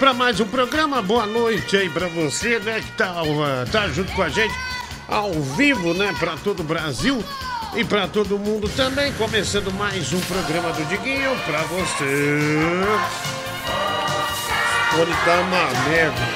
Para 0.00 0.14
mais 0.14 0.40
um 0.40 0.46
programa. 0.46 1.02
Boa 1.02 1.26
noite 1.26 1.76
aí 1.76 1.90
para 1.90 2.08
você, 2.08 2.58
né, 2.58 2.80
que 2.80 2.90
tá, 2.92 3.22
uh, 3.22 3.70
tá 3.70 3.86
junto 3.88 4.10
com 4.12 4.22
a 4.22 4.30
gente 4.30 4.54
ao 5.06 5.30
vivo, 5.30 5.92
né, 5.92 6.14
para 6.18 6.38
todo 6.38 6.60
o 6.60 6.64
Brasil 6.64 7.22
e 7.74 7.84
para 7.84 8.08
todo 8.08 8.38
mundo 8.38 8.66
também. 8.70 9.12
Começando 9.12 9.70
mais 9.74 10.10
um 10.14 10.20
programa 10.20 10.72
do 10.72 10.82
Diguinho 10.86 11.38
para 11.44 11.58
você. 11.64 12.40
Onde 14.98 15.12
tá 15.22 15.34
uma 15.42 15.90
merda. 15.90 16.28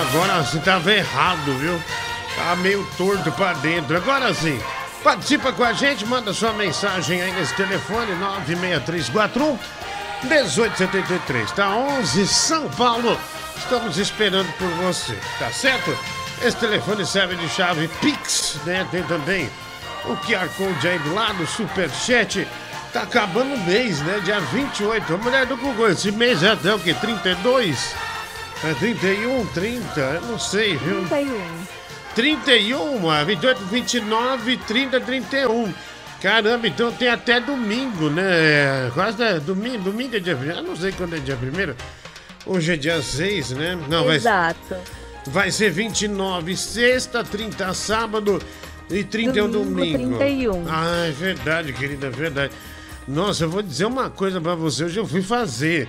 Agora 0.00 0.42
você 0.42 0.58
tava 0.58 0.92
errado, 0.92 1.56
viu? 1.60 1.80
Tá 2.34 2.56
meio 2.56 2.84
torto 2.98 3.30
pra 3.30 3.52
dentro. 3.52 3.96
Agora 3.96 4.34
sim. 4.34 4.58
Participa 5.06 5.52
com 5.52 5.62
a 5.62 5.72
gente, 5.72 6.04
manda 6.04 6.34
sua 6.34 6.52
mensagem 6.52 7.22
aí 7.22 7.30
nesse 7.30 7.54
telefone 7.54 8.12
96341 8.16 9.56
1873, 10.24 11.52
tá? 11.52 11.76
11 11.76 12.26
São 12.26 12.68
Paulo. 12.70 13.16
Estamos 13.56 13.98
esperando 13.98 14.52
por 14.54 14.68
você, 14.82 15.16
tá 15.38 15.52
certo? 15.52 15.96
Esse 16.42 16.56
telefone 16.56 17.06
serve 17.06 17.36
de 17.36 17.48
chave 17.48 17.86
Pix, 18.00 18.58
né? 18.66 18.84
Tem 18.90 19.04
também 19.04 19.48
o 20.06 20.16
QR 20.26 20.48
Code 20.56 20.88
aí 20.88 20.98
do 20.98 21.14
lado, 21.14 21.46
Superchat. 21.46 22.44
Tá 22.92 23.02
acabando 23.02 23.54
o 23.54 23.64
mês, 23.64 24.00
né? 24.00 24.20
Dia 24.24 24.40
28. 24.40 25.14
A 25.14 25.18
mulher 25.18 25.46
do 25.46 25.56
Google, 25.56 25.88
esse 25.88 26.10
mês 26.10 26.42
é 26.42 26.50
até 26.50 26.74
o 26.74 26.80
quê? 26.80 26.92
32? 26.92 27.94
É 28.64 28.74
31, 28.74 29.46
30? 29.54 30.00
Eu 30.00 30.22
não 30.22 30.36
sei, 30.36 30.76
viu? 30.76 31.06
31. 31.06 31.75
31, 32.16 33.24
28, 33.26 33.64
29, 33.66 34.56
30, 34.56 35.00
31. 35.00 35.74
Caramba, 36.22 36.66
então 36.66 36.90
tem 36.90 37.08
até 37.08 37.38
domingo, 37.38 38.08
né? 38.08 38.90
Quase 38.94 39.22
é, 39.22 39.38
domingo, 39.38 39.84
domingo 39.84 40.16
é 40.16 40.18
dia 40.18 40.34
1 40.34 40.44
Eu 40.44 40.62
não 40.62 40.74
sei 40.74 40.92
quando 40.92 41.14
é 41.14 41.18
dia 41.18 41.36
1 41.36 42.50
Hoje 42.50 42.72
é 42.72 42.76
dia 42.76 43.02
6, 43.02 43.50
né? 43.50 43.78
Não, 43.86 44.10
Exato. 44.10 44.56
Vai, 44.70 44.80
vai 45.26 45.50
ser 45.50 45.70
29, 45.70 46.56
sexta, 46.56 47.22
30, 47.22 47.74
sábado 47.74 48.40
e 48.90 49.04
31 49.04 49.50
Domingo, 49.50 49.98
domingo. 49.98 50.18
31. 50.18 50.64
Ah, 50.70 51.06
é 51.06 51.10
verdade, 51.10 51.74
querida, 51.74 52.06
é 52.06 52.10
verdade. 52.10 52.54
Nossa, 53.06 53.44
eu 53.44 53.50
vou 53.50 53.60
dizer 53.60 53.84
uma 53.84 54.08
coisa 54.08 54.40
pra 54.40 54.54
você. 54.54 54.84
Hoje 54.84 54.98
eu 54.98 55.06
fui 55.06 55.20
fazer 55.20 55.86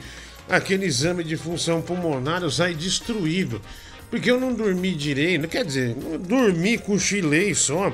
aquele 0.49 0.85
exame 0.85 1.23
de 1.23 1.37
função 1.37 1.81
pulmonar, 1.81 2.43
eu 2.43 2.51
saí 2.51 2.73
destruído. 2.75 3.61
Porque 4.09 4.31
eu 4.31 4.39
não 4.39 4.53
dormi 4.53 4.93
direito, 4.93 5.47
quer 5.47 5.65
dizer, 5.65 5.93
dormi, 6.19 6.77
cochilei 6.77 7.53
só. 7.53 7.93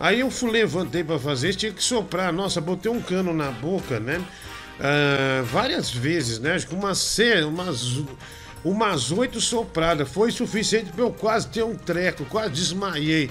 Aí 0.00 0.20
eu 0.20 0.30
fui, 0.30 0.50
levantei 0.50 1.04
pra 1.04 1.18
fazer, 1.18 1.54
tinha 1.54 1.72
que 1.72 1.82
soprar. 1.82 2.32
Nossa, 2.32 2.60
botei 2.60 2.90
um 2.90 3.00
cano 3.00 3.32
na 3.32 3.50
boca, 3.50 4.00
né? 4.00 4.20
Ah, 4.80 5.42
várias 5.44 5.90
vezes, 5.90 6.40
né? 6.40 6.54
Acho 6.54 6.66
que 6.66 6.74
umas, 6.74 7.18
umas, 7.46 8.02
umas 8.64 9.12
oito 9.12 9.40
sopradas. 9.40 10.08
Foi 10.08 10.32
suficiente 10.32 10.90
pra 10.90 11.04
eu 11.04 11.12
quase 11.12 11.48
ter 11.48 11.62
um 11.62 11.76
treco, 11.76 12.24
quase 12.24 12.50
desmaiei. 12.50 13.30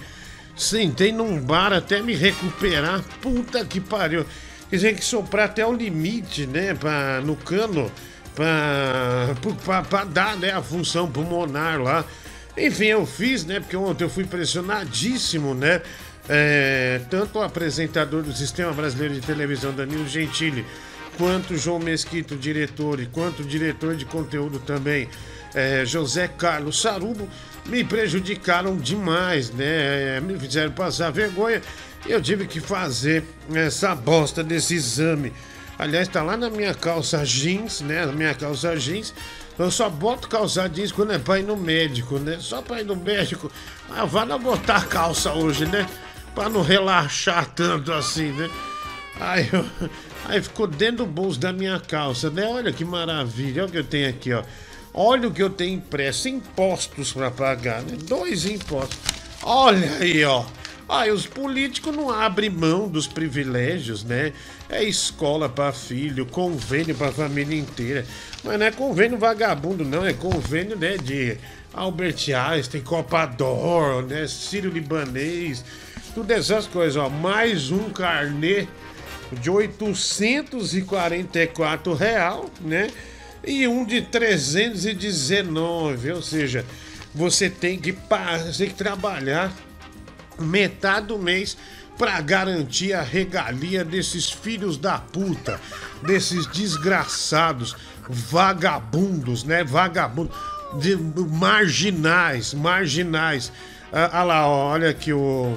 Sentei 0.56 1.12
num 1.12 1.42
bar 1.42 1.74
até 1.74 2.02
me 2.02 2.16
recuperar. 2.16 3.02
Puta 3.22 3.66
que 3.66 3.82
pariu. 3.82 4.26
Quer 4.70 4.76
dizer, 4.78 4.96
que 4.96 5.04
soprar 5.04 5.48
até 5.48 5.66
o 5.66 5.74
limite, 5.74 6.46
né? 6.46 6.74
Pra, 6.74 7.20
no 7.20 7.36
cano, 7.36 7.92
pra 8.34 10.04
dar 10.06 10.38
né, 10.38 10.52
a 10.52 10.62
função 10.62 11.12
pulmonar 11.12 11.82
lá. 11.82 12.06
Enfim, 12.58 12.86
eu 12.86 13.06
fiz, 13.06 13.46
né? 13.46 13.60
Porque 13.60 13.76
ontem 13.76 14.04
eu 14.04 14.10
fui 14.10 14.26
pressionadíssimo, 14.26 15.54
né? 15.54 15.82
É, 16.30 17.02
tanto 17.10 17.40
o 17.40 17.42
apresentador 17.42 18.22
do 18.24 18.34
Sistema 18.34 18.72
Brasileiro 18.74 19.14
de 19.14 19.22
Televisão, 19.22 19.74
Danilo 19.74 20.08
Gentili, 20.08 20.66
quanto 21.18 21.58
João 21.58 21.80
Mesquita, 21.80 22.36
o 22.36 22.38
diretor, 22.38 23.00
e 23.00 23.06
quanto 23.06 23.42
o 23.42 23.46
diretor 23.46 23.96
de 23.96 24.06
conteúdo 24.06 24.60
também, 24.60 25.10
é, 25.54 25.84
José 25.86 26.28
Carlos 26.28 26.82
Sarubo, 26.82 27.28
me 27.66 27.84
prejudicaram 27.84 28.78
demais, 28.78 29.52
né? 29.52 30.18
É, 30.18 30.22
Me 30.22 30.38
fizeram 30.38 30.72
passar 30.72 31.12
vergonha 31.12 31.62
e 32.06 32.12
eu 32.12 32.22
tive 32.22 32.48
que 32.48 32.60
fazer 32.60 33.24
essa 33.54 33.94
bosta 33.94 34.44
desse 34.44 34.76
exame. 34.76 35.32
Aliás, 35.78 36.08
tá 36.08 36.22
lá 36.22 36.38
na 36.38 36.50
minha 36.50 36.74
calça 36.74 37.24
jeans, 37.26 37.82
né? 37.82 38.06
Na 38.06 38.12
minha 38.12 38.34
calça 38.34 38.76
jeans. 38.76 39.14
Eu 39.60 39.70
só 39.70 39.90
boto 39.90 40.28
calça 40.28 40.68
jeans 40.68 40.92
quando 40.92 41.12
é 41.14 41.20
pra 41.20 41.40
ir 41.40 41.44
no 41.44 41.56
médico, 41.56 42.18
né? 42.18 42.38
Só 42.40 42.62
pra 42.62 42.82
ir 42.82 42.86
no 42.86 42.96
médico. 42.96 43.52
Ah, 43.90 44.06
vai 44.06 44.26
não 44.26 44.40
botar 44.40 44.88
calça 44.88 45.32
hoje, 45.34 45.66
né? 45.66 45.88
Pra 46.34 46.50
não 46.50 46.62
relaxar 46.62 47.46
tanto 47.54 47.92
assim, 47.92 48.32
né? 48.32 48.50
Aí, 49.20 49.50
eu- 49.52 49.66
aí 50.26 50.42
ficou 50.42 50.66
dentro 50.66 50.98
do 50.98 51.06
bolso 51.06 51.40
da 51.40 51.52
minha 51.54 51.80
calça, 51.80 52.30
né? 52.30 52.46
Olha 52.48 52.72
que 52.72 52.84
maravilha. 52.86 53.64
Olha 53.64 53.70
o 53.70 53.72
que 53.72 53.78
eu 53.78 53.84
tenho 53.84 54.10
aqui, 54.10 54.34
ó. 54.34 54.44
Olha 54.94 55.28
o 55.28 55.32
que 55.32 55.44
eu 55.44 55.50
tenho 55.50 55.76
impresso. 55.76 56.28
Impostos 56.28 57.14
pra 57.14 57.30
pagar, 57.30 57.82
né? 57.84 57.98
Dois 58.08 58.46
impostos. 58.46 58.98
Olha 59.44 59.98
aí, 60.00 60.24
ó. 60.26 60.44
E 61.06 61.12
os 61.12 61.26
políticos 61.26 61.96
não 61.96 62.10
abrem 62.10 62.50
mão 62.50 62.90
dos 62.90 63.08
privilégios, 63.08 64.04
né? 64.04 64.34
É 64.72 64.84
escola 64.86 65.50
pra 65.50 65.74
filho, 65.74 66.26
convênio 66.26 66.96
pra 66.96 67.12
família 67.12 67.60
inteira. 67.60 68.06
Mas 68.42 68.58
não 68.58 68.66
é 68.66 68.72
convênio 68.72 69.18
vagabundo, 69.18 69.84
não. 69.84 70.06
É 70.06 70.14
convênio, 70.14 70.78
né, 70.78 70.96
de 70.98 71.38
Albert 71.74 72.34
Einstein, 72.34 72.82
Copa 72.82 73.26
d'Or, 73.26 74.04
né? 74.04 74.26
Sírio 74.30 74.72
Libanês. 74.72 75.66
Tudo 76.16 76.32
essas 76.32 76.68
coisas, 76.68 76.96
ó. 76.96 77.10
Mais 77.10 77.70
um 77.70 77.90
carnê 77.90 78.66
de 79.34 79.50
844 79.50 81.94
real, 81.94 82.50
né? 82.62 82.88
E 83.46 83.68
um 83.68 83.84
de 83.84 84.04
319, 84.04 86.14
ou 86.14 86.22
seja, 86.22 86.66
você 87.14 87.50
tem 87.50 87.78
que, 87.78 87.92
você 87.92 88.60
tem 88.60 88.70
que 88.70 88.76
trabalhar 88.76 89.54
metade 90.40 91.08
do 91.08 91.20
mês 91.20 91.58
para 92.02 92.20
garantir 92.20 92.94
a 92.94 93.04
regalia 93.04 93.86
desses 93.86 94.28
filhos 94.28 94.76
da 94.76 94.98
puta, 94.98 95.62
desses 96.02 96.48
desgraçados, 96.48 97.76
vagabundos, 98.10 99.44
né? 99.44 99.64
Vagabundos, 99.64 100.36
de, 100.80 100.96
marginais, 100.96 102.56
marginais. 102.56 103.54
Ah, 103.94 104.10
ah 104.14 104.24
lá, 104.24 104.48
ó, 104.48 104.72
olha 104.72 104.90
aqui 104.90 105.14
o, 105.14 105.56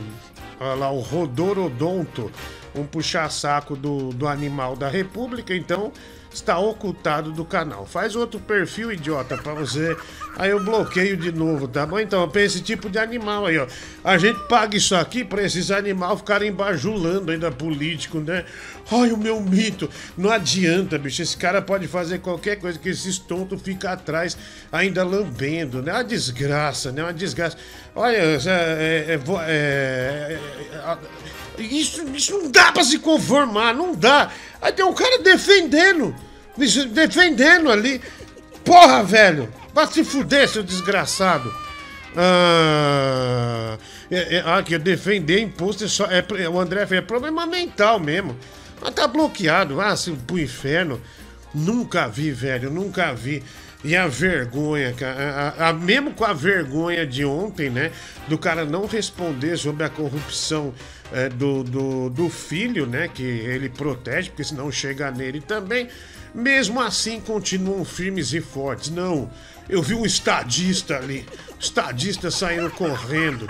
olha 0.60 0.74
lá, 0.74 0.90
o 0.90 1.00
Rodorodonto, 1.00 2.30
um 2.74 2.84
puxa-saco 2.84 3.74
do, 3.74 4.10
do 4.10 4.28
animal 4.28 4.76
da 4.76 4.90
República, 4.90 5.56
então 5.56 5.94
está 6.36 6.58
ocultado 6.58 7.32
do 7.32 7.44
canal. 7.44 7.86
Faz 7.86 8.16
outro 8.16 8.40
perfil 8.40 8.92
idiota 8.92 9.36
pra 9.36 9.54
você. 9.54 9.96
Aí 10.36 10.50
eu 10.50 10.62
bloqueio 10.62 11.16
de 11.16 11.30
novo, 11.30 11.68
tá 11.68 11.86
bom? 11.86 11.98
Então, 11.98 12.28
pra 12.28 12.42
esse 12.42 12.60
tipo 12.60 12.90
de 12.90 12.98
animal 12.98 13.46
aí, 13.46 13.58
ó. 13.58 13.66
A 14.02 14.18
gente 14.18 14.38
paga 14.48 14.76
isso 14.76 14.94
aqui 14.96 15.24
pra 15.24 15.42
esses 15.42 15.70
animais 15.70 16.18
ficarem 16.18 16.52
bajulando 16.52 17.30
ainda 17.30 17.50
político, 17.50 18.18
né? 18.18 18.44
Ai, 18.90 19.12
o 19.12 19.16
meu 19.16 19.40
mito. 19.40 19.88
Não 20.16 20.30
adianta, 20.30 20.98
bicho. 20.98 21.22
Esse 21.22 21.36
cara 21.36 21.62
pode 21.62 21.86
fazer 21.86 22.18
qualquer 22.18 22.56
coisa 22.56 22.78
que 22.78 22.88
esses 22.88 23.18
tontos 23.18 23.62
ficam 23.62 23.92
atrás 23.92 24.36
ainda 24.72 25.04
lambendo, 25.04 25.80
né? 25.82 25.92
Uma 25.92 26.04
desgraça, 26.04 26.90
né? 26.90 27.02
Uma 27.02 27.12
desgraça. 27.12 27.56
Olha, 27.94 28.16
é, 28.16 28.34
é, 28.34 28.40
é, 29.08 29.14
é, 29.14 29.20
é, 29.48 30.38
é, 30.72 31.33
isso, 31.58 32.04
isso 32.14 32.38
não 32.38 32.50
dá 32.50 32.72
pra 32.72 32.84
se 32.84 32.98
conformar, 32.98 33.74
não 33.74 33.94
dá. 33.94 34.30
Aí 34.60 34.72
tem 34.72 34.84
um 34.84 34.94
cara 34.94 35.18
defendendo, 35.18 36.14
defendendo 36.92 37.70
ali. 37.70 38.00
Porra, 38.64 39.02
velho, 39.02 39.52
vai 39.72 39.86
se 39.86 40.02
fuder, 40.04 40.48
seu 40.48 40.62
desgraçado. 40.62 41.52
Ah, 42.16 43.76
é, 44.10 44.36
é, 44.36 44.42
ah, 44.46 44.62
que 44.62 44.78
defender 44.78 45.40
imposto 45.40 45.84
é 45.84 45.88
só. 45.88 46.06
É, 46.06 46.24
é, 46.42 46.48
o 46.48 46.60
André 46.60 46.86
é 46.90 47.00
problema 47.00 47.46
mental 47.46 47.98
mesmo. 47.98 48.36
Mas 48.80 48.94
tá 48.94 49.06
bloqueado, 49.06 49.80
ah, 49.80 49.96
se, 49.96 50.12
pro 50.12 50.38
inferno. 50.38 51.00
Nunca 51.54 52.08
vi, 52.08 52.32
velho, 52.32 52.70
nunca 52.70 53.12
vi. 53.12 53.42
E 53.84 53.94
a 53.94 54.08
vergonha, 54.08 54.94
cara, 54.94 55.54
a- 55.58 55.68
a- 55.68 55.72
mesmo 55.74 56.12
com 56.12 56.24
a 56.24 56.32
vergonha 56.32 57.06
de 57.06 57.22
ontem, 57.24 57.68
né? 57.68 57.92
Do 58.28 58.38
cara 58.38 58.64
não 58.64 58.86
responder 58.86 59.58
sobre 59.58 59.84
a 59.84 59.90
corrupção 59.90 60.72
é, 61.12 61.28
do, 61.28 61.62
do, 61.62 62.08
do 62.10 62.30
filho, 62.30 62.86
né? 62.86 63.08
Que 63.12 63.22
ele 63.22 63.68
protege, 63.68 64.30
porque 64.30 64.42
senão 64.42 64.72
chega 64.72 65.10
nele 65.10 65.40
também. 65.40 65.88
Mesmo 66.34 66.80
assim, 66.80 67.20
continuam 67.20 67.84
firmes 67.84 68.32
e 68.32 68.40
fortes. 68.40 68.90
Não, 68.90 69.30
eu 69.68 69.82
vi 69.82 69.94
um 69.94 70.04
estadista 70.06 70.96
ali, 70.96 71.26
estadista 71.60 72.30
saindo 72.30 72.70
correndo. 72.70 73.46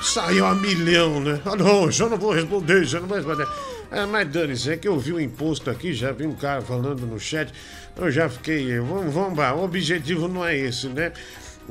Saiu 0.00 0.46
a 0.46 0.54
milhão, 0.54 1.20
né? 1.20 1.40
Ah, 1.44 1.56
não, 1.56 1.90
já 1.90 2.08
não 2.08 2.16
vou 2.18 2.32
responder, 2.32 2.84
já 2.84 3.00
não 3.00 3.08
vou 3.08 3.16
responder. 3.16 3.48
É, 3.90 4.04
mas 4.06 4.28
dane-se, 4.28 4.70
é 4.70 4.76
que 4.76 4.86
eu 4.86 4.98
vi 4.98 5.12
o 5.12 5.20
imposto 5.20 5.70
aqui, 5.70 5.92
já 5.92 6.12
vi 6.12 6.26
um 6.26 6.34
cara 6.34 6.60
falando 6.60 7.06
no 7.06 7.18
chat, 7.18 7.52
eu 7.96 8.10
já 8.10 8.28
fiquei. 8.28 8.78
Vamos, 8.78 9.12
vamos 9.12 9.38
lá, 9.38 9.54
o 9.54 9.64
objetivo 9.64 10.28
não 10.28 10.44
é 10.44 10.56
esse, 10.56 10.88
né? 10.88 11.12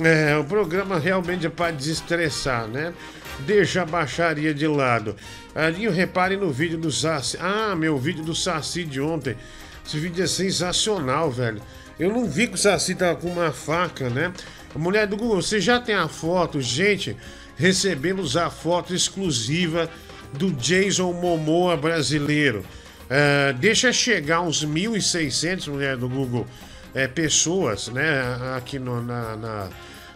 É, 0.03 0.35
o 0.35 0.43
programa 0.43 0.99
realmente 0.99 1.45
é 1.45 1.49
para 1.49 1.71
desestressar, 1.71 2.67
né? 2.67 2.93
Deixa 3.39 3.81
a 3.81 3.85
baixaria 3.85 4.53
de 4.53 4.67
lado. 4.67 5.15
Ali, 5.53 5.87
repare 5.87 6.35
no 6.35 6.51
vídeo 6.51 6.77
do 6.77 6.91
Saci. 6.91 7.37
Ah, 7.39 7.75
meu 7.75 7.97
vídeo 7.97 8.23
do 8.23 8.35
Saci 8.35 8.83
de 8.83 8.99
ontem. 8.99 9.37
Esse 9.85 9.97
vídeo 9.97 10.23
é 10.23 10.27
sensacional, 10.27 11.31
velho. 11.31 11.61
Eu 11.97 12.11
não 12.11 12.25
vi 12.25 12.47
que 12.47 12.55
o 12.55 12.57
Saci 12.57 12.95
tava 12.95 13.15
com 13.15 13.29
uma 13.29 13.51
faca, 13.51 14.09
né? 14.09 14.33
A 14.73 14.79
mulher 14.79 15.07
do 15.07 15.15
Google, 15.15 15.41
você 15.41 15.61
já 15.61 15.79
tem 15.79 15.95
a 15.95 16.09
foto? 16.09 16.59
Gente, 16.59 17.15
recebemos 17.55 18.35
a 18.35 18.49
foto 18.49 18.93
exclusiva 18.93 19.89
do 20.33 20.51
Jason 20.51 21.13
Momoa 21.13 21.77
brasileiro. 21.77 22.65
Uh, 23.05 23.53
deixa 23.59 23.93
chegar 23.93 24.41
uns 24.41 24.65
1.600, 24.65 25.67
mulher 25.67 25.95
do 25.95 26.09
Google, 26.09 26.47
é, 26.93 27.07
pessoas, 27.07 27.89
né? 27.89 28.21
Aqui 28.57 28.79
no, 28.79 29.01
na, 29.01 29.35
na, 29.35 29.69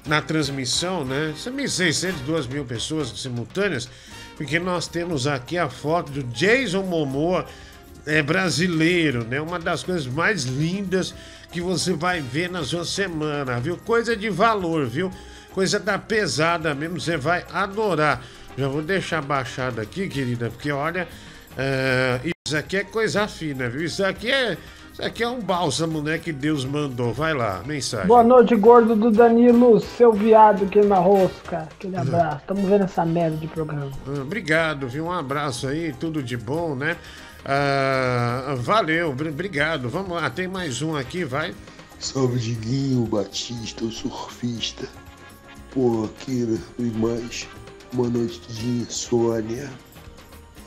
na 0.08 0.22
transmissão, 0.22 1.06
né? 1.06 1.34
São 1.38 1.54
1.600, 1.54 2.14
2.000 2.26 2.66
pessoas 2.66 3.10
simultâneas, 3.10 3.90
porque 4.38 4.58
nós 4.58 4.88
temos 4.88 5.28
aqui 5.28 5.58
a 5.58 5.70
foto 5.70 6.12
do 6.12 6.24
Jason 6.24 6.82
Momoa 6.82 7.46
é, 8.06 8.24
brasileiro, 8.24 9.24
né? 9.24 9.40
Uma 9.40 9.60
das 9.60 9.84
coisas 9.84 10.08
mais 10.08 10.46
lindas 10.46 11.14
que 11.52 11.62
você 11.62 11.94
vai 11.94 12.22
ver 12.22 12.50
na 12.50 12.64
sua 12.64 12.86
semana, 12.86 13.60
viu? 13.60 13.78
Coisa 13.78 14.16
de 14.16 14.30
valor, 14.30 14.88
viu? 14.88 15.12
Coisa 15.52 15.80
da 15.80 16.00
pesada 16.00 16.74
mesmo, 16.74 17.00
você 17.00 17.18
vai 17.18 17.46
adorar. 17.52 18.24
Já 18.58 18.68
vou 18.68 18.82
deixar 18.82 19.22
baixado 19.22 19.80
aqui, 19.80 20.08
querida, 20.08 20.50
porque 20.50 20.72
olha, 20.72 21.08
uh, 21.54 22.39
isso 22.50 22.58
aqui 22.58 22.78
é 22.78 22.84
coisa 22.84 23.28
fina, 23.28 23.70
viu? 23.70 23.84
Isso 23.84 24.04
aqui 24.04 24.32
é. 24.32 24.58
Isso 24.92 25.04
aqui 25.04 25.22
é 25.24 25.30
um 25.30 25.40
bálsamo, 25.40 26.02
né? 26.02 26.18
Que 26.18 26.34
Deus 26.34 26.66
mandou. 26.66 27.14
Vai 27.14 27.34
lá, 27.34 27.62
mensagem. 27.64 28.08
Boa 28.08 28.24
noite, 28.24 28.56
gordo 28.56 28.96
do 28.96 29.12
Danilo, 29.12 29.80
seu 29.80 30.12
viado 30.12 30.66
queima 30.68 30.98
rosca. 30.98 31.68
Aquele 31.72 31.96
abraço. 31.96 32.42
Tamo 32.48 32.68
vendo 32.68 32.86
essa 32.86 33.06
merda 33.06 33.38
de 33.38 33.48
programa. 33.48 33.92
Ah, 34.08 34.22
obrigado, 34.22 34.88
viu? 34.88 35.06
Um 35.06 35.12
abraço 35.12 35.68
aí, 35.68 35.94
tudo 35.94 36.24
de 36.24 36.36
bom, 36.36 36.76
né? 36.76 36.98
Ah, 37.46 38.56
valeu, 38.58 39.12
obrigado. 39.12 39.88
Vamos 39.90 40.10
lá, 40.10 40.28
tem 40.30 40.48
mais 40.48 40.82
um 40.82 40.96
aqui, 40.96 41.24
vai. 41.24 41.54
Salve, 42.00 42.40
Diguinho, 42.40 43.06
Batista, 43.06 43.86
o 43.86 43.92
surfista. 43.92 44.88
Pô, 45.72 46.06
aqui, 46.06 46.60
e 46.80 46.84
mais 46.84 47.48
uma 47.94 48.10
noite 48.10 48.42
de 48.50 48.68
insônia. 48.82 49.70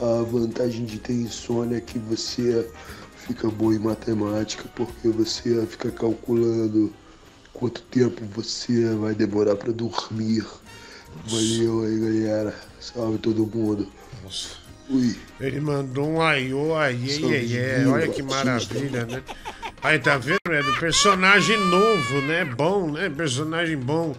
A 0.00 0.22
vantagem 0.22 0.84
de 0.84 0.98
ter 0.98 1.12
insônia 1.12 1.76
é 1.76 1.80
que 1.80 1.98
você 1.98 2.68
fica 3.26 3.48
bom 3.48 3.72
em 3.72 3.78
matemática, 3.78 4.64
porque 4.74 5.08
você 5.08 5.64
fica 5.66 5.90
calculando 5.90 6.92
quanto 7.52 7.82
tempo 7.82 8.24
você 8.34 8.94
vai 8.94 9.14
demorar 9.14 9.56
para 9.56 9.72
dormir. 9.72 10.44
Valeu 11.26 11.84
aí, 11.84 11.98
galera. 11.98 12.54
Salve 12.80 13.18
todo 13.18 13.46
mundo. 13.46 13.86
Nossa. 14.24 14.62
Ui. 14.90 15.16
Ele 15.40 15.60
mandou 15.60 16.08
um 16.08 16.20
aiô, 16.20 16.76
aí, 16.76 17.08
aí, 17.08 17.58
aí, 17.58 17.86
Olha 17.86 18.08
que 18.08 18.22
maravilha, 18.22 19.06
né? 19.06 19.22
Aí 19.82 19.98
tá 19.98 20.18
vendo, 20.18 20.38
é 20.50 20.62
do 20.62 20.74
personagem 20.78 21.58
novo, 21.66 22.20
né? 22.22 22.44
Bom, 22.44 22.90
né? 22.90 23.08
Personagem 23.08 23.76
bom, 23.76 24.14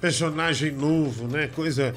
personagem 0.00 0.72
novo, 0.72 1.26
né? 1.26 1.48
Coisa, 1.48 1.94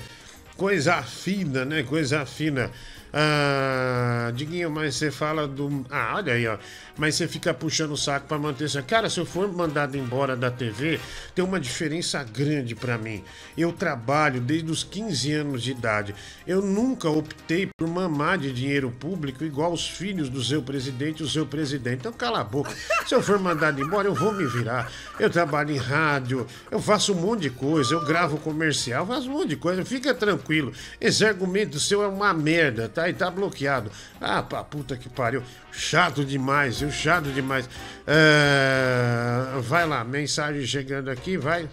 coisa 0.55 1.01
fina, 1.03 1.65
né? 1.65 1.83
Coisa 1.83 2.25
fina. 2.25 2.71
Ah, 3.15 4.31
Diguinho, 4.33 4.71
mas 4.71 4.95
você 4.95 5.11
fala 5.11 5.47
do. 5.47 5.85
Ah, 5.91 6.13
olha 6.15 6.33
aí, 6.33 6.47
ó. 6.47 6.57
Mas 6.97 7.13
você 7.13 7.27
fica 7.27 7.53
puxando 7.53 7.91
o 7.91 7.97
saco 7.97 8.27
para 8.27 8.39
manter 8.39 8.65
essa. 8.65 8.81
Cara, 8.81 9.07
se 9.07 9.19
eu 9.19 9.25
for 9.25 9.51
mandado 9.51 9.95
embora 9.95 10.35
da 10.35 10.49
TV, 10.49 10.99
tem 11.35 11.45
uma 11.45 11.59
diferença 11.59 12.23
grande 12.23 12.73
para 12.73 12.97
mim. 12.97 13.23
Eu 13.55 13.71
trabalho 13.71 14.41
desde 14.41 14.71
os 14.71 14.83
15 14.83 15.31
anos 15.31 15.61
de 15.61 15.71
idade. 15.71 16.15
Eu 16.47 16.61
nunca 16.61 17.07
optei 17.07 17.69
por 17.77 17.87
mamar 17.87 18.39
de 18.39 18.51
dinheiro 18.51 18.89
público 18.91 19.43
igual 19.43 19.71
os 19.71 19.87
filhos 19.87 20.27
do 20.27 20.43
seu 20.43 20.63
presidente 20.63 21.21
e 21.21 21.23
o 21.23 21.29
seu 21.29 21.45
presidente. 21.45 21.99
Então 21.99 22.13
cala 22.13 22.41
a 22.41 22.43
boca. 22.43 22.71
Se 23.05 23.13
eu 23.13 23.21
for 23.21 23.37
mandado 23.37 23.79
embora, 23.79 24.07
eu 24.07 24.15
vou 24.15 24.31
me 24.31 24.45
virar. 24.47 24.91
Eu 25.19 25.29
trabalho 25.29 25.71
em 25.71 25.77
rádio, 25.77 26.47
eu 26.71 26.81
faço 26.81 27.13
um 27.13 27.17
monte 27.17 27.41
de 27.41 27.49
coisa, 27.51 27.93
eu 27.93 28.03
gravo 28.05 28.37
comercial, 28.37 29.05
faço 29.05 29.29
um 29.29 29.33
monte 29.33 29.49
de 29.49 29.55
coisa. 29.55 29.85
Fica 29.85 30.15
tranquilo. 30.15 30.73
Esse 30.99 31.23
argumento 31.23 31.79
seu 31.79 32.01
é 32.03 32.07
uma 32.07 32.33
merda, 32.33 32.89
tá? 32.89 33.02
E 33.09 33.13
tá 33.13 33.29
bloqueado. 33.29 33.91
Ah, 34.19 34.41
pra 34.41 34.63
puta 34.63 34.95
que 34.95 35.09
pariu. 35.09 35.43
Chato 35.71 36.23
demais, 36.23 36.79
viu? 36.79 36.91
Chato 36.91 37.31
demais. 37.31 37.69
É... 38.05 39.59
Vai 39.61 39.87
lá, 39.87 40.03
mensagem 40.03 40.65
chegando 40.65 41.09
aqui, 41.09 41.37
vai. 41.37 41.69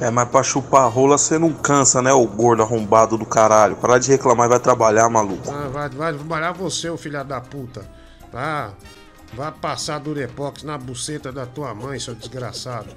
É, 0.00 0.10
mas 0.10 0.28
pra 0.28 0.42
chupar 0.42 0.90
rola 0.90 1.16
você 1.16 1.38
não 1.38 1.52
cansa, 1.52 2.02
né, 2.02 2.12
o 2.12 2.26
gordo 2.26 2.62
arrombado 2.62 3.16
do 3.16 3.26
caralho. 3.26 3.76
Para 3.76 3.98
de 3.98 4.10
reclamar 4.10 4.46
e 4.46 4.50
vai 4.50 4.60
trabalhar, 4.60 5.08
maluco. 5.08 5.50
Ah, 5.50 5.68
vai, 5.68 5.88
vai 5.88 6.12
trabalhar 6.12 6.52
você, 6.52 6.88
o 6.88 6.96
filho 6.96 7.22
da 7.24 7.40
puta. 7.40 7.84
Tá? 8.30 8.72
Vai 9.32 9.52
passar 9.52 9.98
Durepox 9.98 10.62
na 10.62 10.76
buceta 10.76 11.30
da 11.30 11.46
tua 11.46 11.74
mãe, 11.74 12.00
seu 12.00 12.14
desgraçado. 12.14 12.88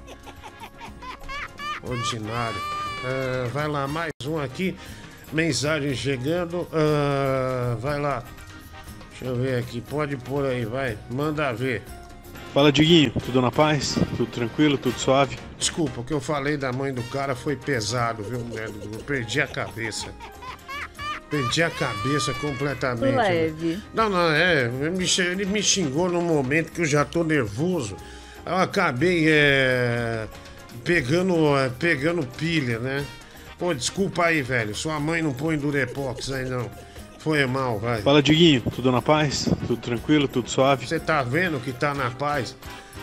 Ordinário. 1.82 2.60
É, 3.04 3.48
vai 3.52 3.68
lá, 3.68 3.86
mais 3.86 4.10
um 4.26 4.38
aqui. 4.38 4.76
Mensagem 5.32 5.94
chegando. 5.94 6.62
Uh, 6.62 7.76
vai 7.78 8.00
lá. 8.00 8.22
Deixa 9.10 9.24
eu 9.26 9.36
ver 9.36 9.58
aqui. 9.58 9.80
Pode 9.80 10.16
pôr 10.16 10.46
aí, 10.46 10.64
vai. 10.64 10.98
Manda 11.10 11.52
ver. 11.52 11.82
Fala, 12.52 12.70
Diguinho. 12.70 13.12
Tudo 13.24 13.42
na 13.42 13.50
paz? 13.50 13.96
Tudo 14.16 14.26
tranquilo? 14.26 14.78
Tudo 14.78 14.98
suave? 14.98 15.36
Desculpa, 15.58 16.00
o 16.00 16.04
que 16.04 16.12
eu 16.12 16.20
falei 16.20 16.56
da 16.56 16.72
mãe 16.72 16.92
do 16.92 17.02
cara 17.04 17.34
foi 17.34 17.56
pesado, 17.56 18.22
viu, 18.22 18.38
Eu 18.38 19.00
perdi 19.00 19.40
a 19.40 19.46
cabeça. 19.46 20.06
Perdi 21.30 21.62
a 21.62 21.70
cabeça 21.70 22.32
completamente. 22.34 23.16
Leve. 23.16 23.82
Não, 23.92 24.08
não, 24.08 24.30
é. 24.30 24.70
Ele 25.18 25.46
me 25.46 25.62
xingou 25.62 26.08
num 26.08 26.22
momento 26.22 26.70
que 26.70 26.82
eu 26.82 26.86
já 26.86 27.04
tô 27.04 27.24
nervoso. 27.24 27.96
Eu 28.46 28.56
acabei 28.56 29.24
é, 29.26 30.28
pegando, 30.84 31.56
é, 31.58 31.70
pegando 31.70 32.24
pilha, 32.24 32.78
né? 32.78 33.04
Pô, 33.58 33.72
desculpa 33.72 34.26
aí, 34.26 34.42
velho. 34.42 34.74
Sua 34.74 34.98
mãe 34.98 35.22
não 35.22 35.32
põe 35.32 35.56
Durepox 35.56 36.30
aí, 36.32 36.48
não. 36.48 36.70
Foi 37.18 37.44
mal, 37.46 37.78
vai. 37.78 38.02
Fala, 38.02 38.22
Diguinho. 38.22 38.60
Tudo 38.74 38.92
na 38.92 39.00
paz? 39.00 39.48
Tudo 39.66 39.76
tranquilo? 39.78 40.28
Tudo 40.28 40.50
suave? 40.50 40.86
Você 40.86 41.00
tá 41.00 41.22
vendo 41.22 41.58
que 41.58 41.72
tá 41.72 41.94
na 41.94 42.10
paz? 42.10 42.54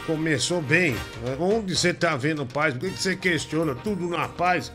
Começou 0.06 0.62
bem. 0.62 0.96
Onde 1.40 1.76
você 1.76 1.94
tá 1.94 2.16
vendo 2.16 2.46
paz? 2.46 2.74
Por 2.74 2.90
que 2.90 2.98
você 2.98 3.16
questiona 3.16 3.74
tudo 3.74 4.08
na 4.08 4.28
paz? 4.28 4.72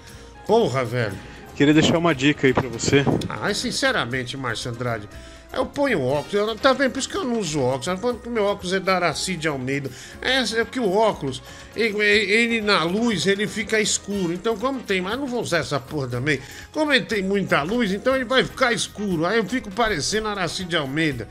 Porra, 0.47 0.85
velho. 0.85 1.15
Queria 1.55 1.73
deixar 1.73 1.97
uma 1.99 2.15
dica 2.15 2.47
aí 2.47 2.53
pra 2.53 2.69
você. 2.69 3.05
Ah, 3.29 3.53
sinceramente, 3.55 4.37
Márcio 4.37 4.71
Andrade, 4.71 5.09
eu 5.53 5.65
ponho 5.65 6.03
óculos, 6.03 6.35
eu, 6.35 6.57
tá 6.57 6.73
vendo? 6.73 6.93
Por 6.93 6.99
isso 6.99 7.09
que 7.09 7.17
eu 7.17 7.25
não 7.25 7.39
uso 7.39 7.61
óculos. 7.61 7.87
O 8.25 8.31
meu 8.31 8.45
óculos 8.45 8.73
é 8.73 8.81
da 8.81 8.97
Aracide 8.97 9.49
Almeida. 9.49 9.91
É, 10.21 10.39
é 10.39 10.65
que 10.65 10.79
o 10.79 10.93
óculos, 10.93 11.43
ele, 11.75 12.03
ele, 12.03 12.61
na 12.61 12.83
luz, 12.83 13.27
ele 13.27 13.47
fica 13.47 13.81
escuro. 13.81 14.33
Então, 14.33 14.57
como 14.57 14.81
tem, 14.81 15.01
mas 15.01 15.19
não 15.19 15.27
vou 15.27 15.41
usar 15.41 15.59
essa 15.59 15.81
porra 15.81 16.09
também. 16.09 16.41
Como 16.73 16.93
ele 16.93 17.05
tem 17.05 17.23
muita 17.23 17.63
luz, 17.63 17.93
então 17.93 18.15
ele 18.15 18.25
vai 18.25 18.45
ficar 18.45 18.73
escuro. 18.73 19.25
Aí 19.25 19.39
eu 19.39 19.45
fico 19.45 19.71
parecendo 19.71 20.29
Aracide 20.29 20.77
Almeida. 20.77 21.29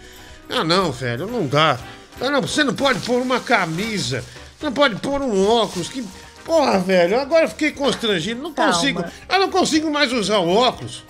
Ah, 0.50 0.64
não, 0.64 0.92
velho, 0.92 1.28
não 1.28 1.46
dá. 1.48 1.80
Ah, 2.20 2.30
não, 2.30 2.42
você 2.42 2.64
não 2.64 2.74
pode 2.74 3.00
pôr 3.02 3.22
uma 3.22 3.40
camisa, 3.40 4.24
não 4.62 4.72
pode 4.72 4.96
pôr 4.98 5.22
um 5.22 5.48
óculos. 5.48 5.90
Que... 5.90 6.04
Porra, 6.44 6.80
velho, 6.80 7.20
agora 7.20 7.46
eu 7.46 7.50
fiquei 7.50 7.72
constrangido. 7.72 8.42
Não 8.42 8.54
Calma. 8.54 8.74
consigo. 8.74 9.04
Eu 9.28 9.40
não 9.40 9.50
consigo 9.50 9.92
mais 9.92 10.12
usar 10.14 10.40
o 10.40 10.50
óculos. 10.50 11.04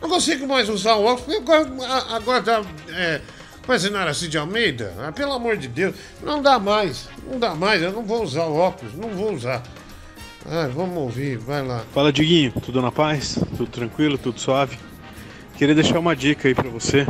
Não 0.00 0.08
consigo 0.08 0.46
mais 0.46 0.68
usar 0.68 0.94
o 0.94 1.04
óculos. 1.04 1.36
Agora, 2.10 2.42
tá. 2.42 2.62
É, 2.88 3.20
fazendo 3.62 3.98
assim 3.98 4.28
de 4.28 4.38
Almeida. 4.38 4.94
Ah, 4.98 5.12
pelo 5.12 5.32
amor 5.32 5.56
de 5.56 5.68
Deus. 5.68 5.94
Não 6.22 6.42
dá 6.42 6.58
mais. 6.58 7.08
Não 7.30 7.38
dá 7.38 7.54
mais. 7.54 7.82
Eu 7.82 7.92
não 7.92 8.02
vou 8.02 8.22
usar 8.22 8.44
o 8.44 8.56
óculos. 8.56 8.94
Não 8.94 9.10
vou 9.10 9.32
usar. 9.32 9.62
Ah, 10.46 10.68
vamos 10.74 10.96
ouvir. 10.96 11.36
Vai 11.38 11.62
lá. 11.64 11.84
Fala, 11.92 12.12
Diguinho. 12.12 12.52
Tudo 12.64 12.80
na 12.80 12.90
paz? 12.90 13.38
Tudo 13.56 13.66
tranquilo? 13.66 14.16
Tudo 14.16 14.40
suave? 14.40 14.78
Queria 15.56 15.74
deixar 15.74 15.98
uma 15.98 16.16
dica 16.16 16.48
aí 16.48 16.54
pra 16.54 16.68
você. 16.68 17.06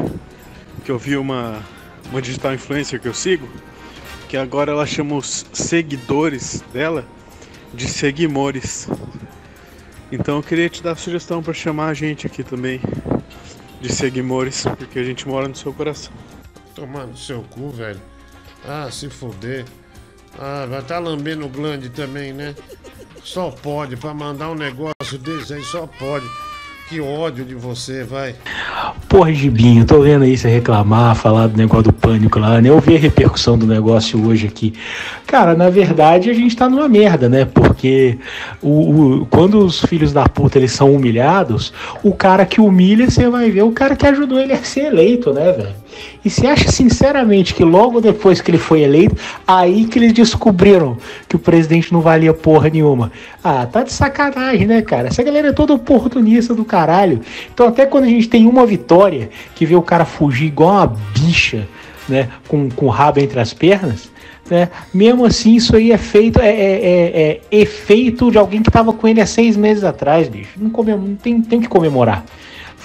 Que 0.84 0.90
eu 0.90 0.98
vi 0.98 1.16
uma, 1.16 1.62
uma 2.10 2.20
digital 2.20 2.52
influencer 2.52 3.00
que 3.00 3.08
eu 3.08 3.14
sigo. 3.14 3.48
Que 4.28 4.36
agora 4.36 4.72
ela 4.72 4.86
chama 4.86 5.16
os 5.16 5.46
seguidores 5.52 6.62
dela 6.72 7.04
de 7.72 7.88
seguimores. 7.88 8.88
Então 10.12 10.36
eu 10.36 10.42
queria 10.42 10.68
te 10.68 10.82
dar 10.82 10.92
a 10.92 10.96
sugestão 10.96 11.42
para 11.42 11.54
chamar 11.54 11.88
a 11.88 11.94
gente 11.94 12.26
aqui 12.26 12.42
também 12.42 12.80
de 13.80 13.92
Seguimores, 13.92 14.64
porque 14.76 14.98
a 14.98 15.04
gente 15.04 15.26
mora 15.26 15.46
no 15.46 15.54
seu 15.54 15.72
coração. 15.72 16.12
Tomando 16.74 17.16
seu 17.16 17.42
cu, 17.44 17.70
velho. 17.70 18.00
Ah, 18.66 18.88
se 18.90 19.08
fuder. 19.08 19.64
Ah, 20.38 20.66
vai 20.68 20.80
estar 20.80 20.96
tá 20.96 21.00
lambendo 21.00 21.46
o 21.46 21.48
glande 21.48 21.88
também, 21.88 22.32
né? 22.32 22.54
Só 23.22 23.50
pode, 23.50 23.96
para 23.96 24.12
mandar 24.12 24.50
um 24.50 24.54
negócio 24.54 25.18
desse 25.18 25.54
aí, 25.54 25.62
só 25.62 25.86
pode. 25.86 26.26
Que 26.90 27.00
ódio 27.00 27.44
de 27.44 27.54
você, 27.54 28.02
vai. 28.02 28.34
Porra, 29.08 29.32
Gibinho, 29.32 29.86
tô 29.86 30.00
vendo 30.00 30.24
aí 30.24 30.36
você 30.36 30.48
reclamar, 30.48 31.14
falar 31.14 31.46
do 31.46 31.56
negócio 31.56 31.84
do 31.84 31.92
pânico 31.92 32.40
lá, 32.40 32.60
né? 32.60 32.68
Eu 32.68 32.80
vi 32.80 32.96
a 32.96 32.98
repercussão 32.98 33.56
do 33.56 33.64
negócio 33.64 34.20
hoje 34.26 34.48
aqui. 34.48 34.74
Cara, 35.24 35.54
na 35.54 35.70
verdade 35.70 36.28
a 36.28 36.34
gente 36.34 36.56
tá 36.56 36.68
numa 36.68 36.88
merda, 36.88 37.28
né? 37.28 37.44
Porque 37.44 38.18
o, 38.60 39.20
o, 39.20 39.26
quando 39.26 39.64
os 39.64 39.84
filhos 39.84 40.12
da 40.12 40.28
puta 40.28 40.58
eles 40.58 40.72
são 40.72 40.92
humilhados, 40.92 41.72
o 42.02 42.12
cara 42.12 42.44
que 42.44 42.60
humilha, 42.60 43.08
você 43.08 43.28
vai 43.28 43.52
ver 43.52 43.62
o 43.62 43.70
cara 43.70 43.94
que 43.94 44.08
ajudou 44.08 44.40
ele 44.40 44.52
a 44.52 44.64
ser 44.64 44.86
eleito, 44.86 45.32
né, 45.32 45.52
velho? 45.52 45.79
E 46.24 46.30
se 46.30 46.46
acha 46.46 46.70
sinceramente 46.70 47.54
que 47.54 47.64
logo 47.64 48.00
depois 48.00 48.40
que 48.40 48.50
ele 48.50 48.58
foi 48.58 48.82
eleito, 48.82 49.16
aí 49.46 49.84
que 49.86 49.98
eles 49.98 50.12
descobriram 50.12 50.96
que 51.28 51.36
o 51.36 51.38
presidente 51.38 51.92
não 51.92 52.00
valia 52.00 52.34
porra 52.34 52.68
nenhuma. 52.68 53.10
Ah, 53.42 53.66
tá 53.66 53.82
de 53.82 53.92
sacanagem, 53.92 54.66
né, 54.66 54.82
cara? 54.82 55.08
Essa 55.08 55.22
galera 55.22 55.48
é 55.48 55.52
toda 55.52 55.72
oportunista 55.72 56.54
do 56.54 56.64
caralho. 56.64 57.20
Então 57.52 57.66
até 57.66 57.86
quando 57.86 58.04
a 58.04 58.08
gente 58.08 58.28
tem 58.28 58.46
uma 58.46 58.66
vitória, 58.66 59.30
que 59.54 59.66
vê 59.66 59.74
o 59.74 59.82
cara 59.82 60.04
fugir 60.04 60.46
igual 60.46 60.70
uma 60.70 60.86
bicha, 61.14 61.66
né, 62.08 62.28
com, 62.48 62.68
com 62.70 62.86
o 62.86 62.88
rabo 62.88 63.20
entre 63.20 63.38
as 63.38 63.54
pernas, 63.54 64.10
né? 64.50 64.68
Mesmo 64.92 65.24
assim, 65.24 65.54
isso 65.54 65.76
aí 65.76 65.92
é 65.92 65.98
feito, 65.98 66.40
é, 66.40 66.48
é, 66.48 66.60
é, 66.60 67.40
é 67.50 67.60
efeito 67.60 68.30
de 68.30 68.36
alguém 68.36 68.62
que 68.62 68.68
estava 68.68 68.92
com 68.92 69.06
ele 69.06 69.20
há 69.20 69.26
seis 69.26 69.56
meses 69.56 69.84
atrás, 69.84 70.28
bicho. 70.28 70.50
Não, 70.56 70.70
não 70.70 71.14
tem, 71.14 71.40
tem 71.40 71.60
que 71.60 71.68
comemorar. 71.68 72.24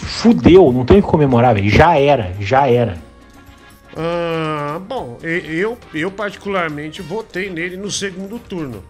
Fudeu, 0.06 0.72
não 0.72 0.86
tem 0.86 1.02
que 1.02 1.08
comemorar, 1.08 1.56
velho. 1.56 1.70
Já 1.70 1.98
era, 1.98 2.34
já 2.40 2.68
era. 2.68 2.98
Ah, 3.96 4.80
bom, 4.80 5.18
eu, 5.22 5.78
eu 5.94 6.12
particularmente 6.12 7.02
votei 7.02 7.50
nele 7.50 7.78
no 7.78 7.90
segundo 7.90 8.40
turno. 8.40 8.84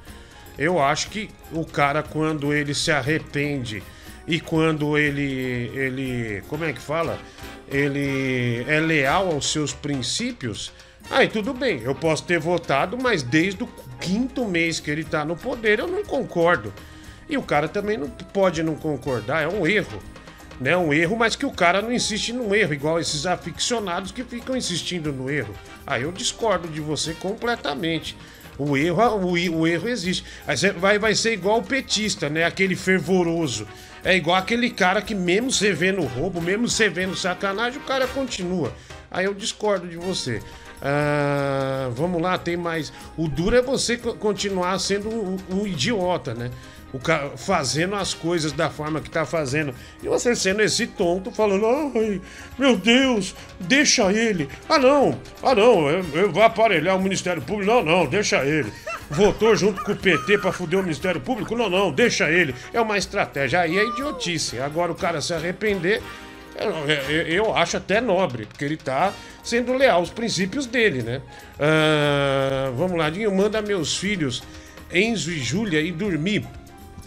Eu 0.58 0.82
acho 0.82 1.10
que 1.10 1.30
o 1.52 1.66
cara, 1.66 2.02
quando 2.02 2.54
ele 2.54 2.74
se 2.74 2.92
arrepende 2.92 3.84
e 4.28 4.40
quando 4.40 4.98
ele, 4.98 5.72
ele, 5.74 6.44
como 6.48 6.64
é 6.66 6.74
que 6.74 6.80
fala? 6.80 7.20
Ele 7.68 8.64
é 8.68 8.80
leal 8.80 9.32
aos 9.32 9.52
seus 9.52 9.74
princípios, 9.74 10.72
Aí 11.10 11.28
tudo 11.28 11.54
bem, 11.54 11.82
eu 11.84 11.94
posso 11.94 12.24
ter 12.24 12.40
votado, 12.40 12.98
mas 13.00 13.22
desde 13.22 13.64
o 13.64 13.70
quinto 14.02 14.46
mês 14.46 14.80
que 14.80 14.90
ele 14.90 15.04
tá 15.04 15.24
no 15.24 15.36
poder 15.36 15.80
eu 15.80 15.88
não 15.88 16.04
concordo. 16.04 16.74
E 17.30 17.38
o 17.38 17.44
cara 17.44 17.68
também 17.68 17.98
não 17.98 18.10
pode 18.10 18.62
não 18.64 18.76
concordar, 18.76 19.44
é 19.44 19.48
um 19.48 19.66
erro. 19.68 20.00
Né, 20.60 20.76
um 20.78 20.94
erro, 20.94 21.18
mas 21.18 21.36
que 21.36 21.46
o 21.46 21.52
cara 21.52 21.82
não 21.82 21.92
insiste 21.92 22.32
no 22.32 22.56
erro, 22.56 22.74
igual 22.74 23.00
esses 23.00 23.26
aficionados 23.26 24.14
que 24.14 24.24
ficam 24.24 24.56
insistindo 24.56 25.12
no 25.12 25.30
erro. 25.30 25.54
Aí 25.86 26.04
eu 26.04 26.12
discordo 26.14 26.68
de 26.70 26.80
você 26.80 27.14
completamente. 27.14 28.16
O 28.58 28.78
erro, 28.78 29.02
o, 29.18 29.32
o 29.34 29.68
erro 29.68 29.90
existe. 29.90 30.24
Aí 30.48 30.56
você 30.56 30.72
vai, 30.72 30.98
vai 30.98 31.14
ser 31.14 31.34
igual 31.34 31.60
o 31.60 31.64
petista, 31.64 32.30
né? 32.30 32.46
Aquele 32.46 32.76
fervoroso. 32.76 33.68
É 34.04 34.16
igual 34.16 34.38
aquele 34.38 34.70
cara 34.70 35.02
que, 35.02 35.14
mesmo 35.14 35.52
você 35.52 35.74
vendo 35.74 36.02
roubo, 36.04 36.40
mesmo 36.40 36.70
você 36.70 36.88
vendo 36.88 37.16
sacanagem, 37.16 37.80
o 37.80 37.86
cara 37.86 38.08
continua. 38.08 38.72
Aí 39.12 39.26
eu 39.26 39.34
discordo 39.34 39.88
de 39.88 39.98
você. 39.98 40.42
Ah, 40.82 41.90
vamos 41.94 42.22
lá, 42.22 42.38
tem 42.38 42.56
mais. 42.56 42.94
O 43.18 43.28
duro 43.28 43.56
é 43.56 43.62
você 43.62 43.98
continuar 43.98 44.78
sendo 44.80 45.10
um, 45.10 45.38
um 45.50 45.68
idiota, 45.68 46.34
né? 46.34 46.52
O 46.96 47.38
fazendo 47.38 47.94
as 47.96 48.14
coisas 48.14 48.54
da 48.54 48.70
forma 48.70 49.02
que 49.02 49.10
tá 49.10 49.26
fazendo. 49.26 49.76
E 50.02 50.08
você 50.08 50.34
sendo 50.34 50.62
esse 50.62 50.88
tonto, 50.88 51.30
falando, 51.30 51.66
ai, 51.68 52.22
meu 52.58 52.78
Deus, 52.78 53.36
deixa 53.60 54.14
ele. 54.14 54.48
Ah, 54.70 54.80
não, 54.80 55.20
ah, 55.44 55.54
não, 55.54 55.90
eu, 55.90 56.06
eu 56.14 56.32
vou 56.32 56.42
aparelhar 56.42 56.96
o 56.96 57.02
Ministério 57.02 57.42
Público. 57.42 57.70
Não, 57.70 57.84
não, 57.84 58.06
deixa 58.06 58.46
ele. 58.46 58.72
Votou 59.10 59.58
junto 59.58 59.84
com 59.84 59.92
o 59.92 59.96
PT 59.96 60.38
pra 60.38 60.54
fuder 60.54 60.80
o 60.80 60.84
Ministério 60.84 61.20
Público? 61.20 61.54
Não, 61.54 61.70
não, 61.70 61.92
deixa 61.92 62.32
ele. 62.32 62.56
É 62.74 62.80
uma 62.80 62.98
estratégia. 62.98 63.60
Aí 63.60 63.78
é 63.78 63.84
idiotice. 63.84 64.60
Agora 64.60 64.90
o 64.90 64.96
cara 64.96 65.20
se 65.20 65.34
arrepender, 65.34 66.02
eu, 66.58 67.26
eu, 67.28 67.56
acho 67.58 67.76
até 67.76 68.00
nobre, 68.00 68.46
porque 68.46 68.64
ele 68.64 68.78
tá 68.78 69.14
sendo 69.44 69.74
leal 69.74 70.00
aos 70.00 70.12
princípios 70.12 70.66
dele, 70.66 71.04
né? 71.04 71.22
Ah, 71.60 72.72
vamos 72.74 72.98
lá, 72.98 73.10
Dinho, 73.10 73.36
manda 73.36 73.62
meus 73.62 73.98
filhos, 73.98 74.42
Enzo 74.94 75.30
e 75.30 75.40
Júlia, 75.40 75.82
ir 75.82 75.92
dormir, 75.92 76.48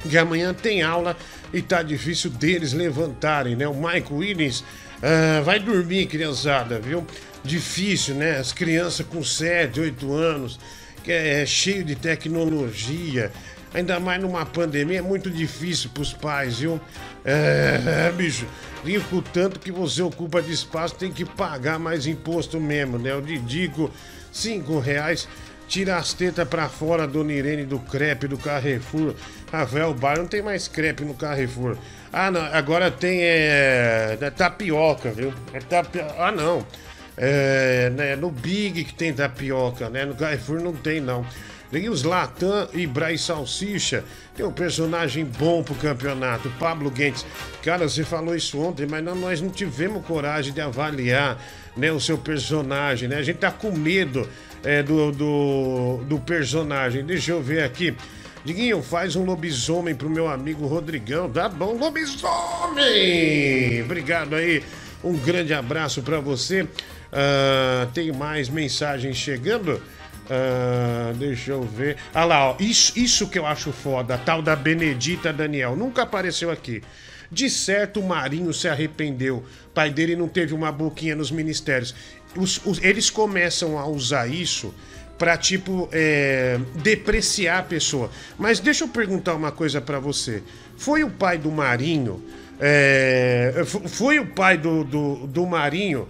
que 0.02 0.17
amanhã 0.17 0.52
tem 0.55 0.83
aula 0.83 1.17
e 1.52 1.62
tá 1.62 1.83
difícil 1.83 2.31
deles 2.31 2.73
levantarem, 2.73 3.57
né? 3.57 3.67
O 3.67 3.75
Michael 3.75 4.12
Williams 4.12 4.64
ah, 5.02 5.40
vai 5.43 5.59
dormir, 5.59 6.07
criançada, 6.07 6.78
viu? 6.78 7.07
Difícil, 7.45 8.14
né? 8.14 8.38
As 8.38 8.52
crianças 8.52 9.07
com 9.07 9.23
7, 9.23 9.81
8 9.81 10.12
anos, 10.12 10.59
que 11.02 11.12
é 11.12 11.47
cheio 11.47 11.85
de 11.85 11.95
tecnologia, 11.95 13.31
ainda 13.73 14.00
mais 14.00 14.21
numa 14.21 14.45
pandemia, 14.45 14.99
é 14.99 15.02
muito 15.02 15.31
difícil 15.31 15.90
pros 15.90 16.12
pais, 16.12 16.59
viu? 16.59 16.81
É, 17.25 18.12
bicho, 18.17 18.47
Rico 18.85 19.23
tanto 19.33 19.61
que 19.61 19.71
você 19.71 20.02
ocupa 20.02 20.43
de 20.43 20.52
espaço 20.52 20.95
tem 20.95 21.12
que 21.12 21.25
pagar 21.25 21.78
mais 21.78 22.07
imposto 22.07 22.61
mesmo, 22.61 22.99
né? 22.99 23.14
O 23.14 23.23
Didico, 23.23 23.90
cinco 24.33 24.78
reais. 24.78 25.28
Tira 25.69 25.99
as 25.99 26.14
tetas 26.14 26.49
pra 26.49 26.67
fora, 26.67 27.07
Dona 27.07 27.31
Irene, 27.31 27.64
do 27.64 27.78
crepe 27.78 28.26
do 28.26 28.38
Carrefour. 28.38 29.14
Rafael 29.52 29.95
Bar 29.95 30.19
não 30.19 30.26
tem 30.26 30.43
mais 30.43 30.69
crepe 30.69 31.05
no 31.05 31.14
Carrefour. 31.14 31.76
Ah, 32.12 32.31
não, 32.31 32.40
agora 32.40 32.90
tem 32.90 33.23
é, 33.23 34.19
é 34.21 34.31
tapioca, 34.31 35.11
viu? 35.11 35.33
É 35.52 35.61
tapioca. 35.61 36.14
Ah, 36.19 36.33
não. 36.33 36.67
É, 37.17 37.90
né, 37.90 38.17
no 38.17 38.31
Big 38.31 38.85
que 38.85 38.95
tem 38.95 39.12
tapioca, 39.12 39.90
né? 39.90 40.05
No 40.05 40.14
Carrefour 40.14 40.61
não 40.61 40.73
tem, 40.73 41.00
não. 41.00 41.26
Tem 41.71 41.88
os 41.88 42.02
Latam 42.02 42.69
e 42.73 42.87
Braz 42.87 43.23
Salsicha. 43.23 44.05
Tem 44.35 44.45
um 44.45 44.52
personagem 44.52 45.25
bom 45.25 45.62
pro 45.62 45.75
campeonato, 45.75 46.50
Pablo 46.59 46.90
Guentes. 46.90 47.26
Cara, 47.62 47.88
você 47.88 48.05
falou 48.05 48.35
isso 48.35 48.59
ontem, 48.59 48.87
mas 48.87 49.05
não, 49.05 49.14
nós 49.14 49.40
não 49.40 49.50
tivemos 49.50 50.05
coragem 50.07 50.52
de 50.52 50.61
avaliar 50.61 51.38
né, 51.76 51.93
o 51.93 52.00
seu 52.00 52.17
personagem, 52.17 53.09
né? 53.09 53.17
A 53.17 53.23
gente 53.23 53.38
tá 53.38 53.50
com 53.50 53.71
medo 53.71 54.26
é, 54.64 54.83
do, 54.83 55.12
do, 55.12 56.05
do 56.05 56.19
personagem. 56.21 57.05
Deixa 57.05 57.33
eu 57.33 57.43
ver 57.43 57.62
aqui. 57.62 57.95
Diguinho, 58.45 58.83
faz 58.83 59.16
um 59.16 59.25
lobisomem 59.25 59.95
pro 59.95 60.09
meu 60.09 60.28
amigo 60.28 60.66
Rodrigão. 60.66 61.30
Tá 61.30 61.49
bom, 61.49 61.76
lobisomem! 61.76 62.23
Obrigado 63.83 64.35
aí. 64.35 64.62
Um 65.02 65.16
grande 65.16 65.52
abraço 65.52 66.02
para 66.02 66.21
você. 66.21 66.62
Uh, 66.62 67.87
tem 67.92 68.12
mais 68.12 68.49
mensagens 68.49 69.16
chegando. 69.16 69.83
Uh, 70.28 71.14
deixa 71.16 71.52
eu 71.52 71.62
ver. 71.62 71.97
Ah 72.14 72.25
lá, 72.25 72.50
ó, 72.50 72.57
isso, 72.61 72.99
isso 72.99 73.28
que 73.28 73.38
eu 73.38 73.47
acho 73.47 73.73
foda, 73.73 74.14
a 74.14 74.18
tal 74.18 74.42
da 74.42 74.54
Benedita 74.54 75.33
Daniel. 75.33 75.75
Nunca 75.75 76.02
apareceu 76.02 76.50
aqui. 76.50 76.83
De 77.30 77.50
certo, 77.50 78.00
o 78.00 78.07
Marinho 78.07 78.52
se 78.54 78.68
arrependeu. 78.68 79.45
pai 79.75 79.90
dele 79.90 80.16
não 80.16 80.28
teve 80.28 80.54
uma 80.54 80.73
boquinha 80.73 81.14
nos 81.14 81.30
ministérios. 81.30 81.95
Os, 82.37 82.61
os, 82.64 82.83
eles 82.83 83.11
começam 83.11 83.78
a 83.78 83.87
usar 83.87 84.26
isso 84.26 84.75
para 85.19 85.37
tipo 85.37 85.89
é, 85.93 86.59
depreciar 86.77 87.59
a 87.59 87.63
pessoa. 87.63 88.11
Mas 88.39 88.61
deixa 88.61 88.85
eu 88.85 88.89
perguntar 88.89 89.35
uma 89.35 89.51
coisa 89.51 89.81
para 89.81 89.99
você. 89.99 90.43
Foi 90.77 91.03
o 91.03 91.11
pai 91.11 91.37
do 91.37 91.51
Marinho? 91.51 92.23
É, 92.61 93.63
foi 93.65 94.19
o 94.19 94.27
pai 94.27 94.57
do, 94.57 94.85
do, 94.85 95.27
do 95.27 95.47
Marinho 95.47 96.09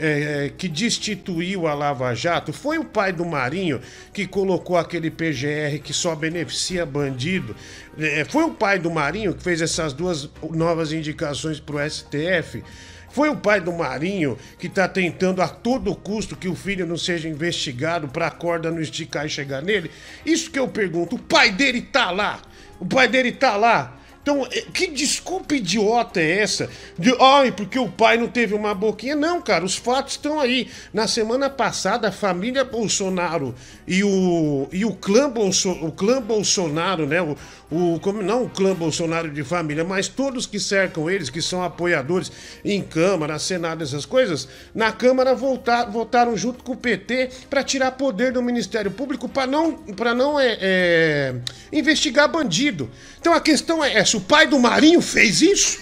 é, 0.00 0.44
é, 0.44 0.48
que 0.48 0.68
destituiu 0.68 1.66
a 1.66 1.74
Lava 1.74 2.14
Jato 2.14 2.52
foi 2.52 2.78
o 2.78 2.84
pai 2.84 3.12
do 3.12 3.24
Marinho 3.24 3.80
que 4.12 4.28
colocou 4.28 4.76
aquele 4.76 5.10
PGR 5.10 5.80
que 5.82 5.92
só 5.92 6.14
beneficia 6.14 6.86
bandido. 6.86 7.56
É, 7.98 8.24
foi 8.24 8.44
o 8.44 8.50
pai 8.52 8.78
do 8.78 8.92
Marinho 8.92 9.34
que 9.34 9.42
fez 9.42 9.60
essas 9.60 9.92
duas 9.92 10.30
novas 10.50 10.92
indicações 10.92 11.58
para 11.58 11.84
o 11.84 11.90
STF. 11.90 12.62
Foi 13.18 13.28
o 13.28 13.36
pai 13.36 13.60
do 13.60 13.72
Marinho 13.72 14.38
que 14.60 14.68
está 14.68 14.86
tentando 14.86 15.42
a 15.42 15.48
todo 15.48 15.92
custo 15.92 16.36
que 16.36 16.46
o 16.46 16.54
filho 16.54 16.86
não 16.86 16.96
seja 16.96 17.28
investigado 17.28 18.06
para 18.06 18.30
corda 18.30 18.70
não 18.70 18.80
esticar 18.80 19.26
e 19.26 19.28
chegar 19.28 19.60
nele. 19.60 19.90
Isso 20.24 20.48
que 20.52 20.56
eu 20.56 20.68
pergunto. 20.68 21.16
O 21.16 21.18
pai 21.18 21.50
dele 21.50 21.82
tá 21.82 22.12
lá. 22.12 22.40
O 22.78 22.86
pai 22.86 23.08
dele 23.08 23.32
tá 23.32 23.56
lá. 23.56 23.98
Então, 24.22 24.46
é, 24.52 24.60
que 24.60 24.86
desculpa 24.88 25.54
idiota 25.54 26.20
é 26.20 26.40
essa? 26.40 26.68
De, 26.98 27.16
ai, 27.18 27.50
porque 27.50 27.78
o 27.78 27.88
pai 27.88 28.18
não 28.18 28.28
teve 28.28 28.54
uma 28.54 28.74
boquinha. 28.74 29.16
Não, 29.16 29.40
cara, 29.40 29.64
os 29.64 29.74
fatos 29.74 30.12
estão 30.12 30.38
aí. 30.38 30.68
Na 30.92 31.08
semana 31.08 31.48
passada, 31.48 32.08
a 32.08 32.12
família 32.12 32.62
Bolsonaro 32.62 33.54
e 33.86 34.04
o, 34.04 34.68
e 34.70 34.84
o, 34.84 34.92
clã, 34.92 35.30
Bolso, 35.30 35.70
o 35.70 35.90
clã 35.90 36.20
Bolsonaro, 36.20 37.06
né? 37.06 37.22
O, 37.22 37.36
o, 37.70 38.00
como, 38.00 38.22
não 38.22 38.44
o 38.44 38.48
clã 38.48 38.74
Bolsonaro 38.74 39.30
de 39.30 39.44
família, 39.44 39.84
mas 39.84 40.08
todos 40.08 40.46
que 40.46 40.58
cercam 40.58 41.08
eles, 41.10 41.28
que 41.28 41.42
são 41.42 41.62
apoiadores 41.62 42.32
em 42.64 42.82
Câmara, 42.82 43.38
Senado, 43.38 43.84
essas 43.84 44.06
coisas, 44.06 44.48
na 44.74 44.90
Câmara 44.90 45.34
voltar, 45.34 45.84
votaram 45.84 46.36
junto 46.36 46.64
com 46.64 46.72
o 46.72 46.76
PT 46.76 47.30
para 47.50 47.62
tirar 47.62 47.92
poder 47.92 48.32
do 48.32 48.42
Ministério 48.42 48.90
Público 48.90 49.28
para 49.28 49.46
não, 49.46 49.74
pra 49.74 50.14
não 50.14 50.40
é, 50.40 50.56
é, 50.60 51.34
investigar 51.70 52.30
bandido. 52.30 52.90
Então 53.20 53.34
a 53.34 53.40
questão 53.40 53.84
é 53.84 53.94
essa: 53.94 54.16
o 54.16 54.20
pai 54.20 54.46
do 54.46 54.58
Marinho 54.58 55.02
fez 55.02 55.42
isso? 55.42 55.78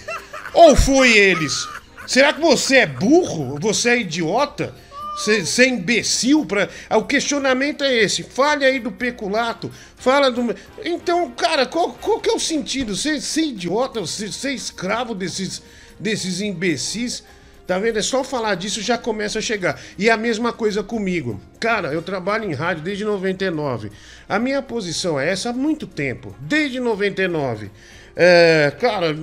Ou 0.53 0.75
foi 0.75 1.15
eles? 1.17 1.67
Será 2.05 2.33
que 2.33 2.41
você 2.41 2.77
é 2.77 2.85
burro? 2.87 3.57
Você 3.59 3.89
é 3.89 3.99
idiota? 3.99 4.73
Você 5.17 5.63
é 5.63 5.67
imbecil 5.67 6.45
para. 6.45 6.69
O 6.91 7.03
questionamento 7.03 7.83
é 7.83 7.91
esse. 7.91 8.21
Fale 8.21 8.63
aí 8.63 8.79
do 8.79 8.91
peculato. 8.91 9.71
Fala 9.95 10.29
do. 10.29 10.55
Então, 10.85 11.31
cara, 11.31 11.65
qual, 11.65 11.91
qual 11.93 12.19
que 12.19 12.29
é 12.29 12.33
o 12.33 12.39
sentido? 12.39 12.95
Você 12.95 13.19
ser 13.19 13.45
idiota, 13.45 13.99
você 13.99 14.31
ser 14.31 14.53
escravo 14.53 15.15
desses, 15.15 15.63
desses 15.99 16.39
imbecis. 16.39 17.23
Tá 17.65 17.77
vendo? 17.79 17.97
É 17.99 18.01
só 18.01 18.23
falar 18.23 18.55
disso 18.55 18.79
já 18.79 18.97
começa 18.97 19.39
a 19.39 19.41
chegar. 19.41 19.81
E 19.97 20.09
a 20.09 20.15
mesma 20.15 20.53
coisa 20.53 20.81
comigo. 20.83 21.41
Cara, 21.59 21.91
eu 21.91 22.01
trabalho 22.01 22.45
em 22.45 22.53
rádio 22.53 22.83
desde 22.83 23.03
99. 23.03 23.91
A 24.29 24.39
minha 24.39 24.61
posição 24.61 25.19
é 25.19 25.29
essa 25.29 25.49
há 25.49 25.53
muito 25.53 25.85
tempo. 25.85 26.33
Desde 26.39 26.79
99. 26.79 27.69
É, 28.19 28.73
cara, 28.79 29.15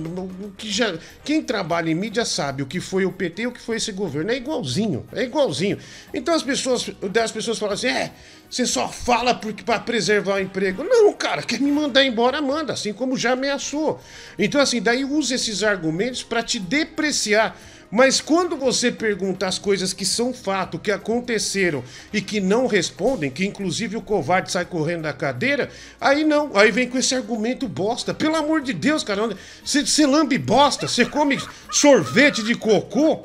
que 0.57 0.71
já, 0.71 0.97
quem 1.21 1.43
trabalha 1.43 1.89
em 1.89 1.95
mídia 1.95 2.23
sabe 2.23 2.63
o 2.63 2.65
que 2.65 2.79
foi 2.79 3.05
o 3.05 3.11
PT 3.11 3.41
e 3.41 3.47
o 3.47 3.51
que 3.51 3.59
foi 3.59 3.75
esse 3.75 3.91
governo. 3.91 4.31
É 4.31 4.37
igualzinho, 4.37 5.05
é 5.11 5.23
igualzinho. 5.23 5.77
Então 6.13 6.33
as 6.33 6.41
pessoas, 6.41 6.89
as 7.21 7.31
pessoas 7.31 7.59
falam 7.59 7.73
assim: 7.73 7.87
é, 7.87 8.13
você 8.49 8.65
só 8.65 8.87
fala 8.87 9.35
para 9.65 9.79
preservar 9.81 10.35
o 10.35 10.39
emprego. 10.39 10.81
Não, 10.81 11.11
cara, 11.11 11.43
quer 11.43 11.59
me 11.59 11.69
mandar 11.73 12.05
embora, 12.05 12.41
manda, 12.41 12.71
assim 12.71 12.93
como 12.93 13.17
já 13.17 13.33
ameaçou. 13.33 13.99
Então, 14.39 14.61
assim, 14.61 14.81
daí 14.81 15.03
usa 15.03 15.35
esses 15.35 15.61
argumentos 15.61 16.23
para 16.23 16.41
te 16.41 16.57
depreciar. 16.57 17.59
Mas 17.95 18.19
quando 18.19 18.57
você 18.57 18.91
pergunta 18.91 19.47
as 19.47 19.57
coisas 19.57 19.93
que 19.93 20.05
são 20.05 20.33
fato, 20.33 20.77
que 20.77 20.91
aconteceram 20.91 21.81
e 22.11 22.19
que 22.19 22.41
não 22.41 22.67
respondem, 22.67 23.31
que 23.31 23.45
inclusive 23.45 23.95
o 23.95 24.01
covarde 24.01 24.51
sai 24.51 24.65
correndo 24.65 25.03
da 25.03 25.13
cadeira, 25.13 25.69
aí 26.01 26.25
não, 26.25 26.51
aí 26.57 26.71
vem 26.71 26.89
com 26.89 26.97
esse 26.97 27.15
argumento 27.15 27.69
bosta. 27.69 28.13
Pelo 28.13 28.35
amor 28.35 28.59
de 28.59 28.73
Deus, 28.73 29.01
cara, 29.01 29.29
você, 29.63 30.05
lambe 30.05 30.37
bosta, 30.37 30.89
você 30.89 31.05
come 31.05 31.39
sorvete 31.71 32.43
de 32.43 32.53
cocô. 32.53 33.23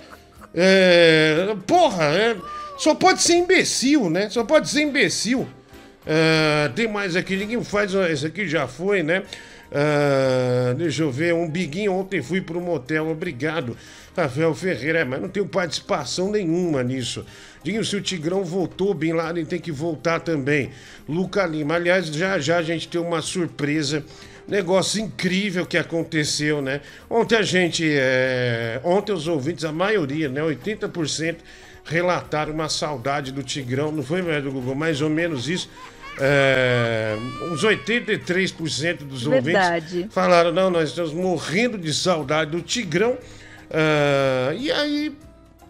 É, 0.55 1.53
porra, 1.67 2.05
é, 2.05 2.37
só 2.79 2.95
pode 2.95 3.23
ser 3.23 3.39
imbecil, 3.39 4.09
né? 4.09 4.31
Só 4.31 4.45
pode 4.45 4.71
ser 4.71 4.83
imbecil. 4.83 5.49
É, 6.07 6.71
tem 6.77 6.87
mais 6.87 7.17
aqui, 7.17 7.35
ninguém 7.35 7.61
faz. 7.65 7.93
Esse 7.93 8.27
aqui 8.27 8.47
já 8.47 8.69
foi, 8.69 9.03
né? 9.03 9.25
Uh, 9.71 10.75
deixa 10.75 11.05
eu 11.05 11.13
ver, 11.13 11.33
um 11.33 11.49
biguinho 11.49 11.93
ontem 11.93 12.21
fui 12.21 12.41
pro 12.41 12.61
motel, 12.61 13.09
obrigado. 13.09 13.77
Rafael 14.17 14.55
Ferreira, 14.55 15.01
é, 15.01 15.05
mas 15.05 15.21
não 15.21 15.29
tenho 15.29 15.47
participação 15.47 16.31
nenhuma 16.31 16.83
nisso. 16.83 17.25
Dinho, 17.63 17.85
se 17.85 17.95
o 17.97 18.01
Tigrão 18.01 18.45
voltou, 18.45 18.95
Bin 18.95 19.13
Laden 19.13 19.45
tem 19.45 19.61
que 19.61 19.71
voltar 19.71 20.21
também. 20.21 20.71
Luca 21.09 21.47
Lima, 21.47 21.75
aliás, 21.75 22.07
já 22.07 22.39
já 22.39 22.59
a 22.59 22.63
gente 22.63 22.89
tem 22.89 23.01
uma 23.01 23.23
surpresa. 23.23 24.05
Negócio 24.49 25.01
incrível 25.01 25.65
que 25.65 25.77
aconteceu, 25.77 26.61
né? 26.61 26.81
Ontem 27.09 27.37
a 27.37 27.43
gente. 27.43 27.85
É... 27.89 28.81
Ontem 28.83 29.13
os 29.13 29.29
ouvintes, 29.29 29.65
a 29.65 29.73
maioria, 29.73 30.29
né? 30.29 30.41
80% 30.41 31.37
relataram 31.85 32.53
uma 32.53 32.69
saudade 32.69 33.31
do 33.31 33.43
Tigrão. 33.43 33.93
Não 33.93 34.03
foi, 34.03 34.23
do 34.41 34.51
Google? 34.51 34.75
Mais 34.75 35.01
ou 35.01 35.11
menos 35.11 35.49
isso. 35.49 35.71
É, 36.19 37.17
uns 37.51 37.63
83% 37.63 38.99
dos 38.99 39.23
Verdade. 39.23 39.95
ouvintes 39.95 40.15
falaram: 40.15 40.53
não, 40.53 40.69
nós 40.69 40.91
estamos 40.91 41.13
morrendo 41.13 41.79
de 41.79 41.95
saudade 41.95 42.51
do 42.51 42.61
Tigrão. 42.61 43.17
Uh, 43.71 44.53
e 44.59 44.71
aí 44.71 45.17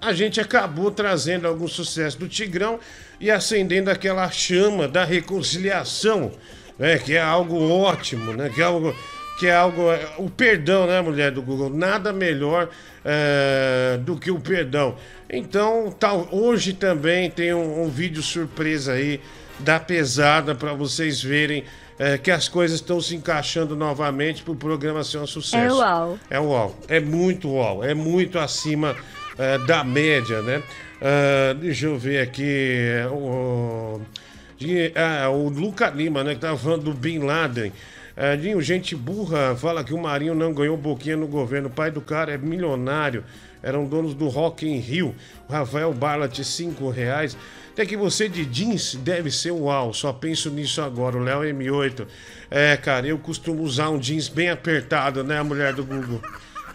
a 0.00 0.12
gente 0.12 0.40
acabou 0.40 0.90
trazendo 0.90 1.46
algum 1.46 1.68
sucesso 1.68 2.18
do 2.18 2.26
Tigrão 2.26 2.80
e 3.20 3.30
acendendo 3.30 3.90
aquela 3.90 4.30
chama 4.30 4.88
da 4.88 5.04
reconciliação, 5.04 6.32
né? 6.78 6.98
Que 6.98 7.16
é 7.16 7.20
algo 7.20 7.68
ótimo, 7.68 8.32
né? 8.32 8.48
Que 8.48 8.62
é 8.62 8.64
algo 8.64 8.96
que 9.38 9.46
é 9.46 9.54
algo. 9.54 9.82
O 10.18 10.30
perdão, 10.30 10.86
né, 10.86 11.00
mulher 11.00 11.30
do 11.30 11.42
Google? 11.42 11.70
Nada 11.70 12.12
melhor 12.12 12.68
uh, 12.68 13.98
do 13.98 14.16
que 14.16 14.30
o 14.30 14.40
perdão. 14.40 14.96
Então, 15.28 15.94
tal, 15.98 16.28
hoje 16.32 16.72
também 16.72 17.30
tem 17.30 17.52
um, 17.52 17.84
um 17.84 17.88
vídeo 17.88 18.22
surpresa 18.22 18.92
aí 18.92 19.20
da 19.58 19.78
pesada 19.78 20.54
para 20.54 20.72
vocês 20.72 21.22
verem 21.22 21.64
é, 22.00 22.16
que 22.16 22.30
as 22.30 22.48
coisas 22.48 22.80
estão 22.80 22.98
se 22.98 23.14
encaixando 23.14 23.76
novamente 23.76 24.42
para 24.42 24.52
o 24.54 24.56
programa 24.56 25.04
ser 25.04 25.18
um 25.18 25.26
sucesso. 25.26 25.56
É 25.56 25.70
uau. 25.70 26.18
É 26.30 26.40
uau. 26.40 26.76
É 26.88 26.98
muito 26.98 27.50
uau. 27.50 27.84
É 27.84 27.92
muito 27.92 28.38
acima 28.38 28.96
é, 29.36 29.58
da 29.58 29.84
média, 29.84 30.40
né? 30.40 30.62
Uh, 31.00 31.54
deixa 31.56 31.86
eu 31.86 31.98
ver 31.98 32.20
aqui. 32.20 32.86
O, 33.10 34.00
uh, 34.00 35.30
o 35.30 35.48
Luca 35.50 35.90
Lima, 35.90 36.24
né? 36.24 36.34
Que 36.34 36.40
tava 36.40 36.56
falando 36.56 36.84
do 36.84 36.94
Bin 36.94 37.18
Laden. 37.18 37.70
Uh, 38.16 38.36
Dinho, 38.38 38.62
gente 38.62 38.96
burra 38.96 39.54
fala 39.54 39.84
que 39.84 39.92
o 39.92 39.98
Marinho 39.98 40.34
não 40.34 40.54
ganhou 40.54 40.78
boquinha 40.78 41.18
no 41.18 41.26
governo. 41.26 41.68
O 41.68 41.70
pai 41.70 41.90
do 41.90 42.00
cara 42.00 42.32
é 42.32 42.38
milionário. 42.38 43.24
Eram 43.62 43.84
donos 43.84 44.14
do 44.14 44.28
Rock 44.28 44.66
in 44.66 44.78
Rio. 44.78 45.14
O 45.46 45.52
Rafael 45.52 45.92
Barlat, 45.92 46.38
cinco 46.44 46.88
reais. 46.88 47.36
Até 47.80 47.88
que 47.88 47.96
você 47.96 48.28
de 48.28 48.44
jeans 48.44 48.94
deve 48.94 49.30
ser 49.30 49.52
uau, 49.52 49.94
só 49.94 50.12
penso 50.12 50.50
nisso 50.50 50.82
agora, 50.82 51.16
o 51.16 51.20
Léo 51.22 51.40
M8. 51.40 52.06
É, 52.50 52.76
cara, 52.76 53.06
eu 53.06 53.16
costumo 53.16 53.62
usar 53.62 53.88
um 53.88 53.98
jeans 53.98 54.28
bem 54.28 54.50
apertado, 54.50 55.24
né, 55.24 55.38
a 55.38 55.44
mulher 55.44 55.72
do 55.72 55.82
Google? 55.82 56.20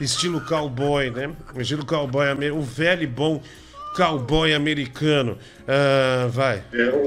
Estilo 0.01 0.41
cowboy, 0.41 1.11
né? 1.11 1.29
Estilo 1.59 1.85
cowboy, 1.85 2.25
o 2.51 2.61
velho 2.63 3.03
e 3.03 3.05
bom 3.05 3.39
cowboy 3.95 4.51
americano. 4.55 5.37
Uh, 5.61 6.27
vai. 6.29 6.63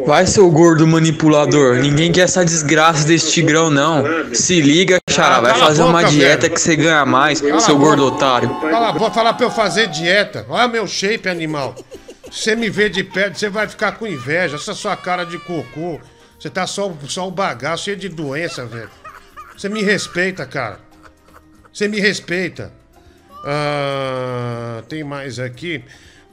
Vai, 0.07 0.27
seu 0.29 0.49
gordo 0.49 0.87
manipulador. 0.87 1.79
Ninguém 1.79 2.13
quer 2.13 2.21
essa 2.21 2.45
desgraça 2.45 3.05
desse 3.05 3.33
tigrão, 3.33 3.69
não. 3.69 4.05
Se 4.33 4.61
liga, 4.61 4.99
xará. 5.11 5.41
Vai 5.41 5.59
fazer 5.59 5.83
boca, 5.83 5.91
uma 5.91 6.05
dieta 6.05 6.43
velho. 6.43 6.55
que 6.55 6.61
você 6.61 6.77
ganha 6.77 7.05
mais, 7.05 7.41
Cala 7.41 7.59
seu 7.59 7.77
gordo 7.77 8.07
otário. 8.07 8.49
Vou 8.97 9.11
falar 9.11 9.35
pra 9.35 9.45
eu 9.45 9.51
fazer 9.51 9.89
dieta. 9.89 10.47
Olha 10.49 10.69
meu 10.69 10.87
shape, 10.87 11.29
animal. 11.29 11.75
Você 12.31 12.55
me 12.55 12.69
vê 12.69 12.89
de 12.89 13.03
perto, 13.03 13.39
você 13.39 13.49
vai 13.49 13.69
ficar 13.69 13.93
com 13.93 14.07
inveja. 14.07 14.57
Essa 14.57 14.75
sua 14.75 14.97
cara 14.97 15.25
de 15.25 15.39
cocô. 15.39 16.01
Você 16.39 16.49
tá 16.49 16.67
só, 16.67 16.95
só 17.09 17.27
o 17.27 17.31
bagaço, 17.31 17.85
cheio 17.85 17.97
de 17.97 18.09
doença, 18.09 18.65
velho. 18.65 18.91
Você 19.57 19.69
me 19.69 19.83
respeita, 19.83 20.47
cara. 20.47 20.81
Você 21.73 21.89
me 21.89 21.99
respeita. 21.99 22.73
Ah, 23.45 24.83
tem 24.89 25.03
mais 25.03 25.39
aqui. 25.39 25.83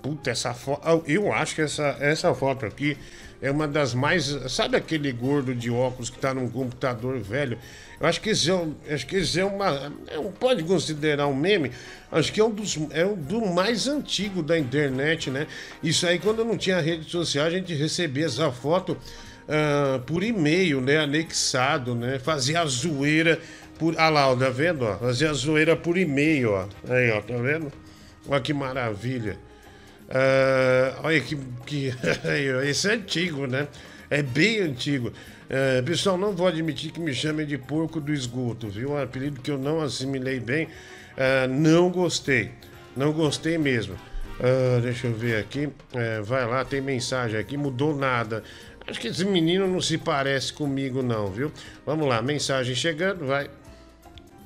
Puta, 0.01 0.29
essa 0.29 0.53
foto. 0.53 1.03
Eu 1.07 1.33
acho 1.33 1.55
que 1.55 1.61
essa, 1.61 1.97
essa 1.99 2.33
foto 2.33 2.65
aqui 2.65 2.97
é 3.45 3.51
uma 3.51 3.67
das 3.67 3.93
mais. 3.93 4.25
Sabe 4.49 4.75
aquele 4.75 5.11
gordo 5.11 5.53
de 5.53 5.69
óculos 5.69 6.09
que 6.09 6.17
tá 6.17 6.33
num 6.33 6.49
computador 6.49 7.19
velho? 7.19 7.59
Eu 7.99 8.07
acho 8.07 8.19
que 8.19 8.31
esse 8.31 8.49
é, 8.49 8.53
um, 8.55 8.73
acho 8.89 9.05
que 9.05 9.17
esse 9.17 9.39
é 9.39 9.45
uma. 9.45 9.93
É 10.07 10.17
um, 10.17 10.31
pode 10.31 10.63
considerar 10.63 11.27
um 11.27 11.35
meme. 11.35 11.71
Acho 12.11 12.33
que 12.33 12.39
é 12.39 12.43
um 12.43 12.49
dos 12.49 12.77
é 12.91 13.05
um 13.05 13.15
do 13.15 13.45
mais 13.45 13.87
antigo 13.87 14.41
da 14.41 14.57
internet, 14.57 15.29
né? 15.29 15.45
Isso 15.83 16.07
aí, 16.07 16.17
quando 16.17 16.43
não 16.43 16.57
tinha 16.57 16.81
rede 16.81 17.09
social, 17.09 17.45
a 17.45 17.51
gente 17.51 17.73
recebia 17.73 18.25
essa 18.25 18.51
foto 18.51 18.93
uh, 18.93 19.99
por 20.07 20.23
e-mail, 20.23 20.81
né? 20.81 20.97
Anexado, 20.97 21.93
né? 21.93 22.17
Fazia 22.17 22.61
a 22.61 22.65
zoeira 22.65 23.39
por. 23.77 23.93
Ah 23.99 24.09
lá, 24.09 24.27
ó, 24.31 24.35
tá 24.35 24.49
vendo? 24.49 24.85
Ó? 24.85 24.97
Fazia 24.97 25.29
a 25.29 25.33
zoeira 25.33 25.75
por 25.75 25.97
e-mail, 25.97 26.51
ó. 26.51 26.65
Aí, 26.89 27.11
ó, 27.11 27.21
tá 27.21 27.37
vendo? 27.37 27.71
Olha 28.27 28.41
que 28.41 28.53
maravilha. 28.53 29.37
Uh, 30.09 30.99
olha 31.03 31.19
que. 31.21 31.37
que 31.65 31.93
esse 32.67 32.89
é 32.89 32.93
antigo, 32.93 33.47
né? 33.47 33.67
É 34.09 34.21
bem 34.21 34.59
antigo. 34.59 35.11
É, 35.49 35.81
pessoal, 35.81 36.17
não 36.17 36.35
vou 36.35 36.47
admitir 36.47 36.91
que 36.91 36.99
me 36.99 37.13
chamem 37.13 37.45
de 37.45 37.57
porco 37.57 37.99
do 37.99 38.11
esgoto, 38.11 38.67
viu? 38.67 38.91
Um 38.91 38.97
apelido 38.97 39.41
que 39.41 39.51
eu 39.51 39.57
não 39.57 39.81
assimilei 39.81 40.39
bem. 40.39 40.67
É, 41.15 41.47
não 41.47 41.89
gostei. 41.89 42.51
Não 42.95 43.11
gostei 43.11 43.57
mesmo. 43.57 43.95
Uh, 44.39 44.81
deixa 44.81 45.07
eu 45.07 45.13
ver 45.13 45.37
aqui. 45.37 45.69
É, 45.93 46.21
vai 46.21 46.45
lá, 46.45 46.65
tem 46.65 46.81
mensagem 46.81 47.39
aqui. 47.39 47.57
Mudou 47.57 47.95
nada. 47.95 48.43
Acho 48.87 48.99
que 48.99 49.07
esse 49.07 49.25
menino 49.25 49.67
não 49.67 49.81
se 49.81 49.97
parece 49.97 50.53
comigo, 50.53 51.01
não, 51.01 51.27
viu? 51.27 51.51
Vamos 51.85 52.07
lá, 52.07 52.21
mensagem 52.21 52.75
chegando, 52.75 53.25
vai. 53.25 53.49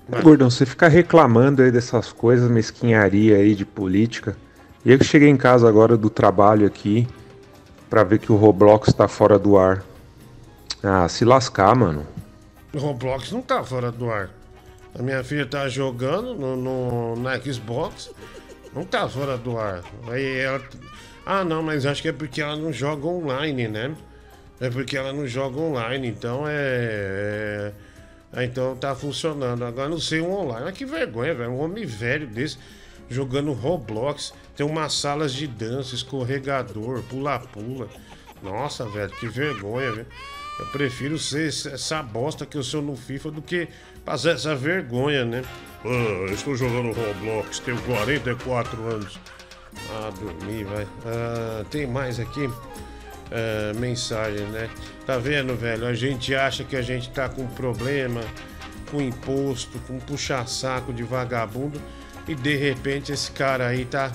vai. 0.08 0.22
Gordão, 0.22 0.50
você 0.50 0.65
fica 0.65 0.88
reclamando 0.88 1.62
aí 1.62 1.72
dessas 1.72 2.13
coisas, 2.13 2.50
mesquinharia 2.50 3.36
aí 3.38 3.54
de 3.54 3.65
política. 3.65 4.38
Eu 4.89 5.04
cheguei 5.04 5.30
em 5.30 5.38
casa 5.38 5.69
agora 5.69 5.95
do 5.95 6.10
trabalho 6.10 6.65
aqui 6.65 7.08
para 7.88 8.04
ver 8.04 8.17
que 8.17 8.32
o 8.32 8.36
Roblox 8.36 8.91
tá 8.91 9.08
fora 9.08 9.38
do 9.38 9.56
ar. 9.56 9.84
Ah, 10.82 11.08
se 11.08 11.23
lascar, 11.23 11.75
mano. 11.75 12.08
O 12.73 12.80
Roblox 12.80 13.32
não 13.32 13.39
tá 13.39 13.63
fora 13.63 13.91
do 13.91 14.10
ar. 14.10 14.32
A 14.97 15.04
minha 15.04 15.23
filha 15.23 15.45
tá 15.45 15.69
jogando 15.69 16.34
no, 16.34 16.56
no, 16.56 17.15
na 17.17 17.39
Xbox, 17.39 18.10
não 18.73 18.84
tá 18.84 19.08
fora 19.08 19.38
do 19.38 19.60
ar. 19.60 19.84
Aí 20.08 20.39
ela. 20.39 20.60
Ah, 21.23 21.43
não, 21.43 21.62
mas 21.62 21.86
acho 21.86 22.02
que 22.02 22.08
é 22.08 22.12
porque 22.12 22.41
ela 22.41 22.56
não 22.56 22.73
joga 22.73 23.06
online, 23.06 23.67
né? 23.67 23.95
É 24.60 24.71
porque 24.71 24.97
ela 24.97 25.13
não 25.13 25.28
joga 25.28 25.60
online, 25.60 26.08
então 26.08 26.45
é. 26.47 27.71
é... 28.34 28.43
Então 28.43 28.75
tá 28.75 28.95
funcionando. 28.95 29.63
Agora 29.63 29.88
não 29.88 29.99
sei 29.99 30.19
um 30.19 30.34
online. 30.34 30.65
Mas 30.65 30.75
que 30.75 30.84
vergonha, 30.84 31.36
velho. 31.36 31.52
Um 31.52 31.60
homem 31.60 31.86
velho 31.86 32.25
desse 32.25 32.58
jogando 33.10 33.52
Roblox. 33.54 34.34
Tem 34.56 34.65
umas 34.65 34.93
salas 34.93 35.34
de 35.34 35.48
dança, 35.48 35.95
escorregador, 35.95 37.02
pula-pula. 37.04 37.88
Nossa, 38.41 38.86
velho, 38.86 39.12
que 39.12 39.28
vergonha, 39.28 39.91
velho. 39.91 40.08
Eu 40.60 40.65
prefiro 40.67 41.17
ser 41.17 41.48
essa 41.48 42.04
bosta 42.04 42.45
que 42.45 42.58
eu 42.58 42.63
sou 42.63 42.82
no 42.82 42.95
FIFA 42.95 43.32
do 43.32 43.41
que 43.41 43.67
passar 44.04 44.32
essa 44.32 44.56
vergonha, 44.56 45.24
né? 45.24 45.43
Ah, 45.86 46.32
estou 46.34 46.56
jogando 46.56 46.91
Roblox, 46.91 47.60
tenho 47.60 47.82
44 47.84 48.82
anos. 48.84 49.17
Ah, 49.91 50.12
dormir, 50.19 50.65
vai. 50.65 50.86
Ah, 51.06 51.63
tem 51.69 51.88
mais 51.88 52.19
aqui. 52.19 52.50
Ah, 53.32 53.74
mensagem, 53.80 54.45
né? 54.48 54.69
Tá 55.06 55.17
vendo, 55.17 55.56
velho? 55.56 55.88
A 55.88 55.93
gente 55.93 56.36
acha 56.36 56.65
que 56.65 56.76
a 56.76 56.82
gente 56.82 57.10
tá 57.12 57.30
com 57.30 57.48
problema, 57.48 58.22
com 58.91 59.02
imposto, 59.02 59.80
com 59.88 59.98
puxa-saco 60.00 60.91
de 60.91 61.04
vagabundo. 61.04 61.82
E 62.30 62.36
de 62.36 62.56
repente 62.56 63.12
esse 63.12 63.32
cara 63.32 63.68
aí 63.68 63.84
tá, 63.84 64.12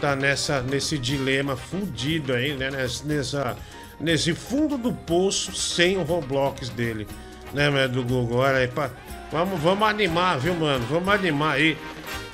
tá 0.00 0.14
nessa, 0.14 0.60
nesse 0.60 0.98
dilema 0.98 1.56
fudido 1.56 2.34
aí, 2.34 2.54
né? 2.54 2.70
Nessa 3.04 3.56
nesse 3.98 4.34
fundo 4.34 4.76
do 4.76 4.92
poço 4.92 5.54
sem 5.54 5.96
o 5.96 6.02
Roblox 6.02 6.68
dele, 6.70 7.06
né, 7.54 7.86
do 7.86 8.02
Google? 8.02 8.38
Olha 8.38 8.58
aí, 8.58 8.66
pra, 8.66 8.90
Vamos, 9.32 9.58
vamos 9.60 9.88
animar, 9.88 10.38
viu, 10.38 10.54
mano? 10.54 10.84
Vamos 10.90 11.08
animar 11.08 11.54
aí. 11.54 11.74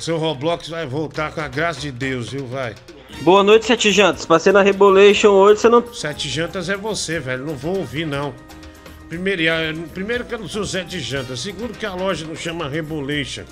Seu 0.01 0.19
Roblox 0.19 0.69
vai 0.69 0.85
voltar 0.85 1.31
com 1.31 1.41
a 1.41 1.47
graça 1.47 1.81
de 1.81 1.93
Deus, 1.93 2.31
viu? 2.31 2.45
Vai. 2.45 2.75
Boa 3.23 3.45
noite, 3.45 3.67
Sete 3.67 3.93
Jantas. 3.93 4.27
Passei 4.27 4.53
na 4.53 4.63
Rebolation 4.63 5.29
hoje, 5.29 5.61
você 5.61 5.69
não. 5.69 5.95
Sete 5.95 6.29
Jantas 6.29 6.69
é 6.69 6.77
você, 6.77 7.21
velho. 7.21 7.47
Não 7.47 7.55
vou 7.55 7.79
ouvir, 7.79 8.05
não. 8.05 8.35
Primeiro, 9.09 9.43
eh, 9.43 9.73
primeiro 9.95 10.25
que 10.25 10.35
eu 10.35 10.41
não 10.41 10.49
sou 10.49 10.65
Sete 10.65 10.99
Jantas. 10.99 11.39
Segundo 11.39 11.79
que 11.79 11.87
a 11.87 11.95
loja 11.95 12.27
não 12.27 12.35
chama 12.35 12.69
Rebolation. 12.69 13.45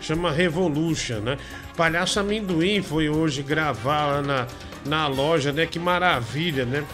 Chama 0.00 0.30
Revolution, 0.30 1.20
né? 1.20 1.36
Palhaço 1.76 2.20
Amendoim 2.20 2.82
foi 2.82 3.08
hoje 3.08 3.42
gravar 3.42 4.06
lá 4.06 4.22
na, 4.22 4.46
na 4.84 5.06
loja, 5.06 5.52
né? 5.52 5.66
Que 5.66 5.78
maravilha, 5.78 6.64
né? 6.64 6.84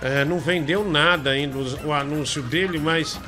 É, 0.00 0.24
não 0.24 0.38
vendeu 0.38 0.84
nada 0.84 1.30
ainda 1.30 1.58
o, 1.84 1.92
anúncio 1.92 2.42
dele, 2.42 2.78
mas, 2.78 3.20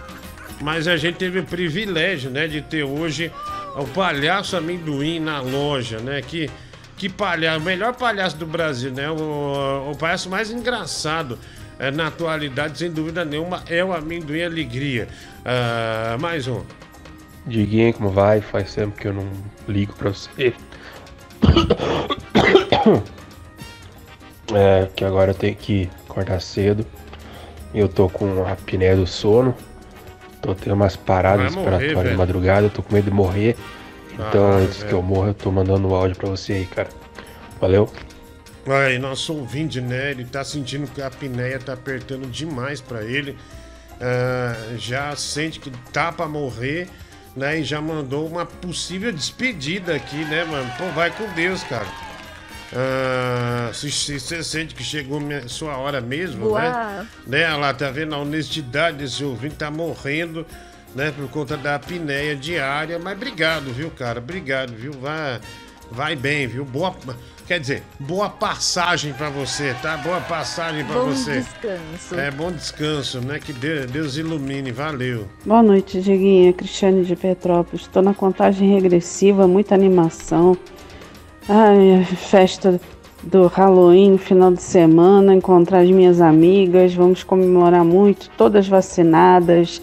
mas 0.61 0.89
a 0.89 0.97
gente 0.97 1.17
teve 1.17 1.39
o 1.41 1.45
privilégio, 1.45 2.31
né? 2.31 2.47
De 2.47 2.61
ter 2.61 2.85
hoje 2.85 3.31
o 3.77 3.85
Palhaço 3.87 4.57
Amendoim 4.57 5.21
na 5.21 5.41
loja, 5.41 5.99
né? 5.99 6.21
Que, 6.23 6.51
que 6.97 7.09
palhaço, 7.09 7.61
o 7.61 7.63
melhor 7.63 7.95
palhaço 7.95 8.37
do 8.37 8.47
Brasil, 8.47 8.91
né? 8.91 9.11
O, 9.11 9.91
o 9.93 9.97
palhaço 9.97 10.29
mais 10.29 10.51
engraçado 10.51 11.39
é, 11.79 11.91
na 11.91 12.07
atualidade, 12.07 12.79
sem 12.79 12.91
dúvida 12.91 13.25
nenhuma, 13.25 13.63
é 13.69 13.85
o 13.85 13.93
Amendoim 13.93 14.43
Alegria. 14.43 15.09
Uh, 15.41 16.21
mais 16.21 16.47
um. 16.47 16.63
Diguinho, 17.47 17.93
como 17.95 18.11
vai? 18.11 18.41
Faz 18.41 18.75
tempo 18.75 18.97
que 18.97 19.07
eu 19.07 19.13
não 19.13 19.29
ligo 19.69 19.93
pra 19.95 20.11
você. 20.11 20.55
É, 24.53 24.89
que 24.95 25.05
agora 25.05 25.31
eu 25.31 25.35
tenho 25.35 25.57
que 25.57 25.91
acordar 26.09 26.41
cedo. 26.41 26.87
Eu 27.75 27.89
tô 27.89 28.09
com 28.09 28.45
a 28.45 28.53
apneia 28.53 28.95
do 28.95 29.07
sono. 29.07 29.57
Tô 30.41 30.55
tendo 30.55 30.75
umas 30.75 30.95
paradas 30.95 31.55
respiratórias 31.55 32.13
de 32.13 32.17
madrugada. 32.17 32.67
Eu 32.67 32.71
tô 32.71 32.83
com 32.83 32.95
medo 32.95 33.07
de 33.07 33.11
morrer. 33.11 33.57
Então, 34.13 34.53
ah, 34.53 34.57
antes 34.57 34.77
velho. 34.77 34.89
que 34.89 34.95
eu 34.95 35.03
morra, 35.03 35.29
eu 35.29 35.35
tô 35.35 35.51
mandando 35.51 35.89
um 35.89 35.95
áudio 35.95 36.17
pra 36.17 36.29
você 36.29 36.53
aí, 36.53 36.67
cara. 36.67 36.89
Valeu. 37.61 37.91
Aí, 38.67 38.99
nosso 38.99 39.35
ouvinte, 39.35 39.81
né? 39.81 40.13
Ele 40.13 40.25
tá 40.25 40.45
sentindo 40.45 40.87
que 40.87 41.03
a 41.03 41.09
apneia 41.09 41.59
tá 41.59 41.73
apertando 41.73 42.31
demais 42.31 42.81
pra 42.81 43.03
ele. 43.03 43.33
Uh, 43.95 44.77
já 44.77 45.15
sente 45.17 45.59
que 45.59 45.71
tá 45.93 46.13
pra 46.13 46.27
morrer, 46.27 46.89
né? 47.37 47.61
E 47.61 47.65
já 47.65 47.81
mandou 47.81 48.27
uma 48.27 48.47
possível 48.47 49.13
despedida 49.13 49.95
aqui, 49.95 50.25
né, 50.25 50.45
mano? 50.45 50.71
Pô, 50.79 50.87
vai 50.93 51.11
com 51.11 51.27
Deus, 51.35 51.63
cara. 51.65 51.87
Ah, 52.77 53.71
se, 53.73 54.19
você 54.19 54.43
sente 54.43 54.75
que 54.75 54.83
chegou 54.83 55.21
minha, 55.21 55.49
sua 55.49 55.77
hora 55.77 56.01
mesmo, 56.01 56.53
né? 56.55 57.07
né? 57.25 57.55
Lá 57.55 57.73
tá 57.73 57.89
vendo 57.91 58.15
a 58.15 58.19
honestidade 58.19 58.99
desse 58.99 59.23
ouvinte, 59.23 59.55
tá 59.55 59.71
morrendo, 59.71 60.45
né? 60.95 61.13
Por 61.13 61.29
conta 61.29 61.57
da 61.57 61.77
apneia 61.77 62.35
diária. 62.35 62.99
Mas 62.99 63.15
obrigado, 63.17 63.73
viu, 63.73 63.91
cara? 63.91 64.19
Obrigado, 64.19 64.75
viu? 64.75 64.93
Vai, 64.93 65.41
vai 65.91 66.17
bem, 66.17 66.49
viu? 66.49 66.65
Boa. 66.65 66.97
Quer 67.47 67.61
dizer, 67.61 67.83
boa 67.99 68.31
passagem 68.31 69.13
para 69.13 69.29
você, 69.29 69.77
tá? 69.83 69.99
Boa 69.99 70.21
passagem 70.21 70.83
para 70.85 71.01
você. 71.01 71.35
Bom 71.35 71.41
descanso. 71.41 72.15
É, 72.15 72.31
bom 72.31 72.51
descanso, 72.51 73.21
né? 73.21 73.39
Que 73.39 73.53
Deus, 73.53 73.91
Deus 73.91 74.17
ilumine, 74.17 74.73
valeu. 74.73 75.29
Boa 75.45 75.63
noite, 75.63 76.01
Diguinha. 76.01 76.55
Cristiane 76.55 77.05
de 77.05 77.15
Petrópolis. 77.15 77.83
Estou 77.83 78.03
na 78.03 78.15
contagem 78.15 78.73
regressiva, 78.73 79.47
muita 79.47 79.75
animação. 79.75 80.57
Ai, 81.47 82.03
festa 82.17 82.81
do 83.23 83.47
Halloween 83.47 84.17
final 84.17 84.53
de 84.53 84.63
semana, 84.63 85.35
encontrar 85.35 85.81
as 85.81 85.91
minhas 85.91 86.21
amigas, 86.23 86.95
vamos 86.95 87.23
comemorar 87.23 87.85
muito, 87.85 88.31
todas 88.39 88.67
vacinadas. 88.67 89.83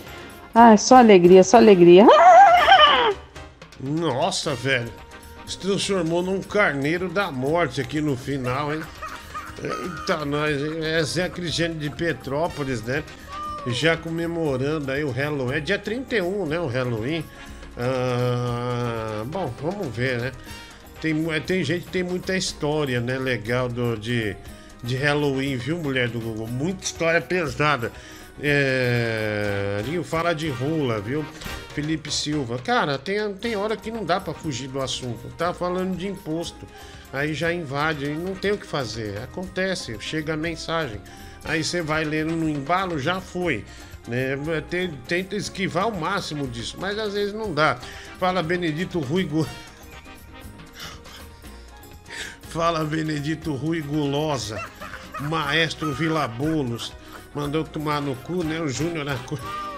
Ai, 0.53 0.77
só 0.79 0.95
alegria, 0.95 1.43
só 1.43 1.57
alegria. 1.57 2.07
Nossa, 3.79 4.55
velho. 4.55 4.91
Se 5.51 5.57
transformou 5.57 6.23
num 6.23 6.41
carneiro 6.41 7.09
da 7.09 7.29
morte 7.29 7.81
aqui 7.81 7.99
no 7.99 8.15
final, 8.15 8.73
hein? 8.73 8.81
Eita, 9.61 10.23
nós, 10.23 10.55
essa 10.81 11.23
é 11.23 11.25
a 11.25 11.29
Cristiane 11.29 11.75
de 11.75 11.89
Petrópolis, 11.89 12.81
né? 12.83 13.03
Já 13.67 13.97
comemorando 13.97 14.89
aí 14.89 15.03
o 15.03 15.11
Halloween. 15.11 15.57
É 15.57 15.59
dia 15.59 15.77
31, 15.77 16.45
né? 16.45 16.57
O 16.57 16.67
Halloween. 16.67 17.25
Ah, 17.77 19.25
bom, 19.25 19.53
vamos 19.61 19.93
ver, 19.93 20.21
né? 20.21 20.31
Tem, 21.01 21.33
é, 21.33 21.41
tem 21.41 21.65
gente 21.65 21.83
que 21.83 21.91
tem 21.91 22.03
muita 22.03 22.37
história, 22.37 23.01
né? 23.01 23.17
Legal 23.19 23.67
do, 23.67 23.97
de, 23.97 24.37
de 24.81 24.95
Halloween, 24.95 25.57
viu, 25.57 25.77
mulher 25.77 26.07
do 26.07 26.21
Google? 26.21 26.47
Muita 26.47 26.85
história 26.85 27.19
pesada. 27.19 27.91
É, 28.43 29.83
Rio 29.85 30.03
fala 30.03 30.33
de 30.33 30.49
rola, 30.49 30.99
viu? 30.99 31.23
Felipe 31.73 32.11
Silva. 32.11 32.57
Cara, 32.57 32.97
tem, 32.97 33.33
tem 33.35 33.55
hora 33.55 33.77
que 33.77 33.91
não 33.91 34.03
dá 34.03 34.19
para 34.19 34.33
fugir 34.33 34.67
do 34.67 34.81
assunto. 34.81 35.27
Tá 35.37 35.53
falando 35.53 35.95
de 35.95 36.07
imposto. 36.07 36.65
Aí 37.13 37.33
já 37.33 37.53
invade, 37.53 38.05
aí 38.05 38.17
não 38.17 38.33
tem 38.33 38.51
o 38.51 38.57
que 38.57 38.65
fazer. 38.65 39.19
Acontece, 39.19 39.97
chega 39.99 40.33
a 40.33 40.37
mensagem. 40.37 40.99
Aí 41.43 41.63
você 41.63 41.81
vai 41.81 42.03
lendo 42.03 42.35
no 42.35 42.49
embalo, 42.49 42.97
já 42.97 43.19
foi. 43.19 43.65
Né? 44.07 44.35
Tenta 45.07 45.35
esquivar 45.35 45.87
o 45.87 45.99
máximo 45.99 46.47
disso, 46.47 46.77
mas 46.79 46.97
às 46.97 47.13
vezes 47.13 47.33
não 47.33 47.53
dá. 47.53 47.77
Fala 48.19 48.41
Benedito 48.41 48.99
Rui 48.99 49.29
Fala 52.49 52.83
Benedito 52.83 53.53
Rui 53.53 53.81
Gulosa, 53.81 54.63
Maestro 55.21 55.93
Vila 55.93 56.27
Bolos, 56.27 56.91
mandou 57.33 57.63
tomar 57.63 58.01
no 58.01 58.15
cu, 58.15 58.43
né? 58.43 58.59
O 58.61 58.67
Júnior 58.67 59.07
Acor... 59.09 59.39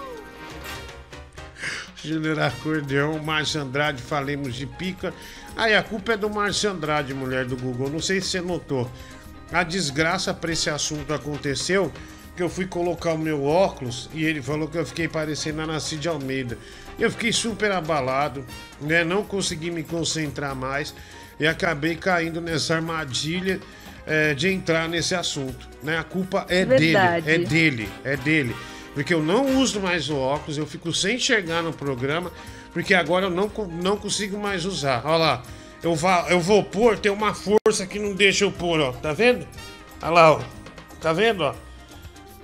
Júnior 2.04 2.38
Acordeão, 2.38 3.18
Márcio 3.22 3.62
Andrade, 3.62 4.02
falemos 4.02 4.54
de 4.54 4.66
pica. 4.66 5.14
Aí 5.56 5.74
a 5.74 5.82
culpa 5.82 6.12
é 6.12 6.16
do 6.16 6.28
Márcio 6.28 6.70
Andrade, 6.70 7.14
mulher 7.14 7.46
do 7.46 7.56
Google. 7.56 7.88
Não 7.88 8.00
sei 8.00 8.20
se 8.20 8.28
você 8.28 8.40
notou. 8.40 8.90
A 9.50 9.62
desgraça 9.62 10.34
para 10.34 10.52
esse 10.52 10.68
assunto 10.68 11.14
aconteceu 11.14 11.92
que 12.36 12.42
eu 12.42 12.48
fui 12.48 12.66
colocar 12.66 13.12
o 13.12 13.18
meu 13.18 13.44
óculos 13.44 14.10
e 14.12 14.24
ele 14.24 14.42
falou 14.42 14.66
que 14.66 14.76
eu 14.76 14.84
fiquei 14.84 15.06
parecendo 15.06 15.62
a 15.62 15.66
Nasci 15.66 15.96
de 15.96 16.08
Almeida. 16.08 16.58
Eu 16.98 17.10
fiquei 17.10 17.32
super 17.32 17.70
abalado, 17.70 18.44
né? 18.80 19.04
Não 19.04 19.24
consegui 19.24 19.70
me 19.70 19.82
concentrar 19.82 20.54
mais 20.54 20.94
e 21.38 21.46
acabei 21.46 21.96
caindo 21.96 22.40
nessa 22.40 22.74
armadilha 22.74 23.60
é, 24.06 24.34
de 24.34 24.48
entrar 24.48 24.88
nesse 24.88 25.14
assunto. 25.14 25.68
Né? 25.82 25.98
A 25.98 26.04
culpa 26.04 26.46
é 26.48 26.64
Verdade. 26.64 27.22
dele, 27.22 27.42
é 27.42 27.46
dele, 27.46 27.88
é 28.04 28.16
dele. 28.16 28.56
Porque 28.94 29.12
eu 29.12 29.22
não 29.22 29.58
uso 29.58 29.80
mais 29.80 30.08
o 30.08 30.16
óculos, 30.16 30.56
eu 30.56 30.66
fico 30.66 30.92
sem 30.92 31.16
enxergar 31.16 31.62
no 31.62 31.72
programa, 31.72 32.30
porque 32.72 32.94
agora 32.94 33.26
eu 33.26 33.30
não, 33.30 33.50
não 33.82 33.96
consigo 33.96 34.38
mais 34.38 34.64
usar. 34.64 35.02
Olha 35.04 35.16
lá, 35.16 35.42
eu, 35.82 35.94
vá, 35.94 36.26
eu 36.28 36.40
vou 36.40 36.62
pôr, 36.62 36.98
tem 36.98 37.10
uma 37.10 37.34
força 37.34 37.86
que 37.86 37.98
não 37.98 38.14
deixa 38.14 38.44
eu 38.44 38.52
pôr, 38.52 38.80
ó. 38.80 38.92
Tá 38.92 39.12
vendo? 39.12 39.46
Olha 40.00 40.10
lá, 40.10 40.32
ó. 40.32 40.40
Tá 41.00 41.12
vendo, 41.12 41.42
ó? 41.42 41.54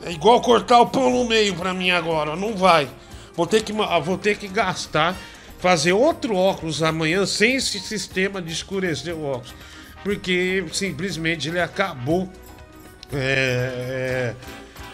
É 0.02 0.10
igual 0.10 0.40
cortar 0.40 0.80
o 0.80 0.86
pão 0.86 1.10
no 1.10 1.24
meio 1.24 1.54
pra 1.54 1.72
mim 1.72 1.90
agora, 1.90 2.32
ó. 2.32 2.36
Não 2.36 2.56
vai. 2.56 2.88
Vou 3.34 3.46
ter 3.46 3.62
que, 3.62 3.72
vou 3.72 4.18
ter 4.18 4.36
que 4.36 4.48
gastar 4.48 5.16
fazer 5.60 5.92
outro 5.92 6.34
óculos 6.34 6.82
amanhã 6.82 7.24
sem 7.26 7.56
esse 7.56 7.78
sistema 7.78 8.40
de 8.42 8.52
escurecer 8.52 9.14
o 9.14 9.24
óculos. 9.24 9.54
Porque 10.02 10.64
simplesmente 10.72 11.48
ele 11.48 11.60
acabou 11.60 12.30
é, 13.12 14.34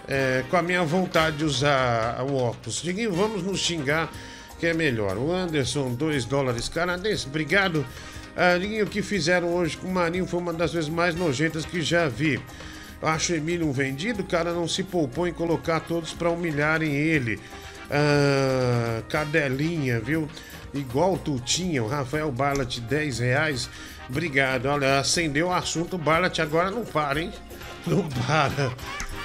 é, 0.09 0.13
é, 0.39 0.45
com 0.51 0.57
a 0.57 0.63
minha 0.63 0.83
vontade 0.83 1.39
de 1.39 1.45
usar 1.45 2.23
o 2.23 2.35
óculos. 2.35 2.83
Diguinho, 2.83 3.13
vamos 3.13 3.43
nos 3.43 3.61
xingar 3.61 4.11
que 4.59 4.67
é 4.67 4.75
melhor. 4.75 5.17
O 5.17 5.33
Anderson, 5.33 5.95
2 5.95 6.25
dólares 6.25 6.69
canadenses, 6.69 7.27
obrigado. 7.27 7.87
Ah, 8.37 8.59
Diguinho, 8.59 8.85
o 8.85 8.89
que 8.89 9.03
fizeram 9.03 9.55
hoje 9.55 9.77
com 9.77 9.87
o 9.87 9.93
Marinho 9.93 10.27
foi 10.27 10.41
uma 10.41 10.53
das 10.53 10.73
vezes 10.73 10.89
mais 10.89 11.15
nojentas 11.15 11.65
que 11.65 11.81
já 11.83 12.09
vi. 12.09 12.41
Acho 13.03 13.33
o 13.33 13.37
Emílio 13.37 13.67
um 13.67 13.73
vendido, 13.73 14.23
o 14.23 14.27
cara 14.27 14.53
não 14.53 14.67
se 14.67 14.83
poupou 14.83 15.29
em 15.29 15.33
colocar 15.33 15.81
todos 15.81 16.13
para 16.13 16.31
humilharem 16.31 16.95
ele. 16.95 17.39
Ah, 17.91 19.03
cadelinha, 19.09 20.01
viu? 20.01 20.29
igual 20.79 21.17
Tutinha, 21.17 21.83
o 21.83 21.89
Rafael 21.89 22.31
Barlat, 22.31 22.79
10 22.81 23.19
reais. 23.19 23.71
Obrigado. 24.09 24.67
Olha, 24.67 24.99
acendeu 24.99 25.49
o 25.49 25.53
assunto, 25.53 25.97
o 25.97 25.99
Barlat 25.99 26.39
agora 26.39 26.71
não 26.71 26.85
para, 26.85 27.21
hein? 27.21 27.33
Não 27.87 28.03
para. 28.09 28.73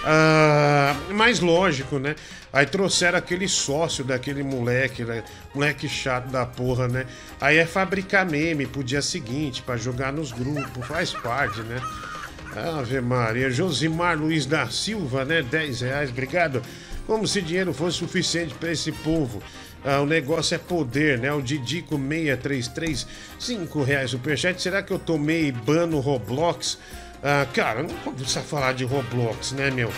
Ah, 0.05 0.95
mas 1.09 1.39
lógico, 1.39 1.97
né? 1.97 2.15
Aí 2.53 2.65
trouxeram 2.65 3.17
aquele 3.17 3.47
sócio 3.47 4.03
daquele 4.03 4.43
moleque, 4.43 5.03
né? 5.03 5.23
moleque 5.53 5.89
chato 5.89 6.27
da 6.27 6.45
porra, 6.45 6.87
né? 6.87 7.07
Aí 7.39 7.57
é 7.57 7.65
fabricar 7.65 8.23
meme 8.23 8.67
pro 8.67 8.83
dia 8.83 9.01
seguinte, 9.01 9.63
para 9.63 9.77
jogar 9.77 10.13
nos 10.13 10.31
grupos, 10.31 10.85
faz 10.85 11.11
parte, 11.11 11.59
né? 11.61 11.81
Ave 12.55 12.99
Maria, 12.99 13.49
Josimar 13.49 14.17
Luiz 14.17 14.45
da 14.45 14.67
Silva, 14.69 15.23
né? 15.23 15.41
10 15.41 15.81
reais, 15.81 16.09
obrigado. 16.09 16.61
Como 17.07 17.27
se 17.27 17.41
dinheiro 17.41 17.73
fosse 17.73 17.97
suficiente 17.97 18.53
para 18.53 18.71
esse 18.71 18.91
povo. 18.91 19.41
Ah, 19.83 20.01
o 20.01 20.05
negócio 20.05 20.55
é 20.55 20.57
poder, 20.57 21.17
né? 21.17 21.33
O 21.33 21.41
Didico 21.41 21.97
633, 21.97 23.07
5 23.39 23.83
reais 23.83 24.11
superchat. 24.11 24.61
Será 24.61 24.83
que 24.83 24.91
eu 24.91 24.99
tomei 24.99 25.51
ban 25.51 25.89
Roblox? 25.99 26.77
Ah, 27.23 27.47
cara, 27.53 27.83
não 27.83 28.13
precisa 28.13 28.41
falar 28.41 28.73
de 28.73 28.83
Roblox, 28.83 29.51
né, 29.53 29.71
meu? 29.71 29.91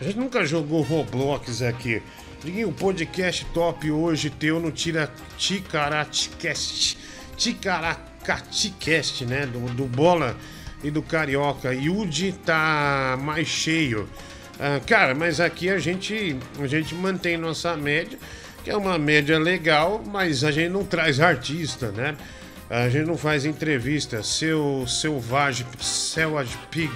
A 0.00 0.04
gente 0.04 0.18
nunca 0.18 0.44
jogou 0.44 0.82
Roblox 0.82 1.62
aqui. 1.62 2.02
Diguinho, 2.44 2.70
o 2.70 2.72
podcast 2.72 3.44
top 3.54 3.90
hoje 3.90 4.28
teu 4.28 4.58
no 4.58 4.72
Tira 4.72 5.08
Ticaracast. 5.38 6.98
Ticaracatecast, 7.36 9.24
né? 9.24 9.46
Do, 9.46 9.60
do 9.74 9.84
Bola 9.84 10.36
e 10.82 10.90
do 10.90 11.02
Carioca. 11.02 11.72
Yudi 11.72 12.32
tá 12.32 13.16
mais 13.22 13.46
cheio. 13.46 14.08
Ah, 14.58 14.80
cara, 14.86 15.14
mas 15.14 15.40
aqui 15.40 15.70
a 15.70 15.78
gente, 15.78 16.36
a 16.58 16.66
gente 16.66 16.94
mantém 16.94 17.36
nossa 17.36 17.76
média, 17.76 18.18
que 18.62 18.70
é 18.70 18.76
uma 18.76 18.98
média 18.98 19.38
legal, 19.38 20.02
mas 20.04 20.44
a 20.44 20.50
gente 20.50 20.70
não 20.70 20.84
traz 20.84 21.20
artista, 21.20 21.90
né? 21.90 22.16
A 22.70 22.88
gente 22.88 23.06
não 23.06 23.16
faz 23.16 23.44
entrevista. 23.44 24.22
Seu 24.22 24.84
selvagem, 24.86 25.66
selvage 25.80 26.56
pig, 26.70 26.92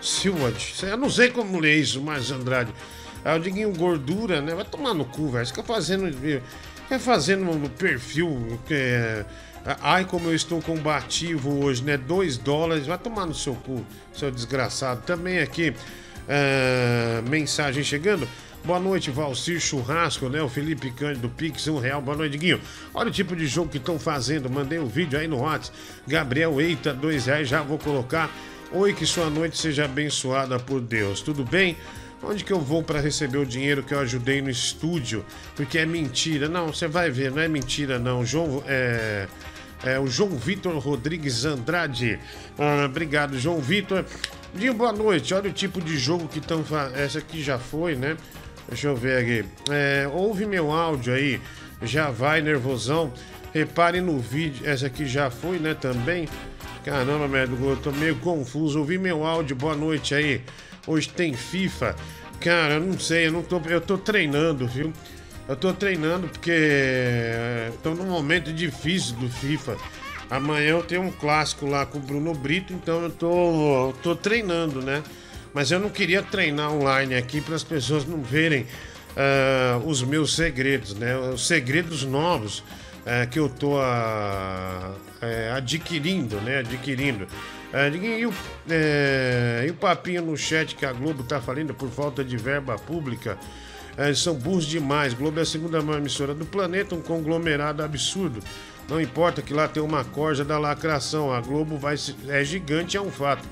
silvage, 0.00 0.74
eu 0.82 0.96
não 0.96 1.10
sei 1.10 1.30
como 1.30 1.58
ler 1.58 1.76
isso, 1.76 2.00
mas 2.00 2.30
Andrade. 2.30 2.72
Aí 3.24 3.36
o 3.36 3.42
Diguinho 3.42 3.72
Gordura, 3.74 4.40
né? 4.40 4.54
Vai 4.54 4.64
tomar 4.64 4.94
no 4.94 5.04
cu, 5.04 5.28
velho. 5.28 5.46
Fica 5.46 5.62
fazendo. 5.62 6.10
Fica 6.12 6.98
fazendo 6.98 7.44
no 7.44 7.68
perfil. 7.68 8.58
É, 8.70 9.24
Ai, 9.82 10.04
como 10.04 10.28
eu 10.28 10.34
estou 10.34 10.62
combativo 10.62 11.62
hoje, 11.62 11.82
né? 11.82 11.96
2 11.96 12.38
dólares. 12.38 12.86
Vai 12.86 12.96
tomar 12.96 13.26
no 13.26 13.34
seu 13.34 13.54
cu, 13.54 13.84
seu 14.14 14.30
desgraçado. 14.30 15.02
Também 15.02 15.40
aqui, 15.40 15.70
uh, 15.70 17.28
mensagem 17.28 17.82
chegando. 17.82 18.26
Boa 18.68 18.78
noite, 18.78 19.10
Valcir 19.10 19.58
Churrasco, 19.58 20.28
né? 20.28 20.42
O 20.42 20.48
Felipe 20.48 20.90
Cândido 20.90 21.30
Pix, 21.30 21.66
um 21.68 21.78
real. 21.78 22.02
Boa 22.02 22.14
noite, 22.14 22.36
Guinho. 22.36 22.60
Olha 22.92 23.08
o 23.08 23.10
tipo 23.10 23.34
de 23.34 23.46
jogo 23.46 23.70
que 23.70 23.78
estão 23.78 23.98
fazendo. 23.98 24.50
Mandei 24.50 24.78
um 24.78 24.86
vídeo 24.86 25.18
aí 25.18 25.26
no 25.26 25.38
WhatsApp. 25.38 25.74
Gabriel 26.06 26.60
Eita, 26.60 26.92
dois 26.92 27.24
reais. 27.24 27.48
Já 27.48 27.62
vou 27.62 27.78
colocar. 27.78 28.30
Oi, 28.70 28.92
que 28.92 29.06
sua 29.06 29.30
noite 29.30 29.56
seja 29.56 29.86
abençoada 29.86 30.58
por 30.58 30.82
Deus. 30.82 31.22
Tudo 31.22 31.46
bem? 31.46 31.78
Onde 32.22 32.44
que 32.44 32.52
eu 32.52 32.60
vou 32.60 32.82
para 32.82 33.00
receber 33.00 33.38
o 33.38 33.46
dinheiro 33.46 33.82
que 33.82 33.94
eu 33.94 34.00
ajudei 34.00 34.42
no 34.42 34.50
estúdio? 34.50 35.24
Porque 35.56 35.78
é 35.78 35.86
mentira. 35.86 36.46
Não, 36.46 36.66
você 36.66 36.86
vai 36.86 37.10
ver, 37.10 37.30
não 37.32 37.40
é 37.40 37.48
mentira, 37.48 37.98
não. 37.98 38.22
João, 38.22 38.62
é, 38.66 39.26
é 39.82 39.98
o 39.98 40.06
João 40.06 40.28
Vitor 40.36 40.76
Rodrigues 40.76 41.46
Andrade. 41.46 42.20
Ah, 42.58 42.84
obrigado, 42.84 43.38
João 43.38 43.60
Vitor. 43.60 44.04
Dinho, 44.54 44.74
boa 44.74 44.92
noite. 44.92 45.32
Olha 45.32 45.48
o 45.48 45.52
tipo 45.54 45.80
de 45.80 45.96
jogo 45.96 46.28
que 46.28 46.38
estão 46.38 46.62
fazendo. 46.62 46.98
Essa 46.98 47.18
aqui 47.18 47.42
já 47.42 47.58
foi, 47.58 47.94
né? 47.96 48.14
Deixa 48.68 48.88
eu 48.88 48.96
ver 48.96 49.18
aqui. 49.18 49.48
É, 49.70 50.08
ouve 50.12 50.46
meu 50.46 50.70
áudio 50.70 51.14
aí. 51.14 51.40
Já 51.82 52.10
vai, 52.10 52.40
nervosão. 52.42 53.12
Repare 53.52 54.00
no 54.00 54.18
vídeo. 54.18 54.68
Essa 54.68 54.86
aqui 54.86 55.06
já 55.06 55.30
foi, 55.30 55.58
né? 55.58 55.74
Também. 55.74 56.28
Caramba, 56.84 57.26
merda, 57.26 57.54
eu 57.54 57.76
tô 57.76 57.90
meio 57.92 58.16
confuso. 58.16 58.78
Ouvi 58.78 58.98
meu 58.98 59.24
áudio. 59.24 59.56
Boa 59.56 59.74
noite 59.74 60.14
aí. 60.14 60.42
Hoje 60.86 61.08
tem 61.08 61.32
FIFA. 61.34 61.96
Cara, 62.40 62.74
eu 62.74 62.80
não 62.80 62.98
sei, 62.98 63.26
eu 63.26 63.32
não 63.32 63.42
tô. 63.42 63.60
Eu 63.66 63.80
tô 63.80 63.98
treinando, 63.98 64.66
viu? 64.66 64.92
Eu 65.48 65.56
tô 65.56 65.72
treinando 65.72 66.28
porque 66.28 66.52
é, 66.52 67.72
tô 67.82 67.94
num 67.94 68.04
momento 68.04 68.52
difícil 68.52 69.16
do 69.16 69.28
FIFA. 69.30 69.76
Amanhã 70.30 70.72
eu 70.72 70.82
tenho 70.82 71.02
um 71.02 71.10
clássico 71.10 71.66
lá 71.66 71.86
com 71.86 71.96
o 71.96 72.02
Bruno 72.02 72.34
Brito, 72.34 72.74
então 72.74 73.02
eu 73.02 73.10
tô, 73.10 73.94
tô 74.02 74.14
treinando, 74.14 74.82
né? 74.82 75.02
Mas 75.52 75.70
eu 75.70 75.80
não 75.80 75.90
queria 75.90 76.22
treinar 76.22 76.72
online 76.72 77.14
aqui 77.14 77.40
para 77.40 77.54
as 77.54 77.64
pessoas 77.64 78.04
não 78.04 78.22
verem 78.22 78.66
uh, 79.18 79.86
os 79.86 80.02
meus 80.02 80.34
segredos, 80.34 80.94
né? 80.94 81.16
Os 81.16 81.46
segredos 81.46 82.04
novos 82.04 82.58
uh, 82.58 83.28
que 83.30 83.38
eu 83.38 83.48
tô 83.48 83.76
uh, 83.76 84.94
adquirindo, 85.56 86.36
né? 86.40 86.58
Adquirindo. 86.58 87.26
E 87.70 88.24
o, 88.24 88.32
e, 89.66 89.70
o, 89.70 89.74
papinho 89.74 90.22
no 90.22 90.34
chat 90.38 90.74
que 90.74 90.86
a 90.86 90.92
Globo 90.92 91.22
tá 91.22 91.38
falando 91.38 91.74
por 91.74 91.90
falta 91.90 92.24
de 92.24 92.34
verba 92.34 92.76
pública. 92.76 93.36
são 94.16 94.32
burros 94.32 94.64
demais. 94.64 95.12
Globo 95.12 95.38
é 95.38 95.42
a 95.42 95.46
segunda 95.46 95.82
maior 95.82 95.98
emissora 95.98 96.32
do 96.32 96.46
planeta, 96.46 96.94
um 96.94 97.02
conglomerado 97.02 97.82
absurdo. 97.82 98.40
Não 98.88 98.98
importa 98.98 99.42
que 99.42 99.52
lá 99.52 99.68
tem 99.68 99.82
uma 99.82 100.02
corja 100.02 100.46
da 100.46 100.58
lacração, 100.58 101.30
a 101.30 101.42
Globo 101.42 101.76
vai 101.76 101.96
é 102.28 102.42
gigante, 102.42 102.96
é 102.96 103.00
um 103.02 103.10
fato. 103.10 103.46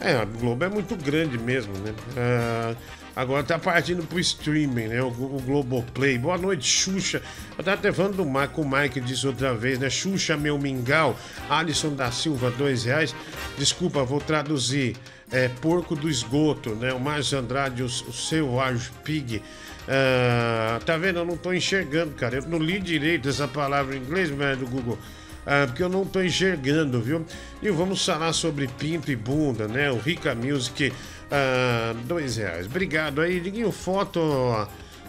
É, 0.00 0.16
a 0.16 0.24
Globo 0.24 0.64
é 0.64 0.68
muito 0.68 0.96
grande 0.96 1.38
mesmo, 1.38 1.72
né? 1.78 1.94
Ah, 2.16 2.74
agora 3.16 3.42
tá 3.42 3.58
partindo 3.58 4.06
pro 4.06 4.18
streaming, 4.18 4.88
né? 4.88 5.02
O, 5.02 5.08
o 5.08 5.42
Globoplay. 5.44 6.18
Boa 6.18 6.36
noite, 6.36 6.66
Xuxa. 6.66 7.22
Eu 7.56 7.64
tava 7.64 7.76
até 7.76 7.92
falando 7.92 8.16
do 8.16 8.26
Marco, 8.26 8.62
o 8.62 8.68
Mike 8.68 9.00
disse 9.00 9.26
outra 9.26 9.54
vez, 9.54 9.78
né? 9.78 9.88
Xuxa, 9.88 10.36
meu 10.36 10.58
mingau. 10.58 11.16
Alisson 11.48 11.94
da 11.94 12.10
Silva, 12.10 12.50
dois 12.50 12.84
reais. 12.84 13.14
Desculpa, 13.56 14.04
vou 14.04 14.20
traduzir. 14.20 14.96
É, 15.32 15.48
porco 15.48 15.96
do 15.96 16.08
esgoto, 16.08 16.70
né? 16.74 16.92
O 16.92 17.00
Márcio 17.00 17.38
Andrade, 17.38 17.82
o, 17.82 17.86
o 17.86 18.12
seu 18.12 18.60
Arjo 18.60 18.92
Pig. 19.02 19.42
Ah, 19.88 20.80
tá 20.84 20.96
vendo? 20.96 21.18
Eu 21.18 21.24
não 21.24 21.36
tô 21.36 21.52
enxergando, 21.52 22.12
cara. 22.12 22.36
Eu 22.36 22.42
não 22.42 22.58
li 22.58 22.78
direito 22.78 23.28
essa 23.28 23.46
palavra 23.46 23.96
em 23.96 24.00
inglês, 24.00 24.30
mas 24.30 24.58
do 24.58 24.66
Google. 24.66 24.98
Ah, 25.46 25.64
porque 25.66 25.82
eu 25.82 25.88
não 25.88 26.04
tô 26.06 26.22
enxergando, 26.22 27.00
viu? 27.00 27.24
E 27.62 27.70
vamos 27.70 28.04
falar 28.04 28.32
sobre 28.32 28.66
pinto 28.66 29.10
e 29.10 29.16
bunda, 29.16 29.68
né? 29.68 29.90
O 29.90 29.98
Rica 29.98 30.34
Music, 30.34 30.92
ah, 31.30 31.94
dois 32.04 32.36
reais. 32.36 32.66
Obrigado 32.66 33.20
aí, 33.20 33.40
Diguinho, 33.40 33.70
foto. 33.70 34.20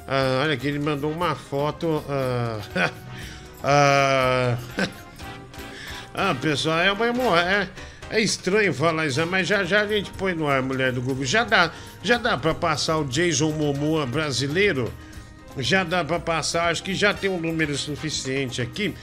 Ah, 0.08 0.41
olha 0.43 0.54
aqui, 0.54 0.67
ele 0.67 0.80
mandou 0.80 1.12
uma 1.12 1.36
foto. 1.36 2.04
Ah, 2.10 2.60
ah, 3.63 4.58
ah 6.13 6.36
pessoal, 6.36 6.80
é 6.80 6.91
uma 6.91 7.39
é, 7.39 7.69
é 8.10 8.19
estranho 8.19 8.74
falar 8.74 9.08
isso, 9.08 9.26
mas 9.26 9.48
já 9.48 9.63
já 9.63 9.82
a 9.82 9.88
gente 9.88 10.12
põe 10.12 10.34
no 10.34 10.48
ar, 10.48 10.62
mulher 10.62 10.91
do 10.91 11.02
Google. 11.02 11.24
Já 11.24 11.45
dá, 11.45 11.71
já 12.04 12.17
dá 12.17 12.38
para 12.38 12.54
passar 12.54 12.98
o 12.98 13.06
Jason 13.06 13.52
Momoa 13.52 14.06
brasileiro? 14.06 14.91
Já 15.58 15.86
dá 15.86 16.04
para 16.04 16.19
passar, 16.19 16.69
acho 16.69 16.84
que 16.84 16.93
já 16.93 17.13
tem 17.13 17.30
um 17.30 17.39
número 17.39 17.78
suficiente 17.78 18.62
aqui 18.62 18.93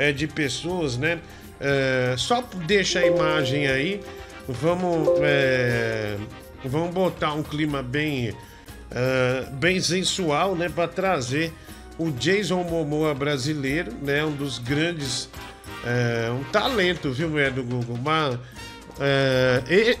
é, 0.00 0.12
de 0.12 0.26
pessoas, 0.26 0.96
né? 0.96 1.18
É, 1.60 2.14
só 2.16 2.42
deixa 2.66 3.00
a 3.00 3.06
imagem 3.06 3.66
aí. 3.68 4.00
Vamos, 4.48 5.20
é, 5.20 6.16
vamos 6.64 6.94
botar 6.94 7.34
um 7.34 7.42
clima 7.42 7.82
bem, 7.82 8.34
é, 8.90 9.44
bem 9.52 9.78
sensual, 9.78 10.56
né? 10.56 10.70
Para 10.70 10.88
trazer 10.88 11.52
o 11.98 12.10
Jason 12.10 12.62
Momoa 12.64 13.14
brasileiro, 13.14 13.92
né? 14.00 14.24
Um 14.24 14.32
dos 14.32 14.58
grandes, 14.58 15.28
é, 15.84 16.30
um 16.30 16.44
talento, 16.44 17.12
viu, 17.12 17.38
é 17.38 17.50
do 17.50 17.62
Google. 17.62 17.98
Mas, 18.02 18.38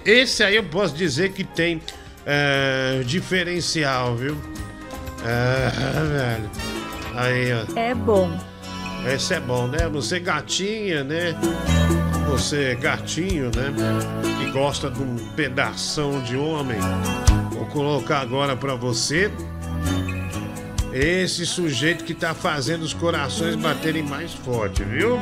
esse 0.06 0.42
aí 0.42 0.56
eu 0.56 0.64
posso 0.64 0.94
dizer 0.94 1.32
que 1.32 1.44
tem 1.44 1.82
é, 2.24 3.02
diferencial, 3.04 4.16
viu? 4.16 4.34
Velho. 5.20 6.50
Aí, 7.14 7.52
ó. 7.52 7.78
É 7.78 7.94
bom. 7.94 8.49
Esse 9.06 9.34
é 9.34 9.40
bom, 9.40 9.66
né? 9.66 9.88
Você 9.88 10.20
gatinha, 10.20 11.02
né? 11.02 11.34
Você 12.28 12.74
gatinho, 12.74 13.50
né? 13.56 13.72
Que 14.38 14.50
gosta 14.52 14.90
de 14.90 15.02
um 15.02 15.16
pedação 15.34 16.22
de 16.22 16.36
homem. 16.36 16.78
Vou 17.52 17.66
colocar 17.66 18.20
agora 18.20 18.56
para 18.56 18.74
você 18.74 19.30
esse 20.92 21.46
sujeito 21.46 22.04
que 22.04 22.14
tá 22.14 22.34
fazendo 22.34 22.82
os 22.82 22.92
corações 22.92 23.54
baterem 23.54 24.02
mais 24.02 24.32
forte, 24.32 24.82
viu? 24.82 25.18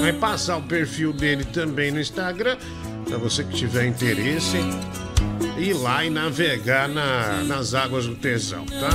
Vai 0.00 0.12
passar 0.12 0.56
o 0.56 0.62
perfil 0.62 1.12
dele 1.12 1.44
também 1.44 1.90
no 1.90 2.00
Instagram, 2.00 2.56
para 3.04 3.18
você 3.18 3.42
que 3.42 3.54
tiver 3.56 3.86
interesse 3.86 4.56
ir 5.62 5.74
lá 5.74 6.04
e 6.04 6.10
navegar 6.10 6.88
na, 6.88 7.42
nas 7.44 7.74
águas 7.74 8.06
do 8.06 8.14
tesão, 8.14 8.66
tá? 8.66 8.90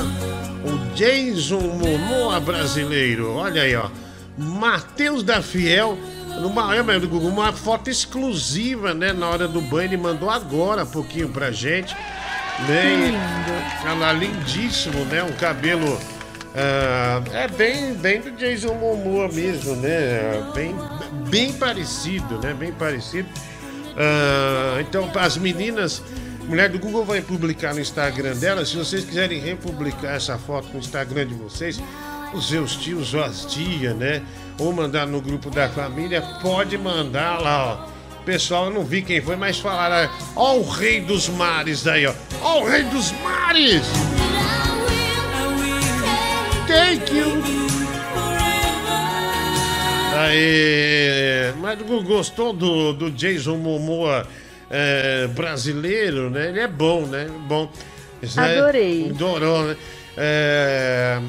O 0.64 0.96
Jason 0.96 1.62
Momoa 1.62 2.40
brasileiro, 2.40 3.32
olha 3.34 3.62
aí, 3.62 3.76
ó. 3.76 3.90
Matheus 4.38 5.24
da 5.24 5.42
Fiel, 5.42 5.98
numa, 6.42 6.76
é, 6.76 6.82
uma 6.82 7.52
foto 7.52 7.90
exclusiva, 7.90 8.94
né? 8.94 9.14
Na 9.14 9.30
hora 9.30 9.48
do 9.48 9.62
banho, 9.62 9.90
ele 9.90 9.98
mandou 9.98 10.30
agora 10.30 10.84
um 10.84 10.88
pouquinho 10.88 11.30
pra 11.30 11.52
gente. 11.52 11.96
Né? 12.68 13.14
Ela 13.86 14.14
lindíssimo, 14.14 15.06
né? 15.06 15.24
Um 15.24 15.34
cabelo. 15.34 15.94
Uh, 15.94 17.34
é 17.34 17.48
bem, 17.48 17.94
bem 17.94 18.20
do 18.20 18.32
Jason 18.32 18.74
Momoa 18.74 19.28
mesmo, 19.30 19.76
né? 19.76 20.44
Bem, 20.54 20.76
bem 21.30 21.54
parecido, 21.54 22.40
né? 22.40 22.54
Bem 22.54 22.72
parecido. 22.72 23.30
Uh, 23.30 24.80
então, 24.82 25.10
as 25.16 25.38
meninas 25.38 26.04
Mulher 26.48 26.70
do 26.70 26.80
Google 26.80 27.04
vai 27.04 27.22
publicar 27.22 27.74
no 27.74 27.82
Instagram 27.82 28.36
dela. 28.38 28.66
Se 28.66 28.78
vocês 28.78 29.04
quiserem 29.04 29.40
republicar 29.40 30.16
essa 30.16 30.38
foto 30.38 30.70
no 30.72 30.80
Instagram 30.80 31.28
de 31.28 31.34
vocês, 31.34 31.82
os 32.34 32.48
seus 32.48 32.78
tios 32.78 33.14
ou 33.14 33.22
as 33.22 33.46
tias, 33.46 33.94
né? 33.96 34.22
Ou 34.58 34.72
mandar 34.72 35.06
no 35.06 35.20
grupo 35.20 35.50
da 35.50 35.68
família, 35.68 36.22
pode 36.42 36.78
mandar 36.78 37.42
lá, 37.42 37.74
ó. 37.74 37.98
Pessoal, 38.24 38.66
eu 38.66 38.72
não 38.72 38.86
vi 38.86 39.02
quem 39.02 39.22
foi, 39.22 39.36
mas 39.36 39.60
falaram. 39.60 40.10
Ó, 40.36 40.56
o 40.56 40.70
rei 40.70 41.02
dos 41.02 41.28
mares 41.28 41.84
daí, 41.84 42.06
ó. 42.06 42.14
Ó, 42.42 42.62
o 42.62 42.70
rei 42.70 42.84
dos 42.84 43.12
mares! 43.24 43.84
Thank 46.66 47.14
you! 47.14 47.44
Aí, 50.18 51.54
mas 51.60 51.80
gostou 52.04 52.52
do, 52.52 52.94
do 52.94 53.12
Jason 53.12 53.58
Momoa 53.58 54.28
é, 54.70 55.28
brasileiro, 55.28 56.30
né? 56.30 56.50
Ele 56.50 56.60
é 56.60 56.68
bom, 56.68 57.06
né? 57.06 57.28
Bom. 57.48 57.72
É- 58.22 58.58
Adorei. 58.58 59.10
adorou, 59.10 59.64
né? 59.66 59.78
É, 60.18 61.20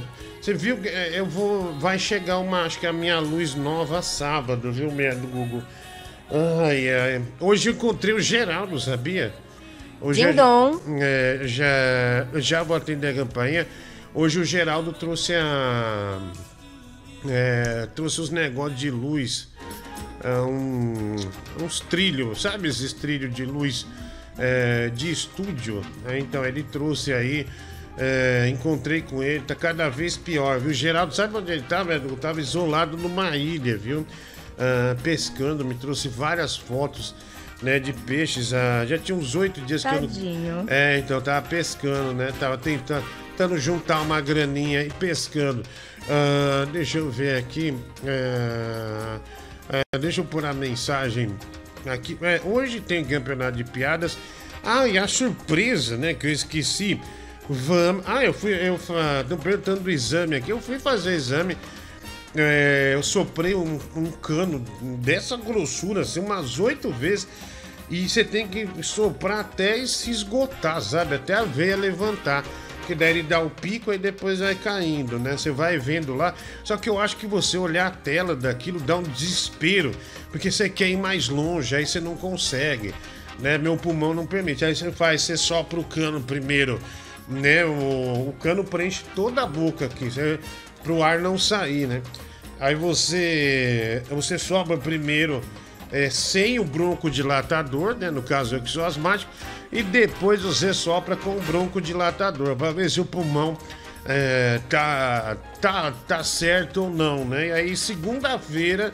você 0.40 0.54
viu 0.54 0.78
que 0.78 0.88
é, 0.88 1.18
eu 1.18 1.26
vou. 1.26 1.74
Vai 1.78 1.98
chegar 1.98 2.38
uma, 2.38 2.62
acho 2.64 2.80
que 2.80 2.86
a 2.86 2.92
minha 2.92 3.18
luz 3.20 3.54
nova 3.54 4.00
sábado, 4.00 4.72
viu, 4.72 4.88
do 4.90 5.26
Google? 5.28 5.62
Ai, 6.30 6.88
ai. 6.88 7.22
Hoje 7.40 7.68
eu 7.68 7.74
encontrei 7.74 8.14
o 8.14 8.20
Geraldo, 8.20 8.78
sabia? 8.80 9.32
Hoje 10.00 10.24
Ding 10.24 10.32
dong. 10.34 10.80
é, 11.00 11.40
já, 11.44 12.26
já 12.36 12.62
vou 12.62 12.76
atender 12.76 13.08
a 13.08 13.14
campanha. 13.14 13.66
Hoje 14.14 14.40
o 14.40 14.44
Geraldo 14.44 14.92
trouxe 14.92 15.34
a. 15.34 16.18
é, 17.28 17.88
trouxe 17.94 18.20
os 18.20 18.30
negócios 18.30 18.78
de 18.78 18.90
luz. 18.90 19.48
É, 20.22 20.40
um- 20.40 21.16
uns 21.62 21.80
trilhos, 21.80 22.42
sabe 22.42 22.68
esses 22.68 22.92
trilhos 22.92 23.34
de 23.34 23.44
luz 23.44 23.86
é, 24.38 24.88
de 24.94 25.10
estúdio? 25.10 25.82
né? 26.04 26.18
Então 26.18 26.44
ele 26.44 26.62
trouxe 26.62 27.12
aí. 27.12 27.46
é, 28.00 28.48
encontrei 28.48 29.02
com 29.02 29.20
ele, 29.24 29.42
tá 29.42 29.56
cada 29.56 29.88
vez 29.88 30.16
pior, 30.16 30.60
viu? 30.60 30.72
Geraldo, 30.72 31.12
sabe 31.12 31.36
onde 31.36 31.50
ele 31.50 31.62
tava? 31.62 31.92
Ele 31.94 32.14
tava 32.16 32.40
isolado 32.40 32.96
numa 32.96 33.36
ilha, 33.36 33.76
viu? 33.76 34.06
Ah, 34.56 34.94
pescando, 35.02 35.64
me 35.64 35.74
trouxe 35.74 36.06
várias 36.08 36.56
fotos 36.56 37.12
né, 37.60 37.80
de 37.80 37.92
peixes. 37.92 38.52
ah, 38.52 38.84
já 38.86 38.96
tinha 38.98 39.16
uns 39.18 39.34
oito 39.34 39.60
dias 39.62 39.82
que 39.82 39.88
eu 39.88 40.00
não. 40.00 40.08
Tadinho. 40.08 40.64
É, 40.68 40.98
então 40.98 41.20
tava 41.20 41.44
pescando, 41.48 42.12
né? 42.12 42.32
Tava 42.38 42.56
tentando, 42.56 43.04
tentando 43.30 43.58
juntar 43.58 44.00
uma 44.00 44.20
graninha 44.20 44.84
e 44.84 44.90
pescando. 44.90 45.64
Ah, 46.08 46.66
deixa 46.72 46.98
eu 46.98 47.10
ver 47.10 47.36
aqui. 47.36 47.74
ah, 48.06 49.18
ah, 49.68 49.98
deixa 49.98 50.20
eu 50.20 50.24
pôr 50.24 50.44
a 50.44 50.54
mensagem 50.54 51.34
aqui. 51.86 52.16
É, 52.22 52.40
hoje 52.44 52.80
tem 52.80 53.04
campeonato 53.04 53.56
de 53.56 53.64
piadas. 53.64 54.16
Ah, 54.64 54.88
e 54.88 54.98
a 54.98 55.06
surpresa, 55.06 55.96
né? 55.96 56.14
Que 56.14 56.26
eu 56.26 56.32
esqueci. 56.32 57.00
Vamos. 57.48 58.04
Ah, 58.06 58.24
eu 58.24 58.32
fui. 58.32 58.52
Eu 58.52 58.78
tô 59.28 59.36
perguntando 59.36 59.80
do 59.80 59.90
exame 59.90 60.36
aqui. 60.36 60.50
Eu 60.50 60.60
fui 60.60 60.78
fazer 60.78 61.14
exame. 61.14 61.56
É, 62.34 62.92
eu 62.94 63.02
soprei 63.02 63.54
um, 63.54 63.78
um 63.96 64.10
cano 64.10 64.60
dessa 65.00 65.36
grossura, 65.36 66.02
assim, 66.02 66.20
umas 66.20 66.58
oito 66.58 66.90
vezes. 66.90 67.26
E 67.90 68.06
você 68.08 68.22
tem 68.22 68.46
que 68.46 68.68
soprar 68.82 69.40
até 69.40 69.84
se 69.86 70.10
esgotar, 70.10 70.80
sabe? 70.82 71.14
Até 71.14 71.34
a 71.34 71.44
veia 71.44 71.76
levantar. 71.76 72.44
Que 72.88 72.94
daí 72.94 73.10
ele 73.10 73.22
dá 73.22 73.38
o 73.38 73.50
pico 73.50 73.92
e 73.92 73.98
depois 73.98 74.38
vai 74.38 74.54
caindo, 74.54 75.18
né? 75.18 75.36
Você 75.36 75.50
vai 75.50 75.76
vendo 75.76 76.14
lá. 76.14 76.34
Só 76.64 76.74
que 76.78 76.88
eu 76.88 76.98
acho 76.98 77.18
que 77.18 77.26
você 77.26 77.58
olhar 77.58 77.86
a 77.86 77.90
tela 77.90 78.34
daquilo 78.34 78.80
dá 78.80 78.96
um 78.96 79.02
desespero. 79.02 79.92
Porque 80.30 80.50
você 80.50 80.70
quer 80.70 80.88
ir 80.88 80.96
mais 80.96 81.28
longe, 81.28 81.76
aí 81.76 81.84
você 81.84 82.00
não 82.00 82.16
consegue. 82.16 82.94
Né? 83.40 83.58
Meu 83.58 83.76
pulmão 83.76 84.14
não 84.14 84.26
permite. 84.26 84.64
Aí 84.64 84.74
você 84.74 84.90
faz, 84.90 85.20
você 85.20 85.36
sopra 85.36 85.78
o 85.78 85.84
cano 85.84 86.22
primeiro, 86.22 86.80
né? 87.28 87.62
O, 87.62 88.30
o 88.30 88.34
cano 88.40 88.64
preenche 88.64 89.04
toda 89.14 89.42
a 89.42 89.46
boca 89.46 89.84
aqui. 89.84 90.08
Pro 90.82 91.02
ar 91.02 91.18
não 91.18 91.36
sair, 91.36 91.86
né? 91.86 92.00
Aí 92.58 92.74
você 92.74 94.02
você 94.08 94.38
sobra 94.38 94.78
primeiro 94.78 95.42
é, 95.90 96.10
sem 96.10 96.58
o 96.58 96.64
broncodilatador, 96.64 97.94
né? 97.94 98.10
No 98.10 98.22
caso 98.22 98.56
eu 98.56 98.60
que 98.60 98.70
sou 98.70 98.84
asmático, 98.84 99.30
e 99.72 99.82
depois 99.82 100.42
você 100.42 100.72
sopra 100.72 101.16
com 101.16 101.36
o 101.36 101.40
broncodilatador 101.40 102.56
para 102.56 102.72
ver 102.72 102.90
se 102.90 103.00
o 103.00 103.04
pulmão 103.04 103.56
é, 104.04 104.60
tá, 104.68 105.36
tá, 105.60 105.92
tá 106.06 106.24
certo 106.24 106.84
ou 106.84 106.90
não, 106.90 107.24
né? 107.24 107.48
E 107.48 107.52
aí 107.52 107.76
segunda-feira 107.76 108.90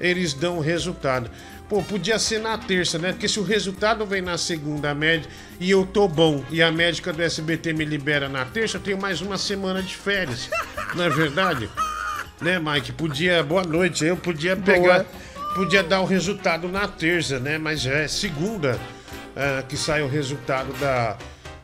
eles 0.00 0.34
dão 0.34 0.58
o 0.58 0.60
resultado. 0.60 1.30
Pô, 1.68 1.82
podia 1.82 2.18
ser 2.18 2.40
na 2.40 2.58
terça, 2.58 2.98
né? 2.98 3.12
Porque 3.12 3.26
se 3.26 3.40
o 3.40 3.42
resultado 3.42 4.04
vem 4.04 4.20
na 4.20 4.36
segunda 4.36 4.94
média 4.94 5.28
e 5.58 5.70
eu 5.70 5.86
tô 5.86 6.06
bom 6.06 6.44
e 6.50 6.62
a 6.62 6.70
médica 6.70 7.12
do 7.12 7.22
SBT 7.22 7.72
me 7.72 7.84
libera 7.84 8.28
na 8.28 8.44
terça, 8.44 8.76
eu 8.76 8.80
tenho 8.82 9.00
mais 9.00 9.22
uma 9.22 9.38
semana 9.38 9.82
de 9.82 9.94
férias. 9.96 10.50
Não 10.94 11.04
é 11.04 11.08
verdade? 11.08 11.70
Né, 12.40 12.58
Mike? 12.58 12.92
Podia. 12.92 13.42
Boa 13.42 13.64
noite. 13.64 14.04
Eu 14.04 14.16
podia 14.16 14.56
pegar. 14.56 15.06
Podia 15.54 15.82
dar 15.82 16.00
o 16.00 16.04
resultado 16.04 16.68
na 16.68 16.88
terça, 16.88 17.38
né? 17.38 17.58
Mas 17.58 17.86
é 17.86 18.08
segunda 18.08 18.78
ah, 19.36 19.62
que 19.68 19.76
sai 19.76 20.02
o 20.02 20.08
resultado 20.08 20.72
da, 20.80 21.16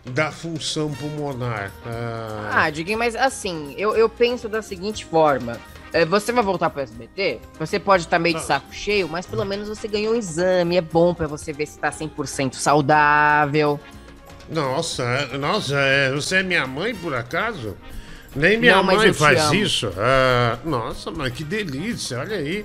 da 0.04 0.30
função 0.30 0.92
pulmonar. 0.92 1.72
Ah, 1.84 2.50
Ah, 2.64 2.70
Diguinho, 2.70 2.98
mas 2.98 3.16
assim, 3.16 3.74
eu, 3.76 3.96
eu 3.96 4.08
penso 4.08 4.48
da 4.48 4.62
seguinte 4.62 5.04
forma. 5.04 5.58
É, 5.92 6.04
Você 6.04 6.30
vai 6.30 6.44
voltar 6.44 6.70
pro 6.70 6.80
SBT? 6.82 7.40
Você 7.58 7.80
pode 7.80 8.04
estar 8.04 8.18
meio 8.20 8.36
de 8.36 8.42
saco 8.44 8.72
cheio, 8.72 9.08
mas 9.08 9.26
pelo 9.26 9.44
menos 9.44 9.68
você 9.68 9.88
ganhou 9.88 10.14
um 10.14 10.16
exame. 10.16 10.76
É 10.76 10.80
bom 10.80 11.12
pra 11.12 11.26
você 11.26 11.52
ver 11.52 11.66
se 11.66 11.78
tá 11.80 11.90
100% 11.90 12.54
saudável. 12.54 13.80
Nossa, 14.48 15.02
é- 15.02 15.36
nossa, 15.38 15.74
é, 15.76 16.12
você 16.12 16.36
é 16.36 16.42
minha 16.44 16.66
mãe 16.66 16.94
por 16.94 17.12
acaso? 17.14 17.76
Nem 18.34 18.56
minha 18.58 18.76
Não, 18.76 18.84
mãe 18.84 19.12
faz 19.12 19.50
isso. 19.52 19.92
Ah, 19.98 20.58
nossa, 20.64 21.10
mas 21.10 21.32
que 21.32 21.42
delícia, 21.42 22.20
olha 22.20 22.36
aí. 22.36 22.64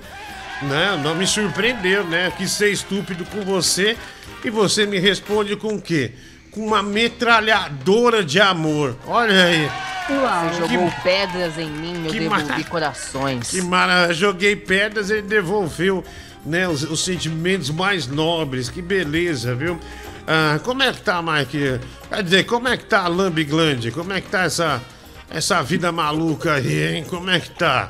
Né? 0.62 0.98
Não 1.02 1.14
me 1.14 1.26
surpreendeu, 1.26 2.04
né? 2.04 2.32
Quis 2.36 2.50
ser 2.52 2.70
estúpido 2.70 3.24
com 3.26 3.42
você 3.42 3.96
e 4.44 4.50
você 4.50 4.86
me 4.86 4.98
responde 4.98 5.54
com 5.56 5.74
o 5.74 5.80
quê? 5.80 6.12
Com 6.50 6.66
uma 6.66 6.82
metralhadora 6.82 8.24
de 8.24 8.40
amor. 8.40 8.96
Olha 9.06 9.44
aí. 9.44 9.70
Você 10.08 10.58
jogou 10.68 10.90
pedras 11.02 11.58
em 11.58 11.68
mim, 11.68 12.04
eu 12.06 12.12
que 12.12 12.20
devolvi 12.20 12.44
mara- 12.44 12.64
corações. 12.64 13.50
Que 13.50 13.60
mara... 13.60 14.12
Joguei 14.14 14.54
pedras, 14.56 15.10
ele 15.10 15.22
devolveu 15.22 16.02
né, 16.44 16.66
os, 16.68 16.82
os 16.84 17.04
sentimentos 17.04 17.70
mais 17.70 18.06
nobres. 18.06 18.68
Que 18.70 18.80
beleza, 18.80 19.54
viu? 19.54 19.78
Ah, 20.26 20.58
como 20.62 20.82
é 20.82 20.92
que 20.92 21.00
tá, 21.02 21.20
Mike? 21.20 21.80
Quer 22.08 22.22
dizer, 22.22 22.44
como 22.44 22.68
é 22.68 22.76
que 22.76 22.84
tá 22.84 23.00
a 23.02 23.08
Lambiglândia? 23.08 23.90
Como 23.92 24.12
é 24.12 24.20
que 24.20 24.28
tá 24.28 24.44
essa, 24.44 24.80
essa 25.28 25.60
vida 25.62 25.90
maluca 25.92 26.54
aí, 26.54 26.96
hein? 26.96 27.04
Como 27.04 27.28
é 27.28 27.38
que 27.40 27.50
tá? 27.50 27.88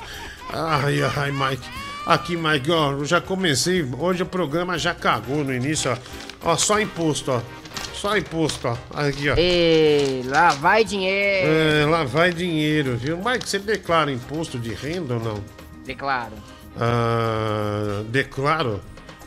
Ai, 0.53 1.01
ai, 1.17 1.31
Mike. 1.31 1.69
Aqui, 2.07 2.37
Mike, 2.37 2.71
ó, 2.71 2.93
eu 2.93 3.05
já 3.05 3.21
comecei. 3.21 3.85
Hoje 3.99 4.23
o 4.23 4.27
programa 4.27 4.79
já 4.79 4.95
cagou 4.95 5.43
no 5.43 5.53
início, 5.53 5.91
ó. 5.91 5.97
Ó, 6.53 6.57
só 6.57 6.81
imposto, 6.81 7.33
ó. 7.33 7.41
Só 7.93 8.17
imposto, 8.17 8.69
ó. 8.69 8.77
Aqui, 8.95 9.29
ó. 9.29 9.35
Ei, 9.37 10.23
lá 10.27 10.51
vai 10.51 10.85
dinheiro. 10.85 11.49
É, 11.49 11.85
lá 11.87 12.05
vai 12.05 12.33
dinheiro, 12.33 12.97
viu? 12.97 13.17
Mike, 13.19 13.49
você 13.49 13.59
declara 13.59 14.13
imposto 14.13 14.57
de 14.59 14.73
renda 14.73 15.15
ou 15.15 15.21
não? 15.21 15.45
Declaro. 15.85 16.35
Ah, 16.79 18.03
declaro? 18.09 18.81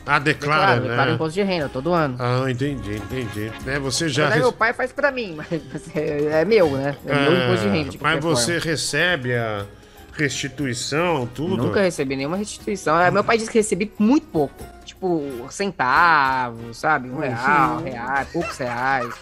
Ah, 0.06 0.18
declara, 0.18 0.60
Declaro, 0.60 0.80
né? 0.82 0.88
declaro 0.88 1.10
imposto 1.12 1.34
de 1.34 1.42
renda 1.42 1.68
todo 1.68 1.92
ano. 1.92 2.16
Ah, 2.18 2.50
entendi, 2.50 2.94
entendi. 2.96 3.52
Né, 3.66 3.78
você 3.78 4.08
Já 4.08 4.30
já... 4.30 4.36
meu 4.36 4.52
pai 4.52 4.72
faz 4.72 4.90
pra 4.92 5.12
mim, 5.12 5.36
mas 5.36 5.48
é 5.94 6.44
meu, 6.46 6.70
né? 6.70 6.96
É 7.06 7.14
meu 7.14 7.32
Ah, 7.32 7.44
imposto 7.44 7.66
de 7.66 7.72
renda. 7.76 7.90
De 7.90 7.98
Mas 8.02 8.24
você 8.24 8.52
forma. 8.54 8.70
recebe 8.70 9.34
a 9.34 9.66
restituição, 10.12 11.26
tudo? 11.26 11.56
Nunca 11.56 11.80
recebi 11.82 12.16
nenhuma 12.16 12.36
restituição. 12.36 12.94
Ah, 12.96 13.10
Meu 13.10 13.24
pai 13.24 13.38
disse 13.38 13.50
que 13.50 13.58
recebi 13.58 13.90
muito 13.98 14.26
pouco. 14.28 14.54
Tipo, 14.84 15.46
centavos, 15.50 16.76
sabe? 16.78 17.08
Um 17.10 17.18
real, 17.18 17.78
Uhum. 17.78 17.84
reais, 17.84 18.28
poucos 18.32 18.56
reais. 18.58 19.14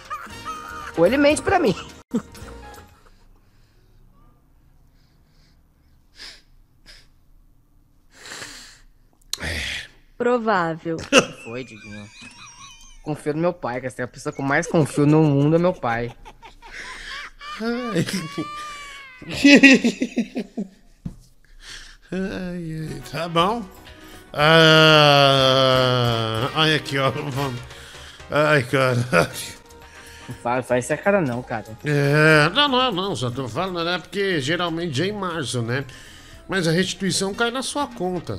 Ou 0.97 1.07
ele 1.07 1.17
mente 1.17 1.43
pra 1.43 1.59
mim. 1.59 1.75
Provável. 10.17 10.97
Que 10.97 11.23
foi, 11.45 11.65
Diguinho? 11.65 12.09
Confio 13.03 13.35
no 13.35 13.41
meu 13.41 13.53
pai, 13.53 13.81
que 13.81 13.87
a 14.03 14.09
pessoa 14.09 14.33
que 14.33 14.41
eu 14.41 14.45
mais 14.45 14.67
confio 14.67 15.07
no 15.07 15.23
mundo 15.23 15.57
é 15.57 15.59
meu 15.59 15.73
pai. 15.73 16.15
Ai. 17.61 18.05
Ai, 22.11 22.89
ai, 22.93 23.03
tá 23.11 23.29
bom. 23.29 23.65
Ah, 25.19 26.49
olha 26.57 26.77
aqui, 26.77 26.99
ó. 26.99 27.11
Vamos. 27.11 27.61
Ai, 28.31 28.63
cara. 28.65 28.97
Faz, 30.43 30.67
faz 30.67 30.85
essa 30.85 30.97
cara 30.97 31.21
não, 31.21 31.43
cara. 31.43 31.65
É, 31.85 32.49
não, 32.55 32.69
não, 32.69 32.93
não, 32.93 33.17
só 33.17 33.31
tô 33.31 33.49
falando, 33.49 33.83
né? 33.85 33.99
Porque 33.99 34.41
geralmente 34.41 35.03
é 35.03 35.07
em 35.07 35.13
março, 35.13 35.63
né? 35.63 35.85
Mas 36.49 36.67
a 36.69 36.71
restituição 36.71 37.33
cai 37.35 37.51
na 37.51 37.63
sua 37.63 37.87
conta. 37.87 38.39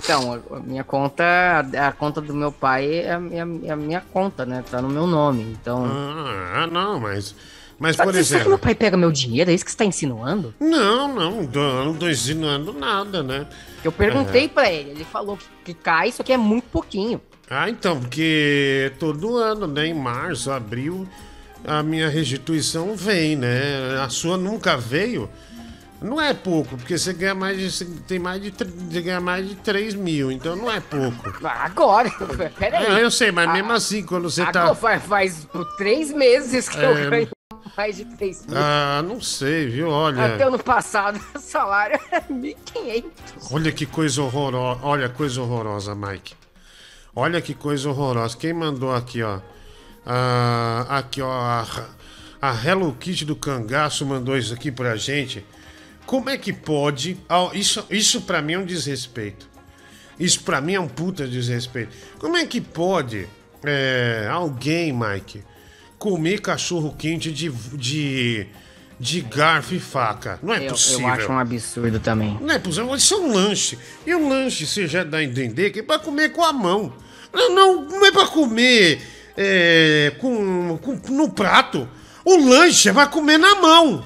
Então, 0.00 0.32
a- 0.34 0.56
a 0.56 0.60
minha 0.60 0.84
conta, 0.84 1.24
a, 1.24 1.88
a 1.88 1.92
conta 1.92 2.20
do 2.20 2.32
meu 2.34 2.52
pai 2.52 3.00
é 3.00 3.12
a 3.12 3.18
minha, 3.20 3.46
é 3.64 3.70
a 3.72 3.76
minha 3.76 4.00
conta, 4.00 4.44
né? 4.46 4.62
Tá 4.70 4.80
no 4.80 4.88
meu 4.88 5.06
nome. 5.06 5.42
Então. 5.60 5.84
Ah, 5.86 6.66
não, 6.70 7.00
mas. 7.00 7.34
Mas, 7.78 7.96
Tá- 7.96 8.04
por 8.04 8.12
você 8.12 8.24
sabe 8.24 8.28
que 8.28 8.34
exemplo. 8.34 8.48
meu 8.50 8.58
pai 8.58 8.74
pega 8.74 8.96
meu 8.96 9.12
dinheiro? 9.12 9.50
É 9.50 9.54
isso 9.54 9.64
que 9.64 9.70
você 9.70 9.76
tá 9.76 9.84
insinuando? 9.84 10.52
Não, 10.58 11.14
não, 11.14 11.46
tô- 11.46 11.84
não 11.84 11.94
tô 11.94 12.08
ensinando 12.08 12.72
nada, 12.72 13.22
né? 13.22 13.46
Eu 13.84 13.92
perguntei 13.92 14.46
É. 14.46 14.48
pra 14.48 14.70
ele, 14.72 14.90
ele 14.90 15.04
falou 15.04 15.36
que, 15.36 15.44
que 15.66 15.74
cai, 15.74 16.10
só 16.10 16.22
que 16.24 16.32
é 16.32 16.36
muito 16.36 16.64
pouquinho. 16.70 17.20
Ah, 17.48 17.70
então, 17.70 17.98
porque 18.00 18.92
todo 18.98 19.36
ano, 19.36 19.66
né? 19.68 19.86
Em 19.86 19.94
março, 19.94 20.50
abril, 20.50 21.08
a 21.64 21.82
minha 21.82 22.08
restituição 22.08 22.96
vem, 22.96 23.36
né? 23.36 24.00
A 24.04 24.08
sua 24.08 24.36
nunca 24.36 24.76
veio. 24.76 25.30
Não 26.02 26.20
é 26.20 26.32
pouco, 26.34 26.76
porque 26.76 26.96
você 26.98 27.12
ganha 27.12 27.34
mais 27.34 27.58
de. 27.78 27.84
Tem 28.06 28.18
mais 28.18 28.40
de. 28.42 28.50
Você 28.52 29.00
ganha 29.00 29.20
mais 29.20 29.48
de 29.48 29.54
3 29.56 29.94
mil, 29.94 30.30
então 30.30 30.54
não 30.54 30.70
é 30.70 30.78
pouco. 30.80 31.30
Agora, 31.44 32.08
peraí. 32.58 32.86
Ah, 32.86 33.00
eu 33.00 33.10
sei, 33.10 33.32
mas 33.32 33.48
Ah, 33.48 33.52
mesmo 33.52 33.72
assim, 33.72 34.02
quando 34.04 34.30
você 34.30 34.42
Agora 34.42 34.68
tá. 34.68 34.74
faz, 34.76 35.02
faz 35.04 35.44
por 35.46 35.64
três 35.76 36.12
meses 36.12 36.68
que 36.68 36.78
É. 36.78 36.84
eu 37.06 37.10
ganho 37.10 37.28
mais 37.76 37.96
de 37.96 38.04
3 38.04 38.46
mil. 38.46 38.56
Ah, 38.56 39.02
não 39.06 39.20
sei, 39.20 39.66
viu? 39.68 39.88
Olha. 39.88 40.34
Até 40.34 40.44
ano 40.44 40.58
passado, 40.58 41.20
o 41.34 41.38
salário 41.38 41.98
era 42.10 42.24
1.500. 42.26 43.04
Olha 43.50 43.72
que 43.72 43.86
coisa 43.86 44.22
horrorosa. 44.22 44.80
Olha, 44.82 45.08
coisa 45.08 45.40
horrorosa, 45.42 45.94
Mike. 45.94 46.34
Olha 47.14 47.40
que 47.40 47.54
coisa 47.54 47.88
horrorosa. 47.88 48.36
Quem 48.36 48.52
mandou 48.52 48.94
aqui, 48.94 49.22
ó? 49.22 49.40
Ah, 50.06 50.86
aqui, 50.88 51.20
ó. 51.20 51.30
A, 51.30 51.66
a 52.40 52.54
Hello 52.64 52.92
Kitty 52.94 53.24
do 53.24 53.36
Cangaço 53.36 54.06
mandou 54.06 54.36
isso 54.36 54.54
aqui 54.54 54.70
pra 54.70 54.96
gente. 54.96 55.44
Como 56.06 56.30
é 56.30 56.38
que 56.38 56.52
pode. 56.52 57.18
Ah, 57.28 57.50
Isso, 57.52 57.84
isso 57.90 58.22
pra 58.22 58.40
mim 58.40 58.54
é 58.54 58.58
um 58.58 58.64
desrespeito. 58.64 59.48
Isso 60.18 60.42
pra 60.42 60.60
mim 60.60 60.74
é 60.74 60.80
um 60.80 60.88
puta 60.88 61.26
desrespeito. 61.28 61.94
Como 62.18 62.36
é 62.36 62.44
que 62.46 62.60
pode 62.60 63.28
é, 63.64 64.28
alguém, 64.30 64.92
Mike, 64.92 65.44
comer 65.98 66.40
cachorro 66.40 66.94
quente 66.96 67.30
de, 67.32 67.50
de, 67.50 68.46
de 68.98 69.20
garfo 69.20 69.74
e 69.74 69.80
faca? 69.80 70.38
Não 70.42 70.54
é 70.54 70.64
eu, 70.66 70.70
possível. 70.70 71.00
eu 71.00 71.08
acho 71.08 71.32
um 71.32 71.38
absurdo 71.38 71.98
também. 72.00 72.38
Não 72.40 72.54
é 72.54 72.58
possível, 72.58 72.94
isso 72.94 73.14
é 73.14 73.16
um 73.18 73.32
lanche. 73.34 73.78
E 74.06 74.14
um 74.14 74.28
lanche, 74.28 74.66
você 74.66 74.86
já 74.86 75.02
dá 75.04 75.18
a 75.18 75.24
entender 75.24 75.70
que 75.70 75.80
é 75.80 75.82
pra 75.82 75.98
comer 75.98 76.30
com 76.32 76.44
a 76.44 76.52
mão. 76.52 76.92
Não, 77.32 77.54
não, 77.54 77.84
não 77.84 78.06
é 78.06 78.12
pra 78.12 78.26
comer 78.26 79.00
é, 79.36 80.12
com, 80.18 80.78
com- 80.78 81.12
no 81.12 81.30
prato. 81.30 81.88
O 82.24 82.36
lanche 82.48 82.88
é 82.88 82.92
pra 82.92 83.06
comer 83.06 83.38
na 83.38 83.54
mão. 83.56 84.04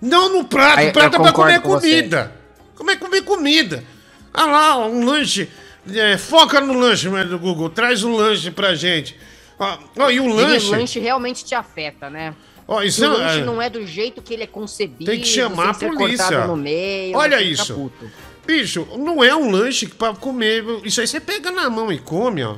Não 0.00 0.32
no 0.32 0.44
prato. 0.44 0.86
O 0.86 0.92
prato 0.92 1.16
eu 1.16 1.20
é 1.20 1.22
pra 1.22 1.32
comer 1.32 1.60
com 1.60 1.74
comida. 1.74 2.32
Como 2.74 2.90
é 2.90 2.96
comer 2.96 3.22
comida? 3.22 3.84
Ah 4.32 4.46
lá, 4.46 4.86
um 4.86 5.04
lanche. 5.04 5.48
é, 5.92 6.16
foca 6.16 6.60
no 6.60 6.74
lanche, 6.74 7.08
do 7.08 7.38
Google. 7.38 7.70
Traz 7.70 8.04
um 8.04 8.14
lanche 8.14 8.50
pra 8.50 8.74
gente. 8.74 9.16
Ó, 9.58 9.78
ó, 9.98 10.10
e 10.10 10.20
o 10.20 10.24
E 10.28 10.32
lanche. 10.32 10.68
o 10.68 10.70
lanche 10.70 10.98
realmente 11.00 11.44
te 11.44 11.54
afeta, 11.54 12.08
né? 12.08 12.34
Ó, 12.66 12.82
isso 12.82 13.00
o 13.02 13.04
é- 13.04 13.08
lanche 13.08 13.40
é- 13.40 13.44
não 13.44 13.60
é 13.62 13.68
do 13.70 13.84
jeito 13.86 14.20
que 14.22 14.34
ele 14.34 14.42
é 14.44 14.46
concebido. 14.46 15.10
Tem 15.10 15.20
que 15.20 15.26
chamar 15.26 15.70
a 15.70 15.74
polícia. 15.74 16.46
meio, 16.56 17.16
Olha 17.16 17.38
fica 17.38 17.50
isso. 17.50 17.74
puto. 17.74 18.10
Bicho, 18.46 18.86
não 18.98 19.22
é 19.22 19.34
um 19.34 19.50
lanche 19.50 19.86
que 19.86 19.94
pra 19.94 20.14
comer. 20.14 20.64
Isso 20.84 21.00
aí 21.00 21.06
você 21.06 21.20
pega 21.20 21.50
na 21.50 21.68
mão 21.68 21.92
e 21.92 21.98
come, 21.98 22.42
ó. 22.44 22.56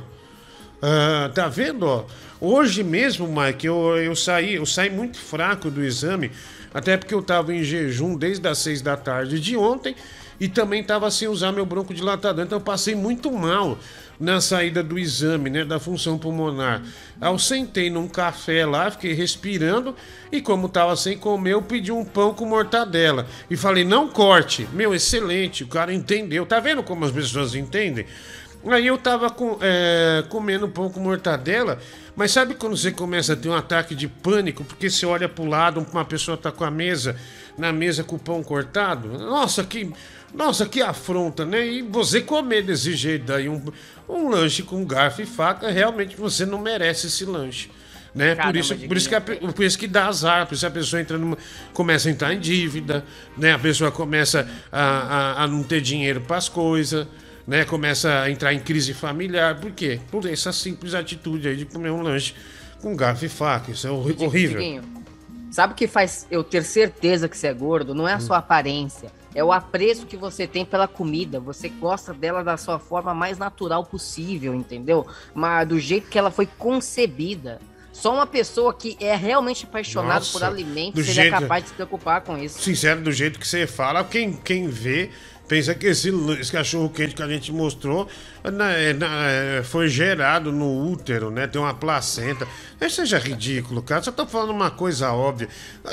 Ah, 0.81 1.29
tá 1.33 1.47
vendo, 1.47 1.83
ó? 1.85 2.05
Hoje 2.39 2.83
mesmo, 2.83 3.27
Mike, 3.27 3.67
eu, 3.67 3.97
eu 3.97 4.15
saí, 4.15 4.55
eu 4.55 4.65
saí 4.65 4.89
muito 4.89 5.17
fraco 5.19 5.69
do 5.69 5.83
exame, 5.83 6.31
até 6.73 6.97
porque 6.97 7.13
eu 7.13 7.21
tava 7.21 7.53
em 7.53 7.63
jejum 7.63 8.15
desde 8.15 8.47
as 8.47 8.57
seis 8.57 8.81
da 8.81 8.97
tarde 8.97 9.39
de 9.39 9.55
ontem 9.55 9.95
e 10.39 10.47
também 10.47 10.83
tava 10.83 11.11
sem 11.11 11.27
usar 11.27 11.51
meu 11.51 11.65
broncodilatador, 11.67 12.43
então 12.43 12.57
eu 12.57 12.63
passei 12.63 12.95
muito 12.95 13.31
mal 13.31 13.77
na 14.21 14.39
saída 14.39 14.83
do 14.83 14.99
exame, 14.99 15.49
né, 15.49 15.65
da 15.65 15.79
função 15.79 16.17
pulmonar. 16.17 16.83
Eu 17.19 17.39
sentei 17.39 17.89
num 17.89 18.07
café 18.07 18.65
lá, 18.65 18.91
fiquei 18.91 19.13
respirando 19.13 19.95
e 20.31 20.39
como 20.39 20.69
tava 20.69 20.95
sem 20.95 21.17
comer, 21.17 21.53
eu 21.53 21.61
pedi 21.61 21.91
um 21.91 22.05
pão 22.05 22.33
com 22.33 22.45
mortadela 22.45 23.25
e 23.49 23.57
falei: 23.57 23.83
"Não 23.83 24.07
corte". 24.07 24.67
Meu, 24.71 24.93
excelente, 24.93 25.63
o 25.63 25.67
cara 25.67 25.91
entendeu. 25.91 26.45
Tá 26.45 26.59
vendo 26.59 26.83
como 26.83 27.03
as 27.03 27.11
pessoas 27.11 27.55
entendem? 27.55 28.05
Aí 28.69 28.85
eu 28.85 28.97
tava 28.97 29.29
com, 29.31 29.57
é, 29.59 30.23
comendo 30.29 30.69
pão 30.69 30.89
com 30.89 30.99
mortadela, 30.99 31.79
mas 32.15 32.31
sabe 32.31 32.53
quando 32.53 32.77
você 32.77 32.91
começa 32.91 33.33
a 33.33 33.35
ter 33.35 33.49
um 33.49 33.55
ataque 33.55 33.95
de 33.95 34.07
pânico, 34.07 34.63
porque 34.63 34.87
você 34.87 35.03
olha 35.05 35.27
pro 35.27 35.45
lado, 35.45 35.85
uma 35.91 36.05
pessoa 36.05 36.37
tá 36.37 36.51
com 36.51 36.63
a 36.63 36.69
mesa, 36.69 37.15
na 37.57 37.73
mesa 37.73 38.03
com 38.03 38.17
o 38.17 38.19
pão 38.19 38.43
cortado? 38.43 39.07
Nossa, 39.07 39.63
que. 39.63 39.91
Nossa, 40.33 40.65
que 40.65 40.81
afronta, 40.81 41.43
né? 41.45 41.67
E 41.67 41.81
você 41.81 42.21
comer 42.21 42.61
desse 42.61 42.93
jeito 42.93 43.25
daí 43.25 43.49
um, 43.49 43.61
um 44.11 44.29
lanche 44.29 44.63
com 44.63 44.83
garfo 44.85 45.21
e 45.21 45.25
faca, 45.25 45.69
realmente 45.69 46.15
você 46.15 46.45
não 46.45 46.59
merece 46.59 47.07
esse 47.07 47.25
lanche. 47.25 47.69
Né? 48.13 48.35
por, 48.35 48.37
Caramba, 48.41 48.59
isso, 48.59 48.75
por, 48.75 48.97
isso 48.97 49.07
que 49.07 49.15
a 49.15 49.21
por 49.21 49.63
isso 49.63 49.79
que 49.79 49.87
dá 49.87 50.07
azar, 50.07 50.45
por 50.45 50.53
isso 50.53 50.67
a 50.67 50.71
pessoa 50.71 51.01
entra 51.01 51.17
numa, 51.17 51.37
começa 51.73 52.09
a 52.09 52.11
entrar 52.11 52.33
em 52.33 52.39
dívida, 52.39 53.05
né? 53.37 53.53
A 53.53 53.59
pessoa 53.59 53.89
começa 53.89 54.49
a, 54.69 54.81
a, 54.81 55.43
a 55.43 55.47
não 55.47 55.63
ter 55.63 55.79
dinheiro 55.79 56.19
para 56.19 56.35
as 56.35 56.49
coisas, 56.49 57.07
né? 57.47 57.63
Começa 57.63 58.19
a 58.19 58.29
entrar 58.29 58.53
em 58.53 58.59
crise 58.59 58.93
familiar. 58.93 59.55
Por 59.61 59.71
quê? 59.71 59.97
Por 60.11 60.25
essa 60.25 60.51
simples 60.51 60.93
atitude 60.93 61.47
aí 61.47 61.55
de 61.55 61.65
comer 61.65 61.89
um 61.91 62.01
lanche 62.01 62.33
com 62.81 62.93
garfo 62.97 63.23
e 63.23 63.29
faca. 63.29 63.71
Isso 63.71 63.87
é 63.87 63.91
horrível. 63.91 64.83
Sabe 65.49 65.71
o 65.73 65.75
que 65.75 65.87
faz 65.87 66.27
eu 66.29 66.43
ter 66.43 66.63
certeza 66.63 67.29
que 67.29 67.37
você 67.37 67.47
é 67.47 67.53
gordo? 67.53 67.93
Não 67.95 68.07
é 68.07 68.13
a 68.13 68.17
Hum. 68.17 68.21
sua 68.21 68.37
aparência. 68.39 69.09
É 69.33 69.43
o 69.43 69.51
apreço 69.51 70.05
que 70.05 70.17
você 70.17 70.45
tem 70.45 70.65
pela 70.65 70.87
comida. 70.87 71.39
Você 71.39 71.69
gosta 71.69 72.13
dela 72.13 72.43
da 72.43 72.57
sua 72.57 72.77
forma 72.79 73.13
mais 73.13 73.37
natural 73.37 73.85
possível, 73.85 74.53
entendeu? 74.53 75.07
Mas 75.33 75.67
do 75.67 75.79
jeito 75.79 76.09
que 76.09 76.17
ela 76.17 76.29
foi 76.31 76.45
concebida. 76.45 77.59
Só 77.93 78.13
uma 78.13 78.25
pessoa 78.25 78.73
que 78.73 78.95
é 79.01 79.15
realmente 79.15 79.65
apaixonada 79.65 80.15
Nossa, 80.19 80.31
por 80.31 80.43
alimentos 80.43 81.05
seria 81.05 81.23
jeito- 81.23 81.39
capaz 81.41 81.63
de 81.63 81.69
se 81.69 81.75
preocupar 81.75 82.21
com 82.21 82.37
isso. 82.37 82.59
Sincero, 82.61 83.01
do 83.01 83.11
jeito 83.11 83.37
que 83.39 83.47
você 83.47 83.67
fala, 83.67 84.03
quem, 84.03 84.31
quem 84.33 84.67
vê 84.69 85.11
pensa 85.51 85.75
que 85.75 85.87
esse, 85.87 86.09
esse 86.39 86.49
cachorro 86.49 86.89
quente 86.89 87.13
que 87.13 87.21
a 87.21 87.27
gente 87.27 87.51
mostrou 87.51 88.07
né, 88.41 88.93
né, 88.93 89.61
foi 89.65 89.89
gerado 89.89 90.49
no 90.49 90.89
útero, 90.89 91.29
né? 91.29 91.45
Tem 91.45 91.59
uma 91.59 91.73
placenta. 91.73 92.47
Isso 92.79 92.95
seja 92.95 93.19
ridículo, 93.19 93.81
cara. 93.81 94.01
Só 94.01 94.13
tô 94.13 94.25
falando 94.25 94.51
uma 94.51 94.71
coisa 94.71 95.11
óbvia. 95.11 95.49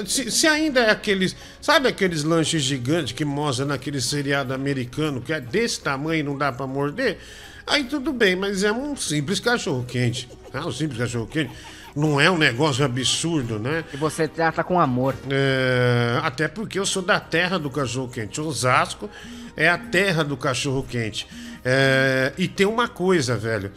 Se, 0.07 0.31
se 0.31 0.47
ainda 0.47 0.79
é 0.79 0.91
aqueles. 0.93 1.35
Sabe 1.61 1.89
aqueles 1.89 2.23
lanches 2.23 2.63
gigantes 2.63 3.13
que 3.13 3.25
mostra 3.25 3.65
naquele 3.65 4.01
seriado 4.01 4.55
americano 4.55 5.21
que 5.21 5.33
é 5.33 5.41
desse 5.41 5.81
tamanho 5.81 6.21
e 6.21 6.23
não 6.23 6.39
dá 6.39 6.53
pra 6.53 6.65
morder? 6.65 7.19
Aí 7.67 7.83
tudo 7.83 8.13
bem, 8.13 8.37
mas 8.37 8.63
é 8.63 8.71
um 8.71 8.95
simples 8.95 9.41
cachorro 9.41 9.85
quente. 9.85 10.29
É 10.55 10.61
um 10.61 10.71
simples 10.71 11.01
cachorro 11.01 11.27
quente. 11.27 11.51
Não 11.97 12.21
é 12.21 12.31
um 12.31 12.39
negócio 12.39 12.85
absurdo, 12.85 13.59
né? 13.59 13.83
E 13.93 13.97
você 13.97 14.29
trata 14.29 14.63
com 14.63 14.79
amor. 14.79 15.17
É, 15.29 16.21
até 16.23 16.47
porque 16.47 16.79
eu 16.79 16.87
sou 16.87 17.03
da 17.03 17.19
terra 17.19 17.59
do 17.59 17.69
cachorro 17.69 18.09
quente. 18.09 18.41
Osasco 18.41 19.11
é 19.59 19.69
a 19.69 19.77
terra 19.77 20.23
do 20.23 20.37
cachorro 20.37 20.87
quente. 20.89 21.27
É, 21.65 22.33
e 22.39 22.47
tem 22.47 22.65
uma 22.65 22.87
coisa, 22.87 23.37
velho. 23.37 23.73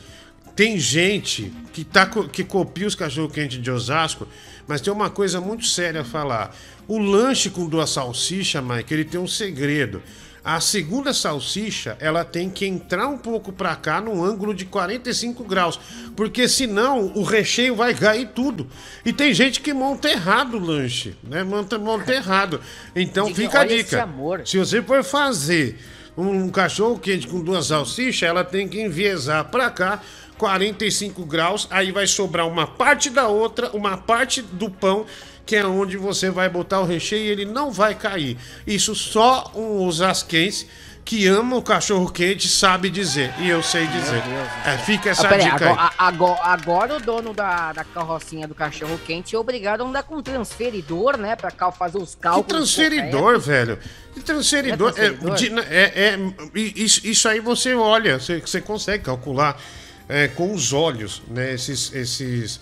Tem 0.56 0.78
gente 0.78 1.52
que, 1.74 1.84
tá, 1.84 2.06
que 2.06 2.44
copia 2.44 2.86
os 2.86 2.94
cachorro 2.94 3.28
quente 3.28 3.58
de 3.58 3.72
Osasco, 3.72 4.28
mas 4.68 4.80
tem 4.80 4.94
uma 4.94 5.10
coisa 5.10 5.42
muito 5.42 5.66
séria 5.66 6.02
a 6.02 6.06
falar. 6.06 6.56
O 6.88 7.00
lanche 7.00 7.50
com 7.50 7.66
duas 7.66 7.90
salsichas, 7.90 8.64
Mike, 8.64 8.94
ele 8.94 9.06
tem 9.06 9.20
um 9.20 9.28
segredo. 9.28 10.04
A 10.44 10.60
segunda 10.60 11.14
salsicha, 11.14 11.96
ela 12.00 12.26
tem 12.26 12.50
que 12.50 12.66
entrar 12.66 13.08
um 13.08 13.18
pouco 13.18 13.52
pra 13.52 13.76
cá 13.76 14.02
num 14.02 14.24
ângulo 14.24 14.56
de 14.56 14.66
45 14.66 15.44
graus, 15.44 15.80
porque 16.16 16.50
senão 16.50 17.12
o 17.16 17.22
recheio 17.22 17.76
vai 17.76 17.94
cair 17.94 18.30
tudo. 18.34 18.68
E 19.06 19.14
tem 19.14 19.34
gente 19.36 19.62
que 19.62 19.72
monta 19.72 20.10
errado 20.10 20.56
o 20.58 20.60
lanche, 20.60 21.16
né? 21.24 21.44
Monta, 21.44 21.78
monta 21.78 22.12
errado. 22.12 22.60
Então 22.96 23.28
Diguinho, 23.28 23.50
fica 23.50 23.62
a 23.62 23.66
dica. 23.66 24.04
amor. 24.04 24.42
Se 24.44 24.58
você 24.58 24.82
for 24.82 25.04
fazer 25.04 25.78
um 26.18 26.50
cachorro 26.50 26.98
quente 26.98 27.28
com 27.28 27.40
duas 27.44 27.68
salsichas, 27.68 28.28
ela 28.28 28.44
tem 28.44 28.68
que 28.68 28.82
enviesar 28.82 29.46
pra 29.46 29.70
cá 29.70 30.02
45 30.42 31.24
graus, 31.24 31.68
aí 31.70 31.92
vai 31.92 32.08
sobrar 32.08 32.48
uma 32.48 32.66
parte 32.66 33.12
da 33.12 33.28
outra, 33.28 33.70
uma 33.76 33.96
parte 33.96 34.42
do 34.42 34.72
pão, 34.72 35.06
que 35.52 35.56
é 35.58 35.66
onde 35.66 35.98
você 35.98 36.30
vai 36.30 36.48
botar 36.48 36.80
o 36.80 36.86
recheio 36.86 37.26
e 37.26 37.28
ele 37.28 37.44
não 37.44 37.72
vai 37.72 37.94
cair. 37.94 38.38
Isso 38.66 38.96
só 38.96 39.52
um 39.54 39.86
osasquense 39.86 40.66
que 41.04 41.28
ama 41.28 41.58
o 41.58 41.62
cachorro 41.62 42.10
quente 42.10 42.48
sabe 42.48 42.90
dizer, 42.90 43.34
e 43.38 43.50
eu 43.50 43.62
sei 43.62 43.86
dizer. 43.88 44.24
É, 44.66 44.78
fica 44.78 45.10
essa 45.10 45.26
Ah, 45.28 45.30
peraí, 45.30 45.52
dica 45.52 45.66
aí. 45.66 45.72
agora, 45.74 45.92
agora, 45.98 46.40
agora 46.46 46.96
o 46.96 47.00
dono 47.02 47.34
da, 47.34 47.74
da 47.74 47.84
carrocinha 47.84 48.48
do 48.48 48.56
cachorro 48.56 48.98
quente 49.06 49.36
é 49.36 49.38
obrigado 49.38 49.82
a 49.82 49.86
andar 49.86 50.04
com 50.04 50.16
um 50.16 50.22
transferidor, 50.24 51.18
né? 51.18 51.36
Pra 51.36 51.52
cal- 51.52 51.74
fazer 51.74 51.98
os 51.98 52.16
Que 52.16 52.22
cálculos. 52.22 52.48
transferidor, 52.48 53.38
velho? 53.42 53.78
Que 54.14 54.22
transferidor? 54.22 54.94
É 54.96 55.10
transferidor? 55.10 55.34
É, 55.34 55.36
de- 55.36 55.76
é- 55.76 56.16
é- 56.16 56.60
isso, 56.78 57.02
isso 57.06 57.28
aí 57.28 57.42
você 57.42 57.74
olha, 57.74 58.18
você, 58.22 58.40
você 58.40 58.62
consegue 58.62 59.04
calcular 59.04 59.60
é, 60.08 60.30
com 60.30 60.54
os 60.54 60.72
olhos, 60.72 61.22
né? 61.30 61.54
Esses, 61.54 61.94
esses, 61.94 62.60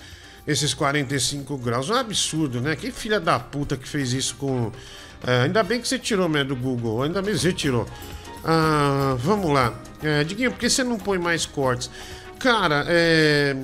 esses 0.51 0.73
45 0.73 1.57
graus. 1.57 1.89
É 1.89 1.93
um 1.93 1.97
absurdo, 1.97 2.59
né? 2.59 2.75
Que 2.75 2.91
filha 2.91 3.19
da 3.19 3.39
puta 3.39 3.77
que 3.77 3.87
fez 3.87 4.13
isso 4.13 4.35
com. 4.35 4.71
é, 5.25 5.43
ainda 5.43 5.61
bem 5.63 5.79
que 5.79 5.87
você 5.87 5.99
tirou, 5.99 6.27
né, 6.27 6.43
do 6.43 6.55
Google. 6.55 7.03
Ainda 7.03 7.21
bem 7.21 7.33
que 7.33 7.39
você 7.39 7.53
tirou. 7.53 7.87
Ah, 8.43 9.15
vamos 9.19 9.51
lá. 9.53 9.73
É, 10.01 10.23
Diguinho, 10.23 10.51
por 10.51 10.59
que 10.59 10.69
você 10.69 10.83
não 10.83 10.97
põe 10.97 11.17
mais 11.19 11.45
cortes? 11.45 11.89
Cara, 12.39 12.85
é. 12.87 13.55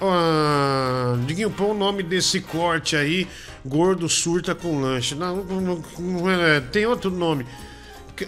ah, 0.00 1.16
Diguinho, 1.26 1.50
põe 1.50 1.70
o 1.70 1.74
nome 1.74 2.02
desse 2.02 2.40
corte 2.40 2.96
aí, 2.96 3.26
gordo 3.64 4.08
surta 4.08 4.54
com 4.54 4.80
lanche. 4.80 5.14
Não, 5.14 5.44
não- 5.44 5.82
não- 5.98 6.30
é, 6.30 6.60
tem 6.60 6.86
outro 6.86 7.10
nome. 7.10 7.46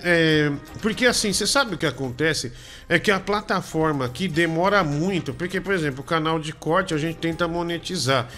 É, 0.02 0.52
porque 0.80 1.06
assim, 1.06 1.32
você 1.32 1.46
sabe 1.46 1.74
o 1.74 1.78
que 1.78 1.86
acontece? 1.86 2.52
É 2.88 2.98
que 2.98 3.10
a 3.10 3.20
plataforma 3.20 4.04
aqui 4.04 4.28
demora 4.28 4.82
muito. 4.84 5.32
Porque, 5.34 5.60
por 5.60 5.74
exemplo, 5.74 6.00
o 6.00 6.04
canal 6.04 6.38
de 6.38 6.52
corte 6.52 6.94
a 6.94 6.98
gente 6.98 7.16
tenta 7.16 7.46
monetizar. 7.48 8.28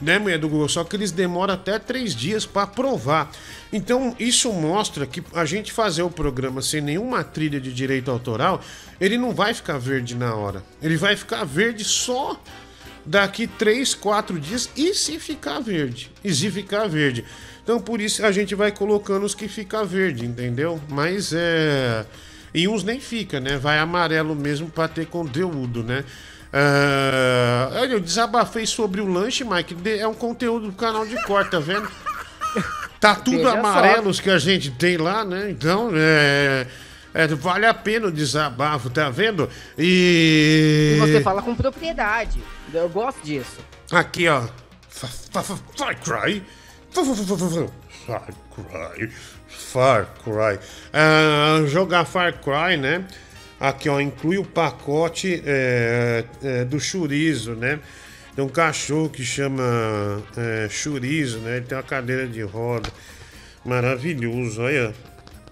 né, 0.00 0.18
mulher 0.18 0.38
do 0.38 0.48
Google? 0.48 0.68
Só 0.68 0.84
que 0.84 0.96
eles 0.96 1.10
demoram 1.10 1.54
até 1.54 1.78
três 1.78 2.14
dias 2.14 2.44
para 2.44 2.62
aprovar. 2.62 3.30
Então, 3.72 4.14
isso 4.18 4.52
mostra 4.52 5.06
que 5.06 5.22
a 5.34 5.44
gente 5.44 5.72
fazer 5.72 6.02
o 6.02 6.10
programa 6.10 6.62
sem 6.62 6.80
nenhuma 6.80 7.24
trilha 7.24 7.60
de 7.60 7.72
direito 7.72 8.10
autoral, 8.10 8.60
ele 9.00 9.16
não 9.18 9.32
vai 9.32 9.54
ficar 9.54 9.78
verde 9.78 10.14
na 10.14 10.34
hora. 10.34 10.62
Ele 10.82 10.96
vai 10.96 11.16
ficar 11.16 11.44
verde 11.44 11.84
só 11.84 12.40
daqui 13.04 13.46
três, 13.46 13.94
quatro 13.94 14.38
dias 14.38 14.68
e 14.76 14.92
se 14.94 15.18
ficar 15.18 15.60
verde. 15.60 16.10
E 16.22 16.34
se 16.34 16.50
ficar 16.50 16.88
verde. 16.88 17.24
Então, 17.66 17.80
por 17.80 18.00
isso 18.00 18.24
a 18.24 18.30
gente 18.30 18.54
vai 18.54 18.70
colocando 18.70 19.24
os 19.26 19.34
que 19.34 19.48
fica 19.48 19.82
verde, 19.84 20.24
entendeu? 20.24 20.80
Mas 20.88 21.32
é. 21.34 22.06
E 22.54 22.68
uns 22.68 22.84
nem 22.84 23.00
fica, 23.00 23.40
né? 23.40 23.56
Vai 23.56 23.80
amarelo 23.80 24.36
mesmo 24.36 24.70
para 24.70 24.86
ter 24.86 25.06
conteúdo, 25.06 25.82
né? 25.82 26.04
Olha, 27.76 27.92
eu 27.94 28.00
desabafei 28.00 28.66
sobre 28.66 29.00
o 29.00 29.06
lanche, 29.06 29.42
Mike. 29.44 29.76
É 29.98 30.06
um 30.06 30.14
conteúdo 30.14 30.66
do 30.68 30.72
canal 30.74 31.04
de 31.04 31.20
corte, 31.24 31.50
tá 31.50 31.58
vendo? 31.58 31.88
Tá 32.98 33.14
tudo 33.14 33.36
Veja 33.36 33.50
só. 33.50 33.58
amarelos 33.58 34.20
que 34.20 34.30
a 34.30 34.38
gente 34.38 34.70
tem 34.70 34.96
lá, 34.96 35.22
né? 35.22 35.50
Então, 35.50 35.90
é, 35.94 36.66
é, 37.12 37.26
vale 37.26 37.66
a 37.66 37.74
pena 37.74 38.06
o 38.06 38.10
desabafo, 38.10 38.88
tá 38.88 39.10
vendo? 39.10 39.50
E. 39.78 40.94
E 40.96 41.00
você 41.00 41.20
fala 41.20 41.42
com 41.42 41.54
propriedade. 41.54 42.40
Eu 42.72 42.88
gosto 42.88 43.20
disso. 43.22 43.58
Aqui, 43.92 44.26
ó. 44.28 44.48
Fa- 44.88 45.06
fa- 45.30 45.42
fa- 45.42 45.58
Far 45.76 46.00
Cry. 46.00 46.42
Fa- 46.96 47.04
fa- 47.04 47.14
fa- 47.14 47.36
fa- 47.36 47.48
fa- 47.50 47.68
Far 48.06 48.26
Cry. 48.96 49.10
Far 49.48 50.06
Cry. 50.24 50.58
Ah, 50.94 51.62
jogar 51.66 52.06
Far 52.06 52.32
Cry, 52.40 52.78
né? 52.78 53.04
Aqui, 53.60 53.86
ó, 53.90 54.00
inclui 54.00 54.38
o 54.38 54.44
pacote 54.44 55.42
é, 55.44 56.24
é, 56.42 56.64
do 56.64 56.80
chorizo, 56.80 57.52
né? 57.54 57.78
Tem 58.34 58.42
um 58.42 58.48
cachorro 58.48 59.10
que 59.10 59.22
chama 59.24 60.22
é, 60.38 60.68
chorizo, 60.70 61.38
né? 61.40 61.58
Ele 61.58 61.66
tem 61.66 61.76
uma 61.76 61.84
cadeira 61.84 62.26
de 62.26 62.40
roda. 62.40 62.88
Maravilhoso, 63.62 64.62
olha. 64.62 64.94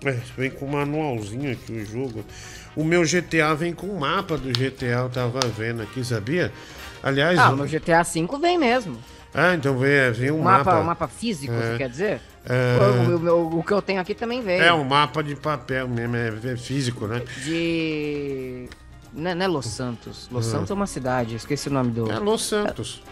É, 0.03 0.11
vem 0.37 0.51
com 0.51 0.65
um 0.67 0.71
manualzinho 0.71 1.53
aqui 1.53 1.73
o 1.73 1.85
jogo. 1.87 2.25
O 2.77 2.85
meu 2.85 3.05
GTA 3.05 3.55
vem 3.55 3.73
com 3.75 3.87
o 3.87 4.01
mapa 4.01 4.37
do 4.39 4.51
GTA, 4.51 5.01
eu 5.03 5.09
tava 5.11 5.41
vendo 5.57 5.83
aqui, 5.83 6.03
sabia? 6.05 6.51
Aliás, 7.03 7.39
Ah, 7.39 7.51
o- 7.53 7.57
no 7.57 7.67
GTA 7.67 8.03
V 8.03 8.27
vem 8.41 8.59
mesmo. 8.59 8.99
Ah, 9.35 9.55
então 9.55 9.77
vem, 9.77 10.13
vem 10.13 10.31
um 10.31 10.41
O 10.41 10.45
mapa, 10.45 10.65
mapa. 10.65 10.81
o 10.81 10.85
mapa 10.85 11.09
físico, 11.09 11.53
É. 11.53 11.73
você 11.73 11.77
quer 11.79 11.89
dizer? 11.89 12.21
É. 12.47 12.77
O, 13.09 13.17
o- 13.17 13.59
o- 13.59 13.63
que 13.65 13.73
eu 13.73 13.83
tenho 13.83 14.01
aqui 14.01 14.15
também 14.15 14.41
veio. 14.43 14.63
É 14.63 14.73
um 14.73 14.85
mapa 14.85 15.23
de 15.23 15.35
papel 15.35 15.89
mesmo, 15.89 16.15
é 16.17 16.29
é 16.53 16.57
físico, 16.57 17.07
né? 17.07 17.23
De. 17.45 18.69
Não 19.13 19.31
é, 19.31 19.35
não 19.35 19.45
é 19.45 19.49
Los 19.49 19.67
Santos. 19.67 20.29
Los 20.31 20.47
Ah. 20.49 20.51
Santos 20.53 20.71
é 20.71 20.75
uma 20.75 20.87
cidade, 20.87 21.35
esqueci 21.37 21.69
o 21.69 21.73
nome 21.73 21.91
do. 21.93 22.11
É 22.11 22.19
Los 22.19 22.43
Santos. 22.47 23.03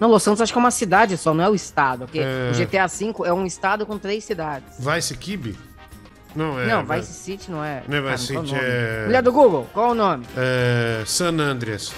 Não, 0.00 0.08
Los 0.08 0.22
Santos 0.22 0.40
acho 0.40 0.52
que 0.52 0.58
é 0.58 0.62
uma 0.62 0.70
cidade 0.70 1.16
só, 1.16 1.32
não 1.34 1.42
é 1.44 1.48
o 1.48 1.54
estado. 1.54 2.04
Porque 2.06 2.20
É. 2.20 2.50
o 2.52 2.54
GTA 2.54 2.86
V 2.86 3.14
é 3.24 3.32
um 3.32 3.44
estado 3.46 3.84
com 3.86 3.98
três 3.98 4.22
cidades. 4.24 4.78
Vice 4.78 5.16
Kibe? 5.16 5.56
Não, 6.36 6.60
é. 6.60 6.66
não, 6.66 6.84
Vice 6.84 7.12
City 7.12 7.50
não 7.50 7.64
é. 7.64 7.82
Não 7.88 7.96
é 7.96 8.12
Vice 8.12 8.26
City, 8.26 8.34
nome? 8.34 8.50
é- 8.62 9.04
Mulher 9.06 9.22
do 9.22 9.32
Google, 9.32 9.66
qual 9.72 9.90
o 9.90 9.94
nome? 9.94 10.24
É. 10.36 11.02
San 11.06 11.36
Andreas. 11.40 11.92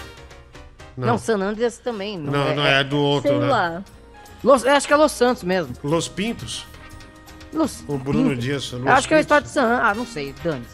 Não, 1.06 1.18
San 1.18 1.38
Andreas 1.40 1.78
também. 1.78 2.18
Não, 2.18 2.32
Não, 2.32 2.56
não, 2.56 2.66
é 2.66 2.82
do 2.84 2.96
outro, 2.98 3.30
Sei 3.30 3.38
né? 3.38 3.46
lá. 3.46 3.84
Los, 4.42 4.64
acho 4.64 4.86
que 4.86 4.92
é 4.92 4.96
Los 4.96 5.12
Santos 5.12 5.42
mesmo. 5.42 5.74
Los 5.82 6.08
Pintos? 6.08 6.64
Los 7.52 7.82
O 7.88 7.98
Bruno 7.98 8.30
Pintos. 8.30 8.44
Dias. 8.44 8.70
Los 8.72 8.86
acho 8.86 9.08
que 9.08 9.14
é 9.14 9.18
o 9.18 9.20
Pintos. 9.20 9.36
estado 9.36 9.42
de 9.44 9.50
San 9.50 9.80
Ah, 9.82 9.94
não 9.94 10.06
sei, 10.06 10.34
dane 10.42 10.64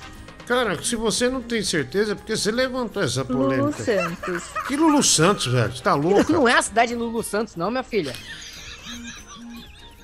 Cara, 0.46 0.80
se 0.80 0.94
você 0.94 1.28
não 1.28 1.42
tem 1.42 1.60
certeza, 1.64 2.12
é 2.12 2.14
porque 2.14 2.36
você 2.36 2.52
levantou 2.52 3.02
essa 3.02 3.24
polêmica. 3.24 3.62
Lulu 3.62 3.72
Santos. 3.72 4.42
Que 4.68 4.76
Lulu 4.76 5.02
Santos, 5.02 5.46
velho? 5.46 5.72
Você 5.74 5.82
tá 5.82 5.94
louco? 5.94 6.32
Não 6.32 6.48
é 6.48 6.54
a 6.56 6.62
cidade 6.62 6.92
de 6.92 6.94
Lulu 6.96 7.20
Santos, 7.24 7.56
não, 7.56 7.68
minha 7.68 7.82
filha. 7.82 8.14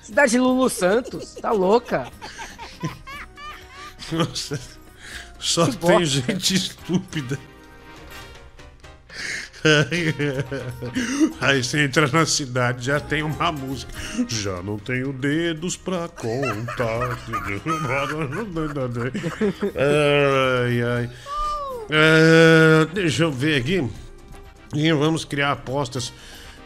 Cidade 0.02 0.32
de 0.32 0.40
Lulu 0.40 0.68
Santos? 0.68 1.34
Tá 1.34 1.52
louca? 1.52 2.08
Nossa, 4.10 4.58
só 5.38 5.66
Que 5.66 5.76
tem 5.76 5.90
bosta. 5.98 6.06
gente 6.32 6.54
estúpida. 6.54 7.38
Aí 11.40 11.62
você 11.62 11.84
entra 11.84 12.08
na 12.08 12.26
cidade, 12.26 12.86
já 12.86 12.98
tem 13.00 13.22
uma 13.22 13.52
música. 13.52 13.92
Já 14.28 14.62
não 14.62 14.78
tenho 14.78 15.12
dedos 15.12 15.76
pra 15.76 16.08
contar. 16.08 17.18
ai, 20.66 20.82
ai. 20.82 21.10
É, 21.90 22.86
deixa 22.92 23.24
eu 23.24 23.32
ver 23.32 23.60
aqui. 23.60 23.88
E 24.74 24.92
vamos 24.92 25.24
criar 25.24 25.52
apostas 25.52 26.12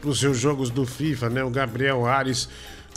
pros 0.00 0.20
seus 0.20 0.38
jogos 0.38 0.70
do 0.70 0.86
FIFA, 0.86 1.30
né? 1.30 1.42
O 1.42 1.50
Gabriel 1.50 2.06
Ares, 2.06 2.48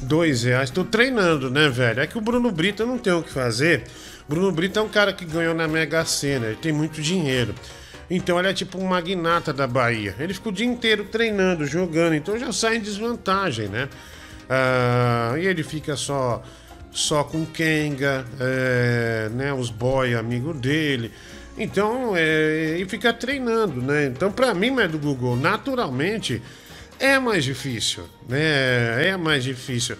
dois 0.03 0.43
reais. 0.43 0.69
Tô 0.69 0.83
treinando, 0.83 1.49
né, 1.49 1.67
velho? 1.69 2.01
É 2.01 2.07
que 2.07 2.17
o 2.17 2.21
Bruno 2.21 2.51
Brito 2.51 2.85
não 2.85 2.97
tem 2.97 3.13
o 3.13 3.23
que 3.23 3.31
fazer. 3.31 3.85
Bruno 4.27 4.51
Brito 4.51 4.77
é 4.77 4.81
um 4.81 4.89
cara 4.89 5.11
que 5.11 5.25
ganhou 5.25 5.55
na 5.55 5.67
Mega 5.67 6.05
Sena, 6.05 6.47
ele 6.47 6.57
tem 6.57 6.71
muito 6.71 7.01
dinheiro. 7.01 7.55
Então 8.09 8.39
ele 8.39 8.47
é 8.47 8.53
tipo 8.53 8.79
um 8.79 8.87
magnata 8.87 9.53
da 9.53 9.67
Bahia. 9.67 10.15
Ele 10.19 10.33
fica 10.33 10.49
o 10.49 10.51
dia 10.51 10.65
inteiro 10.65 11.05
treinando, 11.05 11.65
jogando, 11.65 12.15
então 12.15 12.37
já 12.37 12.51
sai 12.51 12.77
em 12.77 12.81
desvantagem, 12.81 13.67
né? 13.67 13.87
Ah, 14.49 15.35
e 15.37 15.45
ele 15.45 15.63
fica 15.63 15.95
só 15.95 16.43
só 16.91 17.23
com 17.23 17.45
Kenga, 17.45 18.25
é, 18.39 19.29
né? 19.31 19.53
Os 19.53 19.69
boy 19.69 20.15
amigo 20.15 20.53
dele. 20.53 21.11
Então, 21.57 22.13
é, 22.15 22.77
e 22.79 22.85
fica 22.85 23.13
treinando, 23.13 23.81
né? 23.81 24.05
Então, 24.05 24.31
pra 24.31 24.53
mim, 24.53 24.71
mas 24.71 24.89
do 24.89 24.97
Google, 24.97 25.35
naturalmente, 25.35 26.41
é 26.97 27.19
mais 27.19 27.43
difícil, 27.43 28.05
né? 28.27 29.09
É 29.09 29.17
mais 29.17 29.43
difícil. 29.43 29.97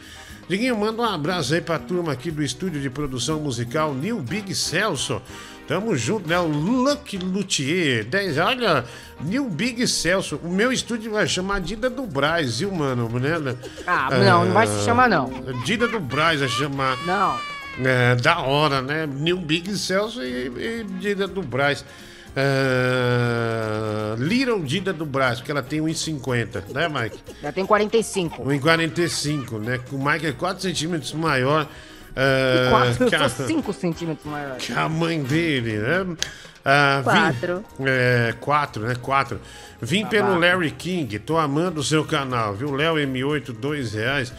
Diguinho, 0.47 0.75
manda 0.75 1.01
um 1.01 1.05
abraço 1.05 1.53
aí 1.53 1.61
pra 1.61 1.77
turma 1.77 2.13
aqui 2.13 2.31
do 2.31 2.41
estúdio 2.41 2.81
de 2.81 2.89
produção 2.89 3.39
musical 3.39 3.93
New 3.93 4.19
Big 4.19 4.55
Celso. 4.55 5.21
Tamo 5.69 5.95
junto, 5.95 6.27
né? 6.27 6.39
O 6.39 6.47
Lucky 6.47 7.19
Luthier. 7.19 8.03
10, 8.03 8.39
olha, 8.39 8.83
New 9.21 9.47
Big 9.51 9.87
Celso. 9.87 10.39
O 10.43 10.49
meu 10.49 10.71
estúdio 10.71 11.11
vai 11.11 11.27
chamar 11.27 11.61
Dida 11.61 11.91
do 11.91 12.07
Braz, 12.07 12.57
viu, 12.57 12.71
mano? 12.71 13.07
Né? 13.19 13.55
Ah, 13.85 14.09
não, 14.09 14.45
não 14.45 14.51
vai 14.51 14.65
se 14.65 14.83
chamar, 14.83 15.07
não. 15.07 15.29
Dida 15.63 15.87
do 15.87 15.99
Braz 15.99 16.39
vai 16.39 16.49
chamar. 16.49 16.97
Não. 17.05 17.37
É, 17.85 18.15
da 18.15 18.39
hora, 18.39 18.81
né? 18.81 19.05
New 19.05 19.37
Big 19.37 19.77
Celso 19.77 20.23
e, 20.23 20.47
e 20.47 20.83
Dida 20.99 21.27
do 21.27 21.43
Braz. 21.43 21.85
É, 22.35 24.15
Little 24.17 24.63
Dida 24.63 24.91
do 24.91 25.05
Braz, 25.05 25.37
porque 25.37 25.51
ela 25.51 25.61
tem 25.61 25.81
1,50, 25.81 26.73
né, 26.73 26.89
Mike? 26.89 27.19
Já 27.43 27.51
tem 27.51 27.63
45. 27.63 28.43
1,45, 28.43 29.59
né? 29.59 29.79
O 29.91 30.03
Mike 30.03 30.25
é 30.25 30.31
4 30.31 30.63
centímetros 30.63 31.13
maior. 31.13 31.67
E 32.15 32.69
quatro, 32.69 33.07
eu 33.15 33.23
a- 33.23 33.29
sou 33.29 33.45
5 33.47 33.73
centímetros 33.73 34.25
maior. 34.25 34.57
que 34.57 34.71
a 34.73 34.89
mãe 34.89 35.21
dele, 35.23 35.77
né? 35.77 36.03
Vim- 36.03 37.03
Quatro. 37.03 37.65
é, 37.85 38.33
quatro, 38.39 38.83
né? 38.85 38.95
Quatro. 38.95 39.39
Vim 39.81 40.03
Tá 40.03 40.09
pelo. 40.09 40.37
Larry 40.37 40.71
King, 40.71 41.17
tô 41.19 41.37
amando 41.37 41.79
o 41.79 41.83
seu 41.83 42.03
canal, 42.03 42.53
viu? 42.53 42.71
Léo 42.75 42.95
M8, 42.95 43.53
dois 43.53 43.93
reais. 43.93 44.33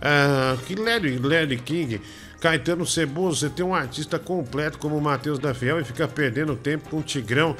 Ah, 0.00 0.56
que 0.66 0.74
Larry, 0.74 1.18
Larry 1.18 1.58
King. 1.58 2.00
Caetano 2.40 2.84
Ceboso, 2.86 3.40
você 3.40 3.48
tem 3.48 3.64
um 3.64 3.74
artista 3.74 4.18
completo 4.18 4.78
como 4.78 4.96
o 4.96 5.00
Matheus 5.00 5.38
da 5.38 5.54
Fiel 5.54 5.80
e 5.80 5.84
fica 5.84 6.06
perdendo 6.06 6.54
tempo 6.54 6.88
com 6.90 7.00
Tigrão 7.02 7.56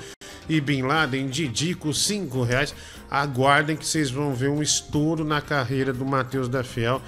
e 0.49 0.61
Bin 0.61 0.83
Laden, 0.83 1.29
Didico, 1.29 1.93
cinco 1.95 2.43
reais. 2.43 2.75
Aguardem 3.11 3.75
que 3.77 3.87
vocês 3.87 4.11
vão 4.11 4.35
ver 4.35 4.49
um 4.49 4.63
estouro 4.63 5.25
na 5.25 5.41
carreira 5.41 5.93
do 5.93 6.05
Matheus 6.05 6.49
da 6.49 6.63
Fiel 6.63 7.01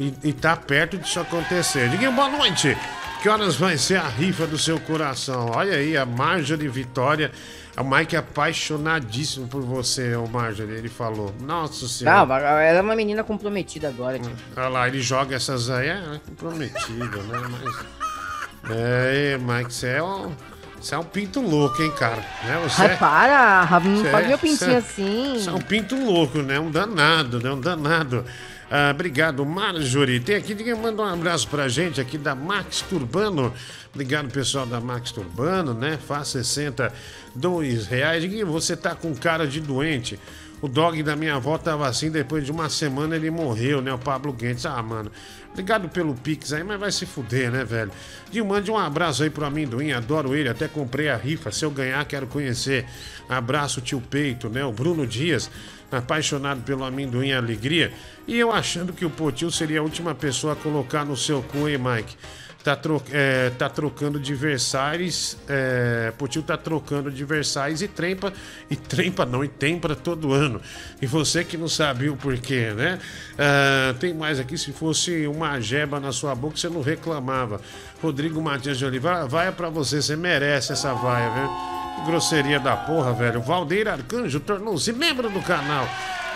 e, 0.00 0.14
e 0.24 0.32
tá 0.32 0.56
perto 0.56 0.96
disso 0.98 1.20
acontecer. 1.20 1.88
Diguinho, 1.90 2.12
boa 2.12 2.28
noite! 2.28 2.76
Que 3.22 3.28
horas 3.28 3.54
vai 3.54 3.76
ser 3.76 3.96
a 3.96 4.08
rifa 4.08 4.46
do 4.46 4.56
seu 4.56 4.80
coração? 4.80 5.50
Olha 5.54 5.74
aí, 5.76 5.94
a 5.94 6.06
Marjorie 6.06 6.68
Vitória. 6.68 7.30
O 7.76 7.84
Mike 7.84 8.16
é 8.16 8.18
apaixonadíssimo 8.18 9.46
por 9.46 9.62
você, 9.62 10.16
o 10.16 10.26
Marjorie, 10.26 10.74
ele 10.76 10.88
falou. 10.88 11.34
Nossa 11.40 11.86
senhora. 11.86 12.26
Não, 12.26 12.34
ela 12.36 12.78
é 12.78 12.80
uma 12.80 12.96
menina 12.96 13.22
comprometida 13.22 13.88
agora, 13.88 14.18
tipo. 14.18 14.34
Olha 14.56 14.68
lá, 14.68 14.88
ele 14.88 15.00
joga 15.00 15.36
essas 15.36 15.68
aí, 15.70 15.88
é 15.88 16.20
comprometido, 16.26 17.22
né? 17.24 17.38
Mas. 17.62 18.70
É, 18.70 19.38
Mike, 19.38 19.72
você 19.72 19.86
é 19.88 20.02
um. 20.02 20.32
Você 20.80 20.94
é 20.94 20.98
um 20.98 21.04
pinto 21.04 21.42
louco, 21.42 21.82
hein, 21.82 21.92
cara? 21.92 22.24
Né? 22.42 22.58
Você 22.64 22.82
Ai, 22.82 22.96
para, 22.96 23.80
não 23.80 24.04
faz 24.06 24.24
é- 24.24 24.28
meu 24.28 24.38
pintinho 24.38 24.70
você- 24.70 24.76
assim. 24.76 25.34
Você 25.38 25.48
é 25.50 25.52
um 25.52 25.60
pinto 25.60 25.94
louco, 25.94 26.38
né? 26.38 26.58
Um 26.58 26.70
danado, 26.70 27.38
né? 27.38 27.50
Um 27.50 27.60
danado. 27.60 28.24
Ah, 28.72 28.92
obrigado, 28.94 29.44
Marjorie. 29.44 30.20
Tem 30.20 30.36
aqui, 30.36 30.54
ninguém 30.54 30.76
manda 30.76 31.02
um 31.02 31.04
abraço 31.04 31.48
pra 31.48 31.66
gente 31.66 32.00
aqui 32.00 32.16
da 32.16 32.36
Max 32.36 32.82
Turbano. 32.82 33.52
Obrigado, 33.92 34.30
pessoal 34.30 34.64
da 34.64 34.80
Max 34.80 35.10
Turbano, 35.10 35.74
né? 35.74 35.98
Faz 36.06 36.28
62 36.28 37.88
reais. 37.88 38.22
E 38.22 38.44
você 38.44 38.76
tá 38.76 38.94
com 38.94 39.12
cara 39.12 39.44
de 39.44 39.60
doente. 39.60 40.20
O 40.62 40.68
dog 40.68 41.02
da 41.02 41.16
minha 41.16 41.34
avó 41.34 41.58
tava 41.58 41.88
assim, 41.88 42.12
depois 42.12 42.44
de 42.44 42.52
uma 42.52 42.68
semana 42.68 43.16
ele 43.16 43.28
morreu, 43.28 43.82
né? 43.82 43.92
O 43.92 43.98
Pablo 43.98 44.32
Guedes. 44.32 44.64
Ah, 44.64 44.80
mano. 44.80 45.10
Obrigado 45.50 45.88
pelo 45.88 46.14
Pix 46.14 46.52
aí, 46.52 46.62
mas 46.62 46.78
vai 46.78 46.92
se 46.92 47.06
fuder, 47.06 47.50
né, 47.50 47.64
velho? 47.64 47.90
Gil, 48.30 48.44
mande 48.44 48.70
um 48.70 48.78
abraço 48.78 49.24
aí 49.24 49.30
pro 49.30 49.44
amendoim, 49.44 49.90
adoro 49.90 50.34
ele, 50.34 50.48
até 50.48 50.68
comprei 50.68 51.08
a 51.08 51.16
rifa. 51.16 51.50
Se 51.50 51.64
eu 51.64 51.70
ganhar, 51.72 52.04
quero 52.04 52.28
conhecer. 52.28 52.86
Abraço, 53.28 53.80
tio 53.80 54.00
Peito, 54.00 54.48
né? 54.48 54.64
O 54.64 54.70
Bruno 54.70 55.06
Dias, 55.06 55.50
apaixonado 55.90 56.62
pelo 56.62 56.84
amendoim 56.84 57.32
alegria. 57.32 57.92
E 58.26 58.38
eu 58.38 58.52
achando 58.52 58.92
que 58.92 59.04
o 59.04 59.10
Potil 59.10 59.50
seria 59.50 59.80
a 59.80 59.82
última 59.82 60.14
pessoa 60.14 60.52
a 60.52 60.56
colocar 60.56 61.04
no 61.04 61.16
seu 61.16 61.42
cu, 61.42 61.68
hein, 61.68 61.78
Mike? 61.78 62.16
Tá, 62.62 62.76
tro 62.76 63.02
é, 63.10 63.50
tá 63.50 63.70
trocando 63.70 64.20
de 64.20 64.34
Versailles. 64.34 65.36
É, 65.48 66.12
Potil 66.18 66.42
tá 66.42 66.58
trocando 66.58 67.10
Versailles 67.24 67.80
e 67.80 67.88
trempa. 67.88 68.32
E 68.68 68.76
trempa 68.76 69.24
não, 69.24 69.42
e 69.42 69.48
tempra 69.48 69.96
todo 69.96 70.32
ano. 70.32 70.60
E 71.00 71.06
você 71.06 71.42
que 71.42 71.56
não 71.56 71.68
sabia 71.68 72.12
o 72.12 72.16
porquê, 72.16 72.72
né? 72.76 72.98
Ah, 73.38 73.94
tem 73.98 74.12
mais 74.12 74.38
aqui. 74.38 74.58
Se 74.58 74.72
fosse 74.72 75.26
uma 75.26 75.58
jeba 75.60 75.98
na 75.98 76.12
sua 76.12 76.34
boca, 76.34 76.56
você 76.56 76.68
não 76.68 76.82
reclamava. 76.82 77.60
Rodrigo 78.02 78.40
Matias 78.42 78.78
de 78.78 78.84
Oliveira, 78.84 79.26
vai 79.26 79.50
pra 79.52 79.70
você, 79.70 80.02
você 80.02 80.16
merece 80.16 80.72
essa 80.72 80.92
vaia, 80.92 81.30
viu? 81.30 81.48
Que 81.96 82.10
grosseria 82.10 82.60
da 82.60 82.76
porra, 82.76 83.12
velho. 83.12 83.40
Valdeir 83.40 83.88
Arcanjo 83.88 84.40
tornou-se 84.40 84.92
membro 84.92 85.30
do 85.30 85.40
canal. 85.40 85.88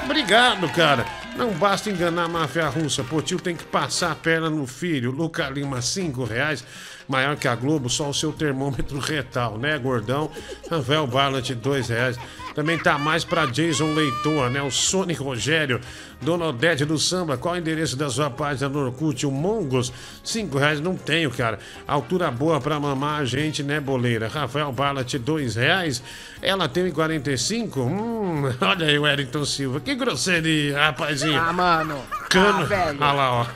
Obrigado, 0.05 0.69
cara. 0.69 1.07
Não 1.37 1.51
basta 1.53 1.91
enganar 1.91 2.25
a 2.25 2.29
máfia 2.29 2.69
russa. 2.69 3.03
Potil 3.03 3.41
tem 3.41 3.57
que 3.57 3.65
passar 3.65 4.13
a 4.13 4.15
perna 4.15 4.51
no 4.51 4.67
filho. 4.67 5.11
Luca 5.11 5.49
Lima, 5.49 5.81
5 5.81 6.25
reais. 6.25 6.65
Maior 7.09 7.37
que 7.37 7.47
a 7.49 7.55
Globo, 7.55 7.89
só 7.89 8.09
o 8.09 8.15
seu 8.15 8.33
termômetro 8.33 8.99
retal, 9.01 9.59
né, 9.59 9.79
gordão? 9.79 10.31
Ravel 10.71 11.07
Ballant, 11.07 11.51
2 11.51 11.89
reais. 11.89 12.19
Também 12.55 12.79
tá 12.79 12.97
mais 12.97 13.25
pra 13.25 13.47
Jason 13.47 13.93
Leitor, 13.95 14.49
né? 14.49 14.63
O 14.63 14.71
Sony 14.71 15.13
Rogério, 15.13 15.81
Dona 16.23 16.47
Odete 16.47 16.85
do 16.85 16.97
Samba. 16.97 17.37
Qual 17.37 17.55
o 17.55 17.59
endereço 17.59 17.97
da 17.97 18.09
sua 18.09 18.31
página 18.31 18.69
no 18.69 18.87
Orkut? 18.87 19.27
O 19.27 19.31
Mongos, 19.31 19.93
5 20.23 20.57
reais. 20.57 20.81
Não 20.81 20.95
tenho, 20.95 21.33
cara. 21.33 21.59
Altura 21.87 22.31
boa 22.31 22.61
pra 22.61 22.79
mamar 22.79 23.21
a 23.21 23.25
gente, 23.25 23.63
né, 23.65 23.81
boleira? 23.81 24.29
Rafael 24.29 24.71
Ballat, 24.71 25.15
2 25.15 25.57
reais. 25.57 26.01
Ela 26.41 26.69
tem 26.69 26.89
45? 26.93 27.81
Hum, 27.81 28.43
olha 28.61 28.87
aí 28.87 28.99
o 28.99 29.03
Wellington 29.03 29.45
Silva. 29.45 29.81
Que 29.81 29.97
grosseria, 29.97 30.79
rapazinho. 30.79 31.41
Ah, 31.41 31.53
mano. 31.53 32.03
Cano. 32.31 32.61
Ah, 32.61 32.65
velho. 32.65 32.99
Olha 33.03 33.13
lá, 33.13 33.33
ó. 33.33 33.47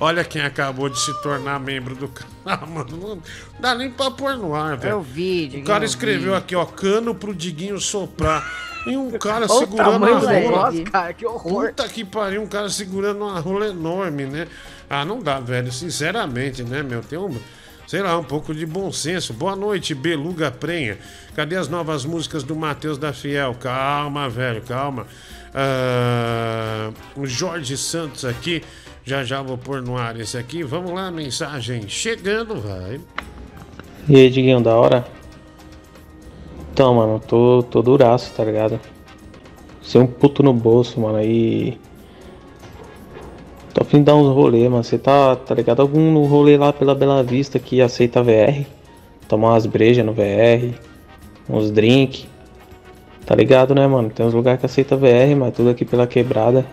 Olha 0.00 0.22
quem 0.24 0.42
acabou 0.42 0.88
de 0.88 0.98
se 1.00 1.12
tornar 1.22 1.58
membro 1.58 1.94
do 1.96 2.08
canal. 2.08 2.66
Mano, 2.68 2.96
não 2.96 3.22
dá 3.58 3.74
nem 3.74 3.90
pra 3.90 4.10
pôr 4.10 4.36
no 4.36 4.54
ar, 4.54 4.76
velho. 4.76 5.00
Vi, 5.00 5.40
O 5.44 5.48
Diguinho, 5.48 5.64
cara 5.64 5.82
eu 5.84 5.88
escreveu 5.88 6.34
aqui, 6.34 6.54
ó, 6.54 6.64
cano 6.64 7.14
pro 7.14 7.34
Diguinho 7.34 7.80
soprar. 7.80 8.44
E 8.86 8.96
um 8.96 9.10
cara 9.18 9.44
Olha 9.44 9.52
o 9.54 9.58
segurando 9.58 9.90
tamanho 9.92 10.16
a 10.16 10.20
do 10.20 10.26
rola. 10.26 10.40
negócio, 10.40 10.84
cara, 10.84 11.12
que 11.12 11.26
horror. 11.26 11.66
Puta 11.66 11.88
que 11.88 12.04
pariu, 12.04 12.42
um 12.42 12.46
cara 12.46 12.70
segurando 12.70 13.24
uma 13.24 13.40
rola 13.40 13.66
enorme, 13.66 14.24
né? 14.24 14.46
Ah, 14.88 15.04
não 15.04 15.20
dá, 15.20 15.40
velho. 15.40 15.70
Sinceramente, 15.72 16.62
né, 16.62 16.82
meu? 16.82 17.02
Tem 17.02 17.18
um. 17.18 17.36
Sei 17.86 18.00
lá, 18.00 18.16
um 18.16 18.22
pouco 18.24 18.54
de 18.54 18.64
bom 18.64 18.92
senso. 18.92 19.32
Boa 19.32 19.56
noite, 19.56 19.94
Beluga 19.94 20.50
Prenha. 20.50 20.96
Cadê 21.34 21.56
as 21.56 21.68
novas 21.68 22.04
músicas 22.04 22.42
do 22.44 22.54
Matheus 22.54 22.98
da 22.98 23.12
Fiel? 23.12 23.54
Calma, 23.60 24.28
velho, 24.28 24.62
calma. 24.62 25.06
Ah, 25.54 26.90
o 27.16 27.26
Jorge 27.26 27.76
Santos 27.76 28.24
aqui. 28.24 28.62
Já 29.08 29.24
já 29.24 29.40
vou 29.40 29.56
pôr 29.56 29.80
no 29.80 29.96
ar 29.96 30.20
esse 30.20 30.36
aqui. 30.36 30.62
Vamos 30.62 30.92
lá, 30.92 31.10
mensagem 31.10 31.88
chegando, 31.88 32.60
vai. 32.60 33.00
E 34.06 34.14
aí, 34.14 34.28
Diguinho, 34.28 34.60
da 34.60 34.76
hora? 34.76 35.02
Então, 36.70 36.94
mano, 36.94 37.18
tô, 37.18 37.62
tô 37.62 37.80
duraço, 37.80 38.34
tá 38.34 38.44
ligado? 38.44 38.78
Sem 39.82 40.02
um 40.02 40.06
puto 40.06 40.42
no 40.42 40.52
bolso, 40.52 41.00
mano, 41.00 41.16
aí. 41.16 41.80
Tô 43.72 43.80
a 43.80 43.84
fim 43.86 44.00
de 44.00 44.04
dar 44.04 44.14
uns 44.14 44.28
rolê, 44.28 44.68
mano. 44.68 44.84
Você 44.84 44.98
tá, 44.98 45.34
tá 45.36 45.54
ligado? 45.54 45.80
Algum 45.80 46.26
rolê 46.26 46.58
lá 46.58 46.70
pela 46.70 46.94
Bela 46.94 47.22
Vista 47.22 47.58
que 47.58 47.80
aceita 47.80 48.22
VR? 48.22 48.66
Tomar 49.26 49.52
umas 49.52 49.64
brejas 49.64 50.04
no 50.04 50.12
VR, 50.12 50.78
uns 51.48 51.70
drink. 51.70 52.28
Tá 53.24 53.34
ligado, 53.34 53.74
né, 53.74 53.86
mano? 53.86 54.10
Tem 54.10 54.26
uns 54.26 54.34
lugares 54.34 54.60
que 54.60 54.66
aceita 54.66 54.98
VR, 54.98 55.34
mas 55.34 55.54
tudo 55.54 55.70
aqui 55.70 55.86
pela 55.86 56.06
quebrada. 56.06 56.66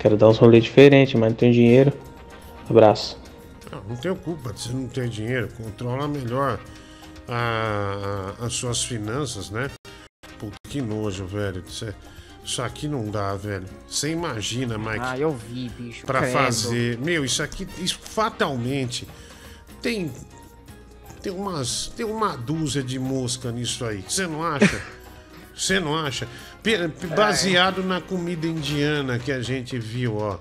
Quero 0.00 0.16
dar 0.16 0.28
uns 0.28 0.38
rolês 0.38 0.64
diferentes, 0.64 1.14
mas 1.14 1.28
não 1.30 1.36
tenho 1.36 1.52
dinheiro. 1.52 1.92
Abraço. 2.68 3.16
Não, 3.70 3.82
não 3.84 3.96
tenho 3.96 4.16
culpa 4.16 4.52
de 4.52 4.60
você 4.60 4.72
não 4.72 4.88
ter 4.88 5.08
dinheiro. 5.08 5.48
Controla 5.56 6.08
melhor 6.08 6.58
a- 7.28 8.34
a- 8.40 8.46
as 8.46 8.54
suas 8.54 8.82
finanças, 8.82 9.50
né? 9.50 9.70
Puta 10.38 10.56
que 10.68 10.80
nojo, 10.80 11.26
velho. 11.26 11.62
Isso, 11.68 11.84
é- 11.84 11.94
isso 12.44 12.62
aqui 12.62 12.88
não 12.88 13.10
dá, 13.10 13.34
velho. 13.36 13.66
Você 13.86 14.10
imagina, 14.10 14.78
Mike. 14.78 14.98
Ah, 15.00 15.18
eu 15.18 15.30
vi, 15.32 15.68
bicho. 15.68 16.06
Pra 16.06 16.20
credo. 16.20 16.32
fazer. 16.32 16.98
Meu, 16.98 17.24
isso 17.24 17.42
aqui, 17.42 17.68
isso 17.78 17.98
fatalmente 18.00 19.06
tem. 19.82 20.10
Tem 21.22 21.30
umas. 21.30 21.92
Tem 21.94 22.06
uma 22.06 22.34
dúzia 22.36 22.82
de 22.82 22.98
mosca 22.98 23.52
nisso 23.52 23.84
aí. 23.84 24.02
Você 24.08 24.26
não 24.26 24.42
acha? 24.42 24.80
Você 25.60 25.78
não 25.78 25.94
acha? 25.94 26.26
Baseado 27.14 27.84
na 27.84 28.00
comida 28.00 28.46
indiana 28.46 29.18
que 29.18 29.30
a 29.30 29.42
gente 29.42 29.78
viu, 29.78 30.16
ó. 30.16 30.38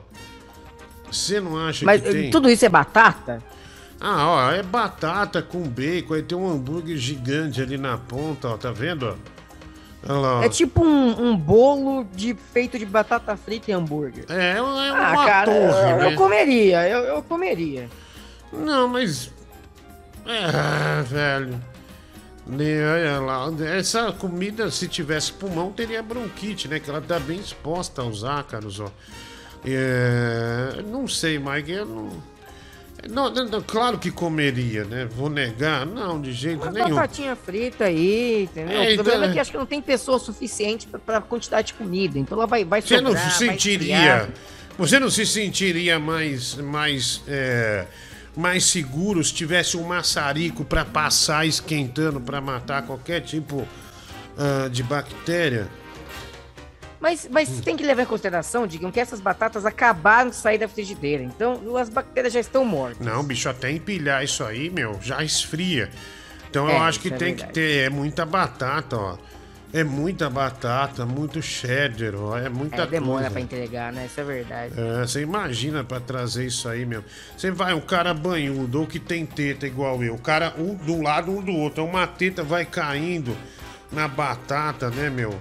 Você 1.11 1.41
não 1.41 1.57
acha 1.57 1.85
Mas 1.85 2.01
que 2.01 2.09
tem? 2.09 2.31
tudo 2.31 2.49
isso 2.49 2.65
é 2.65 2.69
batata? 2.69 3.43
Ah, 3.99 4.27
ó, 4.29 4.51
é 4.51 4.63
batata 4.63 5.41
com 5.41 5.61
bacon, 5.63 6.13
aí 6.13 6.23
tem 6.23 6.37
um 6.37 6.49
hambúrguer 6.49 6.95
gigante 6.95 7.61
ali 7.61 7.77
na 7.77 7.97
ponta, 7.97 8.47
ó, 8.47 8.57
tá 8.57 8.71
vendo? 8.71 9.07
ó? 9.07 9.15
Olha 10.09 10.19
lá, 10.19 10.39
ó. 10.39 10.43
É 10.43 10.47
tipo 10.47 10.85
um, 10.85 11.31
um 11.31 11.35
bolo 11.35 12.07
de 12.15 12.33
feito 12.53 12.79
de 12.79 12.85
batata 12.85 13.35
frita 13.35 13.71
e 13.71 13.73
hambúrguer. 13.73 14.23
É, 14.29 14.55
é 14.55 14.61
uma 14.61 14.89
ah, 14.89 15.25
cara, 15.25 15.51
torre, 15.51 15.91
eu, 15.91 15.97
né? 15.97 16.13
eu 16.13 16.15
comeria, 16.15 16.87
eu, 16.87 16.99
eu 16.99 17.23
comeria. 17.23 17.89
Não, 18.53 18.87
mas. 18.87 19.33
É, 20.25 21.01
velho. 21.01 21.61
Olha 22.51 23.19
lá, 23.19 23.47
essa 23.77 24.11
comida, 24.11 24.71
se 24.71 24.87
tivesse 24.87 25.31
pulmão, 25.33 25.71
teria 25.71 26.01
bronquite, 26.01 26.67
né? 26.67 26.79
Que 26.79 26.89
ela 26.89 27.01
tá 27.01 27.19
bem 27.19 27.39
exposta 27.39 28.01
aos 28.01 28.23
ácaros, 28.23 28.79
ó. 28.79 28.89
É, 29.65 30.81
não 30.87 31.07
sei, 31.07 31.37
Mike, 31.37 31.71
eu 31.71 31.85
não... 31.85 32.09
Não, 33.09 33.29
não, 33.29 33.45
não, 33.45 33.61
Claro 33.61 33.97
que 33.97 34.11
comeria, 34.11 34.83
né? 34.83 35.07
Vou 35.09 35.29
negar? 35.29 35.85
Não, 35.85 36.19
de 36.19 36.33
jeito 36.33 36.63
Uma 36.63 36.71
nenhum. 36.71 36.95
batatinha 36.95 37.33
frita 37.33 37.85
aí, 37.85 38.43
entendeu? 38.43 38.81
É, 38.81 38.91
o 38.91 38.95
problema 38.95 39.17
então- 39.19 39.29
é 39.29 39.33
que 39.33 39.39
acho 39.39 39.51
que 39.51 39.57
não 39.57 39.65
tem 39.65 39.81
pessoa 39.81 40.19
suficiente 40.19 40.85
pra, 40.85 40.99
pra 40.99 41.21
quantidade 41.21 41.67
de 41.67 41.73
comida. 41.75 42.19
Então 42.19 42.37
ela 42.37 42.45
vai, 42.45 42.65
vai 42.65 42.81
Você 42.81 42.99
não 42.99 43.11
sobrar, 43.11 43.31
se 43.31 43.45
vai 43.45 43.53
sentiria. 43.55 44.29
Você 44.77 44.99
não 44.99 45.09
se 45.09 45.25
sentiria 45.25 45.97
mais. 45.97 46.55
mais. 46.55 47.21
é, 47.25 47.85
mais 48.35 48.65
seguro 48.65 49.23
se 49.23 49.33
tivesse 49.33 49.75
um 49.77 49.83
maçarico 49.83 50.63
pra 50.63 50.85
passar 50.85 51.45
esquentando 51.45 52.19
pra 52.21 52.39
matar 52.39 52.83
qualquer 52.83 53.21
tipo 53.21 53.67
ah, 54.37 54.67
de 54.69 54.83
bactéria? 54.83 55.67
Mas, 56.99 57.29
mas 57.31 57.47
você 57.47 57.61
tem 57.61 57.77
que 57.77 57.83
levar 57.83 58.01
em 58.01 58.05
consideração, 58.05 58.67
digam, 58.67 58.91
que 58.91 58.99
essas 58.99 59.21
batatas 59.21 59.65
acabaram 59.65 60.29
de 60.29 60.35
sair 60.35 60.57
da 60.57 60.67
frigideira. 60.67 61.23
Então 61.23 61.77
as 61.77 61.87
bactérias 61.89 62.33
já 62.33 62.41
estão 62.41 62.65
mortas. 62.65 63.05
Não, 63.05 63.23
bicho, 63.23 63.47
até 63.47 63.71
empilhar 63.71 64.21
isso 64.23 64.43
aí, 64.43 64.69
meu, 64.69 64.99
já 65.01 65.23
esfria. 65.23 65.89
Então 66.49 66.67
eu 66.67 66.75
É, 66.75 66.79
acho 66.79 66.99
que 66.99 67.07
é 67.07 67.11
tem 67.11 67.29
verdade. 67.29 67.47
que 67.47 67.53
ter. 67.53 67.85
É 67.85 67.89
muita 67.89 68.25
batata, 68.25 68.97
ó. 68.97 69.17
É 69.71 69.83
muita 69.83 70.29
batata, 70.31 71.05
muito 71.05 71.41
cheddar, 71.43 72.15
ó. 72.15 72.35
É 72.35 72.49
muita 72.49 72.83
É, 72.83 72.87
demora 72.87 73.19
coisa. 73.19 73.31
pra 73.31 73.41
entregar, 73.41 73.93
né? 73.93 74.07
Isso 74.07 74.19
é 74.19 74.23
verdade. 74.23 74.73
É, 74.75 75.01
você 75.05 75.21
imagina 75.21 75.83
pra 75.83 75.99
trazer 75.99 76.45
isso 76.47 76.67
aí 76.67 76.85
mesmo. 76.87 77.05
Você 77.37 77.51
vai, 77.51 77.73
um 77.75 77.81
cara 77.81 78.11
banhudo 78.13 78.81
ou 78.81 78.87
que 78.87 78.99
tem 78.99 79.27
teta 79.27 79.67
igual 79.67 80.03
eu. 80.03 80.15
O 80.15 80.19
cara, 80.19 80.55
um 80.57 80.75
um 80.91 81.03
lado, 81.03 81.31
um 81.31 81.39
do 81.41 81.51
outro. 81.53 81.85
Uma 81.85 82.07
teta 82.07 82.41
vai 82.43 82.65
caindo 82.65 83.37
na 83.91 84.07
batata, 84.07 84.89
né, 84.89 85.07
meu? 85.07 85.39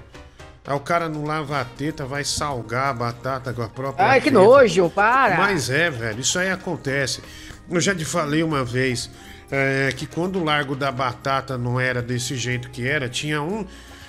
Aí 0.66 0.74
o 0.74 0.80
cara 0.80 1.08
não 1.08 1.24
lava 1.24 1.58
a 1.58 1.64
teta, 1.64 2.04
vai 2.04 2.22
salgar 2.22 2.88
a 2.90 2.92
batata 2.92 3.54
com 3.54 3.62
a 3.62 3.68
própria 3.70 4.04
Ai, 4.06 4.20
que 4.20 4.30
teta. 4.30 4.38
nojo, 4.42 4.90
para! 4.90 5.38
Mas 5.38 5.70
é, 5.70 5.88
velho, 5.90 6.20
isso 6.20 6.38
aí 6.38 6.50
acontece. 6.50 7.22
Eu 7.70 7.80
já 7.80 7.94
te 7.94 8.04
falei 8.04 8.42
uma 8.42 8.62
vez 8.62 9.10
é, 9.50 9.90
que 9.96 10.06
quando 10.06 10.38
o 10.38 10.44
Largo 10.44 10.76
da 10.76 10.92
Batata 10.92 11.56
não 11.56 11.80
era 11.80 12.02
desse 12.02 12.36
jeito 12.36 12.68
que 12.68 12.86
era, 12.86 13.08
tinha 13.08 13.40
um 13.40 13.64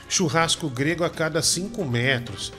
churrasco 0.09 0.67
grego 0.67 1.05
a 1.05 1.09
cada 1.09 1.41
5 1.41 1.85
metros. 1.85 2.51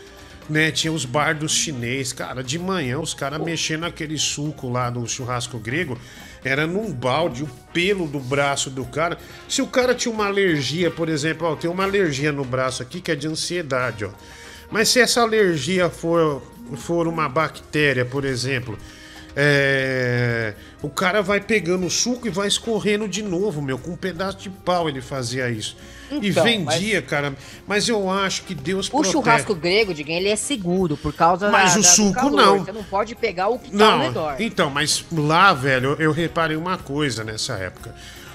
Né, 0.49 0.73
tinha 0.73 0.93
os 0.93 1.05
bardos 1.05 1.53
chinês, 1.53 2.13
cara, 2.13 2.43
de 2.43 2.59
manhã 2.59 2.99
os 2.99 3.15
caras 3.15 3.41
mexendo 3.41 3.85
aquele 3.85 4.19
suco 4.19 4.69
lá 4.69 4.91
do 4.91 5.07
churrasco 5.07 5.61
grego, 5.61 5.97
era 6.43 6.67
num 6.67 6.93
balde, 6.93 7.45
o 7.45 7.47
pelo 7.73 8.09
do 8.09 8.19
braço 8.19 8.69
do 8.69 8.85
cara. 8.85 9.17
Se 9.49 9.63
o 9.63 9.67
cara 9.69 9.95
tinha 9.95 10.13
uma 10.13 10.27
alergia, 10.27 10.91
por 10.91 11.09
exemplo, 11.09 11.47
ó, 11.47 11.55
tem 11.55 11.71
uma 11.71 11.85
alergia 11.85 12.33
no 12.33 12.45
braço 12.45 12.83
aqui 12.83 13.01
que 13.01 13.13
é 13.13 13.15
de 13.15 13.29
ansiedade, 13.29 14.05
ó. 14.05 14.11
Mas 14.73 14.89
se 14.89 14.99
essa 14.99 15.21
alergia 15.21 15.89
for, 15.89 16.43
for 16.77 17.07
uma 17.07 17.29
bactéria, 17.29 18.05
por 18.05 18.25
exemplo, 18.25 18.77
é, 19.37 20.55
o 20.83 20.89
cara 20.89 21.23
vai 21.23 21.41
pegando 21.41 21.87
o 21.87 21.91
suco 21.91 22.27
e 22.27 22.31
vai 22.31 22.49
escorrendo 22.49 23.07
de 23.09 23.23
novo, 23.23 23.61
meu. 23.63 23.79
Com 23.79 23.93
um 23.93 23.97
pedaço 23.97 24.39
de 24.39 24.51
pau 24.51 24.89
ele 24.89 25.01
fazia 25.01 25.49
isso. 25.51 25.77
e 26.11 26.29
Então, 26.29 26.43
vendia, 26.45 27.01
cara. 27.03 27.35
Mas 27.67 27.89
eu 27.89 28.11
acho 28.11 28.43
que 28.45 28.55
Deus 28.55 28.89
O 28.89 28.91
protege. 28.91 29.13
churrasco 29.13 29.55
grego, 29.55 29.95
Diguinho, 29.95 30.19
ele 30.19 30.29
é 30.29 30.37
seguro 30.37 30.97
por 30.97 31.13
causa 31.13 31.51
Mas 31.51 31.75
da, 31.75 31.81
o 31.81 31.83
da- 31.83 31.89
suco 31.89 32.15
calor. 32.15 32.33
não. 32.37 32.59
Você 32.65 32.73
não 32.73 32.85
pode 32.85 33.15
pegar 33.15 33.49
o 33.49 33.59
que 33.59 33.71
tá 33.71 33.85
ao 33.93 33.99
Não, 33.99 34.05
redor. 34.07 34.37
então, 34.41 34.71
mas 34.71 35.05
lá, 35.13 35.53
velho, 35.53 35.97
eu 35.99 36.13
reparei 36.13 36.57
uma 36.57 36.77
coisa 36.79 37.23
nessa 37.25 37.55
época. 37.55 37.95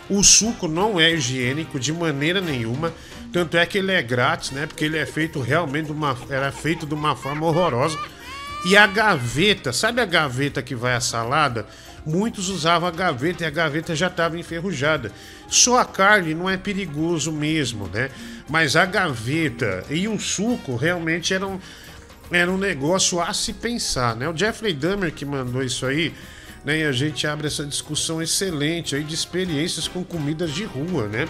O 0.09 0.21
suco 0.23 0.67
não 0.67 0.99
é 0.99 1.11
higiênico 1.11 1.79
de 1.79 1.91
maneira 1.91 2.39
nenhuma. 2.39 2.93
Tanto 3.33 3.57
é 3.57 3.65
que 3.65 3.79
ele 3.79 3.91
é 3.91 4.01
grátis, 4.01 4.51
né? 4.51 4.65
Porque 4.67 4.85
ele 4.85 4.97
é 4.97 5.05
feito 5.05 5.41
realmente 5.41 5.87
de 5.87 5.91
uma. 5.91 6.15
Era 6.29 6.51
feito 6.51 6.85
de 6.85 6.93
uma 6.93 7.15
forma 7.15 7.45
horrorosa. 7.47 7.97
E 8.65 8.75
a 8.75 8.87
gaveta, 8.87 9.71
sabe 9.71 10.01
a 10.01 10.05
gaveta 10.05 10.59
que 10.61 10.73
vai 10.73 10.95
a 10.95 10.99
salada? 10.99 11.67
Muitos 12.03 12.49
usavam 12.49 12.89
a 12.89 12.91
gaveta 12.91 13.43
e 13.43 13.47
a 13.47 13.49
gaveta 13.51 13.95
já 13.95 14.07
estava 14.07 14.39
enferrujada. 14.39 15.11
Só 15.47 15.79
a 15.79 15.85
carne 15.85 16.33
não 16.33 16.49
é 16.49 16.57
perigoso 16.57 17.31
mesmo, 17.31 17.87
né? 17.87 18.09
Mas 18.49 18.75
a 18.75 18.83
gaveta 18.85 19.85
e 19.89 20.07
o 20.07 20.19
suco 20.19 20.75
realmente 20.75 21.31
eram 21.31 21.59
era 22.31 22.51
um 22.51 22.57
negócio 22.57 23.21
a 23.21 23.31
se 23.33 23.53
pensar, 23.53 24.15
né? 24.15 24.27
O 24.27 24.35
Jeffrey 24.35 24.73
Dahmer 24.73 25.13
que 25.13 25.25
mandou 25.25 25.61
isso 25.61 25.85
aí, 25.85 26.11
né? 26.63 26.79
E 26.79 26.83
a 26.85 26.91
gente 26.91 27.27
abre 27.27 27.45
essa 27.45 27.63
discussão 27.63 28.19
excelente 28.19 28.95
aí 28.95 29.03
de 29.03 29.13
experiências 29.13 29.87
com 29.87 30.03
comidas 30.03 30.51
de 30.51 30.63
rua, 30.63 31.07
né? 31.07 31.27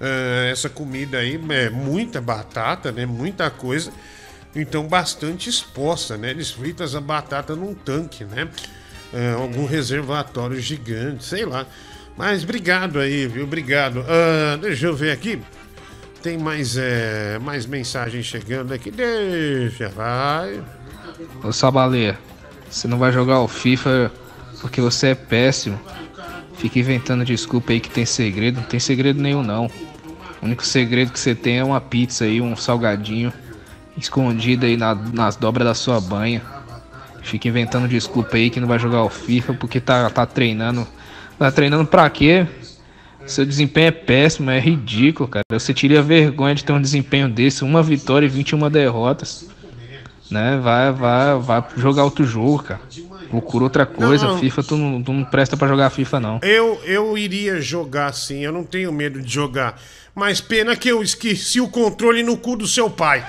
Ah, 0.00 0.48
essa 0.50 0.68
comida 0.68 1.18
aí 1.18 1.38
é 1.50 1.68
muita 1.68 2.20
batata, 2.20 2.90
né? 2.92 3.04
Muita 3.04 3.50
coisa. 3.50 3.92
Então 4.54 4.86
bastante 4.86 5.48
exposta, 5.48 6.16
né? 6.16 6.30
Eles 6.30 6.50
fritam 6.50 6.86
a 6.86 7.00
batata 7.00 7.54
num 7.54 7.74
tanque, 7.74 8.24
né? 8.24 8.48
Ah, 9.12 9.34
algum 9.40 9.64
reservatório 9.66 10.60
gigante, 10.60 11.24
sei 11.24 11.44
lá. 11.44 11.66
Mas 12.16 12.42
obrigado 12.42 12.98
aí, 12.98 13.26
viu? 13.26 13.44
Obrigado. 13.44 14.04
Ah, 14.08 14.56
deixa 14.56 14.86
eu 14.86 14.96
ver 14.96 15.12
aqui. 15.12 15.40
Tem 16.22 16.36
mais, 16.36 16.76
é, 16.76 17.38
mais 17.38 17.64
mensagens 17.64 18.26
chegando 18.26 18.72
aqui. 18.72 18.90
Deixa, 18.90 19.88
vai. 19.88 20.62
Ô 21.42 21.52
Sabaleia, 21.52 22.18
você 22.68 22.86
não 22.86 22.98
vai 22.98 23.12
jogar 23.12 23.40
o 23.40 23.48
FIFA 23.48 24.12
porque 24.60 24.80
você 24.80 25.08
é 25.08 25.14
péssimo. 25.14 25.80
Fica 26.56 26.78
inventando 26.78 27.24
desculpa 27.24 27.72
aí 27.72 27.80
que 27.80 27.88
tem 27.88 28.04
segredo. 28.04 28.56
Não 28.60 28.66
tem 28.66 28.78
segredo 28.78 29.20
nenhum 29.20 29.42
não. 29.42 29.66
O 30.42 30.46
único 30.46 30.64
segredo 30.64 31.12
que 31.12 31.18
você 31.18 31.34
tem 31.34 31.58
é 31.58 31.64
uma 31.64 31.80
pizza 31.80 32.24
aí, 32.24 32.40
um 32.40 32.54
salgadinho 32.54 33.32
escondido 34.02 34.66
aí 34.66 34.76
na- 34.76 34.94
nas 34.94 35.36
dobras 35.36 35.66
da 35.66 35.74
sua 35.74 36.00
banha. 36.00 36.42
Fica 37.22 37.48
inventando 37.48 37.86
desculpa 37.86 38.36
aí 38.36 38.48
que 38.50 38.58
não 38.60 38.66
vai 38.68 38.78
jogar 38.78 39.02
o 39.02 39.08
FIFA 39.08 39.54
porque 39.54 39.78
tá, 39.80 40.08
tá 40.10 40.24
treinando. 40.26 40.86
Tá 41.38 41.50
treinando 41.50 41.86
pra 41.86 42.08
quê? 42.10 42.46
Seu 43.26 43.44
desempenho 43.44 43.88
é 43.88 43.90
péssimo, 43.92 44.50
é 44.50 44.58
ridículo, 44.58 45.28
cara. 45.28 45.44
Você 45.52 45.72
teria 45.74 46.02
vergonha 46.02 46.54
de 46.54 46.64
ter 46.64 46.72
um 46.72 46.80
desempenho 46.80 47.28
desse, 47.28 47.62
uma 47.62 47.82
vitória 47.82 48.26
e 48.26 48.28
21 48.28 48.68
derrotas. 48.70 49.46
Né? 50.30 50.58
Vai, 50.62 50.92
vai, 50.92 51.38
vai 51.38 51.64
jogar 51.76 52.04
outro 52.04 52.24
jogo, 52.24 52.62
cara. 52.62 52.80
Procura 53.28 53.64
outra 53.64 53.84
coisa. 53.86 54.26
Não, 54.26 54.32
não. 54.34 54.40
FIFA, 54.40 54.62
tu 54.62 54.76
não, 54.76 55.02
tu 55.02 55.12
não 55.12 55.24
presta 55.24 55.56
pra 55.56 55.68
jogar 55.68 55.90
FIFA, 55.90 56.20
não. 56.20 56.40
Eu, 56.42 56.80
eu 56.84 57.16
iria 57.18 57.60
jogar 57.60 58.12
sim, 58.12 58.40
eu 58.40 58.52
não 58.52 58.64
tenho 58.64 58.92
medo 58.92 59.20
de 59.20 59.32
jogar. 59.32 59.80
Mas 60.14 60.40
pena 60.40 60.74
que 60.74 60.88
eu 60.88 61.02
esqueci 61.02 61.60
o 61.60 61.68
controle 61.68 62.22
no 62.22 62.36
cu 62.36 62.56
do 62.56 62.66
seu 62.66 62.88
pai. 62.90 63.24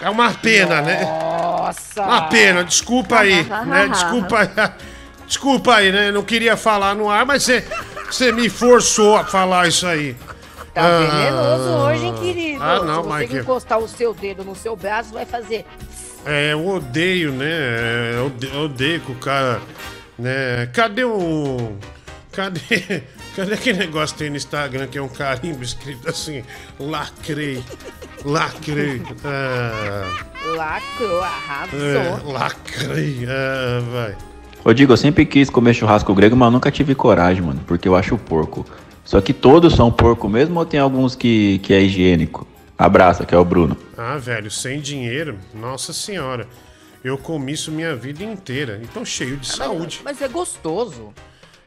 É 0.00 0.10
uma 0.10 0.32
pena, 0.34 0.82
né? 0.82 1.02
Nossa! 1.04 2.02
Uma 2.02 2.22
pena, 2.28 2.64
desculpa 2.64 3.20
aí, 3.20 3.44
né? 3.44 3.88
Desculpa 3.92 4.38
aí. 4.40 4.72
Desculpa 5.26 5.74
aí, 5.76 5.92
né? 5.92 6.10
Não 6.10 6.22
queria 6.22 6.56
falar 6.56 6.94
no 6.94 7.08
ar, 7.08 7.24
mas 7.24 7.42
você, 7.44 7.64
você 8.06 8.30
me 8.32 8.48
forçou 8.48 9.16
a 9.16 9.24
falar 9.24 9.68
isso 9.68 9.86
aí. 9.86 10.16
Tá 10.74 10.98
venenoso 10.98 11.70
hoje, 11.70 12.04
hein, 12.04 12.14
querido? 12.20 12.62
Ah, 12.62 12.80
não, 12.82 13.04
Se 13.04 13.08
você 13.08 13.18
Mike. 13.18 13.36
encostar 13.38 13.78
o 13.78 13.88
seu 13.88 14.12
dedo 14.12 14.44
no 14.44 14.56
seu 14.56 14.74
braço, 14.74 15.14
vai 15.14 15.24
fazer. 15.24 15.64
É, 16.26 16.52
eu 16.52 16.66
odeio, 16.66 17.32
né? 17.32 18.14
Eu 18.16 18.60
odeio 18.64 19.00
que 19.00 19.12
o 19.12 19.14
cara. 19.14 19.60
Né? 20.18 20.68
Cadê 20.72 21.04
o. 21.04 21.76
Cadê. 22.32 23.04
Cadê 23.34 23.54
aquele 23.54 23.78
negócio 23.78 24.14
que 24.14 24.22
tem 24.22 24.30
no 24.30 24.36
Instagram 24.36 24.86
que 24.86 24.96
é 24.96 25.02
um 25.02 25.08
carimbo 25.08 25.62
escrito 25.62 26.08
assim? 26.08 26.44
Lacrei. 26.78 27.62
Lacrei. 28.24 29.02
Ah, 29.24 30.24
Lacrou, 30.56 31.20
arrasou. 31.20 31.78
é, 31.80 32.32
lacrei. 32.32 33.26
Ah, 33.28 33.80
vai. 33.92 34.16
Ô, 34.64 34.72
Digo, 34.72 34.92
eu 34.92 34.96
sempre 34.96 35.26
quis 35.26 35.50
comer 35.50 35.74
churrasco 35.74 36.14
grego, 36.14 36.36
mas 36.36 36.52
nunca 36.52 36.70
tive 36.70 36.94
coragem, 36.94 37.42
mano, 37.42 37.60
porque 37.66 37.88
eu 37.88 37.96
acho 37.96 38.16
porco. 38.16 38.64
Só 39.04 39.20
que 39.20 39.32
todos 39.34 39.74
são 39.74 39.90
porco 39.90 40.28
mesmo 40.28 40.58
ou 40.58 40.64
tem 40.64 40.80
alguns 40.80 41.14
que, 41.14 41.58
que 41.58 41.74
é 41.74 41.82
higiênico? 41.82 42.46
Abraça, 42.78 43.26
que 43.26 43.34
é 43.34 43.38
o 43.38 43.44
Bruno. 43.44 43.76
Ah, 43.98 44.16
velho, 44.16 44.50
sem 44.50 44.80
dinheiro, 44.80 45.38
nossa 45.52 45.92
senhora. 45.92 46.48
Eu 47.02 47.18
comi 47.18 47.52
isso 47.52 47.70
minha 47.70 47.94
vida 47.94 48.24
inteira. 48.24 48.80
E 48.82 48.86
tô 48.86 49.04
cheio 49.04 49.36
de 49.36 49.46
saúde. 49.46 50.00
Mas 50.02 50.22
é 50.22 50.28
gostoso. 50.28 51.12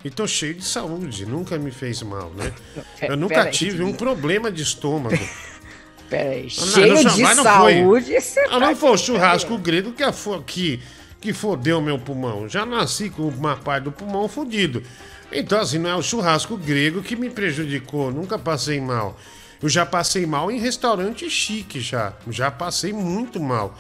E 0.08 0.10
tô 0.10 0.26
cheio 0.26 0.53
de 0.53 0.64
saúde. 0.64 1.26
Nunca 1.26 1.58
me 1.60 1.70
fez 1.70 2.01
mal, 2.01 2.30
né? 2.30 2.53
Eu 3.01 3.18
nunca 3.18 3.36
pera 3.36 3.49
aí, 3.49 3.51
tive 3.51 3.84
um 3.84 3.91
problema 3.91 4.49
de 4.49 4.64
estômago. 4.64 5.20
Peraí, 6.10 6.43
Não, 6.43 6.49
cheio 6.49 6.93
não, 6.93 7.03
de 7.14 7.22
não 7.22 7.43
saúde. 7.43 8.16
Ah, 8.16 8.49
tá 8.51 8.60
não 8.62 8.74
foi 8.74 8.91
o 8.91 8.97
churrasco 8.97 9.58
grego 9.58 9.91
que, 9.91 10.03
que, 10.45 10.80
que 11.20 11.34
fodeu 11.34 11.82
meu 11.82 11.99
pulmão. 11.99 12.47
Já 12.47 12.66
nasci 12.66 13.10
com 13.10 13.24
uma 13.24 13.58
parte 13.58 13.84
do 13.84 13.91
pulmão 13.91 14.30
fodido. 14.30 14.82
Então, 15.30 15.60
assim, 15.60 15.78
não 15.78 15.89
é 15.89 15.95
o 15.97 16.01
churrasco 16.01 16.55
grego 16.55 17.03
que 17.03 17.18
me 17.18 17.30
prejudicou. 17.30 18.10
Nunca 18.10 18.39
passei 18.39 18.80
mal. 18.80 19.20
Eu 19.62 19.68
já 19.68 19.86
passei 19.86 20.26
mal 20.26 20.49
em 20.49 20.58
restaurante 20.58 21.30
chique, 21.30 21.82
já. 21.82 22.14
Já 22.30 22.49
passei 22.49 22.93
muito 22.93 23.41
mal. 23.41 23.78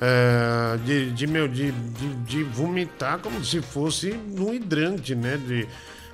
É, 0.00 0.76
de, 0.84 1.10
de, 1.12 1.26
meu, 1.26 1.48
de, 1.48 1.72
de, 1.72 2.14
de 2.14 2.42
vomitar 2.42 3.18
como 3.18 3.42
se 3.44 3.62
fosse 3.62 4.12
no 4.12 4.52
hidrante, 4.52 5.14
né? 5.14 5.36
De, 5.36 5.66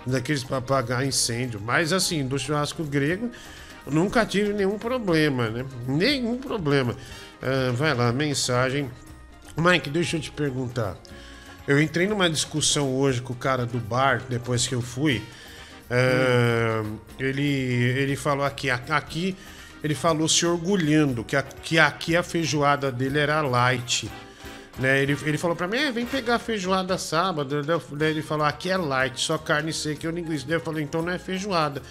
daqueles 0.07 0.45
para 0.45 0.59
apagar 0.59 1.05
incêndio. 1.05 1.61
Mas, 1.61 1.93
assim, 1.93 2.26
do 2.26 2.39
churrasco 2.39 2.85
grego, 2.85 3.30
nunca 3.87 4.24
tive 4.24 4.53
nenhum 4.53 4.78
problema, 4.78 5.49
né? 5.49 5.64
Nenhum 5.87 6.39
problema. 6.39 6.97
Ah, 7.43 7.72
vai 7.72 7.93
lá, 7.93 8.12
mensagem. 8.12 8.89
Mike, 9.57 9.91
deixa 9.91 10.16
eu 10.16 10.20
te 10.20 10.30
perguntar. 10.30 10.97
Eu 11.66 11.80
entrei 11.80 12.07
numa 12.07 12.30
discussão 12.30 12.95
hoje 12.95 13.20
com 13.20 13.33
o 13.33 13.37
cara 13.37 13.66
do 13.66 13.78
bar, 13.78 14.22
depois 14.28 14.66
que 14.66 14.74
eu 14.74 14.80
fui. 14.80 15.22
Ah, 15.91 16.85
ele, 17.18 17.43
ele 17.43 18.16
falou 18.16 18.45
aqui, 18.45 18.70
aqui, 18.70 19.37
ele 19.83 19.95
falou 19.95 20.28
se 20.28 20.45
orgulhando 20.47 21.24
que, 21.24 21.37
a- 21.37 21.43
que 21.43 21.78
aqui 21.78 22.16
a 22.16 22.22
feijoada 22.22 22.91
dele 22.93 23.18
era 23.18 23.41
light. 23.43 24.11
Né? 24.78 25.03
Ele, 25.03 25.16
ele 25.24 25.37
falou 25.37 25.55
pra 25.57 25.68
mim, 25.68 25.76
"É, 25.76 25.93
vem 25.93 26.07
pegar 26.07 26.37
a 26.37 26.39
feijoada 26.39 26.97
sábado. 26.97 27.62
Ele 28.01 28.22
falou, 28.22 28.47
aqui 28.47 28.70
é 28.70 28.76
light, 28.76 29.20
só 29.20 29.37
carne 29.37 29.72
seca 29.72 30.09
e 30.09 30.20
inglês. 30.20 30.45
Daí 30.45 30.57
eu 30.57 30.61
falei, 30.61 30.83
então 30.85 31.03
não 31.03 31.12
é 31.12 31.18
feijoada. 31.18 31.83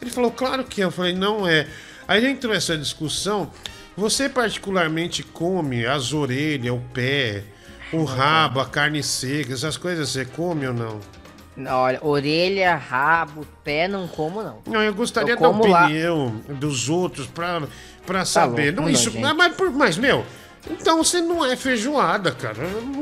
Ele 0.00 0.10
falou, 0.10 0.30
claro 0.30 0.62
que 0.64 0.80
é. 0.80 0.84
Eu 0.84 0.90
falei, 0.92 1.12
não 1.14 1.46
é. 1.48 1.66
Aí 2.06 2.24
entrou 2.26 2.54
essa 2.54 2.76
discussão. 2.78 3.50
Você 3.96 4.28
particularmente 4.28 5.24
come 5.24 5.84
as 5.84 6.12
orelhas, 6.12 6.72
o 6.72 6.78
pé, 6.94 7.42
o 7.92 8.04
rabo, 8.04 8.60
a 8.60 8.66
carne 8.66 9.02
seca, 9.02 9.52
essas 9.52 9.76
coisas 9.76 10.10
você 10.10 10.24
come 10.24 10.66
ou 10.68 10.72
não? 10.72 11.00
Não, 11.58 11.76
olha, 11.76 11.98
orelha, 12.02 12.76
rabo, 12.76 13.44
pé, 13.64 13.88
não 13.88 14.06
como, 14.06 14.42
não. 14.42 14.58
Não, 14.66 14.80
eu 14.82 14.94
gostaria 14.94 15.32
Eu 15.32 15.40
da 15.40 15.46
como 15.48 15.66
lá. 15.66 15.84
opinião 15.86 16.40
dos 16.48 16.88
outros 16.88 17.26
pra, 17.26 17.62
pra 18.06 18.24
saber. 18.24 18.66
louco, 18.72 18.82
não, 18.82 18.88
isso, 18.88 19.10
nojento. 19.10 19.36
mas, 19.36 19.54
mas, 19.74 19.96
meu, 19.98 20.24
então 20.70 20.98
você 21.02 21.20
não 21.20 21.44
é 21.44 21.56
feijoada, 21.56 22.30
cara. 22.30 22.58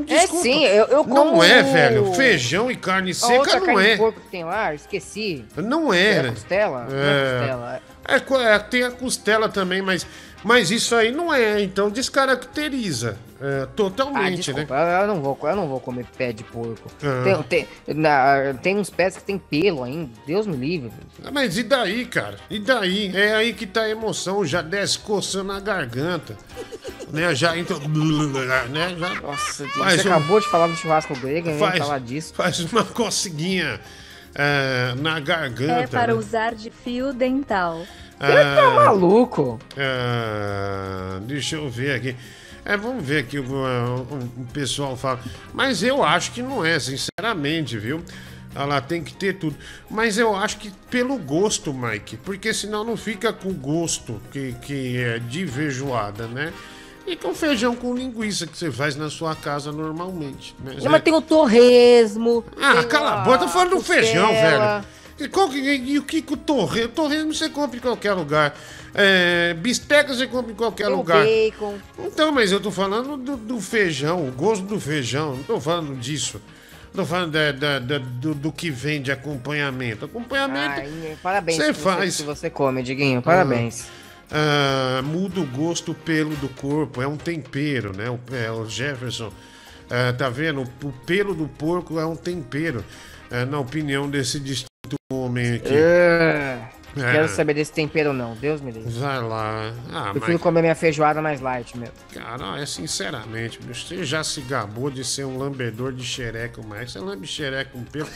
É 0.07 0.21
Desculpa. 0.21 0.41
sim, 0.43 0.63
eu, 0.65 0.85
eu 0.87 1.03
como... 1.03 1.13
Não 1.13 1.43
é, 1.43 1.61
velho. 1.61 2.13
Feijão 2.13 2.71
e 2.71 2.75
carne 2.75 3.13
seca 3.13 3.59
não 3.59 3.79
é. 3.79 3.95
porco 3.97 4.19
que 4.21 4.27
tem 4.29 4.43
lá, 4.43 4.73
esqueci. 4.73 5.45
Não 5.55 5.93
É 5.93 6.01
é. 6.15 6.19
a 6.21 6.29
costela? 6.31 6.87
Não 6.89 6.97
é 6.97 7.39
costela. 7.39 7.81
É, 8.09 8.19
co- 8.19 8.39
é, 8.41 8.57
tem 8.59 8.83
a 8.83 8.91
costela 8.91 9.49
também, 9.49 9.81
mas, 9.81 10.07
mas 10.43 10.71
isso 10.71 10.95
aí 10.95 11.11
não 11.11 11.33
é, 11.33 11.61
então 11.61 11.89
descaracteriza 11.89 13.17
é, 13.41 13.63
Ah, 13.63 13.67
totalmente, 13.75 14.51
né? 14.51 14.61
desculpa, 14.61 14.73
eu, 14.75 15.01
eu 15.01 15.07
não 15.07 15.21
vou, 15.21 15.37
eu 15.43 15.55
não 15.55 15.67
vou 15.67 15.79
comer 15.79 16.05
pé 16.17 16.31
de 16.33 16.43
porco. 16.43 16.89
Ah. 17.03 17.43
Tem, 17.43 17.67
tem, 17.85 17.95
na- 17.95 18.53
tem 18.61 18.77
uns 18.77 18.89
pés 18.89 19.15
que 19.17 19.23
tem 19.23 19.37
pelo 19.37 19.83
ainda, 19.83 20.09
Deus 20.25 20.47
me 20.47 20.55
livre. 20.57 20.91
Ah, 21.23 21.29
Mas 21.31 21.57
e 21.57 21.63
daí, 21.63 22.05
cara? 22.05 22.37
E 22.49 22.57
daí? 22.59 23.15
É 23.15 23.35
aí 23.35 23.53
que 23.53 23.67
tá 23.67 23.81
a 23.81 23.89
emoção, 23.89 24.43
já 24.45 24.61
desce 24.61 24.97
coçando 24.99 25.51
a 25.51 25.59
garganta. 25.59 26.35
né? 27.13 27.33
Já 27.35 27.55
entra. 27.57 27.77
Né? 28.69 28.95
Já 28.97 29.21
Nossa, 29.21 29.67
faz 29.69 30.01
você 30.01 30.07
um- 30.09 30.11
acabou 30.11 30.39
de 30.39 30.47
falar 30.47 30.67
do 30.67 30.75
churrasco 30.75 31.15
grego, 31.19 31.51
faz, 31.59 31.77
falar 31.77 31.99
disso. 31.99 32.33
faz 32.33 32.59
uma 32.71 32.83
coceguinha 32.83 33.79
é, 34.33 34.93
na 34.99 35.19
garganta. 35.19 35.73
É 35.81 35.87
para 35.87 36.13
né? 36.13 36.19
usar 36.19 36.53
de 36.55 36.69
fio 36.71 37.13
dental. 37.13 37.85
Ele 38.19 38.55
tá 38.55 38.71
maluco. 38.85 39.59
ah, 39.77 41.19
deixa 41.23 41.55
eu 41.55 41.69
ver 41.69 41.95
aqui. 41.95 42.15
É, 42.65 42.75
vamos 42.75 43.03
ver 43.05 43.19
aqui 43.19 43.39
o, 43.39 43.43
o- 43.45 44.19
o 44.41 44.47
pessoal 44.53 44.97
fala. 44.97 45.19
Mas 45.53 45.81
eu 45.83 46.03
acho 46.03 46.31
que 46.31 46.41
não 46.41 46.65
é, 46.65 46.77
sinceramente, 46.79 47.77
viu? 47.77 48.03
Ela 48.55 48.81
tem 48.81 49.03
que 49.03 49.13
ter 49.13 49.33
tudo. 49.37 49.55
Mas 49.89 50.17
eu 50.17 50.35
acho 50.35 50.57
que 50.57 50.71
pelo 50.89 51.17
gosto, 51.17 51.73
Mike. 51.73 52.17
Porque 52.17 52.53
senão 52.53 52.83
não 52.83 52.97
fica 52.97 53.31
com 53.31 53.53
gosto 53.53 54.19
que, 54.31 54.53
que 54.61 54.97
é 54.97 55.19
de 55.19 55.45
feijoada, 55.47 56.27
né? 56.27 56.51
E 57.05 57.15
com 57.15 57.33
feijão 57.33 57.73
com 57.73 57.95
linguiça 57.95 58.45
que 58.45 58.57
você 58.57 58.69
faz 58.69 58.95
na 58.97 59.09
sua 59.09 59.33
casa 59.33 59.71
normalmente. 59.71 60.53
Né? 60.59 60.75
Não, 60.83 60.91
mas 60.91 61.01
tem 61.03 61.13
o 61.13 61.21
torresmo. 61.21 62.43
Ah, 62.61 62.83
cala 62.83 63.11
a 63.13 63.17
boca, 63.23 63.37
tô 63.37 63.47
falando 63.47 63.69
do 63.77 63.81
feijão, 63.81 64.27
velho. 64.33 64.83
E, 65.19 65.27
qual 65.27 65.51
e 65.53 65.97
o 65.97 66.03
que 66.03 66.23
o 66.31 66.37
torresmo? 66.37 66.89
Torresmo 66.93 67.33
você 67.33 67.49
compra 67.49 67.77
em 67.77 67.81
qualquer 67.81 68.13
lugar. 68.13 68.55
É, 68.93 69.53
bisteca 69.55 70.13
você 70.13 70.27
compra 70.27 70.51
em 70.51 70.55
qualquer 70.55 70.87
o 70.89 70.95
lugar. 70.97 71.25
bacon. 71.25 71.75
Então, 71.99 72.31
mas 72.31 72.51
eu 72.51 72.59
tô 72.59 72.71
falando 72.71 73.17
do, 73.17 73.35
do 73.37 73.59
feijão, 73.61 74.27
o 74.27 74.31
gosto 74.31 74.63
do 74.65 74.79
feijão. 74.79 75.35
Não 75.35 75.43
tô 75.43 75.59
falando 75.59 75.95
disso. 75.99 76.41
Tô 76.93 77.05
falando 77.05 77.31
da- 77.31 77.51
da- 77.51 77.79
da- 77.79 77.97
do, 77.99 78.33
do 78.33 78.51
que 78.51 78.71
vem 78.71 79.01
de 79.01 79.11
acompanhamento. 79.11 80.05
Acompanhamento. 80.05 80.79
Ai, 80.81 81.17
parabéns 81.21 81.57
Você 81.57 81.67
que 81.67 81.73
faz. 81.79 82.17
que 82.17 82.23
você 82.23 82.49
come, 82.49 82.81
Diguinho. 82.81 83.21
Parabéns. 83.21 83.85
Ah, 84.31 85.01
muda 85.03 85.39
o 85.39 85.45
gosto 85.45 85.93
pelo 85.93 86.35
do 86.35 86.49
corpo, 86.49 87.01
é 87.01 87.07
um 87.07 87.15
tempero, 87.17 87.95
né? 87.95 88.09
O, 88.09 88.19
é, 88.35 88.51
o 88.51 88.67
Jefferson, 88.67 89.31
ah, 89.89 90.11
tá 90.13 90.27
vendo? 90.29 90.63
O 90.83 90.91
pelo 91.05 91.33
do 91.35 91.47
porco 91.47 91.99
é 91.99 92.05
um 92.05 92.15
tempero, 92.15 92.83
ah, 93.31 93.45
na 93.45 93.59
opinião 93.59 94.09
desse 94.09 94.39
distinto 94.87 94.95
homem 95.11 95.55
aqui. 95.55 95.73
É, 95.73 96.59
É. 96.95 97.11
Quero 97.11 97.27
saber 97.29 97.53
desse 97.53 97.71
tempero 97.71 98.11
não, 98.11 98.33
Deus 98.35 98.59
me 98.59 98.71
livre. 98.71 98.91
Vai 98.93 99.21
lá. 99.21 99.71
Ah, 99.93 100.09
Prefiro 100.13 100.33
mas, 100.33 100.41
comer 100.41 100.61
minha 100.61 100.73
feijoada 100.73 101.21
mais 101.21 101.39
light 101.39 101.77
mesmo. 101.77 101.93
cara, 102.11 102.59
é 102.59 102.65
sinceramente, 102.65 103.59
você 103.61 104.03
já 104.03 104.23
se 104.23 104.41
gabou 104.41 104.89
de 104.89 105.03
ser 105.03 105.23
um 105.23 105.37
lambedor 105.37 105.93
de 105.93 106.03
xereca, 106.03 106.59
mas 106.67 106.91
você 106.91 106.99
lambe 106.99 107.27
xereca 107.27 107.69
com 107.71 107.83
pelo, 107.83 108.09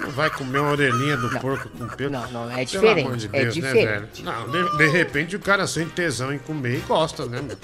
não 0.00 0.10
vai 0.10 0.28
comer 0.28 0.58
uma 0.58 0.70
orelhinha 0.72 1.16
do 1.16 1.30
porco 1.40 1.70
com 1.70 1.86
pelo. 1.88 2.10
Não, 2.10 2.30
não, 2.30 2.50
é 2.50 2.56
Pelo 2.56 2.66
diferente, 2.66 3.06
amor 3.06 3.16
de 3.16 3.26
é 3.26 3.28
Deus, 3.42 3.56
né, 3.56 3.72
diferente. 3.72 4.22
velho? 4.22 4.24
Não, 4.24 4.50
de, 4.50 4.76
de 4.76 4.86
repente 4.88 5.34
o 5.36 5.40
cara 5.40 5.66
sente 5.66 5.92
tesão 5.92 6.30
em 6.30 6.38
comer 6.38 6.76
e 6.76 6.80
gosta, 6.80 7.24
né, 7.24 7.40
meu? 7.40 7.56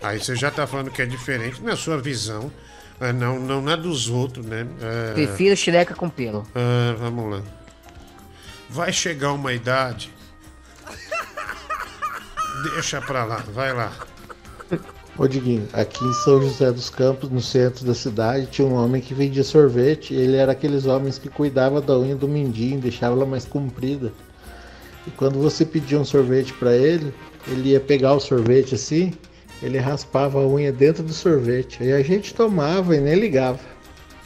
Aí 0.00 0.18
você 0.18 0.34
já 0.34 0.50
tá 0.50 0.66
falando 0.66 0.90
que 0.90 1.02
é 1.02 1.06
diferente 1.06 1.60
na 1.62 1.76
sua 1.76 1.98
visão, 1.98 2.50
ah, 2.98 3.12
não, 3.12 3.38
não 3.38 3.60
na 3.60 3.76
dos 3.76 4.08
outros, 4.08 4.46
né? 4.46 4.66
Ah, 4.80 5.12
Prefiro 5.12 5.54
xileca 5.54 5.94
com 5.94 6.08
pelo. 6.08 6.46
ah, 6.54 6.96
vamos 6.98 7.30
lá. 7.30 7.42
Vai 8.68 8.92
chegar 8.92 9.32
uma 9.32 9.52
idade. 9.52 10.12
Deixa 12.74 13.00
pra 13.00 13.24
lá, 13.24 13.42
vai 13.54 13.72
lá. 13.72 13.92
Ô 15.16 15.26
Diguinho, 15.26 15.66
aqui 15.72 16.04
em 16.04 16.12
São 16.12 16.40
José 16.40 16.70
dos 16.70 16.90
Campos, 16.90 17.30
no 17.30 17.40
centro 17.40 17.84
da 17.84 17.94
cidade, 17.94 18.46
tinha 18.46 18.66
um 18.66 18.74
homem 18.74 19.00
que 19.00 19.14
vendia 19.14 19.42
sorvete. 19.42 20.14
Ele 20.14 20.36
era 20.36 20.52
aqueles 20.52 20.86
homens 20.86 21.18
que 21.18 21.28
cuidava 21.28 21.80
da 21.80 21.98
unha 21.98 22.14
do 22.14 22.28
mindinho, 22.28 22.80
deixava 22.80 23.16
ela 23.16 23.26
mais 23.26 23.44
comprida. 23.44 24.12
E 25.06 25.10
quando 25.10 25.40
você 25.40 25.64
pedia 25.64 25.98
um 25.98 26.04
sorvete 26.04 26.52
pra 26.54 26.74
ele, 26.76 27.12
ele 27.46 27.70
ia 27.70 27.80
pegar 27.80 28.12
o 28.12 28.20
sorvete 28.20 28.74
assim, 28.74 29.12
ele 29.62 29.78
raspava 29.78 30.38
a 30.38 30.46
unha 30.46 30.70
dentro 30.70 31.02
do 31.02 31.12
sorvete. 31.12 31.82
Aí 31.82 31.92
a 31.92 32.02
gente 32.02 32.34
tomava 32.34 32.94
e 32.94 33.00
nem 33.00 33.18
ligava. 33.18 33.60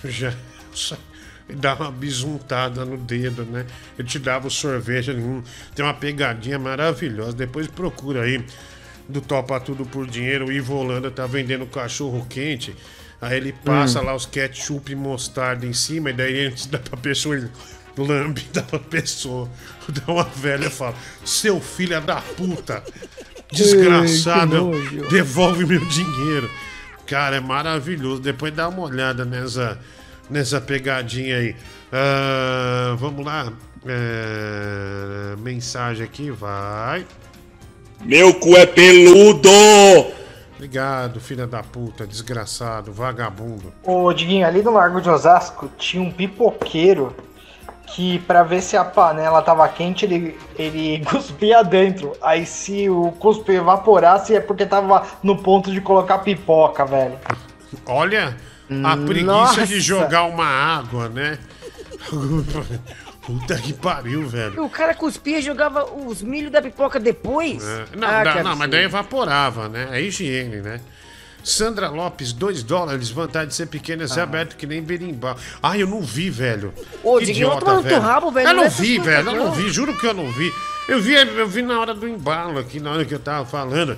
Já 0.04 0.34
dava 1.54 1.84
uma 1.84 1.92
bisuntada 1.92 2.84
no 2.84 2.96
dedo, 2.96 3.44
né? 3.44 3.66
Eu 3.98 4.04
te 4.04 4.18
dava 4.18 4.48
o 4.48 4.50
sorvete, 4.50 5.10
ali, 5.10 5.20
hum, 5.20 5.42
tem 5.74 5.84
uma 5.84 5.94
pegadinha 5.94 6.58
maravilhosa. 6.58 7.32
Depois 7.32 7.66
procura 7.68 8.22
aí 8.22 8.44
do 9.08 9.20
Topa 9.20 9.58
Tudo 9.60 9.84
por 9.84 10.06
Dinheiro. 10.06 10.46
O 10.46 10.52
Ivo 10.52 10.74
Holanda 10.74 11.10
tá 11.10 11.26
vendendo 11.26 11.66
cachorro 11.66 12.26
quente. 12.28 12.74
Aí 13.20 13.36
ele 13.36 13.52
passa 13.52 14.00
Hum. 14.00 14.04
lá 14.04 14.14
os 14.14 14.26
ketchup 14.26 14.90
e 14.90 14.96
mostarda 14.96 15.64
em 15.64 15.72
cima, 15.72 16.10
e 16.10 16.12
daí 16.12 16.46
antes 16.46 16.66
dá 16.66 16.78
pra 16.78 16.96
pessoa, 16.96 17.36
ele 17.36 17.48
lambe, 17.96 18.44
dá 18.52 18.62
pra 18.62 18.78
pessoa. 18.78 19.48
Dá 19.88 20.12
uma 20.12 20.24
velha 20.24 20.66
e 20.66 20.70
fala: 20.70 20.94
Seu 21.24 21.60
filho 21.60 22.00
da 22.00 22.20
puta, 22.20 22.82
desgraçado, 23.50 24.70
devolve 25.10 25.66
meu 25.66 25.84
dinheiro. 25.86 26.50
Cara, 27.06 27.36
é 27.36 27.40
maravilhoso. 27.40 28.20
Depois 28.22 28.54
dá 28.54 28.68
uma 28.68 28.82
olhada 28.82 29.24
nessa, 29.24 29.78
nessa 30.32 30.60
pegadinha 30.60 31.36
aí. 31.36 31.54
Ah, 31.92 32.96
vamos 32.98 33.24
lá. 33.24 33.52
É, 33.86 35.36
mensagem 35.38 36.04
aqui, 36.04 36.30
vai. 36.30 37.06
Meu 38.00 38.34
cu 38.34 38.56
é 38.56 38.66
peludo! 38.66 39.48
Obrigado, 40.56 41.20
filha 41.20 41.46
da 41.46 41.62
puta, 41.62 42.06
desgraçado, 42.06 42.92
vagabundo. 42.92 43.72
Ô, 43.82 44.12
Diguinho, 44.12 44.46
ali 44.46 44.62
no 44.62 44.72
Largo 44.72 45.00
de 45.00 45.10
Osasco 45.10 45.68
tinha 45.76 46.02
um 46.02 46.10
pipoqueiro 46.10 47.14
que, 47.88 48.20
pra 48.20 48.44
ver 48.44 48.62
se 48.62 48.76
a 48.76 48.84
panela 48.84 49.42
tava 49.42 49.68
quente, 49.68 50.04
ele, 50.04 50.38
ele 50.56 51.04
cuspia 51.10 51.62
dentro. 51.64 52.12
Aí, 52.22 52.46
se 52.46 52.88
o 52.88 53.10
cuspe 53.12 53.52
evaporasse, 53.52 54.36
é 54.36 54.40
porque 54.40 54.64
tava 54.64 55.04
no 55.22 55.36
ponto 55.42 55.70
de 55.70 55.80
colocar 55.80 56.18
pipoca, 56.18 56.84
velho. 56.86 57.18
Olha 57.86 58.36
a 58.84 58.96
preguiça 58.96 59.24
Nossa. 59.26 59.66
de 59.66 59.80
jogar 59.80 60.24
uma 60.24 60.44
água, 60.46 61.08
né? 61.08 61.38
Puta 63.24 63.56
que 63.56 63.72
pariu, 63.72 64.26
velho. 64.28 64.64
O 64.64 64.68
cara 64.68 64.94
cuspia 64.94 65.38
e 65.38 65.42
jogava 65.42 65.84
os 65.84 66.22
milho 66.22 66.50
da 66.50 66.60
pipoca 66.60 66.98
depois? 66.98 67.62
É, 67.62 67.84
Não, 67.96 68.08
Ah, 68.08 68.24
dá- 68.24 68.42
não, 68.42 68.56
mas 68.56 68.68
daí 68.70 68.84
evaporava, 68.84 69.68
né? 69.68 69.88
É 69.92 70.00
higiene, 70.02 70.56
né? 70.56 70.80
Sandra 71.44 71.88
Lopes, 71.88 72.32
2 72.32 72.62
dólares, 72.62 73.10
vantagem 73.10 73.48
de 73.48 73.54
ser 73.54 73.66
pequena, 73.66 74.04
é 74.04 74.20
aberto 74.20 74.56
que 74.56 74.66
nem 74.66 74.80
berimbau. 74.82 75.36
Ah, 75.62 75.76
eu 75.76 75.86
não 75.88 76.00
vi, 76.00 76.30
velho. 76.30 76.72
Ô, 77.02 77.18
Que 77.18 77.26
Diguinho, 77.26 77.48
eu 77.48 77.56
idiota, 77.58 77.82
teu 77.88 78.00
rabo, 78.00 78.30
velho, 78.30 78.48
Eu 78.48 78.54
não 78.54 78.62
não 78.64 78.70
vi, 78.70 78.98
velho, 78.98 79.28
eu 79.28 79.36
não 79.36 79.44
não. 79.46 79.52
vi, 79.52 79.68
juro 79.70 79.96
que 79.96 80.06
eu 80.06 80.14
não 80.14 80.30
vi. 80.30 80.52
Eu 80.88 81.00
vi, 81.00 81.14
eu 81.14 81.48
vi 81.48 81.62
na 81.62 81.80
hora 81.80 81.94
do 81.94 82.06
embalo 82.08 82.58
aqui, 82.58 82.78
na 82.80 82.92
hora 82.92 83.04
que 83.04 83.14
eu 83.14 83.18
tava 83.20 83.44
falando. 83.46 83.96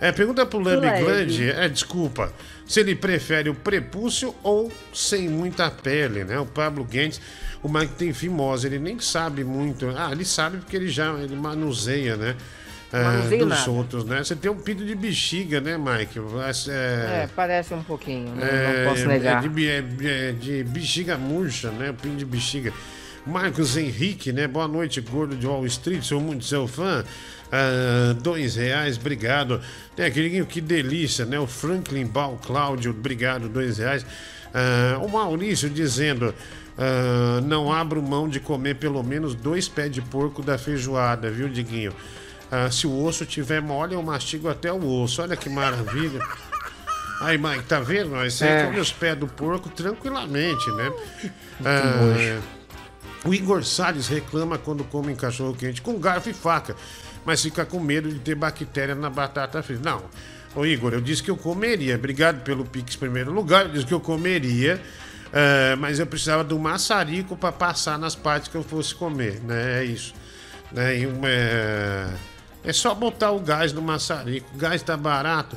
É, 0.00 0.10
pergunta 0.12 0.46
pro 0.46 0.58
Lambi 0.60 0.86
Leve. 0.86 1.04
Glande, 1.04 1.50
é, 1.50 1.68
desculpa, 1.68 2.32
se 2.66 2.80
ele 2.80 2.94
prefere 2.94 3.50
o 3.50 3.54
prepúcio 3.54 4.34
ou 4.42 4.72
sem 4.94 5.28
muita 5.28 5.70
pele, 5.70 6.24
né? 6.24 6.38
O 6.38 6.46
Pablo 6.46 6.84
Guentes, 6.84 7.20
o 7.62 7.68
Mike 7.68 7.94
tem 7.94 8.12
fimose, 8.14 8.66
ele 8.66 8.78
nem 8.78 8.98
sabe 8.98 9.44
muito. 9.44 9.88
Ah, 9.96 10.08
ele 10.12 10.24
sabe 10.24 10.56
porque 10.58 10.74
ele 10.76 10.88
já 10.88 11.12
ele 11.18 11.36
manuseia, 11.36 12.16
né? 12.16 12.34
É, 12.92 13.36
dos 13.38 13.46
nada. 13.48 13.70
outros, 13.70 14.04
né? 14.04 14.24
Você 14.24 14.34
tem 14.34 14.50
um 14.50 14.56
pinto 14.56 14.84
de 14.84 14.94
bexiga, 14.96 15.60
né, 15.60 15.78
Mike? 15.78 16.18
É, 16.68 16.72
É, 17.22 17.28
parece 17.36 17.72
um 17.72 17.82
pouquinho, 17.84 18.34
não, 18.34 18.42
é, 18.44 18.84
não 18.84 18.90
posso 18.90 19.04
é 19.04 19.06
negar. 19.06 19.42
de, 19.42 19.48
bi- 19.48 19.68
é, 19.68 19.84
é 20.02 20.32
de 20.32 20.64
bexiga 20.64 21.16
murcha, 21.16 21.70
né? 21.70 21.94
Pinto 22.02 22.16
de 22.16 22.24
bexiga. 22.24 22.72
Marcos 23.26 23.76
Henrique, 23.76 24.32
né? 24.32 24.48
Boa 24.48 24.66
noite, 24.66 25.00
gordo 25.02 25.36
de 25.36 25.46
Wall 25.46 25.64
Street, 25.66 26.02
sou 26.02 26.20
muito 26.20 26.44
seu 26.44 26.66
fã. 26.66 27.04
Ah, 27.52 28.14
dois 28.20 28.56
reais, 28.56 28.96
obrigado. 28.96 29.60
Tem 29.96 30.06
aquele 30.06 30.44
que 30.46 30.60
delícia, 30.60 31.24
né? 31.24 31.38
O 31.38 31.46
Franklin 31.46 32.06
Bal 32.06 32.38
Cláudio, 32.44 32.90
obrigado, 32.92 33.48
dois 33.48 33.78
reais. 33.78 34.04
Ah, 34.54 34.98
o 35.02 35.08
Maurício 35.08 35.68
dizendo: 35.68 36.34
ah, 36.78 37.40
não 37.42 37.72
abro 37.72 38.00
mão 38.02 38.28
de 38.28 38.38
comer 38.40 38.76
pelo 38.76 39.02
menos 39.02 39.34
dois 39.34 39.68
pés 39.68 39.90
de 39.90 40.00
porco 40.00 40.42
da 40.42 40.56
feijoada, 40.58 41.30
viu, 41.30 41.48
Diguinho? 41.48 41.92
Ah, 42.50 42.70
se 42.70 42.86
o 42.86 43.04
osso 43.04 43.24
tiver 43.26 43.60
mole, 43.62 43.94
eu 43.94 44.02
mastigo 44.02 44.48
até 44.48 44.72
o 44.72 44.84
osso. 45.02 45.22
Olha 45.22 45.36
que 45.36 45.48
maravilha. 45.48 46.20
Aí, 47.20 47.36
Mike, 47.36 47.64
tá 47.64 47.80
vendo? 47.80 48.16
Aí 48.16 48.30
Você 48.30 48.46
É. 48.46 48.64
come 48.64 48.80
os 48.80 48.90
pés 48.92 49.16
do 49.16 49.26
porco 49.26 49.68
tranquilamente, 49.68 50.68
né? 50.72 50.92
Ah, 51.64 52.40
o 53.24 53.34
Igor 53.34 53.62
Salles 53.62 54.08
reclama 54.08 54.56
quando 54.56 54.82
come 54.84 55.14
cachorro 55.14 55.54
quente 55.54 55.82
com 55.82 55.98
garfo 56.00 56.30
e 56.30 56.32
faca, 56.32 56.74
mas 57.24 57.42
fica 57.42 57.64
com 57.64 57.78
medo 57.80 58.10
de 58.12 58.18
ter 58.18 58.34
bactéria 58.34 58.94
na 58.94 59.10
batata 59.10 59.62
frita. 59.62 59.82
Não, 59.88 60.02
ô 60.54 60.64
Igor, 60.66 60.92
eu 60.94 61.00
disse 61.00 61.22
que 61.22 61.30
eu 61.30 61.36
comeria. 61.36 61.94
Obrigado 61.96 62.42
pelo 62.42 62.64
Pix 62.64 62.94
em 62.94 62.98
primeiro 62.98 63.32
lugar. 63.32 63.66
Eu 63.66 63.72
disse 63.72 63.86
que 63.86 63.94
eu 63.94 64.00
comeria, 64.00 64.80
ah, 65.32 65.76
mas 65.76 65.98
eu 65.98 66.06
precisava 66.06 66.42
do 66.44 66.58
maçarico 66.58 67.36
para 67.36 67.52
passar 67.52 67.98
nas 67.98 68.14
partes 68.14 68.48
que 68.48 68.56
eu 68.56 68.62
fosse 68.62 68.94
comer, 68.94 69.40
né? 69.44 69.80
É 69.80 69.84
isso. 69.84 70.14
Né? 70.72 71.06
Uma, 71.06 71.28
é... 71.28 72.06
é 72.64 72.72
só 72.72 72.94
botar 72.94 73.30
o 73.32 73.40
gás 73.40 73.72
no 73.72 73.82
maçarico. 73.82 74.48
O 74.54 74.58
gás 74.58 74.82
tá 74.82 74.96
barato. 74.96 75.56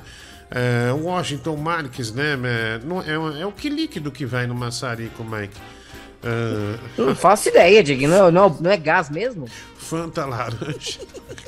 O 0.95 1.05
Washington 1.05 1.55
Marques, 1.57 2.11
né? 2.11 2.33
é, 2.43 2.79
não- 2.85 3.01
É, 3.01 3.17
o- 3.17 3.37
é 3.37 3.45
o 3.45 3.51
que 3.51 3.69
líquido 3.69 4.11
que 4.11 4.23
vai 4.25 4.45
no 4.45 4.53
maçarico, 4.53 5.23
Mike. 5.23 5.57
Ah, 6.23 6.77
Não 6.97 7.15
faço 7.15 7.49
ideia, 7.49 7.83
Diguinho. 7.83 8.09
Não, 8.11 8.31
não, 8.31 8.49
não 8.61 8.69
é 8.71 8.77
gás 8.77 9.09
mesmo? 9.09 9.47
Fanta 9.77 10.25
laranja. 10.25 10.99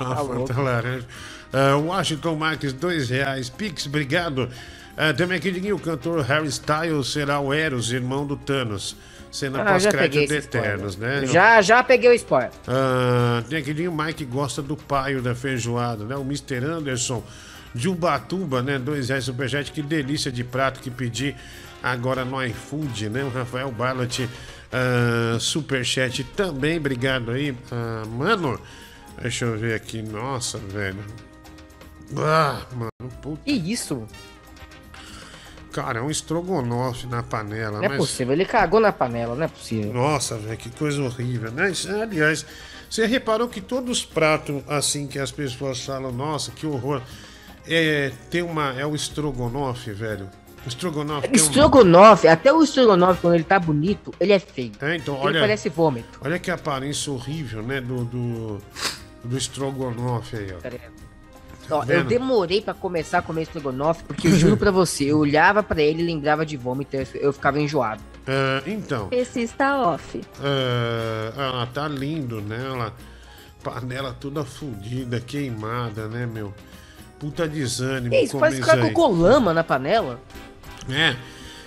Tá 0.00 0.20
louco. 0.22 0.60
laranja. 0.60 1.04
Ah, 1.52 1.76
Washington 1.76 2.36
Marques, 2.36 2.72
dois 2.72 3.10
reais. 3.10 3.50
Pix, 3.50 3.86
obrigado. 3.86 4.48
Ah, 4.96 5.12
também 5.12 5.36
aqui, 5.36 5.72
o 5.72 5.78
cantor 5.78 6.22
Harry 6.22 6.48
Styles 6.48 7.08
será 7.12 7.38
o 7.40 7.52
Eros, 7.52 7.92
irmão 7.92 8.26
do 8.26 8.36
Thanos. 8.36 8.96
Cena 9.30 9.62
Ah, 9.62 9.72
pós-crédito 9.72 10.26
de 10.26 10.34
esse 10.34 10.38
spoiler. 10.46 10.70
Eternos, 10.70 10.96
né? 10.96 11.26
Já, 11.26 11.62
já 11.62 11.84
peguei 11.84 12.10
o 12.10 12.14
spoiler. 12.14 12.50
Ah, 12.66 13.42
tem 13.48 13.58
aquele 13.58 13.88
Mike 13.88 14.14
que 14.14 14.24
gosta 14.24 14.60
do 14.60 14.76
paio 14.76 15.22
da 15.22 15.34
feijoada, 15.34 16.04
né? 16.04 16.16
O 16.16 16.22
Mr. 16.22 16.64
Anderson 16.64 17.22
de 17.74 17.88
Ubatuba, 17.88 18.62
né? 18.62 18.78
Dois 18.78 19.08
reais 19.08 19.24
superchat, 19.24 19.70
que 19.70 19.82
delícia 19.82 20.32
de 20.32 20.42
prato 20.42 20.80
que 20.80 20.90
pedi 20.90 21.36
agora 21.82 22.24
no 22.24 22.42
iFood, 22.44 23.08
né? 23.08 23.22
O 23.22 23.28
Rafael 23.28 23.70
Barlat 23.70 24.20
ah, 24.72 25.36
superchat 25.38 26.24
também, 26.36 26.78
obrigado 26.78 27.30
aí. 27.30 27.56
Ah, 27.70 28.02
mano, 28.06 28.60
deixa 29.20 29.44
eu 29.44 29.58
ver 29.58 29.74
aqui, 29.74 30.02
nossa, 30.02 30.58
velho. 30.58 31.04
Ah, 32.16 32.62
mano, 32.74 33.12
puta. 33.22 33.42
Que 33.44 33.52
isso? 33.52 34.06
Cara, 35.72 36.00
é 36.00 36.02
um 36.02 36.10
estrogonofe 36.10 37.06
na 37.06 37.22
panela, 37.22 37.78
Não 37.78 37.84
é 37.84 37.88
mas... 37.90 37.98
possível, 37.98 38.32
ele 38.32 38.44
cagou 38.44 38.80
na 38.80 38.90
panela, 38.90 39.36
não 39.36 39.44
é 39.44 39.48
possível. 39.48 39.92
Nossa, 39.92 40.36
velho, 40.36 40.56
que 40.56 40.68
coisa 40.70 41.00
horrível, 41.00 41.52
né? 41.52 41.72
Aliás, 42.02 42.44
você 42.90 43.06
reparou 43.06 43.46
que 43.48 43.60
todos 43.60 43.98
os 43.98 44.04
pratos, 44.04 44.64
assim, 44.66 45.06
que 45.06 45.16
as 45.18 45.30
pessoas 45.30 45.80
falam, 45.84 46.10
nossa, 46.10 46.50
que 46.50 46.66
horror, 46.66 47.00
é, 47.68 48.10
tem 48.30 48.42
uma, 48.42 48.72
é 48.72 48.84
o 48.84 48.96
estrogonofe, 48.96 49.92
velho. 49.92 50.28
O 50.66 50.68
estrogonofe 50.68 51.28
um- 51.28 51.32
Estrogonofe, 51.32 52.26
até 52.26 52.52
o 52.52 52.64
estrogonofe, 52.64 53.20
quando 53.20 53.34
ele 53.34 53.44
tá 53.44 53.60
bonito, 53.60 54.12
ele 54.18 54.32
é 54.32 54.40
feio. 54.40 54.72
É, 54.80 54.96
então, 54.96 55.14
ele 55.18 55.24
olha, 55.26 55.40
parece 55.40 55.68
vômito. 55.68 56.18
olha 56.20 56.36
que 56.40 56.50
aparência 56.50 57.12
horrível, 57.12 57.62
né, 57.62 57.80
do, 57.80 58.04
do, 58.04 58.58
do 59.24 59.36
estrogonofe 59.36 60.36
aí, 60.36 60.54
ó. 60.54 60.58
Ó, 61.72 61.84
eu 61.84 62.02
demorei 62.04 62.60
pra 62.60 62.74
começar 62.74 63.18
a 63.18 63.22
comer 63.22 63.42
estrogonofe, 63.42 64.02
porque 64.04 64.26
eu 64.26 64.32
juro 64.32 64.56
pra 64.56 64.70
você, 64.72 65.04
eu 65.04 65.18
olhava 65.18 65.62
pra 65.62 65.80
ele 65.80 66.02
e 66.02 66.06
lembrava 66.06 66.44
de 66.44 66.56
vômito, 66.56 66.96
eu- 66.96 67.06
eu 67.14 67.32
ficava 67.32 67.60
enjoado. 67.60 68.02
É, 68.26 68.62
então, 68.66 69.08
Esse 69.12 69.40
está 69.40 69.80
off. 69.80 70.20
é, 70.42 71.32
ah, 71.36 71.66
tá 71.72 71.86
lindo, 71.86 72.40
né? 72.40 72.60
Ela, 72.66 72.92
panela 73.62 74.12
toda 74.18 74.44
fudida, 74.44 75.20
queimada, 75.20 76.08
né, 76.08 76.26
meu? 76.26 76.52
Puta 77.20 77.46
desânimo. 77.46 78.10
Que 78.10 78.22
isso, 78.22 78.38
que 78.38 78.50
ficar 78.52 78.78
aí. 78.78 78.92
com 78.92 79.06
lama 79.12 79.52
na 79.54 79.62
panela. 79.62 80.18
É, 80.90 81.14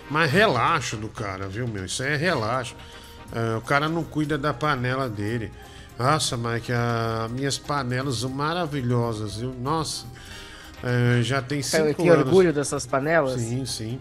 mas 0.09 0.29
relaxo 0.31 0.97
do 0.97 1.07
cara, 1.07 1.47
viu, 1.47 1.67
meu? 1.67 1.85
Isso 1.85 2.03
aí 2.03 2.13
é 2.13 2.15
relaxo. 2.17 2.75
Ah, 3.31 3.57
o 3.57 3.61
cara 3.61 3.87
não 3.87 4.03
cuida 4.03 4.37
da 4.37 4.53
panela 4.53 5.07
dele. 5.07 5.51
Nossa, 5.97 6.35
Mike, 6.35 6.71
as 6.71 7.31
minhas 7.31 7.57
panelas 7.57 8.17
são 8.17 8.29
maravilhosas, 8.29 9.37
viu? 9.37 9.53
Nossa, 9.53 10.05
eh, 10.83 11.21
já 11.21 11.41
tem 11.41 11.61
cinco 11.61 11.93
Que 12.03 12.09
anos. 12.09 12.25
orgulho 12.25 12.51
dessas 12.51 12.85
panelas. 12.85 13.39
Sim, 13.39 13.65
sim. 13.65 13.99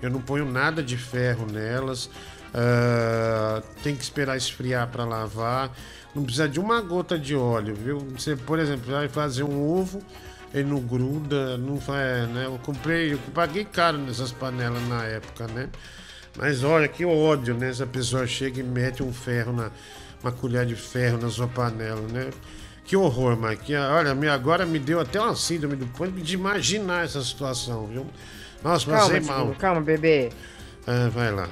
Eu 0.00 0.10
não 0.10 0.20
ponho 0.20 0.44
nada 0.44 0.82
de 0.82 0.96
ferro 0.96 1.46
nelas. 1.46 2.08
Ah, 2.54 3.62
tem 3.82 3.96
que 3.96 4.02
esperar 4.02 4.36
esfriar 4.36 4.88
para 4.88 5.04
lavar. 5.04 5.70
Não 6.14 6.22
precisa 6.22 6.48
de 6.48 6.60
uma 6.60 6.80
gota 6.80 7.18
de 7.18 7.34
óleo, 7.34 7.74
viu? 7.74 7.98
Você, 8.16 8.36
por 8.36 8.58
exemplo, 8.58 8.92
vai 8.92 9.08
fazer 9.08 9.42
um 9.42 9.66
ovo, 9.66 10.02
ele 10.52 10.68
não 10.68 10.78
gruda, 10.80 11.56
não 11.56 11.80
faz, 11.80 12.28
né? 12.28 12.44
Eu 12.44 12.58
comprei, 12.62 13.14
eu 13.14 13.18
paguei 13.34 13.64
caro 13.64 13.96
nessas 13.96 14.30
panelas 14.30 14.86
na 14.88 15.02
época, 15.04 15.46
né? 15.48 15.70
Mas 16.36 16.62
olha 16.62 16.86
que 16.88 17.04
ódio, 17.04 17.54
né? 17.54 17.70
Essa 17.70 17.86
pessoa 17.86 18.26
chega 18.26 18.60
e 18.60 18.62
mete 18.62 19.02
um 19.02 19.12
ferro 19.12 19.52
na 19.52 19.70
uma 20.22 20.32
colher 20.32 20.64
de 20.66 20.74
ferro 20.74 21.18
na 21.18 21.28
sua 21.28 21.46
panela, 21.48 22.00
né? 22.12 22.30
Que 22.84 22.96
horror, 22.96 23.36
Mike. 23.36 23.74
Olha, 23.76 24.14
me- 24.14 24.28
agora 24.28 24.66
me 24.66 24.78
deu 24.78 25.00
até 25.00 25.20
uma 25.20 25.34
síndrome 25.36 25.76
do 25.76 25.86
pânico 25.86 26.20
de 26.20 26.34
imaginar 26.34 27.04
essa 27.04 27.22
situação, 27.22 27.86
viu? 27.86 28.06
Nossa, 28.62 28.86
Calma, 28.86 29.00
passei 29.02 29.20
mal. 29.20 29.54
calma, 29.58 29.80
bebê. 29.80 30.30
Ah, 30.86 31.08
vai 31.12 31.30
lá. 31.32 31.48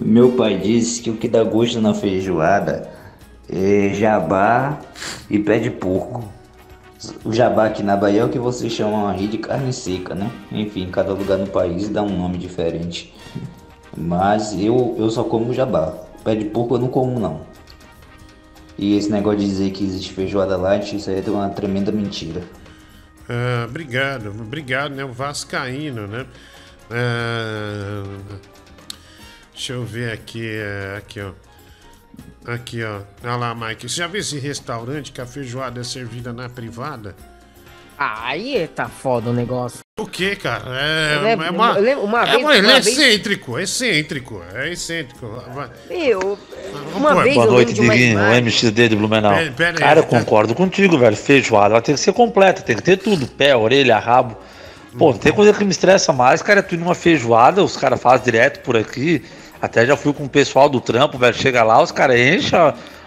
Meu 0.00 0.32
pai 0.32 0.58
disse 0.58 1.00
que 1.02 1.10
o 1.10 1.16
que 1.16 1.28
dá 1.28 1.42
gosto 1.44 1.80
na 1.80 1.94
feijoada 1.94 2.90
é 3.48 3.90
jabá 3.94 4.80
e 5.30 5.38
pé 5.38 5.58
de 5.58 5.70
porco. 5.70 6.28
O 7.24 7.32
jabá 7.32 7.66
aqui 7.66 7.82
na 7.82 7.96
Bahia 7.96 8.22
é 8.22 8.24
o 8.24 8.28
que 8.30 8.38
vocês 8.38 8.72
chamam 8.72 9.06
aí 9.08 9.26
de 9.26 9.38
carne 9.38 9.72
seca, 9.72 10.14
né? 10.14 10.30
Enfim, 10.50 10.90
cada 10.90 11.12
lugar 11.12 11.36
no 11.38 11.46
país 11.46 11.88
dá 11.88 12.02
um 12.02 12.16
nome 12.18 12.38
diferente. 12.38 13.14
Mas 13.96 14.52
eu, 14.58 14.94
eu 14.98 15.08
só 15.10 15.22
como 15.24 15.52
jabá. 15.54 15.92
Pé 16.24 16.34
de 16.34 16.46
porco 16.46 16.74
eu 16.74 16.78
não 16.80 16.88
como 16.88 17.18
não. 17.20 17.42
E 18.76 18.96
esse 18.96 19.10
negócio 19.10 19.40
de 19.40 19.46
dizer 19.46 19.70
que 19.70 19.84
existe 19.84 20.12
feijoada 20.12 20.56
light, 20.56 20.96
isso 20.96 21.08
aí 21.10 21.22
é 21.24 21.30
uma 21.30 21.48
tremenda 21.50 21.92
mentira. 21.92 22.42
Ah, 23.28 23.66
obrigado, 23.68 24.30
obrigado, 24.30 24.94
né? 24.94 25.04
O 25.04 25.12
Vascaíno, 25.12 26.06
né? 26.06 26.26
Ah, 26.90 28.02
deixa 29.52 29.74
eu 29.74 29.84
ver 29.84 30.12
aqui, 30.12 30.46
é, 30.46 30.96
aqui, 30.98 31.20
ó. 31.20 31.32
Aqui, 32.46 32.82
ó. 32.84 33.00
Olha 33.22 33.36
lá, 33.36 33.54
Mike. 33.54 33.88
Você 33.88 33.96
já 33.96 34.06
viu 34.06 34.20
esse 34.20 34.38
restaurante 34.38 35.12
que 35.12 35.20
a 35.20 35.26
feijoada 35.26 35.80
é 35.80 35.84
servida 35.84 36.32
na 36.32 36.48
privada? 36.48 37.16
Aí 37.98 38.68
tá 38.74 38.88
foda 38.88 39.30
o 39.30 39.32
negócio. 39.32 39.80
O 39.98 40.06
que, 40.06 40.34
cara? 40.34 40.64
É, 40.66 41.14
Eu 41.16 41.22
lembro- 41.22 41.46
é 41.46 41.50
uma, 41.50 41.72
lembro 41.78 42.04
uma 42.04 42.22
é 42.22 42.24
vez- 42.32 42.38
uma- 42.42 42.56
ele 42.56 42.66
uma 42.66 42.72
é 42.76 42.80
vez- 42.80 42.98
excêntrico, 42.98 43.58
é 43.58 43.62
excêntrico, 43.62 44.42
é 44.52 44.72
excêntrico. 44.72 45.42
Vai. 45.54 45.68
Meu, 45.88 46.38
uma 46.96 47.12
Boa 47.12 47.22
vez 47.22 47.34
Boa 47.36 47.46
eu 47.46 47.52
noite, 47.52 47.72
Diguinho. 47.72 48.18
O. 48.18 48.34
MXD 48.34 48.88
de 48.88 48.96
Blumenau. 48.96 49.32
Pera- 49.34 49.52
pera 49.52 49.70
aí, 49.70 49.76
Cara, 49.76 50.00
eu 50.00 50.04
concordo 50.04 50.54
contigo, 50.54 50.98
velho. 50.98 51.16
Feijoada, 51.16 51.74
ela 51.74 51.82
tem 51.82 51.94
que 51.94 52.00
ser 52.00 52.12
completa, 52.12 52.62
tem 52.62 52.74
que 52.74 52.82
ter 52.82 52.96
tudo: 52.96 53.28
pé, 53.28 53.54
orelha, 53.56 53.96
rabo. 53.98 54.36
Pô, 54.98 55.10
não 55.12 55.18
tem 55.18 55.32
coisa 55.32 55.52
que 55.52 55.64
me 55.64 55.70
estressa 55.70 56.12
mais, 56.12 56.42
cara. 56.42 56.60
é 56.60 56.62
Tu 56.62 56.74
ir 56.74 56.78
numa 56.78 56.94
feijoada, 56.94 57.62
os 57.62 57.76
caras 57.76 58.00
fazem 58.00 58.24
direto 58.24 58.60
por 58.64 58.76
aqui. 58.76 59.24
Até 59.62 59.86
já 59.86 59.96
fui 59.96 60.12
com 60.12 60.24
o 60.24 60.28
pessoal 60.28 60.68
do 60.68 60.80
trampo, 60.80 61.16
velho. 61.16 61.34
Chega 61.34 61.62
lá, 61.62 61.80
os 61.82 61.90
caras 61.92 62.18
enchem 62.18 62.58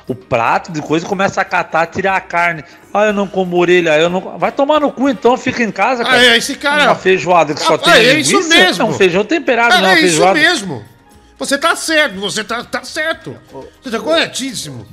o 0.07 0.15
prato 0.15 0.71
de 0.71 0.81
coisa 0.81 1.05
e 1.05 1.09
começa 1.09 1.41
a 1.41 1.45
catar, 1.45 1.85
tirar 1.87 2.15
a 2.15 2.21
carne. 2.21 2.63
Ah, 2.93 3.05
eu 3.07 3.13
não 3.13 3.27
como 3.27 3.57
orelha, 3.57 3.97
eu 3.99 4.09
não. 4.09 4.37
Vai 4.37 4.51
tomar 4.51 4.79
no 4.79 4.91
cu 4.91 5.09
então, 5.09 5.35
fica 5.37 5.61
em 5.63 5.71
casa, 5.71 6.03
cara. 6.03 6.17
Ah, 6.17 6.25
é, 6.25 6.37
esse 6.37 6.55
cara- 6.55 6.85
Uma 6.85 6.95
feijoada 6.95 7.53
que 7.53 7.59
só 7.59 7.73
Ah, 7.75 7.77
tem 7.77 7.93
é 7.93 8.13
isso 8.19 8.31
linguiça, 8.39 8.49
mesmo. 8.57 8.83
É 8.83 8.85
um 8.85 8.93
feijão 8.93 9.25
temperado, 9.25 9.73
É, 9.75 9.77
não 9.81 9.85
é 9.85 9.89
uma 9.91 9.97
é 9.97 10.01
isso 10.01 10.07
feijoada. 10.15 10.39
mesmo. 10.39 10.85
Você 11.37 11.57
tá 11.57 11.75
certo, 11.75 12.19
você 12.19 12.43
tá, 12.43 12.63
tá 12.63 12.83
certo. 12.83 13.37
Você 13.83 13.91
tá 13.91 13.99
corretíssimo. 13.99 14.87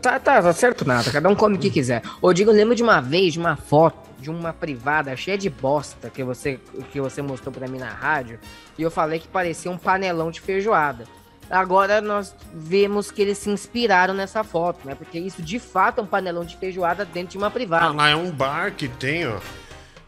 Tá, 0.00 0.18
tá, 0.18 0.42
tá 0.42 0.52
certo 0.52 0.84
nada, 0.86 1.08
cada 1.10 1.28
um 1.28 1.36
come 1.36 1.54
o 1.56 1.58
que 1.58 1.70
quiser. 1.70 2.02
Ô, 2.20 2.32
Digo, 2.32 2.50
eu 2.50 2.54
lembro 2.54 2.74
de 2.74 2.82
uma 2.82 3.00
vez, 3.00 3.34
de 3.34 3.38
uma 3.38 3.54
foto, 3.56 4.08
de 4.18 4.28
uma 4.30 4.52
privada 4.52 5.14
cheia 5.16 5.38
de 5.38 5.48
bosta 5.48 6.10
que 6.10 6.24
você, 6.24 6.58
que 6.90 7.00
você 7.00 7.22
mostrou 7.22 7.52
pra 7.52 7.68
mim 7.68 7.78
na 7.78 7.88
rádio, 7.90 8.40
e 8.76 8.82
eu 8.82 8.90
falei 8.90 9.20
que 9.20 9.28
parecia 9.28 9.70
um 9.70 9.78
panelão 9.78 10.30
de 10.32 10.40
feijoada. 10.40 11.04
Agora 11.50 12.00
nós 12.00 12.34
vemos 12.54 13.10
que 13.10 13.22
eles 13.22 13.38
se 13.38 13.48
inspiraram 13.50 14.12
nessa 14.14 14.44
foto, 14.44 14.86
né? 14.86 14.94
Porque 14.94 15.18
isso 15.18 15.40
de 15.42 15.58
fato 15.58 16.00
é 16.00 16.04
um 16.04 16.06
panelão 16.06 16.44
de 16.44 16.56
feijoada 16.56 17.04
dentro 17.04 17.30
de 17.32 17.38
uma 17.38 17.46
Ah, 17.46 17.50
privada. 17.50 17.90
lá 17.92 18.08
é 18.10 18.16
um 18.16 18.30
bar 18.30 18.72
que 18.72 18.88
tem, 18.88 19.26
ó. 19.26 19.38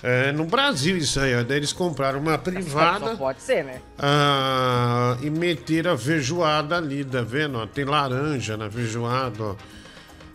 É, 0.03 0.33
no 0.33 0.45
Brasil 0.45 0.97
isso 0.97 1.21
aí, 1.21 1.35
ó. 1.39 1.43
Daí 1.43 1.59
eles 1.59 1.73
compraram 1.73 2.19
uma 2.21 2.33
Só 2.37 2.39
privada 2.39 3.17
pode 3.17 3.43
ser, 3.43 3.65
né? 3.65 3.81
ah, 3.99 5.17
e 5.23 5.31
meteram 5.31 5.93
a 5.93 5.99
feijoada 5.99 6.77
ali, 6.77 7.05
tá 7.05 7.23
vendo? 7.23 7.59
ó? 7.59 7.67
Tem 7.67 7.85
laranja 7.85 8.57
na 8.57 8.71
feijoada, 8.71 9.43
ó. 9.43 9.57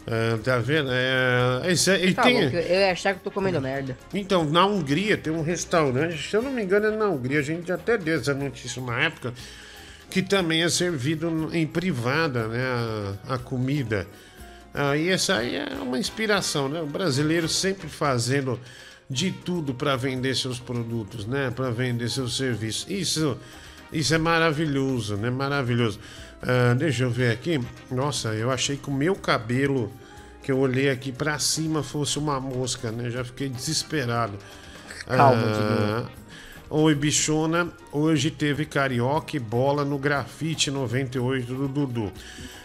Ah, 0.07 0.37
tá 0.43 0.57
vendo? 0.59 0.89
É, 0.91 1.61
é- 1.65 2.05
e 2.05 2.13
Tá 2.13 2.21
tem, 2.23 2.41
louco, 2.41 2.55
eu 2.57 2.79
ia 2.79 2.91
achar 2.91 3.13
que 3.13 3.19
eu 3.19 3.23
tô 3.23 3.31
comendo 3.31 3.59
merda. 3.59 3.97
Então, 4.13 4.43
na 4.45 4.63
Hungria 4.65 5.17
tem 5.17 5.33
um 5.33 5.41
restaurante, 5.41 6.29
se 6.29 6.35
eu 6.35 6.43
não 6.43 6.51
me 6.51 6.61
engano 6.63 6.85
é 6.87 6.91
na 6.91 7.05
Hungria, 7.07 7.39
a 7.39 7.43
gente 7.43 7.71
até 7.71 7.97
deu 7.97 8.19
essa 8.19 8.33
notícia 8.35 8.79
uma 8.79 8.99
época, 9.01 9.33
que 10.09 10.21
também 10.21 10.63
é 10.63 10.69
servido 10.69 11.49
em 11.53 11.65
privada, 11.67 12.47
né, 12.47 12.63
a, 13.27 13.35
a 13.35 13.37
comida. 13.37 14.07
Ah, 14.73 14.97
e 14.97 15.09
essa 15.09 15.37
aí 15.37 15.55
é 15.55 15.67
uma 15.81 15.97
inspiração, 15.97 16.67
né? 16.67 16.81
O 16.81 16.85
brasileiro 16.85 17.47
sempre 17.47 17.87
fazendo 17.87 18.59
de 19.09 19.31
tudo 19.31 19.73
para 19.73 19.95
vender 19.95 20.35
seus 20.35 20.59
produtos, 20.59 21.25
né? 21.25 21.49
Para 21.49 21.69
vender 21.69 22.09
seus 22.09 22.35
serviços. 22.35 22.85
Isso, 22.89 23.37
isso 23.91 24.13
é 24.13 24.17
maravilhoso, 24.17 25.15
né? 25.15 25.29
Maravilhoso. 25.29 25.99
Ah, 26.41 26.73
deixa 26.73 27.03
eu 27.03 27.09
ver 27.09 27.31
aqui. 27.31 27.59
Nossa, 27.89 28.29
eu 28.35 28.51
achei 28.51 28.75
que 28.75 28.89
o 28.89 28.93
meu 28.93 29.15
cabelo 29.15 29.91
que 30.43 30.51
eu 30.51 30.59
olhei 30.59 30.89
aqui 30.89 31.11
para 31.11 31.39
cima 31.39 31.81
fosse 31.81 32.19
uma 32.19 32.39
mosca, 32.39 32.91
né? 32.91 33.09
Já 33.09 33.23
fiquei 33.23 33.47
desesperado. 33.49 34.37
Calma, 35.07 35.41
Ah, 35.41 36.09
Oi, 36.67 36.95
bichona. 36.95 37.67
Hoje 37.91 38.31
teve 38.31 38.65
carioca 38.65 39.37
e 39.37 39.39
bola 39.39 39.85
no 39.85 39.99
grafite 39.99 40.71
98 40.71 41.53
do 41.53 41.67
Dudu. 41.67 42.11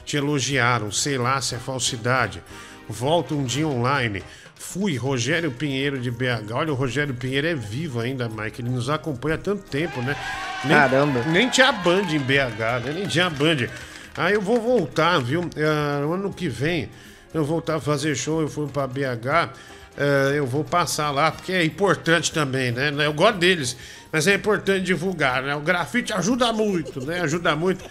Te 0.07 0.17
elogiaram, 0.17 0.91
sei 0.91 1.19
lá 1.19 1.39
se 1.43 1.55
é 1.55 1.59
falsidade. 1.59 2.43
Volta 2.89 3.35
um 3.35 3.45
dia 3.45 3.69
online. 3.69 4.23
Fui, 4.55 4.97
Rogério 4.97 5.51
Pinheiro 5.51 5.99
de 5.99 6.11
BH. 6.11 6.53
Olha, 6.53 6.73
o 6.73 6.75
Rogério 6.75 7.13
Pinheiro 7.13 7.47
é 7.47 7.55
vivo 7.55 8.01
ainda, 8.01 8.27
Mike. 8.27 8.63
Ele 8.63 8.71
nos 8.71 8.89
acompanha 8.89 9.35
há 9.35 9.39
tanto 9.39 9.65
tempo, 9.65 10.01
né? 10.01 10.17
Nem, 10.65 10.77
Caramba. 10.77 11.23
Nem 11.25 11.51
tinha 11.51 11.71
Band 11.71 12.07
em 12.11 12.19
BH, 12.19 12.87
né? 12.87 12.93
Nem 12.95 13.07
tinha 13.07 13.29
Band. 13.29 13.69
Aí 14.17 14.33
eu 14.33 14.41
vou 14.41 14.61
voltar, 14.61 15.19
viu? 15.19 15.43
Ah, 15.59 16.03
ano 16.03 16.33
que 16.33 16.49
vem 16.49 16.89
eu 17.35 17.45
voltar 17.45 17.77
a 17.77 17.81
fazer 17.81 18.15
show. 18.17 18.41
Eu 18.41 18.49
fui 18.49 18.67
pra 18.67 18.87
BH. 18.87 19.53
Ah, 20.01 20.33
eu 20.35 20.47
vou 20.47 20.65
passar 20.65 21.11
lá, 21.11 21.31
porque 21.31 21.53
é 21.53 21.65
importante 21.65 22.33
também, 22.33 22.73
né? 22.73 22.91
Eu 23.05 23.13
gosto 23.13 23.39
deles, 23.39 23.77
mas 24.11 24.27
é 24.27 24.35
importante 24.35 24.85
divulgar, 24.85 25.43
né? 25.43 25.55
O 25.55 25.61
grafite 25.61 26.13
ajuda 26.13 26.53
muito, 26.53 27.05
né? 27.05 27.21
Ajuda 27.21 27.55
muito. 27.55 27.85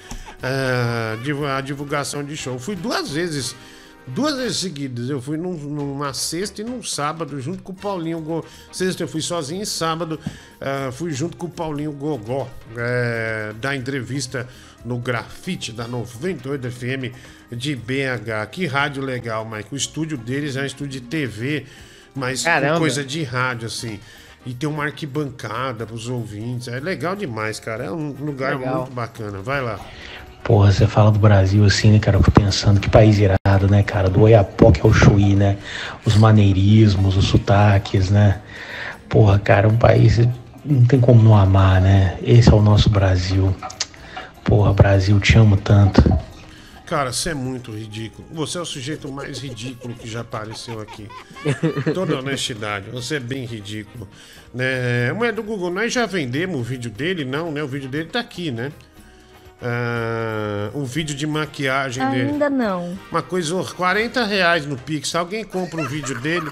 divu- 1.23 1.45
a 1.45 1.61
divulgação 1.61 2.23
de 2.23 2.35
show. 2.35 2.57
Fui 2.59 2.75
duas 2.75 3.11
vezes, 3.11 3.55
duas 4.07 4.35
vezes 4.37 4.57
seguidas. 4.57 5.09
Eu 5.09 5.21
fui 5.21 5.37
num- 5.37 5.53
numa 5.57 6.13
sexta 6.13 6.61
e 6.61 6.63
num 6.63 6.81
sábado, 6.81 7.39
junto 7.41 7.61
com 7.63 7.71
o 7.71 7.75
Paulinho 7.75 8.19
Go. 8.21 8.45
Sexta 8.71 9.03
eu 9.03 9.07
fui 9.07 9.21
sozinho 9.21 9.61
e 9.63 9.65
sábado 9.65 10.19
ah, 10.61 10.91
fui 10.91 11.11
junto 11.11 11.37
com 11.37 11.47
o 11.47 11.49
Paulinho 11.49 11.91
Gogó, 11.91 12.49
eh, 12.77 13.53
da 13.61 13.75
entrevista 13.75 14.47
no 14.85 14.97
Grafite 14.97 15.71
da 15.73 15.87
98 15.87 16.71
FM 16.71 17.13
de 17.51 17.75
BH. 17.75 18.45
Que 18.51 18.65
rádio 18.65 19.03
legal, 19.03 19.45
Mike. 19.45 19.73
O 19.73 19.77
estúdio 19.77 20.17
deles 20.17 20.55
é 20.55 20.61
um 20.61 20.65
estúdio 20.65 21.01
de 21.01 21.07
TV, 21.07 21.65
mas 22.19 22.43
Caramba. 22.43 22.73
com 22.73 22.79
coisa 22.79 23.03
de 23.03 23.23
rádio, 23.23 23.67
assim. 23.67 23.99
E 24.45 24.53
tem 24.53 24.69
uma 24.69 24.85
arquibancada 24.85 25.85
para 25.85 25.95
os 25.95 26.07
ouvintes. 26.07 26.67
É 26.67 26.79
legal 26.79 27.15
demais, 27.15 27.59
cara. 27.59 27.85
É 27.85 27.91
um 27.91 28.11
lugar 28.19 28.57
Legal. 28.57 28.77
muito 28.77 28.91
bacana. 28.91 29.39
Vai 29.39 29.61
lá. 29.61 29.79
Porra, 30.43 30.71
você 30.71 30.87
fala 30.87 31.11
do 31.11 31.19
Brasil 31.19 31.63
assim, 31.65 31.91
né, 31.91 31.99
cara? 31.99 32.17
Eu 32.17 32.23
fico 32.23 32.39
pensando 32.39 32.79
que 32.79 32.89
país 32.89 33.19
irado, 33.19 33.67
né, 33.69 33.83
cara? 33.83 34.09
Do 34.09 34.21
Oiapoque 34.21 34.81
ao 34.81 34.93
Chuí, 34.93 35.35
né? 35.35 35.57
Os 36.05 36.15
maneirismos, 36.15 37.17
os 37.17 37.25
sotaques, 37.25 38.09
né? 38.09 38.39
Porra, 39.07 39.37
cara, 39.37 39.67
um 39.67 39.77
país. 39.77 40.19
Não 40.65 40.85
tem 40.85 40.99
como 40.99 41.21
não 41.21 41.35
amar, 41.37 41.81
né? 41.81 42.17
Esse 42.23 42.49
é 42.49 42.53
o 42.53 42.61
nosso 42.61 42.89
Brasil. 42.89 43.55
Porra, 44.43 44.73
Brasil, 44.73 45.19
te 45.19 45.37
amo 45.37 45.57
tanto. 45.57 46.01
Cara, 46.89 47.13
você 47.13 47.29
é 47.29 47.33
muito 47.35 47.71
ridículo. 47.71 48.27
Você 48.31 48.57
é 48.57 48.61
o 48.61 48.65
sujeito 48.65 49.11
mais 49.11 49.37
ridículo 49.37 49.93
que 49.93 50.09
já 50.09 50.21
apareceu 50.21 50.81
aqui. 50.81 51.07
Toda 51.93 52.17
honestidade, 52.17 52.89
você 52.89 53.17
é 53.17 53.19
bem 53.19 53.45
ridículo. 53.45 54.07
Né? 54.51 55.13
Mulher 55.13 55.33
do 55.33 55.43
Google, 55.43 55.69
nós 55.69 55.93
já 55.93 56.07
vendemos 56.07 56.59
o 56.59 56.63
vídeo 56.63 56.89
dele? 56.89 57.23
Não, 57.23 57.51
né? 57.51 57.61
O 57.61 57.67
vídeo 57.67 57.87
dele 57.87 58.09
tá 58.09 58.19
aqui, 58.19 58.49
né? 58.49 58.71
Ah, 59.61 60.71
o 60.73 60.83
vídeo 60.83 61.15
de 61.15 61.27
maquiagem 61.27 62.09
dele. 62.09 62.29
Ainda 62.31 62.49
não. 62.49 62.97
Uma 63.11 63.21
coisa, 63.21 63.53
hor- 63.55 63.75
40 63.75 64.25
reais 64.25 64.65
no 64.65 64.75
Pix. 64.75 65.13
Alguém 65.13 65.43
compra 65.43 65.79
um 65.81 65.85
vídeo 65.87 66.19
dele. 66.19 66.49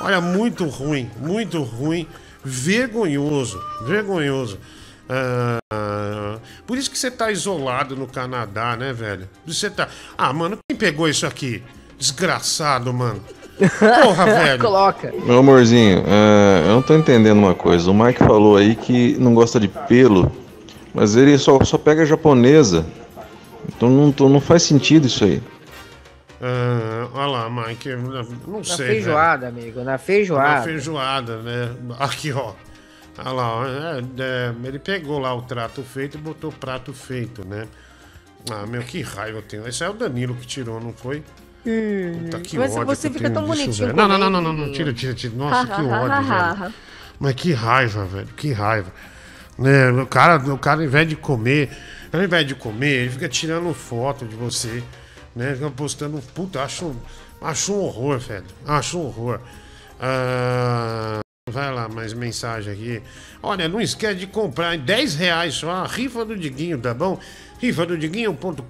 Olha, 0.00 0.20
muito 0.20 0.64
ruim, 0.66 1.08
muito 1.18 1.62
ruim. 1.62 2.08
Vergonhoso, 2.44 3.60
vergonhoso. 3.84 4.58
Ah, 5.08 6.38
por 6.66 6.76
isso 6.76 6.90
que 6.90 6.98
você 6.98 7.10
tá 7.10 7.30
isolado 7.30 7.96
no 7.96 8.06
Canadá, 8.06 8.76
né, 8.76 8.92
velho? 8.92 9.28
Você 9.46 9.70
tá. 9.70 9.88
Ah, 10.16 10.32
mano, 10.32 10.58
quem 10.68 10.76
pegou 10.78 11.08
isso 11.08 11.26
aqui? 11.26 11.62
Desgraçado, 11.98 12.92
mano. 12.92 13.22
Porra, 13.58 14.24
velho. 14.44 14.60
Coloca. 14.62 15.12
Meu 15.24 15.38
amorzinho, 15.38 16.04
é, 16.06 16.62
eu 16.66 16.74
não 16.74 16.82
tô 16.82 16.94
entendendo 16.94 17.38
uma 17.38 17.54
coisa. 17.54 17.90
O 17.90 17.94
Mike 17.94 18.18
falou 18.18 18.56
aí 18.56 18.76
que 18.76 19.16
não 19.18 19.34
gosta 19.34 19.58
de 19.58 19.66
pelo, 19.68 20.30
mas 20.94 21.16
ele 21.16 21.36
só, 21.38 21.58
só 21.64 21.76
pega 21.78 22.04
japonesa. 22.06 22.86
Então 23.68 23.88
não, 23.90 24.12
tô- 24.12 24.28
não 24.28 24.40
faz 24.40 24.62
sentido 24.62 25.06
isso 25.06 25.24
aí. 25.24 25.42
Ah, 26.40 27.08
olha 27.14 27.26
lá, 27.26 27.50
Mike. 27.50 27.88
Não 28.46 28.58
Na 28.58 28.64
sei. 28.64 28.86
feijoada, 28.86 29.48
amigo, 29.48 29.82
na 29.82 29.98
feijoada. 29.98 30.54
Na 30.58 30.62
feijoada, 30.62 31.36
né? 31.42 31.70
Aqui, 31.98 32.32
ó. 32.32 32.52
Olha 33.18 33.32
lá, 33.32 33.64
é, 33.66 34.22
é, 34.22 34.54
ele 34.68 34.78
pegou 34.78 35.18
lá 35.18 35.34
o 35.34 35.42
trato 35.42 35.82
feito 35.82 36.16
e 36.16 36.20
botou 36.20 36.52
prato 36.52 36.92
feito, 36.92 37.46
né? 37.46 37.66
Ah, 38.50 38.64
meu, 38.66 38.82
que 38.82 39.02
raiva 39.02 39.38
eu 39.38 39.42
tenho. 39.42 39.66
Esse 39.66 39.82
é 39.82 39.88
o 39.88 39.92
Danilo 39.92 40.34
que 40.36 40.46
tirou, 40.46 40.80
não 40.80 40.92
foi? 40.92 41.22
Puta, 41.62 42.40
que 42.40 42.56
Mas 42.56 42.76
ódio 42.76 42.86
você 42.86 43.10
fica 43.10 43.28
tão 43.28 43.42
disso, 43.44 43.56
bonitinho. 43.56 43.96
Não, 43.96 44.08
não, 44.08 44.18
não, 44.18 44.30
não, 44.30 44.40
não, 44.40 44.52
não, 44.52 44.72
tira, 44.72 44.92
tira, 44.92 45.12
tira. 45.12 45.34
Nossa, 45.34 45.66
que 45.66 45.82
ódio, 45.82 46.28
velho. 46.28 46.74
Mas 47.18 47.34
que 47.34 47.52
raiva, 47.52 48.04
velho, 48.04 48.28
que 48.28 48.52
raiva. 48.52 48.92
Né, 49.58 49.90
o 49.90 50.06
cara, 50.06 50.36
o 50.36 50.58
cara, 50.58 50.80
ao 50.80 50.86
invés 50.86 51.08
de 51.08 51.16
comer, 51.16 51.76
ao 52.12 52.22
invés 52.22 52.46
de 52.46 52.54
comer, 52.54 53.02
ele 53.02 53.10
fica 53.10 53.28
tirando 53.28 53.74
foto 53.74 54.24
de 54.24 54.36
você, 54.36 54.82
né? 55.34 55.54
Fica 55.54 55.68
postando. 55.70 56.22
Puta, 56.32 56.62
acho, 56.62 56.94
acho 57.42 57.72
um 57.72 57.80
horror, 57.80 58.18
velho. 58.20 58.46
Acho 58.64 58.98
um 58.98 59.06
horror. 59.06 59.40
Ah, 60.00 61.20
vai 61.58 61.74
lá, 61.74 61.88
mais 61.88 62.12
mensagem 62.12 62.72
aqui. 62.72 63.02
Olha, 63.42 63.68
não 63.68 63.80
esquece 63.80 64.16
de 64.16 64.26
comprar 64.26 64.74
em 64.74 64.80
10 64.80 65.14
reais 65.16 65.54
só 65.54 65.70
a 65.70 65.86
rifa 65.86 66.24
do 66.24 66.36
Diguinho, 66.36 66.78
tá 66.78 66.94
bom? 66.94 67.18
rifa 67.60 67.84
do 67.84 67.98
Diguinho.com.br 67.98 68.62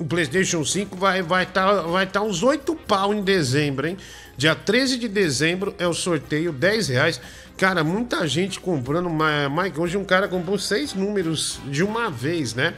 o 0.00 0.04
PlayStation 0.06 0.64
5 0.64 0.96
vai 0.96 1.20
vai 1.20 1.44
tá, 1.44 1.82
vai 1.82 2.06
tá 2.06 2.22
uns 2.22 2.42
8 2.42 2.74
pau 2.74 3.12
em 3.12 3.22
dezembro, 3.22 3.86
hein? 3.86 3.98
Dia 4.36 4.54
13 4.54 4.96
de 4.98 5.06
dezembro 5.06 5.74
é 5.78 5.86
o 5.86 5.92
sorteio, 5.92 6.50
10 6.50 6.88
reais. 6.88 7.20
Cara, 7.58 7.84
muita 7.84 8.26
gente 8.26 8.58
comprando. 8.58 9.10
Mike, 9.10 9.78
hoje 9.78 9.98
um 9.98 10.04
cara 10.04 10.26
comprou 10.26 10.58
seis 10.58 10.94
números 10.94 11.60
de 11.66 11.82
uma 11.84 12.10
vez, 12.10 12.54
né? 12.54 12.72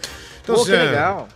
Pô, 0.44 0.54
que 0.54 0.58
você- 0.58 0.76
legal. 0.76 1.28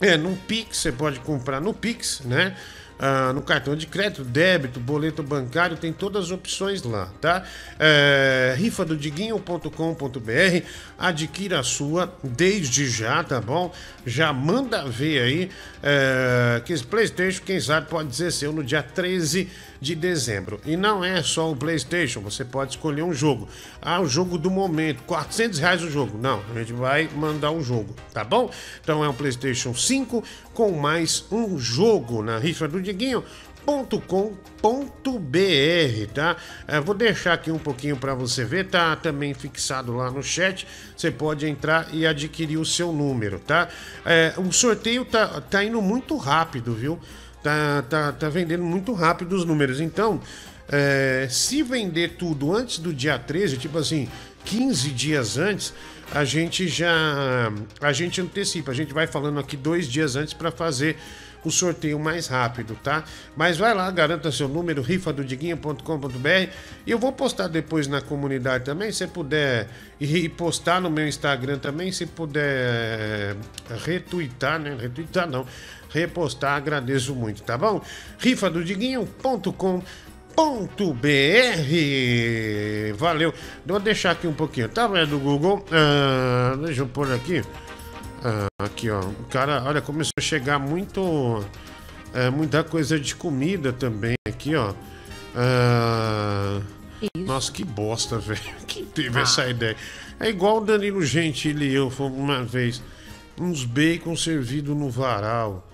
É, 0.00 0.16
no 0.16 0.34
Pix, 0.34 0.78
você 0.78 0.90
pode 0.90 1.20
comprar 1.20 1.60
no 1.60 1.74
Pix, 1.74 2.22
né? 2.24 2.56
Ah, 2.98 3.32
no 3.32 3.42
cartão 3.42 3.74
de 3.74 3.86
crédito, 3.86 4.22
débito, 4.22 4.78
boleto 4.78 5.22
bancário, 5.22 5.76
tem 5.76 5.92
todas 5.92 6.26
as 6.26 6.30
opções 6.30 6.82
lá, 6.84 7.10
tá? 7.20 7.42
É, 7.78 8.54
rifadodiguinho.com.br, 8.56 10.66
adquira 10.96 11.58
a 11.58 11.64
sua 11.64 12.14
desde 12.22 12.88
já, 12.88 13.24
tá 13.24 13.40
bom? 13.40 13.74
Já 14.06 14.32
manda 14.32 14.88
ver 14.88 15.22
aí 15.22 15.50
é, 15.82 16.62
que 16.64 16.72
esse 16.72 16.84
Playstation, 16.84 17.42
quem 17.44 17.60
sabe, 17.60 17.88
pode 17.88 18.14
ser 18.14 18.30
seu 18.30 18.52
no 18.52 18.62
dia 18.62 18.82
13 18.82 19.48
de 19.80 19.94
dezembro. 19.94 20.60
E 20.64 20.76
não 20.76 21.04
é 21.04 21.22
só 21.22 21.50
o 21.50 21.56
Playstation, 21.56 22.20
você 22.20 22.44
pode 22.44 22.72
escolher 22.72 23.02
um 23.02 23.12
jogo. 23.12 23.48
Ah, 23.80 24.00
o 24.00 24.06
jogo 24.06 24.38
do 24.38 24.50
momento, 24.50 25.02
400 25.04 25.58
reais 25.58 25.82
o 25.82 25.90
jogo. 25.90 26.18
Não, 26.18 26.42
a 26.54 26.58
gente 26.58 26.72
vai 26.72 27.08
mandar 27.14 27.50
um 27.50 27.62
jogo, 27.62 27.94
tá 28.12 28.24
bom? 28.24 28.50
Então 28.80 29.04
é 29.04 29.08
um 29.08 29.14
Playstation 29.14 29.74
5 29.74 30.22
com 30.52 30.72
mais 30.72 31.24
um 31.30 31.58
jogo 31.58 32.22
na 32.22 32.38
rifa 32.38 32.68
do 32.68 32.80
Diguinho. 32.80 33.24
.com.br, 33.66 34.68
tá? 36.12 36.36
É, 36.68 36.80
vou 36.80 36.94
deixar 36.94 37.32
aqui 37.32 37.50
um 37.50 37.58
pouquinho 37.58 37.96
para 37.96 38.14
você 38.14 38.44
ver, 38.44 38.68
tá 38.68 38.94
também 38.94 39.32
fixado 39.32 39.96
lá 39.96 40.10
no 40.10 40.22
chat. 40.22 40.66
Você 40.94 41.10
pode 41.10 41.46
entrar 41.46 41.88
e 41.92 42.06
adquirir 42.06 42.58
o 42.58 42.64
seu 42.64 42.92
número, 42.92 43.38
tá? 43.38 43.68
É, 44.04 44.34
o 44.36 44.52
sorteio 44.52 45.04
tá, 45.04 45.40
tá 45.40 45.64
indo 45.64 45.80
muito 45.80 46.16
rápido, 46.16 46.74
viu? 46.74 47.00
Tá, 47.44 47.84
tá, 47.90 48.10
tá 48.10 48.28
vendendo 48.30 48.64
muito 48.64 48.94
rápido 48.94 49.36
os 49.36 49.44
números. 49.44 49.78
Então, 49.78 50.18
é, 50.66 51.26
se 51.30 51.62
vender 51.62 52.16
tudo 52.16 52.56
antes 52.56 52.78
do 52.78 52.90
dia 52.90 53.18
13, 53.18 53.58
tipo 53.58 53.76
assim, 53.76 54.08
15 54.46 54.90
dias 54.90 55.36
antes, 55.36 55.74
a 56.10 56.24
gente 56.24 56.66
já. 56.66 57.52
A 57.82 57.92
gente 57.92 58.18
antecipa. 58.18 58.70
A 58.70 58.74
gente 58.74 58.94
vai 58.94 59.06
falando 59.06 59.38
aqui 59.38 59.58
dois 59.58 59.86
dias 59.86 60.16
antes 60.16 60.32
para 60.32 60.50
fazer 60.50 60.96
o 61.44 61.50
sorteio 61.50 61.98
mais 61.98 62.26
rápido, 62.26 62.74
tá? 62.82 63.04
Mas 63.36 63.58
vai 63.58 63.74
lá, 63.74 63.90
garanta 63.90 64.32
seu 64.32 64.48
número, 64.48 64.80
rifadodiguinha.com.br 64.80 66.50
e 66.86 66.90
eu 66.90 66.98
vou 66.98 67.12
postar 67.12 67.48
depois 67.48 67.86
na 67.86 68.00
comunidade 68.00 68.64
também, 68.64 68.90
se 68.90 69.06
puder 69.06 69.68
e 70.00 70.28
postar 70.30 70.80
no 70.80 70.90
meu 70.90 71.06
Instagram 71.06 71.58
também, 71.58 71.92
se 71.92 72.06
puder 72.06 73.36
retweetar, 73.84 74.58
né? 74.58 74.74
Retweetar 74.80 75.28
não, 75.28 75.46
repostar, 75.94 76.56
agradeço 76.56 77.14
muito, 77.14 77.42
tá 77.42 77.56
bom? 77.56 77.80
rifadodiguinho.com 78.18 79.82
.br 80.36 82.96
Valeu. 82.96 83.32
Vou 83.64 83.78
deixar 83.78 84.10
aqui 84.10 84.26
um 84.26 84.34
pouquinho. 84.34 84.68
Tá 84.68 84.88
vendo 84.88 85.10
do 85.10 85.18
Google? 85.20 85.64
Ah, 85.70 86.56
deixa 86.56 86.82
eu 86.82 86.88
pôr 86.88 87.12
aqui. 87.12 87.40
Ah, 88.24 88.64
aqui, 88.64 88.90
ó. 88.90 89.00
O 89.00 89.24
cara, 89.30 89.62
olha, 89.64 89.80
começou 89.80 90.10
a 90.18 90.20
chegar 90.20 90.58
muito. 90.58 91.44
é, 92.12 92.30
muita 92.30 92.64
coisa 92.64 92.98
de 92.98 93.14
comida 93.14 93.72
também 93.72 94.16
aqui, 94.26 94.56
ó. 94.56 94.74
Ah, 95.36 96.60
nossa, 97.16 97.52
que 97.52 97.64
bosta, 97.64 98.18
velho. 98.26 98.40
Quem 98.66 98.84
teve 98.84 99.20
essa 99.20 99.48
ideia? 99.48 99.76
É 100.18 100.28
igual 100.28 100.58
o 100.58 100.64
Danilo 100.64 101.02
Gentili 101.04 101.68
e 101.68 101.74
eu 101.74 101.90
fomos 101.90 102.18
uma 102.18 102.42
vez. 102.42 102.82
Uns 103.38 103.64
bacon 103.64 104.16
servido 104.16 104.74
no 104.74 104.90
varal. 104.90 105.64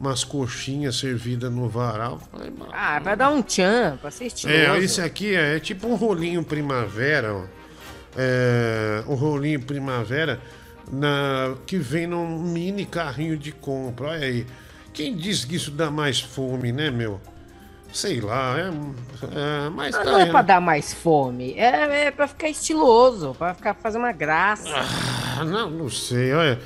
Umas 0.00 0.24
coxinhas 0.24 0.96
servidas 0.96 1.52
no 1.52 1.68
varal. 1.68 2.18
Falei. 2.32 2.50
Ah, 2.72 2.98
vai 3.00 3.14
dar 3.14 3.28
um 3.30 3.42
tchan, 3.42 3.98
pra 4.00 4.10
ser 4.10 4.24
estiloso. 4.26 4.58
É, 4.58 4.78
esse 4.78 5.00
aqui 5.02 5.34
é, 5.36 5.56
é 5.56 5.60
tipo 5.60 5.86
um 5.86 5.94
rolinho 5.94 6.42
primavera, 6.42 7.34
ó. 7.34 7.44
É, 8.16 9.04
um 9.06 9.14
rolinho 9.14 9.60
primavera 9.60 10.40
na, 10.90 11.54
que 11.66 11.76
vem 11.76 12.06
num 12.06 12.40
mini 12.42 12.86
carrinho 12.86 13.36
de 13.36 13.52
compra. 13.52 14.08
Olha 14.08 14.26
aí. 14.26 14.46
Quem 14.92 15.14
disse 15.14 15.46
que 15.46 15.54
isso 15.56 15.70
dá 15.70 15.90
mais 15.90 16.18
fome, 16.18 16.72
né, 16.72 16.90
meu? 16.90 17.20
Sei 17.92 18.20
lá, 18.20 18.56
é, 18.58 18.68
é, 18.68 19.68
mas 19.68 19.94
Não, 19.94 20.04
tá 20.04 20.10
não 20.12 20.18
é 20.18 20.22
aí, 20.22 20.30
pra 20.30 20.40
né? 20.40 20.46
dar 20.46 20.60
mais 20.60 20.94
fome, 20.94 21.54
é, 21.54 22.06
é 22.06 22.10
pra 22.10 22.26
ficar 22.28 22.48
estiloso, 22.48 23.34
pra 23.36 23.52
ficar 23.52 23.74
fazer 23.74 23.98
uma 23.98 24.12
graça. 24.12 24.68
Ah, 25.38 25.44
não, 25.44 25.68
não 25.68 25.90
sei, 25.90 26.32
olha. 26.32 26.58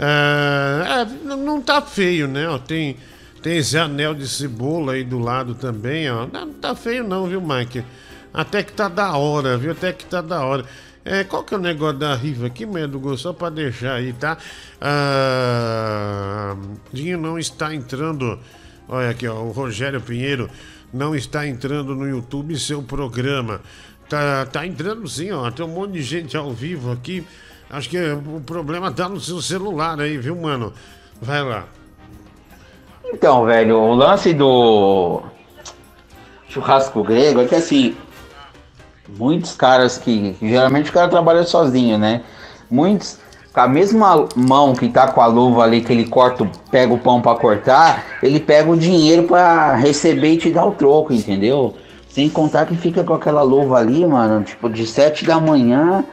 É, 0.00 1.00
é, 1.02 1.04
não- 1.36 1.60
tá 1.60 1.82
feio, 1.82 2.28
né? 2.28 2.48
Ó, 2.48 2.56
tem, 2.58 2.96
tem 3.42 3.58
esse 3.58 3.76
anel 3.76 4.14
de 4.14 4.28
cebola 4.28 4.92
aí 4.92 5.02
do 5.02 5.18
lado 5.18 5.54
também, 5.56 6.08
ó. 6.10 6.26
Não, 6.32 6.52
tá 6.52 6.74
feio 6.76 7.02
não, 7.02 7.26
viu, 7.26 7.40
Mike? 7.40 7.84
Até 8.32 8.62
que 8.62 8.72
tá 8.72 8.88
da 8.88 9.16
hora, 9.16 9.56
viu? 9.58 9.72
Até 9.72 9.92
que 9.92 10.04
tá 10.04 10.20
da 10.20 10.44
hora. 10.44 10.64
É, 11.04 11.24
qual 11.24 11.42
que 11.42 11.54
é 11.54 11.56
o 11.56 11.60
negócio 11.60 11.98
da 11.98 12.14
rifa 12.14 12.46
aqui, 12.46 12.64
Medo? 12.66 13.16
Só 13.16 13.32
pra 13.32 13.48
deixar 13.50 13.94
aí, 13.94 14.12
tá? 14.12 14.36
Ah, 14.80 16.56
Dinho 16.92 17.18
não 17.18 17.38
está 17.38 17.74
entrando. 17.74 18.38
Olha 18.88 19.10
aqui, 19.10 19.26
ó, 19.26 19.34
o 19.42 19.50
Rogério 19.50 20.00
Pinheiro 20.00 20.48
não 20.92 21.14
está 21.14 21.46
entrando 21.46 21.94
no 21.94 22.06
YouTube 22.08 22.56
seu 22.58 22.82
programa. 22.82 23.60
Tá, 24.08 24.46
tá 24.46 24.66
entrando 24.66 25.06
sim, 25.08 25.30
ó. 25.32 25.50
Tem 25.50 25.64
um 25.64 25.68
monte 25.68 25.92
de 25.94 26.02
gente 26.02 26.36
ao 26.36 26.52
vivo 26.52 26.92
aqui. 26.92 27.26
Acho 27.70 27.90
que 27.90 27.98
o 27.98 28.40
problema 28.40 28.90
tá 28.90 29.08
no 29.08 29.20
seu 29.20 29.42
celular 29.42 30.00
aí, 30.00 30.16
viu, 30.16 30.34
mano? 30.36 30.72
Vai 31.20 31.42
lá. 31.42 31.64
Então, 33.12 33.44
velho, 33.44 33.76
o 33.76 33.94
lance 33.94 34.32
do 34.32 35.22
churrasco 36.48 37.02
grego 37.02 37.40
é 37.42 37.44
que 37.46 37.54
assim, 37.54 37.96
muitos 39.18 39.54
caras 39.54 39.98
que 39.98 40.36
geralmente 40.40 40.90
o 40.90 40.92
cara 40.92 41.08
trabalha 41.08 41.44
sozinho, 41.44 41.98
né? 41.98 42.22
Muitos 42.70 43.18
com 43.52 43.60
a 43.60 43.68
mesma 43.68 44.28
mão 44.36 44.74
que 44.74 44.88
tá 44.88 45.08
com 45.08 45.20
a 45.20 45.26
luva 45.26 45.64
ali 45.64 45.80
que 45.80 45.92
ele 45.92 46.06
corta, 46.06 46.48
pega 46.70 46.92
o 46.92 46.98
pão 46.98 47.20
pra 47.20 47.34
cortar, 47.34 48.04
ele 48.22 48.38
pega 48.38 48.70
o 48.70 48.76
dinheiro 48.76 49.24
pra 49.24 49.74
receber 49.74 50.34
e 50.34 50.38
te 50.38 50.50
dar 50.50 50.64
o 50.64 50.72
troco, 50.72 51.12
entendeu? 51.12 51.74
Sem 52.08 52.28
contar 52.28 52.66
que 52.66 52.76
fica 52.76 53.02
com 53.02 53.14
aquela 53.14 53.42
luva 53.42 53.78
ali, 53.78 54.06
mano, 54.06 54.44
tipo 54.44 54.68
de 54.68 54.86
sete 54.86 55.24
da 55.24 55.40
manhã 55.40 56.04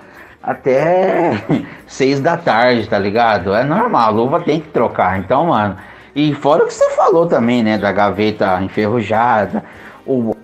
até 0.45 1.43
seis 1.87 2.19
da 2.19 2.37
tarde, 2.37 2.87
tá 2.87 2.99
ligado? 2.99 3.53
É 3.53 3.63
normal, 3.63 4.07
a 4.07 4.11
luva 4.11 4.39
tem 4.41 4.61
que 4.61 4.69
trocar. 4.69 5.19
Então, 5.19 5.47
mano, 5.47 5.75
e 6.15 6.33
fora 6.35 6.63
o 6.63 6.67
que 6.67 6.73
você 6.73 6.91
falou 6.91 7.25
também, 7.25 7.63
né, 7.63 7.77
da 7.77 7.91
gaveta 7.91 8.61
enferrujada, 8.61 9.63
o 10.05 10.35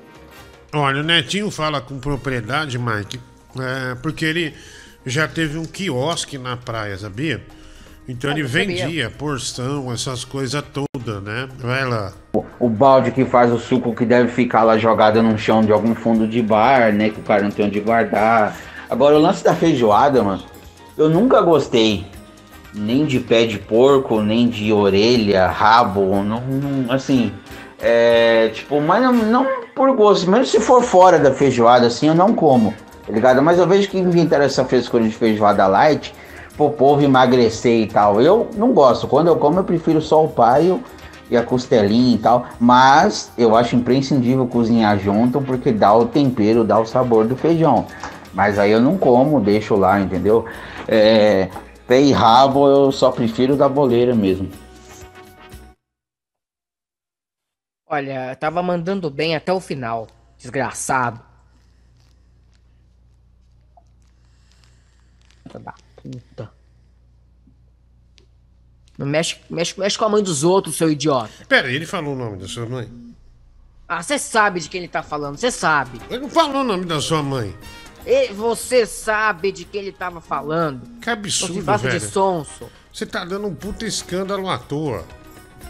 Olha, 0.73 1.01
o 1.01 1.03
Netinho 1.03 1.51
fala 1.51 1.81
com 1.81 1.99
propriedade, 1.99 2.79
Mike, 2.79 3.19
é, 3.59 3.95
porque 3.95 4.23
ele 4.23 4.53
já 5.05 5.27
teve 5.27 5.57
um 5.57 5.65
quiosque 5.65 6.37
na 6.37 6.55
praia, 6.55 6.97
sabia? 6.97 7.41
Então 8.07 8.31
ele 8.31 8.41
eu 8.41 8.47
sabia. 8.47 8.65
vendia 8.65 9.09
porção, 9.09 9.91
essas 9.91 10.23
coisas 10.23 10.63
todas, 10.73 11.21
né? 11.23 11.49
Vai 11.59 11.85
lá. 11.85 12.13
o 12.57 12.69
balde 12.69 13.11
que 13.11 13.25
faz 13.25 13.51
o 13.51 13.59
suco 13.59 13.93
que 13.93 14.05
deve 14.05 14.29
ficar 14.29 14.63
lá 14.63 14.77
jogado 14.77 15.21
no 15.21 15.37
chão 15.37 15.61
de 15.61 15.73
algum 15.73 15.93
fundo 15.93 16.25
de 16.25 16.41
bar, 16.41 16.93
né? 16.93 17.09
Que 17.09 17.19
o 17.19 17.23
cara 17.23 17.43
não 17.43 17.51
tem 17.51 17.65
onde 17.65 17.79
guardar. 17.81 18.57
Agora, 18.91 19.15
o 19.15 19.21
lance 19.21 19.41
da 19.41 19.55
feijoada, 19.55 20.21
mano, 20.21 20.41
eu 20.97 21.09
nunca 21.09 21.39
gostei 21.39 22.05
nem 22.73 23.05
de 23.05 23.21
pé 23.21 23.45
de 23.45 23.57
porco, 23.57 24.19
nem 24.19 24.49
de 24.49 24.73
orelha, 24.73 25.47
rabo, 25.47 26.21
não, 26.21 26.41
não- 26.41 26.91
assim, 26.93 27.31
é, 27.81 28.49
tipo, 28.53 28.81
mas 28.81 29.01
não, 29.01 29.13
não 29.13 29.47
por 29.73 29.95
gosto, 29.95 30.29
mesmo 30.29 30.45
se 30.45 30.59
for 30.59 30.83
fora 30.83 31.17
da 31.17 31.31
feijoada, 31.31 31.87
assim, 31.87 32.09
eu 32.09 32.13
não 32.13 32.33
como, 32.33 32.73
tá 33.07 33.13
ligado? 33.13 33.41
Mas 33.41 33.57
eu 33.59 33.65
vejo 33.65 33.89
que 33.89 33.97
inventaram 33.97 34.43
essa 34.43 34.65
frescura 34.65 35.03
de 35.05 35.15
feijoada 35.15 35.65
light, 35.67 36.13
pro 36.57 36.69
povo 36.69 37.01
emagrecer 37.01 37.83
e 37.83 37.87
tal. 37.87 38.21
Eu 38.21 38.49
não 38.57 38.73
gosto, 38.73 39.07
quando 39.07 39.27
eu 39.27 39.37
como 39.37 39.57
eu 39.57 39.63
prefiro 39.63 40.01
só 40.01 40.21
o 40.21 40.27
paio 40.27 40.83
e 41.29 41.37
a 41.37 41.43
costelinha 41.43 42.15
e 42.15 42.17
tal, 42.17 42.45
mas 42.59 43.31
eu 43.37 43.55
acho 43.55 43.73
imprescindível 43.77 44.45
cozinhar 44.47 44.99
junto 44.99 45.39
porque 45.39 45.71
dá 45.71 45.95
o 45.95 46.05
tempero, 46.07 46.65
dá 46.65 46.77
o 46.77 46.85
sabor 46.85 47.25
do 47.25 47.37
feijão. 47.37 47.85
Mas 48.33 48.57
aí 48.57 48.71
eu 48.71 48.81
não 48.81 48.97
como, 48.97 49.41
deixo 49.41 49.75
lá, 49.75 49.99
entendeu? 49.99 50.45
É, 50.87 51.49
pé 51.87 52.01
e 52.01 52.11
rabo 52.11 52.67
eu 52.67 52.91
só 52.91 53.11
prefiro 53.11 53.55
da 53.55 53.67
boleira 53.67 54.15
mesmo. 54.15 54.49
Olha, 57.87 58.33
tava 58.37 58.63
mandando 58.63 59.09
bem 59.09 59.35
até 59.35 59.51
o 59.51 59.59
final. 59.59 60.07
Desgraçado. 60.37 61.19
Da 65.53 65.73
puta. 65.97 66.49
Não 68.97 69.05
mexe, 69.05 69.37
mexe, 69.49 69.77
mexe 69.77 69.97
com 69.97 70.05
a 70.05 70.09
mãe 70.09 70.23
dos 70.23 70.43
outros, 70.43 70.77
seu 70.77 70.89
idiota. 70.89 71.31
Pera, 71.49 71.69
ele 71.69 71.85
falou 71.85 72.13
o 72.13 72.17
nome 72.17 72.37
da 72.37 72.47
sua 72.47 72.65
mãe? 72.65 72.89
Ah, 73.87 74.01
você 74.01 74.17
sabe 74.17 74.61
de 74.61 74.69
quem 74.69 74.79
ele 74.79 74.87
tá 74.87 75.03
falando, 75.03 75.37
você 75.37 75.51
sabe. 75.51 75.99
Ele 76.09 76.21
não 76.21 76.29
falou 76.29 76.61
o 76.61 76.63
nome 76.63 76.85
da 76.85 77.01
sua 77.01 77.21
mãe. 77.21 77.53
E 78.05 78.33
você 78.33 78.85
sabe 78.85 79.51
de 79.51 79.65
quem 79.65 79.81
ele 79.81 79.91
tava 79.91 80.21
falando. 80.21 80.81
Que 81.01 81.09
absurdo, 81.09 81.53
Não 81.53 81.59
se 81.61 81.65
faça 81.65 81.87
velho. 81.87 81.99
de 81.99 82.05
sonso. 82.05 82.69
Você 82.91 83.05
tá 83.05 83.23
dando 83.23 83.47
um 83.47 83.55
puta 83.55 83.85
escândalo 83.85 84.49
à 84.49 84.57
toa. 84.57 85.03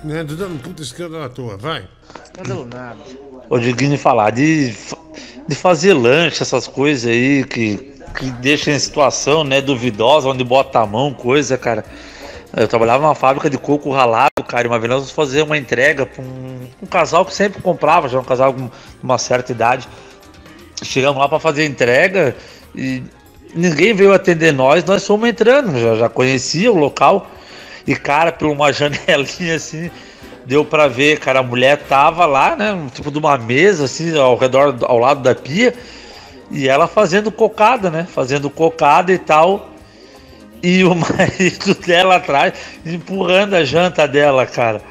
Né? 0.03 0.23
Tá 0.23 0.33
dando 0.33 0.55
um 0.55 0.57
puta 0.57 0.81
escândalo 0.81 1.23
à 1.23 1.29
toa, 1.29 1.57
vai. 1.57 1.87
Escândalo 2.23 2.65
nada. 2.65 2.99
Ô, 3.49 3.59
Diguinho, 3.59 3.97
falar 3.97 4.31
de, 4.31 4.73
de 5.47 5.55
fazer 5.55 5.93
lanche, 5.93 6.41
essas 6.41 6.67
coisas 6.67 7.09
aí 7.09 7.43
que, 7.43 7.93
que 8.17 8.31
deixam 8.31 8.73
em 8.73 8.79
situação, 8.79 9.43
né, 9.43 9.61
duvidosa, 9.61 10.29
onde 10.29 10.43
bota 10.43 10.79
a 10.79 10.85
mão, 10.85 11.13
coisa, 11.13 11.57
cara. 11.57 11.83
Eu 12.55 12.67
trabalhava 12.67 13.03
numa 13.03 13.15
fábrica 13.15 13.49
de 13.49 13.57
coco 13.57 13.91
ralado, 13.91 14.43
cara, 14.47 14.65
e 14.65 14.69
uma 14.69 14.79
vez 14.79 14.89
nós 14.89 14.99
fomos 15.03 15.11
fazer 15.11 15.41
uma 15.41 15.57
entrega 15.57 16.05
pra 16.05 16.21
um, 16.21 16.67
um 16.81 16.85
casal 16.85 17.25
que 17.25 17.33
sempre 17.33 17.61
comprava, 17.61 18.09
já 18.09 18.19
um 18.19 18.23
casal 18.23 18.53
com 18.53 18.69
uma 19.01 19.17
certa 19.17 19.51
idade. 19.51 19.87
Chegamos 20.81 21.19
lá 21.19 21.29
pra 21.29 21.39
fazer 21.39 21.65
entrega 21.65 22.35
e 22.75 23.03
ninguém 23.53 23.93
veio 23.93 24.13
atender 24.13 24.51
nós, 24.51 24.83
nós 24.83 25.05
fomos 25.05 25.29
entrando, 25.29 25.79
já, 25.79 25.95
já 25.95 26.09
conhecia 26.09 26.71
o 26.71 26.77
local. 26.77 27.29
E, 27.85 27.95
cara, 27.95 28.31
por 28.31 28.47
uma 28.47 28.71
janelinha 28.73 29.55
assim, 29.55 29.89
deu 30.45 30.63
pra 30.65 30.87
ver, 30.87 31.19
cara, 31.19 31.39
a 31.39 31.43
mulher 31.43 31.77
tava 31.77 32.25
lá, 32.25 32.55
né, 32.55 32.87
tipo 32.93 33.11
de 33.11 33.17
uma 33.17 33.37
mesa, 33.37 33.85
assim, 33.85 34.17
ao 34.17 34.37
redor, 34.37 34.75
ao 34.81 34.97
lado 34.97 35.21
da 35.21 35.35
pia, 35.35 35.73
e 36.49 36.67
ela 36.67 36.87
fazendo 36.87 37.31
cocada, 37.31 37.89
né, 37.89 38.07
fazendo 38.09 38.49
cocada 38.49 39.11
e 39.11 39.17
tal, 39.17 39.69
e 40.61 40.83
o 40.83 40.93
marido 40.95 41.75
dela 41.75 42.17
atrás, 42.17 42.53
empurrando 42.85 43.55
a 43.55 43.63
janta 43.63 44.07
dela, 44.07 44.45
cara. 44.45 44.81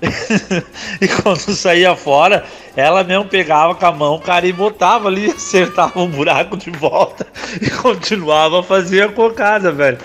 e 1.00 1.08
quando 1.08 1.54
saía 1.54 1.96
fora, 1.96 2.44
ela 2.76 3.02
mesmo 3.02 3.24
pegava 3.24 3.74
com 3.74 3.86
a 3.86 3.92
mão, 3.92 4.18
cara, 4.18 4.46
e 4.46 4.52
botava 4.52 5.08
ali, 5.08 5.30
acertava 5.32 6.00
um 6.00 6.08
buraco 6.08 6.56
de 6.56 6.70
volta 6.70 7.26
e 7.60 7.68
continuava 7.70 8.60
a 8.60 8.62
fazer 8.62 9.02
a 9.02 9.08
cocada, 9.08 9.72
velho. 9.72 9.98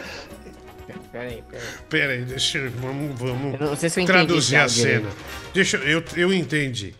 Peraí, 1.11 1.43
peraí. 1.47 1.67
Pera 1.89 2.13
aí, 2.13 2.21
deixa 2.23 2.57
eu. 2.57 2.71
Vamos, 2.71 3.19
vamos 3.19 3.61
Eu 3.61 3.75
se 3.75 3.85
entendi 3.85 4.07
traduzir 4.07 4.55
esse 4.55 4.81
a 4.81 4.83
cena. 4.83 5.09
Deixa 5.53 5.77
eu, 5.77 5.83
eu. 5.99 6.03
Eu 6.15 6.33
entendi. 6.33 6.95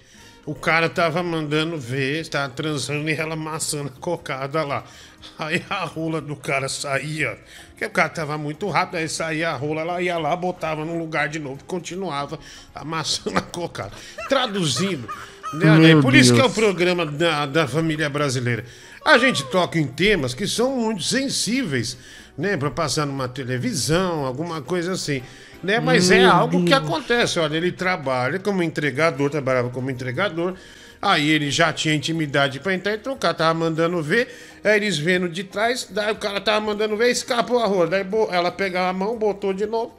O 0.46 0.54
cara 0.54 0.90
tava 0.90 1.24
mandando 1.24 1.78
ver, 1.78 2.28
tava 2.28 2.52
transando 2.54 3.10
e 3.10 3.14
ela 3.14 3.34
amassando 3.34 3.92
a 3.96 4.00
cocada 4.00 4.62
lá. 4.64 4.84
Aí 5.40 5.64
a 5.70 5.86
rola 5.86 6.20
do 6.20 6.36
cara 6.36 6.68
saía. 6.68 7.40
Porque 7.70 7.86
o 7.86 7.90
cara 7.90 8.10
tava 8.10 8.38
muito 8.38 8.68
rápido, 8.68 8.98
aí 8.98 9.08
saía 9.08 9.52
a 9.52 9.56
rola, 9.56 9.82
ela 9.82 10.02
ia 10.02 10.18
lá, 10.18 10.36
botava 10.36 10.84
no 10.84 10.98
lugar 11.00 11.30
de 11.30 11.40
novo 11.40 11.60
e 11.62 11.64
continuava 11.64 12.38
amassando 12.76 13.38
a 13.38 13.42
cocada. 13.42 13.94
Traduzindo. 14.28 15.08
né, 15.54 16.02
Por 16.02 16.14
isso 16.14 16.34
que 16.34 16.42
é 16.42 16.44
o 16.44 16.48
Deus. 16.48 16.56
programa 16.56 17.06
da, 17.06 17.46
da 17.46 17.66
família 17.68 18.10
brasileira. 18.10 18.66
A 19.06 19.18
gente 19.18 19.44
toca 19.46 19.80
em 19.80 19.88
temas 19.88 20.34
que 20.34 20.48
são 20.48 20.76
muito 20.76 21.04
sensíveis, 21.04 21.98
né? 22.38 22.58
Pra 22.58 22.72
passar 22.72 23.06
numa 23.06 23.28
televisão, 23.28 24.26
alguma 24.26 24.62
coisa 24.62 24.94
assim. 24.94 25.22
Né? 25.64 25.80
Mas 25.80 26.12
é 26.12 26.20
Meu 26.20 26.32
algo 26.32 26.64
que 26.64 26.70
Deus. 26.72 26.84
acontece. 26.84 27.40
Olha, 27.40 27.56
ele 27.56 27.72
trabalha 27.72 28.40
como 28.40 28.62
entregador, 28.62 29.30
trabalhava 29.30 29.70
como 29.70 29.90
entregador. 29.90 30.56
Aí 31.02 31.30
ele 31.30 31.52
já 31.52 31.74
tinha 31.74 31.94
intimidade 31.94 32.62
pra 32.62 32.74
entrar, 32.74 32.94
então 32.94 33.14
o 33.14 33.18
cara 33.18 33.34
tava 33.34 33.54
mandando 33.54 34.02
ver. 34.02 34.28
Aí 34.64 34.78
eles 34.78 34.98
vendo 34.98 35.28
de 35.28 35.44
trás, 35.44 35.88
daí 35.90 36.12
o 36.14 36.16
cara 36.16 36.40
tava 36.40 36.62
mandando 36.62 36.96
ver, 36.96 37.12
escapou 37.12 37.60
a 37.60 37.66
rola. 37.66 37.88
Daí 37.88 38.06
ela 38.32 38.52
pegava 38.52 38.90
a 38.90 38.94
mão, 38.94 39.18
botou 39.18 39.54
de 39.54 39.66
novo 39.66 39.94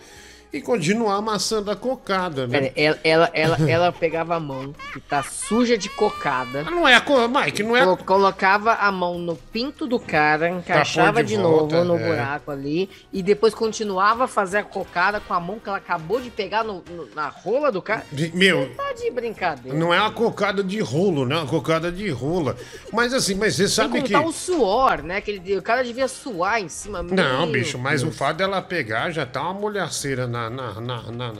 e 0.56 0.60
continuar 0.62 1.16
amassando 1.16 1.70
a 1.70 1.76
cocada, 1.76 2.46
né? 2.46 2.60
Pera, 2.60 2.72
ela, 2.76 2.98
ela, 3.02 3.30
ela, 3.34 3.56
ela 3.70 3.92
pegava 3.92 4.36
a 4.36 4.40
mão, 4.40 4.74
que 4.92 5.00
tá 5.00 5.22
suja 5.22 5.76
de 5.76 5.88
cocada. 5.88 6.62
Não 6.62 6.86
é 6.86 6.94
a 6.94 7.00
cor, 7.00 7.28
Mike, 7.28 7.62
não 7.62 7.76
é 7.76 7.82
Colo- 7.84 7.96
Colocava 8.04 8.74
a 8.74 8.92
mão 8.92 9.18
no 9.18 9.34
pinto 9.36 9.86
do 9.86 9.98
cara, 9.98 10.48
encaixava 10.48 11.22
de 11.22 11.34
de, 11.34 11.42
volta, 11.42 11.82
novo 11.84 11.98
no 11.98 12.04
é. 12.04 12.06
buraco 12.08 12.50
ali, 12.52 12.88
e 13.12 13.22
depois 13.22 13.52
continuava 13.54 14.24
a 14.24 14.28
fazer 14.28 14.58
a 14.58 14.62
cocada 14.62 15.18
com 15.18 15.34
a 15.34 15.40
mão 15.40 15.58
que 15.58 15.68
ela 15.68 15.78
acabou 15.78 16.20
de 16.20 16.30
pegar 16.30 16.62
no- 16.62 16.84
no- 16.88 17.08
na 17.14 17.28
rola 17.28 17.72
do 17.72 17.82
cara. 17.82 18.04
Meu, 18.32 18.70
Tá 18.76 18.92
de 18.92 19.10
brincadeira. 19.10 19.76
Não 19.76 19.92
é 19.92 20.00
uma 20.00 20.12
cocada 20.12 20.62
de 20.62 20.78
rolo, 20.80 21.26
né? 21.26 21.34
Uma 21.36 21.46
cocada 21.46 21.90
de 21.90 22.08
rola. 22.10 22.56
Mas 22.92 23.12
assim, 23.12 23.34
mas 23.34 23.56
você 23.56 23.66
sabe 23.66 24.00
que. 24.02 24.12
contar 24.12 24.26
o 24.28 24.32
suor, 24.32 25.02
né? 25.02 25.20
Que 25.20 25.32
ele, 25.32 25.58
o 25.58 25.62
cara 25.62 25.82
devia 25.82 26.06
suar 26.06 26.60
em 26.60 26.68
cima. 26.68 27.02
Não, 27.02 27.50
bicho, 27.50 27.76
mas 27.78 28.02
o 28.02 28.06
Deus. 28.06 28.16
fato 28.16 28.36
dela 28.36 28.62
pegar 28.62 29.10
já 29.10 29.26
tá 29.26 29.42
uma 29.42 29.54
molhaceira 29.54 30.26
na, 30.28 30.43
na, 30.50 30.80
na, 30.80 31.02
na, 31.12 31.32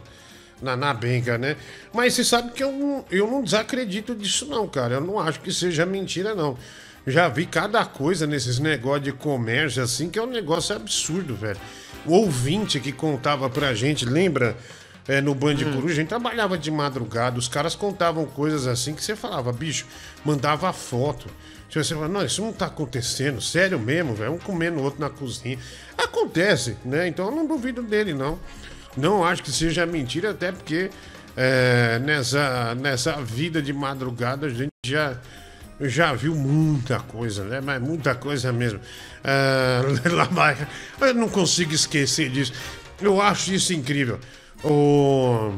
na, 0.61 0.77
na 0.77 0.95
benga, 0.95 1.39
né? 1.39 1.57
Mas 1.93 2.15
você 2.15 2.25
sabe 2.25 2.53
que 2.53 2.63
eu 2.63 2.73
não, 2.73 3.05
eu 3.11 3.31
não 3.31 3.43
desacredito 3.43 4.15
disso, 4.15 4.47
não, 4.47 4.67
cara. 4.69 4.95
Eu 4.95 5.01
não 5.01 5.19
acho 5.19 5.41
que 5.41 5.53
seja 5.53 5.85
mentira, 5.85 6.35
não. 6.35 6.57
Já 7.07 7.29
vi 7.29 7.45
cada 7.45 7.85
coisa 7.85 8.27
nesses 8.27 8.59
negócios 8.59 9.05
de 9.05 9.13
comércio, 9.13 9.83
assim, 9.83 10.09
que 10.09 10.19
é 10.19 10.23
um 10.23 10.31
negócio 10.31 10.75
absurdo, 10.75 11.35
velho. 11.35 11.59
O 12.07 12.15
ouvinte 12.15 12.81
que 12.81 12.93
contava 12.93 13.49
pra 13.51 13.75
gente, 13.75 14.07
lembra 14.07 14.57
é, 15.07 15.21
no 15.21 15.35
Band 15.35 15.55
Hum. 15.55 15.73
Coruja, 15.75 15.93
a 15.93 15.97
gente 15.97 16.09
trabalhava 16.09 16.57
de 16.57 16.71
madrugada, 16.71 17.39
os 17.39 17.49
caras 17.49 17.75
contavam 17.75 18.25
coisas 18.25 18.67
assim 18.67 18.95
que 18.95 19.05
você 19.05 19.15
falava, 19.15 19.53
bicho, 19.53 19.87
mandava 20.25 20.73
foto. 20.73 21.27
Tipo, 21.69 21.85
Você 21.85 21.95
fala, 21.95 22.09
não, 22.09 22.25
isso 22.25 22.41
não 22.41 22.53
tá 22.53 22.67
acontecendo, 22.67 23.41
sério 23.41 23.79
mesmo, 23.79 24.15
velho. 24.15 24.33
Um 24.33 24.39
comendo 24.39 24.79
o 24.79 24.83
outro 24.83 25.01
na 25.01 25.11
cozinha. 25.11 25.59
Acontece, 25.99 26.77
né? 26.85 27.09
Então 27.09 27.27
eu 27.27 27.33
não 27.33 27.47
duvido 27.47 27.83
dele, 27.83 28.15
não. 28.15 28.39
Não 28.97 29.25
acho 29.25 29.43
que 29.43 29.51
seja 29.51 29.85
mentira, 29.87 30.31
até 30.31 30.53
porque 30.53 30.91
é, 31.37 31.99
nessa, 31.99 32.75
nessa 32.77 33.13
vida 33.21 33.61
de 33.61 33.73
madrugada 33.73 34.47
a 34.47 34.51
gente 34.51 34.71
já, 34.87 35.17
já 35.81 36.13
viu 36.13 36.35
muita 36.35 37.01
coisa, 37.01 37.45
né? 37.45 37.61
Mas 37.61 37.81
muita 37.83 38.15
coisa 38.15 38.53
mesmo. 38.53 38.81
É, 39.23 39.81
lá 40.11 40.25
vai- 40.25 40.57
eu 41.01 41.15
não 41.15 41.29
consigo 41.29 41.73
esquecer 41.75 42.31
disso. 42.31 42.53
Eu 43.01 43.21
acho 43.21 43.53
isso 43.53 43.73
incrível. 43.73 44.19
O. 44.63 45.53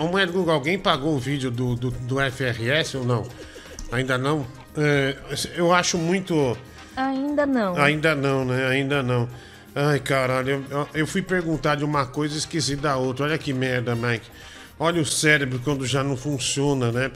uma- 0.00 0.52
alguém 0.52 0.78
pagou 0.78 1.14
o 1.14 1.18
vídeo 1.18 1.50
do, 1.50 1.74
do, 1.74 1.90
do 1.90 2.16
FRS 2.20 2.94
ou 2.96 3.04
não? 3.04 3.26
Ainda 3.90 4.18
não? 4.18 4.46
É, 4.76 5.16
eu 5.56 5.72
acho 5.74 5.96
muito. 5.98 6.56
Ainda 6.96 7.46
não. 7.46 7.76
Ainda 7.76 8.14
não, 8.14 8.44
né? 8.44 8.66
Ainda 8.66 9.02
não. 9.02 9.28
Ai, 9.74 10.00
caralho, 10.00 10.64
eu, 10.70 10.88
eu 10.94 11.06
fui 11.06 11.22
perguntar 11.22 11.76
de 11.76 11.84
uma 11.84 12.04
coisa 12.06 12.34
e 12.34 12.38
esqueci 12.38 12.74
da 12.76 12.96
outra. 12.96 13.26
Olha 13.26 13.38
que 13.38 13.52
merda, 13.52 13.94
Mike. 13.94 14.26
Olha 14.78 15.00
o 15.00 15.04
cérebro 15.06 15.60
quando 15.62 15.86
já 15.86 16.02
não 16.02 16.16
funciona, 16.16 16.90
né? 16.90 17.10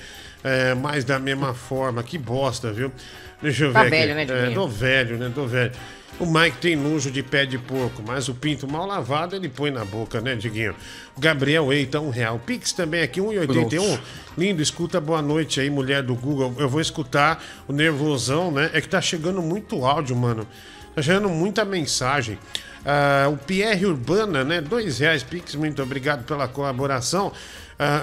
É, 0.44 0.74
mais 0.74 1.04
da 1.04 1.18
mesma 1.18 1.54
forma. 1.54 2.02
Que 2.02 2.18
bosta, 2.18 2.72
viu? 2.72 2.92
Deixa 3.40 3.64
eu 3.64 3.72
Tá 3.72 3.84
ver 3.84 3.90
velho, 3.90 4.12
aqui. 4.12 4.14
né, 4.14 4.22
é, 4.22 4.40
Diguinho? 4.40 4.54
tô 4.54 4.68
velho, 4.68 5.18
né? 5.18 5.32
Tô 5.34 5.46
velho. 5.46 5.72
O 6.20 6.26
Mike 6.26 6.58
tem 6.58 6.76
nojo 6.76 7.10
de 7.10 7.22
pé 7.22 7.46
de 7.46 7.56
porco, 7.58 8.02
mas 8.06 8.28
o 8.28 8.34
pinto 8.34 8.68
mal 8.68 8.86
lavado 8.86 9.34
ele 9.34 9.48
põe 9.48 9.70
na 9.70 9.84
boca, 9.84 10.20
né, 10.20 10.36
Diguinho? 10.36 10.74
Gabriel 11.18 11.72
Eita, 11.72 11.98
um 12.00 12.10
real. 12.10 12.38
Pix 12.38 12.72
também 12.72 13.02
aqui, 13.02 13.18
1,81. 13.20 13.98
Lindo, 14.36 14.60
escuta 14.62 15.00
boa 15.00 15.22
noite 15.22 15.58
aí, 15.60 15.70
mulher 15.70 16.02
do 16.02 16.14
Google. 16.14 16.54
Eu 16.58 16.68
vou 16.68 16.80
escutar 16.80 17.42
o 17.66 17.72
nervosão, 17.72 18.52
né? 18.52 18.70
É 18.72 18.80
que 18.80 18.88
tá 18.88 19.00
chegando 19.00 19.40
muito 19.40 19.84
áudio, 19.84 20.14
mano. 20.14 20.46
Tá 20.94 21.02
chegando 21.02 21.28
muita 21.28 21.64
mensagem. 21.64 22.38
Ah, 22.84 23.28
o 23.32 23.36
Pierre 23.36 23.86
Urbana, 23.86 24.44
né? 24.44 24.60
Dois 24.60 24.98
reais, 24.98 25.22
Pix, 25.22 25.54
muito 25.54 25.82
obrigado 25.82 26.24
pela 26.24 26.48
colaboração. 26.48 27.32
Ah, 27.78 28.00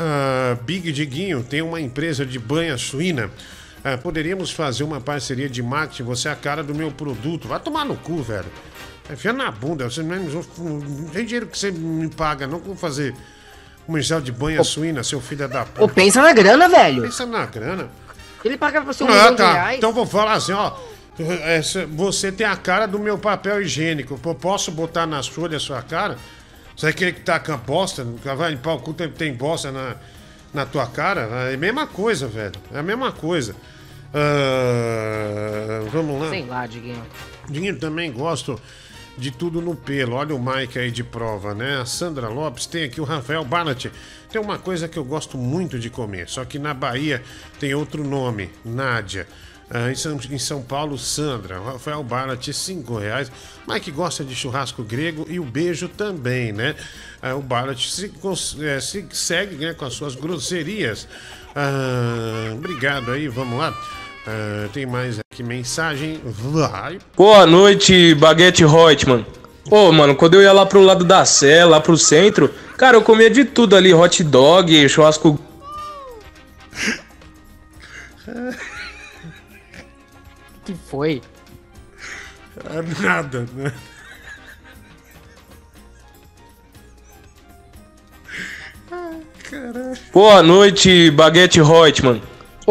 ah, 0.56 0.58
Big 0.64 0.92
Diguinho 0.92 1.44
tem 1.44 1.62
uma 1.62 1.80
empresa 1.80 2.26
de 2.26 2.40
banha 2.40 2.78
suína. 2.78 3.30
Poderíamos 4.04 4.52
fazer 4.52 4.84
uma 4.84 5.00
parceria 5.00 5.50
de 5.50 5.64
marketing, 5.64 6.04
você 6.04 6.28
é 6.28 6.32
a 6.32 6.36
cara 6.36 6.62
do 6.62 6.76
meu 6.76 6.92
produto. 6.92 7.48
Vai 7.48 7.60
tomar 7.62 7.86
no 7.86 7.96
cu, 7.96 8.22
velho. 8.22 8.46
Enfia 9.12 9.32
na 9.32 9.50
bunda. 9.50 9.90
Você 9.90 10.04
não, 10.04 10.16
é- 10.16 10.20
não 10.20 11.06
tem 11.14 11.24
dinheiro 11.26 11.48
que 11.48 11.58
você 11.58 11.72
me 11.72 12.10
paga, 12.10 12.46
não 12.46 12.60
vou 12.60 12.76
fazer 12.76 13.16
comercial 13.86 14.20
de 14.20 14.34
banha 14.34 14.62
suína, 14.66 15.02
seu 15.02 15.22
filho 15.22 15.48
da 15.48 15.64
puta. 15.64 15.82
Ô, 15.84 15.88
pensa 15.88 16.22
na 16.22 16.34
grana, 16.34 16.68
velho. 16.68 17.04
Pensa 17.04 17.26
na 17.26 17.46
grana. 17.46 17.88
Ele 18.44 18.58
paga 18.58 18.82
pra 18.82 18.92
você 18.94 19.04
um 19.04 19.08
Ah, 19.10 19.32
tá. 19.32 19.54
reais. 19.54 19.78
Então 19.78 19.94
vou 19.94 20.06
falar 20.06 20.34
assim, 20.34 20.52
ó. 20.52 20.74
Você 21.96 22.32
tem 22.32 22.48
a 22.48 22.56
cara 22.56 22.86
do 22.86 23.00
meu 23.00 23.18
papel 23.18 23.62
higiênico. 23.62 24.20
Eu 24.24 24.36
posso 24.36 24.72
botar 24.72 25.06
na 25.06 25.22
sua 25.22 25.56
a 25.56 25.60
sua 25.60 25.82
cara? 25.82 26.18
Você 26.76 26.94
quer 26.94 27.14
que 27.14 27.22
tá 27.22 27.40
com 27.40 27.52
a 27.52 27.58
bosta? 27.58 28.06
Vai 28.38 28.52
limpar 28.52 28.74
o 28.74 28.80
cu, 28.80 28.94
tem, 28.94 29.10
tem 29.10 29.34
bosta 29.34 29.72
na, 29.72 29.96
na 30.54 30.66
tua 30.66 30.88
cara? 30.88 31.22
É 31.50 31.54
a 31.54 31.58
mesma 31.58 31.86
coisa, 31.86 32.28
velho. 32.28 32.56
É 32.72 32.80
a 32.80 32.84
mesma 32.84 33.12
coisa. 33.12 33.54
Ah, 34.14 35.82
vamos 35.92 36.22
lá. 36.22 36.30
Sei 36.30 36.46
lá, 36.46 36.66
Diguinho. 36.66 37.06
Dinho 37.50 37.78
também 37.78 38.12
gosto 38.12 38.60
de 39.18 39.30
tudo 39.30 39.62
no 39.62 39.76
pelo. 39.76 40.16
Olha 40.16 40.34
o 40.34 40.40
Mike 40.40 40.80
aí 40.80 40.90
de 40.90 41.04
prova, 41.04 41.54
né? 41.54 41.82
A 41.82 41.86
Sandra 41.86 42.30
Lopes 42.30 42.66
tem 42.66 42.86
aqui 42.86 43.02
o 43.02 43.04
Rafael 43.04 43.44
Barnett. 43.44 43.92
Tem 44.32 44.42
uma 44.42 44.58
coisa 44.58 44.88
que 44.88 44.98
eu 44.98 45.04
gosto 45.04 45.38
muito 45.38 45.78
de 45.78 45.90
comer, 45.90 46.30
só 46.30 46.46
que 46.46 46.58
na 46.58 46.74
Bahia 46.74 47.22
tem 47.60 47.74
outro 47.74 48.04
nome, 48.04 48.50
Nádia. 48.64 49.28
Ah, 49.72 49.92
em, 49.92 49.96
São, 49.96 50.20
em 50.32 50.40
São 50.40 50.62
Paulo, 50.62 50.98
Sandra. 50.98 51.60
Rafael 51.60 52.04
Barnett, 52.04 52.52
5 52.52 52.98
reais. 52.98 53.32
Mike 53.68 53.92
gosta 53.92 54.24
de 54.24 54.36
churrasco 54.36 54.84
grego 54.84 55.26
e 55.30 55.40
o 55.40 55.44
beijo 55.44 55.88
também, 55.88 56.52
né? 56.52 56.76
Ah, 57.22 57.36
o 57.36 57.42
Barnett 57.42 57.92
se, 57.92 58.12
eh, 58.62 58.80
se 58.80 59.06
segue 59.12 59.56
né, 59.56 59.74
com 59.74 59.86
as 59.86 59.94
suas 59.94 60.16
grosserias. 60.16 61.08
Ah, 61.56 62.52
obrigado 62.54 63.12
aí, 63.12 63.28
vamos 63.28 63.60
lá. 63.60 63.74
Tem 64.74 64.86
mais 64.86 65.20
aqui 65.32 65.42
mensagem. 65.42 66.22
Vai. 66.24 67.00
Boa 67.18 67.48
noite, 67.48 68.14
Baguete 68.14 68.64
Reutemann. 68.64 69.26
Ô, 69.72 69.92
mano, 69.92 70.16
quando 70.16 70.36
eu 70.36 70.42
ia 70.42 70.54
lá 70.54 70.66
pro 70.66 70.82
lado 70.82 71.04
da 71.04 71.26
Sé, 71.26 71.66
lá 71.66 71.80
pro 71.80 71.98
centro, 71.98 72.54
cara, 72.78 72.98
eu 72.98 73.02
comia 73.02 73.30
de 73.30 73.46
tudo 73.46 73.76
ali, 73.76 73.94
hot 73.94 74.24
dog, 74.24 74.88
churrasco. 74.88 75.40
que 80.74 80.90
foi? 80.90 81.22
Nada, 83.02 83.46
né? 83.54 83.74
Caralho. 89.50 89.98
Boa 90.14 90.44
noite, 90.44 91.10
Baguete 91.12 91.60
Reutemann. 91.62 92.22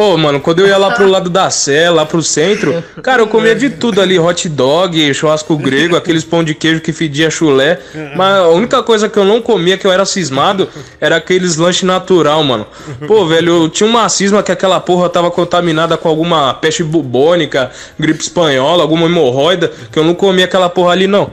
Ô, 0.01 0.17
mano, 0.17 0.39
quando 0.39 0.61
eu 0.61 0.69
ia 0.69 0.79
lá 0.79 0.93
pro 0.95 1.09
lado 1.09 1.29
da 1.29 1.51
Sé, 1.51 1.91
lá 1.91 2.07
pro 2.07 2.23
centro, 2.23 2.85
cara, 3.03 3.21
eu 3.21 3.27
comia 3.27 3.53
de 3.53 3.69
tudo 3.69 4.01
ali, 4.01 4.17
hot 4.17 4.49
dog, 4.49 5.13
churrasco 5.13 5.57
grego, 5.57 5.97
aqueles 5.97 6.23
pão 6.23 6.45
de 6.45 6.55
queijo 6.55 6.81
que 6.81 6.93
fedia 6.93 7.29
chulé. 7.29 7.81
Mas 8.15 8.37
a 8.37 8.49
única 8.51 8.81
coisa 8.81 9.09
que 9.09 9.19
eu 9.19 9.25
não 9.25 9.43
comia, 9.43 9.77
que 9.77 9.85
eu 9.85 9.91
era 9.91 10.05
cismado, 10.05 10.69
era 11.01 11.17
aqueles 11.17 11.57
lanche 11.57 11.85
natural, 11.85 12.45
mano. 12.45 12.65
Pô, 13.09 13.27
velho, 13.27 13.65
eu 13.65 13.69
tinha 13.69 13.91
uma 13.91 14.09
cisma 14.09 14.41
que 14.41 14.53
aquela 14.53 14.79
porra 14.79 15.09
tava 15.09 15.33
contaminada 15.33 15.97
com 15.97 16.09
alguma 16.09 16.55
peste 16.55 16.85
bubônica, 16.85 17.73
gripe 17.99 18.23
espanhola, 18.23 18.85
alguma 18.85 19.07
hemorroida, 19.07 19.67
que 19.91 19.99
eu 19.99 20.05
não 20.05 20.15
comia 20.15 20.45
aquela 20.45 20.69
porra 20.69 20.93
ali, 20.93 21.09
não. 21.09 21.33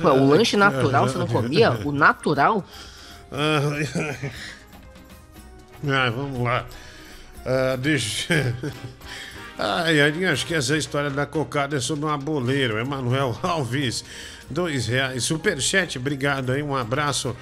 Pô, 0.00 0.08
o 0.08 0.28
lanche 0.30 0.56
natural 0.56 1.08
você 1.08 1.18
não 1.18 1.26
comia? 1.26 1.78
O 1.84 1.92
natural? 1.92 2.64
Ah, 5.84 6.12
vamos 6.14 6.40
lá. 6.44 6.64
Ah, 7.44 7.76
deixa. 7.76 8.54
Ai, 9.58 10.00
ai, 10.00 10.24
acho 10.24 10.46
que 10.46 10.54
essa 10.54 10.76
história 10.76 11.10
da 11.10 11.26
cocada 11.26 11.76
é 11.76 11.80
sobre 11.80 12.06
um 12.06 12.08
aboleiro. 12.08 12.78
Emanuel 12.78 13.38
Alves, 13.44 14.04
dois 14.50 14.86
reais. 14.86 15.22
Superchat, 15.22 15.98
obrigado 15.98 16.50
aí. 16.50 16.62
Um 16.62 16.74
abraço 16.74 17.36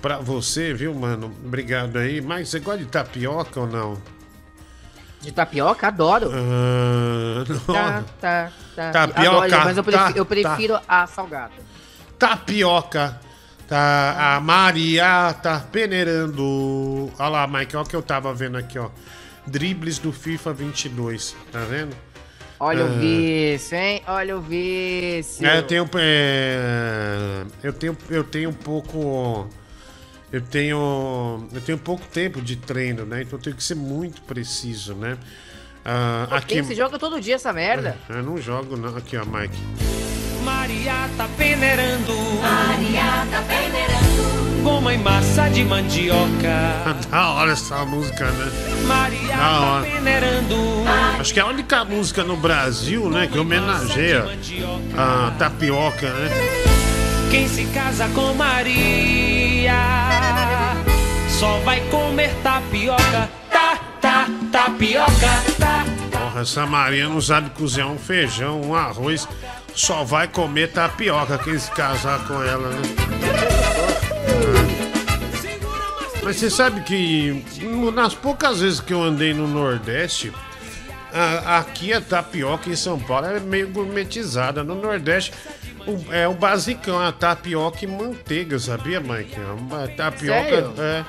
pra 0.00 0.18
você, 0.18 0.72
viu, 0.72 0.94
mano? 0.94 1.34
Obrigado 1.44 1.98
aí. 1.98 2.20
Mas 2.20 2.48
você 2.48 2.60
gosta 2.60 2.78
de 2.78 2.86
tapioca 2.86 3.60
ou 3.60 3.66
não? 3.66 4.00
De 5.20 5.32
tapioca? 5.32 5.88
Adoro. 5.88 6.30
Ah. 6.32 7.44
Tá, 7.66 8.04
tá, 8.20 8.52
tá. 8.74 8.90
Tapioca, 8.92 9.44
Adoro, 9.46 9.64
mas 9.64 9.76
eu 9.76 9.84
prefiro, 9.84 10.12
tá, 10.12 10.18
eu 10.18 10.24
prefiro 10.24 10.80
a 10.88 11.06
salgada. 11.06 11.52
Tapioca. 12.18 13.20
Tá, 13.68 14.36
a 14.36 14.40
Maria 14.40 15.34
tá 15.42 15.60
peneirando. 15.72 17.12
Olha 17.18 17.28
lá, 17.28 17.46
Mike, 17.48 17.76
olha 17.76 17.84
o 17.84 17.88
que 17.88 17.96
eu 17.96 18.02
tava 18.02 18.32
vendo 18.32 18.56
aqui, 18.56 18.78
ó. 18.78 18.88
Dribles 19.46 19.98
do 19.98 20.12
FIFA 20.12 20.52
22, 20.52 21.36
tá 21.52 21.60
vendo? 21.60 21.94
Olha 22.58 22.84
o 22.84 22.88
Ah, 22.88 22.98
vício, 22.98 23.76
hein? 23.76 24.02
Olha 24.06 24.36
o 24.36 24.40
vício. 24.40 25.46
É, 25.46 25.58
eu 25.58 25.62
tenho. 25.62 25.88
é, 25.98 27.44
eu 27.62 27.72
tenho. 27.72 27.96
Eu 28.08 28.24
tenho 28.24 28.50
um 28.50 28.54
pouco. 28.54 29.48
Eu 30.32 30.40
tenho. 30.40 31.48
Eu 31.52 31.60
tenho 31.60 31.76
pouco 31.78 32.04
tempo 32.06 32.40
de 32.40 32.56
treino, 32.56 33.04
né? 33.04 33.22
Então 33.22 33.38
eu 33.38 33.42
tenho 33.42 33.54
que 33.56 33.62
ser 33.62 33.74
muito 33.74 34.22
preciso, 34.22 34.94
né? 34.94 35.18
Ah, 35.84 36.26
Pô, 36.30 36.34
aqui. 36.36 36.54
quem 36.54 36.64
se 36.64 36.74
joga 36.74 36.98
todo 36.98 37.20
dia 37.20 37.34
essa 37.36 37.52
merda? 37.52 37.96
Eu 38.08 38.22
não 38.22 38.38
jogo, 38.38 38.74
não. 38.76 38.96
Aqui, 38.96 39.16
ó, 39.18 39.24
Mike. 39.24 39.56
Maria 40.42 41.10
tá 41.16 41.28
peneirando. 41.36 42.12
Maria 42.40 43.26
tá 43.30 43.42
peneirando. 43.42 44.45
Goma 44.66 44.92
e 44.92 44.98
massa 44.98 45.48
de 45.48 45.64
mandioca. 45.64 46.98
da 47.08 47.30
hora 47.30 47.52
essa 47.52 47.84
música, 47.84 48.24
né? 48.24 48.50
Maria 48.84 49.28
Da 49.28 49.36
tá 49.36 49.60
hora. 49.60 49.86
peneirando. 49.86 50.56
Acho 51.20 51.32
que 51.32 51.38
é 51.38 51.42
a 51.44 51.46
única 51.46 51.84
música 51.84 52.24
no 52.24 52.36
Brasil, 52.36 53.08
né, 53.08 53.28
que 53.30 53.38
homenageia 53.38 54.24
a 54.98 55.30
tapioca, 55.38 56.12
né? 56.12 56.30
Quem 57.30 57.46
se 57.46 57.64
casa 57.66 58.08
com 58.08 58.34
Maria 58.34 59.72
só 61.28 61.60
vai 61.60 61.80
comer 61.82 62.34
tapioca. 62.42 63.30
Tá, 63.48 63.78
tá, 64.00 64.26
tapioca. 64.50 65.44
Tá. 65.60 65.84
Porra, 66.10 66.40
essa 66.40 66.66
Maria 66.66 67.08
não 67.08 67.20
sabe 67.20 67.50
cozinhar 67.50 67.86
um 67.86 67.98
feijão, 67.98 68.60
um 68.62 68.74
arroz, 68.74 69.28
só 69.72 70.02
vai 70.02 70.26
comer 70.26 70.72
tapioca 70.72 71.38
quem 71.38 71.56
se 71.56 71.70
casar 71.70 72.26
com 72.26 72.42
ela, 72.42 72.70
né? 72.70 73.55
Mas 76.26 76.36
você 76.38 76.50
sabe 76.50 76.80
que 76.80 77.44
nas 77.94 78.12
poucas 78.12 78.60
vezes 78.60 78.80
que 78.80 78.92
eu 78.92 79.00
andei 79.00 79.32
no 79.32 79.46
Nordeste, 79.46 80.32
a- 81.14 81.58
aqui 81.58 81.92
a 81.92 82.00
tapioca 82.00 82.68
em 82.68 82.74
São 82.74 82.98
Paulo 82.98 83.26
é 83.28 83.38
meio 83.38 83.68
gourmetizada. 83.68 84.64
No 84.64 84.74
Nordeste, 84.74 85.32
o- 85.86 86.12
é 86.12 86.26
o 86.26 86.34
basicão, 86.34 87.00
a 87.00 87.12
tapioca 87.12 87.84
e 87.84 87.86
manteiga, 87.86 88.58
sabia, 88.58 88.98
Mike? 88.98 89.36
É 89.36 89.52
uma 89.52 89.86
tapioca. 89.86 90.42
Sério? 90.50 90.74
É. 90.80 91.04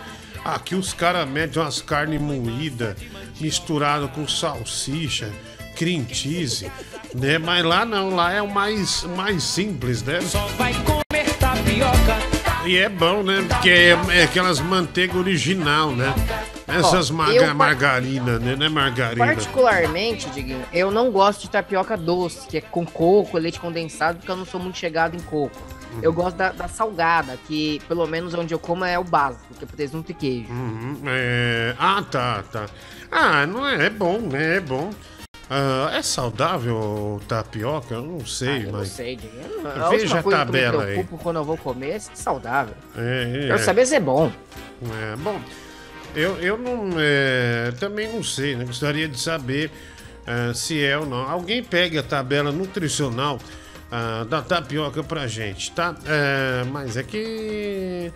Aqui 0.45 0.76
os 0.76 0.94
caras 0.94 1.27
metem 1.27 1.64
umas 1.64 1.81
carnes 1.81 2.22
moídas 2.22 2.95
misturado 3.41 4.07
com 4.10 4.27
salsicha, 4.27 5.31
cream 5.76 6.06
cheese, 6.07 6.72
né? 7.15 7.39
Mas 7.39 7.65
lá 7.65 7.84
não, 7.85 8.15
lá 8.15 8.31
é 8.34 8.41
o 8.44 8.48
mais, 8.48 9.03
mais 9.15 9.41
simples, 9.41 10.03
né? 10.03 10.19
Vai 10.60 10.76
comer 10.84 11.26
tapioca. 11.39 12.36
E 12.68 12.77
é 12.77 12.89
bom, 12.89 13.23
né? 13.23 13.45
Porque 13.48 13.69
é, 13.69 13.98
é 14.19 14.23
aquelas 14.23 14.60
manteiga 14.60 15.18
original, 15.18 15.91
né? 15.91 16.14
Essas 16.68 17.10
marga, 17.10 17.34
eu 17.34 17.45
par- 17.45 17.56
margarina, 17.56 18.38
né? 18.38 18.56
Não 18.57 18.65
é 18.65 18.69
margarina. 18.69 19.26
Particularmente, 19.26 20.30
Diguinho, 20.31 20.65
eu 20.73 20.91
não 20.91 21.10
gosto 21.10 21.44
de 21.44 21.49
tapioca 21.49 21.95
doce, 21.95 22.45
que 22.45 22.57
é 22.57 22.61
com 22.61 22.85
coco, 22.85 23.38
leite 23.38 23.57
condensado, 23.60 24.18
porque 24.18 24.30
eu 24.30 24.35
não 24.35 24.45
sou 24.45 24.60
muito 24.60 24.77
chegado 24.77 25.15
em 25.15 25.19
coco. 25.22 25.56
Uhum. 25.94 25.99
Eu 26.03 26.11
gosto 26.11 26.35
da, 26.35 26.52
da 26.52 26.68
salgada, 26.68 27.39
que 27.48 27.80
pelo 27.88 28.06
menos 28.06 28.34
onde 28.34 28.53
eu 28.53 28.60
como 28.60 28.84
é 28.84 28.99
o 28.99 29.03
básico, 29.03 29.53
que 29.57 29.64
é 29.64 29.68
presunto 29.68 30.11
e 30.11 30.14
queijo. 30.14 30.52
Uhum, 30.52 30.98
é... 31.07 31.73
Ah, 31.80 32.03
tá, 32.11 32.44
tá. 32.52 32.65
Ah, 33.10 33.45
não 33.48 33.65
é, 33.65 33.85
é 33.85 33.89
bom, 33.89 34.19
né? 34.19 34.57
É 34.57 34.60
bom. 34.60 34.89
Ah, 35.49 35.91
é 35.93 36.01
saudável 36.01 36.75
o 36.75 37.21
tapioca? 37.27 37.95
Eu 37.95 38.01
não 38.01 38.25
sei, 38.25 38.65
Eu 38.65 38.71
mas. 38.71 38.73
não 38.73 38.85
sei, 38.85 39.15
Diguinho. 39.15 39.65
A 39.65 39.89
Veja 39.89 40.19
a 40.19 40.23
tabela 40.23 40.71
que 40.71 40.75
eu 40.75 40.79
me 40.79 40.85
aí. 40.87 40.93
preocupo 40.95 41.23
quando 41.23 41.37
eu 41.37 41.43
vou 41.45 41.57
comer 41.57 41.91
é 41.91 41.99
se 41.99 42.11
é 42.11 42.15
saudável. 42.15 42.75
É, 42.97 43.45
Quero 43.47 43.59
saber 43.59 43.85
se 43.85 43.95
é 43.95 43.99
bom. 43.99 44.31
É, 44.81 45.15
bom, 45.15 45.39
eu, 46.13 46.37
eu 46.39 46.57
não. 46.57 46.89
é, 46.99 47.71
também 47.79 48.11
não 48.11 48.21
sei, 48.23 48.55
né? 48.55 48.65
Gostaria 48.65 49.07
de 49.07 49.19
saber 49.19 49.71
ah, 50.25 50.53
se 50.53 50.83
é 50.83 50.97
ou 50.97 51.05
não. 51.05 51.29
Alguém 51.29 51.63
pega 51.63 52.01
a 52.01 52.03
tabela 52.03 52.51
nutricional 52.51 53.39
ah, 53.89 54.25
da 54.29 54.41
tapioca 54.41 55.01
pra 55.01 55.27
gente, 55.27 55.71
tá? 55.71 55.95
É, 56.05 56.65
mas 56.65 56.97
aqui. 56.97 58.11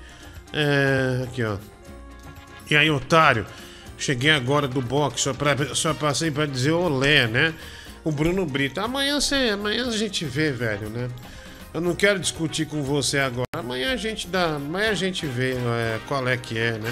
É, 0.52 1.24
aqui, 1.24 1.44
ó. 1.46 1.56
E 2.70 2.76
aí, 2.76 2.92
otário? 2.92 3.46
Cheguei 4.02 4.32
agora 4.32 4.68
do 4.68 4.82
boxe, 4.82 5.20
só, 5.20 5.32
pra, 5.32 5.56
só 5.76 5.94
passei 5.94 6.32
pra 6.32 6.48
dizer 6.48 6.72
olé, 6.72 7.28
né? 7.28 7.54
O 8.04 8.12
Bruno 8.12 8.48
Brito. 8.48 8.82
Amanhã, 8.82 9.22
você, 9.22 9.52
amanhã 9.54 9.88
a 9.88 9.92
gente 9.92 10.26
vê, 10.26 10.52
velho, 10.52 10.90
né? 10.90 11.08
Eu 11.72 11.80
não 11.80 11.94
quero 11.94 12.18
discutir 12.18 12.66
com 12.66 12.82
você 12.82 13.20
agora. 13.20 13.46
Amanhã 13.56 13.94
a 13.94 13.96
gente 13.96 14.28
dá. 14.28 14.56
Amanhã 14.56 14.90
a 14.90 14.96
gente 14.96 15.28
vê 15.28 15.52
é, 15.54 16.00
qual 16.08 16.28
é 16.28 16.36
que 16.36 16.58
é, 16.58 16.80
né? 16.80 16.92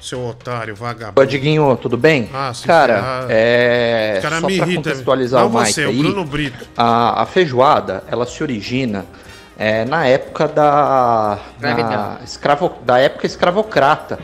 Seu 0.00 0.26
otário, 0.26 0.74
vagabundo. 0.74 1.20
Ô, 1.20 1.24
Diguinho, 1.24 1.76
tudo 1.80 1.96
bem? 1.96 2.28
Ah, 2.34 2.52
se 2.52 2.66
Cara, 2.66 2.94
ferrar. 2.96 3.26
é. 3.30 4.14
Os 4.16 4.22
cara 4.22 4.40
só 4.40 4.46
me 4.48 4.56
pra 4.56 4.66
irrita. 4.66 4.82
contextualizar 4.82 5.40
Não 5.42 5.48
o 5.48 5.60
Mike 5.60 5.72
você, 5.72 5.86
o 5.86 5.88
aí, 5.90 5.96
Bruno 5.98 6.24
Brito. 6.24 6.66
A, 6.76 7.22
a 7.22 7.26
feijoada, 7.26 8.02
ela 8.08 8.26
se 8.26 8.42
origina 8.42 9.06
é, 9.56 9.84
na 9.84 10.06
época 10.06 10.48
da. 10.48 11.38
Na 11.60 12.18
escravo, 12.24 12.74
da 12.84 12.98
época 12.98 13.28
escravocrata. 13.28 14.18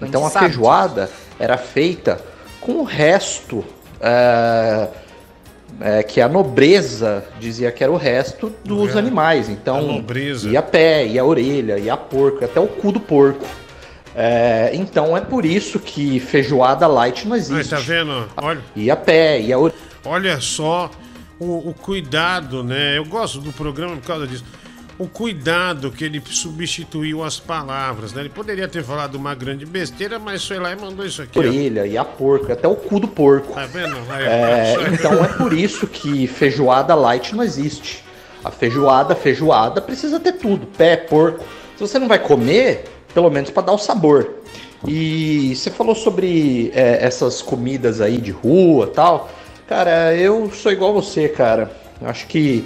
A 0.00 0.06
Então 0.08 0.26
a 0.26 0.30
sabe 0.30 0.46
feijoada 0.46 1.08
era 1.38 1.56
feita 1.56 2.20
com 2.60 2.72
o 2.72 2.84
resto. 2.84 3.64
é, 4.00 4.88
é, 5.80 6.02
que 6.02 6.20
a 6.20 6.28
nobreza 6.28 7.24
dizia 7.40 7.72
que 7.72 7.82
era 7.82 7.92
o 7.92 7.96
resto 7.96 8.52
dos 8.64 8.94
É. 8.94 8.98
animais. 8.98 9.48
Então, 9.48 9.76
A 9.78 9.80
nobreza. 9.82 10.48
ia 10.48 10.60
pé, 10.62 11.06
ia 11.06 11.24
orelha, 11.24 11.78
ia 11.78 11.96
porco, 11.96 12.44
até 12.44 12.60
o 12.60 12.66
cu 12.66 12.92
do 12.92 13.00
porco. 13.00 13.44
É, 14.14 14.70
então 14.74 15.16
é 15.16 15.20
por 15.22 15.44
isso 15.46 15.78
que 15.80 16.20
feijoada 16.20 16.86
light 16.86 17.24
não 17.26 17.32
Aí, 17.34 17.40
existe. 17.40 17.70
tá 17.70 17.78
vendo? 17.80 18.28
Olha. 18.36 18.60
Ia 18.76 18.94
pé, 18.94 19.40
ia 19.40 19.58
orelha. 19.58 19.78
Olha 20.04 20.40
só 20.40 20.90
o, 21.40 21.70
o 21.70 21.74
cuidado, 21.74 22.62
né? 22.62 22.98
Eu 22.98 23.04
gosto 23.06 23.40
do 23.40 23.52
programa 23.52 23.96
por 23.96 24.06
causa 24.06 24.26
disso. 24.26 24.44
O 25.02 25.08
cuidado 25.08 25.90
que 25.90 26.04
ele 26.04 26.22
substituiu 26.24 27.24
as 27.24 27.40
palavras, 27.40 28.12
né? 28.12 28.22
Ele 28.22 28.28
poderia 28.28 28.68
ter 28.68 28.84
falado 28.84 29.16
uma 29.16 29.34
grande 29.34 29.66
besteira, 29.66 30.16
mas 30.16 30.46
foi 30.46 30.60
lá 30.60 30.70
e 30.70 30.76
mandou 30.76 31.04
isso 31.04 31.22
aqui. 31.22 31.36
orelha, 31.36 31.84
ia 31.84 32.04
porco, 32.04 32.52
até 32.52 32.68
o 32.68 32.76
cu 32.76 33.00
do 33.00 33.08
porco. 33.08 33.52
Tá 33.52 33.66
vendo? 33.66 33.96
É, 34.12 34.74
então 34.92 35.24
é 35.24 35.26
por 35.26 35.52
isso 35.52 35.88
que 35.88 36.28
feijoada 36.28 36.94
light 36.94 37.34
não 37.34 37.42
existe. 37.42 38.04
A 38.44 38.50
feijoada, 38.52 39.16
feijoada 39.16 39.80
precisa 39.80 40.20
ter 40.20 40.34
tudo, 40.34 40.68
pé, 40.68 40.96
porco. 40.96 41.44
Se 41.76 41.80
você 41.80 41.98
não 41.98 42.06
vai 42.06 42.20
comer, 42.20 42.84
pelo 43.12 43.28
menos 43.28 43.50
para 43.50 43.64
dar 43.64 43.72
o 43.72 43.78
sabor. 43.78 44.36
E 44.86 45.52
você 45.56 45.68
falou 45.68 45.96
sobre 45.96 46.70
é, 46.76 47.04
essas 47.04 47.42
comidas 47.42 48.00
aí 48.00 48.18
de 48.18 48.30
rua, 48.30 48.86
tal. 48.86 49.28
Cara, 49.68 50.14
eu 50.14 50.48
sou 50.52 50.70
igual 50.70 50.92
você, 50.92 51.28
cara. 51.28 51.72
Acho 52.00 52.28
que 52.28 52.64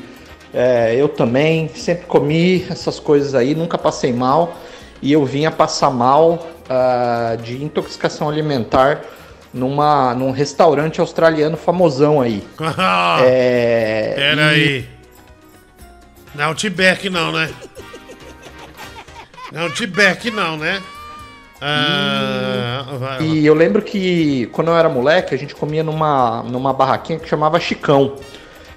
é, 0.58 0.94
eu 0.96 1.06
também 1.06 1.68
sempre 1.68 2.06
comi 2.06 2.64
essas 2.70 2.98
coisas 2.98 3.34
aí, 3.34 3.54
nunca 3.54 3.76
passei 3.76 4.10
mal. 4.10 4.56
E 5.02 5.12
eu 5.12 5.22
vinha 5.26 5.50
passar 5.50 5.90
mal 5.90 6.46
ah, 6.66 7.36
de 7.42 7.62
intoxicação 7.62 8.26
alimentar 8.26 9.02
numa, 9.52 10.14
num 10.14 10.30
restaurante 10.30 10.98
australiano 10.98 11.58
famosão 11.58 12.22
aí. 12.22 12.42
é, 13.22 14.14
Pera 14.16 14.56
e- 14.56 14.64
aí. 14.64 14.88
Não 16.34 16.44
é 16.44 16.46
Outback 16.46 17.10
não, 17.10 17.32
né? 17.32 17.50
Não 19.52 19.60
é 19.60 19.64
Outback 19.64 20.30
não, 20.30 20.56
né? 20.56 20.82
Ah, 21.60 22.86
vai 22.98 23.18
lá. 23.18 23.20
E 23.20 23.44
eu 23.44 23.52
lembro 23.52 23.82
que 23.82 24.46
quando 24.52 24.68
eu 24.68 24.76
era 24.76 24.88
moleque, 24.88 25.34
a 25.34 25.38
gente 25.38 25.54
comia 25.54 25.82
numa, 25.82 26.42
numa 26.44 26.72
barraquinha 26.72 27.18
que 27.18 27.28
chamava 27.28 27.60
Chicão. 27.60 28.16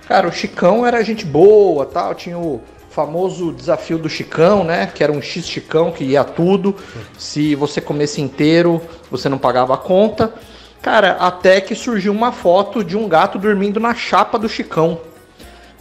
Cara, 0.10 0.28
o 0.28 0.32
Chicão 0.32 0.86
era 0.88 1.04
gente 1.04 1.24
boa, 1.24 1.86
tal, 1.86 2.16
tinha 2.16 2.36
o 2.38 2.60
famoso 2.90 3.52
desafio 3.54 4.00
do 4.00 4.10
Chicão, 4.10 4.64
né? 4.64 4.88
Que 4.94 5.04
era 5.04 5.12
um 5.14 5.22
X 5.22 5.46
Chicão 5.48 5.92
que 5.92 6.04
ia 6.04 6.24
tudo. 6.24 6.76
Se 7.16 7.54
você 7.54 7.80
comesse 7.80 8.20
inteiro, 8.20 8.82
você 9.12 9.30
não 9.30 9.38
pagava 9.38 9.76
a 9.76 9.78
conta. 9.78 10.34
Cara, 10.82 11.12
até 11.20 11.62
que 11.62 11.76
surgiu 11.76 12.12
uma 12.12 12.32
foto 12.32 12.84
de 12.84 12.98
um 12.98 13.08
gato 13.08 13.38
dormindo 13.38 13.80
na 13.80 13.94
chapa 13.94 14.40
do 14.40 14.50
Chicão. 14.50 15.00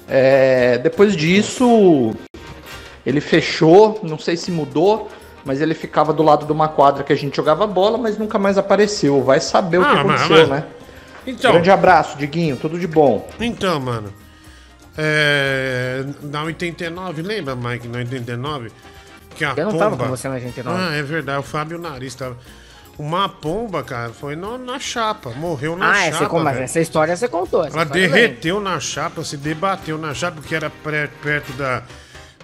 É, 0.06 0.76
depois 0.76 1.16
disso, 1.16 2.12
ele 3.06 3.22
fechou, 3.22 3.98
não 4.02 4.18
sei 4.18 4.36
se 4.36 4.50
mudou, 4.50 5.08
mas 5.42 5.62
ele 5.62 5.72
ficava 5.72 6.12
do 6.12 6.22
lado 6.22 6.44
de 6.44 6.52
uma 6.52 6.68
quadra 6.68 7.02
que 7.02 7.14
a 7.14 7.16
gente 7.16 7.34
jogava 7.34 7.66
bola, 7.66 7.96
mas 7.96 8.18
nunca 8.18 8.38
mais 8.38 8.58
apareceu. 8.58 9.22
Vai 9.22 9.40
saber 9.40 9.78
o 9.78 9.82
que 9.82 9.88
Ah, 9.88 10.00
aconteceu, 10.00 10.36
mas- 10.36 10.48
né? 10.50 10.64
Então- 11.26 11.52
Grande 11.52 11.70
abraço, 11.70 12.16
Diguinho, 12.16 12.56
tudo 12.56 12.78
de 12.78 12.86
bom. 12.86 13.28
Então, 13.40 13.78
mano. 13.80 14.12
É, 14.96 16.04
na 16.22 16.42
89, 16.42 17.22
lembra, 17.22 17.54
Mike, 17.54 17.86
na 17.86 17.98
89? 17.98 18.70
Que 19.36 19.44
a 19.44 19.50
Eu 19.56 19.66
não 19.66 19.72
pomba... 19.72 19.78
tava 19.84 19.96
com 19.96 20.08
você 20.08 20.28
na 20.28 20.34
89. 20.34 20.82
Ah, 20.82 20.94
é 20.96 21.02
verdade, 21.02 21.38
o 21.38 21.42
Fábio 21.42 21.78
Nariz 21.78 22.14
tava. 22.14 22.36
Uma 22.98 23.28
pomba, 23.28 23.84
cara, 23.84 24.10
foi 24.12 24.34
no- 24.34 24.58
na 24.58 24.80
chapa, 24.80 25.30
morreu 25.30 25.76
na 25.76 25.88
Ah, 25.90 25.94
chapa. 25.94 26.06
essa, 26.08 26.26
como, 26.26 26.44
velho. 26.44 26.58
essa 26.62 26.80
história 26.80 27.16
você 27.16 27.28
contou. 27.28 27.64
essa 27.64 27.76
Ela 27.76 27.84
derreteu 27.84 28.58
na 28.60 28.80
chapa, 28.80 29.22
se 29.22 29.36
debateu 29.36 29.96
na 29.96 30.12
chapa, 30.12 30.40
porque 30.40 30.54
era 30.56 30.68
pré- 30.68 31.08
perto 31.22 31.52
da, 31.52 31.84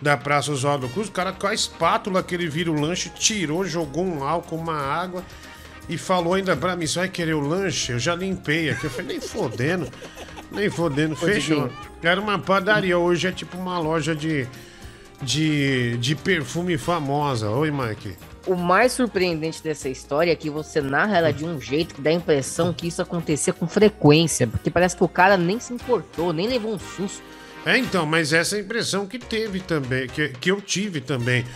da 0.01 0.17
Praça 0.17 0.53
Oswaldo 0.53 0.89
Cruz. 0.91 1.09
O 1.09 1.11
cara 1.13 1.33
com 1.33 1.49
a 1.49 1.55
espátula 1.55 2.23
que 2.23 2.33
ele 2.37 2.49
vira 2.49 2.71
o 2.71 2.81
lanche, 2.81 3.09
tirou, 3.11 3.65
jogou 3.65 4.05
um 4.07 4.23
álcool, 4.23 4.55
uma 4.57 4.77
água 4.81 5.25
e 5.89 5.99
falou 5.99 6.35
ainda 6.35 6.57
pra 6.57 6.77
mim: 6.77 6.87
você 6.87 7.01
vai 7.01 7.09
querer 7.09 7.35
o 7.35 7.41
lanche? 7.41 7.93
Eu 7.93 7.99
já 7.99 8.15
limpei 8.15 8.71
aqui. 8.71 8.85
Eu 8.85 8.91
falei: 8.91 9.07
nem 9.07 9.21
fodendo, 9.21 9.89
nem 10.51 10.71
fodendo, 10.71 11.15
fechou. 11.17 11.71
Era 12.03 12.21
uma 12.21 12.39
padaria, 12.39 12.99
hoje 12.99 13.27
é 13.27 13.33
tipo 13.33 13.57
uma 13.57 13.79
loja 13.79 14.15
de, 14.15 14.47
de, 15.23 15.97
de 15.99 16.15
perfume 16.15 16.77
famosa. 16.77 17.51
Oi, 17.51 17.71
Mike. 17.71 18.17
O 18.47 18.55
mais 18.55 18.93
surpreendente 18.93 19.63
dessa 19.63 19.89
história 19.89 20.31
é 20.31 20.37
que 20.37 20.51
você 20.51 20.79
narra 20.79 21.17
ela 21.17 21.33
de 21.33 21.47
um 21.47 21.59
jeito 21.59 21.95
que 21.95 22.03
dá 22.03 22.11
a 22.11 22.13
impressão 22.13 22.75
que 22.75 22.87
isso 22.87 23.01
acontecia 23.01 23.55
com 23.55 23.67
frequência, 23.67 24.47
porque 24.47 24.71
parece 24.71 24.95
que 24.95 25.03
o 25.03 25.09
cara 25.09 25.39
nem 25.39 25.59
se 25.59 25.73
importou, 25.73 26.31
nem 26.31 26.47
levou 26.47 26.75
um 26.75 26.79
susto. 26.79 27.23
É, 27.65 27.79
então, 27.79 28.05
mas 28.05 28.35
essa 28.35 28.57
é 28.57 28.59
a 28.59 28.63
impressão 28.63 29.07
que 29.07 29.19
teve 29.19 29.61
também, 29.61 30.07
que, 30.07 30.29
que 30.29 30.51
eu 30.51 30.61
tive 30.61 31.01
também. 31.01 31.47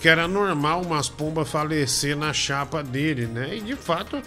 Que 0.00 0.08
era 0.08 0.28
normal 0.28 0.82
umas 0.82 1.08
pombas 1.08 1.48
falecer 1.48 2.16
na 2.16 2.32
chapa 2.32 2.82
dele, 2.82 3.26
né? 3.26 3.56
E 3.56 3.60
de 3.60 3.74
fato, 3.74 4.22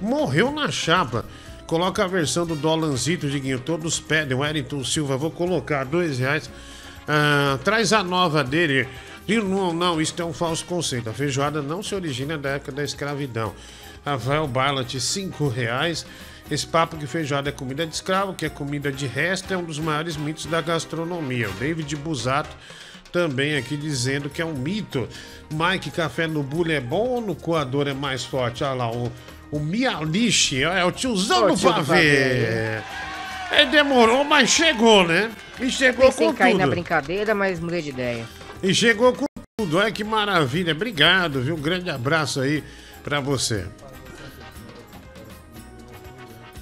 morreu 0.00 0.50
na 0.50 0.70
chapa. 0.70 1.24
Coloca 1.66 2.02
a 2.02 2.08
versão 2.08 2.46
do 2.46 2.56
Dolanzito, 2.56 3.28
Diguinho, 3.28 3.60
todos 3.60 4.00
pedem. 4.00 4.36
Wellington 4.36 4.82
Silva, 4.82 5.16
vou 5.16 5.30
colocar 5.30 5.84
dois 5.84 6.18
reais. 6.18 6.50
Ah, 7.06 7.58
traz 7.62 7.92
a 7.92 8.02
nova 8.02 8.42
dele. 8.42 8.88
E 9.28 9.36
Não, 9.36 9.72
não, 9.72 10.00
isso 10.00 10.14
é 10.18 10.24
um 10.24 10.32
falso 10.32 10.64
conceito. 10.64 11.08
A 11.08 11.12
feijoada 11.12 11.62
não 11.62 11.82
se 11.82 11.94
origina 11.94 12.36
da 12.36 12.50
época 12.50 12.72
da 12.72 12.82
escravidão. 12.82 13.54
Rafael 14.04 14.46
Barlat, 14.48 14.98
cinco 14.98 15.46
reais. 15.46 16.04
Esse 16.50 16.66
papo 16.66 16.96
que 16.96 17.06
feijoada 17.06 17.48
é 17.48 17.52
comida 17.52 17.86
de 17.86 17.94
escravo, 17.94 18.34
que 18.34 18.44
é 18.44 18.48
comida 18.48 18.90
de 18.90 19.06
resto, 19.06 19.54
é 19.54 19.56
um 19.56 19.62
dos 19.62 19.78
maiores 19.78 20.16
mitos 20.16 20.46
da 20.46 20.60
gastronomia. 20.60 21.48
O 21.48 21.52
David 21.52 21.94
Busato 21.94 22.56
também 23.12 23.56
aqui 23.56 23.76
dizendo 23.76 24.28
que 24.30 24.40
é 24.40 24.44
um 24.44 24.52
mito. 24.54 25.08
Mike, 25.52 25.90
café 25.90 26.26
no 26.26 26.42
bule 26.42 26.72
é 26.74 26.80
bom 26.80 27.06
ou 27.08 27.20
no 27.20 27.34
coador 27.34 27.88
é 27.88 27.94
mais 27.94 28.24
forte? 28.24 28.62
Olha 28.64 28.74
lá, 28.74 28.90
o, 28.90 29.10
o 29.50 29.58
Mialiche, 29.58 30.62
é 30.62 30.84
o 30.84 30.92
tiozão 30.92 31.48
do 31.48 31.56
tio 31.56 31.72
pavê. 31.72 32.80
É, 33.52 33.66
demorou, 33.70 34.22
mas 34.22 34.48
chegou, 34.48 35.04
né? 35.06 35.30
E 35.58 35.70
chegou 35.70 36.06
Pensei 36.06 36.26
com 36.26 36.32
em 36.32 36.36
cair 36.36 36.54
na 36.54 36.64
tudo. 36.64 36.70
brincadeira, 36.70 37.34
mas 37.34 37.58
mudei 37.58 37.82
de 37.82 37.88
ideia. 37.90 38.24
E 38.62 38.72
chegou 38.72 39.12
com 39.12 39.26
tudo. 39.58 39.76
Olha 39.78 39.90
que 39.90 40.04
maravilha. 40.04 40.72
Obrigado, 40.72 41.40
viu? 41.42 41.56
Um 41.56 41.60
grande 41.60 41.90
abraço 41.90 42.40
aí 42.40 42.62
pra 43.02 43.18
você. 43.20 43.66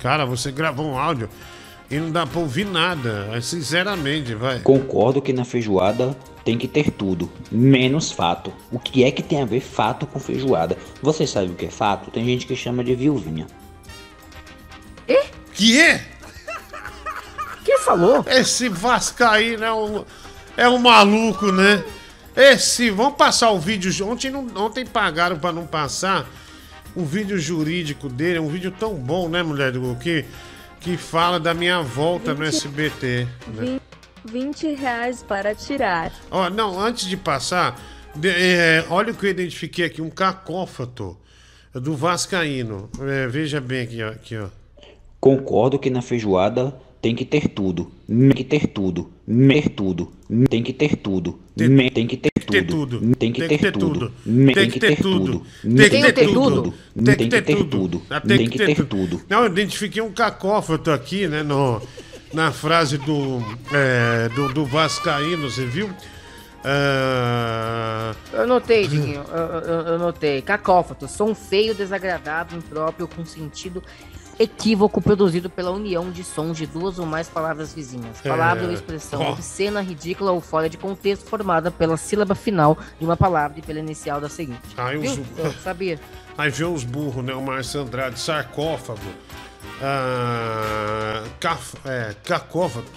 Cara, 0.00 0.24
você 0.24 0.50
gravou 0.52 0.86
um 0.86 0.98
áudio 0.98 1.28
e 1.90 1.96
não 1.98 2.10
dá 2.10 2.26
pra 2.26 2.40
ouvir 2.40 2.64
nada. 2.64 3.28
é, 3.32 3.40
Sinceramente, 3.40 4.34
vai. 4.34 4.60
Concordo 4.60 5.20
que 5.20 5.32
na 5.32 5.44
feijoada 5.44 6.16
tem 6.48 6.56
que 6.56 6.66
ter 6.66 6.90
tudo, 6.90 7.30
menos 7.52 8.10
fato. 8.10 8.50
O 8.72 8.78
que 8.78 9.04
é 9.04 9.10
que 9.10 9.22
tem 9.22 9.42
a 9.42 9.44
ver 9.44 9.60
fato 9.60 10.06
com 10.06 10.18
feijoada? 10.18 10.78
Você 11.02 11.26
sabe 11.26 11.52
o 11.52 11.54
que 11.54 11.66
é 11.66 11.70
fato? 11.70 12.10
Tem 12.10 12.24
gente 12.24 12.46
que 12.46 12.56
chama 12.56 12.82
de 12.82 12.94
viuvinha. 12.94 13.46
Que 15.52 15.78
é? 15.78 16.02
Quem 17.66 17.78
falou? 17.80 18.24
Esse 18.26 18.66
Vascaíno 18.70 19.62
é 19.62 19.74
um, 19.74 20.04
é 20.56 20.66
um 20.70 20.78
maluco, 20.78 21.52
né? 21.52 21.84
Esse. 22.34 22.88
Vamos 22.88 23.18
passar 23.18 23.50
o 23.50 23.60
vídeo. 23.60 23.92
Ontem, 24.08 24.30
não, 24.30 24.46
ontem 24.56 24.86
pagaram 24.86 25.38
pra 25.38 25.52
não 25.52 25.66
passar 25.66 26.26
o 26.96 27.04
vídeo 27.04 27.38
jurídico 27.38 28.08
dele. 28.08 28.38
É 28.38 28.40
um 28.40 28.48
vídeo 28.48 28.70
tão 28.70 28.94
bom, 28.94 29.28
né, 29.28 29.42
mulher 29.42 29.70
do? 29.70 29.94
Que, 29.96 30.24
que 30.80 30.96
fala 30.96 31.38
da 31.38 31.52
minha 31.52 31.82
volta 31.82 32.32
no 32.32 32.42
SBT. 32.42 33.28
Né? 33.48 33.80
20 34.32 34.74
reais 34.74 35.22
para 35.22 35.54
tirar. 35.54 36.12
Ó, 36.30 36.48
não, 36.50 36.78
antes 36.80 37.06
de 37.06 37.16
passar, 37.16 37.80
de- 38.14 38.28
é, 38.28 38.84
olha 38.90 39.12
o 39.12 39.14
que 39.14 39.26
eu 39.26 39.30
identifiquei 39.30 39.84
aqui, 39.84 40.02
um 40.02 40.10
cacófato 40.10 41.16
do 41.74 41.94
Vascaíno. 41.96 42.88
É, 43.00 43.26
veja 43.26 43.60
bem 43.60 43.82
aqui, 43.82 44.02
ó. 44.02 44.08
Aqui, 44.08 44.36
ó. 44.36 44.48
Concordo 45.20 45.78
que 45.78 45.90
na 45.90 46.00
feijoada 46.02 46.74
tem 47.02 47.14
que 47.14 47.24
ter 47.24 47.48
tudo, 47.48 47.90
tem 48.08 48.30
que 48.30 48.44
ter 48.44 48.66
tudo, 48.68 49.10
ter 49.48 49.68
tudo, 49.70 50.12
tem 50.48 50.62
que 50.62 50.72
ter 50.72 50.96
tudo, 50.96 51.38
tem 51.56 51.72
que 51.72 52.32
ter 52.32 52.66
tudo, 52.66 52.98
tem 53.18 53.30
que 53.30 53.40
ter 53.40 53.52
tudo, 53.52 54.34
tem 54.58 54.70
que 54.70 54.80
ter 54.80 54.96
tudo, 54.96 55.42
Tem 55.64 55.78
que 55.78 56.10
ter 56.10 56.26
tudo. 56.26 56.74
tem 57.04 57.16
que 57.16 57.42
ter 57.42 57.64
tudo, 57.68 58.02
Ah, 58.10 58.20
tem 58.20 58.48
que 58.48 58.58
ter 58.58 58.84
tudo. 58.86 59.22
Não, 59.28 59.40
eu 59.40 59.46
identifiquei 59.46 60.02
um 60.02 60.10
cacófato 60.12 60.90
aqui, 60.90 61.26
né, 61.28 61.42
no, 61.44 61.80
na 62.32 62.52
frase 62.52 62.98
do, 62.98 63.40
é, 63.72 64.28
do, 64.30 64.52
do 64.52 64.64
Vascaíno, 64.66 65.48
você 65.50 65.64
viu? 65.64 65.90
Ah, 66.64 68.14
Eu 68.32 68.46
notei, 68.46 68.86
Diguinho, 68.86 69.22
eu, 69.30 69.36
eu, 69.38 69.80
eu 69.92 69.98
notei. 69.98 70.42
Cacófato, 70.42 71.08
som 71.08 71.34
feio, 71.34 71.74
desagradável, 71.74 72.58
impróprio, 72.58 73.08
com 73.08 73.24
sentido 73.24 73.82
equívoco 74.38 75.00
produzido 75.02 75.50
pela 75.50 75.72
união 75.72 76.12
de 76.12 76.22
sons 76.22 76.56
de 76.56 76.64
duas 76.64 76.98
ou 77.00 77.04
mais 77.06 77.28
palavras 77.28 77.72
vizinhas. 77.74 78.20
Palavra 78.20 78.64
É. 78.64 78.66
ou 78.68 78.72
expressão 78.72 79.20
Ó. 79.20 79.32
obscena, 79.32 79.80
ridícula 79.80 80.30
ou 80.30 80.40
fora 80.40 80.68
de 80.68 80.76
contexto 80.76 81.26
formada 81.28 81.72
pela 81.72 81.96
sílaba 81.96 82.36
final 82.36 82.78
de 83.00 83.04
uma 83.04 83.16
palavra 83.16 83.58
e 83.58 83.62
pela 83.62 83.80
inicial 83.80 84.20
da 84.20 84.28
seguinte. 84.28 84.60
Viu? 84.92 85.10
os- 85.10 85.18
Eu 85.38 85.52
sabia. 85.64 85.98
Aí 86.36 86.50
vê 86.50 86.64
os 86.64 86.84
burros, 86.84 87.24
né? 87.24 87.34
O 87.34 87.42
Márcio 87.42 87.80
Andrade, 87.80 88.20
sarcófago, 88.20 89.00
ah, 89.82 91.24
caf, 91.40 91.76
é, 91.84 92.14
cacófato. 92.24 92.90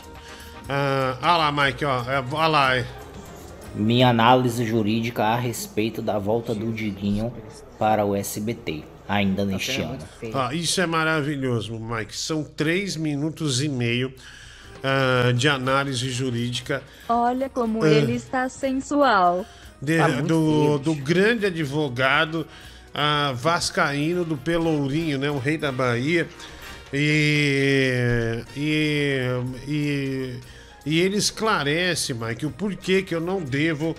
Ah, 0.69 1.17
ah 1.21 1.37
lá, 1.37 1.51
Mike, 1.51 1.83
ó. 1.85 2.01
É, 2.03 2.23
ah 2.37 2.47
lá, 2.47 2.75
é. 2.77 2.85
Minha 3.73 4.09
análise 4.09 4.65
jurídica 4.65 5.23
a 5.23 5.35
respeito 5.35 6.01
da 6.01 6.19
volta 6.19 6.53
do 6.53 6.71
Diguinho 6.73 7.33
para 7.79 8.03
o 8.05 8.13
SBT, 8.15 8.83
ainda 9.07 9.45
neste 9.45 9.81
ano. 9.81 9.97
Ah, 10.33 10.53
isso 10.53 10.81
é 10.81 10.85
maravilhoso, 10.85 11.79
Mike. 11.79 12.15
São 12.15 12.43
três 12.43 12.97
minutos 12.97 13.61
e 13.63 13.69
meio 13.69 14.13
ah, 14.83 15.31
de 15.31 15.47
análise 15.47 16.09
jurídica 16.09 16.83
Olha 17.07 17.49
como 17.49 17.83
Ah. 17.83 17.87
ele 17.89 18.13
está 18.13 18.49
sensual. 18.49 19.45
de- 19.81 19.97
Tá 19.97 20.07
do, 20.21 20.77
do 20.77 20.93
grande 20.93 21.45
advogado 21.45 22.45
ah, 22.93 23.33
Vascaíno 23.35 24.23
do 24.23 24.37
Pelourinho, 24.37 25.17
né? 25.17 25.29
O 25.29 25.37
rei 25.37 25.57
da 25.57 25.71
Bahia. 25.71 26.27
E, 26.93 28.43
e, 28.55 29.19
e, 29.67 30.39
e 30.85 30.99
ele 30.99 31.15
esclarece, 31.17 32.13
Mike, 32.13 32.45
o 32.45 32.51
porquê 32.51 33.01
que 33.01 33.15
eu 33.15 33.21
não 33.21 33.41
devo 33.41 33.95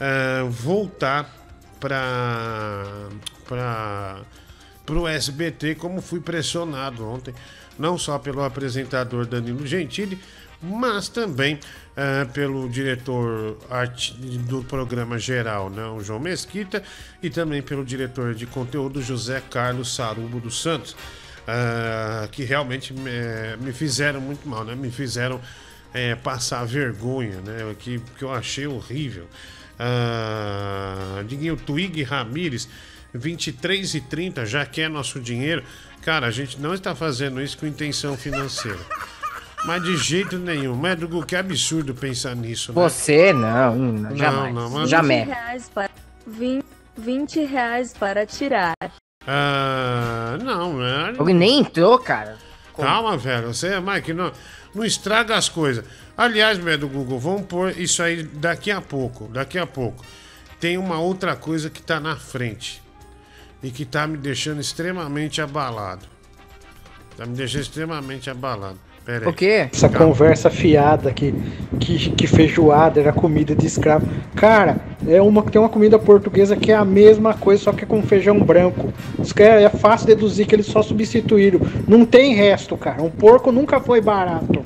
ah, 0.00 0.44
voltar 0.48 1.34
para 1.80 3.08
para 4.84 4.98
o 4.98 5.08
SBT, 5.08 5.76
como 5.76 6.02
fui 6.02 6.20
pressionado 6.20 7.06
ontem, 7.06 7.34
não 7.78 7.96
só 7.96 8.18
pelo 8.18 8.42
apresentador 8.42 9.26
Danilo 9.26 9.66
Gentili, 9.66 10.18
mas 10.60 11.08
também 11.08 11.58
ah, 11.96 12.26
pelo 12.32 12.68
diretor 12.68 13.56
do 14.48 14.64
programa 14.64 15.18
geral, 15.18 15.70
né, 15.70 15.86
o 15.86 16.00
João 16.02 16.18
Mesquita, 16.18 16.82
e 17.22 17.30
também 17.30 17.62
pelo 17.62 17.84
diretor 17.84 18.34
de 18.34 18.46
conteúdo 18.46 19.00
José 19.00 19.40
Carlos 19.48 19.94
Sarubo 19.94 20.40
dos 20.40 20.60
Santos, 20.60 20.96
ah, 21.46 22.28
que 22.32 22.42
realmente 22.42 22.92
me, 22.92 23.10
me 23.60 23.72
fizeram 23.72 24.20
muito 24.20 24.48
mal, 24.48 24.64
né? 24.64 24.74
Me 24.74 24.90
fizeram 24.90 25.40
eh, 25.92 26.14
passar 26.16 26.64
vergonha, 26.64 27.40
né? 27.40 27.74
Que, 27.78 28.00
que 28.18 28.24
eu 28.24 28.32
achei 28.32 28.66
horrível. 28.66 29.28
Ah, 29.78 31.22
Diguinho 31.26 31.56
Twig 31.56 32.02
Ramires, 32.02 32.68
23 33.12 33.94
e 33.94 34.00
30, 34.00 34.46
já 34.46 34.64
quer 34.66 34.88
nosso 34.88 35.20
dinheiro. 35.20 35.62
Cara, 36.02 36.26
a 36.26 36.30
gente 36.30 36.60
não 36.60 36.74
está 36.74 36.94
fazendo 36.94 37.40
isso 37.40 37.56
com 37.56 37.66
intenção 37.66 38.16
financeira. 38.16 38.80
Mas 39.64 39.82
de 39.82 39.96
jeito 39.96 40.38
nenhum. 40.38 40.76
Médico, 40.76 41.24
que 41.24 41.34
absurdo 41.34 41.94
pensar 41.94 42.36
nisso, 42.36 42.72
né? 42.72 42.82
Você 42.82 43.32
não, 43.32 43.74
não, 43.76 44.16
jamais. 44.16 44.54
não, 44.54 44.70
mas- 44.70 44.82
20 44.82 44.90
Jamais. 44.90 45.26
reais 45.26 45.70
para... 45.74 45.90
20, 46.26 46.64
20 46.98 47.44
reais 47.44 47.92
para 47.92 48.26
tirar. 48.26 48.74
Ah, 49.26 50.36
não, 50.42 50.76
velho. 50.76 51.18
Alguém 51.18 51.34
nem 51.34 51.58
entrou, 51.60 51.98
cara. 51.98 52.36
Calma, 52.76 53.16
velho. 53.16 53.48
Você, 53.54 53.78
Mike, 53.80 54.12
não, 54.12 54.32
não 54.74 54.84
estraga 54.84 55.36
as 55.36 55.48
coisas. 55.48 55.84
Aliás, 56.16 56.58
velho 56.58 56.78
do 56.78 56.88
Google, 56.88 57.18
vamos 57.18 57.42
pôr 57.46 57.70
isso 57.78 58.02
aí 58.02 58.22
daqui 58.22 58.70
a 58.70 58.80
pouco. 58.80 59.28
Daqui 59.28 59.58
a 59.58 59.66
pouco. 59.66 60.04
Tem 60.60 60.76
uma 60.76 60.98
outra 60.98 61.34
coisa 61.36 61.70
que 61.70 61.82
tá 61.82 61.98
na 61.98 62.16
frente. 62.16 62.82
E 63.62 63.70
que 63.70 63.84
tá 63.86 64.06
me 64.06 64.18
deixando 64.18 64.60
extremamente 64.60 65.40
abalado. 65.40 66.04
Tá 67.16 67.24
me 67.24 67.34
deixando 67.34 67.62
extremamente 67.62 68.28
abalado. 68.28 68.78
Pera 69.04 69.26
aí. 69.26 69.30
O 69.30 69.34
quê? 69.34 69.68
Essa 69.72 69.88
Calma. 69.88 70.06
conversa 70.06 70.48
fiada 70.48 71.12
que, 71.12 71.34
que, 71.78 72.10
que 72.10 72.26
feijoada 72.26 73.00
era 73.00 73.12
comida 73.12 73.54
de 73.54 73.66
escravo. 73.66 74.06
Cara, 74.34 74.78
é 75.06 75.20
uma, 75.20 75.42
tem 75.42 75.60
uma 75.60 75.68
comida 75.68 75.98
portuguesa 75.98 76.56
que 76.56 76.72
é 76.72 76.74
a 76.74 76.84
mesma 76.84 77.34
coisa, 77.34 77.64
só 77.64 77.72
que 77.72 77.84
é 77.84 77.86
com 77.86 78.02
feijão 78.02 78.40
branco. 78.40 78.92
É, 79.36 79.64
é 79.64 79.68
fácil 79.68 80.06
deduzir 80.06 80.46
que 80.46 80.54
eles 80.54 80.66
só 80.66 80.82
substituíram. 80.82 81.60
Não 81.86 82.06
tem 82.06 82.34
resto, 82.34 82.76
cara. 82.76 83.02
Um 83.02 83.10
porco 83.10 83.52
nunca 83.52 83.78
foi 83.78 84.00
barato. 84.00 84.64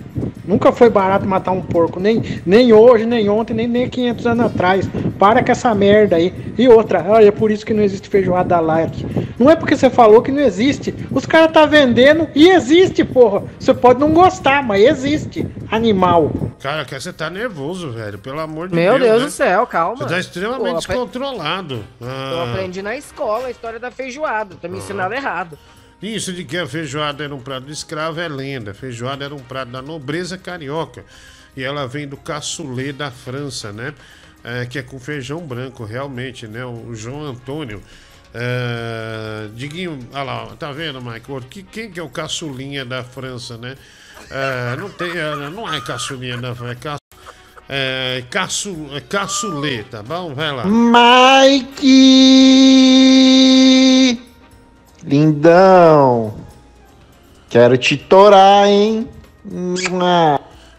Nunca 0.49 0.73
foi 0.73 0.89
barato 0.89 1.27
matar 1.29 1.53
um 1.53 1.61
porco. 1.61 2.01
Nem, 2.01 2.41
nem 2.47 2.73
hoje, 2.73 3.05
nem 3.05 3.29
ontem, 3.29 3.53
nem, 3.53 3.69
nem 3.69 3.87
500 3.87 4.27
anos 4.27 4.47
atrás. 4.47 4.89
Para 5.19 5.45
com 5.45 5.53
essa 5.53 5.75
merda 5.75 6.17
aí. 6.17 6.33
E 6.57 6.67
outra, 6.67 7.05
ah, 7.17 7.23
é 7.23 7.31
por 7.31 7.51
isso 7.51 7.67
que 7.67 7.75
não 7.75 7.83
existe 7.83 8.09
feijoada 8.09 8.59
light. 8.59 9.07
Não 9.39 9.51
é 9.51 9.55
porque 9.55 9.77
você 9.77 9.91
falou 9.91 10.23
que 10.23 10.33
não 10.33 10.41
existe. 10.41 10.95
Os 11.13 11.27
caras 11.27 11.53
tá 11.53 11.67
vendendo 11.67 12.27
e 12.35 12.49
existe, 12.49 13.05
porra. 13.05 13.45
Você 13.61 13.75
pode 13.75 14.01
não 14.01 14.11
gostar, 14.13 14.63
mas 14.63 14.83
existe. 14.83 15.47
Animal. 15.71 16.33
Cara, 16.61 16.83
que 16.87 16.99
você 16.99 17.13
tá 17.13 17.29
nervoso, 17.29 17.91
velho. 17.93 18.19
Pelo 18.19 18.41
amor 18.41 18.69
de 18.69 18.75
Meu 18.75 18.99
Deus. 18.99 19.03
Deus 19.03 19.21
né? 19.21 19.27
do 19.27 19.31
céu, 19.31 19.67
calma. 19.67 19.97
Você 19.99 20.07
tá 20.07 20.19
extremamente 20.19 20.87
Pô, 20.87 20.93
descontrolado. 20.95 21.85
Eu 22.01 22.09
Ah. 22.09 22.51
aprendi 22.51 22.81
na 22.81 22.97
escola 22.97 23.49
a 23.49 23.51
história 23.51 23.79
da 23.79 23.91
feijoada. 23.91 24.57
Tá 24.61 24.67
me 24.67 24.79
ensinando 24.79 25.15
errado. 25.15 25.59
Isso 26.03 26.33
de 26.33 26.45
que 26.45 26.57
a 26.57 26.67
feijoada 26.67 27.25
era 27.25 27.35
um 27.35 27.41
prato 27.41 27.67
de 27.67 27.73
escravo 27.73 28.21
é 28.21 28.29
lenda. 28.29 28.71
A 28.71 28.75
feijoada 28.75 29.25
era 29.25 29.35
um 29.35 29.41
prato 29.41 29.73
da 29.73 29.83
nobreza 29.83 30.39
carioca. 30.39 31.05
E 31.57 31.65
ela 31.65 31.89
vem 31.89 32.07
do 32.07 32.17
cassoulet 32.17 32.93
da 32.93 33.11
França, 33.11 33.73
né? 33.73 33.93
É, 34.45 34.65
que 34.65 34.79
é 34.79 34.83
com 34.83 35.01
feijão 35.01 35.41
branco, 35.41 35.85
realmente, 35.85 36.47
né? 36.47 36.65
O 36.65 36.95
João 36.95 37.25
Antônio. 37.25 37.83
É, 38.33 39.49
Diguinho, 39.55 39.99
olha 40.13 40.23
lá, 40.23 40.47
tá 40.57 40.71
vendo, 40.71 41.01
Michael? 41.01 41.43
Que, 41.51 41.65
quem 41.65 41.91
que 41.91 41.99
é 41.99 42.03
o 42.03 42.09
caçulinha 42.09 42.85
da 42.85 43.03
França, 43.03 43.57
né? 43.57 43.77
É, 44.31 44.77
não 44.77 44.89
tem, 44.91 45.11
é, 45.11 45.51
não 45.51 45.73
é 45.73 45.81
caçulinha 45.81 46.37
da 46.37 46.55
França, 46.55 46.73
é, 46.73 46.77
ca, 46.77 46.97
é, 47.69 48.23
caçu, 48.31 48.89
é 48.95 49.01
caçulê, 49.01 49.83
tá 49.83 50.03
bom? 50.03 50.35
Vai 50.35 50.53
lá. 50.53 50.65
Mike! 50.65 52.58
Lindão! 55.05 56.35
Quero 57.49 57.79
te 57.79 57.97
torar, 57.97 58.67
hein? 58.69 59.09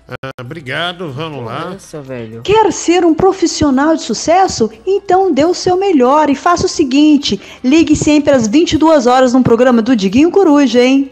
Ah, 0.08 0.30
obrigado, 0.40 1.12
vamos 1.12 1.46
lá. 1.46 1.72
Nossa, 1.72 2.02
velho. 2.02 2.42
Quer 2.44 2.72
ser 2.72 3.06
um 3.06 3.14
profissional 3.14 3.96
de 3.96 4.02
sucesso? 4.02 4.70
Então 4.86 5.32
dê 5.32 5.46
o 5.46 5.54
seu 5.54 5.78
melhor 5.78 6.30
e 6.30 6.36
faça 6.36 6.66
o 6.66 6.70
seguinte: 6.70 7.40
ligue 7.64 7.96
sempre 7.96 8.34
às 8.34 8.48
22 8.48 9.08
horas 9.08 9.34
no 9.34 9.44
programa 9.44 9.82
do 9.82 9.96
Diguinho 9.96 10.32
Coruja, 10.32 10.84
hein? 10.84 11.12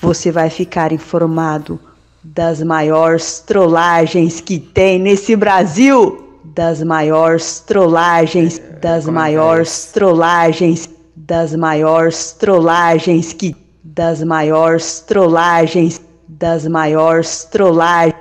você 0.00 0.30
vai 0.30 0.48
ficar 0.48 0.92
informado 0.92 1.78
das 2.22 2.62
maiores 2.62 3.40
trollagens 3.40 4.40
que 4.40 4.58
tem 4.58 4.98
nesse 4.98 5.34
Brasil. 5.36 6.24
Das 6.44 6.82
maiores 6.82 7.60
trollagens, 7.60 8.60
das 8.80 9.06
maiores 9.06 9.90
trollagens, 9.92 10.88
das 11.26 11.54
maiores 11.54 12.32
trollagens 12.32 13.32
que 13.32 13.54
das 13.82 14.22
maiores 14.22 15.00
trollagens, 15.00 16.00
das 16.28 16.66
maiores 16.68 17.44
trollagens. 17.44 18.14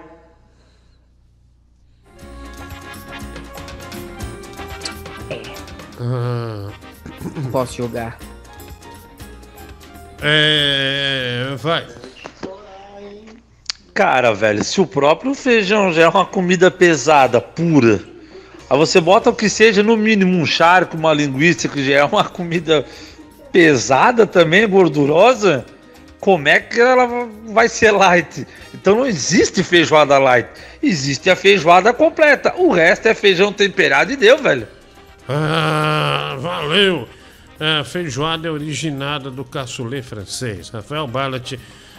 Ah, 5.99 6.69
Posso 7.51 7.77
jogar. 7.77 8.17
é. 10.21 11.55
Vai. 11.57 11.85
Cara, 13.93 14.31
velho, 14.33 14.63
se 14.63 14.79
o 14.79 14.85
próprio 14.85 15.33
feijão 15.33 15.91
já 15.91 16.03
é 16.03 16.07
uma 16.07 16.25
comida 16.25 16.69
pesada, 16.69 17.41
pura, 17.41 17.99
aí 18.69 18.77
você 18.77 18.99
bota 18.99 19.29
o 19.29 19.35
que 19.35 19.49
seja, 19.49 19.81
no 19.83 19.97
mínimo, 19.97 20.37
um 20.37 20.45
charco, 20.45 20.97
uma 20.97 21.13
linguiça, 21.13 21.67
que 21.67 21.83
já 21.83 21.95
é 21.95 22.03
uma 22.03 22.23
comida 22.23 22.85
pesada 23.51 24.27
também, 24.27 24.67
gordurosa, 24.67 25.65
como 26.19 26.47
é 26.47 26.59
que 26.59 26.79
ela 26.79 27.27
vai 27.47 27.69
ser 27.69 27.91
light? 27.91 28.45
Então 28.73 28.97
não 28.97 29.05
existe 29.05 29.63
feijoada 29.63 30.17
light, 30.17 30.49
existe 30.81 31.29
a 31.29 31.35
feijoada 31.35 31.93
completa. 31.93 32.53
O 32.57 32.71
resto 32.71 33.07
é 33.07 33.13
feijão 33.13 33.53
temperado 33.53 34.11
e 34.11 34.15
deu, 34.15 34.37
velho. 34.37 34.67
Ah, 35.29 36.35
valeu! 36.39 37.07
A 37.59 37.83
feijoada 37.83 38.47
é 38.47 38.51
originada 38.51 39.31
do 39.31 39.43
caçulê 39.43 40.01
francês. 40.01 40.69
Rafael 40.69 41.07
Ballat, 41.07 41.53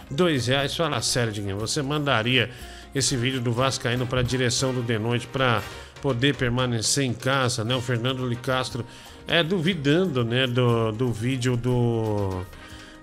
dois 0.09 0.47
reais. 0.47 0.75
Fala 0.75 1.01
sério, 1.01 1.31
Diguinho. 1.31 1.57
Você 1.57 1.81
mandaria 1.81 2.49
esse 2.95 3.15
vídeo 3.15 3.41
do 3.41 3.51
Vascaíno 3.51 4.07
para 4.07 4.21
a 4.21 4.23
direção 4.23 4.73
do 4.73 4.81
De 4.81 4.97
Noite 4.97 5.27
para 5.27 5.61
poder 6.01 6.35
permanecer 6.35 7.03
em 7.03 7.13
casa, 7.13 7.63
né? 7.63 7.75
O 7.75 7.81
Fernando 7.81 8.27
Licastro 8.27 8.85
é 9.27 9.43
duvidando, 9.43 10.23
né, 10.23 10.47
do, 10.47 10.91
do 10.91 11.13
vídeo 11.13 11.55
do, 11.55 12.43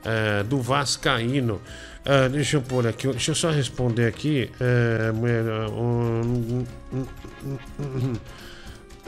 é, 0.04 0.42
do 0.42 0.60
Vascaíno. 0.60 1.60
Ah, 2.04 2.28
deixa 2.28 2.56
eu 2.56 2.62
pôr 2.62 2.86
aqui, 2.86 3.08
deixa 3.08 3.32
eu 3.32 3.34
só 3.34 3.50
responder 3.50 4.06
aqui. 4.06 4.48
É, 4.60 5.10
mulher, 5.12 5.44
um, 5.70 6.64
um, 6.92 8.16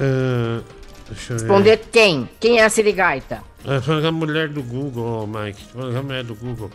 ah, 0.01 0.63
deixa 1.09 1.33
eu 1.33 1.39
ver. 1.39 1.43
Responder 1.43 1.81
quem? 1.93 2.29
Quem 2.41 2.59
é 2.59 2.65
a 2.65 2.71
Sirigaita? 2.71 3.43
É, 3.65 4.07
a 4.07 4.13
mulher 4.13 4.49
do 4.49 4.63
Google, 4.63 5.29
Mike. 5.29 5.63
A 5.77 6.03
mulher 6.03 6.25
do 6.25 6.35
Google. 6.35 6.71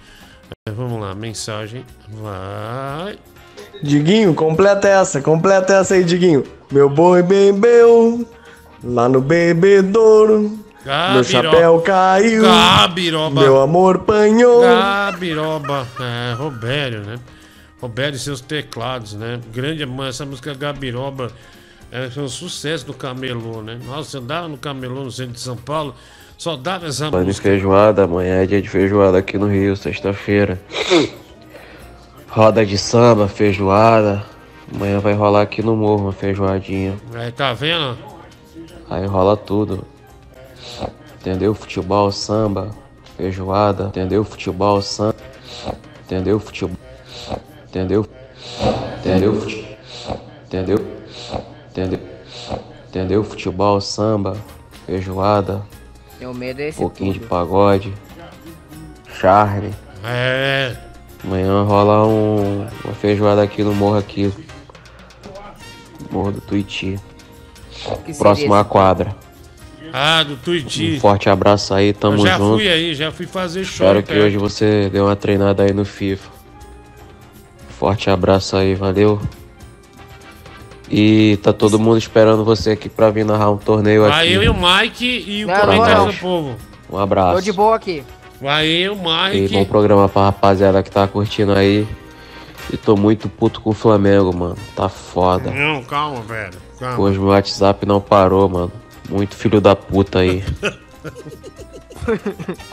É, 0.68 0.72
vamos 0.72 1.02
lá, 1.02 1.14
mensagem. 1.14 1.86
Vai. 2.10 3.18
Diguinho, 3.82 4.34
completa 4.34 4.88
essa, 4.88 5.22
completa 5.22 5.74
essa 5.74 5.96
aí, 5.96 6.04
Diguinho. 6.04 6.44
Meu 6.72 6.90
boi 6.90 7.22
bebeu 7.22 8.28
lá 8.84 9.08
no 9.08 9.22
bebedouro. 9.22 10.60
Gabiroba. 10.86 11.14
Meu 11.14 11.24
chapéu 11.24 11.82
caiu. 11.82 12.44
Gabiroba. 12.44 13.42
Meu 13.42 13.62
amor 13.62 14.00
panhou. 14.00 14.62
Gabiroba. 14.62 15.88
É, 16.00 16.34
Robério, 16.34 17.02
né? 17.02 17.20
Robério 17.82 18.16
e 18.16 18.20
seus 18.20 18.42
teclados, 18.42 19.14
né? 19.14 19.40
Grande, 19.54 19.86
essa 20.08 20.26
música 20.26 20.54
Gabiroba 20.54 21.32
é, 21.92 22.10
foi 22.10 22.24
um 22.24 22.30
sucesso 22.30 22.86
do 22.86 22.94
Camelô, 22.94 23.62
né? 23.62 23.78
Nossa, 23.86 24.10
você 24.10 24.18
andava 24.18 24.48
no 24.48 24.58
Camelô 24.58 25.04
no 25.04 25.12
centro 25.12 25.34
de 25.34 25.40
São 25.40 25.56
Paulo, 25.56 25.94
só 26.38 26.56
dava 26.56 26.88
essa 26.88 27.08
em 27.08 27.12
música. 27.12 27.50
feijoada, 27.50 28.06
amanhã 28.06 28.42
é 28.42 28.46
dia 28.46 28.62
de 28.62 28.68
feijoada 28.68 29.20
aqui 29.20 29.38
no 29.38 29.48
Rio, 29.48 29.76
sexta-feira. 29.76 30.60
Roda 32.34 32.66
de 32.66 32.80
samba, 32.80 33.28
feijoada. 33.28 34.26
Amanhã 34.74 35.00
vai 35.00 35.14
rolar 35.14 35.44
aqui 35.44 35.62
no 35.62 35.76
morro 35.76 36.06
uma 36.06 36.12
feijoadinha. 36.12 36.98
Aí, 37.14 37.32
tá 37.32 37.54
vendo? 37.54 37.96
Aí 38.90 39.06
rola 39.06 39.38
tudo. 39.38 39.86
Entendeu? 41.22 41.54
Futebol, 41.54 42.12
samba, 42.12 42.72
feijoada. 43.16 43.86
Entendeu? 43.86 44.24
Futebol, 44.24 44.82
samba. 44.82 45.16
Entendeu? 46.06 46.40
Futebol. 46.40 46.78
Entendeu? 47.68 48.04
Entendeu? 49.00 49.34
Entendeu? 50.48 50.88
Entendeu? 51.70 52.00
Entendeu? 52.90 53.24
Futebol, 53.24 53.80
samba, 53.80 54.36
feijoada. 54.88 55.62
Meu 56.20 56.34
medo 56.34 56.62
é 56.62 56.66
Um 56.66 56.70
esse 56.70 56.80
pouquinho 56.80 57.14
de 57.14 57.20
tudo. 57.20 57.30
pagode. 57.30 57.94
Charme. 59.20 59.72
É. 60.04 60.76
Amanhã 61.24 61.64
rola 61.64 62.06
um, 62.06 62.68
uma 62.84 62.94
feijoada 62.94 63.42
aqui 63.42 63.64
no 63.64 63.74
morro 63.74 63.98
aqui. 63.98 64.32
Morro 66.12 66.32
do 66.34 66.42
Tuiti. 66.42 67.00
Próximo 68.18 68.54
à 68.54 68.64
quadra. 68.64 69.16
Ah, 69.92 70.24
do 70.24 70.36
Tuiti. 70.36 70.96
Um 70.98 71.00
forte 71.00 71.30
abraço 71.30 71.74
aí, 71.74 71.94
tamo 71.94 72.18
Eu 72.18 72.26
já 72.26 72.38
junto. 72.38 72.56
fui 72.56 72.68
aí, 72.68 72.96
já 72.96 73.12
fui 73.12 73.26
fazer 73.28 73.64
show. 73.64 73.88
Espero 73.88 74.04
que 74.04 74.14
hoje 74.20 74.38
você 74.38 74.90
dê 74.92 75.00
uma 75.00 75.16
treinada 75.16 75.64
aí 75.64 75.72
no 75.74 75.86
FIFA. 75.86 76.30
Forte 77.80 78.10
abraço 78.10 78.56
aí, 78.58 78.76
valeu. 78.76 79.22
E 80.90 81.38
tá 81.42 81.54
todo 81.54 81.80
mundo 81.80 81.98
esperando 81.98 82.44
você 82.44 82.72
aqui 82.72 82.90
pra 82.90 83.10
vir 83.10 83.26
narrar 83.26 83.50
um 83.52 83.58
torneio 83.58 84.02
Vai 84.08 84.26
aqui. 84.28 84.34
eu 84.34 84.44
e 84.44 84.50
o 84.50 84.54
Mike 84.56 85.24
e 85.28 85.46
o 85.46 85.48
Não, 85.48 85.56
comentário 85.62 86.12
do 86.12 86.14
povo. 86.20 86.56
Um 86.92 86.98
abraço. 86.98 87.36
Tô 87.36 87.42
de 87.42 87.52
boa 87.52 87.76
aqui. 87.76 88.04
Vai 88.42 88.68
eu, 88.68 88.96
E 89.34 89.42
Mike. 89.42 89.54
bom 89.54 89.66
programa 89.66 90.10
pra 90.10 90.24
rapaziada 90.26 90.84
que 90.84 90.92
tá 90.92 91.08
curtindo 91.08 91.54
aí. 91.54 91.88
E 92.72 92.78
tô 92.78 92.96
muito 92.96 93.28
puto 93.30 93.60
com 93.62 93.70
o 93.72 93.74
Flamengo, 93.74 94.36
mano. 94.36 94.56
Tá 94.76 94.88
foda. 94.90 95.52
Não, 95.52 95.84
calma, 95.84 96.22
velho. 96.22 96.54
Calma. 96.80 97.00
Hoje 97.00 97.20
meu 97.20 97.28
WhatsApp 97.30 97.86
não 97.86 98.02
parou, 98.02 98.50
mano. 98.50 98.72
Muito 99.10 99.36
filho 99.36 99.60
da 99.62 99.76
puta 99.76 100.20
aí. 100.20 100.44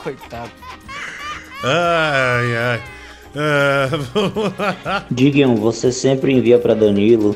Coitado. 0.03 0.51
Ai, 1.63 2.55
ai. 2.57 2.81
Ah. 3.35 5.03
Diguinho, 5.11 5.55
você 5.55 5.91
sempre 5.91 6.33
envia 6.33 6.59
pra 6.59 6.73
Danilo 6.73 7.35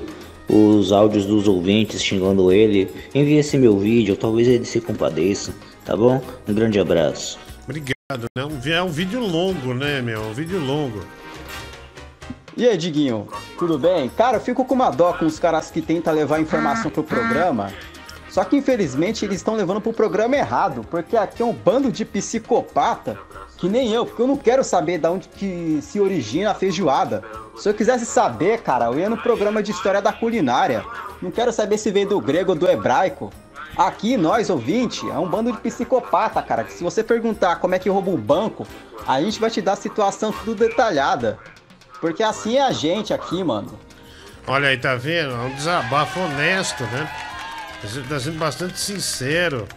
os 0.49 0.91
áudios 0.91 1.25
dos 1.25 1.47
ouvintes 1.47 2.01
xingando 2.01 2.51
ele. 2.51 2.89
Envie 3.13 3.37
esse 3.37 3.57
meu 3.57 3.77
vídeo, 3.77 4.15
talvez 4.15 4.47
ele 4.47 4.65
se 4.65 4.81
compadeça, 4.81 5.53
tá 5.85 5.95
bom? 5.95 6.21
Um 6.47 6.53
grande 6.53 6.79
abraço. 6.79 7.37
É 8.67 8.83
um 8.83 8.89
vídeo 8.89 9.19
longo, 9.19 9.73
né, 9.73 9.99
meu? 9.99 10.21
Um 10.21 10.31
vídeo 10.31 10.63
longo. 10.63 11.03
E 12.55 12.67
aí, 12.67 12.77
Diguinho, 12.77 13.27
tudo 13.57 13.79
bem? 13.79 14.09
Cara, 14.09 14.37
eu 14.37 14.41
fico 14.41 14.63
com 14.63 14.75
uma 14.75 14.91
dó 14.91 15.13
com 15.13 15.25
os 15.25 15.39
caras 15.39 15.71
que 15.71 15.81
tentam 15.81 16.13
levar 16.13 16.39
informação 16.39 16.91
pro 16.91 17.03
programa. 17.03 17.73
Só 18.29 18.43
que 18.43 18.55
infelizmente 18.55 19.25
eles 19.25 19.37
estão 19.37 19.55
levando 19.55 19.81
pro 19.81 19.91
programa 19.91 20.35
errado, 20.35 20.85
porque 20.91 21.17
aqui 21.17 21.41
é 21.41 21.45
um 21.45 21.51
bando 21.51 21.91
de 21.91 22.05
psicopata 22.05 23.17
que 23.57 23.67
nem 23.67 23.91
eu, 23.91 24.05
porque 24.05 24.21
eu 24.21 24.27
não 24.27 24.37
quero 24.37 24.63
saber 24.63 24.99
de 24.99 25.07
onde 25.07 25.27
que 25.27 25.79
se 25.81 25.99
origina 25.99 26.51
a 26.51 26.53
feijoada. 26.53 27.23
Se 27.57 27.67
eu 27.67 27.73
quisesse 27.73 28.05
saber, 28.05 28.61
cara, 28.61 28.85
eu 28.85 28.99
ia 28.99 29.09
no 29.09 29.17
programa 29.17 29.63
de 29.63 29.71
história 29.71 29.99
da 29.99 30.13
culinária. 30.13 30.85
Não 31.19 31.31
quero 31.31 31.51
saber 31.51 31.79
se 31.79 31.89
veio 31.89 32.07
do 32.07 32.21
grego 32.21 32.51
ou 32.51 32.55
do 32.55 32.69
hebraico. 32.69 33.33
Aqui, 33.77 34.15
nós, 34.15 34.49
ouvinte, 34.49 35.09
é 35.09 35.17
um 35.19 35.27
bando 35.27 35.51
de 35.51 35.57
psicopata, 35.59 36.41
cara, 36.41 36.63
que 36.63 36.73
se 36.73 36.83
você 36.83 37.03
perguntar 37.03 37.57
como 37.57 37.75
é 37.75 37.79
que 37.79 37.89
rouba 37.89 38.09
um 38.09 38.17
banco, 38.17 38.65
a 39.05 39.21
gente 39.21 39.39
vai 39.39 39.49
te 39.49 39.61
dar 39.61 39.73
a 39.73 39.77
situação 39.77 40.31
tudo 40.31 40.55
detalhada. 40.55 41.37
Porque 41.99 42.23
assim 42.23 42.57
é 42.57 42.61
a 42.61 42.71
gente 42.71 43.13
aqui, 43.13 43.43
mano. 43.43 43.77
Olha 44.47 44.69
aí, 44.69 44.77
tá 44.77 44.95
vendo? 44.95 45.31
É 45.31 45.39
um 45.39 45.55
desabafo 45.55 46.19
honesto, 46.19 46.83
né? 46.83 47.09
Você 47.83 48.01
tá 48.01 48.19
sendo 48.19 48.37
bastante 48.37 48.79
sincero. 48.79 49.67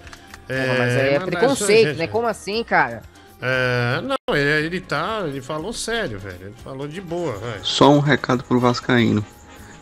Porra, 0.47 0.79
mas 0.79 0.97
aí 0.97 1.15
é 1.15 1.19
mas- 1.19 1.29
preconceito, 1.29 1.89
gente, 1.89 1.99
né? 1.99 2.07
Como 2.07 2.27
assim, 2.27 2.63
cara? 2.63 3.03
É, 3.41 4.01
não, 4.03 4.35
ele, 4.37 4.67
ele 4.67 4.81
tá. 4.81 5.23
Ele 5.25 5.41
falou 5.41 5.73
sério, 5.73 6.19
velho. 6.19 6.39
Ele 6.41 6.55
falou 6.63 6.87
de 6.87 7.01
boa, 7.01 7.33
velho. 7.37 7.65
Só 7.65 7.91
um 7.91 8.01
recado 8.01 8.45
pro 8.45 8.61
Vascaíno. 8.61 9.25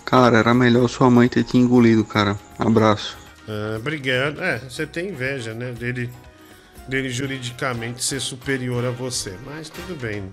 Cara, 0.04 0.38
era 0.38 0.54
melhor 0.54 0.88
sua 0.88 1.10
mãe 1.10 1.28
ter 1.28 1.42
te 1.44 1.56
engolido, 1.56 2.04
cara. 2.04 2.36
Abraço. 2.58 3.16
Ah, 3.48 3.76
obrigado. 3.76 4.42
É, 4.42 4.58
você 4.58 4.86
tem 4.86 5.08
inveja, 5.08 5.54
né? 5.54 5.72
Dele, 5.72 6.10
dele 6.88 7.10
juridicamente 7.10 8.02
ser 8.04 8.20
superior 8.20 8.84
a 8.84 8.90
você. 8.90 9.34
Mas 9.44 9.68
tudo 9.68 9.94
bem. 9.94 10.32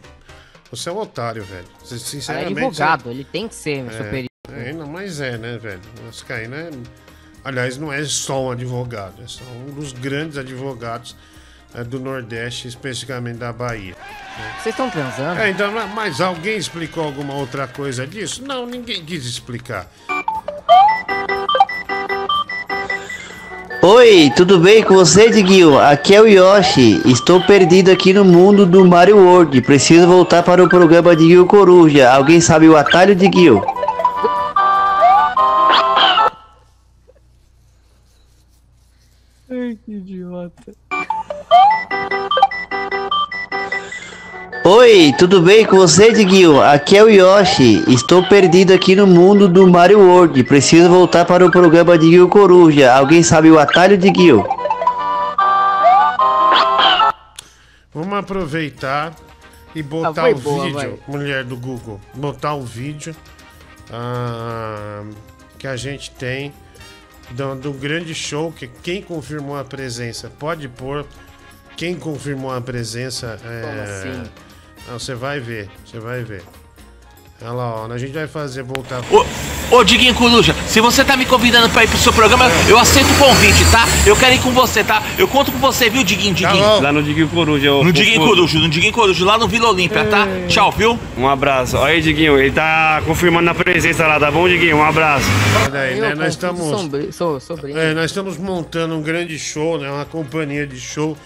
Você 0.71 0.89
é 0.89 0.91
um 0.91 0.97
otário, 0.99 1.43
velho. 1.43 1.67
Você, 1.83 1.95
é 1.95 1.97
sinceramente. 1.99 2.47
advogado, 2.59 3.03
você- 3.03 3.09
ele 3.09 3.23
tem 3.23 3.47
que 3.47 3.55
ser 3.55 3.85
É, 3.87 3.91
superior. 3.91 4.29
É, 4.51 4.73
não, 4.73 4.87
mas 4.87 5.21
é, 5.21 5.37
né, 5.37 5.57
velho? 5.57 5.81
Vascaíno 6.05 6.55
é. 6.55 6.69
Aliás, 7.45 7.77
não 7.77 7.91
é 7.91 8.03
só 8.05 8.45
um 8.45 8.51
advogado, 8.51 9.21
é 9.21 9.27
só 9.27 9.43
um 9.43 9.71
dos 9.73 9.91
grandes 9.91 10.37
advogados 10.37 11.15
é, 11.75 11.83
do 11.83 11.99
Nordeste, 11.99 12.67
especificamente 12.69 13.37
da 13.37 13.51
Bahia. 13.51 13.95
Vocês 14.61 14.73
estão 14.73 14.89
transando? 14.89 15.39
É, 15.41 15.49
então, 15.49 15.71
mas 15.89 16.21
alguém 16.21 16.55
explicou 16.57 17.03
alguma 17.03 17.33
outra 17.33 17.67
coisa 17.67 18.07
disso? 18.07 18.41
Não, 18.43 18.65
ninguém 18.65 19.03
quis 19.03 19.25
explicar. 19.25 19.87
Oi, 23.85 24.31
tudo 24.33 24.59
bem 24.59 24.81
com 24.81 24.93
você, 24.93 25.29
Diguinho? 25.29 25.77
Aqui 25.77 26.15
é 26.15 26.21
o 26.21 26.25
Yoshi. 26.25 27.01
Estou 27.05 27.41
perdido 27.41 27.91
aqui 27.91 28.13
no 28.13 28.23
mundo 28.23 28.65
do 28.65 28.85
Mario 28.85 29.17
World. 29.17 29.61
Preciso 29.61 30.07
voltar 30.07 30.41
para 30.41 30.63
o 30.63 30.69
programa 30.69 31.13
Diguinho 31.13 31.45
Coruja. 31.45 32.09
Alguém 32.09 32.39
sabe 32.39 32.69
o 32.69 32.77
atalho, 32.77 33.13
Diguinho? 33.13 33.61
Oi, 44.65 45.13
tudo 45.19 45.41
bem 45.41 45.65
com 45.65 45.75
você, 45.75 46.13
Diguinho? 46.13 46.61
Aqui 46.61 46.95
é 46.95 47.03
o 47.03 47.09
Yoshi. 47.09 47.83
Estou 47.91 48.23
perdido 48.29 48.71
aqui 48.71 48.95
no 48.95 49.05
mundo 49.05 49.49
do 49.49 49.69
Mario 49.69 49.99
World. 49.99 50.41
Preciso 50.45 50.87
voltar 50.87 51.25
para 51.25 51.45
o 51.45 51.51
programa 51.51 51.97
Diguinho 51.97 52.29
Coruja. 52.29 52.93
Alguém 52.93 53.21
sabe 53.21 53.51
o 53.51 53.59
atalho, 53.59 53.97
Diguinho? 53.97 54.47
Vamos 57.93 58.13
aproveitar 58.17 59.13
e 59.75 59.83
botar 59.83 60.21
foi 60.21 60.33
o 60.33 60.37
boa, 60.37 60.65
vídeo, 60.65 60.99
mulher 61.09 61.43
do 61.43 61.57
Google, 61.57 61.99
botar 62.13 62.53
o 62.53 62.63
vídeo 62.63 63.13
ah, 63.91 65.03
que 65.59 65.67
a 65.67 65.75
gente 65.75 66.09
tem 66.11 66.53
do, 67.31 67.53
do 67.55 67.73
grande 67.73 68.15
show 68.15 68.49
que 68.49 68.67
quem 68.67 69.01
confirmou 69.01 69.59
a 69.59 69.65
presença 69.65 70.31
pode 70.39 70.69
pôr. 70.69 71.05
Quem 71.75 71.95
confirmou 71.95 72.53
a 72.53 72.61
presença 72.61 73.37
é. 73.43 73.61
Como 73.61 73.81
assim? 73.81 74.31
Não, 74.87 74.99
você 74.99 75.15
vai 75.15 75.39
ver, 75.39 75.69
você 75.85 75.99
vai 75.99 76.23
ver. 76.23 76.43
Olha 77.41 77.51
lá, 77.51 77.75
ó, 77.87 77.91
a 77.91 77.97
gente 77.97 78.13
vai 78.13 78.25
fazer 78.27 78.63
voltar. 78.63 79.01
Ô, 79.11 79.25
ô 79.75 79.83
Diguinho 79.83 80.13
Coruja, 80.13 80.55
se 80.67 80.79
você 80.79 81.03
tá 81.03 81.17
me 81.17 81.25
convidando 81.25 81.67
pra 81.69 81.83
ir 81.83 81.89
pro 81.89 81.97
seu 81.97 82.13
programa, 82.13 82.45
eu 82.69 82.77
aceito 82.79 83.11
o 83.11 83.17
convite, 83.17 83.65
tá? 83.69 83.85
Eu 84.05 84.15
quero 84.15 84.35
ir 84.35 84.39
com 84.41 84.51
você, 84.51 84.81
tá? 84.81 85.03
Eu 85.17 85.27
conto 85.27 85.51
com 85.51 85.57
você, 85.57 85.89
viu, 85.89 86.03
Diguinho, 86.05 86.33
Diguinho? 86.33 86.79
Lá 86.81 86.91
no 86.93 87.03
Diguinho 87.03 87.27
Coruja. 87.27 87.65
eu- 87.65 87.83
No 87.83 87.91
Diguinho 87.91 88.21
Coruja, 88.21 88.59
no 88.59 88.69
Diguinho 88.69 88.93
Coruja, 88.93 89.25
lá 89.25 89.37
no 89.37 89.47
Vila 89.47 89.69
Olímpia, 89.69 90.05
tá? 90.05 90.25
Tchau, 90.47 90.71
viu? 90.71 90.97
Um 91.17 91.27
abraço. 91.27 91.75
Olha 91.75 91.93
aí, 91.95 92.01
Diguinho, 92.01 92.37
ele 92.39 92.51
tá 92.51 93.01
confirmando 93.05 93.49
a 93.49 93.53
presença 93.55 94.07
lá, 94.07 94.17
tá 94.19 94.31
bom, 94.31 94.47
Diguinho? 94.47 94.77
Um 94.77 94.83
abraço. 94.83 95.25
Olha 95.65 95.79
aí, 95.81 95.99
né? 95.99 96.15
Nós 96.15 96.29
estamos. 96.29 96.63
Sou, 97.13 97.39
sobrinho. 97.41 97.77
É, 97.77 97.93
nós 97.93 98.05
estamos 98.05 98.37
montando 98.37 98.95
um 98.95 99.01
grande 99.01 99.37
show, 99.37 99.77
né? 99.79 99.91
Uma 99.91 100.05
companhia 100.05 100.65
de 100.65 100.79
show 100.79 101.17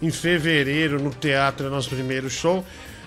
em 0.00 0.10
fevereiro 0.10 1.02
no 1.02 1.10
teatro, 1.10 1.66
é 1.66 1.70
nosso 1.70 1.90
primeiro 1.90 2.30
show. 2.30 2.64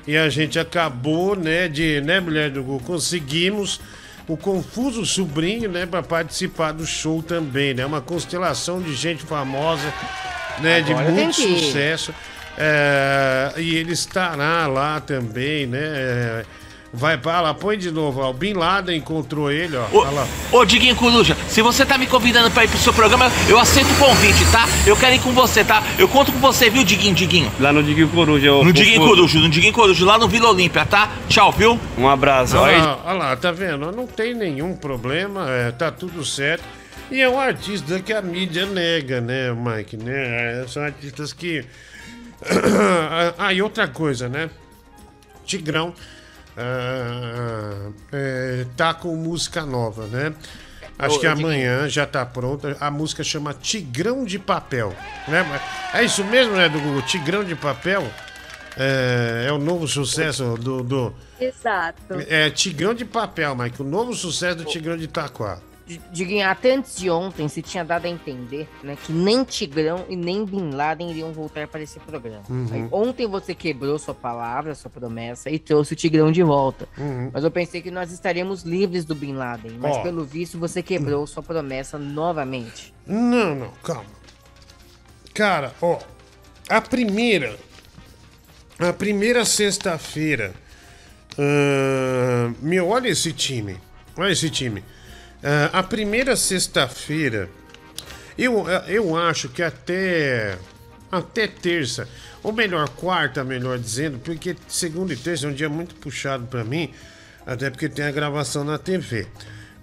E 0.09 0.17
a 0.17 0.27
gente 0.27 0.57
acabou, 0.57 1.35
né, 1.35 1.67
de, 1.67 2.01
né, 2.01 2.19
mulher 2.19 2.49
do 2.49 2.63
Google, 2.63 2.79
conseguimos 2.79 3.79
o 4.27 4.35
Confuso 4.35 5.05
Sobrinho, 5.05 5.69
né, 5.69 5.85
para 5.85 6.01
participar 6.01 6.71
do 6.71 6.83
show 6.83 7.21
também, 7.21 7.75
né? 7.75 7.85
Uma 7.85 8.01
constelação 8.01 8.81
de 8.81 8.95
gente 8.95 9.21
famosa, 9.21 9.93
né, 10.61 10.81
de 10.81 10.93
Agora 10.93 11.11
muito 11.11 11.35
que 11.35 11.43
ir. 11.43 11.59
sucesso. 11.59 12.11
É, 12.57 13.53
e 13.57 13.75
ele 13.75 13.93
estará 13.93 14.65
lá 14.65 14.99
também, 14.99 15.67
né? 15.67 15.79
É, 15.79 16.45
Vai 16.91 17.19
para 17.19 17.39
lá, 17.41 17.53
põe 17.53 17.77
de 17.77 17.91
novo, 17.91 18.19
ó. 18.19 18.31
O 18.31 18.33
Bin 18.33 18.53
Laden 18.53 18.97
encontrou 18.97 19.51
ele, 19.51 19.77
ó. 19.77 19.85
Ô, 19.91 19.99
Olha 20.01 20.09
lá. 20.09 20.27
ô 20.51 20.65
Diguinho 20.65 20.95
Coruja, 20.95 21.37
se 21.47 21.61
você 21.61 21.85
tá 21.85 21.99
me 21.99 22.07
convidando 22.07 22.49
pra 22.49 22.63
ir 22.63 22.67
pro 22.67 22.79
seu 22.79 22.91
programa, 22.91 23.31
eu 23.47 23.59
aceito 23.59 23.91
o 23.91 23.95
convite, 23.97 24.43
tá? 24.51 24.67
Eu 24.87 24.97
quero 24.97 25.13
ir 25.15 25.19
com 25.21 25.31
você, 25.31 25.63
tá? 25.63 25.83
Eu 25.99 26.07
conto 26.07 26.31
com 26.31 26.39
você, 26.39 26.67
viu, 26.67 26.83
Diguinho, 26.83 27.13
Diguinho? 27.13 27.51
Lá 27.59 27.71
no 27.71 27.83
Diguinho 27.83 28.07
Coruja. 28.09 28.47
eu- 28.47 28.63
No 28.63 28.73
Diguinho 28.73 29.01
Coruja, 29.05 29.37
no 29.39 29.49
Diguinho 29.49 29.71
Coruja, 29.73 30.03
lá 30.03 30.17
no 30.17 30.27
Vila 30.27 30.49
Olímpia, 30.49 30.83
tá? 30.83 31.11
Tchau, 31.27 31.51
viu? 31.51 31.79
Um 31.95 32.07
abraço. 32.09 32.57
Olha 32.57 32.63
Olha 32.63 32.75
aí, 32.75 32.81
lá, 32.81 32.99
olha 33.05 33.17
lá, 33.19 33.35
tá 33.37 33.51
vendo? 33.51 33.91
Não 33.91 34.07
tem 34.07 34.33
nenhum 34.33 34.75
problema, 34.75 35.47
é, 35.47 35.71
tá 35.71 35.91
tudo 35.91 36.25
certo. 36.25 36.63
E 37.11 37.21
é 37.21 37.29
um 37.29 37.39
artista 37.39 37.99
que 37.99 38.11
a 38.13 38.21
mídia 38.21 38.65
nega, 38.65 39.21
né, 39.21 39.51
Mike? 39.53 39.95
Né? 39.97 40.61
É, 40.63 40.65
São 40.67 40.81
artistas 40.83 41.33
que. 41.33 41.63
ah, 43.37 43.53
e 43.53 43.61
outra 43.61 43.87
coisa, 43.87 44.27
né? 44.29 44.49
Tigrão 45.45 45.93
ah, 46.59 47.91
é, 48.11 48.65
tá 48.75 48.93
com 48.93 49.15
música 49.15 49.65
nova, 49.65 50.05
né? 50.07 50.33
Acho 50.97 51.17
que 51.19 51.27
amanhã 51.27 51.87
já 51.87 52.05
tá 52.05 52.25
pronta. 52.25 52.75
A 52.79 52.91
música 52.91 53.23
chama 53.23 53.53
Tigrão 53.53 54.25
de 54.25 54.37
Papel. 54.37 54.93
Né? 55.29 55.45
É 55.93 56.03
isso 56.03 56.25
mesmo, 56.25 56.57
né, 56.57 56.67
do 56.67 56.77
Google? 56.79 57.01
Tigrão 57.03 57.41
de 57.43 57.55
Papel 57.55 58.05
é, 58.77 59.45
é 59.47 59.51
o 59.53 59.57
novo 59.57 59.87
sucesso 59.87 60.55
do- 60.57 60.83
do, 60.83 61.13
Exato. 61.39 62.15
é 62.27 62.49
Tigrão 62.49 62.93
de 62.93 63.05
Papel, 63.05 63.55
Mike. 63.55 63.81
O 63.81 63.85
novo 63.85 64.13
sucesso 64.13 64.57
do 64.57 64.65
Tigrão 64.65 64.97
de 64.97 65.05
Itaquá. 65.05 65.59
Diguinho, 66.11 66.47
até 66.47 66.75
antes 66.75 66.95
de 66.95 67.09
ontem 67.09 67.47
se 67.47 67.61
tinha 67.61 67.83
dado 67.83 68.05
a 68.05 68.09
entender 68.09 68.69
né, 68.83 68.95
que 69.03 69.11
nem 69.11 69.43
Tigrão 69.43 70.05
e 70.07 70.15
nem 70.15 70.45
Bin 70.45 70.71
Laden 70.71 71.09
iriam 71.09 71.33
voltar 71.33 71.67
para 71.67 71.81
esse 71.81 71.99
programa. 71.99 72.43
Uhum. 72.49 72.67
Aí, 72.71 72.87
ontem 72.91 73.25
você 73.25 73.55
quebrou 73.55 73.97
sua 73.97 74.13
palavra, 74.13 74.75
sua 74.75 74.91
promessa 74.91 75.49
e 75.49 75.57
trouxe 75.57 75.93
o 75.93 75.95
Tigrão 75.95 76.31
de 76.31 76.43
volta. 76.43 76.87
Uhum. 76.97 77.31
Mas 77.33 77.43
eu 77.43 77.49
pensei 77.49 77.81
que 77.81 77.89
nós 77.89 78.11
estaríamos 78.11 78.63
livres 78.63 79.05
do 79.05 79.15
Bin 79.15 79.33
Laden. 79.33 79.71
Mas 79.79 79.97
Ó. 79.97 80.03
pelo 80.03 80.23
visto 80.23 80.59
você 80.59 80.83
quebrou 80.83 81.25
sua 81.25 81.41
promessa 81.41 81.97
novamente. 81.97 82.93
Não, 83.07 83.55
não, 83.55 83.71
calma. 83.83 84.05
Cara, 85.33 85.73
ó. 85.81 85.97
A 86.67 86.81
primeira. 86.81 87.57
A 88.77 88.93
primeira 88.93 89.43
sexta-feira. 89.43 90.53
ah, 91.37 92.53
meu, 92.61 92.89
olha 92.89 93.09
esse 93.09 93.33
time. 93.33 93.77
Olha 94.15 94.31
esse 94.31 94.49
time. 94.49 94.83
Ah, 95.43 95.79
a 95.79 95.83
primeira 95.83 96.35
sexta-feira. 96.35 97.49
Eu, 98.37 98.65
eu 98.87 99.15
acho 99.17 99.49
que 99.49 99.61
até. 99.61 100.57
Até 101.11 101.47
terça. 101.47 102.07
Ou 102.43 102.53
melhor, 102.53 102.87
quarta, 102.89 103.43
melhor 103.43 103.77
dizendo, 103.77 104.19
porque 104.19 104.55
segunda 104.67 105.11
e 105.13 105.17
terça 105.17 105.45
é 105.45 105.49
um 105.49 105.53
dia 105.53 105.67
muito 105.67 105.95
puxado 105.95 106.45
pra 106.47 106.63
mim. 106.63 106.93
Até 107.45 107.69
porque 107.69 107.89
tem 107.89 108.05
a 108.05 108.11
gravação 108.11 108.63
na 108.63 108.77
TV. 108.77 109.27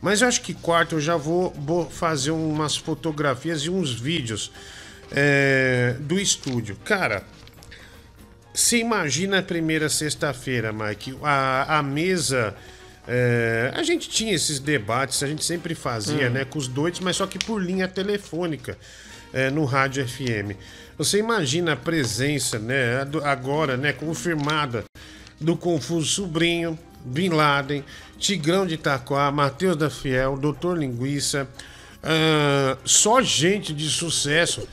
Mas 0.01 0.23
eu 0.23 0.29
acho 0.29 0.41
que 0.43 0.55
quarta 0.55 0.95
eu 0.95 1.01
já 1.01 1.17
vou, 1.17 1.51
vou 1.53 1.91
fazer 1.91 2.31
umas 2.31 2.77
fotografias 2.77 3.63
e 3.63 3.71
uns 3.71 3.93
vídeos 3.93 4.53
é, 5.11 5.97
do 6.01 6.19
estúdio. 6.19 6.77
Cara, 6.85 7.25
se 8.55 8.79
imagina 8.79 9.41
a 9.41 9.43
primeira 9.43 9.89
sexta-feira, 9.89 10.73
Mike, 10.73 11.19
a, 11.23 11.79
a 11.79 11.83
mesa. 11.83 12.55
É, 13.09 13.73
a 13.75 13.83
gente 13.83 14.09
tinha 14.09 14.35
esses 14.35 14.59
debates, 14.59 15.23
a 15.23 15.27
gente 15.27 15.45
sempre 15.45 15.75
fazia, 15.75 16.29
Hum. 16.29 16.33
né, 16.33 16.45
com 16.45 16.59
os 16.59 16.69
doidos, 16.69 17.01
mas 17.01 17.17
só 17.17 17.27
que 17.27 17.39
por 17.39 17.63
linha 17.63 17.87
telefônica, 17.87 18.77
é, 19.33 19.51
no 19.51 19.65
rádio 19.65 20.07
FM. 20.07 20.57
Você 20.97 21.19
imagina 21.19 21.73
a 21.73 21.77
presença, 21.77 22.59
né, 22.59 23.07
agora, 23.25 23.77
né, 23.77 23.93
confirmada 23.93 24.85
do 25.41 25.57
Confuso 25.57 26.07
Sobrinho, 26.07 26.79
Bin 27.05 27.29
Laden, 27.29 27.85
Tigrão 28.19 28.67
de 28.67 28.75
Itaquá, 28.75 29.31
Matheus 29.31 29.77
da 29.77 29.91
Fiel, 29.91 30.37
Doutor 30.39 30.79
Linguiça, 30.79 31.47
ah, 32.03 32.79
só 32.85 33.21
gente 33.21 33.75
de 33.75 33.89
sucesso 33.91 34.67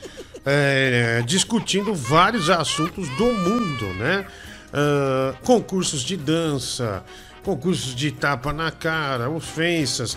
é, 0.46 1.22
discutindo 1.26 1.94
vários 1.94 2.48
assuntos 2.48 3.08
do 3.10 3.24
mundo, 3.26 3.86
né? 3.94 4.26
Ah, 4.72 5.34
concursos 5.42 6.02
de 6.02 6.16
dança, 6.16 7.04
concursos 7.44 7.94
de 7.94 8.10
tapa 8.10 8.52
na 8.52 8.70
cara, 8.70 9.28
ofensas, 9.28 10.16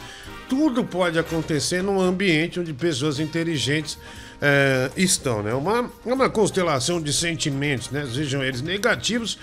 tudo 0.49 0.83
pode 0.83 1.19
acontecer 1.19 1.83
num 1.83 1.99
ambiente 1.99 2.59
onde 2.59 2.73
pessoas 2.73 3.19
inteligentes 3.19 3.99
é, 4.41 4.89
estão, 4.95 5.43
né? 5.43 5.53
Uma, 5.53 5.91
uma 6.05 6.29
constelação 6.29 7.01
de 7.01 7.11
sentimentos, 7.11 7.91
né? 7.91 8.07
Sejam 8.11 8.43
eles 8.43 8.61
negativos 8.61 9.37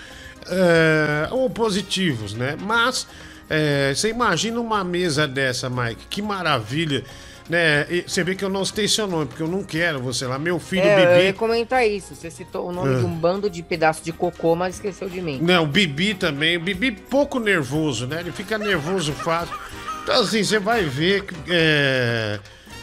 é, 0.47 1.27
ou 1.31 1.49
positivos, 1.49 2.33
né? 2.33 2.57
Mas 2.59 3.07
é, 3.49 3.93
você 3.93 4.09
imagina 4.09 4.59
uma 4.59 4.83
mesa 4.83 5.27
dessa, 5.27 5.69
Mike? 5.69 6.07
Que 6.09 6.21
maravilha! 6.21 7.03
Né? 7.47 7.85
E 7.91 8.01
você 8.07 8.23
vê 8.23 8.33
que 8.33 8.43
eu 8.43 8.49
não 8.49 8.65
citei 8.65 8.87
seu 8.87 9.05
nome, 9.07 9.27
porque 9.27 9.43
eu 9.43 9.47
não 9.47 9.63
quero 9.63 9.99
você 9.99 10.25
lá. 10.25 10.39
Meu 10.39 10.59
filho 10.59 10.81
É, 10.81 11.03
eu 11.03 11.07
Bibi. 11.15 11.25
ia 11.27 11.33
comentar 11.33 11.87
isso. 11.87 12.15
Você 12.15 12.31
citou 12.31 12.67
o 12.67 12.71
nome 12.71 12.95
Ah. 12.95 12.99
de 12.99 13.05
um 13.05 13.13
bando 13.13 13.49
de 13.49 13.61
pedaço 13.61 14.03
de 14.03 14.11
cocô, 14.11 14.55
mas 14.55 14.75
esqueceu 14.75 15.07
de 15.07 15.21
mim. 15.21 15.39
Não, 15.41 15.63
o 15.63 15.67
Bibi 15.67 16.15
também. 16.15 16.57
O 16.57 16.59
Bibi 16.59 16.91
pouco 16.91 17.39
nervoso, 17.39 18.07
né? 18.07 18.19
Ele 18.21 18.31
fica 18.31 18.57
nervoso 18.57 19.13
fácil. 19.23 19.55
Então, 20.03 20.21
assim, 20.21 20.43
você 20.43 20.57
vai 20.57 20.83
ver 20.85 21.23
que, 21.23 21.35
é, 21.49 22.39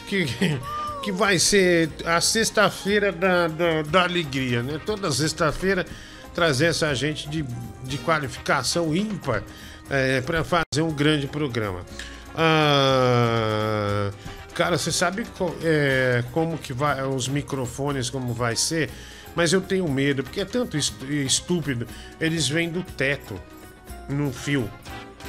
que, 0.09 0.27
que 1.03 1.11
vai 1.13 1.41
ser 1.41 1.91
a 2.05 2.21
sexta-feira 2.21 3.11
da, 3.11 3.49
da, 3.49 3.83
da 3.83 4.03
alegria, 4.05 4.63
né? 4.63 4.81
Toda 4.87 5.11
sexta-feira 5.11 5.85
trazer 6.33 6.67
essa 6.67 6.95
gente 6.95 7.29
de, 7.29 7.45
de 7.85 7.99
qualificação 7.99 8.95
ímpar 8.95 9.43
é, 9.91 10.21
para 10.21 10.45
fazer 10.45 10.83
um 10.83 10.91
grande 10.93 11.27
programa. 11.27 11.81
Ah, 12.35 14.11
cara, 14.55 14.77
você 14.79 14.93
sabe 14.93 15.27
é, 15.63 16.23
como 16.33 16.57
que 16.59 16.73
vai 16.73 17.03
os 17.07 17.29
microfones, 17.29 18.09
como 18.11 18.33
vai 18.33 18.57
ser? 18.57 18.91
Mas 19.35 19.53
eu 19.53 19.61
tenho 19.61 19.89
medo, 19.89 20.23
porque 20.23 20.41
é 20.41 20.45
tanto 20.45 20.77
est- 20.77 21.03
estúpido. 21.09 21.87
Eles 22.21 22.49
vêm 22.49 22.69
do 22.69 22.83
teto, 22.83 23.41
no 24.09 24.31
fio. 24.33 24.71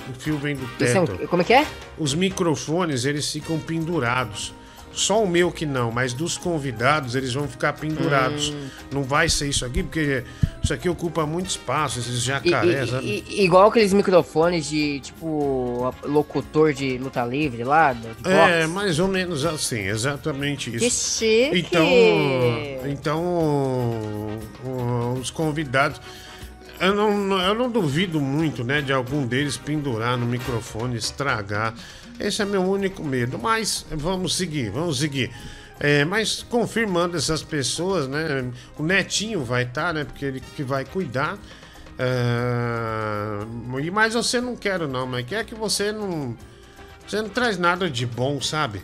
O 0.10 0.20
fio 0.20 0.38
vem 0.38 0.56
do 0.56 0.68
teto. 0.78 1.28
como 1.30 1.42
é 1.42 1.46
que 1.46 1.54
é? 1.54 1.66
Os 1.98 2.14
microfones, 2.14 3.06
eles 3.06 3.32
ficam 3.32 3.58
pendurados. 3.60 4.54
Só 4.94 5.24
o 5.24 5.28
meu 5.28 5.52
que 5.52 5.66
não, 5.66 5.92
mas 5.92 6.14
dos 6.14 6.38
convidados 6.38 7.16
eles 7.16 7.34
vão 7.34 7.48
ficar 7.48 7.74
pendurados. 7.74 8.50
Hum. 8.50 8.68
Não 8.92 9.04
vai 9.04 9.28
ser 9.28 9.50
isso 9.50 9.66
aqui, 9.66 9.82
porque 9.82 10.24
isso 10.64 10.72
aqui 10.74 10.88
ocupa 10.88 11.26
muito 11.26 11.50
espaço, 11.50 11.98
esses 12.00 12.22
jacarés. 12.22 12.90
i- 12.90 12.92
sabe? 12.92 13.24
i- 13.28 13.44
igual 13.44 13.70
aqueles 13.70 13.92
microfones 13.92 14.70
de, 14.70 15.00
tipo, 15.00 15.92
locutor 16.04 16.74
de 16.74 16.98
luta 17.00 17.26
livre 17.26 17.64
lá, 17.64 17.94
do- 17.94 18.30
É, 18.30 18.68
mais 18.68 19.00
ou 19.00 19.08
menos 19.08 19.46
assim, 19.46 19.80
exatamente 19.88 20.70
isso. 20.76 20.86
Que 20.86 20.92
chique! 20.92 21.60
Então, 21.60 21.88
então 22.86 23.24
os 25.20 25.32
convidados. 25.32 26.00
Eu 26.80 26.94
não, 26.94 27.40
eu 27.42 27.54
não 27.56 27.70
duvido 27.70 28.20
muito, 28.20 28.64
né, 28.64 28.82
de 28.82 28.92
algum 28.92 29.26
deles 29.26 29.56
pendurar 29.56 30.18
no 30.18 30.26
microfone, 30.26 30.98
estragar. 30.98 31.74
Esse 32.20 32.42
é 32.42 32.46
meu 32.46 32.62
único 32.62 33.04
medo. 33.04 33.38
Mas 33.40 33.86
vamos 33.92 34.36
seguir, 34.36 34.70
vamos 34.70 35.00
seguir. 35.00 35.32
É, 35.80 36.06
mas 36.06 36.44
confirmando 36.44 37.18
essas 37.18 37.44
pessoas, 37.44 38.08
né? 38.08 38.52
O 38.78 38.84
Netinho 38.84 39.44
vai 39.44 39.64
estar, 39.64 39.94
né? 39.94 40.04
Porque 40.04 40.26
ele 40.26 40.40
que 40.40 40.64
vai 40.64 40.86
cuidar. 40.86 41.38
Ah, 42.00 43.46
e 43.82 43.92
mas 43.92 44.14
você 44.14 44.42
não 44.42 44.56
quero 44.56 44.88
não, 44.88 45.06
mas 45.06 45.26
quer 45.26 45.46
que 45.46 45.56
você 45.56 45.92
não. 45.92 46.38
Você 47.06 47.22
não 47.22 47.30
traz 47.30 47.58
nada 47.58 47.90
de 47.90 48.06
bom, 48.06 48.42
sabe? 48.42 48.82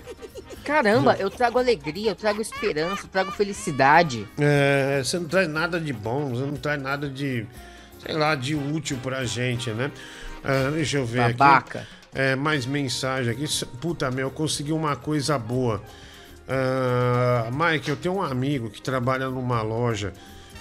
Caramba, 0.64 1.16
eu 1.16 1.30
trago 1.30 1.58
alegria, 1.58 2.12
eu 2.12 2.16
trago 2.16 2.42
esperança, 2.42 3.06
eu 3.06 3.10
trago 3.10 3.32
felicidade. 3.32 4.28
É, 4.38 5.02
você 5.04 5.18
não 5.18 5.28
traz 5.28 5.48
nada 5.48 5.80
de 5.80 5.94
bom, 5.94 6.30
você 6.30 6.46
não 6.46 6.58
traz 6.58 6.82
nada 6.82 7.10
de, 7.10 7.48
sei 8.06 8.14
lá, 8.14 8.36
de 8.36 8.56
útil 8.56 8.98
pra 9.02 9.24
gente, 9.24 9.72
né? 9.72 9.90
Ah, 10.44 10.70
deixa 10.72 10.98
eu 10.98 11.06
ver 11.06 11.34
Babaca. 11.34 11.80
aqui. 11.80 11.99
É, 12.20 12.36
mais 12.36 12.66
mensagem 12.66 13.32
aqui. 13.32 13.46
Puta, 13.80 14.12
meu, 14.12 14.28
eu 14.28 14.32
consegui 14.32 14.74
uma 14.74 14.96
coisa 14.96 15.38
boa. 15.40 15.82
Ah, 16.48 17.50
Mike, 17.52 17.90
eu 17.90 17.96
tenho 17.96 18.16
um 18.16 18.22
amigo 18.22 18.70
que 18.70 18.82
trabalha 18.82 19.30
numa 19.30 19.62
loja 19.62 20.12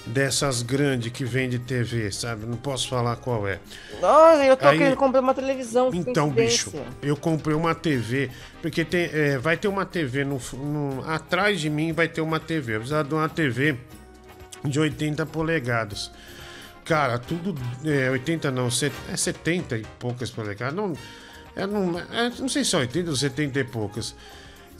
dessas 0.07 0.63
grandes 0.63 1.11
que 1.11 1.25
vende 1.25 1.59
TV, 1.59 2.13
sabe? 2.13 2.47
Não 2.47 2.57
posso 2.57 2.89
falar 2.89 3.17
qual 3.17 3.49
é. 3.49 3.59
Nossa, 4.01 4.45
eu 4.45 4.57
tô 4.57 4.69
Aí- 4.69 4.79
querendo 4.79 4.97
comprar 4.97 5.21
uma 5.21 5.35
televisão. 5.35 5.91
Então, 5.93 6.31
bicho, 6.31 6.73
eu 7.03 7.17
comprei 7.17 7.57
uma 7.57 7.75
TV, 7.75 8.31
porque 8.63 8.85
tem, 8.85 9.11
é, 9.13 9.37
vai 9.39 9.57
ter 9.57 9.67
uma 9.69 9.85
TV 9.85 10.25
no, 10.25 10.39
no- 10.53 11.05
atrás 11.11 11.61
de 11.61 11.69
mim 11.69 11.93
vai 11.93 12.07
ter 12.07 12.21
uma 12.21 12.39
TV. 12.39 12.77
Eu 12.77 12.81
precisava 12.81 13.09
de 13.09 13.15
uma 13.15 13.29
TV 13.29 13.77
de 14.65 14.79
80 14.79 15.27
polegadas. 15.27 16.11
Cara, 16.85 17.19
tudo 17.19 17.55
é 17.85 18.09
80 18.11 18.51
não, 18.51 18.71
set- 18.71 18.95
é 19.13 19.17
70 19.17 19.77
e 19.77 19.85
poucas 19.99 20.31
polegadas. 20.31 20.75
Não, 20.75 20.95
é, 21.59 21.67
não, 21.67 21.99
é, 21.99 22.31
não 22.39 22.49
sei 22.49 22.65
se 22.65 22.75
é 22.75 22.79
80 22.79 23.11
ou 23.11 23.17
70 23.17 23.59
e 23.61 23.65
poucas. 23.65 24.15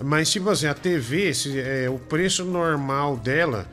Mas 0.03 0.31
tipo 0.31 0.49
assim, 0.49 0.67
a 0.67 0.75
TV, 0.75 1.29
esse, 1.29 1.59
é, 1.61 1.91
o 1.91 1.99
preço 1.99 2.45
normal 2.45 3.17
dela 3.17 3.67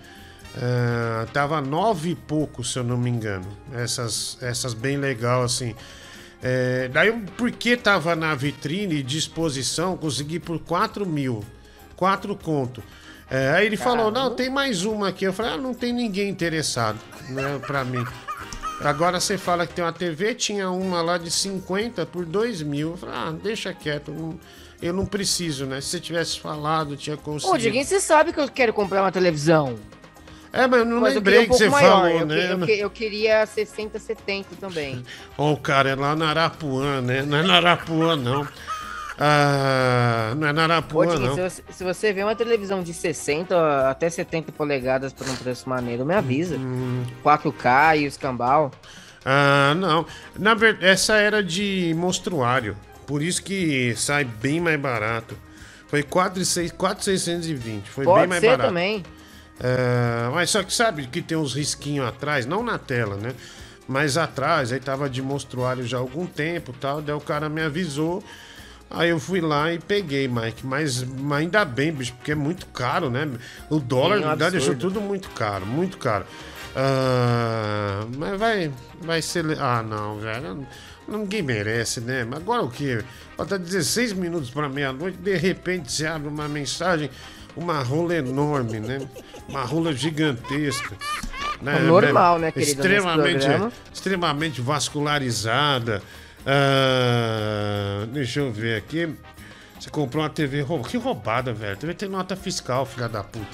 ah, 0.57 1.27
tava 1.33 1.59
nove 1.61 2.11
e 2.11 2.15
pouco, 2.15 2.63
se 2.63 2.79
eu 2.79 2.83
não 2.83 2.97
me 2.97 3.09
engano. 3.09 3.45
Essas, 3.73 4.37
essas 4.41 4.73
bem 4.73 4.97
legal 4.97 5.43
assim. 5.43 5.75
É, 6.41 6.87
daí, 6.87 7.09
eu- 7.09 7.21
porque 7.37 7.75
tava 7.75 8.15
na 8.15 8.33
vitrine 8.35 9.03
de 9.03 9.17
exposição, 9.17 9.97
consegui 9.97 10.39
por 10.39 10.59
4 10.59 11.05
mil. 11.05 11.43
4 11.95 12.35
conto. 12.35 12.83
É, 13.29 13.49
aí 13.51 13.65
ele 13.65 13.77
falou: 13.77 14.11
Não, 14.11 14.33
tem 14.35 14.49
mais 14.49 14.85
uma 14.85 15.09
aqui. 15.09 15.25
Eu 15.25 15.33
falei: 15.33 15.53
Ah, 15.53 15.57
não 15.57 15.73
tem 15.73 15.91
ninguém 15.91 16.29
interessado 16.29 16.99
né, 17.29 17.59
pra 17.65 17.83
mim. 17.83 18.05
Agora 18.81 19.19
você 19.19 19.37
fala 19.37 19.65
que 19.65 19.73
tem 19.73 19.83
uma 19.83 19.93
TV, 19.93 20.35
tinha 20.35 20.69
uma 20.69 21.01
lá 21.01 21.17
de 21.17 21.31
50 21.31 22.05
por 22.05 22.25
2 22.25 22.61
mil. 22.61 22.97
Eu 23.01 23.09
Ah, 23.09 23.33
deixa 23.41 23.73
quieto. 23.73 24.11
não- 24.11 24.37
eu 24.81 24.93
não 24.93 25.05
preciso, 25.05 25.65
né? 25.65 25.79
Se 25.81 25.87
você 25.89 25.99
tivesse 25.99 26.39
falado, 26.39 26.95
tinha 26.97 27.15
Ô, 27.15 27.19
conseguido. 27.19 27.57
Diguinho, 27.59 27.85
você 27.85 27.99
sabe 27.99 28.33
que 28.33 28.39
eu 28.39 28.47
quero 28.49 28.73
comprar 28.73 29.01
uma 29.01 29.11
televisão. 29.11 29.75
É, 30.51 30.67
mas 30.67 30.79
eu 30.79 30.85
não 30.85 31.01
Mas 31.01 31.13
eu 31.13 31.19
lembrei 31.19 31.39
queria 31.39 31.49
um 31.49 31.57
que 31.57 31.63
você 31.63 31.69
maior, 31.69 31.89
falou, 32.03 32.09
eu, 32.19 32.25
né? 32.25 32.35
que- 32.35 32.51
eu, 32.53 32.65
que- 32.65 32.79
eu 32.79 32.89
queria 32.89 33.45
60, 33.45 33.99
70 33.99 34.55
também. 34.59 35.03
Ó, 35.37 35.51
o 35.53 35.57
cara 35.57 35.89
é 35.89 35.95
lá 35.95 36.15
na 36.15 36.29
Arapuã, 36.29 37.01
né? 37.01 37.23
Não 37.23 37.37
é 37.37 37.43
na 37.43 37.55
Arapuã, 37.55 38.15
não. 38.15 38.47
Ah, 39.17 40.33
não 40.37 40.47
é 40.47 40.53
na 40.53 40.63
Arapuã, 40.63 41.05
não. 41.17 41.35
se, 41.35 41.41
você- 41.41 41.63
se 41.71 41.83
você 41.83 42.13
vê 42.13 42.23
uma 42.23 42.35
televisão 42.35 42.83
de 42.83 42.93
60 42.93 43.89
até 43.89 44.09
70 44.09 44.51
polegadas 44.51 45.13
por 45.13 45.27
um 45.29 45.35
preço 45.35 45.69
maneiro, 45.69 46.05
me 46.05 46.13
avisa. 46.13 46.57
4K 47.23 47.97
e 47.97 48.05
o 48.05 48.07
escambau. 48.07 48.71
Ah, 49.23 49.73
não. 49.77 50.05
Na 50.37 50.53
verdade, 50.53 50.85
essa 50.85 51.15
era 51.15 51.41
de 51.43 51.93
monstruário. 51.97 52.75
Por 53.07 53.21
isso 53.21 53.41
que 53.41 53.95
sai 53.95 54.23
bem 54.25 54.59
mais 54.59 54.79
barato. 54.79 55.37
Foi 55.87 56.03
4,620. 56.03 57.89
Foi 57.89 58.03
Pode 58.05 58.19
bem 58.21 58.27
mais 58.29 58.41
ser 58.41 58.47
barato. 58.49 58.69
também. 58.69 59.03
É, 59.59 60.29
mas 60.33 60.49
só 60.49 60.61
que 60.63 60.73
sabe 60.73 61.07
que 61.07 61.21
tem 61.21 61.37
uns 61.37 61.53
risquinhos 61.53 62.05
atrás, 62.07 62.45
não 62.45 62.61
na 62.61 62.77
tela, 62.77 63.15
né? 63.15 63.33
Mas 63.87 64.17
atrás, 64.17 64.73
aí 64.73 64.79
tava 64.79 65.09
de 65.09 65.21
monstruário 65.21 65.85
já 65.85 65.97
há 65.97 65.99
algum 66.01 66.25
tempo 66.25 66.73
e 66.75 66.79
tal. 66.79 67.01
Daí 67.01 67.15
o 67.15 67.21
cara 67.21 67.47
me 67.47 67.61
avisou. 67.61 68.21
Aí 68.89 69.09
eu 69.09 69.19
fui 69.19 69.41
lá 69.41 69.73
e 69.73 69.79
peguei, 69.79 70.27
Mike. 70.27 70.65
Mas, 70.65 71.03
mas 71.03 71.39
ainda 71.39 71.65
bem, 71.65 71.91
bicho, 71.91 72.13
porque 72.13 72.31
é 72.31 72.35
muito 72.35 72.65
caro, 72.67 73.09
né? 73.09 73.27
O 73.69 73.79
dólar 73.79 74.17
Sim, 74.17 74.21
na 74.21 74.29
verdade, 74.29 74.51
deixou 74.51 74.73
absurdo. 74.73 74.93
tudo 74.93 75.05
muito 75.05 75.29
caro, 75.31 75.65
muito 75.65 75.97
caro. 75.97 76.25
Ah, 76.75 78.05
mas 78.17 78.39
vai, 78.39 78.71
vai 79.01 79.21
ser. 79.21 79.45
Ah, 79.59 79.81
não, 79.81 80.19
velho. 80.19 80.67
Ninguém 81.07 81.41
merece, 81.41 82.01
né? 82.01 82.25
Mas 82.25 82.39
agora 82.39 82.63
o 82.63 82.69
quê? 82.69 83.03
Falta 83.37 83.59
16 83.59 84.13
minutos 84.13 84.49
para 84.49 84.67
meia-noite, 84.67 85.17
de 85.17 85.35
repente 85.35 85.91
você 85.91 86.07
abre 86.07 86.27
uma 86.27 86.47
mensagem, 86.47 87.09
uma 87.55 87.81
rola 87.83 88.15
enorme, 88.15 88.79
né? 88.79 89.07
Uma 89.47 89.63
rola 89.63 89.93
gigantesca. 89.93 90.95
É 91.65 91.79
normal, 91.79 92.37
né, 92.37 92.51
querido, 92.51 92.69
nesse 92.69 92.81
Extremamente, 92.81 93.47
extremamente 93.93 94.61
vascularizada. 94.61 96.01
Ah, 96.45 98.05
deixa 98.11 98.39
eu 98.39 98.51
ver 98.51 98.77
aqui. 98.77 99.13
Você 99.79 99.89
comprou 99.89 100.23
uma 100.23 100.29
TV 100.29 100.61
roubada. 100.61 100.89
Que 100.89 100.97
roubada, 100.97 101.53
velho. 101.53 101.75
TV 101.77 101.93
tem 101.93 102.09
nota 102.09 102.35
fiscal, 102.35 102.85
filha 102.85 103.07
da 103.09 103.23
puta. 103.23 103.45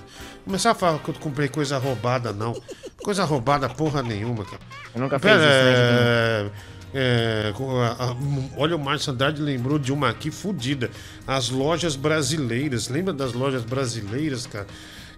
Começar 0.46 0.72
a 0.72 0.76
falar 0.76 1.00
que 1.00 1.10
eu 1.10 1.14
comprei 1.16 1.48
coisa 1.48 1.78
roubada, 1.78 2.32
não. 2.32 2.60
Coisa 3.04 3.24
roubada 3.24 3.68
porra 3.70 4.02
nenhuma, 4.04 4.46
cara. 4.46 4.60
Eu 4.94 5.02
nunca 5.02 5.20
Pera, 5.20 5.40
fiz 5.40 5.44
isso, 5.44 5.52
né, 5.66 6.52
é, 6.94 7.50
é, 7.50 7.54
a- 7.54 8.04
a- 8.12 8.16
olha, 8.58 8.76
o 8.76 8.80
Márcio 8.80 9.12
Andrade 9.12 9.42
lembrou 9.42 9.80
de 9.80 9.92
uma 9.92 10.10
aqui 10.10 10.30
fodida. 10.30 10.90
As 11.28 11.50
lojas 11.50 11.96
brasileiras. 11.96 12.88
Lembra 12.88 13.14
das 13.14 13.34
lojas 13.34 13.64
brasileiras, 13.64 14.46
cara? 14.46 14.68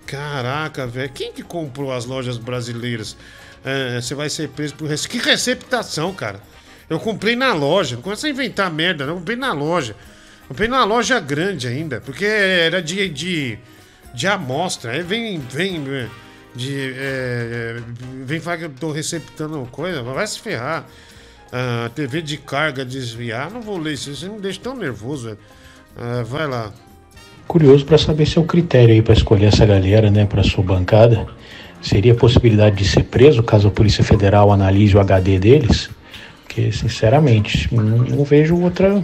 Caraca, 0.06 0.88
velho. 0.88 1.10
Quem 1.12 1.32
que 1.34 1.44
comprou 1.44 1.92
as 1.94 2.06
lojas 2.06 2.38
brasileiras? 2.38 3.16
É, 3.64 4.02
você 4.02 4.14
vai 4.16 4.30
ser 4.30 4.50
preso 4.50 4.76
por 4.76 4.88
rece... 4.90 5.08
Que 5.08 5.18
receptação, 5.20 6.14
cara. 6.14 6.42
Eu 6.90 7.00
comprei 7.00 7.36
na 7.36 7.54
loja. 7.54 7.96
Não 7.96 8.04
começa 8.04 8.28
a 8.28 8.30
inventar 8.30 8.72
merda, 8.72 9.06
não. 9.06 9.14
Eu 9.14 9.20
comprei 9.20 9.38
na 9.38 9.54
loja. 9.54 9.96
Comprei 10.48 10.68
numa 10.68 10.84
loja 10.84 11.20
grande 11.20 11.68
ainda, 11.68 12.02
porque 12.02 12.26
era 12.26 12.82
de, 12.82 13.08
de, 13.10 13.58
de 14.14 14.28
amostra. 14.28 14.92
Aí 14.92 15.02
vem, 15.02 15.40
vem 15.40 15.84
é, 15.90 16.08
de. 16.54 16.94
é, 16.96 17.78
vem 18.26 18.40
falar 18.40 18.58
que 18.58 18.66
eu 18.66 18.70
tô 18.70 18.92
receptando 18.92 19.68
coisa, 19.72 20.04
vai 20.04 20.28
se 20.28 20.40
ferrar. 20.40 20.86
Ah, 21.52 21.90
TV 21.94 22.22
de 22.22 22.38
carga 22.38 22.84
desviar, 22.84 23.52
não 23.52 23.62
vou 23.62 23.78
ler 23.78 23.94
isso, 23.94 24.10
isso 24.10 24.28
me 24.32 24.40
deixa 24.40 24.60
tão 24.60 24.76
nervoso. 24.76 25.38
Ah, 25.96 26.24
vai 26.26 26.48
lá. 26.48 26.74
Curioso 27.48 27.86
para 27.86 27.98
saber 27.98 28.26
seu 28.26 28.44
critério 28.44 28.94
aí 28.94 29.02
para 29.02 29.14
escolher 29.14 29.46
essa 29.46 29.66
galera, 29.66 30.10
né, 30.10 30.26
para 30.26 30.44
sua 30.44 30.64
bancada. 30.64 31.28
Seria 31.82 32.14
a 32.14 32.16
possibilidade 32.16 32.78
de 32.78 32.86
ser 32.86 33.04
preso 33.04 33.44
caso 33.44 33.68
a 33.68 33.72
Polícia 33.72 34.04
Federal 34.04 34.52
analise 34.52 34.96
o 34.96 35.00
HD 35.00 35.38
deles? 35.38 35.90
Porque, 36.54 36.72
sinceramente, 36.72 37.74
não, 37.74 37.98
não 37.98 38.24
vejo 38.24 38.56
outra, 38.62 39.04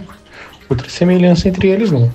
outra 0.68 0.88
semelhança 0.88 1.48
entre 1.48 1.66
eles, 1.66 1.90
não. 1.90 2.08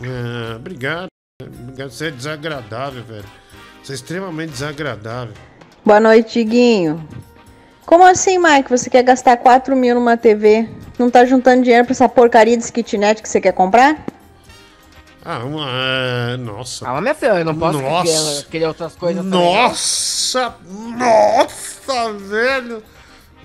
Ah, 0.00 0.54
obrigado. 0.54 1.08
Obrigado. 1.42 1.90
Você 1.90 2.06
é 2.06 2.10
desagradável, 2.12 3.02
velho. 3.02 3.24
Você 3.82 3.92
é 3.92 3.94
extremamente 3.96 4.50
desagradável. 4.50 5.34
Boa 5.84 5.98
noite, 5.98 6.44
Diguinho. 6.44 7.04
Como 7.84 8.06
assim, 8.06 8.38
Mike? 8.38 8.70
Você 8.70 8.88
quer 8.88 9.02
gastar 9.02 9.36
4 9.38 9.74
mil 9.74 9.96
numa 9.96 10.16
TV? 10.16 10.68
Não 10.96 11.10
tá 11.10 11.24
juntando 11.24 11.64
dinheiro 11.64 11.84
pra 11.84 11.92
essa 11.92 12.08
porcaria 12.08 12.56
de 12.56 12.70
kitnet 12.70 13.20
que 13.20 13.28
você 13.28 13.40
quer 13.40 13.52
comprar? 13.52 14.06
Ah, 15.24 15.38
uma. 15.38 15.66
é, 15.68 16.36
nossa. 16.36 17.00
Minha 17.00 17.14
filha, 17.14 17.40
eu 17.40 17.44
não 17.44 17.58
posso 17.58 17.80
Nossa. 17.82 18.04
querer, 18.04 18.46
querer 18.50 18.66
outras 18.66 18.94
coisas 18.94 19.24
também, 19.24 19.40
não. 19.40 19.52
Nossa! 19.52 20.54
Nossa, 20.96 22.12
velho! 22.12 22.95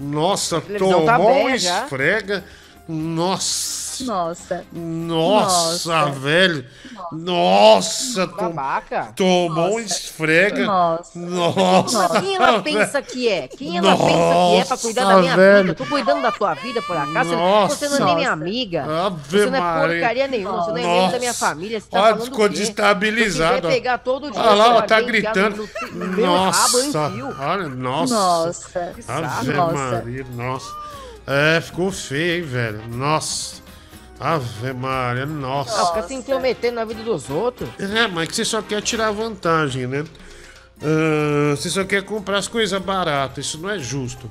Nossa, 0.02 0.62
televisão 0.62 1.06
tá 1.06 1.18
tomou 1.18 1.44
um 1.46 1.50
esfrega. 1.50 2.44
Nossa 2.88 3.91
Nossa. 4.06 4.66
Nossa, 4.72 5.90
Nossa. 6.06 6.20
velho. 6.20 6.66
Nossa, 7.12 8.28
tom- 8.28 8.54
tomou 9.16 9.76
um 9.76 9.80
esfrega. 9.80 10.66
Nossa. 10.66 11.20
Nossa. 11.20 12.08
Mas 12.10 12.22
quem 12.22 12.36
ela 12.36 12.62
pensa 12.62 13.02
que 13.02 13.28
é? 13.28 13.48
Quem 13.48 13.78
ela 13.78 13.96
pensa 13.96 14.08
que 14.08 14.56
é 14.62 14.66
pra 14.66 14.78
cuidar 14.78 15.02
da 15.04 15.08
Nossa, 15.10 15.22
minha 15.22 15.36
velho. 15.36 15.58
vida? 15.68 15.72
Eu 15.72 15.76
tô 15.76 15.86
cuidando 15.86 16.22
da 16.22 16.32
tua 16.32 16.54
vida, 16.54 16.82
por 16.82 16.96
acaso? 16.98 17.30
Você- 17.30 17.36
Nossa. 17.36 17.76
Você 17.76 17.90
não 17.90 17.98
é 17.98 18.06
nem 18.06 18.16
minha 18.16 18.32
amiga. 18.32 19.06
Ave 19.08 19.22
Você 19.30 19.46
não 19.50 19.56
é 19.58 19.60
Maria. 19.62 19.88
porcaria 20.00 20.28
nenhuma. 20.28 20.64
Você 20.64 20.72
não 20.72 20.78
é 20.78 20.82
membro 20.84 21.12
da 21.12 21.20
minha 21.20 21.30
Nossa. 21.32 21.46
família. 21.46 21.80
Você 21.82 21.90
tá 21.90 21.98
Olha, 22.00 22.14
falando 22.14 22.26
ficou 22.26 22.50
destabilizado, 22.50 23.62
quiser 23.62 23.74
pegar 23.74 23.98
todo 24.00 24.32
dia. 24.32 24.42
Olha 24.42 24.54
lá, 24.54 24.76
ó, 24.76 24.82
tá 24.82 25.02
gritando. 25.02 25.70
Nossa, 26.18 27.00
olha, 27.40 27.68
nossa. 27.70 28.14
Nossa. 28.14 28.94
Ave 29.08 29.52
Nossa. 29.54 29.74
Maria, 29.74 30.26
nossa. 30.36 30.72
É, 31.28 31.62
ficou 31.62 31.92
feio, 31.92 32.44
hein, 32.44 32.50
velho. 32.50 32.82
Nossa. 32.90 33.61
Ave 34.22 34.72
Maria, 34.74 35.24
Ah, 35.24 35.26
nossa. 35.26 35.86
fica 35.88 36.08
se 36.08 36.14
intrometendo 36.14 36.76
na 36.76 36.86
vida 36.86 37.02
dos 37.04 37.30
outros. 37.30 37.68
É, 37.80 38.08
mas 38.08 38.28
que 38.30 38.36
você 38.36 38.46
só 38.46 38.62
quer 38.62 38.82
tirar 38.82 39.12
vantagem, 39.12 39.88
né? 39.88 40.04
Ah, 40.82 41.56
você 41.56 41.70
só 41.70 41.84
quer 41.84 42.04
comprar 42.04 42.38
as 42.38 42.48
coisas 42.48 42.80
baratas, 42.82 43.46
isso 43.46 43.58
não 43.60 43.70
é 43.70 43.80
justo. 43.80 44.30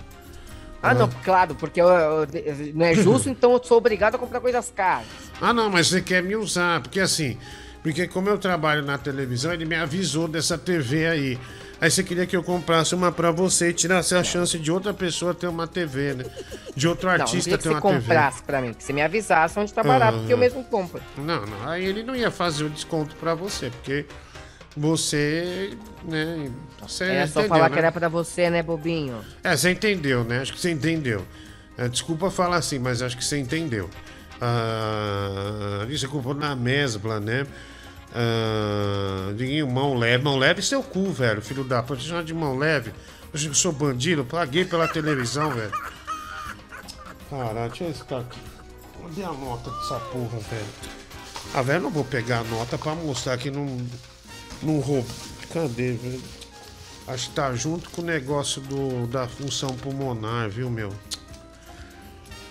Ah, 0.83 0.95
não, 0.95 1.09
claro, 1.23 1.55
porque 1.57 1.81
eu- 1.81 1.89
eu- 1.89 2.27
não 2.75 2.87
é 2.87 2.95
justo, 2.95 3.29
então 3.29 3.53
eu 3.53 3.63
sou 3.63 3.77
obrigado 3.79 4.15
a 4.15 4.19
comprar 4.19 4.41
coisas 4.41 4.73
caras. 4.75 5.07
Ah, 5.41 5.53
não, 5.53 5.69
mas 5.69 5.89
você 5.89 6.01
quer 6.01 6.23
me 6.23 6.35
usar, 6.37 6.81
porque 6.81 7.01
assim, 7.01 7.37
porque 7.83 8.07
como 8.09 8.29
eu 8.31 8.39
trabalho 8.39 8.83
na 8.83 8.97
televisão, 8.97 9.53
ele 9.53 9.65
me 9.67 9.75
avisou 9.77 10.27
dessa 10.27 10.57
TV 10.57 11.07
aí. 11.07 11.39
Aí 11.81 11.91
você 11.91 12.05
queria 12.05 12.27
que 12.27 12.37
eu 12.37 12.43
comprasse 12.43 12.95
uma 12.95 13.11
pra 13.11 13.31
você 13.31 13.71
e 13.71 13.73
tirasse 13.73 14.15
a 14.15 14.23
chance 14.23 14.59
de 14.59 14.71
outra 14.71 14.93
pessoa 14.93 15.33
ter 15.33 15.47
uma 15.47 15.67
TV, 15.67 16.13
né? 16.15 16.25
De 16.77 16.87
outro 16.87 17.07
não, 17.07 17.15
artista 17.15 17.39
queria 17.45 17.57
que 17.57 17.63
ter 17.63 17.69
você 17.71 17.75
uma 17.75 17.81
comprasse 17.81 18.43
pra 18.43 18.61
mim, 18.61 18.75
que 18.75 18.85
você 18.85 18.93
me 18.93 19.01
avisasse 19.01 19.59
onde 19.59 19.73
tá 19.73 19.83
barato, 19.83 20.17
Ah. 20.17 20.19
porque 20.19 20.33
eu 20.33 20.37
mesmo 20.39 20.63
compro. 20.65 21.01
TV. 21.01 21.27
Não, 21.27 21.47
não, 21.47 21.69
aí 21.69 21.85
ele 21.85 22.03
não 22.03 22.15
ia 22.15 22.31
fazer 22.31 22.65
o 22.65 22.69
desconto 22.69 23.17
pra 23.17 23.35
você, 23.35 23.71
porque 23.71 24.05
você, 24.77 25.71
né, 26.05 26.51
você 26.81 27.05
É 27.05 27.27
só 27.27 27.41
entendeu, 27.41 27.49
falar 27.49 27.69
né? 27.69 27.73
que 27.75 27.79
era 27.79 27.91
pra 27.93 28.09
você, 28.09 28.51
né, 28.51 28.63
bobinho? 28.63 29.25
É, 29.43 29.57
você 29.57 29.71
entendeu, 29.71 30.23
né? 30.23 30.41
Acho 30.43 30.53
que 30.53 30.61
você 30.61 30.71
entendeu. 30.71 31.27
É, 31.79 31.89
desculpa 31.89 32.31
falar 32.31 32.57
assim, 32.57 32.79
mas 32.79 33.01
acho 33.01 33.17
que 33.17 33.25
você 33.25 33.39
entendeu. 33.39 33.89
Ah, 34.41 35.87
isso 35.89 36.05
é 36.05 36.09
culpa 36.09 36.35
na 36.35 36.55
mesbla, 36.55 37.21
né? 37.21 37.47
Ah, 38.15 39.33
Diguinho, 39.37 39.69
mão 39.69 39.97
leve. 39.97 40.25
Mão 40.25 40.37
leve 40.37 40.63
seu 40.63 40.83
cu, 40.83 41.11
velho, 41.13 41.41
filho 41.41 41.65
da 41.65 41.83
puta. 41.83 42.01
Chamar 42.01 42.25
de 42.25 42.35
mão 42.35 42.57
leve. 42.57 42.93
Eu 43.33 43.55
sou 43.55 43.73
bandido, 43.73 44.25
paguei 44.25 44.65
pela 44.65 44.89
televisão, 44.89 45.51
velho. 45.51 45.73
Caralho, 47.31 47.69
deixa 47.69 47.85
eu 47.85 47.91
esse 47.91 48.05
cara 48.05 48.23
aqui. 48.23 48.41
Cadê 49.01 49.23
a 49.23 49.33
nota 49.33 49.71
dessa 49.71 50.01
porra, 50.01 50.39
velho? 50.39 50.67
Ah, 51.55 51.63
velho, 51.63 51.83
não 51.83 51.91
vou 51.91 52.05
pegar 52.05 52.41
a 52.41 52.45
nota 52.45 52.77
pra 52.77 52.95
mostrar 52.95 53.39
que 53.39 53.51
não, 53.51 53.79
não 54.63 54.81
roubo. 54.81 55.09
Cadê, 55.53 55.93
velho? 55.93 56.23
Acho 57.07 57.29
que 57.29 57.35
tá 57.35 57.55
junto 57.55 57.91
com 57.91 58.03
o 58.03 58.05
negócio 58.05 58.61
do, 58.63 59.07
da 59.07 59.27
função 59.29 59.71
pulmonar, 59.77 60.49
viu, 60.49 60.69
meu? 60.69 60.93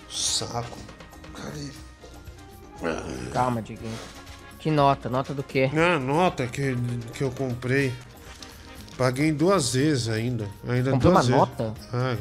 Saco. 0.10 0.78
Cadê? 1.34 1.72
Calma, 3.32 3.62
Diguinho. 3.62 3.98
Que 4.60 4.70
nota? 4.70 5.10
Nota 5.10 5.34
do 5.34 5.42
quê? 5.42 5.70
Ah, 5.74 5.98
nota 5.98 6.46
que, 6.48 6.76
que 7.14 7.24
eu 7.24 7.32
comprei. 7.32 7.94
Paguei 8.98 9.32
duas 9.32 9.74
vezes 9.74 10.10
ainda. 10.10 10.50
ainda 10.68 10.92
Comprou 10.92 11.14
duas 11.14 11.30
uma 11.30 11.46
vezes. 11.46 11.58
nota? 11.58 11.74
Ah, 11.94 12.18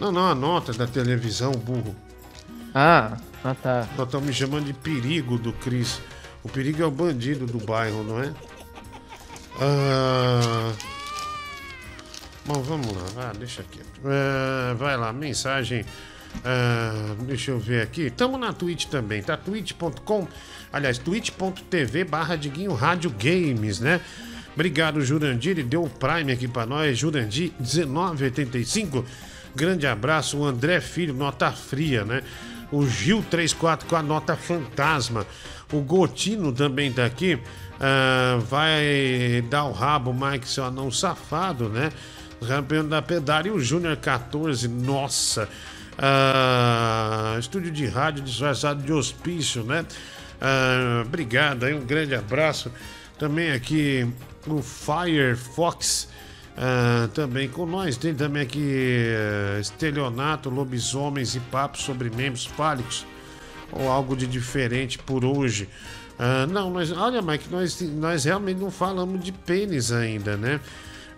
não, 0.00 0.10
não, 0.10 0.30
a 0.30 0.34
nota 0.34 0.72
da 0.72 0.86
televisão, 0.86 1.52
burro. 1.52 1.94
Ah, 2.74 3.18
ah 3.44 3.54
tá. 3.54 3.86
Estão 3.98 4.20
me 4.20 4.32
chamando 4.32 4.64
de 4.64 4.72
perigo 4.72 5.38
do 5.38 5.52
Cris. 5.52 6.00
O 6.42 6.48
perigo 6.48 6.82
é 6.82 6.86
o 6.86 6.90
bandido 6.90 7.46
do 7.46 7.58
bairro, 7.58 8.02
não 8.02 8.22
é? 8.22 8.32
Ah... 9.60 10.72
Bom, 12.46 12.62
vamos 12.62 12.86
lá, 12.86 13.02
vai, 13.14 13.36
deixa 13.36 13.60
aqui. 13.60 13.80
É, 14.06 14.72
vai 14.74 14.96
lá, 14.96 15.12
mensagem. 15.12 15.84
ah, 16.42 17.14
deixa 17.20 17.50
eu 17.50 17.58
ver 17.58 17.82
aqui. 17.82 18.08
Tamo 18.08 18.38
na 18.38 18.54
Twitch 18.54 18.86
também, 18.86 19.22
tá? 19.22 19.36
twitch.com, 19.36 20.26
aliás, 20.72 20.98
twitch.tv 20.98 22.04
barra 22.04 22.36
Diguinho 22.36 22.74
Rádio 22.74 23.10
Games, 23.10 23.80
né? 23.80 24.00
Obrigado, 24.54 25.00
Jurandir. 25.02 25.52
Ele 25.52 25.62
deu 25.62 25.84
o 25.84 25.90
Prime 25.90 26.32
aqui 26.32 26.48
pra 26.48 26.66
nós. 26.66 26.98
Jurandir, 26.98 27.52
1985. 27.60 29.04
Grande 29.54 29.86
abraço. 29.86 30.38
O 30.38 30.44
André 30.44 30.80
Filho, 30.80 31.14
nota 31.14 31.50
fria, 31.52 32.04
né? 32.04 32.22
O 32.70 32.86
Gil 32.86 33.24
34 33.30 33.86
com 33.86 33.96
a 33.96 34.02
nota 34.02 34.36
fantasma. 34.36 35.26
O 35.72 35.80
Gotino 35.80 36.52
também 36.52 36.92
tá 36.92 37.04
aqui. 37.04 37.38
Ah, 37.80 38.38
vai 38.48 39.44
dar 39.48 39.64
o 39.64 39.72
rabo, 39.72 40.12
Mike, 40.12 40.48
seu 40.48 40.64
anão 40.64 40.90
safado, 40.90 41.68
né? 41.68 41.90
Campeão 42.46 42.86
da 42.86 43.02
Pedário, 43.02 43.54
o 43.54 43.60
Júnior 43.60 43.96
14, 43.96 44.68
nossa. 44.68 45.48
Ah, 45.96 47.36
estúdio 47.38 47.70
de 47.70 47.86
rádio 47.86 48.22
disfarçado 48.22 48.82
de 48.82 48.92
hospício, 48.92 49.62
né? 49.64 49.84
Ah, 50.40 51.02
obrigado 51.06 51.64
aí, 51.64 51.74
um 51.74 51.84
grande 51.84 52.14
abraço. 52.14 52.70
Também 53.18 53.50
aqui 53.52 54.06
o 54.46 54.62
Firefox. 54.62 56.08
ah, 56.56 57.08
também 57.14 57.48
com 57.48 57.66
nós. 57.66 57.96
Tem 57.96 58.14
também 58.14 58.42
aqui 58.42 58.60
eh, 58.64 59.58
estelionato, 59.60 60.50
lobisomens 60.50 61.34
e 61.36 61.40
papos 61.40 61.82
sobre 61.82 62.10
membros 62.10 62.46
fálicos. 62.46 63.06
Ou 63.72 63.88
algo 63.90 64.16
de 64.16 64.26
diferente 64.26 64.98
por 64.98 65.24
hoje. 65.24 65.68
Ah, 66.18 66.46
não, 66.48 66.70
mas 66.70 66.90
olha, 66.90 67.20
Mike, 67.22 67.48
nós, 67.50 67.80
nós 67.80 68.24
realmente 68.24 68.58
não 68.58 68.70
falamos 68.70 69.22
de 69.22 69.30
pênis 69.30 69.92
ainda, 69.92 70.36
né? 70.36 70.58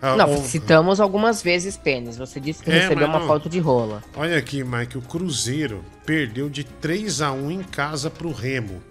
Ah, 0.01 0.15
Não, 0.15 0.31
ou- 0.31 0.43
citamos 0.43 0.99
algumas 0.99 1.41
vezes 1.43 1.77
pênis. 1.77 2.17
Você 2.17 2.39
disse 2.39 2.63
que 2.63 2.71
É, 2.71 2.81
recebeu 2.81 3.07
uma 3.07 3.19
não. 3.19 3.27
foto 3.27 3.47
de 3.47 3.59
rola. 3.59 4.03
Olha 4.15 4.35
aqui, 4.37 4.63
Mike, 4.63 4.97
o 4.97 5.01
Cruzeiro 5.01 5.83
perdeu 6.05 6.49
de 6.49 6.63
3 6.63 7.21
a 7.21 7.31
1 7.31 7.51
em 7.51 7.61
casa 7.63 8.09
pro 8.09 8.31
Remo. 8.31 8.81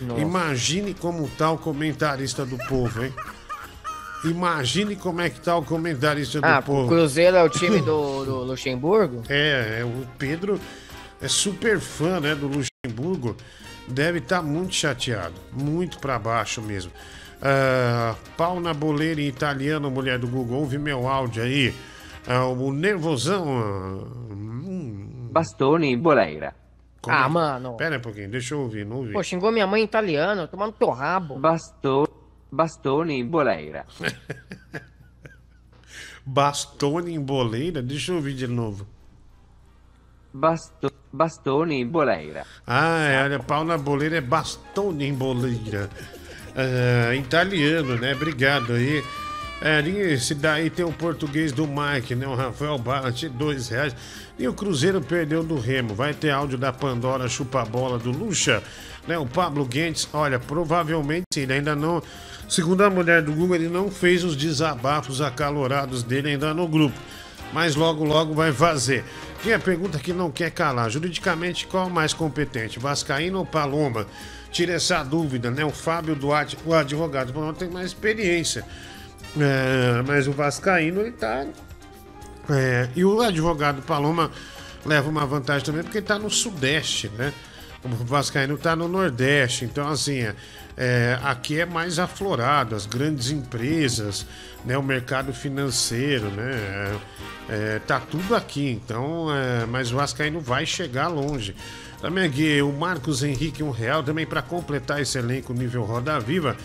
Nossa. 0.00 0.20
Imagine 0.20 0.94
como 0.94 1.28
tá 1.28 1.50
o 1.50 1.58
comentarista 1.58 2.44
do 2.46 2.56
povo, 2.68 3.04
hein? 3.04 3.12
Imagine 4.24 4.96
como 4.96 5.20
é 5.20 5.30
que 5.30 5.40
tá 5.40 5.56
o 5.56 5.64
comentarista 5.64 6.40
do 6.40 6.46
Ah, 6.46 6.58
o 6.58 6.62
povo. 6.62 6.88
Cruzeiro 6.88 7.36
é 7.36 7.42
o 7.42 7.48
time 7.48 7.80
do, 7.80 8.24
do 8.24 8.36
Luxemburgo? 8.44 9.22
É, 9.30 9.80
é, 9.80 9.84
o 9.84 10.06
Pedro 10.18 10.60
é 11.20 11.28
super 11.28 11.78
fã, 11.78 12.18
né, 12.20 12.34
do 12.34 12.48
Luxemburgo. 12.48 13.36
Deve 13.86 14.18
estar 14.18 14.42
muito 14.42 14.74
chateado, 14.74 15.34
muito 15.52 15.98
pra 15.98 16.18
baixo 16.18 16.60
mesmo. 16.60 16.90
Ah, 17.40 18.14
pau 18.36 18.58
na 18.60 18.74
boleira 18.74 19.20
em 19.20 19.28
italiano, 19.28 19.90
mulher 19.90 20.18
do 20.18 20.26
Google, 20.26 20.58
ouve 20.60 20.78
meu 20.78 21.08
áudio 21.08 21.42
aí. 21.42 21.74
Ah, 22.26 22.44
o 22.46 22.72
nervosão. 22.72 23.44
ah, 23.48 24.32
hum, 24.32 25.28
Bastoni 25.30 25.92
in 25.92 25.98
boleira. 25.98 26.54
Como 27.00 27.16
Ah, 27.16 27.26
é 27.26 27.28
mano. 27.28 27.76
Pera 27.76 27.94
aí 27.94 27.98
um 27.98 28.02
pouquinho, 28.02 28.30
deixa 28.30 28.54
eu 28.54 28.60
ouvir, 28.60 28.84
não 28.84 28.96
ouvi. 28.96 29.12
Pô, 29.12 29.22
xingou 29.22 29.52
minha 29.52 29.66
mãe 29.66 29.82
em 29.82 29.84
italiano, 29.84 30.48
tomando 30.48 30.72
teu 30.72 30.90
rabo. 30.90 31.38
Basto... 31.38 32.08
Bastoni 32.50 33.18
in 33.18 33.26
boleira. 33.26 33.84
Bastone 36.24 37.14
em 37.14 37.20
boleira? 37.20 37.82
Deixa 37.82 38.12
eu 38.12 38.16
ouvir 38.16 38.34
de 38.34 38.46
novo. 38.46 38.86
Basto... 40.32 40.90
Bastoni 41.12 41.80
in 41.80 41.88
boleira. 41.88 42.44
Ah, 42.66 43.04
é, 43.04 43.24
olha, 43.24 43.38
pau 43.38 43.64
na 43.64 43.78
boleira 43.78 44.16
é 44.16 44.20
bastone 44.20 45.06
em 45.06 45.14
boleira. 45.14 45.88
Ah, 46.56 47.14
italiano, 47.14 47.96
né? 47.96 48.14
Obrigado 48.14 48.72
aí. 48.72 49.04
É, 49.60 49.80
esse 49.80 50.36
daí 50.36 50.70
tem 50.70 50.84
o 50.84 50.92
português 50.92 51.50
do 51.50 51.66
Mike, 51.66 52.14
né? 52.14 52.28
O 52.28 52.34
Rafael 52.36 52.78
Bart, 52.78 53.24
dois 53.24 53.68
reais. 53.68 53.94
E 54.38 54.46
o 54.46 54.54
Cruzeiro 54.54 55.00
perdeu 55.00 55.42
do 55.42 55.58
Remo. 55.58 55.94
Vai 55.94 56.14
ter 56.14 56.30
áudio 56.30 56.56
da 56.56 56.72
Pandora 56.72 57.28
chupa-bola 57.28 57.98
do 57.98 58.12
Lucha, 58.12 58.62
né? 59.06 59.18
O 59.18 59.26
Pablo 59.26 59.64
Guentes, 59.64 60.08
olha, 60.12 60.38
provavelmente 60.38 61.24
ele 61.36 61.54
ainda 61.54 61.74
não. 61.74 62.00
Segundo 62.48 62.82
a 62.82 62.90
mulher 62.90 63.20
do 63.20 63.32
Google, 63.32 63.56
ele 63.56 63.68
não 63.68 63.90
fez 63.90 64.22
os 64.22 64.36
desabafos 64.36 65.20
acalorados 65.20 66.04
dele 66.04 66.30
ainda 66.30 66.54
no 66.54 66.68
grupo. 66.68 66.96
Mas 67.52 67.74
logo, 67.74 68.04
logo 68.04 68.34
vai 68.34 68.52
fazer. 68.52 69.04
Tem 69.42 69.54
a 69.54 69.58
pergunta 69.58 69.98
que 69.98 70.12
não 70.12 70.30
quer 70.30 70.52
calar. 70.52 70.88
Juridicamente, 70.88 71.66
qual 71.66 71.84
é 71.84 71.86
o 71.90 71.90
mais 71.90 72.12
competente? 72.12 72.78
Vascaíno 72.78 73.38
ou 73.38 73.46
Paloma? 73.46 74.06
Tira 74.52 74.74
essa 74.74 75.02
dúvida, 75.02 75.50
né? 75.50 75.64
O 75.64 75.70
Fábio 75.70 76.14
Duarte, 76.14 76.56
o 76.64 76.72
advogado, 76.72 77.32
Paloma 77.32 77.54
tem 77.54 77.68
mais 77.68 77.88
experiência. 77.88 78.64
É, 79.36 80.02
mas 80.06 80.26
o 80.26 80.32
Vascaíno, 80.32 81.00
ele 81.00 81.12
tá. 81.12 81.46
É, 82.50 82.88
e 82.96 83.04
o 83.04 83.20
advogado 83.20 83.82
Paloma 83.82 84.30
leva 84.86 85.08
uma 85.08 85.26
vantagem 85.26 85.64
também 85.64 85.82
porque 85.82 85.98
ele 85.98 86.06
tá 86.06 86.18
no 86.18 86.30
Sudeste, 86.30 87.08
né? 87.10 87.32
O 87.84 87.88
Vascaíno 87.88 88.56
tá 88.56 88.74
no 88.74 88.88
Nordeste. 88.88 89.64
Então, 89.64 89.88
assim, 89.88 90.20
é, 90.20 90.34
é, 90.76 91.18
aqui 91.22 91.60
é 91.60 91.66
mais 91.66 91.98
aflorado, 91.98 92.74
as 92.74 92.86
grandes 92.86 93.30
empresas, 93.30 94.26
né? 94.64 94.76
O 94.76 94.82
mercado 94.82 95.32
financeiro, 95.32 96.30
né? 96.30 96.52
É, 96.52 96.96
é, 97.48 97.78
tá 97.80 98.00
tudo 98.00 98.34
aqui. 98.34 98.70
Então, 98.70 99.28
é, 99.34 99.66
mas 99.66 99.92
o 99.92 99.96
Vascaíno 99.96 100.40
vai 100.40 100.66
chegar 100.66 101.08
longe. 101.08 101.54
Também 102.00 102.26
aqui 102.26 102.62
o 102.62 102.72
Marcos 102.72 103.22
Henrique, 103.22 103.62
um 103.62 103.70
real. 103.70 104.02
Também 104.02 104.26
para 104.26 104.42
completar 104.42 105.00
esse 105.00 105.18
elenco 105.18 105.52
nível 105.52 105.84
Roda 105.84 106.18
Viva, 106.18 106.56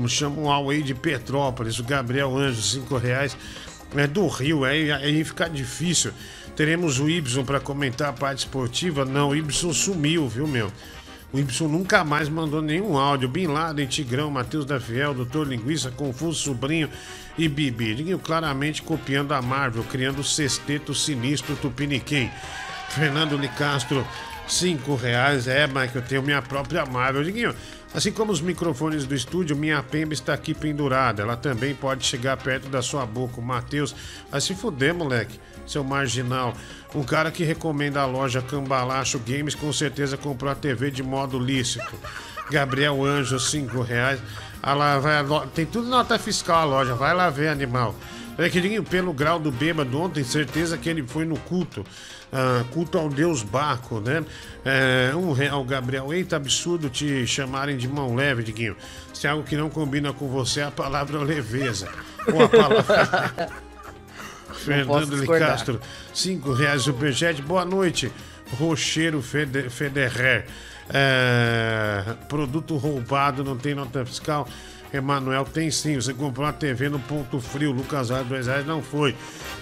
me 0.00 0.08
chama 0.08 0.40
o 0.40 0.44
Huawei 0.44 0.82
de 0.82 0.94
Petrópolis, 0.94 1.78
o 1.78 1.84
Gabriel 1.84 2.36
Anjo, 2.36 2.62
cinco 2.62 2.96
reais. 2.96 3.36
É 3.96 4.06
do 4.08 4.26
Rio, 4.26 4.64
aí, 4.64 4.90
aí 4.90 5.22
fica 5.22 5.48
difícil. 5.48 6.12
Teremos 6.56 6.98
o 6.98 7.08
Y 7.08 7.44
para 7.44 7.60
comentar 7.60 8.08
a 8.08 8.12
parte 8.12 8.40
esportiva. 8.40 9.04
Não, 9.04 9.30
o 9.30 9.36
Y 9.36 9.72
sumiu, 9.72 10.28
viu, 10.28 10.48
meu? 10.48 10.72
O 11.32 11.38
Y 11.38 11.68
nunca 11.68 12.04
mais 12.04 12.28
mandou 12.28 12.60
nenhum 12.60 12.96
áudio. 12.96 13.28
Bin 13.28 13.46
Laden, 13.46 13.86
Tigrão, 13.86 14.30
Matheus 14.30 14.64
da 14.64 14.80
Fiel, 14.80 15.14
Doutor 15.14 15.46
Linguiça, 15.46 15.90
Confuso 15.90 16.40
Sobrinho 16.40 16.88
e 17.36 17.48
Bibi. 17.48 18.16
Claramente 18.18 18.82
copiando 18.82 19.32
a 19.32 19.42
Marvel, 19.42 19.84
criando 19.84 20.20
o 20.20 20.24
sexteto 20.24 20.94
sinistro 20.94 21.56
Tupiniquim. 21.56 22.30
Fernando 22.88 23.36
Licastro, 23.36 24.06
cinco 24.46 24.94
reais. 24.94 25.48
É, 25.48 25.66
Mike, 25.66 25.96
eu 25.96 26.02
tenho 26.02 26.22
minha 26.22 26.42
própria 26.42 26.86
Marvel. 26.86 27.24
Diguinho, 27.24 27.54
assim 27.94 28.12
como 28.12 28.32
os 28.32 28.40
microfones 28.40 29.06
do 29.06 29.14
estúdio, 29.14 29.56
minha 29.56 29.82
pemba 29.82 30.12
está 30.12 30.34
aqui 30.34 30.52
pendurada. 30.52 31.22
Ela 31.22 31.36
também 31.36 31.74
pode 31.74 32.04
chegar 32.04 32.36
perto 32.36 32.68
da 32.68 32.82
sua 32.82 33.06
boca. 33.06 33.40
Matheus, 33.40 33.94
vai 34.30 34.40
se 34.40 34.54
fuder, 34.54 34.94
moleque, 34.94 35.38
seu 35.66 35.84
marginal. 35.84 36.54
Um 36.94 37.04
cara 37.04 37.30
que 37.30 37.44
recomenda 37.44 38.00
a 38.00 38.06
loja 38.06 38.42
Cambalacho 38.42 39.18
Games, 39.20 39.54
com 39.54 39.72
certeza 39.72 40.16
comprou 40.16 40.50
a 40.50 40.54
TV 40.54 40.90
de 40.90 41.02
modo 41.02 41.38
lícito. 41.38 41.98
Gabriel 42.50 43.02
Anjo, 43.04 43.38
cinco 43.38 43.80
reais. 43.80 44.20
Ah 44.62 44.74
lá, 44.74 44.98
vai, 44.98 45.24
tem 45.54 45.66
tudo 45.66 45.88
nota 45.88 46.18
fiscal 46.18 46.60
a 46.60 46.64
loja, 46.64 46.94
vai 46.94 47.14
lá 47.14 47.30
ver, 47.30 47.48
animal. 47.48 47.94
É 48.36 48.48
que 48.48 48.60
Diguinho, 48.60 48.82
pelo 48.82 49.12
grau 49.12 49.38
do 49.38 49.52
bêbado 49.52 50.00
ontem, 50.00 50.24
certeza 50.24 50.76
que 50.76 50.88
ele 50.88 51.02
foi 51.06 51.24
no 51.24 51.36
culto. 51.38 51.84
Ah, 52.32 52.64
culto 52.72 52.98
ao 52.98 53.08
Deus 53.08 53.44
Baco, 53.44 54.00
né? 54.00 54.24
É, 54.64 55.14
um 55.14 55.32
real, 55.32 55.62
Gabriel. 55.64 56.12
Eita, 56.12 56.34
absurdo 56.34 56.90
te 56.90 57.24
chamarem 57.28 57.76
de 57.76 57.86
mão 57.86 58.14
leve, 58.16 58.42
Diguinho. 58.42 58.76
Se 59.12 59.28
é 59.28 59.30
algo 59.30 59.44
que 59.44 59.56
não 59.56 59.70
combina 59.70 60.12
com 60.12 60.26
você, 60.28 60.62
a 60.62 60.70
palavra 60.70 61.20
é 61.20 61.24
leveza. 61.24 61.88
Ou 62.32 62.42
a 62.42 62.48
palavra. 62.48 63.52
Fernando 64.52 65.20
de. 65.20 65.26
Castro, 65.26 65.80
cinco 66.12 66.52
reais 66.52 66.82
superchat. 66.82 67.40
Boa 67.42 67.64
noite, 67.64 68.10
Rocheiro 68.58 69.22
Fede- 69.22 69.70
Federer. 69.70 70.46
É, 70.92 72.02
produto 72.28 72.76
roubado, 72.76 73.44
não 73.44 73.56
tem 73.56 73.74
nota 73.74 74.04
fiscal. 74.04 74.48
Emanuel 74.96 75.44
tem 75.44 75.70
sim, 75.70 75.96
você 75.96 76.14
comprou 76.14 76.46
uma 76.46 76.52
TV 76.52 76.88
no 76.88 76.98
ponto 77.00 77.40
frio, 77.40 77.72
Lucas 77.72 78.10
Ar, 78.10 78.24
dois 78.24 78.46
reais, 78.46 78.66
não 78.66 78.82
foi. 78.82 79.14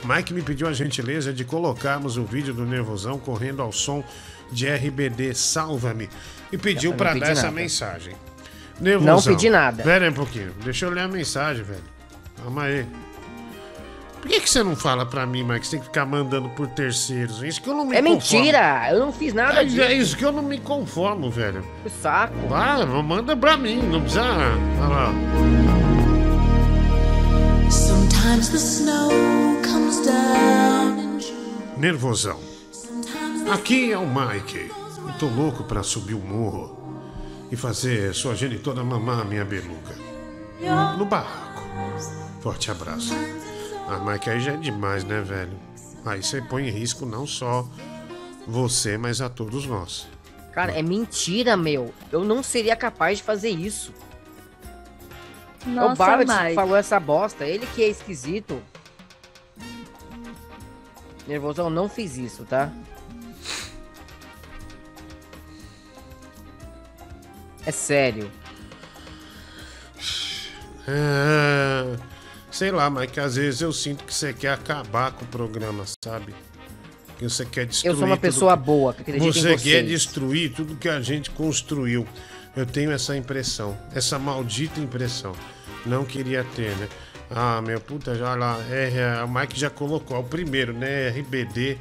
Mike 0.05 0.35
me 0.35 0.43
pediu 0.43 0.69
a 0.69 0.73
gentileza 0.73 1.33
de 1.33 1.45
colocarmos 1.45 2.17
o 2.17 2.25
vídeo 2.25 2.53
do 2.53 2.65
Nervosão 2.65 3.19
correndo 3.19 3.63
ao 3.63 3.73
som 3.73 4.05
de 4.51 4.69
RBD 4.69 5.35
Salva-me 5.35 6.09
e 6.53 6.59
pediu 6.59 6.93
para 6.95 7.15
dar 7.15 7.31
essa 7.31 7.45
nada. 7.45 7.55
mensagem. 7.55 8.15
Não 8.81 9.23
pedi 9.23 9.49
nada. 9.49 9.83
Pera 9.83 10.05
aí 10.05 10.11
um 10.11 10.15
pouquinho, 10.15 10.53
deixa 10.63 10.87
eu 10.87 10.91
ler 10.91 11.03
a 11.03 11.09
mensagem, 11.09 11.63
velho. 11.63 11.85
Calma 12.43 12.65
aí. 12.65 12.87
Por 14.23 14.29
que, 14.31 14.41
que 14.41 14.49
você 14.49 14.63
não 14.63 14.77
fala 14.77 15.05
pra 15.05 15.27
mim, 15.27 15.43
Mike? 15.43 15.67
Você 15.67 15.73
tem 15.73 15.81
que 15.81 15.87
ficar 15.87 16.07
mandando 16.07 16.49
por 16.51 16.69
terceiros. 16.69 17.43
É 17.43 17.49
Isso 17.49 17.61
que 17.61 17.69
eu 17.69 17.75
não 17.75 17.85
me 17.85 17.97
É 17.97 18.01
conformo. 18.01 18.15
mentira! 18.41 18.89
Eu 18.93 19.01
não 19.01 19.13
fiz 19.13 19.35
nada 19.35 19.61
É, 19.63 19.65
disso. 19.65 19.81
é 19.81 19.93
isso 19.95 20.17
que 20.17 20.25
eu 20.25 20.31
não 20.31 20.43
me 20.45 20.59
conformo, 20.59 21.29
velho. 21.29 21.65
Que 21.83 21.91
saco. 21.91 22.35
Vai, 22.49 22.87
manda 22.87 23.37
pra 23.37 23.57
mim, 23.57 23.83
não 23.83 24.01
precisa. 24.01 24.23
Olha 24.23 24.89
lá. 24.89 25.13
Sometimes 27.69 28.49
the 28.51 28.57
snow 28.59 29.11
comes 29.65 30.07
down. 30.07 31.19
Nervosão. 31.77 32.39
Aqui 33.53 33.93
é 33.93 33.99
o 33.99 34.07
Mike. 34.07 34.71
Eu 35.05 35.13
tô 35.19 35.27
louco 35.27 35.65
pra 35.65 35.83
subir 35.83 36.15
o 36.15 36.21
morro 36.21 36.79
e 37.51 37.57
fazer 37.57 38.15
sua 38.15 38.37
genitora 38.37 38.85
mamar 38.85 39.21
a 39.21 39.25
minha 39.25 39.45
beluga. 39.45 39.97
No 40.97 41.05
barraco. 41.07 41.63
Forte 42.41 42.71
abraço. 42.71 43.13
Ah, 43.93 43.99
Mike, 43.99 44.31
aí 44.31 44.41
já 44.41 44.53
é 44.53 44.57
demais, 44.57 45.05
né, 45.05 45.21
velho? 45.21 45.53
Aí 46.07 46.23
você 46.23 46.41
põe 46.41 46.67
em 46.67 46.71
risco 46.71 47.05
não 47.05 47.27
só 47.27 47.69
você, 48.47 48.97
mas 48.97 49.21
a 49.21 49.29
todos 49.29 49.67
nós. 49.67 50.09
Cara, 50.53 50.73
é 50.73 50.83
mentira, 50.83 51.57
meu. 51.59 51.93
Eu 52.11 52.25
não 52.25 52.43
seria 52.43 52.75
capaz 52.75 53.19
de 53.19 53.25
fazer 53.25 53.51
isso. 53.51 53.93
o 55.67 55.69
Nossa, 55.69 55.95
Barrett 55.97 56.31
Mike. 56.33 56.55
falou 56.55 56.75
essa 56.75 56.99
bosta. 56.99 57.45
Ele 57.45 57.67
que 57.67 57.83
é 57.83 57.89
esquisito. 57.89 58.63
Nervosão, 61.27 61.69
não 61.69 61.87
fiz 61.89 62.17
isso, 62.17 62.45
tá? 62.45 62.73
É 67.67 67.71
sério. 67.71 68.31
É, 70.89 71.97
sei 72.53 72.71
lá, 72.71 72.89
Mike, 72.89 73.19
às 73.19 73.35
vezes 73.37 73.61
eu 73.61 73.73
sinto 73.73 74.05
que 74.05 74.15
você 74.15 74.33
quer 74.33 74.53
acabar 74.53 75.11
com 75.13 75.25
o 75.25 75.29
programa, 75.29 75.85
sabe? 76.05 76.33
Que 77.19 77.25
você 77.25 77.45
quer 77.45 77.67
destruir. 77.67 77.93
Eu 77.93 77.99
sou 77.99 78.07
uma 78.07 78.17
pessoa 78.17 78.57
que- 78.57 78.63
boa, 78.65 78.93
que 78.95 79.01
acredita 79.03 79.27
em 79.27 79.33
Você 79.33 79.57
quer 79.57 79.83
destruir 79.85 80.53
tudo 80.55 80.77
que 80.77 80.89
a 80.89 81.01
gente 81.01 81.31
construiu. 81.31 82.07
Eu 82.55 82.67
tenho 82.67 82.91
essa 82.93 83.17
impressão, 83.17 83.77
essa 83.95 84.19
maldita 84.19 84.79
impressão. 84.79 85.33
Não 85.87 86.05
queria 86.05 86.45
ter, 86.55 86.77
né? 86.77 86.89
Ah, 87.35 87.63
meu 87.63 87.81
puta, 87.81 88.15
já 88.15 88.35
lá. 88.35 88.59
É, 88.71 89.25
o 89.25 89.29
Mike 89.29 89.59
já 89.59 89.71
colocou, 89.71 90.17
é 90.17 90.21
o 90.21 90.25
primeiro, 90.25 90.73
né? 90.73 91.09
RBD. 91.09 91.79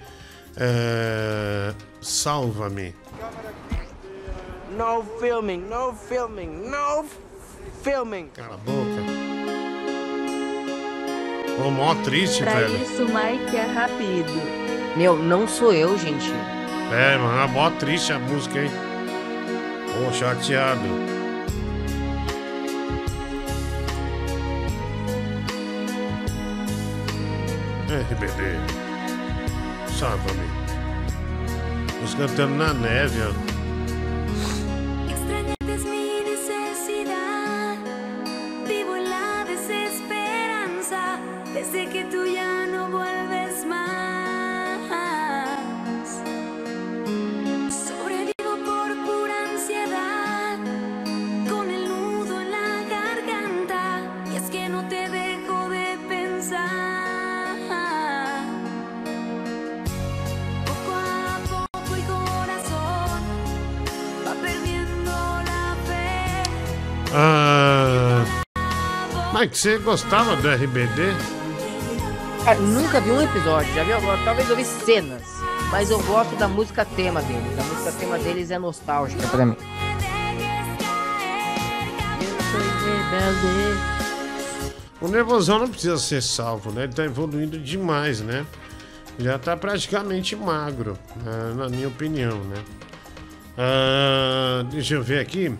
é, 0.57 1.73
Salva-me. 2.01 2.95
No 4.77 5.03
filming, 5.19 5.59
no 5.61 5.93
filming, 5.93 6.69
no 6.69 7.05
filming. 7.83 8.27
Cala 8.33 8.55
a 8.55 8.57
boca. 8.57 9.30
Ô, 11.59 11.69
mó 11.69 11.93
triste, 11.95 12.43
Pra 12.43 12.53
velho. 12.53 12.75
isso, 12.81 13.05
Mike 13.05 13.55
é 13.55 13.65
rápido. 13.73 14.31
Meu, 14.95 15.15
não 15.17 15.47
sou 15.47 15.73
eu, 15.73 15.97
gente. 15.97 16.31
É, 16.91 17.17
mano, 17.17 17.39
é 17.41 17.47
mó 17.47 17.69
triste 17.71 18.11
a 18.13 18.19
música, 18.19 18.59
hein? 18.59 18.71
Ô, 20.07 20.11
chateado. 20.13 20.81
RBD. 27.89 28.57
Salva-me. 29.87 30.49
Os 32.03 32.15
cantando 32.15 32.55
na 32.55 32.73
neve, 32.73 33.19
ó. 33.21 33.50
Ah, 67.13 68.23
Mike, 69.33 69.57
você 69.57 69.77
gostava 69.79 70.35
do 70.37 70.49
RBD? 70.49 71.13
Cara, 72.45 72.59
nunca 72.59 73.01
vi 73.01 73.11
um 73.11 73.21
episódio, 73.21 73.73
já 73.73 73.83
vi 73.83 73.91
agora, 73.93 74.19
talvez 74.23 74.49
eu 74.49 74.55
vi 74.55 74.63
cenas. 74.63 75.21
Mas 75.71 75.89
eu 75.89 76.01
gosto 76.03 76.35
da 76.35 76.47
música 76.47 76.83
tema 76.83 77.21
deles. 77.21 77.59
A 77.59 77.63
música 77.63 77.91
tema 77.93 78.17
deles 78.19 78.51
é 78.51 78.59
nostálgica 78.59 79.25
pra 79.27 79.45
mim. 79.45 79.55
O 85.01 85.07
Nervosão 85.07 85.59
não 85.59 85.67
precisa 85.69 85.97
ser 85.97 86.21
salvo, 86.21 86.71
né? 86.71 86.83
Ele 86.83 86.93
tá 86.93 87.03
evoluindo 87.03 87.57
demais, 87.57 88.21
né? 88.21 88.45
Já 89.17 89.37
tá 89.37 89.55
praticamente 89.57 90.35
magro, 90.35 90.97
né? 91.23 91.53
na 91.55 91.69
minha 91.69 91.87
opinião, 91.87 92.37
né? 92.39 92.57
Ah, 93.57 94.63
deixa 94.71 94.95
eu 94.95 95.03
ver 95.03 95.19
aqui. 95.19 95.53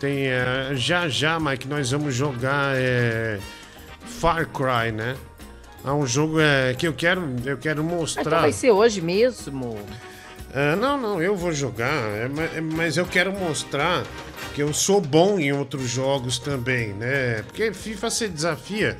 Tem. 0.00 0.26
eh, 0.28 0.70
já 0.74 1.08
já, 1.08 1.38
Mike, 1.38 1.68
nós 1.68 1.90
vamos 1.90 2.14
jogar 2.14 2.74
é, 2.76 3.38
Far 4.06 4.46
Cry, 4.48 4.90
né? 4.92 5.14
É 5.84 5.90
um 5.92 6.06
jogo 6.06 6.40
é, 6.40 6.74
que 6.74 6.88
eu 6.88 6.92
quero, 6.92 7.22
eu 7.44 7.56
quero 7.58 7.82
Então 7.82 7.98
mostrar. 7.98 8.40
vai 8.40 8.52
ser 8.52 8.70
hoje 8.70 9.00
mesmo. 9.00 9.78
Ah, 10.52 10.74
não, 10.74 10.98
não, 11.00 11.22
eu 11.22 11.36
vou 11.36 11.52
jogar, 11.52 11.92
é, 11.94 12.28
é, 12.56 12.60
mas 12.60 12.96
eu 12.96 13.06
quero 13.06 13.32
mostrar 13.32 14.04
que 14.54 14.62
eu 14.62 14.72
sou 14.74 15.00
bom 15.00 15.38
em 15.38 15.52
outros 15.52 15.88
jogos 15.88 16.38
também, 16.38 16.88
né? 16.94 17.42
Porque 17.46 17.72
FIFA 17.72 18.10
você 18.10 18.28
desafia, 18.28 18.96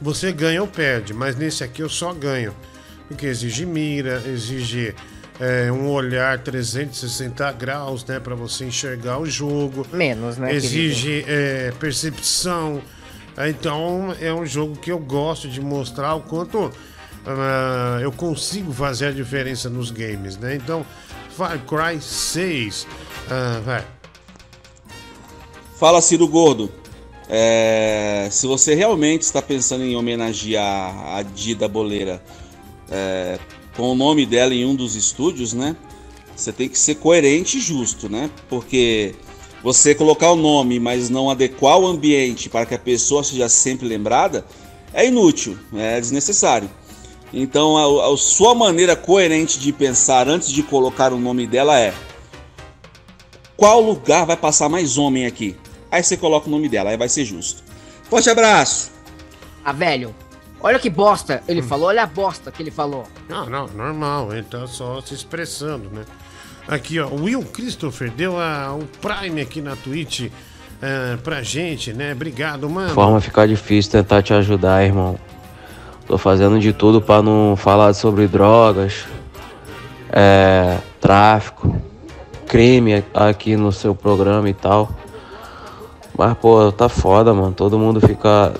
você 0.00 0.30
ganha 0.30 0.60
ou 0.60 0.68
perde, 0.68 1.14
mas 1.14 1.36
nesse 1.36 1.64
aqui 1.64 1.80
eu 1.82 1.88
só 1.88 2.12
ganho. 2.12 2.54
Porque 3.08 3.26
exige 3.26 3.64
mira, 3.66 4.22
exige 4.26 4.94
é, 5.40 5.70
um 5.72 5.90
olhar 5.90 6.38
360 6.38 7.50
graus, 7.52 8.04
né, 8.04 8.20
para 8.20 8.34
você 8.34 8.64
enxergar 8.64 9.18
o 9.18 9.26
jogo. 9.26 9.86
Menos, 9.92 10.36
né, 10.38 10.54
Exige 10.54 11.24
é, 11.26 11.72
percepção. 11.78 12.80
É, 13.36 13.48
Então 13.48 14.14
é 14.20 14.32
um 14.32 14.46
jogo 14.46 14.76
que 14.76 14.92
eu 14.92 14.98
gosto 14.98 15.48
de 15.48 15.60
mostrar 15.60 16.14
o 16.14 16.20
quanto 16.20 16.70
ah, 17.26 17.98
eu 18.02 18.12
consigo 18.12 18.72
fazer 18.72 19.06
a 19.06 19.10
diferença 19.10 19.70
nos 19.70 19.90
games, 19.90 20.36
né? 20.36 20.54
Então, 20.54 20.84
Far 21.36 21.58
Cry 21.60 22.00
6, 22.00 22.86
ah, 23.30 23.60
vai. 23.64 23.84
Fala, 25.78 26.00
Ciro 26.00 26.28
Gordo. 26.28 26.70
É, 27.28 28.28
se 28.30 28.46
você 28.46 28.74
realmente 28.74 29.22
está 29.22 29.40
pensando 29.40 29.82
em 29.82 29.96
homenagear 29.96 31.16
a 31.16 31.22
Dida 31.22 31.66
Boleira 31.66 32.22
é, 32.90 33.38
com 33.76 33.90
o 33.90 33.94
nome 33.94 34.24
dela 34.26 34.54
em 34.54 34.64
um 34.64 34.74
dos 34.74 34.94
estúdios, 34.94 35.52
né? 35.52 35.76
Você 36.34 36.52
tem 36.52 36.68
que 36.68 36.78
ser 36.78 36.96
coerente 36.96 37.58
e 37.58 37.60
justo, 37.60 38.08
né? 38.08 38.30
Porque 38.48 39.14
você 39.62 39.94
colocar 39.94 40.30
o 40.30 40.36
nome, 40.36 40.78
mas 40.78 41.08
não 41.08 41.30
adequar 41.30 41.78
o 41.78 41.86
ambiente 41.86 42.48
para 42.48 42.66
que 42.66 42.74
a 42.74 42.78
pessoa 42.78 43.24
seja 43.24 43.48
sempre 43.48 43.86
lembrada, 43.86 44.44
é 44.92 45.06
inútil, 45.06 45.58
é 45.74 46.00
desnecessário. 46.00 46.70
Então, 47.32 47.76
a, 47.76 48.12
a 48.12 48.16
sua 48.16 48.54
maneira 48.54 48.94
coerente 48.94 49.58
de 49.58 49.72
pensar 49.72 50.28
antes 50.28 50.50
de 50.50 50.62
colocar 50.62 51.12
o 51.12 51.18
nome 51.18 51.46
dela 51.46 51.78
é: 51.78 51.92
qual 53.56 53.80
lugar 53.80 54.26
vai 54.26 54.36
passar 54.36 54.68
mais 54.68 54.98
homem 54.98 55.26
aqui? 55.26 55.56
Aí 55.90 56.02
você 56.02 56.16
coloca 56.16 56.48
o 56.48 56.50
nome 56.50 56.68
dela, 56.68 56.90
aí 56.90 56.96
vai 56.96 57.08
ser 57.08 57.24
justo. 57.24 57.62
Forte 58.10 58.28
abraço! 58.28 58.90
Ah, 59.64 59.72
velho, 59.72 60.14
olha 60.64 60.78
que 60.78 60.88
bosta 60.88 61.42
ele 61.46 61.62
falou, 61.62 61.88
olha 61.88 62.02
a 62.02 62.06
bosta 62.06 62.50
que 62.50 62.62
ele 62.62 62.70
falou. 62.70 63.04
Não, 63.28 63.46
não, 63.46 63.68
normal, 63.68 64.32
ele 64.32 64.44
tá 64.44 64.66
só 64.66 65.00
se 65.02 65.14
expressando, 65.14 65.90
né? 65.90 66.04
Aqui, 66.66 66.98
ó, 66.98 67.06
o 67.08 67.24
Will 67.24 67.42
Christopher 67.42 68.10
deu 68.10 68.40
a, 68.40 68.74
o 68.74 68.86
Prime 69.00 69.42
aqui 69.42 69.60
na 69.60 69.76
Twitch 69.76 70.30
eh, 70.80 71.18
pra 71.22 71.42
gente, 71.42 71.92
né? 71.92 72.12
Obrigado, 72.12 72.68
mano. 72.70 72.94
Forma 72.94 73.20
ficar 73.20 73.46
difícil 73.46 73.92
tentar 73.92 74.22
te 74.22 74.32
ajudar, 74.32 74.82
irmão. 74.82 75.18
Tô 76.06 76.16
fazendo 76.16 76.58
de 76.58 76.72
tudo 76.72 77.00
pra 77.00 77.22
não 77.22 77.54
falar 77.56 77.92
sobre 77.92 78.26
drogas, 78.26 79.06
é, 80.10 80.78
tráfico, 81.00 81.76
crime 82.46 83.04
aqui 83.12 83.56
no 83.56 83.72
seu 83.72 83.94
programa 83.94 84.48
e 84.48 84.54
tal. 84.54 84.90
Mas, 86.16 86.36
pô, 86.38 86.70
tá 86.70 86.88
foda, 86.88 87.34
mano. 87.34 87.52
Todo 87.52 87.78
mundo 87.78 88.00
fica 88.06 88.52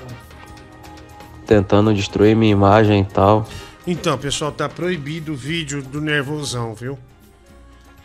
tentando 1.46 1.92
destruir 1.94 2.34
minha 2.34 2.52
imagem 2.52 3.02
e 3.02 3.04
tal. 3.04 3.46
Então, 3.86 4.16
pessoal, 4.16 4.50
tá 4.50 4.68
proibido 4.68 5.32
o 5.32 5.36
vídeo 5.36 5.82
do 5.82 6.00
nervosão, 6.00 6.74
viu? 6.74 6.98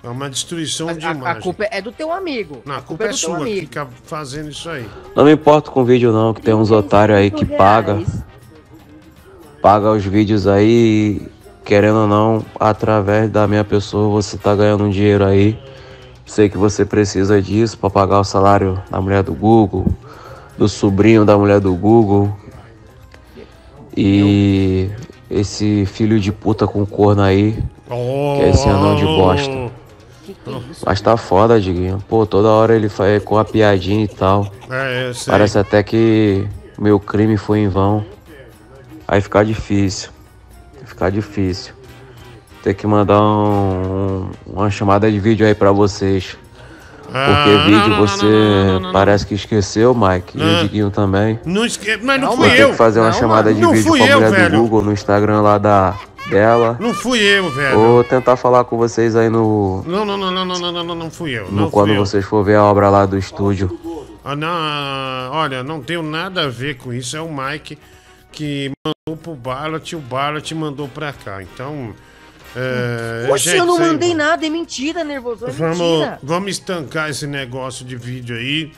É 0.02 0.07
uma 0.07 0.30
destruição 0.30 0.94
de 0.94 1.06
A, 1.06 1.10
a 1.10 1.14
imagem. 1.14 1.41
culpa 1.41 1.68
é 1.70 1.82
do 1.82 1.91
teu 1.91 2.11
amigo. 2.11 2.61
Não, 2.66 2.76
a 2.76 2.82
culpa 2.82 3.03
é 3.03 3.07
do 3.07 3.10
teu 3.10 3.18
sua 3.18 3.45
que 3.45 3.60
fica 3.61 3.88
fazendo 4.06 4.49
isso 4.49 4.70
aí. 4.70 4.88
Não 5.16 5.26
me 5.26 5.34
importo 5.34 5.72
com 5.72 5.84
vídeo 5.84 6.14
não, 6.14 6.34
que 6.34 6.41
tem 6.41 6.53
uns 6.53 6.72
otários 6.72 7.18
aí 7.18 7.30
que 7.30 7.45
paga. 7.45 8.02
Paga 9.61 9.91
os 9.91 10.06
vídeos 10.06 10.48
aí, 10.48 11.28
querendo 11.66 11.98
ou 11.98 12.07
não, 12.07 12.45
através 12.57 13.30
da 13.30 13.45
minha 13.45 13.64
pessoa 13.64 14.10
você 14.10 14.38
tá 14.38 14.56
ganhando 14.56 14.86
um 14.86 14.90
dinheiro 14.90 15.26
aí. 15.26 15.60
Sei 16.26 16.48
que 16.48 16.57
você 16.57 16.86
precisa 16.86 17.41
disso 17.41 17.78
pra 17.78 17.90
pagar 17.90 18.20
o 18.20 18.24
salário 18.24 18.82
da 18.90 19.02
mulher 19.02 19.24
do 19.24 19.34
Google, 19.34 19.86
do 20.57 20.70
sobrinho 20.70 21.26
da 21.26 21.38
mulher 21.38 21.60
do 21.60 21.74
Google. 21.76 22.34
E 23.95 24.90
esse 25.30 25.86
filho 25.86 26.20
de 26.20 26.32
puta 26.32 26.66
com 26.68 26.86
corno 26.86 27.22
aí, 27.22 27.57
que 27.88 28.44
é 28.44 28.49
esse 28.49 28.68
anão 28.68 28.95
de 28.95 29.06
bosta. 29.06 29.72
Mas 30.86 31.02
tá 31.02 31.18
foda, 31.18 31.60
Diguinho. 31.60 32.03
Pô, 32.07 32.26
toda 32.26 32.49
hora 32.49 32.76
ele 32.76 32.88
faz 32.88 33.24
com 33.24 33.38
a 33.38 33.44
piadinha 33.45 34.03
e 34.03 34.07
tal. 34.07 34.52
É. 34.70 35.11
Parece 35.26 35.57
até 35.57 35.82
que 35.84 36.45
meu 36.78 36.99
crime 36.99 37.36
foi 37.36 37.60
em 37.60 37.68
vão. 37.68 38.06
Aí 39.07 39.20
fica 39.22 39.44
difícil. 39.44 40.11
Fica 40.86 41.10
difícil. 41.11 41.74
Ter 42.64 42.74
que 42.76 42.86
mandar 42.86 43.22
um- 43.22 44.30
uma 44.45 44.70
chamada 44.70 45.10
de 45.11 45.20
vídeo 45.20 45.48
aí 45.48 45.56
pra 45.56 45.72
vocês. 45.72 46.38
Porque 47.11 47.57
vídeo 47.65 47.95
você 47.98 48.91
parece 48.94 49.26
que 49.26 49.34
esqueceu, 49.34 49.95
Mike, 49.95 50.38
e 50.38 50.41
o 50.41 50.61
Diguinho 50.61 50.90
também. 50.90 51.40
Não 51.45 51.65
esque... 51.65 51.98
Mas 51.98 52.22
não, 52.22 52.30
não 52.30 52.38
fui 52.38 52.52
eu. 52.52 52.61
Vou 52.64 52.72
que 52.72 52.77
fazer 52.77 52.99
uma 52.99 53.10
não, 53.10 53.19
chamada 53.19 53.53
de 53.53 53.60
vídeo 53.60 53.98
com 53.98 54.03
a 54.03 54.30
mulher 54.30 54.49
do 54.52 54.57
Google 54.57 54.81
no 54.84 54.91
Instagram 54.94 55.41
lá 55.41 55.57
da 55.57 55.95
dela. 56.30 56.77
Não 56.80 56.94
fui 56.94 57.19
eu, 57.19 57.49
velho. 57.49 57.77
Vou 57.77 58.03
tentar 58.03 58.36
falar 58.36 58.64
com 58.64 58.77
vocês 58.77 59.15
aí 59.15 59.30
no... 59.30 59.84
Não, 59.88 60.06
não, 60.06 60.18
não, 60.18 60.31
não, 60.31 60.45
não, 60.45 60.60
não, 60.60 60.84
não, 60.84 60.95
não 60.95 61.10
fui 61.11 61.31
eu. 61.31 61.45
No, 61.45 61.61
não 61.61 61.69
quando 61.72 61.95
vocês 61.95 62.23
for 62.23 62.44
ver 62.44 62.56
a 62.56 62.64
obra 62.64 62.90
lá 62.90 63.06
do 63.06 63.18
estúdio. 63.18 63.77
Ah, 64.23 64.36
não, 64.36 65.31
olha, 65.31 65.64
não 65.64 65.81
tenho 65.81 66.03
nada 66.03 66.45
a 66.45 66.48
ver 66.48 66.77
com 66.77 66.94
isso. 66.94 67.18
É 67.18 67.22
o 67.22 67.30
Mike 67.30 67.77
que 68.31 68.72
mandou 68.86 69.18
pro 69.22 69.34
Ballot, 69.34 69.95
o 69.95 69.99
Ballot 69.99 70.53
mandou 70.53 70.88
pra 70.88 71.11
cá. 71.14 71.41
Então... 71.41 71.94
É, 72.55 73.27
Oxe, 73.31 73.45
gente, 73.45 73.57
eu 73.57 73.65
não 73.65 73.76
aí, 73.77 73.81
mandei 73.88 74.13
nada, 74.15 74.45
é 74.45 74.49
mentira, 74.49 75.03
nervoso, 75.03 75.45
é 75.47 75.51
Vamos, 75.51 75.77
mentira. 75.80 76.19
vamos 76.23 76.51
estancar 76.51 77.09
esse 77.09 77.27
negócio 77.27 77.85
de 77.85 77.95
vídeo 77.95 78.35
aí. 78.35 78.71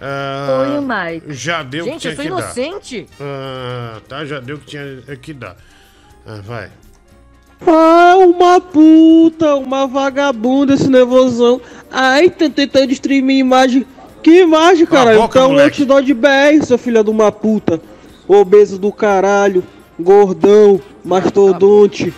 Ah, 0.00 0.64
Foi 0.66 0.80
Mike. 0.80 1.32
Já 1.34 1.62
deu 1.62 1.84
o 1.84 1.86
que 1.86 1.92
Gente, 1.92 2.00
tinha 2.00 2.12
eu 2.12 2.16
sou 2.16 2.24
que 2.24 2.30
inocente. 2.30 3.06
dar. 3.18 3.24
Ah, 3.26 4.00
tá, 4.08 4.24
já 4.24 4.40
deu 4.40 4.56
o 4.56 4.58
que 4.58 4.66
tinha 4.66 5.16
que 5.20 5.34
dar. 5.34 5.56
Ah, 6.26 6.40
vai. 6.42 6.70
Ah, 7.66 8.14
uma 8.16 8.58
puta, 8.60 9.54
uma 9.56 9.86
vagabunda 9.86 10.72
esse 10.72 10.88
nervosão. 10.88 11.60
Ai, 11.90 12.30
tá 12.30 12.48
tentando 12.48 12.86
destruir 12.86 13.22
minha 13.22 13.40
imagem. 13.40 13.84
Que 14.22 14.40
imagem, 14.42 14.86
caralho? 14.86 15.20
boca, 15.20 15.38
então 15.38 15.58
eu 15.58 15.70
te 15.70 15.84
dou 15.84 16.00
de 16.00 16.14
BR, 16.14 16.62
seu 16.64 16.78
filho 16.78 17.04
de 17.04 17.10
uma 17.10 17.30
puta. 17.30 17.80
Obeso 18.26 18.78
do 18.78 18.90
caralho, 18.92 19.62
gordão, 19.98 20.80
mastodonte, 21.04 22.14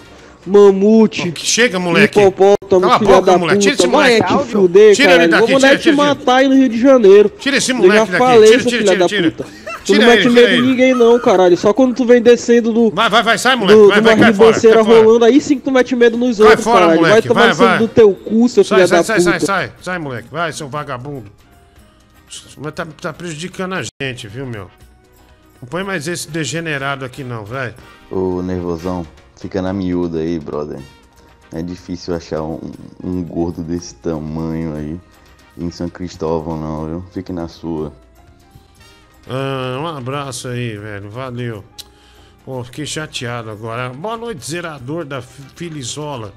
mamute. 0.47 1.33
Chega, 1.37 1.79
moleque. 1.79 2.19
Hipopótamo, 2.21 2.81
Cala 2.83 2.95
a 2.95 2.99
filha 2.99 3.11
boca, 3.15 3.33
da 3.33 3.39
moleque. 3.39 3.61
Tira 3.61 3.73
puta. 3.77 3.83
esse 3.85 3.93
moleque. 3.93 4.33
Vai 4.33 4.45
te 4.45 4.51
fuder, 4.53 4.95
Tira 4.97 5.09
ele 5.11 5.19
caralho. 5.19 5.31
daqui, 5.31 5.43
Vou 5.45 5.53
mandar 5.55 5.69
tira, 5.69 5.79
te 5.79 5.83
tira, 5.83 5.95
tira. 5.97 6.07
matar 6.09 6.35
aí 6.37 6.49
no 6.49 6.55
Rio 6.55 6.69
de 6.69 6.81
Janeiro. 6.81 7.33
Tira 7.39 7.57
esse 7.57 7.71
Eu 7.71 7.77
moleque 7.77 7.97
já 7.99 8.05
daqui. 8.05 8.19
falei, 8.19 8.51
Tira, 8.51 8.61
seu 8.63 8.69
tira, 8.71 8.71
filho 8.83 8.85
tira, 8.93 8.99
da 8.99 9.07
tira. 9.09 9.31
puta. 9.31 9.45
Tu 9.83 9.87
Tira 9.95 9.99
não 9.99 10.07
mete 10.07 10.21
ele, 10.27 10.31
medo 10.31 10.47
tira 10.47 10.53
em 10.55 10.59
ele. 10.59 10.67
ninguém 10.69 10.95
não, 10.95 11.19
caralho. 11.19 11.57
Só 11.57 11.73
quando 11.73 11.95
tu 11.95 12.05
vem 12.05 12.23
descendo 12.23 12.73
do... 12.73 12.91
Vai, 12.91 13.11
vai, 13.11 13.23
vai, 13.23 13.37
sai, 13.39 13.57
moleque. 13.57 13.81
Do, 13.81 13.89
vai, 13.89 14.01
vai, 14.01 14.17
fora, 14.17 14.27
ribanceira 14.31 14.83
rolando, 14.83 15.25
aí 15.25 15.41
sim 15.41 15.57
que 15.59 15.63
tu 15.65 15.73
mete 15.73 15.97
medo 15.97 16.17
nos 16.17 16.39
Vai 16.39 16.47
outros, 16.49 16.65
fora, 16.65 16.81
caralho. 16.81 17.01
Vai 17.01 17.11
moleque, 17.11 17.29
tomar 17.29 17.53
vai, 17.53 17.69
vai. 17.69 17.79
do 17.79 17.89
teu 17.89 18.13
cu, 18.15 18.49
seu 18.49 18.63
Sai, 18.63 18.79
filho 18.79 18.89
sai, 18.89 18.99
da 18.99 19.05
sai, 19.05 19.17
puta. 19.19 19.31
sai, 19.31 19.41
sai, 19.41 19.73
sai, 19.83 19.99
moleque. 19.99 20.29
Vai, 20.31 20.53
seu 20.53 20.69
vagabundo. 20.69 21.31
Mas 22.59 22.73
tá, 22.75 22.87
tá 23.01 23.13
prejudicando 23.13 23.75
a 23.75 23.83
gente, 24.01 24.29
viu, 24.29 24.47
meu? 24.47 24.71
Não 25.61 25.69
põe 25.69 25.83
mais 25.83 26.07
esse 26.07 26.29
degenerado 26.31 27.05
aqui, 27.05 27.25
não, 27.25 27.45
vai. 27.45 27.75
Ô, 28.11 28.41
nervosão, 28.41 29.05
fica 29.43 29.61
na 29.61 29.73
miúda 29.73 30.21
aí, 30.21 30.39
brother. 30.39 30.81
É 31.53 31.61
difícil 31.61 32.15
achar 32.15 32.43
um, 32.43 32.61
um 33.03 33.23
gordo 33.23 33.63
desse 33.63 33.95
tamanho 33.97 34.75
aí 34.75 34.99
em 35.59 35.71
São 35.71 35.89
Cristóvão, 35.89 36.57
não, 36.59 36.87
viu? 36.87 37.05
Fique 37.13 37.33
na 37.33 37.49
sua. 37.49 37.93
Ah, 39.29 39.79
um 39.81 39.87
abraço 39.87 40.49
aí, 40.49 40.79
velho. 40.79 41.11
Valeu. 41.11 41.63
Pô, 42.45 42.63
fiquei 42.65 42.87
chateado 42.87 43.51
agora. 43.51 43.91
Boa 43.91 44.17
noite, 44.17 44.45
zerador 44.49 45.05
da 45.05 45.21
Fi- 45.21 45.43
Filizola. 45.55 46.33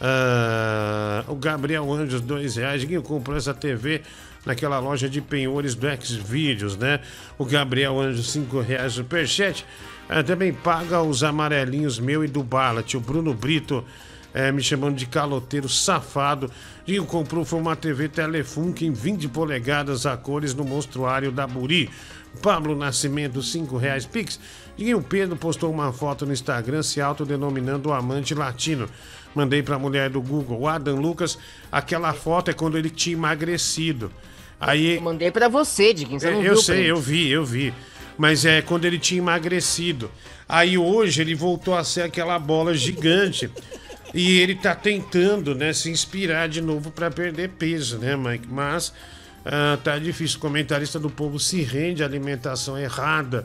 Ah, 0.00 1.24
o 1.28 1.34
Gabriel 1.34 1.92
Anjos, 1.92 2.20
dois 2.20 2.56
reais. 2.56 2.82
Quem 2.84 3.00
comprou 3.00 3.36
essa 3.36 3.52
TV 3.52 4.02
naquela 4.46 4.78
loja 4.78 5.08
de 5.08 5.20
penhores 5.20 5.74
do 5.74 5.86
Xvideos, 6.00 6.76
né? 6.76 7.00
O 7.36 7.44
Gabriel 7.44 8.00
Anjos, 8.00 8.30
cinco 8.30 8.60
reais 8.60 8.94
superchat. 8.94 9.66
Ah, 10.08 10.22
também 10.22 10.52
paga 10.52 11.02
os 11.02 11.24
amarelinhos 11.24 11.98
meu 11.98 12.24
e 12.24 12.28
do 12.28 12.42
Balat. 12.42 12.94
O 12.96 13.00
Bruno 13.00 13.34
Brito 13.34 13.84
é, 14.32 14.52
me 14.52 14.62
chamando 14.62 14.96
de 14.96 15.06
caloteiro 15.06 15.68
safado. 15.68 16.50
Dinho 16.84 17.04
comprou 17.04 17.44
foi 17.44 17.58
uma 17.58 17.74
TV 17.74 18.08
Telefunk 18.08 18.86
em 18.86 18.92
20 18.92 19.28
polegadas 19.28 20.06
a 20.06 20.16
cores 20.16 20.54
no 20.54 20.64
monstruário 20.64 21.32
da 21.32 21.46
Buri. 21.46 21.90
Pablo 22.42 22.76
Nascimento, 22.76 23.42
5 23.42 23.76
reais 23.76 24.04
Pix. 24.04 24.38
Dinho 24.76 25.00
Pedro 25.02 25.36
postou 25.36 25.72
uma 25.72 25.92
foto 25.92 26.26
no 26.26 26.32
Instagram 26.32 26.82
se 26.82 27.00
autodenominando 27.00 27.88
o 27.88 27.92
amante 27.92 28.34
latino. 28.34 28.88
Mandei 29.34 29.62
pra 29.62 29.78
mulher 29.78 30.10
do 30.10 30.20
Google, 30.20 30.60
o 30.60 30.68
Adam 30.68 30.96
Lucas. 30.96 31.38
Aquela 31.72 32.12
foto 32.12 32.50
é 32.50 32.54
quando 32.54 32.78
ele 32.78 32.90
tinha 32.90 33.16
emagrecido. 33.16 34.12
Aí 34.60 35.00
Mandei 35.00 35.30
pra 35.30 35.48
você, 35.48 35.92
Diguinho, 35.92 36.20
você 36.20 36.30
não 36.30 36.42
eu 36.42 36.54
viu, 36.54 36.62
sei, 36.62 36.76
print. 36.76 36.88
eu 36.88 36.96
vi, 36.96 37.30
eu 37.30 37.44
vi. 37.44 37.74
Mas 38.16 38.44
é 38.44 38.62
quando 38.62 38.84
ele 38.84 38.98
tinha 38.98 39.18
emagrecido. 39.18 40.10
Aí 40.48 40.78
hoje 40.78 41.20
ele 41.20 41.34
voltou 41.34 41.74
a 41.74 41.84
ser 41.84 42.02
aquela 42.02 42.38
bola 42.38 42.74
gigante. 42.74 43.50
E 44.14 44.40
ele 44.40 44.54
tá 44.54 44.74
tentando, 44.74 45.54
né, 45.54 45.72
se 45.72 45.90
inspirar 45.90 46.48
de 46.48 46.60
novo 46.60 46.90
para 46.90 47.10
perder 47.10 47.50
peso, 47.50 47.98
né, 47.98 48.16
Mike? 48.16 48.46
Mas 48.48 48.92
ah, 49.44 49.78
tá 49.82 49.98
difícil. 49.98 50.38
O 50.38 50.40
comentarista 50.40 50.98
do 50.98 51.10
povo 51.10 51.38
se 51.38 51.62
rende 51.62 52.02
à 52.02 52.06
alimentação 52.06 52.78
errada. 52.78 53.44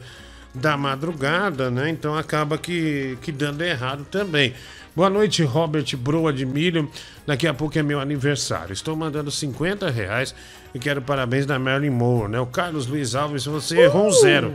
da 0.53 0.75
madrugada, 0.75 1.71
né? 1.71 1.89
Então 1.89 2.13
acaba 2.17 2.57
que, 2.57 3.17
que 3.21 3.31
dando 3.31 3.61
errado 3.61 4.05
também. 4.11 4.53
Boa 4.93 5.09
noite, 5.09 5.43
Robert 5.43 5.85
Broa 5.95 6.33
de 6.33 6.45
Milho. 6.45 6.91
Daqui 7.25 7.47
a 7.47 7.53
pouco 7.53 7.79
é 7.79 7.83
meu 7.83 8.01
aniversário. 8.01 8.73
Estou 8.73 8.93
mandando 8.93 9.31
50 9.31 9.89
reais 9.89 10.35
e 10.73 10.79
quero 10.79 11.01
parabéns 11.01 11.45
da 11.45 11.59
Marilyn 11.59 11.89
Moore, 11.89 12.31
né? 12.31 12.39
O 12.39 12.45
Carlos 12.45 12.87
Luiz 12.87 13.15
Alves, 13.15 13.45
você 13.45 13.81
errou 13.81 14.07
um 14.07 14.11
zero. 14.11 14.53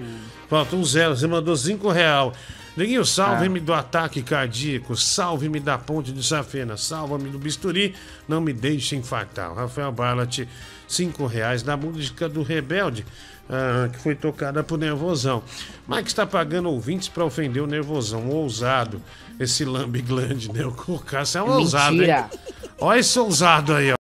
Falta 0.48 0.76
um 0.76 0.84
zero, 0.84 1.16
você 1.16 1.26
mandou 1.26 1.56
cinco 1.56 1.90
real. 1.90 2.32
Neguinho, 2.76 3.06
salve-me 3.06 3.58
do 3.58 3.72
ataque 3.72 4.22
cardíaco, 4.22 4.94
salve-me 4.94 5.58
da 5.58 5.78
ponte 5.78 6.12
de 6.12 6.22
Safena, 6.22 6.76
salva-me 6.76 7.30
do 7.30 7.38
bisturi, 7.38 7.94
não 8.28 8.38
me 8.38 8.52
deixe 8.52 8.94
infartar. 8.94 9.54
Rafael 9.54 9.90
Barlat, 9.90 10.46
cinco 10.86 11.24
reais 11.26 11.62
da 11.62 11.74
música 11.74 12.28
do 12.28 12.42
Rebelde, 12.42 13.06
ah, 13.48 13.88
que 13.90 13.98
foi 13.98 14.14
tocada 14.14 14.62
por 14.62 14.78
Nervosão. 14.78 15.42
Mike 15.88 16.08
está 16.08 16.26
pagando 16.26 16.68
ouvintes 16.68 17.08
para 17.08 17.24
ofender 17.24 17.62
o 17.62 17.66
Nervosão, 17.66 18.28
ousado. 18.28 19.00
Esse 19.40 19.64
lambiglande, 19.64 20.52
né? 20.52 20.64
O 20.64 20.98
Cássio 20.98 21.38
é 21.38 21.42
um 21.42 21.52
ousado, 21.52 22.02
hein? 22.02 22.08
Mentira. 22.08 22.30
Olha 22.78 23.00
esse 23.00 23.18
ousado 23.18 23.72
aí, 23.74 23.92
ó. 23.92 23.95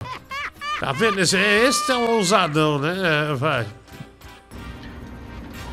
Tá 0.83 0.91
vendo? 0.91 1.21
Esse, 1.21 1.37
esse 1.37 1.93
é 1.93 1.97
um 1.97 2.11
ousadão, 2.11 2.77
né? 2.77 2.93
É, 3.31 3.35
vai. 3.35 3.65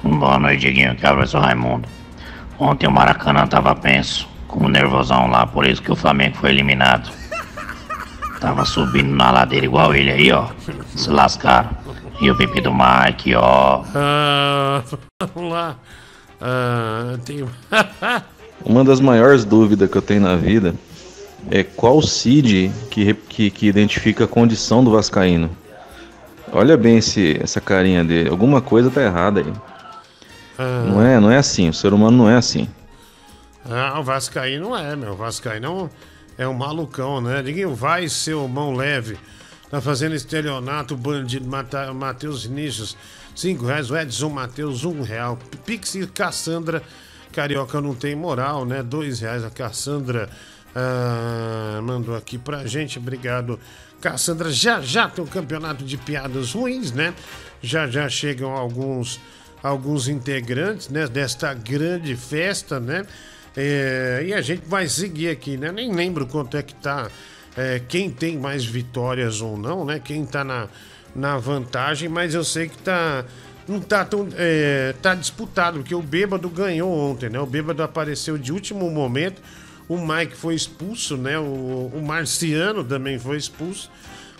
Boa 0.03 0.37
noite, 0.37 0.59
Diguinho. 0.59 0.95
Que 0.95 1.03
é 1.03 1.09
o 1.09 1.13
professor 1.13 1.41
Raimundo. 1.41 1.89
Ontem 2.59 2.85
o 2.85 2.91
Maracanã 2.91 3.47
tava 3.47 3.73
penso, 3.73 4.29
com 4.47 4.65
o 4.65 4.69
nervosão 4.69 5.25
lá, 5.25 5.47
por 5.47 5.65
isso 5.65 5.81
que 5.81 5.91
o 5.91 5.95
Flamengo 5.95 6.37
foi 6.37 6.51
eliminado. 6.51 7.09
Tava 8.39 8.63
subindo 8.65 9.09
na 9.09 9.31
ladeira 9.31 9.65
igual 9.65 9.95
ele 9.95 10.11
aí, 10.11 10.31
ó. 10.31 10.49
Se 10.95 11.09
lascaram. 11.09 11.71
E 12.21 12.29
o 12.29 12.37
pipi 12.37 12.61
do 12.61 12.71
Mike, 12.71 13.33
ó. 13.33 13.81
Ah, 13.95 14.83
vamos 15.33 15.51
lá. 15.51 15.75
Ah, 16.39 17.17
tem... 17.25 17.43
Uma 18.63 18.83
das 18.83 18.99
maiores 18.99 19.43
dúvidas 19.43 19.89
que 19.89 19.97
eu 19.97 20.03
tenho 20.03 20.21
na 20.21 20.35
vida 20.35 20.75
é 21.51 21.63
qual 21.63 22.01
CID 22.01 22.71
que, 22.91 23.13
que, 23.13 23.49
que 23.49 23.67
identifica 23.67 24.25
a 24.25 24.27
condição 24.27 24.83
do 24.83 24.91
Vascaíno. 24.91 25.49
Olha 26.51 26.75
bem 26.75 26.97
esse, 26.97 27.39
essa 27.41 27.61
carinha 27.61 28.03
dele. 28.03 28.29
Alguma 28.29 28.61
coisa 28.61 28.89
tá 28.89 29.01
errada 29.03 29.41
aí. 29.41 29.53
Ah. 30.57 30.83
Não 30.87 31.01
é, 31.01 31.19
não 31.19 31.31
é 31.31 31.37
assim. 31.37 31.69
O 31.69 31.73
ser 31.73 31.93
humano 31.93 32.17
não 32.17 32.29
é 32.29 32.35
assim. 32.35 32.67
Ah, 33.69 33.99
o 33.99 34.03
Vascaíno 34.03 34.69
não 34.69 34.77
é, 34.77 34.95
meu. 34.95 35.13
O 35.13 35.15
Vascaíno 35.15 35.89
é 36.37 36.47
um, 36.47 36.51
é 36.51 36.57
malucão, 36.57 37.21
né? 37.21 37.41
Ninguém 37.41 37.67
vai 37.67 38.09
ser 38.09 38.33
o 38.33 38.47
mão 38.47 38.73
leve. 38.73 39.17
Tá 39.69 39.79
fazendo 39.79 40.15
estelionato, 40.15 40.97
bandido, 40.97 41.47
Mata- 41.47 41.93
Matheus 41.93 42.45
Vinícius, 42.45 42.97
cinco 43.35 43.65
reais. 43.65 43.91
O 43.91 43.97
Edson 43.97 44.29
Matheus, 44.29 44.83
um 44.83 45.03
real. 45.03 45.37
Pixie 45.65 46.07
Cassandra, 46.07 46.81
Carioca 47.31 47.79
não 47.79 47.93
tem 47.93 48.15
moral, 48.15 48.65
né? 48.65 48.81
Dois 48.81 49.19
reais. 49.19 49.43
A 49.43 49.51
Cassandra 49.51 50.29
ah, 50.75 51.79
mandou 51.83 52.15
aqui 52.15 52.37
pra 52.37 52.65
gente. 52.65 52.97
Obrigado, 52.99 53.59
Cassandra. 53.99 54.51
Já 54.51 54.81
já 54.81 55.09
tem 55.09 55.23
um 55.23 55.27
campeonato 55.27 55.83
de 55.83 55.97
piadas 55.97 56.53
ruins, 56.53 56.91
né? 56.91 57.13
Já 57.61 57.87
já 57.87 58.07
chegam 58.07 58.51
alguns 58.51 59.19
alguns 59.61 60.07
integrantes 60.07 60.89
né, 60.89 61.07
desta 61.07 61.53
grande 61.53 62.15
festa, 62.15 62.79
né? 62.79 63.05
É, 63.57 64.23
e 64.25 64.33
a 64.33 64.41
gente 64.41 64.63
vai 64.65 64.87
seguir 64.87 65.29
aqui, 65.29 65.57
né? 65.57 65.71
Nem 65.71 65.93
lembro 65.93 66.25
quanto 66.25 66.55
é 66.55 66.63
que 66.63 66.73
tá, 66.75 67.09
é, 67.57 67.81
quem 67.87 68.09
tem 68.09 68.37
mais 68.37 68.63
vitórias 68.63 69.41
ou 69.41 69.57
não, 69.57 69.83
né? 69.83 69.99
Quem 69.99 70.25
tá 70.25 70.43
na, 70.43 70.67
na 71.15 71.37
vantagem, 71.37 72.07
mas 72.07 72.33
eu 72.33 72.43
sei 72.43 72.69
que 72.69 72.77
tá. 72.77 73.25
Não 73.67 73.79
tá 73.79 74.03
tão. 74.05 74.27
É, 74.35 74.95
tá 75.01 75.13
disputado, 75.13 75.79
porque 75.79 75.93
o 75.93 76.01
Bêbado 76.01 76.49
ganhou 76.49 76.91
ontem, 76.91 77.29
né? 77.29 77.39
O 77.39 77.45
Bêbado 77.45 77.83
apareceu 77.83 78.37
de 78.37 78.51
último 78.51 78.89
momento. 78.89 79.41
O 79.89 79.97
Mike 79.97 80.35
foi 80.35 80.53
expulso, 80.55 81.17
né? 81.17 81.37
O, 81.39 81.91
o 81.93 82.01
Marciano 82.05 82.83
também 82.83 83.17
foi 83.19 83.35
expulso. 83.37 83.89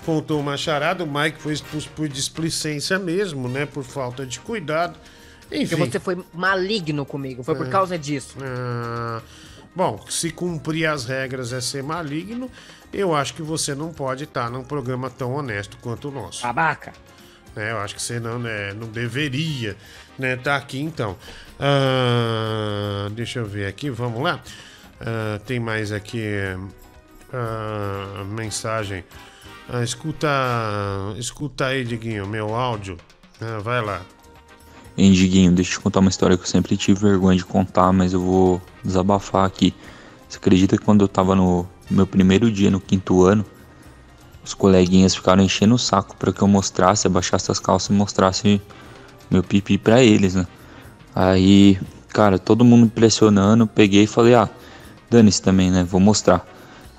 Contou 0.06 0.40
uma 0.40 0.56
charada. 0.56 1.04
O 1.04 1.12
Mike 1.12 1.42
foi 1.42 1.54
expulso 1.54 1.90
por 1.90 2.08
displicência 2.08 2.98
mesmo, 3.00 3.50
né? 3.50 3.66
Por 3.66 3.84
falta 3.84 4.26
de 4.26 4.40
cuidado. 4.40 4.98
Enfim. 5.52 5.76
Porque 5.76 5.92
você 5.94 6.00
foi 6.00 6.24
maligno 6.32 7.04
comigo, 7.06 7.42
foi 7.44 7.56
por 7.56 7.66
É. 7.66 7.70
causa 7.70 7.98
disso. 7.98 8.38
Ah, 8.40 9.20
bom, 9.76 10.06
se 10.08 10.30
cumprir 10.30 10.86
as 10.86 11.06
regras 11.06 11.52
é 11.52 11.60
ser 11.60 11.82
maligno, 11.82 12.52
eu 12.94 13.16
acho 13.16 13.34
que 13.34 13.42
você 13.42 13.74
não 13.74 13.92
pode 13.92 14.26
estar 14.26 14.48
num 14.52 14.64
programa 14.64 15.10
tão 15.10 15.34
honesto 15.34 15.76
quanto 15.82 16.10
o 16.10 16.12
nosso. 16.12 16.44
Babaca. 16.44 16.94
É, 17.56 17.72
eu 17.72 17.80
acho 17.80 17.96
que 17.96 18.02
você 18.02 18.20
não, 18.20 18.38
né, 18.38 18.74
não 18.76 18.88
deveria 18.88 19.76
né, 20.20 20.36
estar 20.36 20.56
aqui 20.56 20.80
então. 20.80 21.18
Ah, 21.60 23.10
deixa 23.12 23.40
eu 23.40 23.46
ver 23.46 23.66
aqui, 23.66 23.90
vamos 23.90 24.22
lá. 24.22 24.40
Ah, 25.02 25.40
tem 25.46 25.60
mais 25.60 25.92
aqui 25.92 26.24
ah, 27.34 28.24
mensagem. 28.28 29.04
Ah, 29.68 29.84
escuta, 29.84 30.28
escuta 31.18 31.68
aí, 31.68 31.84
Diguinho, 31.84 32.28
meu 32.28 32.56
áudio. 32.56 32.98
Vai 33.64 33.82
lá. 33.82 34.02
Hein, 34.98 35.14
Diguinho, 35.14 35.52
deixa 35.52 35.72
eu 35.72 35.78
te 35.78 35.84
contar 35.84 36.02
uma 36.02 36.10
história 36.10 36.36
que 36.36 36.44
eu 36.44 36.48
sempre 36.48 36.76
tive 36.76 37.00
vergonha 37.00 37.38
de 37.38 37.46
contar, 37.46 37.94
mas 37.94 38.12
eu 38.12 38.20
vou 38.20 38.62
desabafar 38.84 39.46
aqui. 39.46 39.74
Você 40.28 40.38
acredita 40.38 40.78
que 40.78 40.84
quando 40.84 41.02
eu 41.02 41.08
tava 41.08 41.36
no 41.36 41.66
meu 41.90 42.06
primeiro 42.06 42.52
dia 42.52 42.70
no 42.70 42.80
quinto 42.82 43.24
ano, 43.24 43.46
os 44.44 44.54
coleguinhas 44.54 45.16
ficaram 45.16 45.42
enchendo 45.42 45.76
o 45.76 45.80
saco 45.80 46.16
para 46.18 46.34
que 46.34 46.42
eu 46.42 46.48
mostrasse, 46.48 47.08
abaixasse 47.08 47.52
as 47.52 47.60
calças 47.60 47.90
e 47.90 47.94
mostrasse 47.94 48.62
meu 49.30 49.44
pipi 49.44 49.78
pra 49.78 50.04
eles, 50.04 50.36
né? 50.36 50.46
Aí, 51.16 51.80
cara, 52.10 52.38
todo 52.38 52.66
mundo 52.66 52.90
pressionando, 52.90 53.66
peguei 53.68 54.04
e 54.04 54.08
falei, 54.08 54.36
ah, 54.36 54.50
dane-se 55.10 55.42
também, 55.42 55.72
né? 55.72 55.84
Vou 55.84 56.00
mostrar. 56.00 56.46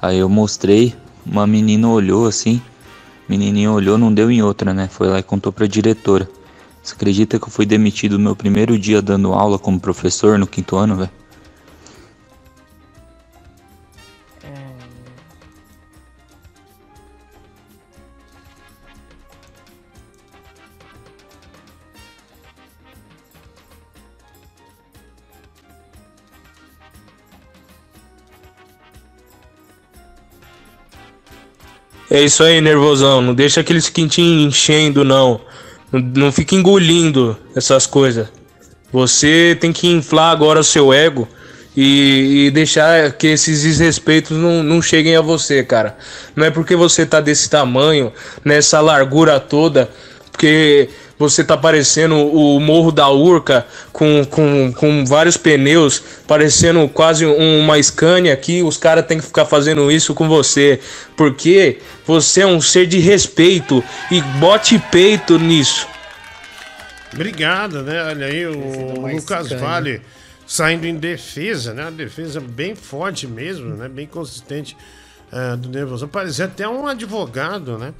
Aí 0.01 0.19
eu 0.19 0.29
mostrei, 0.29 0.95
uma 1.25 1.47
menina 1.47 1.89
olhou 1.89 2.27
assim, 2.27 2.61
menininha 3.29 3.71
olhou, 3.71 3.99
não 3.99 4.13
deu 4.13 4.31
em 4.31 4.43
outra, 4.43 4.75
né? 4.75 4.89
Foi 4.89 5.09
lá 5.09 5.19
e 5.19 5.23
contou 5.23 5.53
pra 5.53 5.67
diretora. 5.67 6.29
Você 6.83 6.95
acredita 6.95 7.39
que 7.39 7.45
eu 7.45 7.51
fui 7.51 7.67
demitido 7.67 8.19
no 8.19 8.25
meu 8.25 8.37
primeiro 8.37 8.79
dia 8.79 9.03
dando 9.03 9.33
aula 9.33 9.59
como 9.59 9.79
professor 9.79 10.39
no 10.39 10.47
quinto 10.47 10.77
ano, 10.77 10.97
velho? 10.97 11.20
É 32.11 32.21
isso 32.21 32.43
aí, 32.43 32.61
nervosão. 32.61 33.23
Não 33.23 33.33
deixa 33.33 33.61
aqueles 33.61 33.89
quintinhos 33.89 34.45
enchendo, 34.45 35.05
não. 35.05 35.41
Não, 35.93 36.01
não 36.01 36.33
fica 36.33 36.57
engolindo 36.57 37.37
essas 37.55 37.87
coisas. 37.87 38.27
Você 38.93 39.57
tem 39.61 39.73
que 39.73 39.87
inflar 39.87 40.33
agora 40.33 40.59
o 40.59 40.65
seu 40.65 40.93
ego 40.93 41.29
e, 41.77 42.47
e 42.47 42.51
deixar 42.51 43.13
que 43.13 43.29
esses 43.29 43.63
desrespeitos 43.63 44.37
não, 44.37 44.63
não 44.63 44.83
cheguem 44.83 45.15
a 45.15 45.21
você, 45.21 45.63
cara. 45.63 45.97
Não 46.35 46.45
é 46.45 46.51
porque 46.51 46.75
você 46.75 47.07
tá 47.07 47.21
desse 47.21 47.49
tamanho, 47.49 48.13
nessa 48.45 48.81
largura 48.81 49.39
toda, 49.39 49.89
porque 50.33 50.89
você 51.21 51.45
tá 51.45 51.55
parecendo 51.55 52.17
o 52.17 52.59
Morro 52.59 52.91
da 52.91 53.11
Urca 53.11 53.67
com, 53.93 54.25
com, 54.25 54.73
com 54.73 55.05
vários 55.05 55.37
pneus, 55.37 56.03
parecendo 56.27 56.89
quase 56.89 57.27
um- 57.27 57.61
uma 57.61 57.81
Scania 57.81 58.33
aqui. 58.33 58.63
Os 58.63 58.79
caras 58.79 59.05
têm 59.05 59.19
que 59.19 59.27
ficar 59.27 59.45
fazendo 59.45 59.93
isso 59.93 60.15
com 60.15 60.27
você, 60.27 60.81
porque 61.19 61.79
você 62.07 62.41
é 62.41 62.47
um 62.47 62.59
ser 62.59 62.87
de 62.87 62.99
respeito 62.99 63.85
e 64.11 64.23
bote 64.41 64.79
peito 64.91 65.39
nisso. 65.39 65.87
Obrigado, 67.13 67.83
né? 67.83 68.03
Olha 68.03 68.27
aí, 68.27 68.47
o 68.47 69.01
Lucas 69.03 69.47
Scania. 69.47 69.59
Vale 69.59 70.03
saindo 70.47 70.87
em 70.87 70.95
defesa, 70.97 71.75
né? 71.75 71.83
Uma 71.83 71.93
defesa 71.93 72.41
bem 72.41 72.75
forte 72.75 73.27
mesmo, 73.27 73.77
né? 73.77 73.89
Bem 73.89 74.07
consistente 74.07 74.75
ah, 75.31 75.55
do 75.55 75.69
Nervosão. 75.69 76.09
Parecia 76.09 76.47
até 76.47 76.67
um 76.67 76.87
advogado, 76.87 77.77
né? 77.77 77.93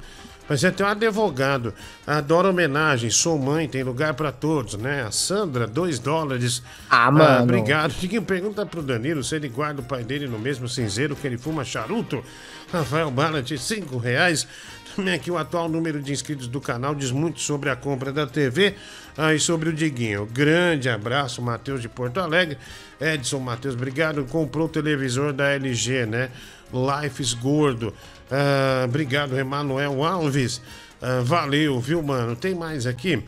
Parecia 0.47 0.69
até 0.69 0.83
um 0.83 0.87
advogado. 0.87 1.73
Adoro 2.05 2.49
homenagem, 2.49 3.09
sou 3.09 3.37
mãe, 3.37 3.67
tem 3.67 3.83
lugar 3.83 4.13
pra 4.15 4.31
todos, 4.31 4.75
né? 4.75 5.03
A 5.03 5.11
Sandra, 5.11 5.65
dois 5.65 5.99
dólares. 5.99 6.61
Ah, 6.89 7.09
mano. 7.09 7.43
obrigado. 7.43 7.93
Diguinho, 7.93 8.23
pergunta 8.23 8.65
pro 8.65 8.81
Danilo 8.81 9.23
se 9.23 9.35
ele 9.35 9.47
guarda 9.47 9.81
o 9.81 9.85
pai 9.85 10.03
dele 10.03 10.27
no 10.27 10.37
mesmo 10.37 10.67
cinzeiro 10.67 11.15
que 11.15 11.25
ele 11.25 11.37
fuma 11.37 11.63
charuto. 11.63 12.23
Rafael 12.71 13.09
Ballant, 13.11 13.47
cinco 13.57 13.97
reais. 13.97 14.47
Também 14.95 15.13
aqui 15.13 15.31
o 15.31 15.37
atual 15.37 15.69
número 15.69 16.01
de 16.01 16.11
inscritos 16.11 16.47
do 16.47 16.59
canal 16.59 16.93
diz 16.93 17.11
muito 17.11 17.39
sobre 17.39 17.69
a 17.69 17.75
compra 17.75 18.11
da 18.11 18.27
TV 18.27 18.75
ah, 19.17 19.33
e 19.33 19.39
sobre 19.39 19.69
o 19.69 19.73
Diguinho. 19.73 20.25
Grande 20.25 20.89
abraço, 20.89 21.41
Matheus 21.41 21.81
de 21.81 21.87
Porto 21.87 22.19
Alegre. 22.19 22.57
Edson 22.99 23.39
Matheus, 23.39 23.73
obrigado. 23.73 24.25
Comprou 24.25 24.65
o 24.65 24.69
televisor 24.69 25.31
da 25.31 25.49
LG, 25.49 26.05
né? 26.05 26.29
Lifes 26.73 27.33
Gordo. 27.33 27.93
Ah, 28.31 28.85
obrigado, 28.85 29.37
Emanuel 29.37 30.03
Alves. 30.03 30.61
Ah, 31.01 31.21
valeu, 31.23 31.79
viu, 31.79 32.01
mano? 32.01 32.35
Tem 32.35 32.55
mais 32.55 32.85
aqui? 32.87 33.23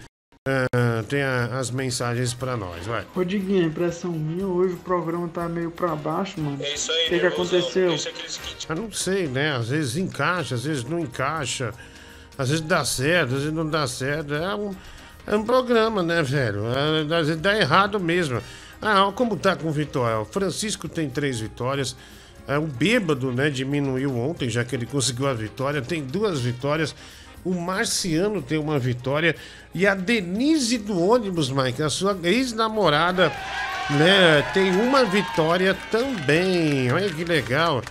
ah, 0.47 1.03
tem 1.07 1.21
a- 1.23 1.57
as 1.59 1.71
mensagens 1.71 2.33
pra 2.33 2.57
nós, 2.57 2.85
vai. 2.85 3.05
Ô 3.15 3.23
Diguinho, 3.23 3.63
impressão 3.63 4.11
minha, 4.11 4.45
hoje 4.45 4.73
o 4.73 4.77
programa 4.77 5.27
tá 5.29 5.47
meio 5.47 5.71
pra 5.71 5.95
baixo, 5.95 6.39
mano. 6.41 6.57
É 6.61 6.73
isso 6.73 6.91
aí, 6.91 7.05
O 7.05 7.09
que, 7.09 7.19
que 7.19 7.25
aconteceu? 7.27 7.95
Eu 8.69 8.75
não 8.75 8.91
sei, 8.91 9.27
né? 9.27 9.55
Às 9.55 9.69
vezes 9.69 9.95
encaixa, 9.97 10.55
às 10.55 10.63
vezes 10.65 10.83
não 10.83 10.99
encaixa. 10.99 11.73
Às 12.37 12.49
vezes 12.49 12.63
dá 12.65 12.83
certo, 12.83 13.35
às 13.35 13.39
vezes 13.41 13.53
não 13.53 13.69
dá 13.69 13.87
certo. 13.87 14.33
É 14.33 14.55
um, 14.55 14.75
é 15.27 15.35
um 15.35 15.43
programa, 15.45 16.01
né, 16.03 16.21
velho? 16.23 16.63
É, 16.67 17.01
às 17.19 17.27
vezes 17.27 17.41
dá 17.41 17.57
errado 17.57 17.99
mesmo. 17.99 18.41
Ah, 18.81 19.11
como 19.15 19.37
tá 19.37 19.55
com 19.55 19.71
vitória. 19.71 20.19
O 20.19 20.25
Francisco 20.25 20.89
tem 20.89 21.09
três 21.09 21.39
vitórias. 21.39 21.95
É, 22.47 22.57
o 22.57 22.67
Bêbado, 22.67 23.31
né, 23.31 23.49
diminuiu 23.49 24.17
ontem, 24.17 24.49
já 24.49 24.63
que 24.63 24.75
ele 24.75 24.85
conseguiu 24.85 25.27
a 25.27 25.33
vitória. 25.33 25.81
Tem 25.81 26.03
duas 26.03 26.41
vitórias. 26.41 26.95
O 27.43 27.53
Marciano 27.53 28.41
tem 28.41 28.57
uma 28.57 28.77
vitória. 28.79 29.35
E 29.73 29.87
a 29.87 29.95
Denise 29.95 30.77
do 30.77 30.99
ônibus, 30.99 31.49
Mike, 31.49 31.81
a 31.81 31.89
sua 31.89 32.17
ex-namorada, 32.23 33.31
né, 33.89 34.41
tem 34.53 34.71
uma 34.71 35.03
vitória 35.05 35.75
também. 35.91 36.91
Olha 36.91 37.09
que 37.09 37.23
legal. 37.23 37.81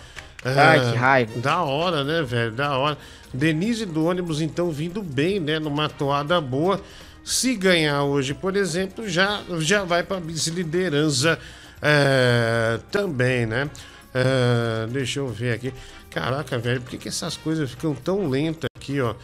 Ai, 0.44 0.78
Ah, 0.78 0.90
que 0.90 0.96
raiva. 0.96 1.40
Da 1.40 1.62
hora, 1.62 2.02
né, 2.04 2.22
velho? 2.22 2.52
Da 2.52 2.76
hora. 2.76 2.98
Denise 3.32 3.86
do 3.86 4.04
ônibus, 4.04 4.40
então, 4.40 4.70
vindo 4.70 5.02
bem, 5.02 5.40
né? 5.40 5.58
Numa 5.58 5.88
toada 5.88 6.40
boa. 6.40 6.80
Se 7.24 7.54
ganhar 7.54 8.02
hoje, 8.02 8.34
por 8.34 8.56
exemplo, 8.56 9.08
já, 9.08 9.40
já 9.60 9.84
vai 9.84 10.02
para 10.02 10.18
vice-liderança 10.20 11.38
é, 11.80 12.78
também, 12.90 13.46
né? 13.46 13.70
É, 14.14 14.86
deixa 14.88 15.20
eu 15.20 15.28
ver 15.28 15.54
aqui. 15.54 15.72
Caraca, 16.10 16.58
velho, 16.58 16.80
por 16.80 16.90
que, 16.90 16.98
que 16.98 17.08
essas 17.08 17.36
coisas 17.36 17.70
ficam 17.70 17.94
tão 17.94 18.28
lentas 18.28 18.68
aqui, 18.76 19.00
ó? 19.00 19.14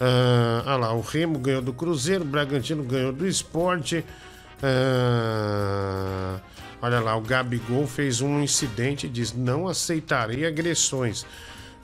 Ah, 0.00 0.62
ah 0.66 0.76
lá, 0.76 0.92
o 0.92 1.00
Remo 1.00 1.38
ganhou 1.38 1.62
do 1.62 1.72
Cruzeiro, 1.72 2.22
o 2.22 2.26
Bragantino 2.26 2.82
ganhou 2.82 3.12
do 3.12 3.26
Esporte. 3.26 4.04
Ah, 4.62 6.40
olha 6.82 7.00
lá, 7.00 7.16
o 7.16 7.20
Gabigol 7.20 7.86
fez 7.86 8.20
um 8.20 8.42
incidente 8.42 9.06
e 9.06 9.08
diz: 9.08 9.32
não 9.32 9.66
aceitarei 9.66 10.46
agressões. 10.46 11.24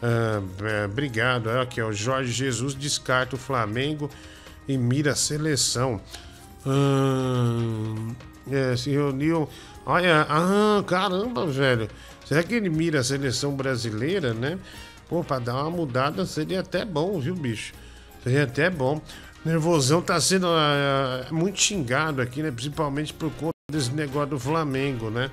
É, 0.03 0.85
obrigado. 0.87 1.51
Aqui, 1.51 1.81
o 1.81 1.93
Jorge 1.93 2.33
Jesus 2.33 2.75
descarta 2.75 3.37
o 3.37 3.39
Flamengo 3.39 4.11
e 4.67 4.77
mira 4.77 5.13
a 5.13 5.17
seleção. 5.17 6.01
Ah, 6.67 7.95
é, 8.51 8.77
se 8.77 8.91
reuniu. 8.91 9.49
Olha, 9.87 10.27
ah, 10.29 10.83
caramba, 10.87 11.47
velho. 11.47 11.89
Será 12.31 12.45
que 12.45 12.55
ele 12.55 12.71
mira 12.71 13.01
a 13.01 13.03
seleção 13.03 13.57
brasileira, 13.57 14.33
né? 14.33 14.57
Pô, 15.09 15.25
pra 15.25 15.41
dar 15.41 15.55
uma 15.57 15.69
mudada 15.69 16.25
seria 16.25 16.61
até 16.61 16.85
bom, 16.85 17.19
viu, 17.19 17.35
bicho? 17.35 17.73
Seria 18.23 18.45
até 18.45 18.71
bom. 18.71 19.03
Nervosão 19.45 20.01
tá 20.01 20.21
sendo 20.21 20.47
ah, 20.47 21.27
muito 21.33 21.61
xingado 21.61 22.23
aqui, 22.23 22.41
né? 22.41 22.53
Principalmente 22.53 23.13
por 23.13 23.33
conta 23.33 23.57
desse 23.73 23.91
negócio 23.91 24.31
do 24.31 24.39
Flamengo, 24.39 25.11
né? 25.11 25.29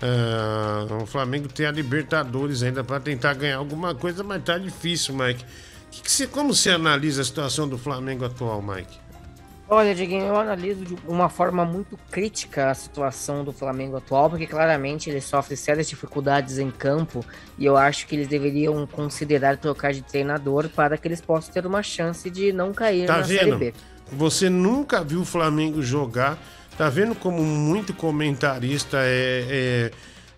Ah, 0.00 0.86
o 1.02 1.04
Flamengo 1.04 1.48
tem 1.48 1.66
a 1.66 1.70
Libertadores 1.70 2.62
ainda 2.62 2.82
pra 2.82 2.98
tentar 2.98 3.34
ganhar 3.34 3.58
alguma 3.58 3.94
coisa, 3.94 4.24
mas 4.24 4.42
tá 4.42 4.56
difícil, 4.56 5.14
Mike. 5.14 5.44
Que 5.90 6.00
que 6.00 6.26
como 6.28 6.54
você 6.54 6.70
analisa 6.70 7.20
a 7.20 7.24
situação 7.26 7.68
do 7.68 7.76
Flamengo 7.76 8.24
atual, 8.24 8.62
Mike? 8.62 8.98
Olha, 9.74 9.94
Diguinho, 9.94 10.26
eu 10.26 10.36
analiso 10.36 10.84
de 10.84 10.94
uma 11.08 11.30
forma 11.30 11.64
muito 11.64 11.98
crítica 12.10 12.70
a 12.70 12.74
situação 12.74 13.42
do 13.42 13.54
Flamengo 13.54 13.96
atual, 13.96 14.28
porque 14.28 14.46
claramente 14.46 15.08
ele 15.08 15.22
sofre 15.22 15.56
sérias 15.56 15.88
dificuldades 15.88 16.58
em 16.58 16.70
campo 16.70 17.24
e 17.56 17.64
eu 17.64 17.74
acho 17.74 18.06
que 18.06 18.14
eles 18.14 18.28
deveriam 18.28 18.86
considerar 18.86 19.56
trocar 19.56 19.94
de 19.94 20.02
treinador 20.02 20.68
para 20.68 20.98
que 20.98 21.08
eles 21.08 21.22
possam 21.22 21.54
ter 21.54 21.64
uma 21.64 21.82
chance 21.82 22.28
de 22.28 22.52
não 22.52 22.74
cair 22.74 23.06
Tá 23.06 23.16
na 23.16 23.24
Série 23.24 23.46
vendo? 23.46 23.58
B. 23.60 23.74
Você 24.12 24.50
nunca 24.50 25.02
viu 25.02 25.22
o 25.22 25.24
Flamengo 25.24 25.80
jogar. 25.80 26.38
Tá 26.76 26.90
vendo 26.90 27.14
como 27.14 27.42
muito 27.42 27.94
comentarista 27.94 28.98
é, 29.00 29.46
é, 29.48 29.90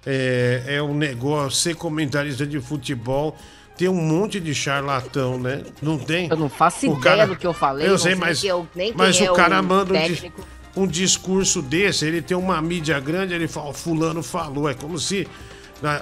é, 0.07 0.77
é 0.77 0.83
um 0.83 0.95
negócio 0.95 1.59
ser 1.59 1.75
comentarista 1.75 2.47
de 2.47 2.61
futebol. 2.61 3.37
Tem 3.77 3.89
um 3.89 3.95
monte 3.95 4.39
de 4.39 4.55
charlatão, 4.55 5.39
né? 5.39 5.63
Não 5.83 5.99
tem? 5.99 6.29
Eu 6.31 6.37
não 6.37 6.49
faço 6.49 6.87
ideia 6.87 7.27
do 7.27 7.35
que 7.35 7.47
eu 7.47 7.53
falei, 7.53 7.89
Eu 7.89 7.99
sei, 7.99 8.15
mas, 8.15 8.41
que 8.41 8.47
eu- 8.47 8.67
mas 8.95 9.21
é 9.21 9.31
o 9.31 9.35
cara 9.35 9.61
o 9.61 9.65
manda 9.65 9.93
um, 9.93 9.97
técnico. 9.97 10.47
um 10.77 10.87
discurso 10.87 11.61
desse, 11.61 12.07
ele 12.07 12.23
tem 12.23 12.37
uma 12.37 12.63
mídia 12.63 13.01
grande, 13.01 13.35
ele 13.35 13.49
fala, 13.49 13.73
fulano 13.75 14.23
falou. 14.23 14.69
É 14.69 14.75
como 14.75 14.99
se. 14.99 15.27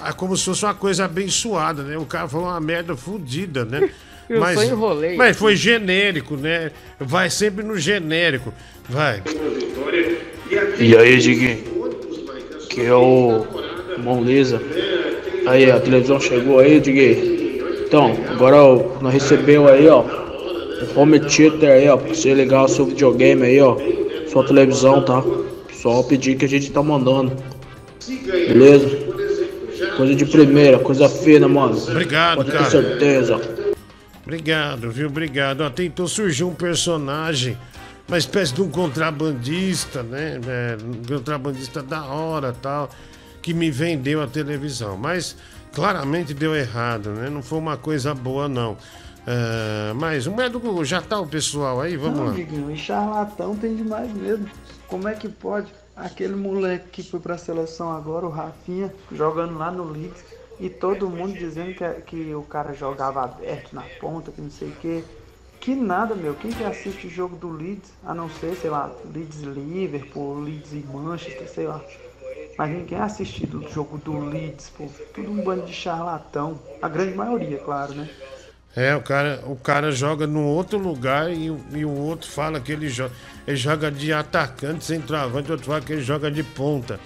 É 0.07 0.13
como 0.13 0.37
se 0.37 0.45
fosse 0.45 0.65
uma 0.65 0.75
coisa 0.75 1.07
abençoada, 1.07 1.83
né? 1.83 1.97
O 1.97 2.05
cara 2.05 2.29
falou 2.29 2.47
uma 2.47 2.61
merda 2.61 2.95
fodida, 2.95 3.65
né? 3.65 3.89
Eu 4.29 4.41
só 4.55 4.63
enrolei 4.63 5.17
Mas 5.17 5.37
foi 5.37 5.57
genérico, 5.57 6.37
né? 6.37 6.71
Vai 6.99 7.29
sempre 7.29 7.65
no 7.65 7.77
genérico. 7.77 8.55
Vai. 8.89 9.23
E 10.79 10.97
aí, 10.97 11.19
Diguinho? 11.19 11.65
Que 12.71 12.83
é 12.83 12.95
o 12.95 13.45
Monlisa. 13.99 14.63
Aí, 15.47 15.71
a 15.71 15.81
televisão 15.81 16.21
chegou 16.21 16.61
aí, 16.61 16.81
Diguinho. 16.81 17.42
Então, 17.93 18.11
agora 18.31 18.57
ó, 18.57 19.03
nós 19.03 19.13
recebeu 19.13 19.69
aí, 19.69 19.87
ó, 19.87 20.01
o 20.01 20.99
home 20.99 21.21
theater 21.21 21.73
aí, 21.73 21.87
ó, 21.91 21.99
pra 21.99 22.09
você 22.09 22.33
ligar 22.33 22.65
o 22.65 22.69
seu 22.69 22.87
videogame 22.87 23.43
aí, 23.43 23.61
ó, 23.61 23.77
sua 24.31 24.47
televisão, 24.47 25.05
tá? 25.05 25.23
Só 25.75 26.03
pedir 26.03 26.39
que 26.39 26.47
a 26.47 26.49
gente 26.49 26.73
tá 26.73 26.83
mandando. 26.83 27.37
Beleza? 28.09 28.89
Coisa 29.95 30.15
de 30.15 30.25
primeira, 30.25 30.79
coisa 30.79 31.07
fina, 31.07 31.47
mano. 31.47 31.77
Obrigado, 31.77 32.39
Pode 32.39 32.51
ter 32.51 32.57
cara. 32.57 32.71
certeza. 32.71 33.41
Obrigado, 34.23 34.91
viu? 34.91 35.09
Obrigado. 35.09 35.61
Ó, 35.61 35.69
tentou 35.69 36.09
surgir 36.09 36.45
um 36.45 36.55
personagem, 36.55 37.59
uma 38.09 38.17
espécie 38.17 38.55
de 38.55 38.63
um 38.63 38.71
contrabandista, 38.71 40.03
né? 40.03 40.41
É, 40.49 40.79
um 40.83 41.15
contrabandista 41.15 41.83
da 41.83 42.07
hora 42.07 42.55
tal, 42.55 42.89
que 43.43 43.53
me 43.53 43.71
vendeu 43.71 44.23
a 44.23 44.27
televisão. 44.27 44.97
Mas 44.97 45.37
claramente 45.73 46.35
deu 46.35 46.55
errado, 46.55 47.11
né? 47.11 47.29
Não 47.29 47.43
foi 47.43 47.59
uma 47.59 47.77
coisa 47.77 48.15
boa, 48.15 48.49
não. 48.49 48.77
É, 49.27 49.93
mas 49.95 50.27
o 50.27 50.35
médico 50.35 50.85
já 50.85 51.01
tá 51.01 51.21
o 51.21 51.27
pessoal 51.27 51.81
aí, 51.81 51.97
vamos 51.97 52.19
não, 52.19 52.27
lá. 52.27 52.73
E 52.73 52.77
charlatão 52.77 53.57
tem 53.57 53.77
demais 53.77 54.13
mesmo. 54.13 54.49
Como 54.89 55.09
é 55.09 55.15
que 55.15 55.29
pode? 55.29 55.73
Aquele 55.97 56.35
moleque 56.35 56.89
que 56.91 57.03
foi 57.03 57.21
pra 57.21 57.39
seleção 57.39 57.93
agora, 57.93 58.27
o 58.27 58.31
Rafinha, 58.31 58.93
jogando 59.13 59.57
lá 59.57 59.71
no 59.71 59.85
Leeds, 59.85 60.25
e 60.59 60.69
todo 60.69 61.09
mundo 61.09 61.35
dizendo 61.35 61.75
que, 61.75 61.89
que 62.03 62.35
o 62.35 62.43
cara 62.43 62.73
jogava 62.73 63.23
aberto 63.23 63.75
na 63.75 63.83
ponta, 64.01 64.31
que 64.33 64.41
não 64.41 64.51
sei 64.51 64.69
o 64.69 64.77
quê. 64.81 65.05
Que 65.61 65.77
nada, 65.77 66.15
meu. 66.17 66.35
Quem 66.35 66.51
que 66.51 66.65
assiste 66.65 67.07
o 67.07 67.11
jogo 67.11 67.37
do 67.37 67.49
Leeds, 67.49 67.93
a 68.05 68.13
não 68.13 68.29
ser, 68.29 68.57
sei 68.57 68.71
lá, 68.71 68.91
Leeds 69.15 69.43
Liverpool, 69.43 70.41
Leeds 70.41 70.73
e 70.73 70.85
Manchester, 70.93 71.49
sei 71.49 71.67
lá. 71.69 71.81
Mas 72.57 72.71
ninguém 72.71 72.99
assiste 72.99 73.47
do 73.47 73.67
jogo 73.69 73.99
do 73.99 74.19
Leeds, 74.29 74.71
pô. 74.71 74.89
Tudo 75.15 75.31
um 75.31 75.41
bando 75.43 75.63
de 75.65 75.73
charlatão. 75.73 76.61
A 76.81 76.89
grande 76.89 77.15
maioria, 77.15 77.59
claro, 77.59 77.95
né? 77.95 78.09
É, 78.75 78.95
o 78.97 79.03
cara, 79.03 79.43
o 79.47 79.57
cara 79.57 79.93
joga 79.93 80.27
num 80.27 80.47
outro 80.47 80.79
lugar 80.79 81.31
e, 81.31 81.51
o- 81.51 81.61
e 81.73 81.85
o 81.85 81.91
outro 81.91 82.31
fala 82.31 82.59
que 82.59 82.73
ele 82.73 82.89
joga, 82.89 83.13
ele 83.47 83.57
joga 83.57 83.91
de 83.91 84.13
atacante, 84.13 84.85
centroavante, 84.85 85.49
o 85.51 85.53
outro 85.53 85.67
fala 85.67 85.81
que 85.83 85.93
ele 85.93 86.03
joga 86.03 86.31
de 86.31 86.43
ponta. 86.43 86.99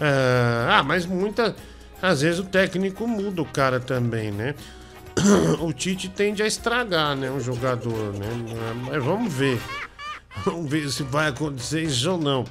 Ah, 0.00 0.78
ah, 0.78 0.82
mas 0.82 1.06
muita. 1.06 1.54
Às 2.00 2.20
vezes 2.22 2.40
o 2.40 2.44
técnico 2.44 3.06
muda 3.06 3.42
o 3.42 3.46
cara 3.46 3.80
também, 3.80 4.30
né? 4.30 4.54
O 5.60 5.72
Tite 5.72 6.08
tende 6.08 6.42
a 6.42 6.46
estragar, 6.46 7.16
né? 7.16 7.30
Um 7.30 7.40
jogador, 7.40 8.12
né? 8.14 8.28
Mas 8.86 9.02
vamos 9.04 9.32
ver. 9.32 9.58
Vamos 10.44 10.70
ver 10.70 10.90
se 10.90 11.02
vai 11.02 11.28
acontecer 11.28 11.82
isso 11.82 12.10
ou 12.12 12.18
não. 12.18 12.44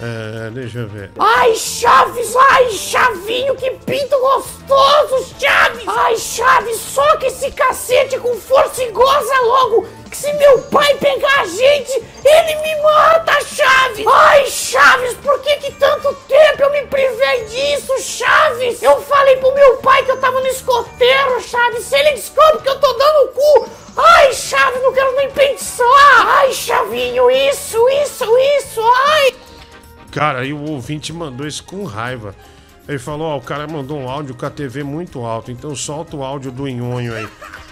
Ah, 0.00 0.48
deixa 0.52 0.78
eu 0.78 0.88
ver. 0.88 1.10
Ai, 1.18 1.56
Chaves! 1.56 2.36
Ai, 2.36 2.70
Chavinho, 2.70 3.56
que 3.56 3.68
pinto 3.84 4.16
gostoso, 4.20 5.34
Chaves! 5.40 5.88
Ai, 5.88 6.16
Chaves, 6.16 6.76
soca 6.76 7.26
esse 7.26 7.50
cacete 7.50 8.16
com 8.20 8.36
força 8.36 8.84
e 8.84 8.92
goza 8.92 9.40
logo! 9.40 9.88
Que 10.08 10.16
se 10.16 10.32
meu 10.34 10.62
pai 10.62 10.94
pegar 10.94 11.40
a 11.40 11.46
gente, 11.46 11.92
ele 12.24 12.54
me 12.62 12.82
mata, 12.82 13.44
Chaves! 13.44 14.06
Ai, 14.06 14.46
Chaves, 14.46 15.14
por 15.14 15.40
que 15.40 15.56
que 15.56 15.72
tanto 15.72 16.14
tempo 16.28 16.62
eu 16.62 16.70
me 16.70 16.86
privei 16.86 17.44
disso, 17.46 17.92
Chaves? 18.00 18.80
Eu 18.80 19.00
falei 19.02 19.36
pro 19.38 19.52
meu 19.52 19.78
pai 19.78 20.04
que 20.04 20.12
eu 20.12 20.20
tava 20.20 20.38
no 20.38 20.46
escoteiro, 20.46 21.40
Chaves, 21.40 21.84
se 21.84 21.96
ele 21.96 22.12
descobre 22.12 22.62
que 22.62 22.68
eu 22.68 22.78
tô 22.78 22.92
dando 22.92 23.32
cu... 23.32 23.68
Ai, 23.96 24.32
Chaves, 24.32 24.80
não 24.80 24.92
quero 24.92 25.16
nem 25.16 25.28
pensar! 25.32 25.84
Ai, 26.24 26.52
Chavinho, 26.52 27.28
isso, 27.28 27.88
isso, 27.88 28.38
isso, 28.38 28.80
ai! 28.80 29.34
Cara, 30.18 30.40
aí 30.40 30.52
o 30.52 30.60
ouvinte 30.64 31.12
mandou 31.12 31.46
isso 31.46 31.62
com 31.62 31.84
raiva. 31.84 32.34
Ele 32.88 32.98
falou, 32.98 33.28
ó, 33.28 33.36
o 33.36 33.40
cara 33.40 33.68
mandou 33.68 33.96
um 33.96 34.08
áudio 34.08 34.34
com 34.34 34.44
a 34.44 34.50
TV 34.50 34.82
muito 34.82 35.24
alto, 35.24 35.52
então 35.52 35.76
solta 35.76 36.16
o 36.16 36.24
áudio 36.24 36.50
do 36.50 36.66
Nhonho 36.66 37.14
aí. 37.14 37.28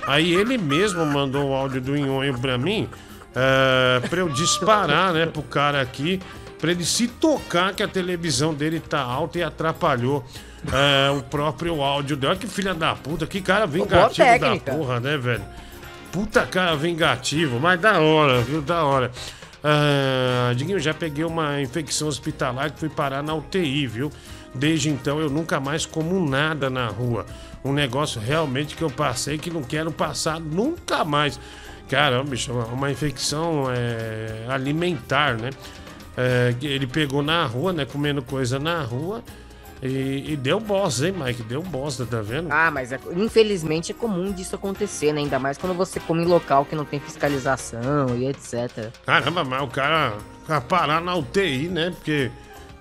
Aí 0.06 0.32
ele 0.32 0.56
mesmo 0.56 1.04
mandou 1.04 1.50
o 1.50 1.52
áudio 1.52 1.80
do 1.80 1.96
Nhonho 1.96 2.38
pra 2.38 2.56
mim, 2.56 2.88
é, 3.34 4.00
pra 4.08 4.20
eu 4.20 4.28
disparar, 4.28 5.12
né, 5.12 5.26
pro 5.26 5.42
cara 5.42 5.80
aqui, 5.80 6.20
pra 6.60 6.70
ele 6.70 6.84
se 6.84 7.08
tocar 7.08 7.74
que 7.74 7.82
a 7.82 7.88
televisão 7.88 8.54
dele 8.54 8.78
tá 8.78 9.00
alta 9.00 9.38
e 9.38 9.42
atrapalhou 9.42 10.24
é, 10.72 11.10
o 11.10 11.24
próprio 11.24 11.82
áudio 11.82 12.16
dele. 12.16 12.30
Olha 12.30 12.38
que 12.38 12.46
filha 12.46 12.74
da 12.74 12.94
puta, 12.94 13.26
que 13.26 13.40
cara 13.40 13.66
vingativo 13.66 14.38
da 14.38 14.56
porra, 14.56 15.00
né, 15.00 15.18
velho? 15.18 15.42
Puta 16.12 16.46
cara 16.46 16.76
vingativo, 16.76 17.58
mas 17.58 17.80
da 17.80 17.98
hora, 17.98 18.40
viu? 18.42 18.62
Da 18.62 18.84
hora. 18.84 19.10
Ah, 19.68 20.52
Diguinho, 20.54 20.78
já 20.78 20.94
peguei 20.94 21.24
uma 21.24 21.60
infecção 21.60 22.06
hospitalar 22.06 22.70
que 22.70 22.78
fui 22.78 22.88
parar 22.88 23.20
na 23.20 23.34
UTI, 23.34 23.84
viu? 23.88 24.12
Desde 24.54 24.88
então 24.90 25.18
eu 25.18 25.28
nunca 25.28 25.58
mais 25.58 25.84
como 25.84 26.24
nada 26.24 26.70
na 26.70 26.86
rua. 26.86 27.26
Um 27.64 27.72
negócio 27.72 28.20
realmente 28.20 28.76
que 28.76 28.82
eu 28.84 28.90
passei 28.90 29.38
que 29.38 29.50
não 29.50 29.64
quero 29.64 29.90
passar 29.90 30.38
nunca 30.38 31.04
mais. 31.04 31.40
Caramba, 31.88 32.30
bicho, 32.30 32.52
uma- 32.52 32.92
infecção 32.92 33.64
é, 33.68 34.46
alimentar, 34.48 35.36
né? 35.36 35.50
É, 36.16 36.54
ele 36.62 36.86
pegou 36.86 37.20
na 37.20 37.44
rua, 37.44 37.72
né? 37.72 37.84
Comendo 37.84 38.22
coisa 38.22 38.60
na 38.60 38.82
rua. 38.82 39.20
E, 39.82 40.32
e 40.32 40.36
deu 40.36 40.58
bosta, 40.58 41.06
hein, 41.06 41.14
Mike? 41.16 41.42
Deu 41.42 41.62
bosta, 41.62 42.06
tá 42.06 42.22
vendo? 42.22 42.48
Ah, 42.50 42.70
mas 42.70 42.92
é- 42.92 43.00
infelizmente 43.14 43.92
é 43.92 43.94
comum 43.94 44.32
disso 44.32 44.56
acontecer, 44.56 45.12
né? 45.12 45.20
Ainda 45.20 45.38
mais 45.38 45.58
quando 45.58 45.74
você 45.74 46.00
come 46.00 46.22
em 46.22 46.26
local 46.26 46.64
que 46.64 46.74
não 46.74 46.84
tem 46.84 46.98
fiscalização 46.98 48.16
e 48.16 48.26
etc. 48.28 48.90
Caramba, 49.04 49.44
mas 49.44 49.62
o 49.62 49.66
cara, 49.68 50.14
o 50.42 50.46
cara 50.46 50.60
parar 50.62 51.00
na 51.00 51.14
UTI, 51.14 51.68
né? 51.68 51.90
Porque 51.90 52.30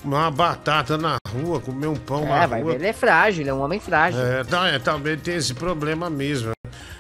uma 0.06 0.32
batata 0.32 0.98
na 0.98 1.18
rua, 1.30 1.60
comer 1.60 1.88
um 1.88 1.96
pão 1.96 2.26
na 2.26 2.44
É, 2.44 2.48
vai 2.48 2.62
rua. 2.62 2.72
ver, 2.72 2.78
ele 2.80 2.88
é 2.88 2.94
frágil, 2.94 3.42
ele 3.42 3.50
é 3.50 3.54
um 3.54 3.62
homem 3.62 3.80
frágil. 3.80 4.22
É, 4.22 4.44
tá, 4.46 4.68
é, 4.70 4.80
talvez 4.80 5.20
tenha 5.22 5.38
esse 5.38 5.54
problema 5.54 6.10
mesmo. 6.10 6.52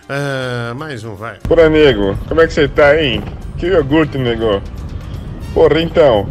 É, 0.09 0.73
mais 0.73 1.03
um, 1.05 1.15
vai. 1.15 1.37
Porra, 1.47 1.69
nego, 1.69 2.17
como 2.27 2.41
é 2.41 2.47
que 2.47 2.53
você 2.53 2.67
tá, 2.67 3.01
hein? 3.01 3.23
Que 3.57 3.67
iogurte, 3.67 4.17
nego. 4.17 4.61
Porra, 5.53 5.81
então. 5.81 6.27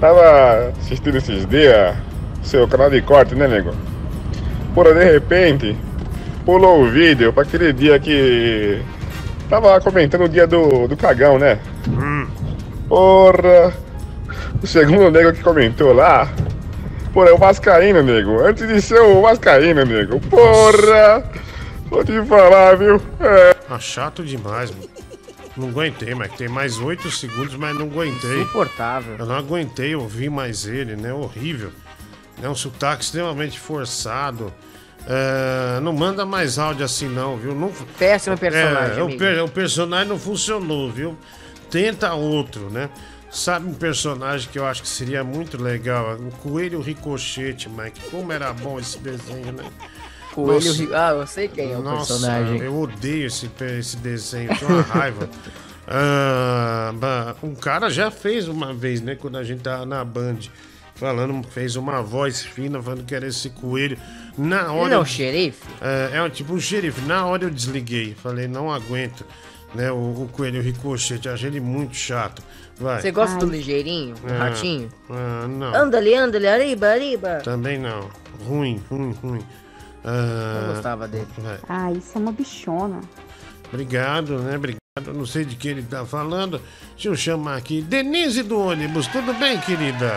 Tava 0.00 0.72
assistindo 0.80 1.16
esses 1.16 1.46
dias 1.46 1.96
seu 2.46 2.66
canal 2.68 2.88
de 2.90 3.02
corte, 3.02 3.34
né, 3.34 3.46
nego? 3.48 3.74
Porra, 4.74 4.94
de 4.94 5.04
repente, 5.04 5.76
pulou 6.44 6.82
o 6.82 6.90
vídeo 6.90 7.32
pra 7.32 7.42
aquele 7.42 7.72
dia 7.72 7.98
que. 7.98 8.80
Tava 9.48 9.80
comentando 9.80 10.24
o 10.24 10.28
dia 10.28 10.46
do, 10.46 10.88
do 10.88 10.96
cagão, 10.96 11.38
né? 11.38 11.58
Porra! 12.88 13.72
O 14.62 14.66
segundo 14.66 15.10
nego 15.10 15.32
que 15.32 15.42
comentou 15.42 15.92
lá. 15.92 16.28
Porra, 17.12 17.30
é 17.30 17.32
o 17.32 17.38
Vascaíno, 17.38 18.02
nego. 18.02 18.44
Antes 18.44 18.66
de 18.66 18.80
ser 18.80 19.00
o 19.00 19.22
Vascaíno, 19.22 19.84
nego. 19.84 20.20
Porra! 20.20 21.24
Vou 21.88 22.04
te 22.04 22.20
falar, 22.24 22.76
viu? 22.76 23.00
É. 23.20 23.54
Tá 23.54 23.78
chato 23.78 24.24
demais, 24.24 24.70
mano. 24.70 24.88
Não 25.56 25.68
aguentei, 25.68 26.14
mas 26.14 26.32
tem 26.32 26.48
mais 26.48 26.78
oito 26.78 27.10
segundos, 27.10 27.54
mas 27.54 27.74
não 27.74 27.86
aguentei. 27.86 28.42
Insuportável. 28.42 29.14
Eu 29.18 29.24
não 29.24 29.36
aguentei 29.36 29.96
ouvir 29.96 30.28
mais 30.28 30.66
ele, 30.66 30.96
né? 30.96 31.12
Horrível. 31.14 31.70
É 32.42 32.48
um 32.48 32.54
sotaque 32.54 33.02
extremamente 33.04 33.58
forçado. 33.58 34.52
É, 35.08 35.80
não 35.80 35.92
manda 35.92 36.26
mais 36.26 36.58
áudio 36.58 36.84
assim, 36.84 37.08
não, 37.08 37.36
viu? 37.36 37.54
Não, 37.54 37.72
Péssimo 37.98 38.36
personagem, 38.36 38.98
É, 38.98 39.02
o, 39.02 39.16
per- 39.16 39.44
o 39.44 39.48
personagem 39.48 40.08
não 40.08 40.18
funcionou, 40.18 40.90
viu? 40.90 41.16
Tenta 41.70 42.12
outro, 42.14 42.68
né? 42.70 42.90
Sabe 43.30 43.66
um 43.68 43.74
personagem 43.74 44.48
que 44.50 44.58
eu 44.58 44.66
acho 44.66 44.82
que 44.82 44.88
seria 44.88 45.22
muito 45.22 45.60
legal? 45.62 46.14
O 46.16 46.30
Coelho 46.38 46.80
Ricochete, 46.80 47.68
Mike. 47.68 48.00
Como 48.10 48.32
era 48.32 48.52
bom 48.52 48.78
esse 48.80 48.98
desenho, 48.98 49.52
né? 49.52 49.64
Coelho 50.32 50.66
Nossa. 50.66 50.78
Ri- 50.82 50.94
Ah, 50.94 51.10
eu 51.10 51.26
sei 51.26 51.48
quem 51.48 51.72
é 51.72 51.78
o 51.78 51.82
Nossa, 51.82 52.14
personagem. 52.14 52.58
eu 52.60 52.78
odeio 52.80 53.26
esse, 53.26 53.50
esse 53.78 53.96
desenho, 53.98 54.54
tenho 54.58 54.70
uma 54.70 54.82
raiva. 54.82 55.28
Ah, 55.88 57.34
um 57.44 57.54
cara 57.54 57.88
já 57.88 58.10
fez 58.10 58.48
uma 58.48 58.74
vez, 58.74 59.00
né? 59.00 59.14
Quando 59.14 59.38
a 59.38 59.44
gente 59.44 59.62
tava 59.62 59.86
na 59.86 60.04
Band, 60.04 60.38
falando, 60.96 61.46
fez 61.48 61.76
uma 61.76 62.02
voz 62.02 62.42
fina 62.42 62.82
falando 62.82 63.04
que 63.04 63.14
era 63.14 63.26
esse 63.26 63.50
coelho. 63.50 63.96
Na 64.36 64.72
hora. 64.72 64.86
Ele 64.86 64.94
é 64.94 64.96
eu- 64.96 65.00
o 65.02 65.06
xerife? 65.06 65.62
É, 65.80 66.10
é 66.18 66.22
um 66.22 66.28
tipo 66.28 66.52
um 66.54 66.60
xerife. 66.60 67.00
Na 67.02 67.24
hora 67.26 67.44
eu 67.44 67.50
desliguei, 67.50 68.14
falei, 68.20 68.48
não 68.48 68.72
aguento. 68.72 69.24
Né, 69.74 69.90
o, 69.90 69.94
o 69.96 70.28
coelho 70.32 70.62
ricochete, 70.62 71.28
achei 71.28 71.48
ele 71.48 71.60
muito 71.60 71.94
chato. 71.94 72.42
Vai. 72.78 73.00
Você 73.02 73.10
gosta 73.10 73.36
do 73.38 73.46
ligeirinho, 73.46 74.14
do 74.14 74.32
Ah, 74.32 74.38
ratinho? 74.38 74.88
ah, 75.10 75.46
não. 75.48 75.74
Anda 75.74 75.98
ali, 75.98 76.14
anda 76.14 76.38
ali, 76.38 76.46
arriba, 76.46 76.86
arriba. 76.88 77.40
Também 77.44 77.78
não. 77.78 78.08
Ruim, 78.46 78.82
ruim, 78.90 79.12
ruim. 79.22 79.42
Ah, 80.04 80.60
Eu 80.68 80.74
gostava 80.74 81.08
dele. 81.08 81.26
vai. 81.38 81.58
Ah, 81.68 81.92
isso 81.92 82.12
é 82.14 82.18
uma 82.18 82.32
bichona. 82.32 83.00
Obrigado, 83.72 84.38
né? 84.38 84.56
Obrigado. 84.56 84.78
Não 85.14 85.26
sei 85.26 85.44
de 85.44 85.56
que 85.56 85.68
ele 85.68 85.82
tá 85.82 86.06
falando. 86.06 86.60
Deixa 86.94 87.08
eu 87.08 87.16
chamar 87.16 87.56
aqui. 87.56 87.82
Denise 87.82 88.42
do 88.42 88.58
ônibus, 88.58 89.06
tudo 89.08 89.34
bem, 89.34 89.58
querida? 89.60 90.10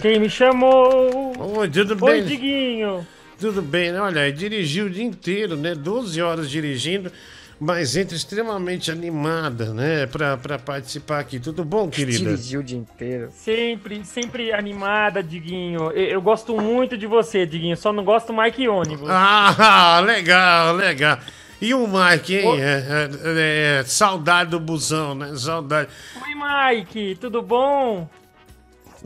Quem 0.00 0.20
me 0.20 0.28
chamou? 0.28 1.32
Oi, 1.58 1.68
tudo 1.68 1.96
Oi, 2.04 2.12
bem? 2.20 2.24
Diguinho. 2.24 3.06
Tudo 3.40 3.62
bem, 3.62 3.92
né? 3.92 4.00
Olha, 4.00 4.30
dirigiu 4.32 4.86
o 4.86 4.90
dia 4.90 5.04
inteiro, 5.04 5.56
né? 5.56 5.74
12 5.74 6.20
horas 6.20 6.50
dirigindo, 6.50 7.10
mas 7.58 7.96
entra 7.96 8.14
extremamente 8.14 8.90
animada, 8.90 9.72
né? 9.72 10.06
Pra, 10.06 10.36
pra 10.36 10.58
participar 10.58 11.20
aqui. 11.20 11.38
Tudo 11.38 11.64
bom, 11.64 11.88
querida? 11.88 12.18
Dirigiu 12.18 12.60
o 12.60 12.62
dia 12.62 12.78
inteiro. 12.78 13.30
Sempre, 13.32 14.04
sempre 14.04 14.52
animada, 14.52 15.22
Diguinho. 15.22 15.90
Eu, 15.92 16.06
eu 16.06 16.22
gosto 16.22 16.60
muito 16.60 16.96
de 16.96 17.06
você, 17.06 17.46
Diguinho. 17.46 17.76
Só 17.76 17.92
não 17.92 18.04
gosto 18.04 18.28
do 18.28 18.40
Mike 18.40 18.68
Ônibus. 18.68 19.08
Ah, 19.10 20.00
legal, 20.04 20.74
legal. 20.74 21.18
E 21.60 21.72
o 21.72 21.86
Mike, 21.86 22.36
hein? 22.36 22.60
É, 22.60 23.08
é, 23.24 23.78
é, 23.80 23.84
saudade 23.84 24.50
do 24.50 24.60
busão, 24.60 25.14
né? 25.14 25.34
Saudade. 25.36 25.88
Oi, 26.22 26.34
Mike, 26.34 27.16
tudo 27.18 27.40
bom? 27.40 28.08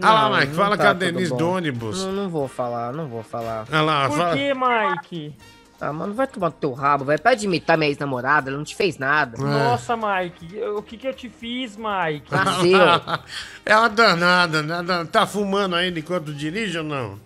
Ah 0.03 0.29
lá, 0.29 0.41
Mike, 0.41 0.55
fala 0.55 0.77
tá 0.77 0.85
com 0.85 0.91
a 0.91 0.95
tudo 0.95 0.99
Denise 1.13 1.37
do 1.37 1.49
ônibus. 1.51 2.05
Não, 2.05 2.13
não 2.13 2.29
vou 2.29 2.49
falar, 2.49 2.93
não 2.93 3.07
vou 3.09 3.23
falar. 3.23 3.67
Ah 3.71 3.81
lá, 3.83 4.09
Por 4.09 4.17
fala. 4.19 4.37
que, 4.37 4.53
Mike? 4.55 5.35
Ah, 5.81 5.93
mano, 5.95 6.13
vai 6.13 6.27
tomar 6.27 6.49
no 6.49 6.53
teu 6.57 6.73
rabo, 6.75 7.07
vai. 7.07 7.17
Para 7.17 7.35
de 7.35 7.47
imitar 7.47 7.79
minha 7.79 7.89
ex-namorada, 7.89 8.51
ela 8.51 8.59
não 8.59 8.65
te 8.65 8.77
fez 8.77 8.99
nada. 8.99 9.39
Nossa, 9.39 9.97
Mike, 9.97 10.55
eu- 10.55 10.77
o 10.77 10.83
que 10.83 10.99
que 10.99 11.09
eu 11.09 11.15
te 11.15 11.31
fiz, 11.31 11.75
Mike? 11.77 12.27
é 13.65 13.77
uma 13.77 13.89
danada, 13.89 14.63
né? 14.63 14.77
Tá 15.11 15.27
fumando 15.27 15.75
ainda 15.75 15.99
enquanto 15.99 16.35
dirige 16.35 16.77
ou 16.77 16.85
não? 16.85 17.19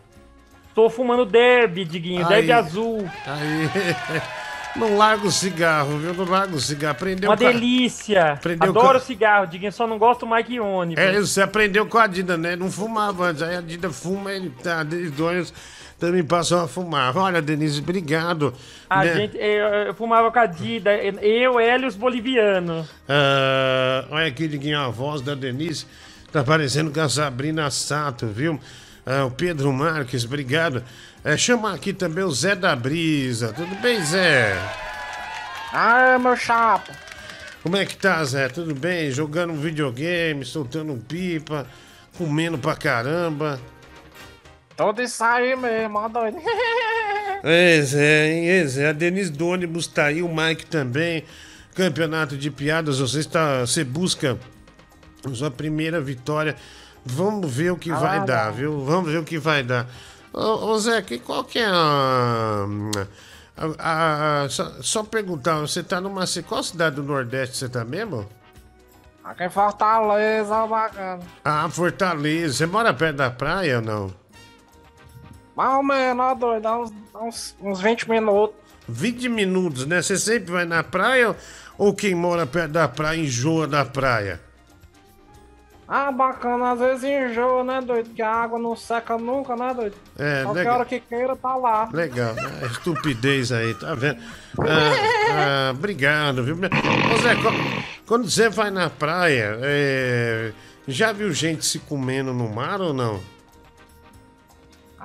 Tô 0.72 0.88
fumando 0.88 1.24
derby, 1.24 1.84
Diguinho, 1.84 2.22
Aí. 2.22 2.28
derby 2.28 2.52
azul. 2.52 3.08
Aí. 3.26 3.70
Não 4.76 4.96
larga 4.96 5.26
o 5.26 5.30
cigarro, 5.30 5.98
viu? 5.98 6.14
Não 6.14 6.24
larga 6.24 6.56
o 6.56 6.60
cigarro. 6.60 6.92
Aprendeu 6.92 7.30
Uma 7.30 7.36
com 7.36 7.46
a- 7.46 7.52
delícia. 7.52 8.40
Adoro 8.60 8.98
cigarro, 9.00 9.46
Diguinho, 9.46 9.72
só 9.72 9.86
não 9.86 9.98
gosto 9.98 10.26
do 10.26 10.34
Mike 10.34 10.58
Ônibus. 10.58 11.02
É, 11.02 11.20
você 11.20 11.42
aprendeu 11.42 11.86
com 11.86 11.98
a 11.98 12.06
Dida, 12.06 12.36
né? 12.36 12.56
Não 12.56 12.70
fumava 12.70 13.26
antes. 13.26 13.42
Aí 13.42 13.56
a 13.56 13.60
Dida 13.60 13.90
fuma, 13.90 14.32
ele 14.32 14.50
tá, 14.62 14.82
desde 14.82 15.10
dois 15.10 15.52
também 15.98 16.24
passou 16.24 16.60
a 16.60 16.68
fumar. 16.68 17.16
Olha, 17.16 17.40
Denise, 17.40 17.80
obrigado. 17.80 18.52
A 18.90 19.04
né? 19.04 19.14
gente, 19.14 19.36
eu, 19.36 19.66
eu 19.86 19.94
fumava 19.94 20.30
com 20.30 20.38
a 20.38 20.46
Dida, 20.46 20.94
eu, 20.96 21.58
ela 21.60 21.84
e 21.84 21.86
os 21.86 21.94
bolivianos. 21.94 22.88
Ah, 23.08 24.04
olha 24.10 24.26
aqui, 24.26 24.48
Diguinho, 24.48 24.80
a 24.80 24.88
voz 24.88 25.20
da 25.20 25.34
Denise 25.34 25.86
tá 26.32 26.42
parecendo 26.42 26.90
com 26.90 27.00
a 27.00 27.08
Sabrina 27.08 27.70
Sato, 27.70 28.26
viu? 28.26 28.58
Ah, 29.06 29.26
o 29.26 29.30
Pedro 29.30 29.72
Marques, 29.72 30.24
obrigado. 30.24 30.82
É, 31.22 31.36
chama 31.36 31.74
aqui 31.74 31.92
também 31.92 32.24
o 32.24 32.30
Zé 32.30 32.54
da 32.54 32.74
Brisa. 32.74 33.52
Tudo 33.52 33.74
bem, 33.76 34.02
Zé? 34.02 34.56
Ah, 35.72 36.18
meu 36.18 36.36
chapa. 36.36 36.92
Como 37.62 37.76
é 37.76 37.84
que 37.84 37.96
tá, 37.96 38.24
Zé? 38.24 38.48
Tudo 38.48 38.74
bem? 38.74 39.10
Jogando 39.10 39.52
um 39.52 39.60
videogame, 39.60 40.44
soltando 40.44 40.92
um 40.92 40.98
pipa, 40.98 41.66
comendo 42.16 42.58
pra 42.58 42.76
caramba. 42.76 43.60
Tudo 44.76 45.02
isso 45.02 45.22
aí 45.22 45.54
mesmo, 45.56 45.98
ó 45.98 46.08
doido. 46.08 46.38
É, 47.46 47.82
Zé, 47.82 48.32
hein? 48.32 48.48
É, 48.48 48.66
Zé. 48.66 48.88
A 48.88 48.92
Denise 48.92 49.30
do 49.30 49.48
ônibus 49.48 49.86
tá 49.86 50.06
aí, 50.06 50.22
o 50.22 50.34
Mike 50.34 50.64
também. 50.64 51.24
Campeonato 51.74 52.38
de 52.38 52.50
piadas, 52.50 53.00
você 53.00 53.18
está. 53.18 53.60
Você 53.60 53.84
busca 53.84 54.38
sua 55.34 55.50
primeira 55.50 56.00
vitória. 56.00 56.56
Vamos 57.04 57.50
ver 57.52 57.70
o 57.72 57.76
que 57.76 57.90
Ah, 57.90 57.96
vai 57.96 58.18
lá, 58.20 58.24
dar, 58.24 58.50
viu? 58.52 58.84
Vamos 58.84 59.10
ver 59.10 59.18
o 59.18 59.24
que 59.24 59.38
vai 59.38 59.62
dar. 59.62 59.86
Ô, 60.32 60.66
ô 60.72 60.78
Zé, 60.78 61.00
que, 61.02 61.18
qual 61.18 61.44
que 61.44 61.58
é 61.58 61.66
a. 61.66 62.66
a- 63.78 64.42
a- 64.44 64.48
só, 64.48 64.72
só 64.80 65.02
perguntar, 65.04 65.60
você 65.60 65.82
tá 65.82 66.00
numa. 66.00 66.24
Qual 66.46 66.62
cidade 66.62 66.96
do 66.96 67.02
Nordeste 67.02 67.56
você 67.56 67.68
tá 67.68 67.84
mesmo? 67.84 68.26
Aqui 69.22 69.44
em 69.44 69.50
Fortaleza, 69.50 70.66
bacana. 70.66 71.20
Ah, 71.44 71.68
Fortaleza. 71.70 72.54
Você 72.54 72.66
mora 72.66 72.92
perto 72.92 73.16
da 73.16 73.30
praia 73.30 73.76
ou 73.76 73.82
não? 73.82 74.14
Mais 75.56 75.74
ou 75.76 75.82
menos, 75.82 76.38
doido, 76.38 76.62
dá 76.62 76.76
uns, 76.78 76.92
uns, 77.14 77.56
uns 77.60 77.80
20 77.80 78.10
minutos. 78.10 78.56
20 78.88 79.28
minutos, 79.28 79.86
né? 79.86 80.02
Você 80.02 80.18
sempre 80.18 80.52
vai 80.52 80.64
na 80.64 80.82
praia 80.82 81.34
ou 81.78 81.94
quem 81.94 82.14
mora 82.14 82.44
perto 82.46 82.72
da 82.72 82.88
praia 82.88 83.18
enjoa 83.20 83.66
da 83.66 83.84
praia? 83.84 84.40
Ah, 85.96 86.10
bacana, 86.10 86.72
às 86.72 86.80
vezes 86.80 87.04
enjoa, 87.04 87.62
né, 87.62 87.80
doido? 87.80 88.10
Que 88.10 88.20
a 88.20 88.28
água 88.28 88.58
não 88.58 88.74
seca 88.74 89.16
nunca, 89.16 89.54
né, 89.54 89.72
doido? 89.72 89.94
É, 90.18 90.42
Qualquer 90.42 90.58
legal. 90.58 90.74
hora 90.74 90.84
que 90.84 90.98
queira, 90.98 91.36
tá 91.36 91.54
lá. 91.54 91.88
Legal, 91.92 92.34
né? 92.34 92.66
estupidez 92.68 93.52
aí, 93.52 93.72
tá 93.74 93.94
vendo? 93.94 94.18
Ah, 94.58 95.68
ah, 95.68 95.70
obrigado, 95.70 96.42
viu? 96.42 96.56
Ô 96.56 97.22
Zé, 97.22 97.36
quando 98.06 98.28
você 98.28 98.48
vai 98.48 98.72
na 98.72 98.90
praia, 98.90 99.56
é, 99.62 100.50
já 100.88 101.12
viu 101.12 101.32
gente 101.32 101.64
se 101.64 101.78
comendo 101.78 102.34
no 102.34 102.48
mar 102.48 102.80
ou 102.80 102.92
não? 102.92 103.20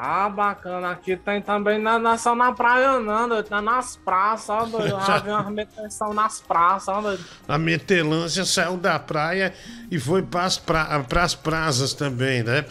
Ah, 0.02 0.30
bacana. 0.30 0.92
Aqui 0.92 1.18
tem 1.18 1.42
também, 1.42 1.78
não 1.78 2.12
é 2.12 2.18
só 2.18 2.34
na 2.34 2.54
praia 2.54 3.02
não, 3.02 3.28
doido. 3.28 3.48
Tá 3.48 3.62
nas 3.62 3.98
praças, 3.98 4.50
ó, 4.50 4.64
doido. 4.64 4.98
Já 5.06 5.20
vi 5.20 5.52
meteção 5.52 6.14
nas 6.14 6.40
praças, 6.40 6.88
ó, 6.88 7.02
doido. 7.02 7.26
A 7.46 7.58
metelância 7.58 8.46
saiu 8.46 8.78
da 8.78 8.98
praia 8.98 9.54
e 9.92 10.00
foi 10.00 10.22
pras, 10.22 10.58
pra, 10.58 11.02
pras 11.02 11.36
praças 11.36 11.94
também, 11.94 12.44
né? 12.44 12.64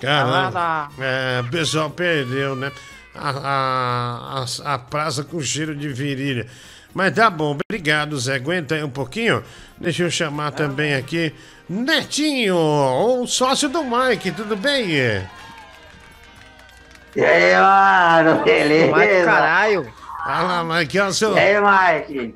Caramba. 0.00 0.88
É, 0.98 1.42
o 1.46 1.50
pessoal 1.50 1.90
perdeu, 1.90 2.56
né? 2.56 2.72
A, 3.14 3.30
a, 3.30 4.44
a, 4.44 4.74
a 4.74 4.78
praça 4.78 5.22
com 5.22 5.38
cheiro 5.42 5.76
de 5.76 5.88
virilha. 5.90 6.46
Mas 6.94 7.14
tá 7.14 7.28
bom, 7.28 7.58
obrigado, 7.68 8.18
Zé. 8.18 8.36
Aguenta 8.36 8.74
aí 8.74 8.82
um 8.82 8.90
pouquinho. 8.90 9.44
Deixa 9.78 10.02
eu 10.04 10.10
chamar 10.10 10.52
também 10.52 10.94
aqui 10.94 11.34
Netinho, 11.68 12.56
o 12.56 13.26
sócio 13.28 13.68
do 13.68 13.84
Mike, 13.84 14.32
tudo 14.32 14.56
bem? 14.56 15.22
E 17.14 17.24
aí, 17.24 17.54
mano, 17.56 18.44
beleza? 18.44 18.96
Mike, 18.96 19.24
caralho. 19.24 19.92
Fala, 20.24 20.64
Mike, 20.64 20.98
ó, 21.00 21.10
seu... 21.10 21.34
E 21.34 21.38
aí, 21.38 21.56
Mike? 21.60 22.34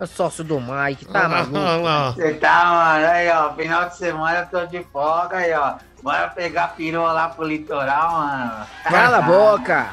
É 0.00 0.06
sócio 0.06 0.42
do 0.44 0.60
Mike, 0.60 1.04
tá 1.06 1.28
maluco? 1.28 2.14
Você 2.20 2.34
tá, 2.34 2.64
mano, 2.64 3.06
aí, 3.06 3.28
ó, 3.30 3.52
final 3.54 3.88
de 3.88 3.96
semana 3.96 4.38
eu 4.40 4.46
tô 4.60 4.66
de 4.66 4.84
folga 4.92 5.36
aí, 5.36 5.52
ó. 5.52 5.74
Bora 6.02 6.28
pegar 6.28 6.68
perua 6.76 7.12
lá 7.12 7.28
pro 7.28 7.46
litoral, 7.46 8.12
mano. 8.12 8.66
Cala 8.84 9.18
a 9.18 9.22
boca. 9.22 9.86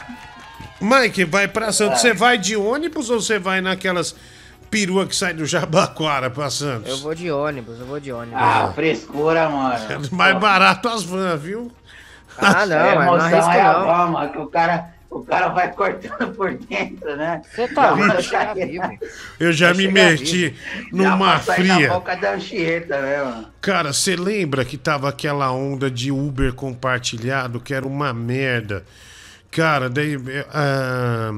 Mike, 0.82 1.26
vai 1.26 1.48
pra 1.48 1.72
Santos. 1.72 2.02
Você 2.02 2.14
vai 2.14 2.38
de 2.38 2.56
ônibus 2.56 3.10
ou 3.10 3.22
você 3.22 3.38
vai 3.38 3.62
naquelas 3.62 4.16
perua 4.72 5.06
que 5.06 5.16
sai 5.16 5.34
do 5.34 5.46
Jabaquara 5.46 6.30
pra 6.30 6.50
Santos? 6.50 6.90
Eu 6.90 6.98
vou 6.98 7.14
de 7.14 7.30
ônibus, 7.30 7.80
eu 7.80 7.86
vou 7.86 8.00
de 8.00 8.12
ônibus. 8.12 8.40
Ah, 8.42 8.72
frescura, 8.74 9.50
mano. 9.50 9.76
É 9.76 10.00
mais 10.16 10.38
barato 10.40 10.88
as 10.90 11.04
vans, 11.04 11.40
viu? 11.40 11.72
Ah, 12.42 12.66
não, 12.66 12.78
a 12.78 12.96
mas 12.96 13.06
não 13.06 13.14
emoção 13.18 13.26
arrisca 13.26 13.54
é 13.56 13.62
a 13.62 13.74
não. 13.80 14.12
mano, 14.12 14.32
que 14.32 14.38
o 14.38 14.48
cara, 14.48 14.90
o 15.10 15.20
cara 15.24 15.48
vai 15.50 15.72
cortando 15.72 16.34
por 16.36 16.54
dentro, 16.58 17.16
né? 17.16 17.42
Você 17.54 17.68
tá 17.70 17.96
Não, 17.96 17.98
vivo. 18.54 19.00
Eu 19.40 19.52
já 19.54 19.74
me 19.74 19.84
chegar 19.84 19.94
meti 19.94 20.56
numa 20.92 21.40
sair 21.40 21.68
na 21.68 21.76
fria. 21.76 21.90
boca 21.90 22.16
da 22.16 22.34
Anchieta, 22.34 23.02
né, 23.02 23.24
mano? 23.24 23.48
Cara, 23.62 23.94
você 23.94 24.16
lembra 24.16 24.64
que 24.66 24.78
tava 24.78 25.10
aquela 25.10 25.52
onda 25.52 25.90
de 25.90 26.12
Uber 26.12 26.54
compartilhado 26.54 27.60
que 27.60 27.74
era 27.74 27.88
uma 27.88 28.14
merda? 28.14 28.84
Cara, 29.52 29.90
daí. 29.90 30.16
é, 30.16 30.46
ah, 30.54 31.32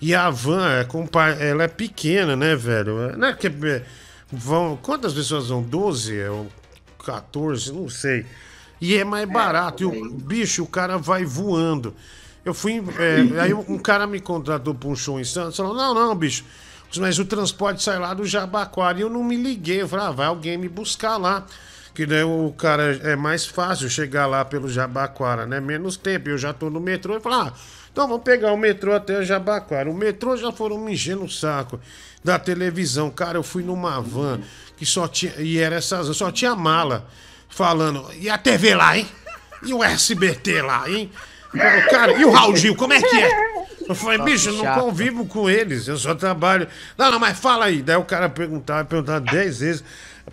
e 0.00 0.14
a 0.14 0.28
van, 0.28 0.80
é 0.80 0.84
compa- 0.84 1.30
ela 1.30 1.62
é 1.64 1.68
pequena, 1.68 2.36
né, 2.36 2.54
velho? 2.54 3.16
Não 3.16 3.28
é 3.28 3.32
que, 3.34 3.46
é, 3.46 3.82
vão, 4.30 4.76
quantas 4.76 5.14
pessoas 5.14 5.48
vão? 5.48 5.62
12? 5.62 6.20
É, 6.20 6.28
ou 6.30 6.48
14? 7.02 7.72
Não 7.72 7.88
sei. 7.88 8.26
E 8.80 8.96
é 8.96 9.04
mais 9.04 9.28
barato. 9.28 9.82
E 9.82 9.86
o 9.86 10.10
bicho, 10.10 10.62
o 10.62 10.66
cara 10.66 10.98
vai 10.98 11.24
voando. 11.24 11.94
Eu 12.44 12.54
fui. 12.54 12.82
é, 12.98 13.40
aí 13.42 13.54
um 13.54 13.78
cara 13.78 14.06
me 14.06 14.20
contratou 14.20 14.74
pra 14.74 14.88
um 14.88 14.96
show 14.96 15.18
em 15.18 15.24
Santos. 15.24 15.56
Falou: 15.56 15.74
não, 15.74 15.94
não, 15.94 16.14
bicho. 16.14 16.44
Mas 16.98 17.18
o 17.18 17.24
transporte 17.24 17.82
sai 17.82 17.98
lá 17.98 18.14
do 18.14 18.24
Jabaquara. 18.24 18.98
E 18.98 19.02
eu 19.02 19.10
não 19.10 19.24
me 19.24 19.36
liguei. 19.36 19.82
Eu 19.82 19.88
falei: 19.88 20.06
ah, 20.06 20.10
vai 20.10 20.26
alguém 20.26 20.56
me 20.56 20.68
buscar 20.68 21.16
lá. 21.16 21.44
Que 21.94 22.04
daí 22.04 22.22
o 22.22 22.52
cara 22.56 22.94
é 23.02 23.16
mais 23.16 23.46
fácil 23.46 23.88
chegar 23.88 24.26
lá 24.26 24.44
pelo 24.44 24.68
Jabaquara, 24.68 25.46
né? 25.46 25.60
Menos 25.60 25.96
tempo. 25.96 26.28
Eu 26.28 26.38
já 26.38 26.52
tô 26.52 26.68
no 26.68 26.78
metrô. 26.78 27.14
Eu 27.14 27.20
falei: 27.20 27.38
ah, 27.40 27.52
então 27.90 28.06
vamos 28.06 28.22
pegar 28.22 28.52
o 28.52 28.56
metrô 28.56 28.94
até 28.94 29.18
o 29.18 29.24
Jabaquara. 29.24 29.90
O 29.90 29.94
metrô 29.94 30.36
já 30.36 30.52
foram 30.52 30.78
me 30.78 30.92
enchendo 30.92 31.24
o 31.24 31.30
saco 31.30 31.80
da 32.22 32.38
televisão. 32.38 33.10
Cara, 33.10 33.38
eu 33.38 33.42
fui 33.42 33.62
numa 33.62 34.00
van 34.00 34.40
que 34.76 34.84
só 34.84 35.08
tinha. 35.08 35.32
E 35.38 35.58
era 35.58 35.76
essas. 35.76 36.14
Só 36.16 36.30
tinha 36.30 36.54
mala 36.54 37.08
falando. 37.56 38.06
E 38.20 38.28
a 38.28 38.36
TV 38.36 38.74
lá, 38.74 38.96
hein? 38.96 39.08
E 39.64 39.72
o 39.72 39.82
SBT 39.82 40.62
lá, 40.62 40.88
hein? 40.88 41.10
Falei, 41.50 41.82
Cara, 41.82 42.12
e 42.12 42.24
o 42.24 42.30
Raul 42.30 42.54
Gil, 42.54 42.76
como 42.76 42.92
é 42.92 43.00
que 43.00 43.16
é? 43.16 43.56
Eu 43.88 43.94
falei, 43.94 44.18
bicho, 44.18 44.50
eu 44.50 44.54
não 44.54 44.74
convivo 44.74 45.24
com 45.26 45.48
eles, 45.48 45.88
eu 45.88 45.96
só 45.96 46.14
trabalho. 46.14 46.68
Não, 46.98 47.10
não, 47.10 47.18
mas 47.18 47.38
fala 47.38 47.66
aí. 47.66 47.82
Daí 47.82 47.96
o 47.96 48.04
cara 48.04 48.28
perguntava, 48.28 48.84
perguntava 48.84 49.20
dez 49.20 49.60
vezes. 49.60 49.84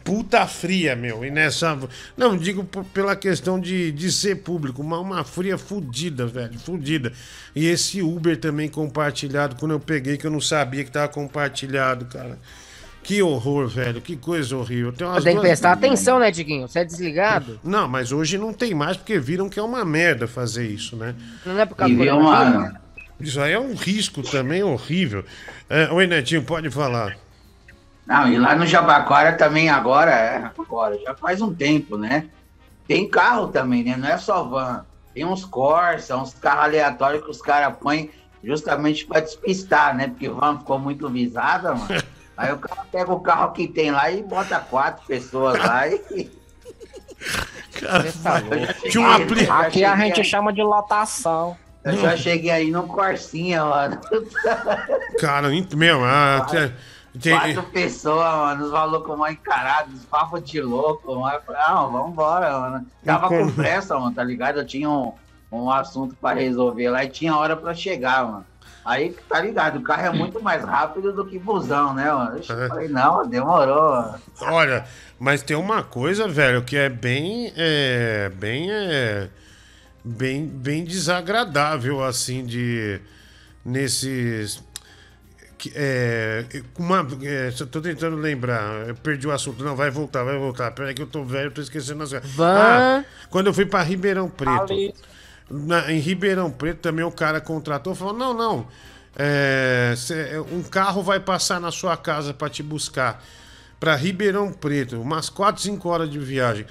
Puta 0.04 0.46
fria, 0.48 0.96
meu. 0.96 1.24
E 1.24 1.30
nessa. 1.30 1.78
Não, 2.18 2.36
digo 2.36 2.64
pela 2.92 3.16
questão 3.16 3.60
de, 3.60 3.92
de 3.92 4.12
ser 4.12 4.38
público, 4.38 4.84
mas 4.84 5.00
uma 5.00 5.24
fria 5.24 5.56
fudida, 5.58 6.26
velho. 6.26 6.60
Fudida. 6.60 7.14
E 7.56 7.68
esse 7.68 8.02
Uber 8.02 8.36
também 8.38 8.68
compartilhado, 8.68 9.56
quando 9.56 9.72
eu 9.72 9.80
peguei, 9.80 10.18
que 10.18 10.26
eu 10.26 10.32
não 10.32 10.42
sabia 10.42 10.84
que 10.84 10.92
tava 10.92 11.08
compartilhado, 11.08 12.06
cara. 12.06 12.40
Que 13.04 13.22
horror, 13.22 13.68
velho. 13.68 14.02
Que 14.02 14.16
coisa 14.16 14.56
horrível. 14.56 14.94
Tem 14.94 15.06
umas 15.06 15.24
Tem 15.24 15.34
que 15.34 15.40
duas- 15.42 15.48
prestar 15.50 15.74
atenção, 15.74 16.20
né, 16.20 16.32
Diguinho? 16.32 16.68
Você 16.68 16.80
é 16.80 16.86
desligado? 16.86 17.60
Não, 17.64 17.88
mas 17.88 18.12
hoje 18.12 18.38
não 18.38 18.54
tem 18.54 18.74
mais, 18.74 18.96
porque 18.96 19.20
viram 19.20 19.50
que 19.50 19.60
é 19.60 19.62
uma 19.64 19.84
merda 19.84 20.28
fazer 20.28 20.66
isso, 20.68 20.96
né? 20.96 21.14
Não 21.46 21.60
é 21.60 21.66
por 21.66 21.76
causa 21.76 21.94
E 21.94 21.98
do 22.10 22.20
mano? 22.22 22.74
Isso 23.20 23.40
aí 23.42 23.54
é 23.54 23.60
um 23.60 23.76
risco 23.76 24.22
também 24.24 24.64
horrível. 24.64 25.24
É, 25.70 25.92
oi, 25.92 26.08
Netinho, 26.08 26.44
pode 26.44 26.70
falar. 26.70 27.18
Não, 28.06 28.28
e 28.28 28.38
lá 28.38 28.56
no 28.56 28.66
Jabaquara 28.66 29.34
também 29.34 29.70
agora, 29.70 30.12
é, 30.12 30.52
agora, 30.58 30.98
já 31.00 31.14
faz 31.16 31.42
um 31.42 31.54
tempo, 31.54 31.98
né? 31.98 32.26
Tem 32.88 33.08
carro 33.10 33.48
também, 33.48 33.84
né? 33.84 33.96
Não 33.98 34.08
é 34.08 34.18
só 34.18 34.44
van. 34.44 34.86
Tem 35.14 35.24
uns 35.26 35.46
Corsa, 35.46 36.18
uns 36.18 36.34
carros 36.34 36.64
aleatórios 36.66 37.24
que 37.24 37.32
os 37.32 37.42
caras 37.42 37.78
põem 37.78 38.10
justamente 38.44 39.06
para 39.06 39.22
despistar, 39.22 39.96
né? 39.96 40.08
Porque 40.10 40.28
van 40.28 40.58
ficou 40.60 40.80
muito 40.80 41.08
visada, 41.10 41.76
mano. 41.76 41.88
Aí 42.36 42.52
o 42.52 42.58
cara 42.58 42.86
pega 42.92 43.12
o 43.12 43.20
carro 43.20 43.52
que 43.52 43.68
tem 43.68 43.92
lá 43.92 44.10
e 44.12 44.24
bota 44.24 44.60
quatro 44.60 45.06
pessoas 45.06 45.58
lá 45.60 45.88
e. 45.88 46.32
Cara, 47.80 48.12
tá 48.24 48.42
tinha 48.90 49.02
um 49.02 49.12
apli... 49.12 49.50
Aqui 49.50 49.86
a 49.86 49.96
gente 49.96 50.24
chama 50.24 50.52
de 50.52 50.62
lotação. 50.62 51.58
Eu 51.84 51.98
já 51.98 52.16
cheguei 52.16 52.52
aí 52.52 52.72
no 52.72 52.88
Corsinha, 52.88 53.66
mano. 53.66 54.00
Cara, 55.20 55.50
meu, 55.76 56.04
ah, 56.06 56.46
tem, 57.20 57.38
Quatro 57.38 57.64
pessoas, 57.64 58.36
mano, 58.36 58.66
os 58.66 58.72
malucos 58.72 59.18
mal 59.18 59.32
encarados, 59.32 59.94
os 59.94 60.06
papos 60.06 60.44
de 60.44 60.60
louco, 60.62 61.14
mano. 61.16 61.40
Não, 61.48 61.92
vambora, 61.92 62.60
mano. 62.60 62.86
Tava 63.06 63.28
com 63.28 63.52
pressa, 63.52 64.00
mano, 64.00 64.16
tá 64.16 64.24
ligado? 64.24 64.60
Eu 64.60 64.66
tinha 64.66 64.90
um, 64.90 65.14
um 65.52 65.70
assunto 65.70 66.16
pra 66.16 66.34
resolver 66.34 66.90
lá 66.90 67.04
e 67.04 67.10
tinha 67.10 67.36
hora 67.38 67.56
pra 67.56 67.76
chegar, 67.76 68.26
mano. 68.26 68.46
Aí, 68.86 69.16
tá 69.30 69.40
ligado, 69.40 69.80
o 69.80 69.82
carro 69.82 70.06
é 70.08 70.12
muito 70.12 70.42
mais 70.42 70.64
rápido 70.64 71.14
do 71.14 71.26
que 71.26 71.40
busão, 71.40 71.94
né, 71.94 72.12
mano? 72.12 72.38
Eu 72.38 72.68
falei, 72.68 72.88
não, 72.90 73.26
demorou. 73.28 74.14
Olha, 74.42 74.86
mas 75.20 75.42
tem 75.42 75.56
uma 75.56 75.82
coisa, 75.84 76.28
velho, 76.28 76.64
que 76.64 76.76
é 76.76 76.90
bem. 76.90 77.54
É, 77.56 78.30
bem. 78.36 78.70
É, 78.72 79.30
bem, 80.04 80.46
bem 80.46 80.84
desagradável, 80.84 82.04
assim, 82.04 82.46
de. 82.46 83.00
Nesses. 83.66 84.62
que- 85.58 85.72
É, 85.74 86.44
uma, 86.78 87.08
é, 87.24 87.52
tô 87.52 87.80
tentando 87.80 88.18
lembrar, 88.18 88.90
eu 88.90 88.96
perdi 88.96 89.26
o 89.26 89.32
assunto. 89.32 89.64
Não, 89.64 89.78
vai 89.78 89.90
voltar, 89.90 90.24
vai 90.26 90.38
voltar. 90.38 90.72
Peraí 90.72 90.94
que 90.94 91.02
eu 91.02 91.08
tô 91.08 91.24
velho, 91.24 91.50
tô 91.52 91.62
esquecendo 91.62 92.04
as 92.04 92.10
coisas. 92.12 92.38
Ah, 92.40 93.06
quando 93.30 93.48
eu 93.48 93.54
fui 93.54 93.66
pra 93.66 93.82
Ribeirão 93.82 94.30
Preto. 94.30 94.74
Ali. 94.74 94.94
Na- 95.54 95.92
em 95.92 96.00
Ribeirão 96.00 96.50
Preto 96.50 96.80
também 96.80 97.06
o 97.06 97.12
cara 97.12 97.40
contratou 97.40 97.94
falou: 97.94 98.14
não, 98.14 98.34
não. 98.34 98.68
é, 99.16 99.94
cê- 99.96 100.40
um 100.52 100.64
carro 100.64 101.04
vai 101.04 101.20
passar 101.20 101.60
na 101.62 101.72
sua 101.72 101.96
casa 101.96 102.34
pra 102.34 102.50
te 102.50 102.64
buscar. 102.64 103.24
Pra 103.80 103.96
Ribeirão 103.96 104.52
Preto, 104.52 105.00
umas 105.02 105.30
4, 105.30 105.62
5 105.62 105.88
horas 105.90 106.10
de 106.10 106.18
viagem. 106.18 106.66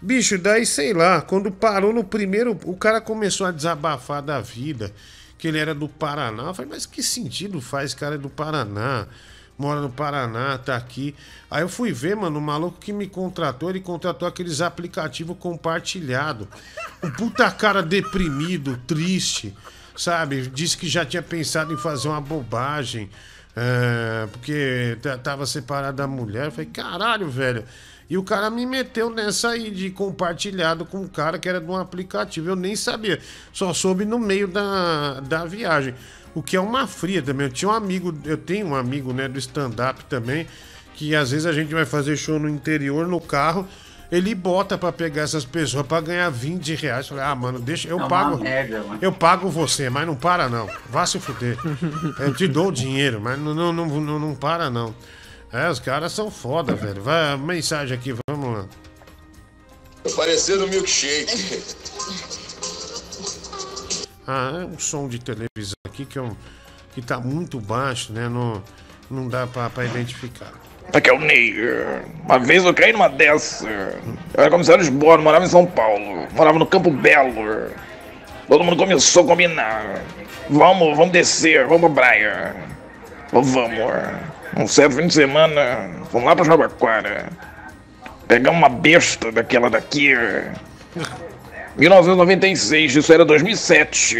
Bicho, 0.00 0.36
daí 0.38 0.66
sei 0.66 0.92
lá, 0.92 1.20
quando 1.22 1.50
parou 1.50 1.92
no 1.92 2.02
primeiro, 2.02 2.58
o 2.64 2.76
cara 2.76 3.00
começou 3.00 3.46
a 3.46 3.50
desabafar 3.50 4.20
da 4.22 4.40
vida, 4.40 4.92
que 5.38 5.46
ele 5.46 5.58
era 5.58 5.74
do 5.74 5.88
Paraná. 5.88 6.44
Eu 6.44 6.54
falei, 6.54 6.70
mas 6.70 6.84
que 6.86 7.02
sentido 7.02 7.60
faz, 7.60 7.94
cara 7.94 8.16
é 8.16 8.18
do 8.18 8.28
Paraná? 8.30 9.06
Mora 9.56 9.80
no 9.80 9.88
Paraná, 9.88 10.58
tá 10.58 10.74
aqui. 10.76 11.14
Aí 11.50 11.62
eu 11.62 11.68
fui 11.68 11.92
ver, 11.92 12.16
mano, 12.16 12.38
o 12.38 12.42
maluco 12.42 12.78
que 12.80 12.92
me 12.92 13.06
contratou, 13.06 13.70
ele 13.70 13.80
contratou 13.80 14.26
aqueles 14.26 14.60
aplicativos 14.60 15.36
compartilhados. 15.38 16.48
Um 17.02 17.10
puta 17.10 17.50
cara 17.52 17.80
deprimido, 17.80 18.76
triste, 18.86 19.54
sabe? 19.96 20.48
Disse 20.48 20.76
que 20.76 20.88
já 20.88 21.04
tinha 21.04 21.22
pensado 21.22 21.72
em 21.72 21.76
fazer 21.76 22.08
uma 22.08 22.20
bobagem, 22.20 23.08
é, 23.54 24.26
porque 24.32 24.98
tava 25.22 25.46
separado 25.46 25.98
da 25.98 26.06
mulher. 26.08 26.46
Eu 26.46 26.52
falei, 26.52 26.70
caralho, 26.72 27.28
velho. 27.28 27.64
E 28.10 28.18
o 28.18 28.22
cara 28.22 28.50
me 28.50 28.66
meteu 28.66 29.08
nessa 29.08 29.50
aí 29.50 29.70
de 29.70 29.90
compartilhado 29.90 30.84
com 30.84 30.98
um 30.98 31.08
cara 31.08 31.38
que 31.38 31.48
era 31.48 31.60
de 31.60 31.66
um 31.66 31.76
aplicativo. 31.76 32.48
Eu 32.50 32.56
nem 32.56 32.76
sabia. 32.76 33.20
Só 33.52 33.72
soube 33.72 34.04
no 34.04 34.18
meio 34.18 34.46
da, 34.46 35.20
da 35.20 35.44
viagem. 35.44 35.94
O 36.34 36.42
que 36.42 36.56
é 36.56 36.60
uma 36.60 36.86
fria 36.86 37.22
também. 37.22 37.46
Eu 37.46 37.52
tinha 37.52 37.68
um 37.70 37.74
amigo, 37.74 38.12
eu 38.24 38.36
tenho 38.36 38.66
um 38.68 38.74
amigo, 38.74 39.12
né, 39.12 39.28
do 39.28 39.38
stand-up 39.38 40.04
também, 40.06 40.46
que 40.94 41.14
às 41.14 41.30
vezes 41.30 41.46
a 41.46 41.52
gente 41.52 41.72
vai 41.72 41.84
fazer 41.84 42.16
show 42.16 42.38
no 42.38 42.48
interior, 42.48 43.06
no 43.06 43.20
carro, 43.20 43.66
ele 44.10 44.34
bota 44.34 44.76
pra 44.76 44.92
pegar 44.92 45.22
essas 45.22 45.44
pessoas 45.44 45.86
pra 45.86 46.00
ganhar 46.00 46.28
20 46.30 46.74
reais. 46.74 47.08
Falei, 47.08 47.24
ah, 47.24 47.34
mano, 47.34 47.58
deixa, 47.58 47.88
eu 47.88 48.00
É 48.00 48.08
pago. 48.08 48.36
merda, 48.42 48.82
mano. 48.82 48.98
eu 49.00 49.12
pago 49.12 49.48
você, 49.48 49.88
mas 49.88 50.06
não 50.06 50.14
para 50.16 50.48
não. 50.48 50.68
Vá 50.90 51.06
se 51.06 51.18
fuder. 51.20 51.56
Eu 52.18 52.34
te 52.34 52.46
dou 52.48 52.68
o 52.68 52.72
dinheiro, 52.72 53.20
mas 53.20 53.38
não, 53.38 53.54
não, 53.54 53.72
não, 53.72 53.86
não, 54.00 54.18
não 54.18 54.34
para 54.34 54.68
não. 54.70 54.94
É, 55.52 55.68
os 55.70 55.78
caras 55.78 56.12
são 56.12 56.30
foda, 56.32 56.74
velho. 56.74 57.00
Vai, 57.00 57.36
mensagem 57.36 57.96
aqui, 57.96 58.12
vamos 58.28 58.58
lá. 58.58 58.66
Parecendo 60.16 60.66
milkshake. 60.68 61.62
Ah, 64.26 64.60
é 64.62 64.64
um 64.64 64.78
som 64.78 65.08
de 65.08 65.18
televisão 65.18 65.74
aqui 65.86 66.04
que, 66.04 66.18
é 66.18 66.22
um, 66.22 66.34
que 66.94 67.02
tá 67.02 67.18
muito 67.18 67.60
baixo, 67.60 68.12
né? 68.12 68.28
Não, 68.28 68.62
não 69.10 69.28
dá 69.28 69.46
pra, 69.46 69.68
pra 69.68 69.84
identificar. 69.84 70.52
Aqui 70.92 71.10
é 71.10 71.12
o 71.12 71.18
Ney. 71.18 71.54
Uma 72.24 72.38
vez 72.38 72.64
eu 72.64 72.72
caí 72.72 72.92
numa 72.92 73.08
dessa. 73.08 73.68
Eu 73.68 74.42
era 74.42 74.50
comissário 74.50 74.84
de 74.84 74.90
bordo, 74.90 75.22
morava 75.22 75.44
em 75.44 75.48
São 75.48 75.66
Paulo. 75.66 76.26
Morava 76.32 76.58
no 76.58 76.66
Campo 76.66 76.90
Belo. 76.90 77.70
Todo 78.48 78.64
mundo 78.64 78.76
começou 78.76 79.24
a 79.24 79.26
combinar. 79.26 80.02
Vamos, 80.48 80.96
vamos 80.96 81.12
descer, 81.12 81.66
vamos 81.66 81.92
pra 81.92 82.02
praia. 82.02 82.56
Vamos. 83.32 83.54
Um 84.56 84.68
certo 84.68 84.96
fim 84.96 85.06
de 85.06 85.14
semana, 85.14 85.90
vamos 86.12 86.28
lá 86.28 86.36
pra 86.36 86.44
Jabaquara. 86.44 87.28
Pegamos 88.28 88.58
uma 88.58 88.68
besta 88.68 89.32
daquela 89.32 89.68
daqui. 89.68 90.14
1996, 91.76 92.96
isso 92.96 93.12
era 93.12 93.24
2007. 93.24 94.18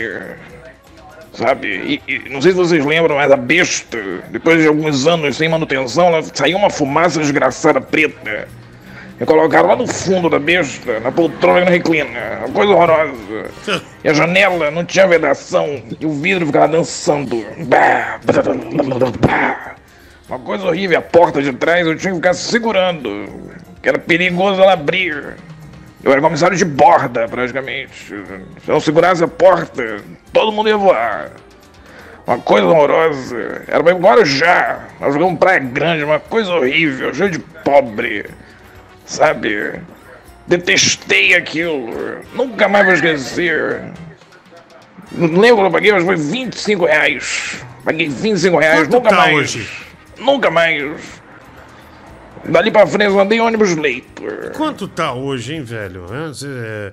Sabe? 1.32 2.00
E, 2.06 2.12
e 2.12 2.28
não 2.30 2.40
sei 2.40 2.52
se 2.52 2.56
vocês 2.56 2.84
lembram, 2.84 3.16
mas 3.16 3.30
a 3.30 3.36
besta, 3.36 3.98
depois 4.30 4.60
de 4.60 4.68
alguns 4.68 5.06
anos 5.06 5.36
sem 5.36 5.48
manutenção, 5.48 6.06
ela 6.06 6.22
saiu 6.22 6.56
uma 6.56 6.70
fumaça 6.70 7.18
desgraçada 7.20 7.80
preta. 7.80 8.48
E 9.20 9.24
colocaram 9.24 9.68
lá 9.68 9.76
no 9.76 9.86
fundo 9.86 10.28
da 10.28 10.40
besta, 10.40 10.98
na 11.00 11.12
poltrona 11.12 11.60
que 11.60 11.64
não 11.64 11.72
reclina. 11.72 12.38
Uma 12.40 12.48
coisa 12.48 12.72
horrorosa. 12.72 13.50
E 14.02 14.08
a 14.08 14.12
janela 14.12 14.70
não 14.72 14.84
tinha 14.84 15.06
vedação 15.06 15.82
e 16.00 16.04
o 16.06 16.10
vidro 16.10 16.46
ficava 16.46 16.68
dançando. 16.68 17.44
Uma 20.28 20.38
coisa 20.40 20.66
horrível. 20.66 20.98
A 20.98 21.02
porta 21.02 21.40
de 21.40 21.52
trás 21.52 21.86
eu 21.86 21.96
tinha 21.96 22.10
que 22.10 22.16
ficar 22.16 22.34
segurando. 22.34 23.28
Que 23.80 23.88
era 23.88 23.98
perigoso 23.98 24.60
ela 24.60 24.72
abrir. 24.72 25.36
Eu 26.04 26.12
era 26.12 26.20
comissário 26.20 26.56
de 26.56 26.64
borda, 26.66 27.26
praticamente. 27.26 27.94
Se 28.08 28.14
eu 28.68 28.74
não 28.74 28.80
segurasse 28.80 29.24
a 29.24 29.28
porta, 29.28 30.02
todo 30.32 30.52
mundo 30.52 30.68
ia 30.68 30.76
voar. 30.76 31.30
Uma 32.26 32.38
coisa 32.38 32.66
horrorosa. 32.66 33.62
Era 33.66 33.82
pra 33.82 33.92
ir 33.92 33.96
embora 33.96 34.24
já. 34.24 34.80
Nós 35.00 35.14
jogamos 35.14 35.38
praia 35.38 35.60
grande, 35.60 36.04
uma 36.04 36.20
coisa 36.20 36.52
horrível, 36.52 37.12
cheio 37.14 37.30
de 37.30 37.38
pobre. 37.38 38.26
Sabe? 39.06 39.80
Detestei 40.46 41.34
aquilo. 41.34 41.90
Nunca 42.34 42.68
mais 42.68 42.84
vou 42.84 42.94
esquecer. 42.94 43.80
Não 45.12 45.40
lembro 45.40 45.62
que 45.62 45.66
eu 45.68 45.70
paguei, 45.70 45.92
mas 45.92 46.04
foi 46.04 46.16
25 46.16 46.84
reais. 46.84 47.64
Paguei 47.84 48.08
25 48.08 48.58
reais, 48.58 48.80
Quanto 48.80 48.92
nunca 48.92 49.08
tá 49.10 49.16
mais. 49.16 49.36
hoje? 49.36 49.70
Nunca 50.18 50.50
mais. 50.50 50.92
Dali 52.50 52.70
pra 52.70 52.86
frente 52.86 53.10
eu 53.10 53.18
andei 53.18 53.38
em 53.38 53.40
ônibus 53.40 53.74
leito. 53.74 54.22
Quanto 54.56 54.86
tá 54.86 55.12
hoje, 55.12 55.54
hein, 55.54 55.62
velho? 55.62 56.04
É, 56.12 56.92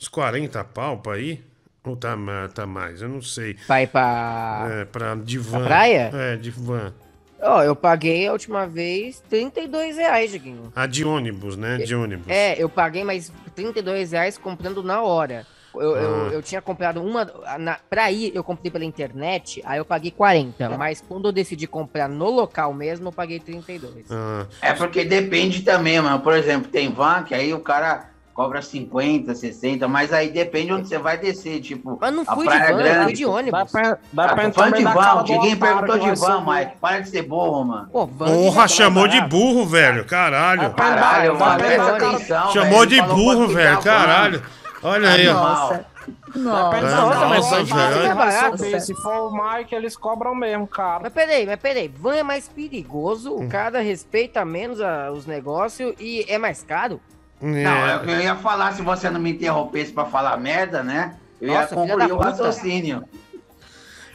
uns 0.00 0.08
40 0.08 0.62
pau 0.64 0.98
pra 0.98 1.18
ir? 1.18 1.44
Ou 1.84 1.96
tá, 1.96 2.16
tá 2.54 2.64
mais? 2.64 3.02
Eu 3.02 3.08
não 3.08 3.20
sei. 3.20 3.56
Vai 3.66 3.86
pra. 3.86 4.68
É, 4.70 4.84
pra 4.84 5.14
de 5.16 5.38
van. 5.38 5.58
Pra 5.58 5.66
praia? 5.66 6.10
É, 6.14 6.36
de 6.36 6.50
van. 6.50 6.92
Ó, 7.40 7.60
eu 7.64 7.74
paguei 7.74 8.28
a 8.28 8.32
última 8.32 8.68
vez 8.68 9.20
32 9.28 9.96
reais, 9.96 10.30
Diguinho. 10.30 10.72
A 10.76 10.86
de 10.86 11.04
ônibus, 11.04 11.56
né? 11.56 11.78
De 11.78 11.92
ônibus. 11.92 12.28
É, 12.28 12.54
eu 12.56 12.68
paguei 12.68 13.02
mais 13.02 13.32
32 13.56 14.12
reais 14.12 14.38
comprando 14.38 14.80
na 14.84 15.02
hora. 15.02 15.44
Eu, 15.74 15.96
eu, 15.96 16.26
Ah. 16.26 16.28
eu 16.32 16.42
tinha 16.42 16.60
comprado 16.60 17.02
uma. 17.02 17.24
Na, 17.58 17.78
pra 17.88 18.10
ir, 18.10 18.30
eu 18.34 18.44
comprei 18.44 18.70
pela 18.70 18.84
internet, 18.84 19.62
aí 19.64 19.78
eu 19.78 19.84
paguei 19.84 20.10
40. 20.10 20.68
Mas 20.76 21.02
quando 21.06 21.28
eu 21.28 21.32
decidi 21.32 21.66
comprar 21.66 22.08
no 22.08 22.28
local 22.30 22.72
mesmo, 22.74 23.08
eu 23.08 23.12
paguei 23.12 23.40
32. 23.40 24.04
Ah, 24.10 24.46
É 24.60 24.72
porque 24.72 25.04
depende 25.04 25.62
também, 25.62 26.00
mano. 26.00 26.20
Por 26.20 26.34
exemplo, 26.34 26.70
tem 26.70 26.90
van 26.92 27.22
que 27.22 27.34
aí 27.34 27.52
o 27.54 27.60
cara 27.60 28.10
cobra 28.34 28.62
50, 28.62 29.34
60, 29.34 29.86
mas 29.86 30.10
aí 30.10 30.30
depende 30.30 30.72
onde 30.72 30.88
você 30.88 30.96
vai 30.98 31.18
descer. 31.18 31.60
Tipo, 31.60 31.98
Mas 32.00 32.14
não 32.14 32.22
a 32.26 32.34
fui 32.34 32.46
de 32.48 32.54
Praia 32.54 32.64
van, 32.72 32.78
eu 32.80 32.84
Grande. 32.84 33.04
fui 33.04 33.12
de 33.12 33.26
ônibus. 33.26 33.60
Ah, 33.60 33.66
tô 33.66 34.52
falando 34.52 34.76
de 34.76 34.84
van, 34.84 35.14
o 35.14 35.22
Diguinho 35.22 35.56
perguntou 35.58 35.98
de 35.98 36.14
van, 36.18 36.40
Mike. 36.46 36.72
Para 36.80 37.00
de 37.00 37.08
ser 37.10 37.22
burro, 37.22 37.64
mano. 37.64 37.88
Pô, 37.92 38.06
Porra, 38.08 38.66
chamou 38.68 39.06
de 39.06 39.20
burro, 39.22 39.66
velho. 39.66 40.04
Caralho. 40.06 40.72
Caralho, 40.72 41.38
mano, 41.38 41.58
presta 41.58 41.96
atenção. 41.96 42.52
Chamou 42.52 42.86
de 42.86 43.00
burro, 43.02 43.48
velho. 43.48 43.80
tá 43.82 43.94
a 43.94 43.98
van. 43.98 44.04
Caralho. 44.06 44.42
Olha 44.82 45.10
aí, 45.10 45.28
ó. 45.28 45.34
Nossa. 45.34 45.86
Nossa, 46.34 46.80
Nossa, 46.80 47.26
mas 47.28 47.50
nossa, 47.50 47.98
é 48.00 48.14
barato. 48.14 48.58
Se 48.80 48.94
for 48.96 49.30
o 49.30 49.30
Mike, 49.32 49.74
eles 49.74 49.96
cobram 49.96 50.34
mesmo, 50.34 50.66
cara. 50.66 51.00
Mas 51.02 51.12
peraí, 51.12 51.46
mas 51.46 51.60
peraí, 51.60 51.88
van 51.88 52.16
é 52.16 52.22
mais 52.22 52.48
perigoso, 52.48 53.32
Hum. 53.36 53.46
o 53.46 53.48
cara 53.48 53.80
respeita 53.80 54.44
menos 54.44 54.80
a- 54.80 55.12
os 55.12 55.26
negócios 55.26 55.94
e 56.00 56.24
é 56.28 56.38
mais 56.38 56.62
caro? 56.64 57.00
Não, 57.40 57.86
é 57.86 57.96
o 57.96 58.00
que 58.00 58.10
eu 58.10 58.20
ia 58.20 58.34
falar 58.36 58.72
se 58.72 58.82
você 58.82 59.10
não 59.10 59.20
me 59.20 59.30
interrompesse 59.32 59.92
pra 59.92 60.04
falar 60.06 60.36
merda, 60.38 60.82
né? 60.82 61.16
Eu 61.40 61.48
ia 61.48 61.60
Nossa, 61.62 61.74
concluir 61.74 62.12
o 62.12 62.16
raciocínio. 62.18 63.04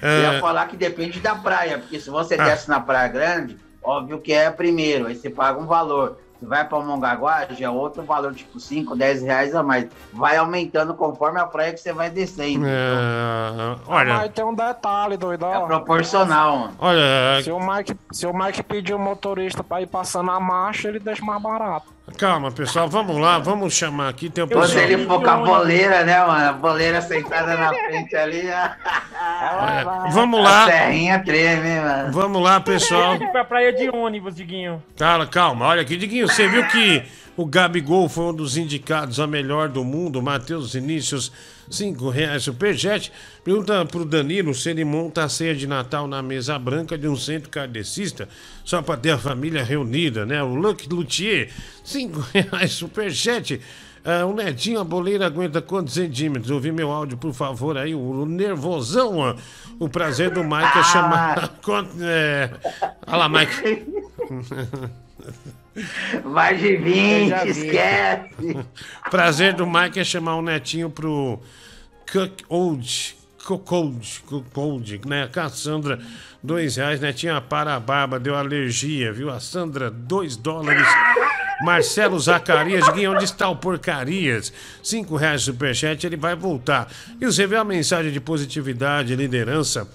Eu 0.02 0.10
É. 0.10 0.34
ia 0.34 0.40
falar 0.42 0.68
que 0.68 0.76
depende 0.78 1.20
da 1.20 1.36
praia, 1.36 1.78
porque 1.80 2.00
se 2.00 2.10
você 2.10 2.36
Ah. 2.36 2.44
desce 2.46 2.70
na 2.70 2.80
Praia 2.80 3.08
Grande, 3.08 3.58
óbvio 3.84 4.20
que 4.20 4.32
é 4.34 4.50
primeiro, 4.52 5.08
aí 5.08 5.16
você 5.16 5.30
paga 5.30 5.60
um 5.60 5.66
valor. 5.66 6.20
Você 6.40 6.45
vai 6.45 6.67
pra 6.67 6.80
Mongaguá, 6.80 7.48
já 7.49 7.66
é 7.66 7.69
outro 7.69 8.03
valor, 8.03 8.33
tipo 8.33 8.59
5, 8.59 8.95
10 8.95 9.24
reais 9.24 9.56
a 9.56 9.64
mais. 9.64 9.88
Vai 10.14 10.38
aumentando 10.38 10.93
conforme 10.93 11.40
a 11.40 11.48
praia 11.48 11.74
que 11.74 11.80
você 11.80 11.91
vai 11.91 12.09
descendo. 12.09 12.66
É, 12.67 13.75
olha, 13.88 14.30
tem 14.30 14.45
um 14.45 14.53
detalhe, 14.53 15.17
doidão. 15.17 15.64
É 15.64 15.66
proporcional, 15.66 16.57
mano. 16.57 16.74
olha, 16.80 17.41
Se 17.43 17.51
o 17.51 17.59
Mike, 17.59 17.98
se 18.11 18.27
o 18.27 18.33
Mike 18.33 18.61
pedir 18.64 18.93
o 18.93 18.99
motorista 18.99 19.64
pra 19.64 19.82
ir 19.82 19.88
passando 19.88 20.30
a 20.30 20.40
marcha, 20.40 20.88
ele 20.88 20.99
deixa 20.99 21.25
mais 21.25 21.41
barato. 21.41 21.97
Calma, 22.16 22.52
pessoal. 22.52 22.88
Vamos 22.88 23.18
lá, 23.18 23.38
vamos 23.40 23.74
chamar 23.74 24.10
aqui. 24.10 24.30
Tem 24.30 24.44
o 24.44 24.48
Quando 24.48 24.61
pessoal. 24.68 24.84
ele 24.84 25.06
for 25.06 25.22
com 25.22 25.30
a 25.30 25.38
boleira, 25.38 26.03
né, 26.03 26.19
mano? 26.26 26.50
A 26.50 26.53
boleira 26.53 27.02
sentada 27.02 27.56
na 27.58 27.69
frente 27.86 28.16
ali, 28.16 28.48
É, 28.48 28.72
vamos 30.11 30.44
lá. 30.44 30.64
a 30.64 30.72
serrinha 30.72 31.19
treme, 31.24 31.69
hein, 31.69 31.82
mano. 31.82 32.11
Vamos 32.14 32.42
lá, 32.42 32.60
pessoal. 32.60 33.18
Pra 33.32 33.44
praia 33.44 33.74
de 33.74 33.90
ônibus, 33.90 34.36
Diguinho. 34.36 34.82
Calma, 34.98 35.27
calma. 35.27 35.66
Olha 35.68 35.82
aqui, 35.82 35.98
Diguinho, 35.98 36.27
você 36.27 36.48
viu 36.48 36.66
que 36.68 37.03
o 37.38 37.45
Gabigol 37.45 38.09
foi 38.09 38.25
um 38.25 38.33
dos 38.33 38.57
indicados 38.57 39.19
a 39.19 39.27
melhor 39.27 39.69
do 39.69 39.83
mundo? 39.83 40.22
Matheus 40.22 40.74
Vinícius, 40.74 41.32
5 41.69 42.09
reais 42.09 42.43
superchat. 42.43 43.11
Pergunta 43.43 43.85
pro 43.85 44.03
Danilo 44.03 44.53
se 44.56 44.69
ele 44.72 44.83
monta 44.83 45.24
a 45.24 45.30
ceia 45.30 45.56
de 45.56 45.67
Natal 45.67 46.07
na 46.07 46.22
mesa 46.22 46.57
branca 46.57 46.98
de 46.98 47.07
um 47.07 47.16
centro 47.16 47.49
kardecista, 47.49 48.27
só 48.66 48.82
pra 48.82 48.98
ter 48.98 49.11
a 49.11 49.17
família 49.17 49.64
reunida, 49.64 50.25
né? 50.25 50.41
O 50.43 50.56
Luc 50.56 50.88
Luthier, 50.91 51.49
5 51.83 52.19
reais 52.33 52.74
superchat. 52.74 53.61
Ah, 54.03 54.25
o 54.25 54.33
Netinho, 54.33 54.80
a 54.80 54.83
boleira 54.85 55.25
aguenta 55.25 55.61
quantos 55.61 55.93
centímetros? 55.93 56.49
Ouvi 56.49 56.72
meu 56.72 56.90
áudio, 56.91 57.17
por 57.17 57.33
favor, 57.33 57.77
aí, 57.77 57.93
o 57.93 58.25
nervosão. 58.25 59.17
ó. 59.17 59.35
O 59.80 59.90
prazer 59.90 60.32
do 60.32 60.43
Mike 60.43 60.77
é 60.80 60.83
chamar. 60.85 61.49
Quanto- 61.61 61.98
é... 62.01 62.49
Olha 63.06 63.17
lá, 63.17 63.30
Mike. 63.30 63.85
Mais 66.26 66.60
de 66.60 66.74
Eu 66.74 66.82
20, 66.82 67.30
já 67.30 67.44
vi. 67.44 67.50
esquece. 67.50 68.66
Prazer 69.12 69.54
do 69.54 69.66
Mike 69.68 70.00
é 70.00 70.04
chamar 70.04 70.36
o 70.36 70.42
netinho 70.42 70.90
pro 70.90 71.40
Cook 72.12 72.44
Old. 72.50 73.18
Cocold, 73.46 74.24
Cocold, 74.26 75.02
né? 75.06 75.30
Com 75.34 75.40
a 75.40 75.48
Sandra, 75.50 76.00
dois 76.44 76.76
reais. 76.76 77.00
Netinha 77.00 77.40
para 77.40 77.76
a 77.76 77.80
barba, 77.80 78.20
deu 78.20 78.36
alergia, 78.36 79.14
viu? 79.14 79.30
A 79.30 79.40
Sandra, 79.40 79.90
dois 79.90 80.36
dólares. 80.36 80.86
Marcelo 81.62 82.20
Zacarias, 82.20 82.88
Guinho, 82.90 83.14
onde 83.14 83.24
está 83.24 83.48
o 83.50 83.56
Porcarias? 83.56 84.52
Cinco 84.84 85.16
reais 85.16 85.44
superchat, 85.44 86.06
ele 86.06 86.18
vai 86.18 86.36
voltar. 86.36 86.92
E 87.20 87.26
você 87.26 87.48
viu 87.48 87.60
a 87.60 87.64
mensagem 87.64 88.12
de 88.12 88.20
positividade, 88.20 89.16
liderança, 89.16 89.90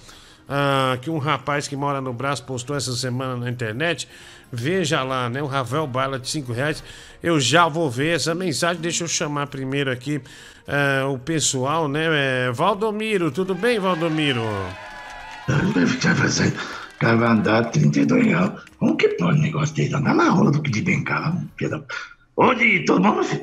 ah, 0.49 0.99
que 1.01 1.11
um 1.11 1.19
rapaz 1.19 1.69
que 1.69 1.77
mora 1.77 2.01
no 2.01 2.13
Braço 2.13 2.43
postou 2.45 2.75
essa 2.75 2.93
semana 2.97 3.37
na 3.37 3.51
internet? 3.51 4.09
Veja 4.53 5.03
lá, 5.03 5.31
né? 5.31 5.43
O 5.43 5.47
Ravel 5.47 5.87
Bala 5.87 6.19
de 6.19 6.29
cinco 6.29 6.53
reais. 6.53 6.85
Eu 7.23 7.41
já 7.41 7.67
vou 7.69 7.91
ver 7.91 8.17
essa 8.17 8.35
mensagem. 8.35 8.83
Deixa 8.83 9.05
eu 9.05 9.09
chamar 9.09 9.47
primeiro 9.47 9.91
aqui 9.91 10.21
ah, 10.69 11.07
o 11.09 11.19
pessoal, 11.19 11.89
né? 11.89 12.07
É, 12.13 12.53
Valdomiro, 12.53 13.31
tudo 13.31 13.55
bem, 13.55 13.79
Valdomiro? 13.79 14.43
Cara 16.99 17.33
andar 17.33 17.65
32 17.71 18.27
reais. 18.27 18.53
Como 18.79 18.97
que 18.97 19.09
pode 19.09 19.39
um 19.39 19.43
negócio 19.43 19.75
dele? 19.75 19.95
Andar 19.95 20.15
na 20.15 20.29
rola 20.29 20.51
do 20.51 20.63
que 20.63 20.71
de 20.71 20.83
filho 20.83 21.71
da... 21.71 21.83
Onde 22.37 22.85
todo 22.85 23.03
mundo, 23.03 23.17
meu 23.17 23.25
filho? 23.25 23.43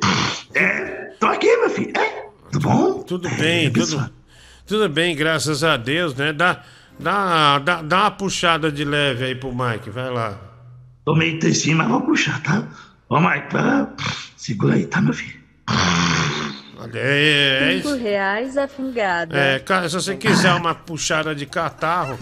É, 0.56 1.14
tô 1.20 1.28
aqui, 1.28 1.58
meu 1.58 1.70
filho. 1.70 1.92
É, 1.98 2.30
tudo 2.52 2.68
bom? 2.68 3.04
Tudo 3.04 3.30
bem, 3.30 3.72
tudo, 3.72 4.12
tudo 4.66 4.90
bem, 4.90 5.16
graças 5.16 5.64
a 5.64 5.76
Deus, 5.76 6.16
né? 6.16 6.32
Dá, 6.32 6.64
dá, 7.00 7.60
dá, 7.60 7.82
dá 7.82 8.02
uma 8.02 8.12
puxada 8.12 8.72
de 8.72 8.86
leve 8.86 9.26
aí 9.26 9.36
pro 9.36 9.54
Mike, 9.54 9.90
vai 9.90 10.10
lá. 10.10 10.49
Tô 11.10 11.16
meio 11.16 11.40
textinho, 11.40 11.76
mas 11.76 11.88
vou 11.88 12.02
puxar, 12.02 12.40
tá? 12.44 12.68
Ô, 13.10 13.20
Mike, 13.20 13.50
para... 13.50 13.92
segura 14.38 14.76
aí, 14.76 14.86
tá, 14.86 15.02
meu 15.02 15.12
filho? 15.12 15.40
Olha, 16.78 16.92
É, 16.94 17.64
é, 17.64 17.78
Cinco 17.78 17.96
isso. 17.96 17.98
reais 17.98 18.58
a 18.58 18.68
fungada. 18.68 19.36
É, 19.36 19.58
cara, 19.58 19.90
se 19.90 19.96
você 19.96 20.16
quiser 20.16 20.54
uma 20.54 20.76
puxada 20.76 21.34
de 21.34 21.48
catarro, 21.48 22.20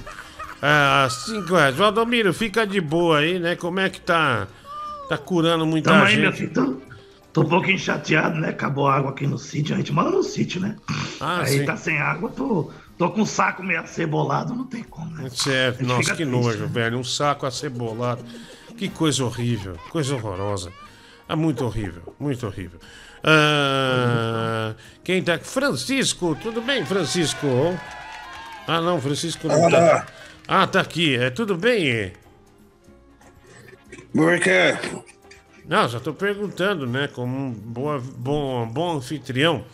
é, 0.61 1.09
cinco 1.09 1.53
reais. 1.55 1.75
Valdomiro, 1.75 2.33
fica 2.33 2.65
de 2.65 2.79
boa 2.79 3.17
aí, 3.19 3.37
né? 3.39 3.57
Como 3.57 3.77
é 3.81 3.89
que 3.89 3.99
tá? 3.99 4.47
Tá 5.09 5.17
curando 5.17 5.65
muita 5.65 5.89
Tamo 5.91 6.05
aí, 6.05 6.11
gente. 6.13 6.21
meu 6.21 6.31
filho. 6.31 6.53
Tô, 6.53 6.77
tô 7.33 7.41
um 7.41 7.49
pouquinho 7.49 7.77
chateado, 7.77 8.39
né? 8.39 8.51
Acabou 8.51 8.87
a 8.87 8.95
água 8.95 9.11
aqui 9.11 9.27
no 9.27 9.37
sítio, 9.37 9.75
a 9.75 9.77
gente 9.79 9.91
mora 9.91 10.11
no 10.11 10.23
sítio, 10.23 10.61
né? 10.61 10.77
Ah, 11.19 11.41
Aí 11.41 11.59
sim. 11.59 11.65
tá 11.65 11.75
sem 11.75 11.99
água, 11.99 12.29
tô, 12.29 12.71
tô 12.97 13.09
com 13.09 13.23
o 13.23 13.27
saco 13.27 13.61
meio 13.61 13.81
acebolado, 13.81 14.55
não 14.55 14.65
tem 14.65 14.83
como, 14.83 15.11
né? 15.11 15.29
Certo, 15.29 15.83
nossa, 15.83 16.11
que 16.11 16.23
triste, 16.23 16.31
nojo, 16.31 16.59
né? 16.59 16.69
velho. 16.71 16.97
Um 16.97 17.03
saco 17.03 17.45
acebolado. 17.45 18.23
Que 18.77 18.89
coisa 18.89 19.25
horrível, 19.25 19.75
coisa 19.89 20.15
horrorosa. 20.15 20.71
É 21.27 21.35
muito 21.35 21.65
horrível, 21.65 22.13
muito 22.19 22.45
horrível. 22.45 22.79
Ah, 23.23 24.75
quem 25.03 25.21
tá 25.23 25.33
aqui? 25.33 25.47
Francisco, 25.47 26.37
tudo 26.41 26.61
bem, 26.61 26.85
Francisco? 26.85 27.47
Ah, 28.67 28.79
não, 28.81 29.01
Francisco 29.01 29.47
não 29.47 29.69
tá. 29.69 30.05
Ah, 30.47 30.67
tá 30.67 30.79
aqui. 30.81 31.15
É, 31.17 31.29
tudo 31.29 31.57
bem? 31.57 32.13
Por 34.13 34.39
quê? 34.39 34.77
Não, 35.65 35.89
só 35.89 35.99
tô 35.99 36.13
perguntando, 36.13 36.85
né? 36.87 37.07
Como 37.07 37.35
um 37.37 37.51
boa, 37.51 37.99
bom, 37.99 38.65
bom 38.67 38.97
anfitrião, 38.97 39.65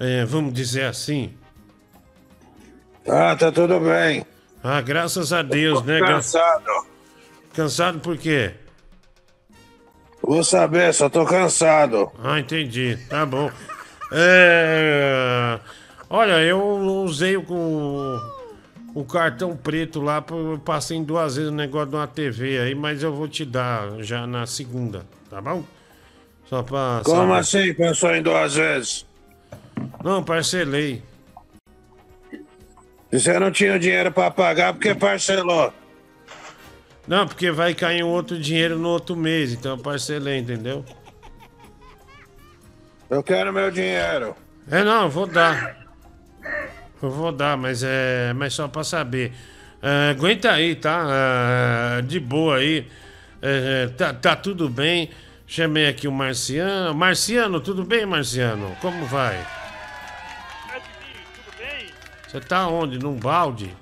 é, 0.00 0.24
vamos 0.24 0.52
dizer 0.52 0.84
assim. 0.84 1.34
Ah, 3.06 3.36
tá 3.36 3.52
tudo 3.52 3.78
bem. 3.80 4.24
Ah, 4.64 4.80
graças 4.80 5.32
a 5.32 5.42
Deus, 5.42 5.82
né? 5.84 5.98
Gra- 6.00 6.16
Cansado. 7.58 7.98
Por 7.98 8.16
quê? 8.16 8.52
Vou 10.22 10.44
saber, 10.44 10.94
só 10.94 11.08
tô 11.08 11.24
cansado. 11.24 12.08
Ah, 12.22 12.38
entendi. 12.38 12.96
Tá 13.08 13.26
bom. 13.26 13.50
É... 14.12 15.58
Olha, 16.08 16.40
eu 16.40 16.62
usei 17.02 17.36
o, 17.36 18.20
o 18.94 19.04
cartão 19.04 19.56
preto 19.56 20.00
lá, 20.00 20.24
eu 20.30 20.60
passei 20.64 21.02
duas 21.02 21.34
vezes 21.34 21.50
o 21.50 21.54
negócio 21.54 21.88
de 21.88 21.96
uma 21.96 22.06
TV 22.06 22.60
aí, 22.60 22.74
mas 22.76 23.02
eu 23.02 23.12
vou 23.12 23.26
te 23.26 23.44
dar 23.44 24.04
já 24.04 24.24
na 24.24 24.46
segunda, 24.46 25.04
tá 25.28 25.40
bom? 25.40 25.64
Só 26.44 26.62
pra. 26.62 27.00
Como 27.04 27.16
saber. 27.16 27.40
assim? 27.40 27.74
Pensou 27.74 28.14
em 28.14 28.22
duas 28.22 28.54
vezes? 28.54 29.04
Não, 30.04 30.22
parcelei. 30.22 31.02
E 33.10 33.18
você 33.18 33.36
não 33.36 33.50
tinha 33.50 33.80
dinheiro 33.80 34.12
pra 34.12 34.30
pagar 34.30 34.74
porque 34.74 34.94
parcelou. 34.94 35.72
Não, 37.08 37.26
porque 37.26 37.50
vai 37.50 37.72
cair 37.72 38.04
um 38.04 38.08
outro 38.08 38.38
dinheiro 38.38 38.78
no 38.78 38.90
outro 38.90 39.16
mês, 39.16 39.54
então 39.54 39.72
eu 39.72 39.78
parcelei, 39.78 40.38
entendeu? 40.38 40.84
Eu 43.08 43.22
quero 43.22 43.50
meu 43.50 43.70
dinheiro. 43.70 44.36
É, 44.70 44.84
não, 44.84 45.04
eu 45.04 45.08
vou 45.08 45.26
dar. 45.26 45.78
Eu 47.02 47.10
vou 47.10 47.32
dar, 47.32 47.56
mas 47.56 47.82
é. 47.82 48.34
Mas 48.34 48.52
só 48.52 48.68
pra 48.68 48.84
saber. 48.84 49.32
É, 49.80 50.10
aguenta 50.10 50.52
aí, 50.52 50.74
tá? 50.74 51.06
É, 51.98 52.02
de 52.02 52.20
boa 52.20 52.56
aí. 52.56 52.86
É, 53.40 53.86
tá, 53.96 54.12
tá 54.12 54.36
tudo 54.36 54.68
bem. 54.68 55.08
Chamei 55.46 55.88
aqui 55.88 56.06
o 56.06 56.12
Marciano. 56.12 56.94
Marciano, 56.94 57.58
tudo 57.58 57.84
bem, 57.84 58.04
Marciano? 58.04 58.76
Como 58.82 59.06
vai? 59.06 59.42
Você 62.26 62.38
tá 62.38 62.68
onde? 62.68 62.98
Num 62.98 63.16
balde? 63.16 63.74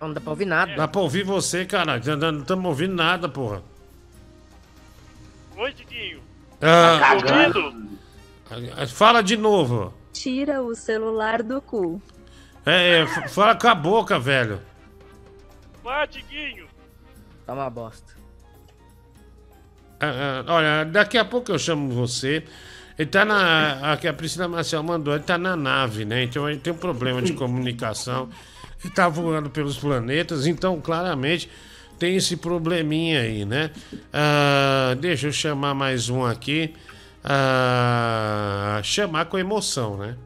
Não 0.00 0.12
dá 0.12 0.20
pra 0.20 0.30
ouvir 0.30 0.46
nada. 0.46 0.74
Dá 0.74 0.88
pra 0.88 1.00
ouvir 1.00 1.24
você, 1.24 1.64
caralho. 1.66 2.16
Não 2.16 2.38
estamos 2.40 2.64
ouvindo 2.64 2.94
nada, 2.94 3.28
porra. 3.28 3.62
Oi, 5.56 5.72
Diguinho. 5.74 6.20
Ah, 6.62 6.98
Tá 6.98 7.34
ouvindo? 7.34 7.90
Fala 8.88 9.22
de 9.22 9.36
novo. 9.36 9.92
Tira 10.12 10.62
o 10.62 10.74
celular 10.74 11.42
do 11.42 11.60
cu. 11.60 12.00
É, 12.64 13.00
é, 13.00 13.28
fala 13.28 13.54
com 13.54 13.68
a 13.68 13.74
boca, 13.74 14.18
velho. 14.18 14.60
Vá, 15.84 16.06
Diguinho. 16.06 16.66
Tá 17.46 17.52
uma 17.52 17.68
bosta. 17.68 18.14
Ah, 20.00 20.42
ah, 20.46 20.52
olha, 20.54 20.84
daqui 20.86 21.18
a 21.18 21.24
pouco 21.24 21.52
eu 21.52 21.58
chamo 21.58 21.92
você. 21.92 22.42
Ele 22.98 23.08
tá 23.08 23.24
na. 23.24 23.92
Aqui 23.92 24.08
a 24.08 24.12
Priscila 24.14 24.48
Marcel 24.48 24.82
mandou, 24.82 25.14
ele 25.14 25.22
tá 25.24 25.36
na 25.36 25.56
nave, 25.56 26.04
né? 26.06 26.24
Então 26.24 26.48
ele 26.48 26.58
tem 26.58 26.72
um 26.72 26.76
problema 26.76 27.20
de 27.20 27.32
comunicação. 27.34 28.28
Ele 28.82 28.92
tá 28.92 29.08
voando 29.08 29.50
pelos 29.50 29.78
planetas, 29.78 30.46
então 30.46 30.80
claramente 30.80 31.50
tem 31.98 32.16
esse 32.16 32.36
probleminha 32.36 33.20
aí, 33.20 33.44
né? 33.44 33.70
Ah, 34.12 34.96
deixa 34.98 35.26
eu 35.26 35.32
chamar 35.32 35.74
mais 35.74 36.08
um 36.08 36.24
aqui. 36.24 36.74
Ah, 37.22 38.80
chamar 38.82 39.26
com 39.26 39.38
emoção, 39.38 39.98
né? 39.98 40.16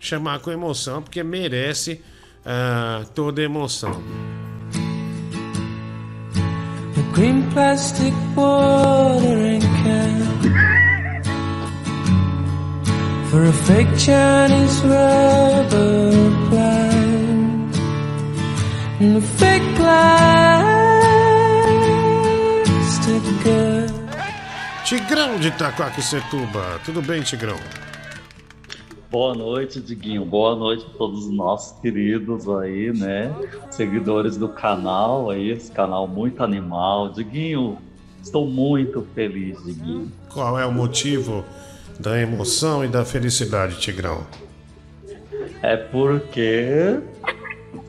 Chamar 0.00 0.40
com 0.40 0.50
emoção, 0.50 1.00
porque 1.00 1.22
merece 1.22 2.02
ah, 2.44 3.04
toda 3.14 3.40
emoção. 3.40 4.02
Green 7.14 7.48
plastic 7.52 8.12
watering 8.34 9.60
can 9.60 10.34
for 13.30 13.44
a 13.44 13.52
fake 13.52 13.96
Chinese 13.96 14.80
rubber 14.80 16.50
plant 16.50 17.03
and 19.00 19.20
fake 19.20 19.62
plastic 19.76 20.84
girl. 23.42 23.86
Tigrão 24.84 25.38
de 25.38 25.48
Itacoaquecetuba. 25.48 26.80
Tudo 26.84 27.02
bem, 27.02 27.22
Tigrão? 27.22 27.56
Boa 29.10 29.34
noite, 29.34 29.80
Diguinho. 29.80 30.24
Boa 30.24 30.54
noite 30.54 30.86
a 30.86 30.98
todos 30.98 31.26
os 31.26 31.32
nossos 31.32 31.80
queridos 31.80 32.48
aí, 32.48 32.92
né? 32.92 33.34
Seguidores 33.70 34.36
do 34.36 34.48
canal 34.48 35.30
aí, 35.30 35.50
esse 35.50 35.72
canal 35.72 36.06
muito 36.06 36.42
animal. 36.42 37.10
Diguinho, 37.10 37.78
estou 38.22 38.46
muito 38.46 39.06
feliz, 39.14 39.64
Diguinho. 39.64 40.12
Qual 40.32 40.58
é 40.58 40.66
o 40.66 40.72
motivo 40.72 41.44
da 41.98 42.20
emoção 42.20 42.84
e 42.84 42.88
da 42.88 43.04
felicidade, 43.04 43.80
Tigrão? 43.80 44.26
É 45.62 45.76
porque 45.76 47.00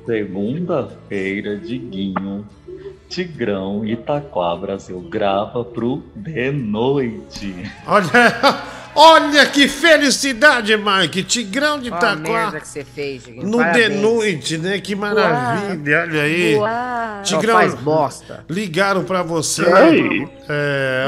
segunda-feira, 0.06 1.58
Diguinho, 1.58 2.48
Tigrão 3.10 3.86
Itaquá 3.86 4.56
Brasil 4.56 5.00
grava 5.10 5.64
pro 5.64 6.04
De 6.16 6.52
Noite. 6.52 7.54
Olha, 7.88 8.64
olha 8.96 9.46
que 9.48 9.68
felicidade, 9.68 10.76
Mike! 10.76 11.24
Tigrão 11.24 11.80
de 11.80 11.90
Olha 11.92 11.96
a 11.96 12.14
Itaquá 12.14 12.16
merda 12.34 12.60
que 12.60 12.68
você 12.68 12.84
fez, 12.84 13.24
Diguinho. 13.24 13.48
no 13.48 13.58
Parabéns. 13.58 13.90
de 13.90 13.96
noite, 14.02 14.58
né? 14.58 14.80
Que 14.80 14.96
maravilha, 14.96 16.02
olha 16.02 16.22
aí. 16.22 16.56
Uau. 16.56 17.22
Tigrão, 17.24 17.54
Só 17.54 17.60
faz 17.60 17.76
bosta. 17.76 18.46
ligaram 18.50 19.04
pra 19.04 19.24
você. 19.24 19.64
Ei. 19.64 20.28
É, 20.50 21.06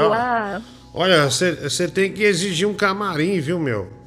olha, 0.94 1.26
você 1.28 1.88
tem 1.88 2.12
que 2.12 2.22
exigir 2.22 2.66
um 2.66 2.74
camarim, 2.74 3.38
viu, 3.40 3.58
meu? 3.58 3.97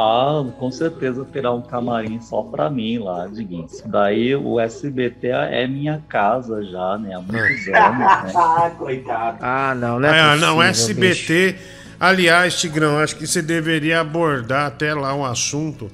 Ah, 0.00 0.44
com 0.58 0.70
certeza 0.70 1.24
terá 1.24 1.52
um 1.52 1.60
camarim 1.62 2.20
só 2.20 2.42
pra 2.42 2.70
mim 2.70 2.98
lá, 2.98 3.26
Diguinho. 3.26 3.66
Isso 3.66 3.86
daí 3.86 4.34
o 4.34 4.58
SBT 4.58 5.28
é 5.28 5.66
minha 5.66 6.02
casa 6.08 6.62
já, 6.64 6.96
né? 6.98 7.14
Há 7.14 7.20
muitos 7.20 7.66
anos, 7.68 7.98
né? 7.98 8.32
Ah, 8.34 8.70
coitado. 8.78 9.38
Ah, 9.42 9.74
não, 9.74 10.00
não 10.00 10.08
É, 10.08 10.34
é 10.34 10.36
não, 10.36 10.56
possível, 10.56 11.00
bicho. 11.02 11.32
SBT. 11.32 11.56
Aliás, 12.00 12.58
Tigrão, 12.58 12.98
acho 12.98 13.14
que 13.16 13.26
você 13.26 13.42
deveria 13.42 14.00
abordar 14.00 14.66
até 14.66 14.94
lá 14.94 15.14
o 15.14 15.22
assunto 15.24 15.90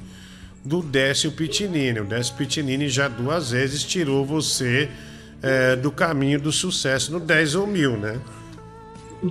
do 0.64 0.80
Décio 0.82 1.32
Pitinini. 1.32 1.98
O 2.00 2.04
Décio 2.04 2.34
Pitinini 2.36 2.88
já 2.88 3.08
duas 3.08 3.50
vezes 3.50 3.82
tirou 3.82 4.24
você 4.24 4.88
é, 5.42 5.74
do 5.74 5.90
caminho 5.90 6.40
do 6.40 6.52
sucesso 6.52 7.10
no 7.12 7.18
10 7.18 7.56
ou 7.56 7.66
1000, 7.66 7.96
né? 7.96 8.20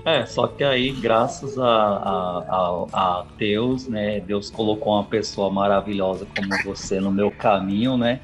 É, 0.03 0.25
só 0.25 0.47
que 0.47 0.63
aí, 0.63 0.91
graças 0.91 1.57
a, 1.59 1.65
a, 1.65 2.43
a, 2.49 2.85
a 2.93 3.25
Deus, 3.37 3.87
né? 3.87 4.19
Deus 4.19 4.49
colocou 4.49 4.93
uma 4.93 5.03
pessoa 5.03 5.49
maravilhosa 5.51 6.25
como 6.35 6.49
você 6.63 6.99
no 6.99 7.11
meu 7.11 7.29
caminho, 7.31 7.97
né? 7.97 8.19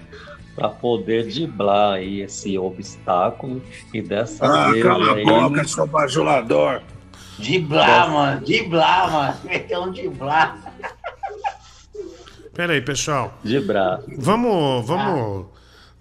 Pra 0.55 0.69
poder 0.69 1.27
driblar 1.27 1.93
aí 1.93 2.21
esse 2.21 2.57
obstáculo. 2.57 3.61
E 3.93 4.01
dessa 4.01 4.45
Ah, 4.45 4.71
vez 4.71 4.83
cala 4.83 5.11
a 5.11 5.15
aí. 5.15 5.23
boca, 5.25 5.63
seu 5.63 5.87
bajulador. 5.87 6.81
Diblar, 7.39 8.11
mano. 8.11 8.41
Diblar, 8.41 9.11
mano. 9.11 9.37
Meteu 9.45 9.81
um 9.83 9.91
diblar. 9.91 10.57
Pera 12.53 12.73
aí, 12.73 12.81
pessoal. 12.81 13.33
Dibrar. 13.43 14.01
Vamos, 14.17 14.85
vamos, 14.85 15.45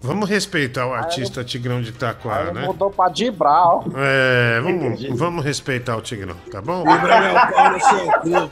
vamos 0.01 0.29
respeitar 0.29 0.85
o 0.87 0.93
artista 0.93 1.43
Tigrão 1.43 1.81
de 1.81 1.89
Itaquá, 1.89 2.37
Aí 2.47 2.53
né? 2.53 2.65
mudou 2.65 2.89
pra 2.91 3.09
Dibral. 3.09 3.85
É, 3.95 4.59
vamos, 4.63 5.03
vamos 5.17 5.45
respeitar 5.45 5.95
o 5.95 6.01
Tigrão, 6.01 6.35
tá 6.51 6.61
bom? 6.61 6.83
Vibra 6.83 7.21
meu 7.21 7.33
pau 7.33 7.71
no 7.71 7.79
seu 7.79 8.11
cu. 8.47 8.51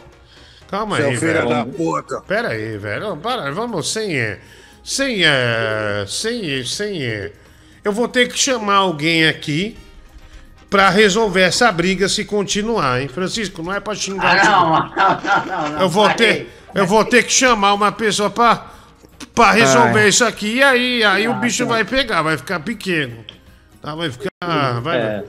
Calma 0.69 0.97
Seu 0.97 1.07
aí, 1.09 1.17
filho 1.17 1.33
velho. 1.33 1.49
da 1.49 1.65
puta. 1.65 2.21
Pera 2.21 2.49
aí, 2.49 2.77
velho. 2.77 3.17
Para, 3.17 3.51
vamos 3.51 3.91
sem. 3.91 4.11
Sem. 4.83 5.23
Sem. 6.07 6.63
Sem. 6.63 7.01
Eu 7.83 7.91
vou 7.91 8.07
ter 8.07 8.27
que 8.31 8.37
chamar 8.37 8.75
alguém 8.75 9.27
aqui 9.27 9.75
pra 10.69 10.89
resolver 10.91 11.41
essa 11.41 11.71
briga 11.71 12.07
se 12.07 12.23
continuar, 12.23 13.01
hein? 13.01 13.07
Francisco, 13.07 13.63
não 13.63 13.73
é 13.73 13.79
pra 13.79 13.95
xingar. 13.95 14.39
Ah, 14.45 14.51
não, 14.51 14.69
não, 14.69 14.85
não, 14.85 15.45
não, 15.63 15.69
não. 15.71 15.81
eu 15.81 15.89
vou 15.89 16.07
ter. 16.13 16.55
Eu 16.75 16.85
vou 16.85 17.03
ter 17.03 17.23
que 17.23 17.31
chamar 17.31 17.73
uma 17.73 17.91
pessoa 17.91 18.29
pra, 18.29 18.67
pra 19.43 19.51
resolver 19.51 19.99
Ai. 20.01 20.09
isso 20.09 20.25
aqui. 20.25 20.55
E 20.55 20.63
aí, 20.63 21.03
aí 21.03 21.27
o 21.27 21.31
Ah, 21.31 21.35
bicho 21.35 21.63
tá. 21.65 21.69
vai 21.73 21.85
pegar, 21.85 22.21
vai 22.21 22.37
ficar 22.37 22.59
pequeno. 22.59 23.23
Tá? 23.81 23.95
Vai 23.95 24.11
ficar. 24.11 24.79
Vai, 24.81 24.97
É. 24.97 25.23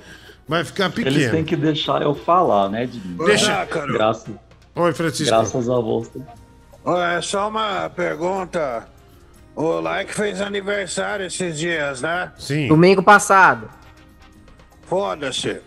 Vai 0.48 0.64
ficar 0.64 0.86
Eles 0.86 0.94
pequeno. 1.14 1.30
têm 1.32 1.44
que 1.44 1.54
deixar 1.56 2.02
eu 2.02 2.12
falar, 2.14 2.68
né, 2.68 2.84
Diguinho? 2.86 3.24
Deixa- 3.24 3.64
Graças, 3.66 4.34
Oi, 4.74 4.92
Francisco. 4.92 5.32
graças 5.34 5.68
a 5.68 5.74
você. 5.80 6.20
É 7.16 7.20
só 7.22 7.48
uma 7.48 7.88
pergunta. 7.90 8.88
O 9.54 9.78
Like 9.80 10.12
fez 10.12 10.40
aniversário 10.40 11.26
esses 11.26 11.56
dias, 11.58 12.00
né? 12.00 12.32
Sim. 12.38 12.66
Domingo 12.68 13.02
passado. 13.02 13.68
Foda-se. 14.82 15.60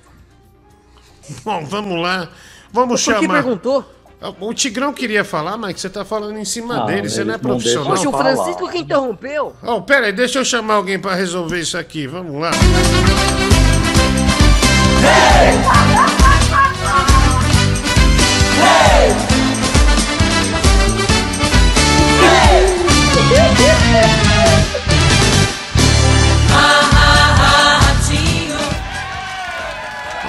Bom, 1.46 1.64
vamos 1.66 2.02
lá. 2.02 2.28
Vamos 2.72 3.04
Por 3.06 3.14
que 3.16 3.22
chamar. 3.22 3.34
perguntou? 3.36 3.86
O 4.40 4.54
Tigrão 4.54 4.94
queria 4.94 5.24
falar, 5.26 5.58
mas 5.58 5.82
você 5.82 5.90
tá 5.90 6.06
falando 6.06 6.38
em 6.38 6.46
cima 6.46 6.84
Ah, 6.84 6.86
dele. 6.86 7.10
Você 7.10 7.26
não 7.26 7.34
é 7.34 7.38
profissional. 7.38 7.90
Poxa, 7.90 8.08
o 8.10 8.12
Francisco 8.18 8.70
que 8.70 8.78
interrompeu. 8.80 9.54
Oh, 9.62 9.82
pera 9.82 10.06
aí, 10.06 10.14
deixa 10.14 10.40
eu 10.40 10.46
chamar 10.46 10.76
alguém 10.76 10.98
pra 10.98 11.14
resolver 11.14 11.60
isso 11.60 11.78
aqui. 11.78 12.08
Vamos 12.08 12.40
lá. 12.42 12.52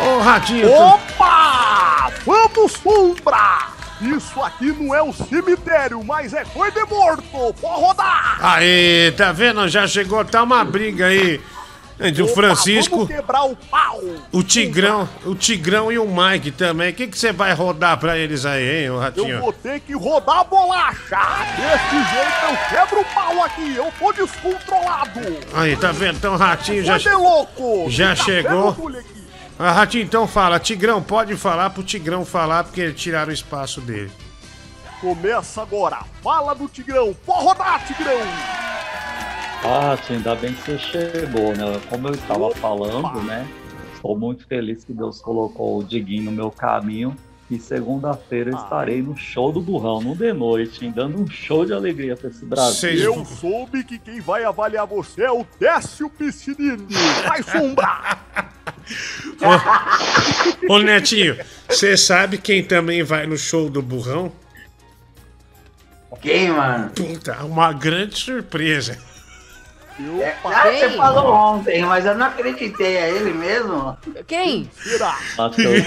Ô, 0.03 0.19
Ratinho. 0.21 0.69
tu- 0.69 0.75
Opa! 0.75 2.11
Vamos, 2.27 2.73
sombra! 2.73 3.54
Isso 4.05 4.41
aqui 4.43 4.73
não 4.73 4.95
é 4.95 5.03
um 5.03 5.13
cemitério, 5.13 6.03
mas 6.05 6.33
é 6.35 6.45
coisa 6.45 6.73
de 6.85 6.91
morto! 6.91 7.23
Pode 7.61 7.81
rodar! 7.81 8.39
Aê, 8.43 9.13
tá 9.17 9.33
vendo? 9.33 9.67
Já 9.69 9.87
chegou, 9.87 10.25
tá 10.25 10.43
uma 10.43 10.65
briga 10.65 11.07
aí 11.07 11.41
entre 12.01 12.23
o 12.23 12.27
Opa, 12.27 12.35
Francisco, 12.35 13.07
quebrar 13.07 13.45
o 13.45 13.55
pau! 13.55 14.01
o 14.33 14.43
Tigrão, 14.43 15.09
o 15.25 15.35
Tigrão 15.35 15.93
e 15.93 15.99
o 15.99 16.07
Mike 16.07 16.51
também. 16.51 16.91
O 16.91 16.93
que 16.95 17.07
você 17.07 17.33
vai 17.33 17.53
rodar 17.55 17.97
pra 17.99 18.19
eles 18.19 18.45
aí, 18.45 18.79
hein, 18.81 18.85
Eu 18.87 18.99
Ratinho? 18.99 19.41
vou 19.41 19.53
ter 19.53 19.79
que 19.81 19.95
rodar 19.95 20.41
a 20.41 20.45
bolacha! 20.45 21.21
Desse 21.57 22.11
jeito 22.13 22.45
eu 22.51 22.69
quebro 22.79 23.01
o 23.01 23.05
pau 23.15 23.45
aqui! 23.45 23.75
Eu 23.77 23.93
tô 23.99 24.13
descontrolado! 24.13 25.21
Aí, 25.55 25.77
tá 25.77 25.93
vendo? 25.93 26.17
Então 26.17 26.35
o 26.35 26.37
Ratinho 26.37 26.83
já, 26.85 26.99
de 26.99 27.09
louco! 27.11 27.87
já 27.89 28.09
Tá 28.17 28.25
chegou. 28.25 28.73
vendo? 28.73 29.14
Ah, 29.59 29.71
Ratinho, 29.71 30.05
então 30.05 30.27
fala. 30.27 30.59
Tigrão, 30.59 31.03
pode 31.03 31.37
falar 31.37 31.71
pro 31.71 31.83
Tigrão 31.83 32.25
falar, 32.25 32.65
porque 32.65 32.93
tiraram 32.93 33.31
o 33.31 33.35
espaço 33.35 33.81
dele. 33.81 34.11
Começa 35.01 35.63
agora! 35.63 36.05
Fala 36.23 36.55
do 36.55 36.67
Tigrão! 36.67 37.15
Pode 37.27 37.45
rodar, 37.45 37.87
Tigrão! 37.87 38.19
Ah, 39.67 39.97
tia, 39.97 40.17
ainda 40.17 40.35
bem 40.35 40.53
que 40.53 40.63
você 40.63 40.79
chegou, 40.79 41.57
né? 41.57 41.81
Como 41.89 42.09
eu 42.09 42.15
estava 42.15 42.51
falando, 42.55 43.23
né? 43.23 43.47
Estou 43.95 44.19
muito 44.19 44.47
feliz 44.47 44.85
que 44.85 44.93
Deus 44.93 45.21
colocou 45.21 45.79
o 45.79 45.85
Diguinho 45.85 46.25
no 46.25 46.33
meu 46.33 46.51
caminho. 46.51 47.17
E 47.51 47.59
segunda-feira 47.59 48.51
eu 48.51 48.57
estarei 48.57 49.03
no 49.03 49.17
show 49.17 49.53
do 49.53 49.61
Burrão, 49.61 50.01
no 50.01 50.17
de 50.17 50.33
noite, 50.33 50.85
hein? 50.85 50.93
dando 50.95 51.21
um 51.21 51.27
show 51.27 51.65
de 51.65 51.73
alegria 51.73 52.17
pra 52.17 52.31
esse 52.31 52.45
Brasil. 52.45 52.91
Eu 52.91 53.25
soube 53.25 53.85
que 53.85 53.99
quem 53.99 54.21
vai 54.21 54.45
avaliar 54.45 54.87
você 54.87 55.23
é 55.23 55.31
o 55.31 55.47
Décio 55.61 56.09
Piscinini! 56.09 56.87
Vai, 57.27 57.43
sombra! 57.43 58.19
Ô, 60.69 60.79
Netinho, 60.79 61.39
você 61.69 61.97
sabe 61.97 62.39
quem 62.39 62.63
também 62.63 63.03
vai 63.03 63.27
no 63.27 63.37
show 63.37 63.69
do 63.69 63.83
Burrão? 63.83 64.33
Quem, 66.21 66.51
mano? 66.51 66.91
Puta, 66.91 67.45
uma 67.45 67.73
grande 67.73 68.17
surpresa. 68.19 68.99
É, 70.21 70.35
ah, 70.45 70.63
você 70.63 70.91
falou 70.91 71.33
ontem, 71.33 71.85
mas 71.85 72.05
eu 72.05 72.15
não 72.15 72.27
acreditei. 72.27 72.97
É 72.97 73.11
ele 73.11 73.33
mesmo? 73.33 73.97
Quem? 74.27 74.69
Será? 74.83 75.17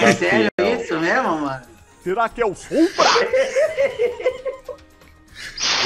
É 0.01 0.13
sério 0.13 0.51
isso 0.79 0.97
mesmo, 0.99 1.39
mano? 1.39 1.61
Será 2.03 2.29
que 2.29 2.41
é 2.41 2.45
o 2.45 2.55
Sombra? 2.55 2.87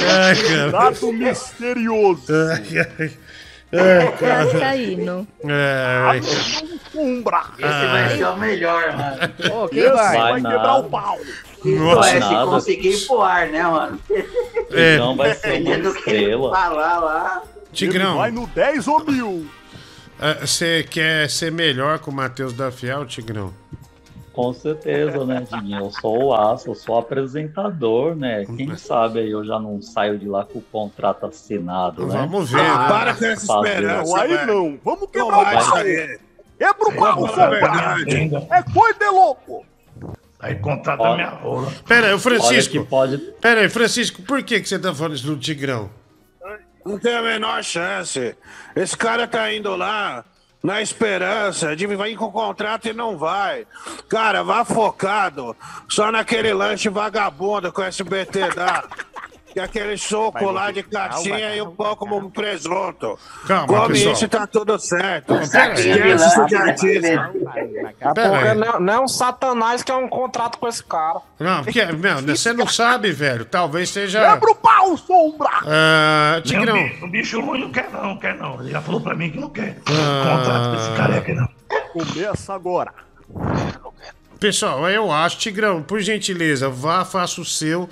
Ai, 0.00 0.36
cara. 0.36 0.70
Dado 0.70 1.12
misterioso! 1.12 2.32
Ai, 2.52 2.86
ai. 2.98 3.12
Ai, 3.72 4.12
cara. 4.18 4.44
Vascaíno. 4.44 5.26
Ai. 6.06 6.20
Sombra! 6.92 7.42
Esse 7.58 7.86
vai 7.86 8.16
ser 8.16 8.24
o 8.26 8.36
melhor, 8.36 8.96
mano. 8.96 9.62
Ô, 9.64 9.68
quem 9.68 9.78
Esse 9.78 9.92
vai? 9.92 10.16
vai, 10.18 10.32
Vai 10.32 10.42
quebrar 10.42 10.62
nada. 10.62 10.78
o 10.78 10.90
pau! 10.90 11.18
Pô, 11.62 11.68
Nossa. 11.68 12.08
é 12.08 12.12
se 12.14 12.18
nada. 12.20 12.46
conseguir 12.50 12.88
ir 12.90 13.06
pro 13.06 13.22
ar, 13.22 13.46
né, 13.48 13.62
mano? 13.62 14.00
É, 14.72 14.98
Não 14.98 15.16
vai 15.16 15.34
ser 15.34 15.46
uma 15.46 15.52
Dependendo 15.54 15.92
do 15.92 16.02
que 16.02 16.10
ele 16.10 16.18
estrela. 16.24 16.50
falar 16.50 16.98
lá. 16.98 17.42
Tigrão, 17.72 18.08
Ele 18.10 18.18
vai 18.18 18.30
no 18.30 18.46
10 18.48 18.88
ou 18.88 19.04
mil! 19.04 19.46
ah, 20.20 20.34
você 20.46 20.82
quer 20.88 21.30
ser 21.30 21.50
melhor 21.50 21.98
com 22.00 22.10
o 22.10 22.14
Matheus 22.14 22.52
da 22.52 22.70
Fiel, 22.70 23.06
Tigrão? 23.06 23.54
Com 24.32 24.52
certeza, 24.52 25.24
né, 25.26 25.44
Diguinho? 25.50 25.80
Eu 25.84 25.90
sou 25.90 26.24
o 26.24 26.34
aço, 26.34 26.70
eu 26.70 26.74
sou 26.74 26.98
apresentador, 26.98 28.14
né? 28.16 28.44
Quem 28.56 28.74
sabe 28.76 29.20
aí 29.20 29.30
eu 29.30 29.44
já 29.44 29.58
não 29.58 29.80
saio 29.82 30.18
de 30.18 30.26
lá 30.26 30.44
com 30.44 30.58
o 30.58 30.62
contrato 30.62 31.26
assinado, 31.26 32.06
né? 32.06 32.16
Vamos 32.18 32.50
ver, 32.50 32.60
Ah, 32.60 32.86
para 32.88 33.14
com 33.14 33.24
essa 33.26 33.44
esperança. 33.58 34.20
Aí 34.20 34.28
velho. 34.28 34.46
não! 34.46 34.78
Vamos 34.82 35.10
quebrar 35.10 35.44
vai 35.44 35.54
o 35.56 35.58
pau! 35.58 35.76
sair. 35.76 36.20
Quebra 36.58 36.88
o 36.88 36.96
pau, 36.96 37.26
verdade. 37.50 38.30
É 38.50 38.62
coisa 38.72 38.98
de 38.98 39.08
louco! 39.10 39.66
Aí 40.40 40.54
contrata 40.56 41.02
Olha. 41.02 41.14
minha 41.16 41.28
rola. 41.30 41.72
Pera 41.86 42.10
aí, 42.12 42.18
Francisco. 42.18 42.84
pode. 42.86 43.18
Pera 43.40 43.60
aí, 43.60 43.68
Francisco, 43.68 44.22
por 44.22 44.42
que, 44.42 44.60
que 44.60 44.68
você 44.68 44.78
tá 44.78 44.92
falando 44.94 45.14
isso 45.14 45.26
do 45.26 45.36
Tigrão? 45.36 45.88
Não 46.84 46.98
tem 46.98 47.14
a 47.14 47.22
menor 47.22 47.62
chance. 47.62 48.34
Esse 48.74 48.96
cara 48.96 49.28
tá 49.28 49.52
indo 49.52 49.76
lá 49.76 50.24
na 50.62 50.80
esperança 50.80 51.74
de 51.74 51.86
vir 51.86 52.16
com 52.16 52.30
contrato 52.30 52.88
e 52.88 52.92
não 52.92 53.18
vai. 53.18 53.66
Cara, 54.08 54.42
vá 54.42 54.64
focado 54.64 55.56
só 55.88 56.12
naquele 56.12 56.52
lanche 56.54 56.88
vagabundo 56.88 57.72
que 57.72 57.80
o 57.80 57.84
SBT 57.84 58.50
dá. 58.54 58.84
É 59.54 59.60
aquele 59.62 59.96
soco 59.98 60.50
lá 60.50 60.70
de 60.70 60.82
caixinha 60.82 61.54
e 61.54 61.60
um 61.62 61.70
pão 61.70 61.94
como 61.96 62.30
presunto. 62.30 63.18
Calma, 63.46 63.66
Come 63.66 63.88
pessoal. 63.94 64.12
isso 64.14 64.24
e 64.24 64.28
tá 64.28 64.46
tudo 64.46 64.78
certo. 64.78 65.34
Esquece 65.34 65.90
isso 65.90 66.46
de 66.46 66.56
artista. 66.56 67.06
É 67.08 68.06
porque 68.14 68.54
não, 68.54 68.80
não 68.80 68.92
é 68.92 69.00
um 69.00 69.08
satanás 69.08 69.82
que 69.82 69.92
é 69.92 69.94
um 69.94 70.08
contrato 70.08 70.58
com 70.58 70.66
esse 70.68 70.82
cara. 70.82 71.20
Não, 71.38 71.62
porque, 71.64 71.84
meu, 71.84 72.18
você 72.22 72.52
não 72.52 72.66
sabe, 72.66 73.12
velho. 73.12 73.44
Talvez 73.44 73.90
seja. 73.90 74.20
Quebra 74.32 74.50
o 74.50 74.54
pau, 74.54 74.96
Sombra! 74.96 75.50
Ah, 75.66 76.32
Não, 76.36 76.42
Tigrão. 76.42 76.74
bicho, 76.84 77.04
o 77.04 77.08
bicho 77.08 77.40
ruim 77.40 77.60
não 77.60 77.70
quer 77.70 77.90
não, 77.90 78.02
não 78.04 78.18
quer 78.18 78.34
não. 78.36 78.60
Ele 78.60 78.70
já 78.70 78.80
falou 78.80 79.00
pra 79.00 79.14
mim 79.14 79.30
que 79.30 79.38
não 79.38 79.50
quer. 79.50 79.76
Ah. 79.86 80.36
Contrato 80.38 80.70
com 80.70 80.76
esse 80.82 80.96
careca 80.96 81.34
não. 81.34 81.48
Começa 81.92 82.54
agora! 82.54 82.92
Pessoal, 84.38 84.88
eu 84.90 85.12
acho, 85.12 85.38
Tigrão, 85.38 85.82
por 85.82 86.00
gentileza, 86.00 86.68
vá, 86.68 87.04
faça 87.04 87.40
o 87.40 87.44
seu, 87.44 87.88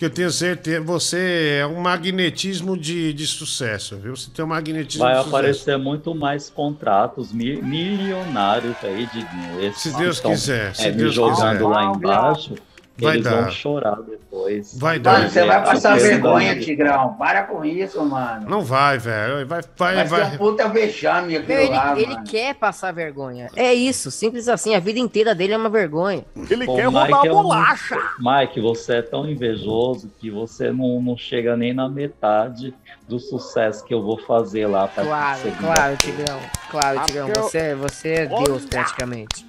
que 0.00 0.06
eu 0.06 0.10
tenho 0.10 0.30
certeza. 0.30 0.80
Você 0.80 1.58
é 1.60 1.66
um 1.66 1.78
magnetismo 1.78 2.74
de, 2.74 3.12
de 3.12 3.26
sucesso, 3.26 3.98
viu? 3.98 4.16
Você 4.16 4.30
tem 4.34 4.42
um 4.42 4.48
magnetismo 4.48 5.04
Vai 5.04 5.12
de 5.12 5.18
sucesso. 5.18 5.36
aparecer 5.36 5.76
muito 5.78 6.14
mais 6.14 6.48
contratos 6.48 7.30
mi- 7.32 7.60
milionários 7.60 8.76
aí, 8.82 9.06
Diguinho. 9.12 9.60
Esses 9.62 9.82
Se 9.82 9.96
Deus 9.98 10.16
estão, 10.16 10.30
quiser, 10.30 10.74
se 10.74 10.86
é, 10.86 10.90
Deus 10.90 11.10
me 11.10 11.14
jogando 11.14 11.52
quiser. 11.52 11.62
lá 11.68 11.84
embaixo, 11.84 12.54
Vai 13.00 13.14
eles 13.16 13.24
dar. 13.24 13.42
vão 13.42 13.50
chorar 13.50 13.96
depois. 14.02 14.78
Vai 14.78 14.98
dar. 14.98 15.12
Mano, 15.18 15.30
você 15.30 15.44
vai 15.44 15.56
É, 15.56 15.60
passar 15.60 15.98
vergonha, 15.98 16.58
Tigrão. 16.60 17.14
Para 17.14 17.42
com 17.42 17.64
isso, 17.64 18.04
mano. 18.04 18.48
Não 18.48 18.62
vai, 18.62 18.98
velho. 18.98 19.46
Vai, 19.46 19.60
vai, 19.76 19.94
Vai 19.94 20.06
ser 20.06 20.14
vai. 20.14 20.34
um 20.34 20.38
puta 20.38 20.68
vexame 20.68 21.36
aquilo 21.36 21.58
ele, 21.58 21.68
lá, 21.70 21.98
ele 21.98 22.14
mano. 22.14 22.24
quer 22.26 22.54
passar 22.54 22.92
vergonha. 22.92 23.48
É 23.56 23.72
isso, 23.74 24.10
simples 24.10 24.48
assim. 24.48 24.74
A 24.74 24.80
vida 24.80 24.98
inteira 24.98 25.34
dele 25.34 25.52
é 25.52 25.56
uma 25.56 25.68
vergonha. 25.70 26.24
Ele 26.48 26.66
Pô, 26.66 26.76
quer 26.76 26.86
Mike 26.86 26.98
rodar 26.98 27.20
a 27.22 27.26
é 27.26 27.30
um- 27.30 27.34
bolacha! 27.42 27.98
Mike, 28.18 28.60
você 28.60 28.94
é 28.96 29.02
tão 29.02 29.28
invejoso 29.28 30.10
que 30.18 30.30
você 30.30 30.70
não, 30.72 31.00
não 31.02 31.16
chega 31.16 31.56
nem 31.56 31.72
na 31.72 31.88
metade 31.88 32.74
do 33.08 33.18
sucesso 33.18 33.84
que 33.84 33.92
eu 33.92 34.02
vou 34.02 34.18
fazer 34.18 34.66
lá 34.66 34.86
pra 34.86 35.04
Claro, 35.04 35.40
claro, 35.58 35.96
Tigrão. 35.96 36.40
Claro, 36.70 36.98
Ah, 37.00 37.04
Tigrão. 37.04 37.26
porque 37.26 37.38
eu- 37.38 37.42
Você, 37.44 37.74
você 37.74 38.08
é 38.12 38.26
Deus 38.26 38.64
praticamente. 38.66 39.46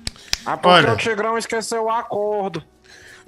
É 0.48 0.52
porque 0.56 0.68
Olha. 0.68 0.94
o 0.94 0.98
Tigrão 0.98 1.38
esqueceu 1.38 1.84
o 1.84 1.90
acordo. 1.92 2.64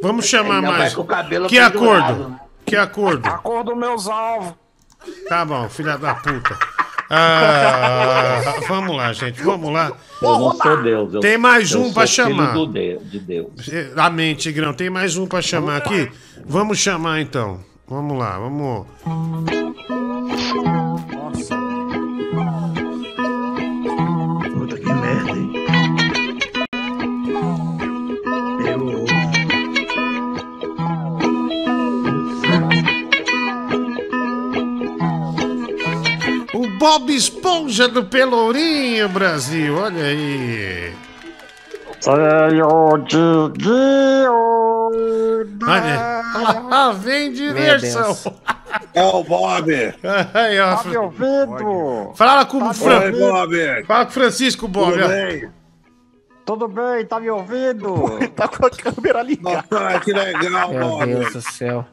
Vamos 0.04 0.26
chamar 0.26 0.56
Ainda 0.56 0.72
mais. 0.72 0.94
com 0.94 1.02
o 1.02 1.06
cabelo 1.06 1.48
Que 1.48 1.58
pendurado, 1.58 2.14
acordo? 2.14 2.40
Que 2.66 2.76
acordo? 2.76 3.26
Acordo 3.26 3.74
meus 3.74 4.06
alvos. 4.10 4.54
Tá 5.30 5.46
bom, 5.46 5.70
filha 5.70 5.98
da 5.98 6.14
puta. 6.16 6.60
Ah, 7.10 8.42
vamos 8.68 8.98
lá, 8.98 9.14
gente, 9.14 9.42
vamos 9.42 9.72
lá. 9.72 9.94
Eu 10.22 10.40
não 10.40 10.52
sou 10.58 10.84
Deus. 10.84 11.14
Eu, 11.14 11.20
Tem 11.22 11.38
mais 11.38 11.74
um 11.74 11.94
filho 11.94 12.08
chamar. 12.08 12.54
do 12.54 12.68
de, 12.68 12.98
de 12.98 13.20
Deus. 13.20 13.48
Amém, 13.96 14.36
Tigrão. 14.36 14.74
Tem 14.74 14.90
mais 14.90 15.16
um 15.16 15.26
pra 15.26 15.42
chamar 15.42 15.78
aqui? 15.78 16.12
Vamos 16.46 16.80
chamar 16.80 17.22
então. 17.22 17.62
Vamos 17.88 18.18
lá, 18.18 18.38
vamos. 18.38 18.86
Bob 36.84 37.16
Esponja 37.16 37.88
do 37.88 38.04
Pelourinho, 38.04 39.08
Brasil. 39.08 39.74
Olha 39.78 40.04
aí. 40.04 40.94
Senhor 42.02 43.00
Diguinho. 43.04 44.34
Olha, 45.66 46.62
lá 46.70 46.92
vem 46.92 47.32
diversão. 47.32 48.14
É 48.96 49.04
o 49.04 49.24
Bob. 49.24 49.72
Aí, 50.34 50.60
ó. 50.60 50.76
Tá 50.76 50.90
me 50.90 50.98
ouvindo? 50.98 52.12
Fala 52.16 52.44
com 52.46 52.58
o 52.58 52.68
Tá 52.68 52.74
Fran... 52.74 53.12
me 53.12 53.22
ouvindo? 53.22 53.86
Fala 53.86 54.06
com 54.06 54.10
o 54.10 54.14
Francisco, 54.14 54.68
Bob. 54.68 54.94
Tudo 54.94 55.08
bem? 55.08 55.52
Tudo 56.44 56.68
bem, 56.68 57.06
tá 57.06 57.20
me 57.20 57.30
ouvindo? 57.30 57.94
tá 58.36 58.48
com 58.48 58.66
a 58.66 58.70
câmera 58.72 59.22
ligada. 59.22 59.64
Ah, 59.72 60.00
que 60.00 60.12
legal, 60.12 60.72
Meu 60.72 60.90
Bob. 60.90 61.06
Deus 61.06 61.34
do 61.34 61.42
céu. 61.42 61.86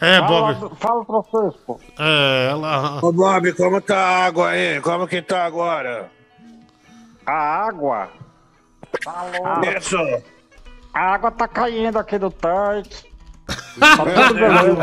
É, 0.00 0.18
Fala, 0.18 0.54
Bob. 0.54 0.76
Fala, 0.78 1.04
Francisco. 1.04 1.80
É, 1.98 2.54
lá. 2.54 2.98
Ô, 3.02 3.12
Bob, 3.12 3.52
como 3.54 3.80
tá 3.80 3.96
a 3.96 4.24
água 4.26 4.50
aí? 4.50 4.80
Como 4.80 5.06
que 5.08 5.22
tá 5.22 5.44
agora? 5.46 6.10
A 7.24 7.32
água? 7.66 8.08
Louco. 9.06 9.66
Isso. 9.78 9.96
A 10.92 11.14
água 11.14 11.30
tá 11.30 11.48
caindo 11.48 11.98
aqui 11.98 12.18
do 12.18 12.30
tanque. 12.30 13.04
Tá 13.78 13.96
tudo 14.04 14.34
beleza. 14.34 14.76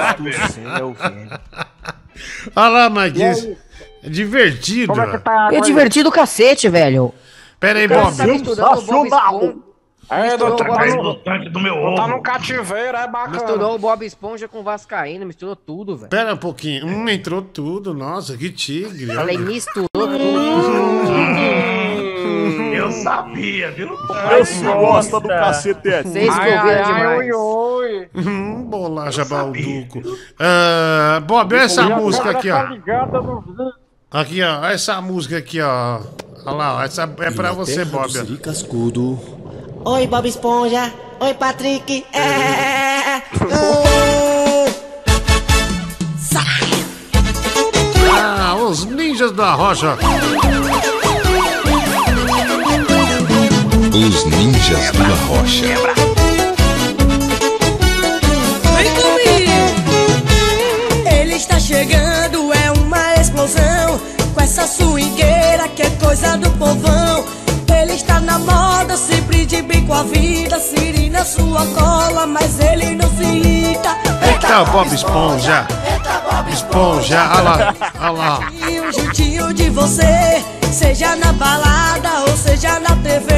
Olha 2.55 2.69
lá, 2.69 2.89
aí? 2.89 3.57
É 4.03 4.09
divertido. 4.09 4.93
Como 4.93 5.01
é 5.01 5.11
que 5.11 5.17
tá 5.19 5.31
a 5.31 5.45
água 5.45 5.53
É 5.53 5.61
aí? 5.61 5.61
divertido 5.65 6.09
o 6.09 6.11
cacete, 6.11 6.69
velho. 6.69 7.13
Pera 7.59 7.79
aí, 7.79 7.87
Bob. 7.87 8.15
tá 8.17 8.25
Bob 8.75 9.09
Esponja. 9.09 9.55
É, 10.09 10.23
Misturou 10.31 10.55
tá 10.57 10.65
Esponja- 10.85 10.95
no, 11.03 11.15
tanque 11.15 11.49
do 11.49 11.59
meu 11.59 11.75
não 11.75 11.95
tá 11.95 12.03
ovo. 12.05 12.11
no 12.15 12.21
cativeiro, 12.21 12.97
é 12.97 13.07
bacana. 13.07 13.29
Misturou 13.37 13.75
o 13.75 13.79
Bob 13.79 14.05
Esponja 14.05 14.47
com 14.47 14.59
o 14.59 14.63
Vascaíno, 14.63 15.25
misturou 15.25 15.55
tudo, 15.55 15.95
velho. 15.97 16.09
Pera 16.09 16.33
um 16.33 16.37
pouquinho. 16.37 16.85
Hum, 16.85 17.07
entrou 17.09 17.41
tudo. 17.41 17.93
Nossa, 17.93 18.37
que 18.37 18.49
tigre. 18.51 19.07
Falei, 19.07 19.37
misturou 19.37 19.87
tudo. 19.93 20.13
Eu 22.75 22.91
sabia, 22.91 23.71
viu? 23.71 23.89
Esse 24.39 24.63
gosta 24.63 25.19
do 25.19 25.27
cacetete. 25.27 26.09
Vocês 26.09 26.33
que 26.37 26.39
ouviram 26.49 26.83
demais. 26.83 27.31
oi. 27.33 28.09
Hum, 28.15 28.63
bolacha 28.65 29.23
balduco. 29.25 30.01
Ah, 30.39 31.21
Bob, 31.25 31.53
olha 31.55 31.63
essa 31.63 31.83
música 31.83 32.33
câmera 32.33 32.69
aqui, 32.75 32.81
tá 32.81 33.19
ó. 34.11 34.19
Aqui, 34.19 34.43
ó. 34.43 34.59
Olha 34.59 34.73
essa 34.73 35.01
música 35.01 35.37
aqui, 35.37 35.61
ó. 35.61 36.01
Olha 36.45 36.55
lá, 36.55 36.75
ó. 36.77 36.83
Essa 36.83 37.03
é 37.21 37.31
pra 37.31 37.51
você, 37.53 37.85
Bob. 37.85 38.37
Cascudo. 38.37 39.19
Oi, 39.85 40.07
Bob 40.07 40.25
Esponja. 40.25 40.93
Oi, 41.19 41.33
Patrick. 41.33 42.05
É. 42.13 43.21
Ah, 48.15 48.55
os 48.55 48.85
ninjas 48.85 49.33
da 49.33 49.53
rocha. 49.53 49.97
Os 53.93 54.25
ninjas 54.25 54.91
da 54.91 55.07
rocha. 55.27 55.67
Vem 58.77 58.93
comigo! 58.95 59.59
Ele 61.11 61.35
está 61.35 61.59
chegando, 61.59 62.53
é 62.53 62.71
uma 62.71 63.15
explosão. 63.15 63.99
Com 64.33 64.39
essa 64.41 64.65
swingueira 64.65 65.67
que 65.67 65.81
é 65.81 65.89
coisa 65.89 66.37
do 66.37 66.49
povão. 66.51 67.25
Ele 67.81 67.95
está 67.95 68.21
na 68.21 68.39
moda, 68.39 68.95
de 69.45 69.61
bem 69.61 69.85
com 69.85 69.93
a 69.93 70.03
vida. 70.03 70.59
Siri 70.59 71.09
na 71.09 71.23
sua 71.23 71.65
cola, 71.67 72.25
mas 72.25 72.59
ele 72.59 72.95
não 72.95 73.09
se 73.15 73.23
irrita. 73.23 73.97
Eita, 74.25 74.63
Bob 74.65 74.93
Esponja. 74.93 75.67
Esponja, 76.51 77.29
olha 77.31 77.41
lá, 77.41 77.75
olha 77.99 78.11
lá. 78.11 78.51
E 78.51 78.93
jeitinho 78.93 79.53
de 79.53 79.69
você, 79.69 80.43
seja 80.71 81.15
na 81.15 81.33
balada 81.33 82.21
ou 82.27 82.37
seja 82.37 82.79
na 82.79 82.95
TV. 82.97 83.33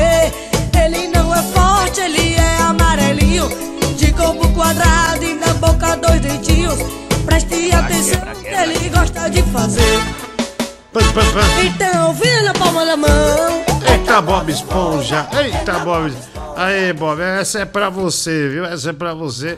Ele 0.83 1.07
não 1.07 1.33
é 1.33 1.41
forte, 1.43 2.01
ele 2.01 2.35
é 2.35 2.57
amarelinho, 2.57 3.47
de 3.95 4.11
corpo 4.11 4.47
quadrado 4.49 5.23
e 5.23 5.33
na 5.35 5.53
boca 5.53 5.95
dois 5.95 6.19
dentinhos. 6.19 6.77
Preste 7.25 7.71
atenção 7.73 8.35
ele 8.63 8.89
gosta 8.89 9.29
de 9.29 9.41
fazer. 9.43 9.99
Então, 11.63 12.13
vira 12.13 12.43
na 12.43 12.53
palma 12.53 12.85
da 12.85 12.97
mão. 12.97 13.64
Eita, 13.87 14.21
Bob 14.21 14.49
Esponja. 14.51 15.27
Eita, 15.37 15.79
Bob. 15.79 16.11
Aí, 16.55 16.93
Bob, 16.93 17.21
essa 17.21 17.59
é 17.59 17.65
pra 17.65 17.89
você, 17.89 18.49
viu? 18.49 18.65
Essa 18.65 18.89
é 18.91 18.93
pra 18.93 19.13
você. 19.13 19.57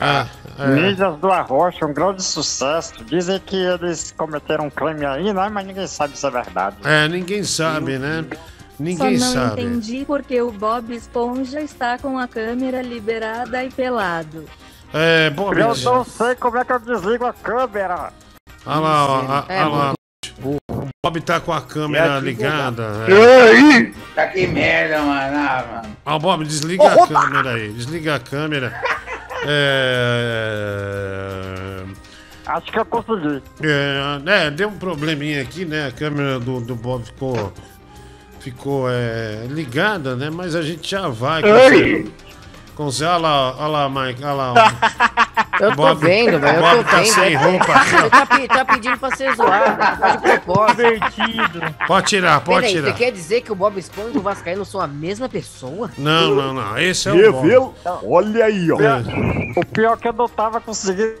Ah, 0.00 0.26
é. 0.58 0.66
Ninjas 0.66 1.16
do 1.18 1.30
Arrocha, 1.30 1.86
um 1.86 1.92
grande 1.92 2.22
sucesso. 2.22 2.92
Dizem 3.04 3.38
que 3.38 3.56
eles 3.56 4.12
cometeram 4.16 4.66
um 4.66 4.70
crime 4.70 5.04
aí, 5.06 5.32
né? 5.32 5.48
Mas 5.48 5.66
ninguém 5.66 5.86
sabe 5.86 6.18
se 6.18 6.26
é 6.26 6.30
verdade. 6.30 6.76
É, 6.84 7.06
ninguém 7.08 7.44
sabe, 7.44 7.98
né? 7.98 8.24
Ninguém 8.78 9.18
Só 9.18 9.26
não 9.26 9.32
sabe. 9.48 9.62
entendi 9.62 10.04
porque 10.04 10.40
o 10.42 10.50
Bob 10.50 10.92
Esponja 10.94 11.60
está 11.60 11.98
com 11.98 12.18
a 12.18 12.26
câmera 12.26 12.82
liberada 12.82 13.62
e 13.62 13.70
pelado. 13.70 14.44
É, 14.92 15.30
Bob. 15.30 15.56
Eu 15.58 15.68
não 15.74 16.04
sei 16.04 16.34
como 16.34 16.58
é 16.58 16.64
que 16.64 16.72
eu 16.72 16.78
desligo 16.80 17.24
a 17.24 17.32
câmera. 17.32 18.12
Olha 18.66 18.78
lá, 18.80 19.06
ó, 19.06 19.24
ó, 19.28 19.44
É, 19.52 19.64
olha 19.64 19.68
lá. 19.74 19.92
O 20.42 20.56
Bob 21.04 21.20
tá 21.20 21.40
com 21.40 21.52
a 21.52 21.60
câmera 21.60 22.20
ligada. 22.20 22.84
É. 23.08 23.50
aí? 23.50 23.92
Tá 24.14 24.28
que 24.28 24.46
merda, 24.46 25.00
mano. 25.02 25.36
Ah, 25.36 25.64
mano. 25.70 25.96
Ó, 26.06 26.18
Bob, 26.18 26.44
desliga 26.44 26.92
a 26.92 27.06
câmera 27.06 27.54
aí. 27.54 27.72
Desliga 27.72 28.14
a 28.16 28.20
câmera. 28.20 28.80
É. 29.44 30.22
Acho 32.46 32.70
que 32.70 32.78
eu 32.78 32.84
consegui. 32.84 33.42
É, 33.60 34.20
é, 34.46 34.50
deu 34.52 34.68
um 34.68 34.78
probleminha 34.78 35.42
aqui, 35.42 35.64
né? 35.64 35.88
A 35.88 35.90
câmera 35.90 36.38
do, 36.38 36.60
do 36.60 36.76
Bob 36.76 37.04
ficou. 37.04 37.52
Ficou 38.38 38.88
é, 38.88 39.46
ligada, 39.48 40.14
né? 40.14 40.30
Mas 40.30 40.54
a 40.54 40.62
gente 40.62 40.88
já 40.88 41.08
vai. 41.08 41.42
Ei! 41.42 42.08
Com 42.76 42.84
você, 42.84 43.04
olha 43.04 43.16
lá, 43.18 43.56
olha 43.56 43.66
lá, 43.66 43.88
Mike, 43.88 44.24
olha 44.24 44.34
lá. 44.34 44.54
Eu 45.62 45.70
tô 45.70 45.76
Bob- 45.76 46.00
vendo, 46.00 46.38
velho. 46.40 46.56
Eu 46.56 46.60
Bob 46.62 46.76
tô 46.78 46.84
tá 46.90 46.96
vendo. 46.98 47.06
sem 47.12 47.32
é- 47.34 47.36
roupa 47.36 47.66
tá, 48.10 48.46
tá 48.48 48.64
pedindo 48.64 48.98
pra 48.98 49.10
ser 49.16 49.34
zoado. 49.34 49.76
Tá 49.78 50.16
de 50.16 50.22
propósito. 50.22 50.76
Divertido. 50.76 51.74
Pode 51.86 52.06
tirar, 52.08 52.40
pode 52.40 52.60
Peraí, 52.66 52.72
tirar. 52.74 52.92
você 52.92 53.04
quer 53.04 53.10
dizer 53.12 53.40
que 53.42 53.52
o 53.52 53.54
Bob 53.54 53.78
Esponja 53.78 54.10
e 54.14 54.18
o 54.18 54.22
Vascaíno 54.22 54.64
são 54.64 54.80
a 54.80 54.86
mesma 54.86 55.28
pessoa? 55.28 55.90
Não, 55.96 56.34
não, 56.34 56.52
não. 56.54 56.78
Esse 56.78 57.08
é 57.08 57.12
o 57.12 57.32
Bob. 57.32 57.72
Olha 58.04 58.44
aí, 58.46 58.70
ó. 58.72 58.76
O 59.56 59.64
pior 59.66 59.94
é 59.94 59.96
que 60.00 60.08
eu 60.08 60.12
não 60.12 60.28
tava 60.28 60.60
conseguindo 60.60 61.14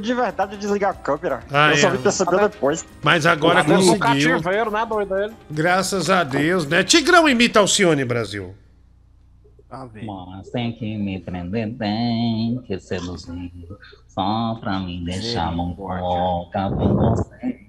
de 0.00 0.14
verdade 0.14 0.56
desligar 0.56 0.90
a 0.90 0.94
câmera. 0.94 1.40
Ah, 1.52 1.70
eu 1.70 1.76
só 1.76 1.88
é. 1.88 1.90
vim 1.90 1.98
perceber 1.98 2.38
depois. 2.48 2.84
Mas 3.02 3.26
agora 3.26 3.64
Mas 3.66 3.84
conseguiu. 3.84 3.98
cativeiro, 4.38 4.70
né, 4.70 4.86
doido 4.88 5.16
ele? 5.18 5.32
Graças 5.50 6.08
a 6.08 6.22
Deus, 6.22 6.66
né? 6.66 6.84
Tigrão 6.84 7.28
imita 7.28 7.58
Alcione, 7.58 8.04
Brasil. 8.04 8.54
Mas 10.04 10.50
tem 10.50 10.72
que 10.72 10.96
me 10.98 11.18
prender, 11.18 11.74
tem 11.78 12.60
que 12.66 12.78
seduzir. 12.78 13.50
Só 14.06 14.58
pra 14.60 14.78
me 14.78 15.02
deixar 15.02 15.50
mão 15.56 15.74
louca 15.78 16.68
por 16.70 16.94
você. 16.94 17.62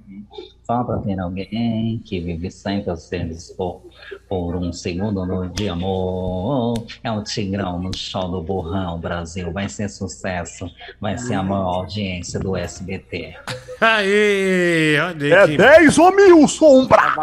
Só 0.63 0.83
pra 0.83 0.97
ter 0.97 1.19
alguém 1.19 2.01
que 2.03 2.19
vive 2.19 2.49
sempre 2.51 2.91
a 2.91 2.95
se 2.95 3.19
dispor. 3.19 3.81
Por 4.27 4.55
um 4.55 4.73
segundo 4.73 5.47
de 5.49 5.69
amor. 5.69 6.73
É 7.03 7.11
o 7.11 7.23
Tigrão 7.23 7.79
no 7.79 7.95
show 7.95 8.29
do 8.29 8.41
Burrão, 8.41 8.97
Brasil. 8.99 9.51
Vai 9.51 9.69
ser 9.69 9.89
sucesso. 9.89 10.69
Vai 10.99 11.17
ser 11.17 11.35
a 11.35 11.43
maior 11.43 11.75
audiência 11.75 12.39
do 12.39 12.57
SBT. 12.57 13.35
Aê, 13.79 14.99
olha 14.99 15.35
É 15.35 15.47
que... 15.47 15.57
10 15.57 15.97
ou 15.97 16.15
mil, 16.15 16.47
sombra! 16.47 17.13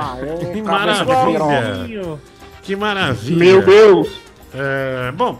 Que 0.52 0.62
maravilha! 0.62 2.18
Que 2.62 2.76
maravilha! 2.76 3.38
Meu 3.38 3.64
Deus! 3.64 4.29
É, 4.52 5.12
bom, 5.12 5.38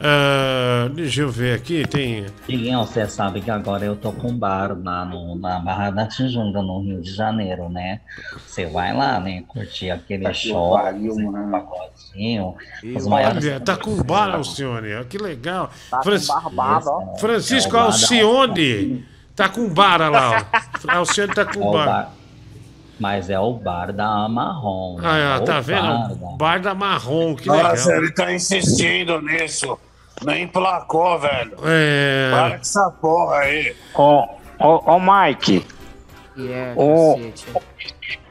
é, 0.00 0.88
deixa 0.90 1.22
eu 1.22 1.30
ver 1.30 1.54
aqui, 1.56 1.86
tem. 1.86 2.26
Diguinho, 2.46 2.80
você 2.80 3.06
sabe 3.06 3.40
que 3.40 3.50
agora 3.50 3.84
eu 3.84 3.96
tô 3.96 4.12
com 4.12 4.28
um 4.28 4.36
bar 4.36 4.76
lá 4.84 5.04
no, 5.04 5.36
na 5.36 5.58
Barra 5.60 5.90
da 5.90 6.06
Tijuca, 6.06 6.60
no 6.60 6.80
Rio 6.82 7.00
de 7.00 7.10
Janeiro, 7.14 7.68
né? 7.68 8.00
Você 8.46 8.66
vai 8.66 8.92
lá, 8.94 9.18
né? 9.20 9.42
Curtir 9.48 9.90
aquele 9.90 10.24
Tá 10.24 10.32
show, 10.32 10.76
um 10.76 11.50
pagodinho. 11.50 12.54
Olha, 13.10 13.60
tá 13.60 13.76
com 13.76 14.02
bar, 14.02 14.34
Alcione, 14.34 14.94
ó, 14.94 15.04
que 15.04 15.18
legal. 15.18 15.70
Tá 15.90 15.98
com 15.98 16.02
Franci- 16.02 16.28
barbado, 16.28 16.90
ó. 16.90 17.16
Francisco 17.16 17.76
É 17.76 17.78
o 17.78 17.82
bar 17.82 17.86
da 17.88 17.92
Alcione 17.94 19.04
tá 19.36 19.48
com 19.48 19.68
bar, 19.68 20.10
lá. 20.10 20.46
ó. 20.88 20.92
Alcione 20.98 21.32
tá 21.34 21.42
É 21.42 21.44
com 21.46 21.72
bar. 21.72 21.86
bar. 21.86 22.12
Mas 23.00 23.28
é 23.30 23.38
o 23.40 23.52
bar 23.54 23.92
da 23.92 24.28
Marrom. 24.28 24.96
né? 24.98 25.02
Ah, 25.04 25.16
É 25.18 25.22
é, 25.22 25.36
o 25.38 25.44
tá 25.44 25.52
bar 25.54 25.60
vendo? 25.62 26.14
da- 26.16 26.36
Bar 26.36 26.60
da 26.60 26.74
Marrom, 26.74 27.34
que 27.34 27.50
legal. 27.50 27.70
Nossa, 27.70 27.92
ele 27.96 28.12
tá 28.12 28.32
insistindo 28.32 29.20
nisso. 29.22 29.78
Nem 30.24 30.46
placou, 30.46 31.18
velho. 31.18 31.56
É. 31.64 32.30
Para 32.30 32.50
com 32.50 32.54
essa 32.60 32.90
porra 33.00 33.36
aí. 33.38 33.74
Ô, 33.94 34.24
ô, 34.60 34.92
ô 34.94 35.00
Mike, 35.00 35.66
É, 36.38 36.72
o, 36.76 37.14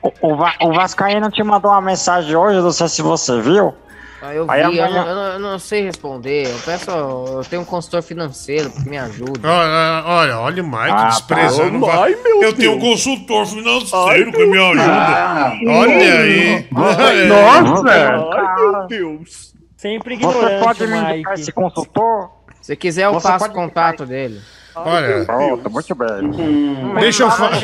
o, 0.02 0.08
o, 0.22 0.68
o 0.70 0.74
Vascaíno 0.74 1.30
te 1.30 1.44
mandou 1.44 1.70
uma 1.72 1.82
mensagem 1.82 2.36
hoje, 2.36 2.62
não 2.62 2.72
sei 2.72 2.88
se 2.88 3.02
você 3.02 3.42
viu. 3.42 3.76
Ah, 4.24 4.36
eu 4.36 4.46
vi, 4.46 4.52
Aí 4.52 4.62
eu, 4.62 4.68
amanhã- 4.68 4.90
não, 4.92 5.08
eu 5.08 5.16
não- 5.16 5.28
eu 5.34 5.40
não 5.40 5.60
sei 5.60 5.84
responder. 5.84 6.46
Eu 6.48 6.60
peço, 6.60 6.92
eu 6.92 7.42
tenho 7.50 7.64
um 7.64 7.66
consultor 7.66 8.04
financeiro 8.04 8.70
que 8.70 8.88
me 8.88 8.96
ajuda. 8.98 9.40
Olha, 9.50 10.04
olha, 10.06 10.40
olha 10.40 10.64
o 10.64 10.66
Mike 10.68 10.92
Ah, 10.92 11.08
desprezando. 11.08 11.72
tá. 11.72 11.78
o 11.78 11.80
Va- 11.88 12.04
Ai, 12.04 12.16
meu 12.24 12.42
eu 12.44 12.54
tenho 12.54 12.74
um 12.74 12.80
Deus. 12.80 12.92
consultor 13.04 13.46
financeiro 13.48 14.32
que 14.32 14.46
me 14.46 14.58
ajuda. 14.60 14.84
Ah, 14.86 15.54
olha 15.68 16.14
aí. 16.22 16.68
Ai, 16.76 17.26
Nossa. 17.26 17.90
Ai, 17.90 18.56
meu 18.56 18.88
Deus. 18.88 19.54
Sempre 19.76 20.16
Você 20.16 20.24
ignorante, 20.24 20.64
pode 20.64 20.86
me 20.88 21.00
Mike. 21.00 21.12
indicar 21.14 21.34
esse 21.34 21.52
consultor? 21.52 22.30
Se 22.62 22.76
quiser, 22.76 23.06
eu 23.06 23.14
Você 23.14 23.28
passo 23.28 23.46
o 23.46 23.50
contato 23.52 24.06
dele. 24.06 24.40
Olha. 24.76 25.26
Pronto, 25.26 25.68
muito 25.70 25.96
bem. 25.96 26.94
Deixa 27.00 27.24
eu 27.24 27.32
falar. 27.32 27.58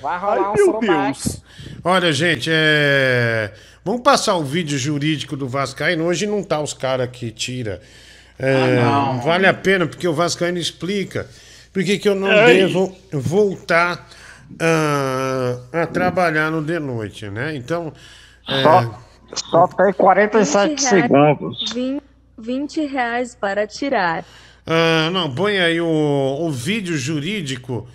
Vai 0.00 0.18
rolar 0.18 0.50
um 0.50 0.54
meu 0.54 0.64
surubaque. 0.64 1.42
Olha, 1.84 2.12
gente, 2.12 2.48
é... 2.52 3.52
vamos 3.84 4.02
passar 4.02 4.36
o 4.36 4.44
vídeo 4.44 4.78
jurídico 4.78 5.36
do 5.36 5.48
Vascaíno. 5.48 6.04
Hoje 6.04 6.26
não 6.26 6.42
tá 6.42 6.60
os 6.60 6.72
caras 6.72 7.08
que 7.12 7.30
tira. 7.30 7.80
É, 8.38 8.78
Ah, 8.82 9.12
não. 9.14 9.20
Vale 9.20 9.46
a 9.46 9.54
pena, 9.54 9.86
porque 9.86 10.06
o 10.08 10.14
Vascaíno 10.14 10.58
explica 10.58 11.28
por 11.72 11.84
que 11.84 11.98
que 11.98 12.08
eu 12.08 12.14
não 12.14 12.28
Ai. 12.30 12.54
devo 12.54 12.96
voltar 13.12 14.08
ah, 14.58 15.58
a 15.72 15.86
trabalhar 15.86 16.50
no 16.50 16.62
de 16.62 16.78
noite, 16.78 17.28
né? 17.28 17.54
Então. 17.56 17.92
é, 18.48 18.62
Só, 18.62 19.00
só 19.34 19.66
tem 19.68 19.92
47 19.92 20.68
20 20.70 20.80
reais- 20.80 21.02
segundos. 21.02 21.72
vin- 21.72 22.00
20 22.38 22.86
reais 22.86 23.34
para 23.34 23.66
tirar. 23.66 24.24
Ah, 24.66 25.10
não, 25.12 25.32
põe 25.34 25.58
aí 25.58 25.80
o, 25.80 25.86
o 26.40 26.50
vídeo 26.50 26.96
jurídico 26.96 27.86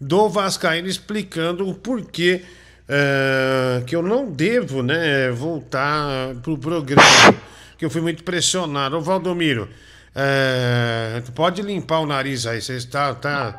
do 0.00 0.28
Vascaíno 0.28 0.86
explicando 0.88 1.68
o 1.68 1.74
porquê 1.74 2.42
eh, 2.88 3.82
que 3.86 3.94
eu 3.94 4.02
não 4.02 4.30
devo 4.30 4.82
né, 4.82 5.30
voltar 5.30 6.34
pro 6.42 6.56
programa. 6.56 7.02
Que 7.76 7.84
eu 7.84 7.90
fui 7.90 8.00
muito 8.00 8.24
pressionado. 8.24 8.96
Ô 8.96 9.00
Valdomiro, 9.00 9.68
tu 11.24 11.30
pode 11.32 11.62
limpar 11.62 12.00
o 12.00 12.06
nariz 12.06 12.44
aí, 12.44 12.60
você 12.60 12.74
está 12.74 13.14
tá, 13.14 13.52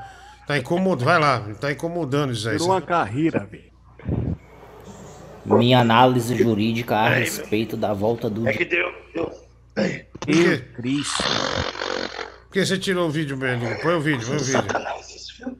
tá 0.46 0.58
incomodando. 0.58 1.06
Vai 1.06 1.20
lá, 1.20 1.40
tá 1.62 1.72
incomodando 1.72 2.34
isso 2.34 2.50
aí. 2.50 2.58
Virou 2.58 2.72
uma 2.72 2.82
carreira, 2.82 3.48
velho. 3.50 3.70
Minha 5.46 5.80
análise 5.80 6.36
jurídica 6.36 6.96
a 6.96 7.10
respeito 7.10 7.78
da 7.78 7.94
volta 7.94 8.30
do. 8.30 8.48
É 8.48 8.54
que 8.54 8.66
deu. 8.66 8.92
deu. 9.14 9.32
Por 9.74 10.28
quê? 10.28 10.64
Por 10.76 12.54
que 12.54 12.66
você 12.66 12.78
tirou 12.78 13.08
o 13.08 13.12
vídeo, 13.12 13.38
Belinho? 13.38 13.80
Põe 13.80 13.94
o 13.94 14.02
vídeo, 14.02 14.28
põe 14.28 14.38
o 14.38 14.40
vídeo. 14.40 15.58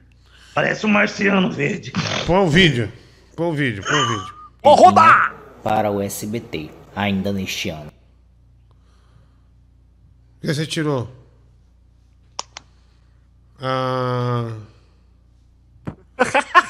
Parece 0.54 0.86
um 0.86 0.90
marciano 0.90 1.52
verde. 1.52 1.94
Põe 2.26 2.40
o 2.40 2.50
vídeo. 2.50 2.92
Põe 3.40 3.48
o 3.48 3.54
vídeo, 3.54 3.82
põe 3.88 3.98
o 3.98 4.08
vídeo. 4.10 4.34
Vou 4.62 4.76
rodar! 4.76 5.34
Para 5.64 5.90
o 5.90 6.02
SBT, 6.02 6.70
ainda 6.94 7.32
neste 7.32 7.70
ano. 7.70 7.90
O 10.36 10.42
que 10.42 10.54
você 10.54 10.66
tirou? 10.66 11.10
Ah. 13.62 14.58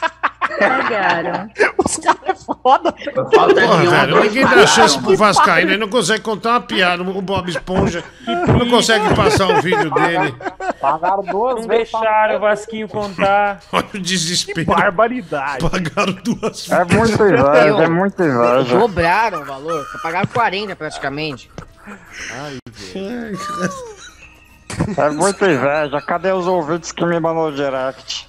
Pagaram. 0.59 1.49
Os 1.85 1.97
caras 1.97 2.19
é 2.25 2.35
foda. 2.35 2.93
Falta 3.33 3.53
de 3.53 3.61
Porra, 3.61 3.85
velho, 3.85 4.23
ninguém 4.23 4.43
dá 4.45 4.67
chance 4.67 4.99
pro. 4.99 5.15
Vascaíno, 5.15 5.71
ele 5.71 5.77
não 5.77 5.87
consegue 5.89 6.21
contar 6.21 6.51
uma 6.51 6.61
piada. 6.61 7.03
O 7.03 7.21
Bob 7.21 7.49
Esponja 7.49 8.03
não 8.47 8.69
consegue 8.69 9.13
passar 9.15 9.47
o 9.47 9.61
vídeo 9.61 9.89
dele. 9.91 10.35
Pagaram 10.79 11.23
duas 11.23 11.61
Não 11.61 11.67
deixaram 11.67 12.37
o 12.37 12.39
Vasquinho 12.39 12.87
contar. 12.87 13.59
Olha 13.71 13.85
o 13.93 13.99
desespero. 13.99 14.65
barbaridade. 14.67 15.69
Pagaram 15.69 16.13
duas 16.23 16.69
É 16.71 16.85
muito 16.85 17.23
inveja, 17.23 17.83
é 17.83 17.87
muito 17.89 18.23
inveja. 18.23 18.77
Dobraram 18.77 19.41
o 19.41 19.45
valor. 19.45 19.85
Pagaram 20.01 20.27
40 20.27 20.75
praticamente. 20.75 21.49
Ai, 22.31 22.59
É 24.97 25.09
muita 25.09 25.45
inveja. 25.51 26.01
Cadê 26.01 26.31
os 26.31 26.47
ouvintes 26.47 26.91
que 26.91 27.05
me 27.05 27.19
mandou 27.19 27.51
direct? 27.51 28.27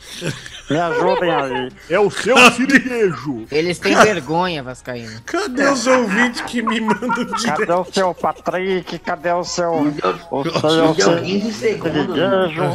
Me 0.70 0.78
ajudem 0.78 1.30
aí. 1.34 1.68
É 1.88 1.98
o 1.98 2.08
seu 2.10 2.36
siriguejo. 2.52 3.44
Eles 3.50 3.78
têm 3.78 3.94
vergonha, 3.96 4.62
Vascaíno. 4.62 5.20
Cadê 5.26 5.68
os 5.68 5.86
ouvintes 5.86 6.40
que 6.42 6.62
me 6.62 6.80
mandam 6.80 7.26
Cadê 7.44 7.72
o 7.72 7.84
seu 7.84 8.14
Patrick? 8.14 8.98
Cadê 9.00 9.32
o 9.32 9.42
seu. 9.42 9.72
O 10.30 10.44
seu. 10.44 10.94
15 11.22 11.52
segundos. 11.52 11.98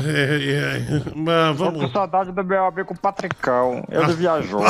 Siriguejo? 0.03 1.11
Mas 1.15 1.57
Tô 1.57 1.65
com 1.65 1.71
vamos. 1.71 1.91
saudade 1.93 2.31
do 2.33 2.43
meu 2.43 2.65
amigo 2.65 2.97
Patricão. 2.99 3.83
Ele 3.89 4.13
viajou. 4.13 4.61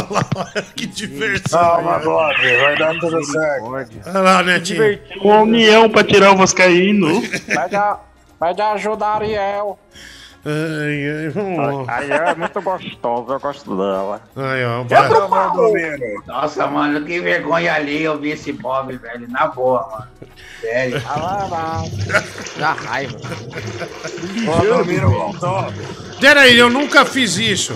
que 0.75 0.85
diversão. 0.85 1.59
Calma, 1.59 1.99
Bob, 1.99 2.35
vai 2.61 2.77
dar 2.77 2.99
tudo 2.99 3.23
certo. 3.25 3.65
Olha 3.65 4.19
lá, 4.19 4.43
Netinho. 4.43 4.99
Uma 5.21 5.39
união 5.41 5.89
pra 5.89 6.03
tirar 6.03 6.31
o 6.31 6.37
Vascaíno. 6.37 7.21
Pede, 7.47 7.75
a, 7.75 7.97
pede 8.39 8.61
ajuda 8.61 9.07
Ariel. 9.07 9.79
Ai, 10.47 11.09
ai, 11.09 11.29
vamos 11.29 11.57
lá. 11.57 11.95
Aí 11.97 12.11
é 12.11 12.35
muito 12.35 12.61
gostosa, 12.61 13.33
eu 13.33 13.39
gosto 13.39 13.75
dela. 13.75 14.21
Aí, 14.35 14.63
ó. 14.63 14.83
vai. 15.27 15.97
Nossa, 16.27 16.67
mano, 16.67 17.03
que 17.03 17.19
vergonha 17.19 17.73
ali 17.73 18.03
eu 18.03 18.19
vi 18.19 18.29
esse 18.29 18.51
Bob, 18.53 18.95
velho. 18.95 19.27
Na 19.27 19.47
boa, 19.47 19.87
mano. 19.89 20.07
Sério. 20.61 21.01
Dá 22.59 22.73
raiva. 22.73 23.17
Valdomiro 24.45 25.09
voltou. 25.09 25.65
Peraí, 26.19 26.57
eu 26.59 26.69
nunca 26.69 27.05
fiz 27.05 27.37
isso. 27.37 27.73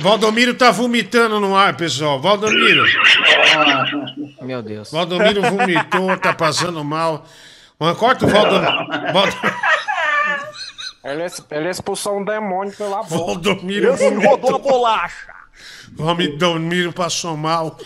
Valdomiro 0.00 0.54
tá 0.54 0.72
vomitando 0.72 1.38
no 1.38 1.54
ar, 1.54 1.76
pessoal. 1.76 2.20
Valdomiro. 2.20 2.84
Meu 4.42 4.60
Deus. 4.60 4.90
Valdomiro 4.90 5.40
vomitou, 5.42 6.16
tá 6.18 6.34
passando 6.34 6.82
mal. 6.82 7.24
Mas 7.82 7.98
corta 7.98 8.24
o 8.24 8.28
Valdomiro. 8.28 8.72
Ele, 11.04 11.24
es- 11.24 11.44
ele 11.50 11.68
expulsou 11.68 12.20
um 12.20 12.24
demônio 12.24 12.72
pela 12.76 13.02
boca. 13.02 13.08
Valdomiro 13.16 13.92
Esse 13.94 14.08
rodou 14.14 14.54
a 14.54 14.58
bolacha. 14.58 15.34
Valdomiro 15.96 16.92
passou 16.92 17.36
mal. 17.36 17.76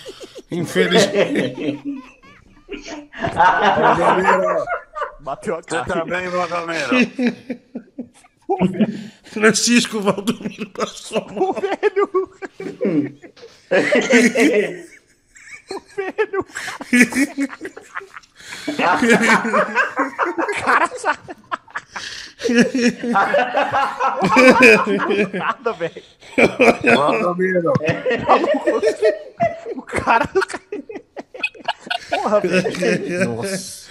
Infelizmente. 0.50 1.80
Valdomiro, 3.34 4.64
Bateu 5.20 5.54
a 5.56 5.62
você 5.62 5.68
cara. 5.70 5.84
tá 5.86 6.04
bem, 6.04 6.28
Valdomiro? 6.28 6.90
Francisco 9.24 9.98
Valdomiro 10.00 10.68
passou 10.70 11.26
mal. 11.32 11.54
Velho. 11.54 12.30
Cara, 20.64 20.86
sa- 20.96 21.16
Nada, 25.32 25.72
velho. 25.72 26.02
O 29.76 29.82
cara. 29.82 30.28
Porra, 32.10 32.40
velho. 32.40 33.36
Nossa. 33.36 33.86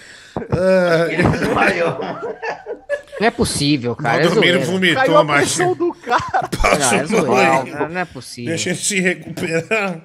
Não 3.19 3.27
é 3.27 3.31
possível, 3.31 3.95
cara. 3.95 4.23
É 4.23 4.27
Valdomiro 4.27 4.59
zoeira. 4.59 4.71
vomitou, 4.71 5.01
Caiu 5.03 5.17
a 5.17 5.23
mas 5.23 5.55
do 5.57 5.93
cara. 5.93 6.49
Não, 6.61 6.69
é 6.71 6.99
passou 6.99 7.07
zoeira. 7.21 7.49
mal. 7.53 7.65
Não, 7.65 7.89
não 7.89 8.01
é 8.01 8.05
possível. 8.05 8.49
Deixa 8.49 8.69
ele 8.71 8.79
se 8.79 8.99
recuperar. 8.99 10.01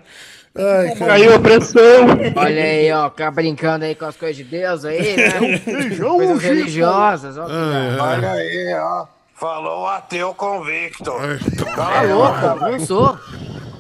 Ai. 0.57 0.95
Caiu 0.97 1.35
a 1.35 1.39
pressão. 1.39 2.07
Olha 2.37 2.63
aí, 2.63 2.93
ó, 2.93 3.09
ficar 3.11 3.31
brincando 3.31 3.85
aí 3.85 3.95
com 3.95 4.05
as 4.05 4.17
coisas 4.17 4.37
de 4.37 4.45
Deus 4.45 4.85
aí, 4.85 5.17
né? 5.17 5.59
Feijão, 5.59 6.17
Coisas 6.17 6.43
religiosas, 6.43 7.39
ó. 7.39 7.47
Ai. 7.49 7.99
Olha 7.99 8.33
aí, 8.33 8.75
ó. 8.75 9.07
Falou 9.35 9.85
o 9.85 9.87
ateu 9.87 10.35
convicto. 10.35 11.13
Tá 11.75 12.03
louco? 12.03 12.71
Não 12.71 12.81
sou. 12.81 13.19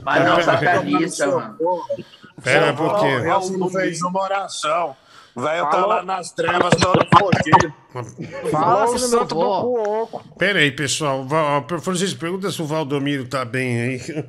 Mas 0.02 0.24
não, 0.24 0.42
satanista, 0.42 1.26
mano. 1.26 1.56
Pera 2.42 2.72
pouquinho. 2.72 3.24
Você 3.24 3.56
não 3.56 3.68
fez 3.68 4.00
uma 4.00 4.22
oração. 4.22 4.96
O 5.34 5.42
velho 5.42 5.70
tá 5.70 5.86
lá 5.86 6.02
nas 6.02 6.32
trevas 6.32 6.70
todo 6.80 7.06
fodido. 7.18 7.74
Fala 8.50 8.50
Falou 8.50 8.92
o 8.92 8.94
assim 8.94 9.14
no 9.14 10.06
meu. 10.10 10.20
Pera 10.38 10.58
aí, 10.58 10.72
pessoal. 10.72 11.26
Francisco, 11.82 12.18
pergunta 12.18 12.50
se 12.50 12.60
o 12.62 12.66
Valdomiro 12.66 13.28
tá 13.28 13.44
bem 13.44 13.80
aí. 13.80 14.24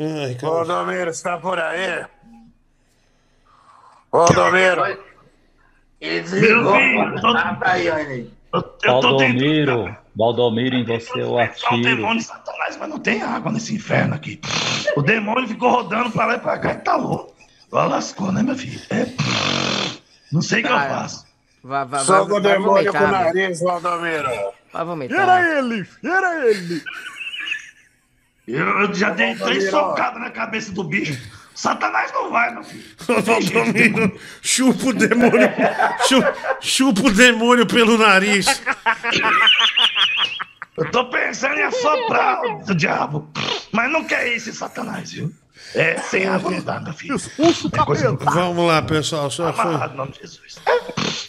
Ai. 0.00 0.34
Valdomiro, 0.40 1.12
você 1.12 1.22
tá 1.22 1.36
por 1.36 1.58
aí? 1.58 2.06
Valdomiro. 4.10 4.98
Ele 6.00 6.20
desligou, 6.20 6.74
Ah, 6.74 7.54
tá 7.56 7.72
aí, 7.72 7.90
olha 7.90 8.06
aí. 8.08 8.30
Eu, 8.52 8.78
eu 8.82 8.92
Valdomiro, 8.92 9.96
Valdomiro, 10.16 10.76
em 10.76 10.84
você 10.84 11.20
eu 11.20 11.32
o 11.32 11.38
atiro. 11.38 11.82
demônio 11.82 12.22
satanás, 12.22 12.76
mas 12.78 12.88
não 12.88 12.98
tem 12.98 13.22
água 13.22 13.52
nesse 13.52 13.74
inferno 13.74 14.14
aqui. 14.14 14.40
O 14.96 15.02
demônio 15.02 15.46
ficou 15.46 15.70
rodando 15.70 16.10
pra 16.10 16.24
lá 16.26 16.34
e 16.34 16.38
pra 16.38 16.58
cá 16.58 16.72
e 16.72 16.76
tá 16.76 16.96
louco. 16.96 17.34
Agora 17.68 17.88
lascou, 17.88 18.32
né, 18.32 18.42
meu 18.42 18.56
filho? 18.56 18.80
É. 18.90 19.06
Não 20.32 20.42
sei 20.42 20.60
o 20.62 20.66
que 20.66 20.72
eu 20.72 20.78
faço. 20.78 21.26
Vai, 21.62 21.84
vai, 21.84 22.02
vai, 22.02 22.04
Soca 22.04 22.34
o 22.34 22.40
demônio 22.40 22.90
com 22.90 22.98
o 22.98 23.08
nariz, 23.08 23.60
Valdomiro. 23.60 24.30
Vai 24.72 24.84
vomitar. 24.84 25.20
Era 25.20 25.58
ele, 25.58 25.86
era 26.02 26.48
ele. 26.48 26.82
Eu, 28.52 28.66
eu 28.80 28.94
já 28.94 29.10
dei 29.10 29.34
três 29.34 29.70
socadas 29.70 30.20
na 30.20 30.30
cabeça 30.30 30.72
do 30.72 30.84
bicho. 30.84 31.18
Satanás 31.54 32.10
não 32.12 32.30
vai, 32.30 32.54
meu 32.54 32.64
filho. 32.64 32.84
Valdomiro, 33.06 34.20
chupa 34.40 34.86
o 34.86 34.92
demônio. 34.94 35.50
chu- 36.08 36.22
chupa 36.60 37.02
o 37.02 37.10
demônio 37.10 37.66
pelo 37.66 37.98
nariz. 37.98 38.46
Eu 40.76 40.90
tô 40.90 41.04
pensando 41.10 41.56
em 41.56 41.62
assoprar 41.62 42.40
o 42.44 42.74
diabo. 42.74 43.28
Mas 43.72 43.90
não 43.92 44.04
quer 44.04 44.34
isso, 44.34 44.52
Satanás, 44.54 45.12
viu? 45.12 45.30
É 45.74 45.98
sem 45.98 46.26
água 46.26 46.50
não 46.50 46.62
dá, 46.62 46.80
meu 46.80 46.92
filho. 46.94 47.16
É 47.72 47.84
coisa 47.84 48.12
Vamos 48.12 48.66
lá, 48.66 48.80
pessoal. 48.82 49.30
Só 49.30 49.52
foi, 49.52 49.64
Amarrado 49.64 49.94
em 49.94 49.96
nome 49.98 50.12
de 50.12 50.20
Jesus. 50.20 50.58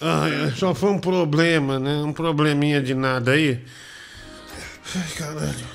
Ai, 0.02 0.54
só 0.56 0.74
foi 0.74 0.92
um 0.92 1.00
problema, 1.00 1.78
né? 1.78 1.96
Um 2.06 2.14
probleminha 2.14 2.82
de 2.82 2.94
nada 2.96 3.32
aí. 3.32 3.64
Ai, 4.96 5.08
caralho. 5.18 5.68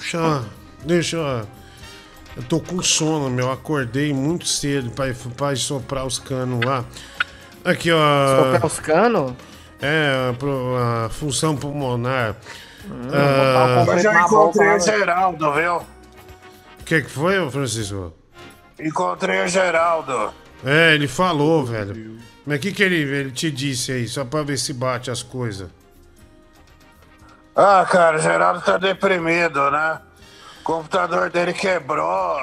Eu. 0.00 0.57
Deixa 0.88 1.16
eu. 1.16 1.46
Eu 2.36 2.42
tô 2.48 2.60
com 2.60 2.82
sono, 2.82 3.28
meu. 3.28 3.52
Acordei 3.52 4.12
muito 4.14 4.46
cedo 4.48 4.90
pra, 4.90 5.06
pra 5.36 5.54
soprar 5.54 6.06
os 6.06 6.18
canos 6.18 6.64
lá. 6.64 6.82
Aqui, 7.64 7.90
ó. 7.92 8.36
Soprar 8.52 8.66
os 8.66 8.80
canos? 8.80 9.32
É, 9.82 10.32
pro- 10.38 10.76
a 10.76 11.08
função 11.10 11.54
pulmonar. 11.56 12.34
o 12.84 13.14
Ah, 13.14 13.84
Eu 13.86 13.98
já 13.98 14.22
encontrei 14.22 14.68
o 14.76 14.80
Geraldo, 14.80 15.52
viu? 15.52 15.76
O 16.80 16.84
que, 16.86 17.02
que 17.02 17.10
foi, 17.10 17.50
Francisco? 17.50 18.12
Encontrei 18.80 19.44
o 19.44 19.48
Geraldo. 19.48 20.32
É, 20.64 20.94
ele 20.94 21.06
falou, 21.06 21.64
velho. 21.66 22.18
Mas 22.46 22.56
o 22.58 22.60
que, 22.60 22.72
que 22.72 22.82
ele, 22.82 22.96
ele 23.02 23.30
te 23.30 23.50
disse 23.50 23.92
aí? 23.92 24.08
Só 24.08 24.24
pra 24.24 24.42
ver 24.42 24.56
se 24.56 24.72
bate 24.72 25.10
as 25.10 25.22
coisas. 25.22 25.68
Ah, 27.54 27.84
cara, 27.90 28.16
o 28.16 28.20
Geraldo 28.20 28.60
tá 28.62 28.78
deprimido, 28.78 29.70
né? 29.70 30.00
O 30.68 30.72
computador 30.72 31.30
dele 31.30 31.54
quebrou. 31.54 32.36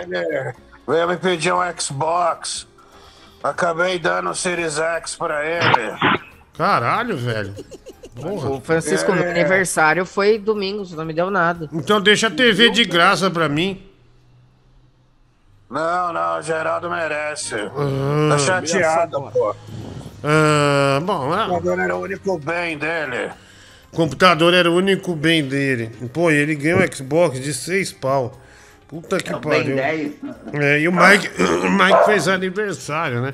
Ele 0.00 0.54
veio 0.88 1.06
me 1.06 1.18
pedir 1.18 1.52
um 1.52 1.60
Xbox. 1.78 2.66
Acabei 3.42 3.98
dando 3.98 4.30
o 4.30 4.34
Series 4.34 4.78
X 4.78 5.14
pra 5.14 5.44
ele. 5.44 5.98
Caralho, 6.56 7.18
velho. 7.18 7.54
O 8.16 8.58
Francisco, 8.58 9.12
É. 9.12 9.16
meu 9.16 9.30
aniversário 9.30 10.06
foi 10.06 10.38
domingo, 10.38 10.82
você 10.82 10.96
não 10.96 11.04
me 11.04 11.12
deu 11.12 11.30
nada. 11.30 11.68
Então 11.74 12.00
deixa 12.00 12.28
a 12.28 12.30
TV 12.30 12.70
de 12.70 12.86
graça 12.86 13.30
pra 13.30 13.50
mim. 13.50 13.86
Não, 15.68 16.10
não, 16.10 16.38
o 16.38 16.42
Geraldo 16.42 16.88
merece. 16.88 17.54
Ah. 17.54 18.28
Tá 18.30 18.38
chateado, 18.38 19.30
pô. 19.30 19.54
Ah, 20.22 21.00
bom, 21.02 21.28
O 21.28 21.32
ah, 21.34 21.48
computador 21.50 21.80
era 21.80 21.96
o 21.96 22.00
único 22.00 22.38
bem 22.38 22.78
dele. 22.78 23.30
O 23.94 23.96
computador 23.96 24.52
era 24.52 24.68
o 24.68 24.74
único 24.74 25.14
bem 25.14 25.46
dele. 25.46 25.88
Pô, 26.12 26.28
e 26.30 26.34
ele 26.34 26.56
ganhou 26.56 26.80
um 26.80 26.92
Xbox 26.92 27.40
de 27.40 27.54
seis 27.54 27.92
pau. 27.92 28.40
Puta 28.88 29.18
que 29.18 29.32
É 29.32 29.38
pariu. 29.38 29.76
10. 29.76 30.12
É, 30.54 30.80
e 30.80 30.88
o 30.88 30.92
Mike, 30.92 31.30
o 31.42 31.70
Mike 31.70 32.04
fez 32.04 32.26
aniversário, 32.28 33.22
né? 33.22 33.32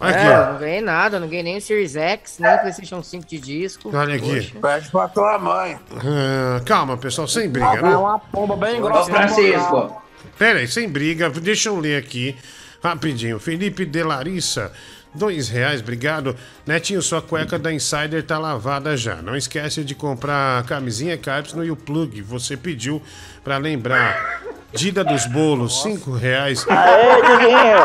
Aqui, 0.00 0.18
é, 0.18 0.40
ó. 0.40 0.52
não 0.52 0.58
ganhei 0.58 0.80
nada, 0.80 1.20
não 1.20 1.28
ganhei 1.28 1.42
nem 1.42 1.58
o 1.58 1.60
Series 1.60 1.94
X, 1.94 2.38
nem 2.38 2.54
o 2.54 2.58
PlayStation 2.60 3.02
5 3.02 3.26
de 3.26 3.38
disco. 3.38 3.94
Olha 3.94 4.14
aqui. 4.14 4.50
Pede 4.60 4.90
pra 4.90 5.06
tua 5.08 5.38
mãe. 5.38 5.78
Ah, 5.94 6.62
calma, 6.64 6.96
pessoal, 6.96 7.28
sem 7.28 7.50
briga, 7.50 7.66
É 7.74 7.82
não? 7.82 8.04
uma 8.04 8.18
pomba 8.18 8.56
bem 8.56 8.80
Ô, 8.80 8.86
grossa. 8.86 9.10
Francisco. 9.10 10.02
Pera 10.38 10.58
aí, 10.60 10.66
sem 10.66 10.88
briga, 10.88 11.28
deixa 11.28 11.68
eu 11.68 11.78
ler 11.78 11.98
aqui 11.98 12.34
rapidinho. 12.82 13.38
Felipe 13.38 13.84
de 13.84 14.02
Larissa, 14.02 14.72
dois 15.14 15.48
reais, 15.48 15.80
obrigado. 15.80 16.36
Netinho, 16.66 17.02
sua 17.02 17.20
cueca 17.20 17.58
da 17.58 17.72
Insider 17.72 18.22
tá 18.22 18.38
lavada 18.38 18.96
já. 18.96 19.16
Não 19.16 19.36
esquece 19.36 19.84
de 19.84 19.94
comprar 19.94 20.60
a 20.60 20.62
camisinha 20.62 21.16
Carps 21.18 21.52
no 21.52 21.64
YouPlug. 21.64 22.22
Você 22.22 22.56
pediu 22.56 23.02
pra 23.42 23.58
lembrar. 23.58 24.42
Dida 24.72 25.02
dos 25.02 25.26
bolos, 25.26 25.82
cinco 25.82 26.12
reais. 26.12 26.64
Aê, 26.68 27.16
Diguinho! 27.22 27.78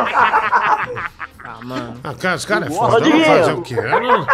Ah, 1.44 1.60
mano. 1.64 2.00
Ah, 2.04 2.14
cara, 2.14 2.36
os 2.36 2.46
caras 2.46 2.70
é 2.70 2.72
foda. 2.72 3.02
Diguinho. 3.02 3.26
fazer 3.26 3.54
o 3.54 3.62
quê? 3.62 3.76
Eu 3.76 4.02
não, 4.02 4.28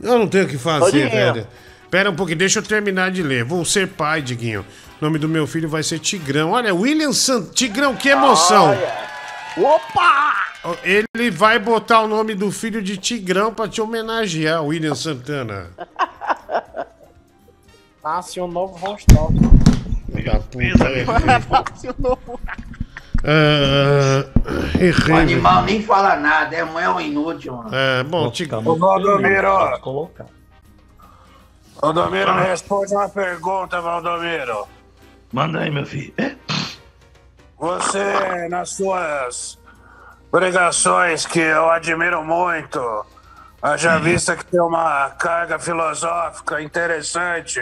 eu 0.00 0.18
não 0.18 0.28
tenho 0.28 0.44
o 0.44 0.48
que 0.48 0.58
fazer, 0.58 1.08
velho. 1.08 1.46
Pera 1.90 2.10
um 2.10 2.14
pouquinho, 2.14 2.38
deixa 2.38 2.58
eu 2.58 2.62
terminar 2.62 3.10
de 3.10 3.22
ler. 3.22 3.44
Vou 3.44 3.64
ser 3.64 3.88
pai, 3.88 4.22
Diguinho. 4.22 4.64
O 5.00 5.04
nome 5.04 5.18
do 5.18 5.28
meu 5.28 5.46
filho 5.46 5.68
vai 5.68 5.82
ser 5.82 5.98
Tigrão. 5.98 6.50
Olha, 6.52 6.74
William 6.74 7.12
Sant... 7.12 7.52
Tigrão, 7.52 7.96
que 7.96 8.08
emoção! 8.08 8.76
Opa! 9.56 10.49
Ele 10.82 11.30
vai 11.30 11.58
botar 11.58 12.02
o 12.02 12.08
nome 12.08 12.34
do 12.34 12.50
filho 12.52 12.82
de 12.82 12.96
Tigrão 12.98 13.52
pra 13.54 13.66
te 13.68 13.80
homenagear, 13.80 14.62
William 14.62 14.94
Santana. 14.94 15.70
Nasce 18.04 18.40
um 18.40 18.46
novo 18.46 18.76
Rostov. 18.76 19.34
Da 20.24 20.38
puta, 20.40 20.84
errei. 20.90 21.06
Ah, 23.22 24.24
O 24.78 24.82
errei. 24.82 25.14
animal 25.14 25.62
nem 25.64 25.82
fala 25.82 26.16
nada, 26.16 26.56
é 26.56 26.64
mãe 26.64 26.84
é 26.84 26.88
um 26.90 26.98
inútil, 26.98 27.54
mano. 27.54 27.68
É, 27.70 28.02
bom, 28.02 28.30
Tigrão. 28.30 28.66
Ô, 28.66 28.76
Valdomiro. 28.76 29.78
colocar. 29.82 30.24
Valdomiro, 31.82 32.34
me 32.34 32.40
responde 32.44 32.94
uma 32.94 33.10
pergunta, 33.10 33.78
Valdomiro. 33.78 34.66
Manda 35.30 35.60
aí, 35.60 35.70
meu 35.70 35.84
filho. 35.84 36.14
Você, 37.58 38.48
nas 38.48 38.70
suas 38.70 39.58
pregações, 40.30 41.26
que 41.26 41.40
eu 41.40 41.70
admiro 41.70 42.24
muito, 42.24 42.80
haja 43.60 43.98
vista 43.98 44.36
que 44.36 44.44
tem 44.44 44.60
uma 44.60 45.10
carga 45.10 45.58
filosófica 45.58 46.62
interessante, 46.62 47.60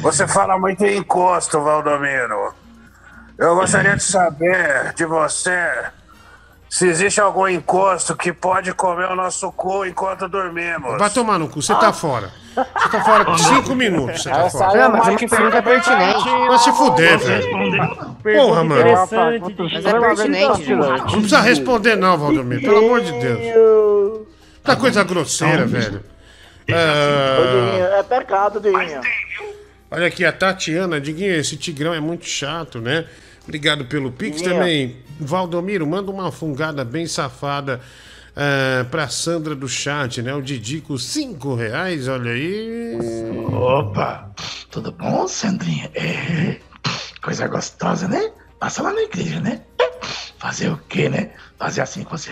você 0.00 0.26
fala 0.26 0.58
muito 0.58 0.84
em 0.84 0.98
encosto, 0.98 1.60
Valdomiro. 1.60 2.54
Eu 3.36 3.54
gostaria 3.54 3.96
de 3.96 4.02
saber 4.02 4.92
de 4.94 5.04
você 5.04 5.90
se 6.68 6.86
existe 6.86 7.20
algum 7.20 7.48
encosto 7.48 8.14
que 8.14 8.32
pode 8.32 8.72
comer 8.74 9.10
o 9.10 9.16
nosso 9.16 9.50
cu 9.52 9.86
enquanto 9.86 10.28
dormimos. 10.28 10.98
Vai 10.98 11.10
tomar 11.10 11.38
no 11.38 11.48
cu, 11.48 11.62
você 11.62 11.74
tá 11.74 11.92
fora. 11.92 12.30
Você 12.54 12.88
tá 12.90 13.04
fora 13.04 13.24
por 13.24 13.38
cinco 13.40 13.74
minutos, 13.74 14.22
você 14.22 14.30
tá 14.30 14.40
Essa 14.40 14.58
fora. 14.58 14.78
é 14.78 14.82
Não, 14.82 14.90
mas 14.92 15.08
é 15.08 15.10
uma 15.10 15.18
pergunta 15.18 15.62
pertinente. 15.62 16.24
Vai 16.48 16.58
se 16.58 16.72
fuder, 16.72 17.18
velho. 17.18 18.16
Porra, 18.22 18.64
mano. 18.64 18.92
Mas 18.92 19.86
é 19.86 20.00
pertinente. 20.00 20.74
Não 20.74 21.06
precisa 21.06 21.40
responder 21.40 21.96
não, 21.96 22.18
Valdomiro, 22.18 22.60
pelo 22.60 22.78
amor 22.78 23.00
de 23.00 23.12
Deus. 23.12 24.26
Tá 24.62 24.76
coisa 24.76 25.02
grosseira, 25.02 25.64
velho. 25.66 26.02
Ah, 26.70 27.98
é 27.98 28.02
pecado, 28.02 28.60
Diguinho. 28.60 29.00
olha 29.90 30.06
aqui, 30.06 30.22
a 30.22 30.32
Tatiana, 30.32 31.00
Diguinho, 31.00 31.34
esse 31.34 31.56
tigrão 31.56 31.94
é 31.94 32.00
muito 32.00 32.26
chato, 32.26 32.78
né? 32.78 33.06
Obrigado 33.44 33.86
pelo 33.86 34.12
Pix 34.12 34.42
também. 34.42 34.96
Valdomiro, 35.20 35.86
manda 35.86 36.10
uma 36.10 36.30
fungada 36.30 36.84
bem 36.84 37.06
safada 37.06 37.80
ah, 38.36 38.86
pra 38.88 39.08
Sandra 39.08 39.54
do 39.56 39.68
chat, 39.68 40.22
né? 40.22 40.32
O 40.32 40.40
Didico, 40.40 40.96
cinco 40.96 41.56
reais, 41.56 42.06
olha 42.06 42.30
aí. 42.30 42.96
Opa! 43.52 44.30
Tudo 44.70 44.92
bom, 44.92 45.26
Sandrinha? 45.26 45.90
É. 45.94 46.60
Coisa 47.20 47.48
gostosa, 47.48 48.06
né? 48.06 48.30
Passa 48.60 48.82
lá 48.82 48.92
na 48.92 49.02
igreja, 49.02 49.40
né? 49.40 49.60
Fazer 50.38 50.70
o 50.70 50.78
quê, 50.88 51.08
né? 51.08 51.32
Fazer 51.58 51.80
assim 51.80 52.04
com 52.04 52.16
você. 52.16 52.30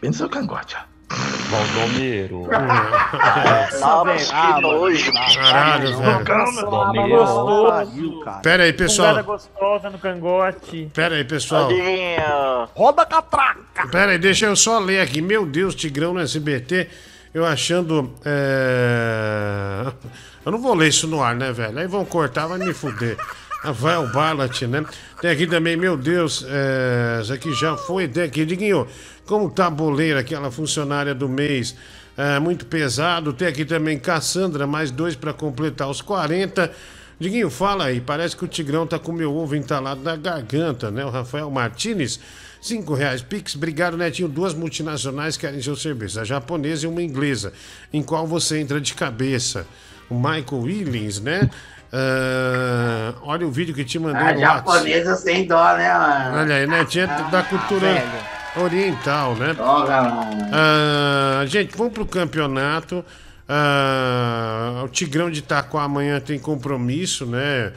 Bem 0.00 0.10
no 0.10 0.14
seu 0.14 0.28
cangote, 0.28 0.76
ó. 0.76 0.95
Valdomiro. 1.08 2.48
Nossa, 3.80 4.54
que 4.54 4.60
nojo. 4.60 5.12
Caralho, 5.12 5.98
velho. 5.98 7.08
Gostoso. 7.08 8.24
Pera 8.42 8.64
aí, 8.64 8.72
pessoal. 8.72 9.22
gostosa 9.22 9.90
no 9.90 9.98
cangote. 9.98 10.90
Pera 10.92 11.14
aí, 11.14 11.24
pessoal. 11.24 11.68
Diguinho. 11.68 12.68
Roda 12.74 13.02
a 13.02 13.06
catraca. 13.06 13.88
Pera 13.90 14.12
aí, 14.12 14.18
deixa 14.18 14.46
eu 14.46 14.56
só 14.56 14.78
ler 14.78 15.00
aqui. 15.00 15.22
Meu 15.22 15.46
Deus, 15.46 15.74
Tigrão 15.74 16.12
no 16.14 16.20
SBT. 16.20 16.88
Eu 17.32 17.44
achando. 17.44 18.14
é, 18.24 19.92
Eu 20.44 20.52
não 20.52 20.60
vou 20.60 20.74
ler 20.74 20.88
isso 20.88 21.06
no 21.08 21.20
ar, 21.22 21.34
né, 21.34 21.52
velho? 21.52 21.78
Aí 21.78 21.86
vão 21.88 22.04
cortar, 22.04 22.46
vai 22.46 22.56
me 22.58 22.72
fuder. 22.72 23.16
Rafael 23.62 24.06
Ballat, 24.12 24.62
né? 24.62 24.84
Tem 25.20 25.30
aqui 25.30 25.46
também, 25.46 25.76
meu 25.76 25.96
Deus, 25.96 26.44
é... 26.48 27.20
isso 27.22 27.32
aqui 27.32 27.52
já 27.54 27.76
foi. 27.76 28.06
Tem 28.06 28.24
aqui, 28.24 28.44
Diguinho, 28.44 28.86
como 29.24 29.50
tá 29.50 29.66
a 29.66 29.70
boleira, 29.70 30.20
aquela 30.20 30.50
funcionária 30.50 31.14
do 31.14 31.28
mês? 31.28 31.74
É, 32.16 32.38
muito 32.38 32.64
pesado. 32.64 33.32
Tem 33.32 33.46
aqui 33.46 33.64
também 33.64 33.98
Cassandra, 33.98 34.66
mais 34.66 34.90
dois 34.90 35.14
pra 35.14 35.32
completar 35.34 35.88
os 35.88 36.00
40. 36.00 36.72
Diguinho, 37.18 37.50
fala 37.50 37.86
aí. 37.86 38.00
Parece 38.00 38.36
que 38.36 38.44
o 38.44 38.48
Tigrão 38.48 38.86
tá 38.86 38.98
com 38.98 39.12
meu 39.12 39.34
ovo 39.34 39.54
entalado 39.54 40.00
na 40.02 40.16
garganta, 40.16 40.90
né? 40.90 41.04
O 41.04 41.10
Rafael 41.10 41.50
Martinez, 41.50 42.18
cinco 42.60 42.94
reais. 42.94 43.20
Pix, 43.20 43.54
obrigado, 43.54 43.96
Netinho. 43.96 44.28
Duas 44.28 44.54
multinacionais 44.54 45.36
querem 45.36 45.60
seu 45.60 45.76
serviço, 45.76 46.18
a 46.18 46.24
japonesa 46.24 46.86
e 46.86 46.88
uma 46.88 47.02
inglesa, 47.02 47.52
em 47.92 48.02
qual 48.02 48.26
você 48.26 48.58
entra 48.58 48.80
de 48.80 48.94
cabeça. 48.94 49.66
O 50.08 50.14
Michael 50.14 50.62
Willings, 50.62 51.20
né? 51.20 51.50
Ah, 51.92 53.14
olha 53.22 53.46
o 53.46 53.50
vídeo 53.50 53.74
que 53.74 53.84
te 53.84 53.98
mandei 53.98 54.20
A 54.22 54.32
no 54.34 54.40
WhatsApp. 54.40 54.56
japonesa 54.68 55.16
sem 55.16 55.46
dó, 55.46 55.76
né, 55.76 55.92
mano? 55.92 56.38
Olha 56.38 56.54
aí, 56.56 56.66
Netinho 56.66 57.04
é 57.04 57.30
da 57.30 57.42
cultura 57.42 57.80
velho. 57.92 58.64
oriental, 58.64 59.34
né? 59.36 59.54
Droga, 59.54 60.02
mano. 60.02 60.46
Ah, 60.52 61.44
gente, 61.46 61.76
vamos 61.76 61.92
pro 61.92 62.06
campeonato. 62.06 63.04
Ah, 63.48 64.82
o 64.84 64.88
Tigrão 64.88 65.30
de 65.30 65.38
Itaquá 65.40 65.82
amanhã 65.84 66.20
tem 66.20 66.38
compromisso, 66.38 67.26
né? 67.26 67.72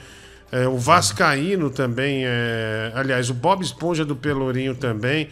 É, 0.52 0.68
o 0.68 0.78
Vascaíno 0.80 1.70
também, 1.70 2.24
é... 2.26 2.92
aliás, 2.96 3.30
o 3.30 3.36
Bob 3.36 3.62
Esponja 3.64 4.04
do 4.04 4.16
Pelourinho 4.16 4.74
também. 4.74 5.30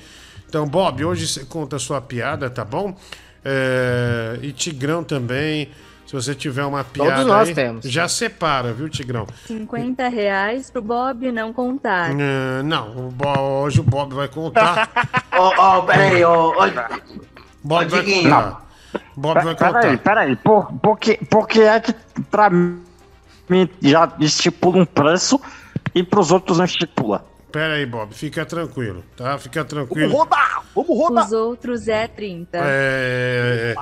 Então, 0.48 0.68
Bob, 0.68 1.04
hoje 1.04 1.28
você 1.28 1.44
conta 1.44 1.78
a 1.78 1.80
sua 1.80 2.00
piada, 2.00 2.50
tá 2.52 2.64
bom? 2.64 2.96
É, 3.44 4.38
E 4.44 4.52
Tigrão 4.52 5.04
também. 5.04 5.70
Se 6.08 6.14
você 6.14 6.34
tiver 6.34 6.64
uma 6.64 6.84
piada. 6.86 7.24
nós 7.26 7.50
aí, 7.50 7.54
temos. 7.54 7.86
Já 7.86 8.08
separa, 8.08 8.72
viu, 8.74 8.88
Tigrão? 8.90 9.28
50 9.46 10.08
reais 10.08 10.72
pro 10.72 10.82
Bob 10.82 11.30
não 11.34 11.52
contar. 11.52 12.12
É, 12.12 12.64
não, 12.64 13.08
o 13.08 13.12
Bo- 13.12 13.38
hoje 13.64 13.82
o 13.82 13.84
Bob 13.84 14.14
vai 14.16 14.28
contar. 14.30 14.90
Ô, 15.38 15.78
ô, 15.80 15.84
peraí, 15.84 16.24
ô, 16.24 16.52
ô. 16.52 16.54
Bob 17.64 17.86
vai 17.90 18.04
contar. 18.04 18.68
Bob 19.16 19.44
vai 19.44 19.56
Peraí, 19.56 19.74
contar. 19.74 19.98
peraí, 19.98 20.36
por, 20.38 20.72
por, 20.82 20.98
que, 20.98 21.18
por 21.26 21.48
que 21.48 21.62
é 21.62 21.80
que 21.80 21.94
pra 22.32 22.50
mim 22.50 22.80
já 23.82 24.12
estipula 24.20 24.78
um 24.78 24.86
preço 24.86 25.40
e 25.94 26.02
pros 26.04 26.32
outros 26.32 26.58
não 26.58 26.66
estipula? 26.66 27.26
Pera 27.52 27.74
aí, 27.76 27.86
Bob, 27.86 28.14
fica 28.14 28.46
tranquilo, 28.46 29.04
tá? 29.16 29.38
Fica 29.38 29.64
tranquilo. 29.66 30.12
rodar! 30.16 30.64
Vamos 30.74 30.98
rodar! 30.98 31.26
Os 31.26 31.32
outros 31.34 31.88
é 31.88 32.08
30. 32.08 32.58
É. 32.62 33.76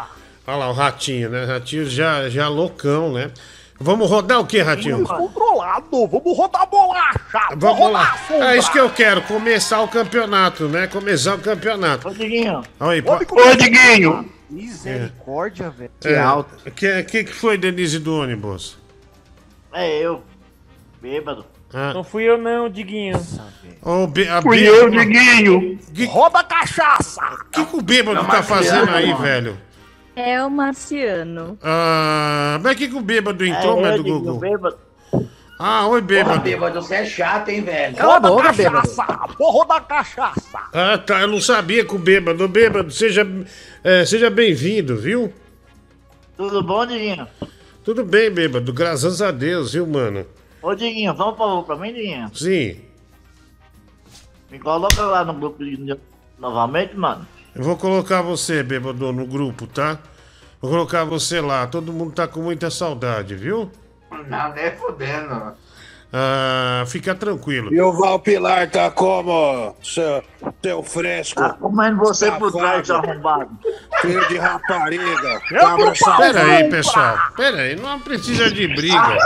Olha 0.48 0.58
lá, 0.58 0.70
o 0.70 0.74
ratinho, 0.74 1.30
né? 1.30 1.46
Ratinho 1.46 1.86
já, 1.90 2.30
já 2.30 2.48
loucão, 2.48 3.12
né? 3.14 3.32
Vamos 3.80 4.10
rodar 4.10 4.40
o 4.40 4.46
que, 4.46 4.62
ratinho? 4.62 5.04
Controlado! 5.04 6.08
Vamos 6.08 6.38
rodar 6.38 6.70
bolacha! 6.70 7.50
Vamos 7.58 7.92
lá. 7.92 8.04
rodar, 8.04 8.28
Sombra! 8.28 8.56
É 8.56 8.58
isso 8.58 8.72
que 8.72 8.80
eu 8.80 8.90
quero, 8.90 9.22
começar 9.24 9.82
o 9.82 9.88
campeonato, 9.88 10.70
né? 10.70 10.88
Começar 10.88 11.36
o 11.36 11.40
campeonato. 11.40 12.08
Ô, 12.08 12.12
Diguinho. 12.12 12.64
Começar. 13.28 13.56
Diguinho. 13.58 14.30
Misericórdia, 14.50 15.70
velho. 15.72 15.92
É, 16.06 16.72
Que, 16.72 17.04
que 17.04 17.24
que 17.26 17.34
foi, 17.34 17.58
Denise 17.58 18.00
do 18.00 18.16
ônibus? 18.22 18.78
É 19.74 19.98
eu, 19.98 20.24
bêbado. 21.02 21.46
Ah. 21.74 21.94
Não 21.94 22.04
fui 22.04 22.24
eu 22.24 22.38
não, 22.38 22.70
Diguinho. 22.70 23.18
Ô, 23.82 24.06
a 24.32 24.42
Fui 24.42 24.62
eu, 24.66 24.90
Diguinho. 24.90 25.78
Que, 25.94 26.06
Roda 26.06 26.40
a 26.40 26.44
cachaça! 26.44 27.22
que, 27.52 27.66
que 27.66 27.76
o 27.76 27.82
bêbado 27.82 28.22
Não, 28.22 28.30
tá 28.30 28.42
fazendo 28.42 28.90
aí, 28.92 29.08
mano. 29.08 29.22
velho? 29.22 29.58
É 30.16 30.42
o 30.44 30.50
Marciano. 30.50 31.58
Ah, 31.62 32.60
mas 32.64 32.78
que 32.78 32.88
que 32.88 32.96
o 32.96 33.02
bêbado 33.02 33.46
entrou, 33.46 33.82
mas 33.82 33.98
do 33.98 34.04
Gugu? 34.04 34.40
Ah, 35.58 35.88
oi, 35.88 36.02
Porra, 36.02 36.08
bêbado. 36.08 36.42
bêbado, 36.42 36.82
você 36.82 36.96
é 36.96 37.06
chato, 37.06 37.50
hein, 37.50 37.62
velho? 37.62 37.96
Roda 37.98 38.28
a 38.28 38.44
cachaça! 38.54 39.06
Vou 39.38 39.52
rodar 39.52 39.78
a 39.78 39.82
cachaça! 39.82 40.60
Ah, 40.74 40.98
tá. 40.98 41.22
Eu 41.22 41.28
não 41.28 41.40
sabia 41.40 41.86
que 41.86 41.96
o 41.96 41.98
bêbado. 41.98 42.48
Bêbado, 42.48 42.92
seja, 42.92 43.26
é, 43.84 44.06
seja 44.06 44.30
bem-vindo, 44.30 44.98
viu? 44.98 45.34
Tudo 46.36 46.62
bom, 46.62 46.86
Diguinho? 46.86 47.26
Tudo 47.86 48.04
bem, 48.04 48.30
bêbado. 48.30 48.74
Graças 48.74 49.22
a 49.22 49.32
Deus, 49.32 49.74
viu, 49.74 49.88
mano? 49.88 50.26
Ô, 50.62 50.76
Diguinho, 50.76 51.16
fala 51.16 51.32
um 51.34 51.38
favor 51.38 51.64
pra 51.64 51.76
mim, 51.78 51.94
Diguinho. 51.94 52.30
Sim. 52.36 52.82
Me 54.52 54.60
coloca 54.60 55.02
lá 55.04 55.24
no 55.24 55.34
grupo 55.34 55.64
de... 55.64 55.98
novamente, 56.38 56.96
mano. 56.98 57.26
Eu 57.56 57.64
vou 57.64 57.78
colocar 57.78 58.22
você, 58.22 58.62
bêbado, 58.62 59.14
no 59.14 59.26
grupo, 59.26 59.66
tá? 59.66 59.98
Vou 60.62 60.70
colocar 60.70 61.06
você 61.06 61.40
lá. 61.40 61.66
Todo 61.66 61.94
mundo 61.94 62.12
tá 62.12 62.28
com 62.28 62.42
muita 62.42 62.70
saudade, 62.70 63.34
viu? 63.34 63.72
Não, 64.28 64.54
nem 64.54 64.76
fodendo. 64.76 65.54
Ah, 66.18 66.86
fica 66.88 67.14
tranquilo. 67.14 67.74
E 67.74 67.82
o 67.82 67.92
Valpilar 67.92 68.72
tá 68.72 68.90
como, 68.90 69.76
seu, 69.84 70.24
seu 70.64 70.82
fresco? 70.82 71.42
Tá 71.42 71.50
comendo 71.50 71.98
você 71.98 72.32
por 72.32 72.54
trás, 72.54 72.88
seu 72.88 72.96
safado, 72.96 73.12
arrombado. 73.12 73.50
Filho 74.00 74.26
de 74.30 74.38
rapariga. 74.38 75.42
Eu 75.52 75.60
cabra 75.60 75.68
não 75.68 75.78
falo, 75.78 75.96
safado. 75.96 76.22
Pera 76.22 76.44
aí, 76.46 76.70
pessoal. 76.70 77.18
Pera 77.36 77.58
aí, 77.58 77.76
não 77.76 78.00
precisa 78.00 78.50
de 78.50 78.66
briga. 78.66 79.18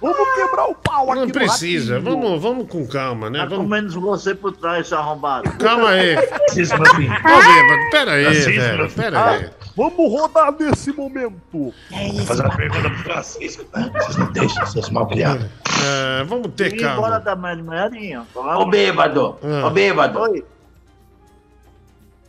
Vamos 0.00 0.34
quebrar 0.34 0.64
o 0.66 0.74
pau 0.74 1.10
aqui 1.10 1.20
Não 1.20 1.28
precisa. 1.28 2.00
Vamos, 2.00 2.40
vamos 2.40 2.68
com 2.68 2.86
calma, 2.86 3.28
né? 3.28 3.40
Tá 3.40 3.46
Vamos... 3.46 3.64
comendo 3.64 4.00
você 4.00 4.34
por 4.34 4.56
trás, 4.56 4.88
seu 4.88 4.98
arrombado. 4.98 5.50
Calma 5.58 5.90
aí. 5.90 6.16
Ô, 6.16 7.90
pera 7.90 8.12
aí, 8.12 8.34
velho. 8.34 8.90
Pera 8.90 9.30
aí. 9.30 9.50
Vamos 9.76 10.10
rodar 10.10 10.54
nesse 10.58 10.92
momento. 10.92 11.34
Vou 11.50 11.72
fazer 12.26 12.42
uma 12.42 12.56
pergunta 12.56 12.88
pro 12.90 12.98
Francisco, 12.98 13.64
tá? 13.64 13.90
Vocês 13.94 14.16
não 14.16 14.32
deixam, 14.32 14.66
seus 14.66 14.90
malcriados. 14.90 15.46
Ah, 16.20 16.24
vamos 16.24 16.48
ter 16.54 16.72
Ir 16.74 16.82
embora 16.82 16.94
calma. 16.94 17.20
da 17.20 17.36
manhã 17.36 17.56
de 17.56 17.62
manhã, 17.62 17.90
Diguinho. 17.90 18.26
Ô, 18.34 18.66
bêbado, 18.66 19.38
Ah. 19.42 19.66
ô, 19.66 19.70
bêbado. 19.70 20.18
Oi. 20.20 20.44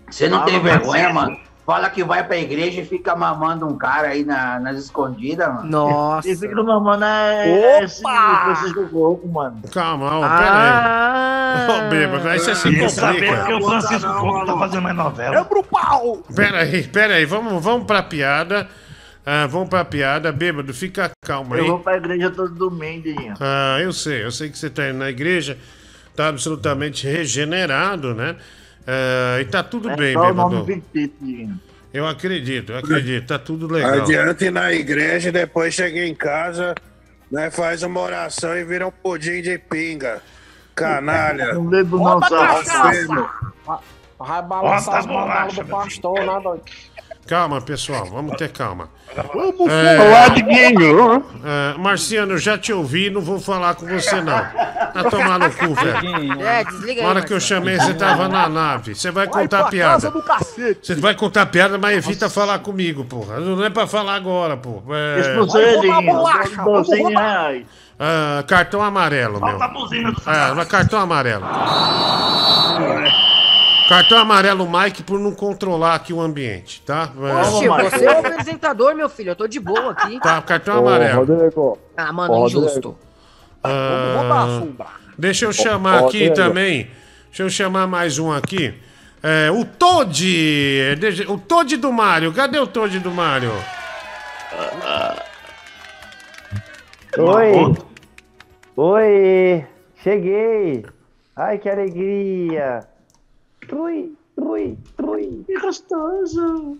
Você 0.09 0.29
não 0.29 0.39
Fala, 0.39 0.51
tem 0.51 0.59
vergonha, 0.59 1.13
mano? 1.13 1.37
Fala 1.65 1.89
que 1.89 2.03
vai 2.03 2.23
pra 2.23 2.37
igreja 2.37 2.81
e 2.81 2.85
fica 2.85 3.15
mamando 3.15 3.65
um 3.67 3.75
cara 3.75 4.09
aí 4.09 4.23
na- 4.23 4.59
nas 4.59 4.77
escondidas, 4.77 5.47
mano. 5.47 5.67
Nossa. 5.67 6.29
Esse 6.29 6.47
filho 6.47 6.63
mamando 6.63 7.03
é 7.03 7.83
esse 7.83 8.05
Opa! 8.05 8.41
Francisco 8.45 8.87
Coco, 8.89 9.27
mano. 9.27 9.61
Calma, 9.73 10.05
ó, 10.15 10.21
pera 10.21 11.65
aí. 11.65 11.87
Ô, 11.87 11.89
bêbado, 11.89 12.29
aí 12.29 12.37
você 12.37 12.53
se 12.53 12.69
Queria 12.69 12.87
saber 12.87 13.13
complica. 13.13 13.37
porque 13.37 13.53
o 13.53 13.67
Francisco 13.67 14.13
Coco 14.13 14.45
tá 14.45 14.57
fazendo 14.59 14.81
mais 14.83 14.95
novela. 14.95 15.37
Quebra 15.43 15.59
o 15.59 15.63
pau! 15.63 16.17
Pera 16.35 16.59
aí, 16.59 16.83
pera 16.87 17.13
aí. 17.15 17.25
Vamos, 17.25 17.63
vamos 17.63 17.87
pra 17.87 18.03
piada. 18.03 18.67
Ah, 19.25 19.47
vamos 19.47 19.69
pra 19.69 19.83
piada. 19.83 20.31
Bêbado, 20.31 20.73
fica 20.73 21.11
calma 21.25 21.55
Eu 21.57 21.63
aí. 21.63 21.69
vou 21.69 21.79
pra 21.79 21.97
igreja 21.97 22.29
todo 22.29 22.53
domingo, 22.53 23.03
Diguinho. 23.03 23.33
Ah, 23.39 23.77
eu 23.81 23.91
sei, 23.91 24.23
eu 24.23 24.31
sei 24.31 24.49
que 24.49 24.57
você 24.57 24.69
tá 24.69 24.87
indo 24.89 24.99
na 24.99 25.09
igreja, 25.09 25.57
tá 26.15 26.27
absolutamente 26.27 27.07
regenerado, 27.07 28.13
né? 28.13 28.35
Ah, 28.87 29.37
e 29.41 29.45
tá 29.45 29.63
tudo 29.63 29.89
É 29.89 29.95
bem, 29.95 30.13
só 30.13 30.29
o 30.29 30.33
nome 30.33 30.55
bêbado. 30.57 30.65
fictício, 30.65 31.13
Diguinho. 31.19 31.59
Eu 31.93 32.05
acredito, 32.05 32.73
eu 32.73 32.77
acredito, 32.77 33.25
tá 33.25 33.39
tudo 33.39 33.67
legal. 33.71 33.93
Adianta 34.01 34.43
ir 34.45 34.51
na 34.51 34.71
igreja, 34.73 35.31
depois 35.31 35.73
chega 35.73 36.05
em 36.05 36.13
casa, 36.13 36.75
né, 37.31 37.49
faz 37.49 37.83
uma 37.83 38.01
oração 38.01 38.53
e 38.55 38.65
vira 38.65 38.85
um 38.85 38.91
pudim 38.91 39.41
de 39.41 39.57
pinga. 39.57 40.21
Canalha. 40.75 41.53
Não 41.53 41.65
bebo 41.65 41.97
não, 41.97 42.19
cachaça! 42.19 43.29
Vai 44.19 44.41
balançar 44.43 44.95
as 44.97 45.05
bolacha, 45.05 45.63
do 45.63 45.69
pastor, 45.69 46.19
né, 46.19 46.39
doido? 46.43 46.63
Calma, 47.27 47.59
pessoal, 47.59 48.05
vamos 48.05 48.35
ter 48.37 48.49
calma. 48.51 48.87
Vamos 49.33 49.71
É, 49.71 49.99
Olá, 49.99 50.27
Diguinho. 50.27 51.25
Marciano, 51.79 52.33
eu 52.33 52.37
já 52.37 52.55
te 52.55 52.71
ouvi, 52.71 53.09
não 53.09 53.19
vou 53.21 53.39
falar 53.39 53.73
com 53.73 53.87
você 53.87 54.21
não. 54.21 54.35
Vai 54.93 55.09
tomar 55.09 55.39
no 55.39 55.49
cu, 55.51 55.73
velho. 55.73 56.41
É, 56.43 56.63
desliga 56.63 57.01
Na 57.01 57.07
aí. 57.07 57.15
hora 57.15 57.21
que 57.25 57.33
eu 57.33 57.39
chamei, 57.39 57.79
você 57.79 57.95
tava 57.95 58.27
na 58.27 58.47
nave. 58.47 58.93
Você 58.93 59.09
vai 59.09 59.25
contar 59.25 59.61
pra 59.63 59.71
piada. 59.71 60.11
Você 60.81 60.93
vai 60.95 61.15
contar 61.15 61.47
piada, 61.47 61.79
mas 61.79 61.97
evita 61.97 62.29
falar 62.29 62.59
comigo, 62.59 63.03
porra. 63.03 63.39
Não 63.39 63.63
é 63.65 63.69
pra 63.71 63.87
falar 63.87 64.13
agora, 64.15 64.55
pô. 64.55 64.83
É, 64.93 65.19
Esse 65.21 65.33
você, 65.35 65.57
Vai 65.57 65.75
rodar 65.75 65.81
Diguinho. 65.97 66.13
bolacha, 66.15 66.49
vamos 66.63 66.87
12 66.87 67.01
rodar. 67.01 67.23
reais. 67.23 67.65
ah, 67.99 68.43
cartão 68.47 68.81
amarelo, 68.83 69.39
meu. 69.41 69.51
Bota 69.53 69.65
a 69.65 69.67
buzina 69.69 70.11
do 70.11 70.21
É, 70.29 70.51
cartão 73.87 74.17
amarelo. 74.19 74.69
Mike, 74.69 75.03
por 75.03 75.19
não 75.19 75.33
controlar 75.33 75.95
aqui 75.95 76.13
o 76.13 76.21
ambiente, 76.21 76.81
tá? 76.81 77.11
É, 77.15 77.19
Marcelo. 77.19 77.89
você 77.89 78.05
é 78.05 78.11
o 78.11 78.19
apresentador, 78.19 78.95
meu 78.95 79.09
filho. 79.09 79.31
Eu 79.31 79.35
tô 79.35 79.47
de 79.47 79.59
boa 79.59 79.91
aqui. 79.91 80.19
tá, 80.19 80.41
cartão 80.41 80.79
amarelo. 80.79 81.25
Rodrigo. 81.25 81.77
Ah, 81.95 82.11
mano, 82.13 82.45
injusto. 82.45 82.97
Vamos 83.63 84.17
rodar, 84.21 84.87
Ah, 84.87 84.99
deixa 85.17 85.45
eu 85.45 85.53
chamar 85.53 85.99
aqui 86.05 86.27
Rodrigo. 86.27 86.35
também. 86.35 86.89
Deixa 87.27 87.43
eu 87.43 87.49
chamar 87.49 87.87
mais 87.87 88.19
um 88.19 88.31
aqui. 88.31 88.73
É, 89.23 89.49
o 89.51 89.65
Toad. 89.65 90.95
Deixa- 90.99 91.31
O 91.31 91.37
Toad 91.39 91.75
do 91.77 91.91
Mario. 91.91 92.31
Cadê 92.33 92.59
o 92.59 92.67
Toad 92.67 92.99
do 92.99 93.09
Mario? 93.11 93.51
Oi! 97.17 97.75
Oi! 98.77 99.65
Cheguei! 100.03 100.85
Ai, 101.35 101.57
que 101.57 101.67
alegria! 101.69 102.81
Trui, 103.67 104.13
trui, 104.35 104.77
trui! 104.95 105.43
Que 105.45 105.59
gostoso. 105.59 106.77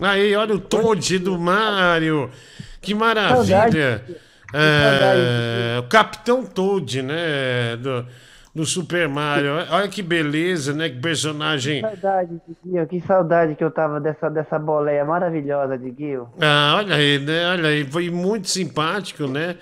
Aí, 0.00 0.34
olha 0.34 0.54
o 0.54 0.60
Toad 0.60 1.18
do 1.18 1.38
Mario. 1.38 2.30
Que 2.80 2.94
maravilha. 2.94 4.04
É, 4.52 5.78
o 5.80 5.84
Capitão 5.84 6.44
Toad, 6.44 7.02
né? 7.02 7.76
Do, 7.76 8.06
do 8.54 8.64
Super 8.64 9.08
Mario. 9.08 9.52
Olha 9.70 9.88
que 9.88 10.02
beleza, 10.02 10.72
né? 10.72 10.88
Que 10.88 11.00
personagem. 11.00 11.82
Que 11.82 11.88
saudade, 11.88 12.40
Diguinho, 12.46 12.86
que 12.86 13.00
saudade 13.00 13.54
que 13.56 13.64
eu 13.64 13.70
tava 13.70 14.00
dessa, 14.00 14.30
dessa 14.30 14.58
boleia 14.58 15.04
maravilhosa, 15.04 15.76
Diguinho. 15.76 16.28
Ah, 16.40 16.74
olha 16.76 16.94
aí, 16.94 17.18
né? 17.18 17.50
Olha 17.50 17.68
aí, 17.68 17.84
foi 17.84 18.10
muito 18.10 18.48
simpático, 18.48 19.26
né? 19.26 19.56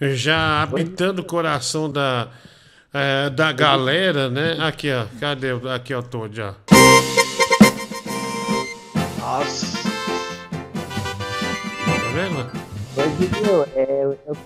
Já 0.00 0.62
habitando 0.62 1.20
o 1.20 1.24
coração 1.24 1.90
da, 1.90 2.28
é, 2.92 3.30
da 3.30 3.52
galera, 3.52 4.28
né? 4.28 4.56
Aqui, 4.60 4.90
ó. 4.92 5.04
Cadê? 5.20 5.52
o- 5.52 5.68
Aqui, 5.70 5.94
ó, 5.94 6.02
Toad, 6.02 6.40
ó. 6.42 6.52
Nossa. 9.20 9.66
Tá 11.86 12.08
vendo? 12.14 12.50
Oi, 12.96 13.08
Diguinho, 13.18 13.64
é, 13.76 14.04
eu, 14.04 14.18
eu, 14.26 14.36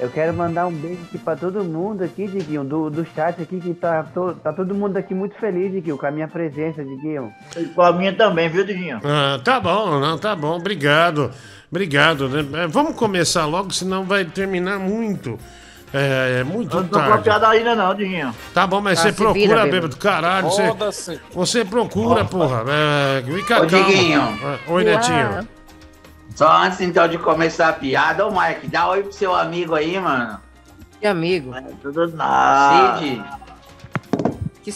eu 0.00 0.08
quero 0.10 0.32
mandar 0.32 0.66
um 0.66 0.72
beijo 0.72 1.02
aqui 1.04 1.18
pra 1.18 1.36
todo 1.36 1.62
mundo 1.62 2.02
aqui, 2.02 2.26
Diguinho, 2.26 2.64
do, 2.64 2.88
do 2.88 3.04
chat 3.14 3.40
aqui, 3.42 3.60
que 3.60 3.74
tá, 3.74 4.02
to, 4.04 4.34
tá 4.42 4.52
todo 4.52 4.74
mundo 4.74 4.96
aqui 4.96 5.12
muito 5.14 5.34
feliz, 5.36 5.70
Diguinho, 5.70 5.98
com 5.98 6.06
a 6.06 6.10
minha 6.10 6.26
presença, 6.28 6.82
Diguinho. 6.82 7.30
E 7.56 7.64
com 7.66 7.82
a 7.82 7.92
minha 7.92 8.14
também, 8.14 8.48
viu, 8.48 8.64
Diguinho? 8.64 9.00
Ah, 9.04 9.38
tá 9.44 9.60
bom, 9.60 10.00
não, 10.00 10.16
tá 10.18 10.34
bom, 10.34 10.56
obrigado. 10.56 11.30
Obrigado, 11.70 12.28
né? 12.28 12.64
É, 12.64 12.66
Vamos 12.66 12.94
começar 12.96 13.44
logo, 13.46 13.70
senão 13.72 14.04
vai 14.04 14.24
terminar 14.24 14.78
muito 14.78 15.38
É, 15.94 16.38
é 16.40 16.44
muito 16.44 16.74
Eu 16.76 16.82
não 16.82 16.88
tô 16.88 16.98
tarde. 16.98 17.22
piada 17.24 17.48
ainda 17.48 17.74
não, 17.74 17.94
Dinho. 17.94 18.34
Tá 18.54 18.66
bom, 18.66 18.80
mas 18.80 18.98
Ah, 18.98 19.02
você 19.02 19.12
procura, 19.12 19.40
vira, 19.40 19.66
bêbado. 19.66 19.96
Caralho, 19.96 20.48
você, 20.48 21.20
você 21.32 21.64
procura, 21.64 22.24
porra. 22.24 22.64
É, 22.68 23.22
fica 23.22 23.62
Ô, 23.62 23.66
calmo. 23.66 23.86
Diguinho. 23.86 24.20
É, 24.20 24.70
Oi, 24.70 24.84
Netinho. 24.84 25.48
Só 26.34 26.50
antes 26.62 26.80
então 26.80 27.06
de 27.06 27.18
começar 27.18 27.68
a 27.68 27.72
piada, 27.74 28.26
ô 28.26 28.30
Mike, 28.30 28.66
dá 28.68 28.88
oi 28.88 29.02
pro 29.02 29.12
seu 29.12 29.34
amigo 29.34 29.74
aí, 29.74 30.00
mano. 30.00 30.40
Que 30.98 31.06
amigo? 31.06 31.52
Tudo 31.82 32.08
Cid. 32.08 33.22
Que... 34.62 34.72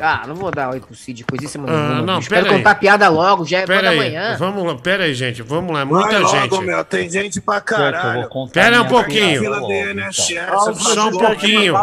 Ah, 0.00 0.22
não 0.26 0.34
vou 0.34 0.50
dar 0.50 0.70
oi 0.70 0.80
pro 0.80 0.94
Cid, 0.94 1.24
coisa 1.24 1.44
isso, 1.44 1.58
mano. 1.58 1.72
Ah, 1.74 2.02
não, 2.02 2.20
Quero 2.20 2.46
aí. 2.46 2.52
contar 2.56 2.74
piada 2.76 3.08
logo, 3.08 3.44
já 3.44 3.58
é 3.60 3.66
Pera 3.66 3.82
da 3.82 3.90
aí, 3.90 3.96
manhã. 3.98 4.36
vamos 4.38 4.64
lá, 4.66 4.74
pera 4.76 5.04
aí, 5.04 5.14
gente, 5.14 5.42
vamos 5.42 5.72
lá, 5.74 5.84
muita 5.84 6.08
Vai 6.10 6.20
logo, 6.20 6.56
gente. 6.56 6.64
meu, 6.66 6.84
tem 6.84 7.10
gente 7.10 7.40
pra 7.40 7.60
caralho. 7.60 8.28
Pera 8.52 8.82
um 8.82 8.86
pouquinho. 8.88 9.40
fila 9.42 9.58
INSS, 9.60 10.78
Só 10.94 11.08
um 11.08 11.12
pouquinho. 11.18 11.74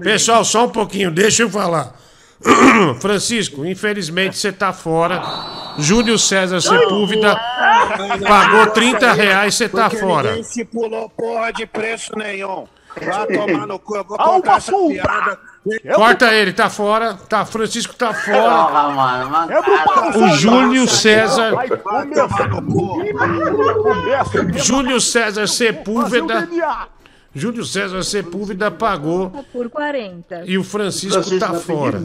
Pessoal, 0.00 0.44
só 0.44 0.64
um 0.64 0.70
pouquinho, 0.70 1.10
deixa 1.10 1.42
eu 1.42 1.50
falar. 1.50 1.94
Francisco, 3.00 3.64
infelizmente 3.64 4.36
você 4.36 4.52
tá 4.52 4.72
fora. 4.72 5.22
Júlio 5.78 6.18
César 6.18 6.60
Sepúlveda 6.60 7.38
pagou 8.26 8.66
30 8.68 9.12
reais, 9.12 9.54
você 9.54 9.68
tá 9.68 9.90
fora. 9.90 10.28
Ninguém 10.30 10.42
estipulou 10.42 11.08
porra 11.10 11.52
de 11.52 11.66
preço 11.66 12.12
nenhum. 12.16 12.66
Vai 13.02 13.26
tomar 13.26 13.66
no 13.66 13.78
cu, 13.78 13.96
eu 13.96 14.04
vou 14.04 14.16
contar 14.16 14.56
essa 14.56 14.72
Fumbra. 14.72 15.38
Piada. 15.80 15.96
Corta 15.96 16.34
ele, 16.34 16.52
tá 16.52 16.70
fora. 16.70 17.14
Tá, 17.14 17.44
Francisco 17.44 17.94
tá 17.94 18.08
Porra, 18.08 18.22
fora. 18.24 18.88
mano, 18.90 19.30
mano. 19.30 19.52
O 20.16 20.28
Júlio 20.36 20.88
César. 20.88 21.54
Vai 21.54 21.68
começar. 21.68 22.48
Começa. 23.82 24.58
Júlio 24.58 25.00
César 25.00 25.46
Sepúlveda. 25.46 26.48
Júlio 27.34 27.64
César 27.66 28.02
Sepúlveda 28.02 28.70
pagou 28.70 29.28
Por 29.52 29.68
40. 29.68 30.44
e 30.46 30.56
o 30.56 30.64
Francisco, 30.64 31.22
Francisco 31.22 31.38
tá 31.38 31.48
vai 31.48 31.60
pedir 31.60 31.66
fora. 31.66 32.02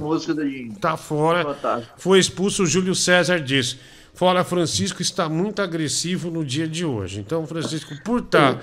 Tá 0.82 0.98
fora. 0.98 1.44
Fantástico. 1.46 1.94
Foi 1.98 2.20
expulso 2.20 2.64
o 2.64 2.66
Júlio 2.68 2.94
César 2.94 3.40
disse. 3.40 3.78
Fora 4.14 4.44
Francisco 4.44 5.02
está 5.02 5.30
muito 5.30 5.62
agressivo 5.62 6.30
no 6.30 6.44
dia 6.44 6.68
de 6.68 6.86
hoje. 6.86 7.22
Então, 7.22 7.48
Francisco, 7.48 7.96
por 8.04 8.20
estar 8.20 8.58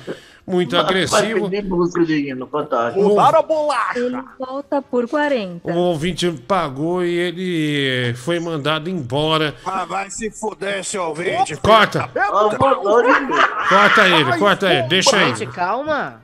muito 0.49 0.73
Vai 0.77 0.81
agressivo, 0.85 1.49
pedir 1.51 1.65
música 1.69 2.01
do 2.01 2.07
Dinho, 2.07 2.37
no 2.37 2.47
Fantástico. 2.47 3.05
Mudaram 3.09 3.39
a 3.39 3.43
bolacha. 3.43 3.99
Ele 3.99 4.19
volta 4.39 4.83
por 4.83 5.09
40. 5.09 5.71
o 5.73 5.77
ouvinte 5.77 6.31
pagou 6.47 7.05
e 7.05 7.15
ele 7.15 8.15
foi 8.15 8.41
mandado 8.41 8.89
embora. 8.89 9.55
Ah, 9.65 9.85
vai 9.85 10.11
se 10.11 10.31
fuder, 10.31 10.83
seu 10.85 11.03
ouvinte. 11.05 11.57
Corta! 11.57 12.11
Ah, 12.17 12.29
Corta 13.69 14.09
ele, 14.09 14.39
corta 14.39 14.73
ele, 14.73 14.89
deixa 14.89 15.17
aí. 15.17 15.35
Gente, 15.35 15.47
calma. 15.53 16.21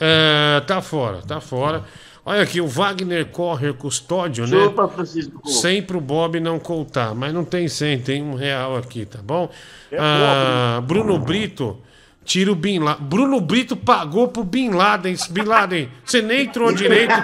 É, 0.00 0.60
tá 0.66 0.80
fora, 0.80 1.22
tá 1.26 1.40
fora. 1.40 1.84
Olha 2.24 2.42
aqui, 2.42 2.60
o 2.60 2.66
Wagner 2.66 3.26
Correr 3.26 3.72
Custódio, 3.74 4.46
né? 4.48 4.56
Francisco. 4.92 5.48
100 5.48 5.82
pro 5.82 6.00
Bob 6.00 6.40
não 6.40 6.58
contar, 6.58 7.14
mas 7.14 7.32
não 7.32 7.44
tem 7.44 7.68
100, 7.68 8.00
tem 8.00 8.22
um 8.22 8.34
real 8.34 8.76
aqui, 8.76 9.06
tá 9.06 9.20
bom? 9.22 9.48
É 9.92 9.96
Ah, 9.96 10.80
Bruno 10.84 11.20
Brito, 11.20 11.78
tira 12.26 12.50
o 12.52 12.54
Bin 12.56 12.80
Laden. 12.80 13.06
Bruno 13.06 13.40
Brito 13.40 13.76
pagou 13.76 14.28
pro 14.28 14.44
Bin 14.44 14.70
Laden. 14.70 15.16
Bin 15.30 15.42
Laden, 15.44 15.88
você 16.04 16.20
nem 16.20 16.42
entrou 16.42 16.72
direito. 16.72 17.14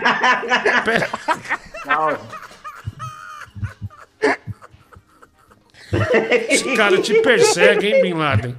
Pera- 0.84 1.08
Esse 6.48 6.74
cara 6.74 7.00
te 7.02 7.20
persegue, 7.20 7.86
hein, 7.88 8.02
Bin 8.02 8.14
Laden? 8.14 8.56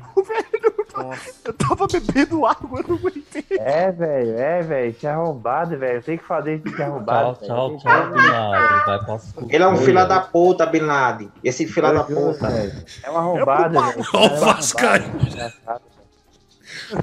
Eu 1.43 1.53
tava 1.53 1.87
bebendo 1.87 2.45
água, 2.45 2.79
eu 2.81 2.87
não 2.87 2.95
aguentei. 2.97 3.43
É, 3.57 3.91
velho, 3.91 4.37
é, 4.37 4.61
velho. 4.61 4.91
Isso 4.91 5.07
é 5.07 5.09
arrombado, 5.09 5.75
velho. 5.77 6.03
Tem 6.03 6.17
que 6.19 6.23
fazer 6.23 6.57
isso 6.57 6.75
de 6.75 6.83
arrombado. 6.83 7.39
Tchau, 7.43 7.77
tchau, 7.77 7.79
tchau, 7.79 8.11
Bin 8.11 8.27
Laden. 8.27 8.85
Vai 8.85 8.99
pra 9.05 9.17
Ele 9.49 9.63
é 9.63 9.67
um 9.67 9.77
filho 9.77 10.07
da 10.07 10.19
puta, 10.21 10.65
Bin 10.67 10.81
Laden. 10.81 11.31
Esse 11.43 11.65
filho 11.65 11.87
Eu 11.87 11.93
da 11.95 12.03
juro, 12.07 12.33
puta. 12.33 12.47
velho. 12.49 12.85
É 13.03 13.09
um 13.11 13.17
arrombado, 13.17 13.81
velho. 13.81 14.05
O 14.13 14.17
é 14.17 14.19
um 14.19 14.39
Vascaíno. 14.39 15.19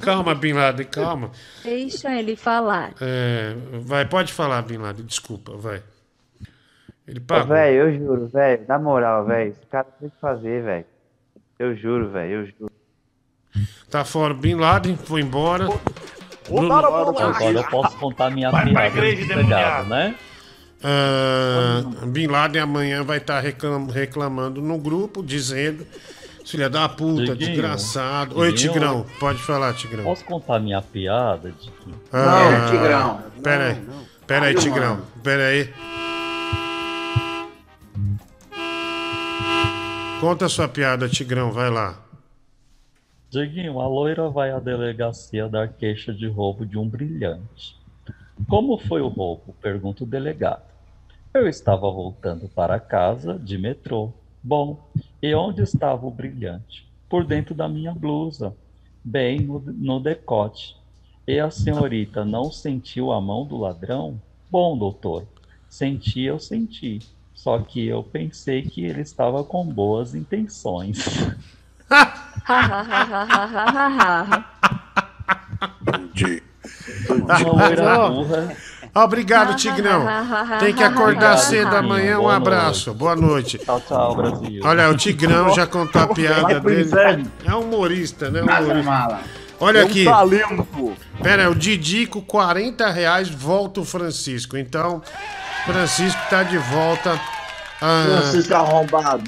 Calma, 0.01 0.35
Bin 0.35 0.53
Laden, 0.53 0.85
calma. 0.87 1.31
Deixa 1.63 2.13
ele 2.17 2.35
falar. 2.35 2.93
É, 3.01 3.55
vai, 3.81 4.05
pode 4.05 4.31
falar, 4.33 4.61
Bin 4.61 4.77
Laden, 4.77 5.05
desculpa, 5.05 5.55
vai. 5.57 5.81
Ele 7.07 7.19
pagou. 7.19 7.47
Velho, 7.55 7.75
eu 7.89 7.97
juro, 7.99 8.27
velho. 8.27 8.63
Na 8.67 8.79
moral, 8.79 9.25
velho. 9.25 9.51
Esse 9.51 9.65
cara 9.67 9.87
tem 9.99 10.09
que 10.09 10.15
fazer, 10.21 10.63
velho. 10.63 10.85
Eu 11.59 11.75
juro, 11.75 12.09
velho. 12.09 12.31
Eu 12.33 12.45
juro. 12.45 12.71
Tá 13.89 14.05
fora, 14.05 14.33
Bin 14.33 14.55
Laden 14.55 14.95
foi 14.95 15.21
embora. 15.21 15.67
Bruno- 16.47 16.73
Agora 16.73 17.51
eu 17.51 17.63
posso 17.65 17.97
contar 17.97 18.29
minha 18.31 18.49
Vai 18.49 18.65
piada 18.69 18.87
igreja, 18.87 19.15
desempregado, 19.27 19.89
né? 19.89 20.15
Ah, 20.83 21.81
Bin 22.07 22.27
Laden 22.27 22.61
amanhã 22.61 23.03
vai 23.03 23.17
estar 23.17 23.39
reclamando 23.39 24.61
no 24.61 24.77
grupo, 24.77 25.21
dizendo: 25.23 25.85
Filha 26.51 26.69
da 26.69 26.89
puta, 26.89 27.33
Diguinho, 27.33 27.37
desgraçado. 27.37 28.37
Oi, 28.37 28.51
Diguinho. 28.51 28.73
Tigrão, 28.73 29.05
pode 29.21 29.41
falar, 29.41 29.73
Tigrão. 29.73 30.03
Posso 30.03 30.25
contar 30.25 30.59
minha 30.59 30.81
piada? 30.81 31.49
Diguinho? 31.49 32.01
Ah, 32.11 32.67
Tigrão. 32.69 33.21
Pera 33.41 33.67
aí, 33.69 33.87
pera 34.27 34.45
aí, 34.47 34.53
Não, 34.53 34.61
Tigrão, 34.61 35.01
pera 35.23 35.47
aí. 35.47 35.73
Conta 40.19 40.47
a 40.47 40.49
sua 40.49 40.67
piada, 40.67 41.07
Tigrão, 41.07 41.53
vai 41.53 41.69
lá. 41.69 41.97
Diguinho, 43.29 43.79
a 43.79 43.87
loira 43.87 44.27
vai 44.27 44.51
à 44.51 44.59
delegacia 44.59 45.47
dar 45.47 45.69
queixa 45.69 46.13
de 46.13 46.27
roubo 46.27 46.65
de 46.65 46.77
um 46.77 46.85
brilhante. 46.85 47.77
Como 48.49 48.77
foi 48.77 48.99
o 48.99 49.07
roubo? 49.07 49.55
Pergunta 49.61 50.03
o 50.03 50.07
delegado. 50.07 50.63
Eu 51.33 51.47
estava 51.47 51.89
voltando 51.89 52.49
para 52.49 52.77
casa 52.77 53.39
de 53.39 53.57
metrô. 53.57 54.11
Bom, 54.43 54.85
e 55.21 55.35
onde 55.35 55.61
estava 55.61 56.05
o 56.05 56.11
brilhante? 56.11 56.87
Por 57.07 57.25
dentro 57.25 57.53
da 57.53 57.67
minha 57.67 57.93
blusa, 57.93 58.55
bem 59.03 59.41
no, 59.41 59.59
no 59.59 59.99
decote. 59.99 60.75
E 61.27 61.39
a 61.39 61.51
senhorita 61.51 62.25
não 62.25 62.51
sentiu 62.51 63.11
a 63.11 63.21
mão 63.21 63.45
do 63.45 63.57
ladrão? 63.57 64.19
Bom, 64.49 64.77
doutor, 64.77 65.25
senti, 65.69 66.21
eu 66.21 66.39
senti. 66.39 66.99
Só 67.33 67.59
que 67.59 67.85
eu 67.85 68.03
pensei 68.03 68.63
que 68.63 68.83
ele 68.83 69.01
estava 69.01 69.43
com 69.43 69.65
boas 69.65 70.13
intenções. 70.15 71.05
Uma 77.09 77.37
loira 77.39 78.09
burra. 78.09 78.55
Obrigado, 78.93 79.55
Tigrão. 79.55 80.05
Tem 80.59 80.73
que 80.73 80.83
acordar 80.83 81.11
Obrigado, 81.35 81.37
cedo 81.39 81.75
amanhã. 81.75 82.19
Um 82.19 82.29
abraço. 82.29 82.93
Boa 82.93 83.15
noite. 83.15 83.57
Tchau, 83.57 83.79
tchau, 83.87 84.15
Brasil. 84.15 84.61
Olha, 84.65 84.89
o 84.89 84.97
Tigrão 84.97 85.53
já 85.53 85.65
contou 85.65 86.01
a 86.01 86.07
piada 86.07 86.59
dele. 86.59 86.89
É 87.45 87.53
humorista, 87.55 88.29
né? 88.29 88.41
Humorista. 88.41 89.19
Olha 89.59 89.79
É 89.79 89.83
aqui. 89.83 90.05
Pera, 91.21 91.49
o 91.49 91.55
Didico, 91.55 92.21
40 92.21 92.89
reais, 92.89 93.29
volta 93.29 93.79
o 93.79 93.85
Francisco. 93.85 94.57
Então, 94.57 95.01
Francisco 95.65 96.19
tá 96.29 96.43
de 96.43 96.57
volta 96.57 97.17
a- 97.79 98.03
Francisco 98.05 98.53
arrombado. 98.55 99.23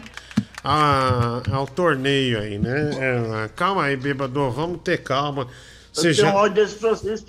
a- 0.64 1.42
ao 1.54 1.68
torneio 1.68 2.40
aí, 2.40 2.58
né? 2.58 2.90
É, 3.46 3.50
calma 3.56 3.84
aí, 3.84 3.96
bêbado, 3.96 4.50
vamos 4.52 4.82
ter 4.82 4.98
calma. 5.04 5.48
Você 5.92 6.10
Eu 6.10 6.16
tenho 6.16 6.28
já... 6.28 6.34
ódio 6.36 6.56
desse 6.56 6.80
Francisco. 6.80 7.28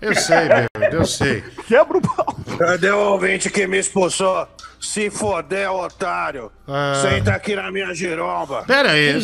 Eu 0.00 0.14
sei, 0.14 0.48
bêbado, 0.48 0.96
eu 0.96 1.04
sei. 1.06 1.42
Quebra 1.66 1.98
o 1.98 2.00
pau. 2.02 2.36
Cadê 2.58 2.90
o 2.90 3.12
ouvinte 3.12 3.48
que 3.50 3.66
me 3.66 3.78
expulsou? 3.78 4.46
Se 4.80 5.08
foder, 5.10 5.70
otário. 5.72 6.52
Ah. 6.68 7.00
Senta 7.02 7.32
aqui 7.32 7.56
na 7.56 7.70
minha 7.72 7.92
giromba. 7.94 8.62
Pera 8.66 8.92
aí, 8.92 9.08
é 9.08 9.20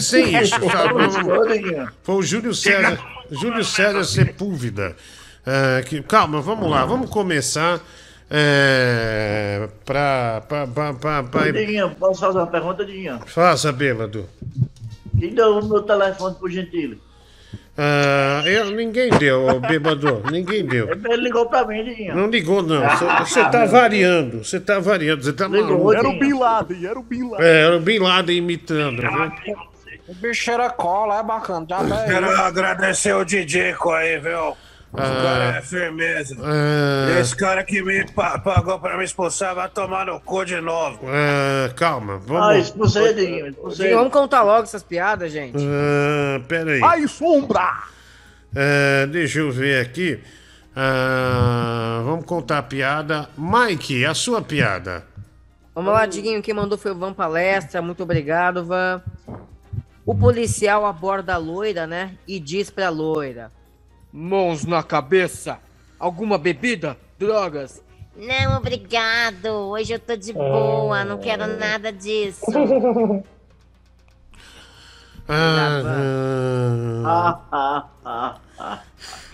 sem, 0.00 0.36
é 0.36 0.42
isso. 0.42 0.56
Dinho. 0.60 1.88
Foi 2.02 2.14
o 2.16 2.22
Júlio 2.22 2.54
César, 2.54 2.98
Júlio 3.30 3.64
César 3.64 4.04
Sepúlveda. 4.04 4.94
É, 5.46 5.82
que, 5.82 6.02
calma, 6.02 6.40
vamos 6.42 6.70
lá, 6.70 6.84
vamos 6.84 7.08
começar. 7.10 7.80
É, 8.32 9.68
pra, 9.84 10.42
pra, 10.48 10.66
pra, 10.66 10.94
pra, 10.94 11.22
pra- 11.24 11.50
Dinho, 11.50 11.90
posso 11.98 12.20
fazer 12.20 12.38
uma 12.38 12.46
pergunta, 12.46 12.84
Dinho? 12.84 13.18
Faça, 13.26 13.72
bêbado. 13.72 14.28
Quem 15.18 15.34
deu 15.34 15.58
o 15.58 15.68
meu 15.68 15.82
telefone 15.82 16.36
pro 16.36 16.48
Gentili? 16.48 17.00
Ah, 17.82 18.42
eu, 18.44 18.72
ninguém 18.72 19.08
deu, 19.08 19.46
ô, 19.46 19.58
bêbado, 19.58 20.22
ninguém 20.30 20.66
deu. 20.66 20.90
Ele 20.90 21.16
ligou 21.16 21.46
pra 21.46 21.66
mim, 21.66 21.82
Dinho. 21.82 22.14
Não 22.14 22.28
ligou, 22.28 22.62
não. 22.62 22.82
Você 23.20 23.42
tá 23.48 23.64
variando, 23.64 24.44
você 24.44 24.60
tá 24.60 24.78
variando, 24.78 25.24
você 25.24 25.32
tá 25.32 25.48
maluco. 25.48 25.90
Era 25.94 26.06
o 26.06 26.18
Bin 26.18 26.38
Laden, 26.38 26.86
era 26.86 26.98
o 26.98 27.02
Bin 27.02 27.30
Laden. 27.30 27.46
É, 27.46 27.62
era 27.62 27.76
o 27.78 27.80
Bin 27.80 27.98
Laden 27.98 28.36
imitando, 28.36 29.00
viu? 29.00 29.56
O 30.08 30.14
bicho 30.14 30.42
cheira 30.42 30.68
cola, 30.68 31.20
é 31.20 31.22
bacana. 31.22 31.64
Já 31.70 31.82
tá. 31.82 32.04
Quero 32.04 32.30
agradecer 32.42 33.14
o 33.14 33.24
Didico 33.24 33.90
aí, 33.92 34.18
viu? 34.18 34.54
O 34.92 34.96
cara 34.96 35.56
é 35.58 35.62
firmeza. 35.62 36.36
Ah. 36.42 37.10
E 37.10 37.20
esse 37.20 37.36
cara 37.36 37.62
que 37.62 37.80
me 37.82 38.04
pa- 38.12 38.38
pagou 38.40 38.78
pra 38.80 38.98
me 38.98 39.04
expulsar 39.04 39.54
vai 39.54 39.68
tomar 39.68 40.06
no 40.06 40.20
cu 40.20 40.44
de 40.44 40.60
novo. 40.60 40.98
Ah, 41.06 41.72
calma, 41.74 42.18
vamos. 42.18 42.42
Ah, 42.42 42.58
expulsei, 42.58 43.14
Dinho. 43.14 43.46
Expulsei. 43.48 43.94
Vamos 43.94 44.12
contar 44.12 44.42
logo 44.42 44.64
essas 44.64 44.82
piadas, 44.82 45.30
gente. 45.30 45.56
Ah, 45.64 46.40
pera 46.48 46.72
aí. 46.72 46.80
Ai, 46.82 47.06
sombra! 47.06 47.84
É, 48.54 49.06
deixa 49.06 49.38
eu 49.38 49.52
ver 49.52 49.80
aqui. 49.80 50.20
Ah, 50.74 52.02
vamos 52.04 52.24
contar 52.24 52.58
a 52.58 52.62
piada. 52.62 53.28
Mike, 53.38 54.04
a 54.04 54.12
sua 54.14 54.42
piada. 54.42 55.04
Vamos 55.74 55.92
lá, 55.92 56.04
Diguinho. 56.04 56.42
Quem 56.42 56.52
mandou 56.52 56.76
foi 56.76 56.90
o 56.90 56.98
Van 56.98 57.12
Palestra. 57.12 57.80
Muito 57.80 58.02
obrigado, 58.02 58.64
Van. 58.64 59.00
O 60.04 60.14
policial 60.16 60.84
aborda 60.84 61.34
a 61.34 61.36
loira, 61.36 61.86
né? 61.86 62.12
E 62.26 62.40
diz 62.40 62.70
pra 62.70 62.88
loira: 62.88 63.52
Mãos 64.12 64.64
na 64.64 64.82
cabeça. 64.82 65.58
Alguma 65.98 66.38
bebida? 66.38 66.96
Drogas? 67.18 67.82
Não, 68.16 68.56
obrigado. 68.56 69.46
Hoje 69.70 69.92
eu 69.94 69.98
tô 69.98 70.16
de 70.16 70.32
boa, 70.32 71.04
não 71.04 71.18
quero 71.18 71.46
nada 71.58 71.92
disso. 71.92 72.44
Ah, 75.28 75.82
Ah, 77.52 77.84
ah, 78.04 78.34
ah. 78.58 78.78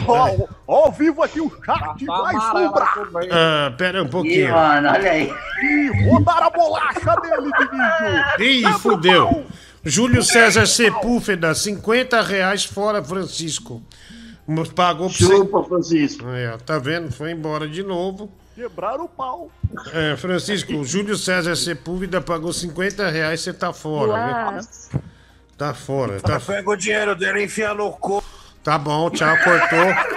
Ó, 0.06 0.46
ó, 0.66 0.90
vivo 0.90 1.22
aqui 1.22 1.40
o 1.40 1.50
chat 1.64 2.04
mais 2.04 2.42
sombra. 2.44 2.86
ah, 3.32 3.72
pera 3.76 4.02
um 4.02 4.08
pouquinho. 4.08 4.48
Ih, 4.48 4.52
mano, 4.52 4.88
olha 4.90 5.10
aí. 5.10 5.32
Ih, 5.62 6.08
rodaram 6.10 6.46
a 6.46 6.50
bolacha 6.50 7.16
dele, 7.22 7.50
Diguinho. 7.58 8.68
Ih, 8.68 8.72
fudeu. 8.78 9.46
Júlio 9.84 10.22
César 10.22 10.66
Sepúlveda, 10.66 11.54
50 11.54 12.20
reais 12.20 12.64
fora, 12.64 13.02
Francisco. 13.02 13.82
Pagou 14.74 15.08
pra 15.08 15.16
Chupa, 15.16 15.64
Francisco. 15.64 16.26
Aí, 16.28 16.46
ó, 16.48 16.56
tá 16.58 16.78
vendo? 16.78 17.10
Foi 17.10 17.32
embora 17.32 17.68
de 17.68 17.82
novo. 17.82 18.30
Quebraram 18.54 19.04
o 19.04 19.08
pau. 19.08 19.50
É, 19.92 20.16
Francisco, 20.16 20.72
o 20.72 20.84
Júlio 20.84 21.16
César 21.16 21.56
Sepúlveda 21.56 22.20
pagou 22.20 22.52
50 22.52 23.10
reais, 23.10 23.40
você 23.40 23.52
tá 23.52 23.72
fora, 23.72 24.60
viu? 24.62 25.00
Tá 25.58 25.74
fora, 25.74 26.20
tá 26.20 26.38
Pega 26.38 26.70
o 26.70 26.76
dinheiro 26.76 27.16
dele 27.16 27.40
e 27.40 27.44
enfia 27.44 27.74
no 27.74 27.90
cu. 27.92 28.22
Tá 28.62 28.78
bom, 28.78 29.10
tchau, 29.10 29.36
cortou. 29.44 30.16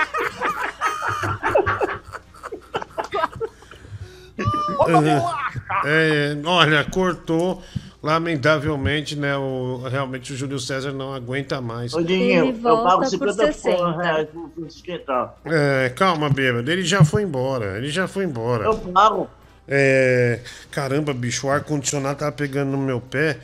É, 5.85 6.37
olha, 6.45 6.85
cortou. 6.85 7.61
Lamentavelmente, 8.01 9.15
né? 9.17 9.35
O, 9.35 9.81
realmente 9.89 10.31
o 10.31 10.35
Júlio 10.35 10.59
César 10.59 10.91
não 10.93 11.13
aguenta 11.13 11.59
mais. 11.59 11.93
Ô, 11.93 12.01
Dinho, 12.01 12.45
eu 12.63 12.83
pago 12.83 13.05
50 13.05 13.51
porra 13.53 14.01
reais 14.01 14.27
pro 14.29 14.49
Francisco 14.55 14.91
entrar. 14.91 15.35
É, 15.45 15.89
calma, 15.95 16.29
bêbado. 16.29 16.71
Ele 16.71 16.83
já 16.83 17.03
foi 17.03 17.23
embora. 17.23 17.77
Ele 17.77 17.89
já 17.89 18.07
foi 18.07 18.23
embora. 18.23 18.63
Eu 18.65 18.75
pago. 18.77 19.29
É, 19.67 20.39
caramba, 20.71 21.13
bicho, 21.13 21.47
o 21.47 21.51
ar-condicionado 21.51 22.19
tava 22.19 22.31
pegando 22.31 22.71
no 22.71 22.77
meu 22.77 23.01
pé. 23.01 23.37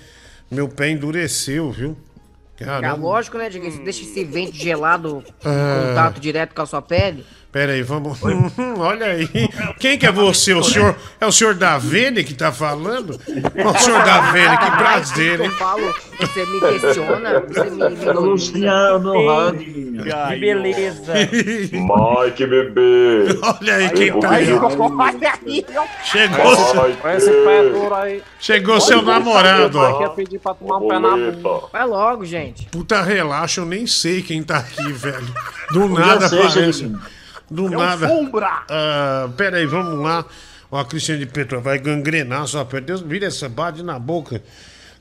Meu 0.50 0.70
pé 0.70 0.90
endureceu, 0.90 1.70
viu? 1.72 1.98
É 2.60 2.64
Caramba. 2.64 2.96
lógico, 2.96 3.38
né, 3.38 3.50
deixa 3.50 4.02
esse 4.04 4.24
vento 4.24 4.56
gelado 4.56 5.22
em 5.28 5.48
Ah. 5.48 5.88
contato 5.90 6.22
direto 6.22 6.56
com 6.56 6.62
a 6.62 6.66
sua 6.66 6.82
pele. 6.82 7.26
Pera 7.56 7.72
aí, 7.72 7.84
vamos. 7.84 8.20
Olha 8.78 9.06
aí. 9.06 9.30
Quem 9.80 9.98
que 9.98 10.06
é 10.06 10.12
você? 10.12 10.54
O 10.54 10.62
senhor. 10.62 10.94
É 11.22 11.26
o 11.26 11.32
senhor 11.32 11.54
Davene 11.54 12.22
que 12.22 12.34
tá 12.34 12.52
falando? 12.52 13.12
O 13.12 13.80
senhor 13.80 14.04
Davene, 14.04 14.58
que 14.58 14.72
prazer, 14.72 15.40
hein? 15.40 15.46
Eu 15.46 15.52
falo, 15.54 15.96
você 16.20 16.46
me 16.46 16.60
questiona, 16.60 17.40
você 17.40 17.70
me, 17.70 17.96
me 17.96 18.12
Luciano. 18.12 19.14
Que 19.54 20.36
beleza. 20.38 21.14
Mike, 21.72 22.46
bebê. 22.46 23.40
Olha 23.42 23.76
aí 23.76 23.90
quem 23.92 24.20
tá 24.20 24.32
aí. 24.32 24.52
Olha 24.52 25.34
aí. 25.46 25.66
Chegou, 26.04 26.58
chegou 28.38 28.82
seu 28.82 29.02
namorado, 29.02 29.80
ó. 29.80 30.10
pedir 30.10 30.40
pra 30.40 30.54
tomar 30.56 30.80
um 30.80 30.90
pé 30.90 31.00
na 31.00 31.12
bunda. 31.16 31.68
Vai 31.72 31.88
logo, 31.88 32.26
gente. 32.26 32.66
Puta, 32.66 33.02
relaxa, 33.02 33.62
eu 33.62 33.66
nem 33.66 33.88
sei 33.88 34.22
quem 34.22 34.44
tá 34.44 34.58
aqui, 34.58 34.92
velho. 34.92 35.34
Do 35.72 35.88
nada. 35.88 36.28
Xandinho. 36.50 37.00
Do 37.50 37.68
É 37.68 37.78
nada. 37.78 38.08
sombra. 38.08 38.64
Ah, 38.70 39.30
pera 39.38 39.58
aí, 39.58 39.66
vamos 39.66 40.00
lá. 40.04 40.26
Ó, 40.72 40.80
a 40.80 40.86
Cristiane 40.86 41.26
de 41.26 41.32
Petro 41.32 41.62
vai 41.62 41.78
gangrenar 41.78 42.48
sua 42.48 42.66
perna. 42.66 42.88
Deus, 42.88 43.02
vira 43.02 43.28
essa 43.28 43.48
bade 43.48 43.84
na 43.84 44.00
boca. 44.00 44.42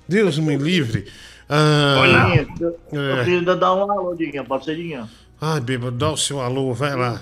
Deus 0.08 0.38
me 0.38 0.56
livre. 0.56 1.06
Ah, 1.48 2.02
Dinho, 2.34 2.48
eu, 2.60 2.78
eu 2.92 3.16
É. 3.18 3.24
queria 3.24 3.56
dar 3.56 3.74
um 3.74 3.90
alô, 3.90 4.14
ser, 4.62 4.76
Dinho? 4.76 5.08
Ai, 5.40 5.60
bêbado, 5.60 5.92
dá 5.96 6.10
o 6.10 6.16
seu 6.16 6.40
alô, 6.40 6.72
vai 6.74 6.94
lá. 6.94 7.20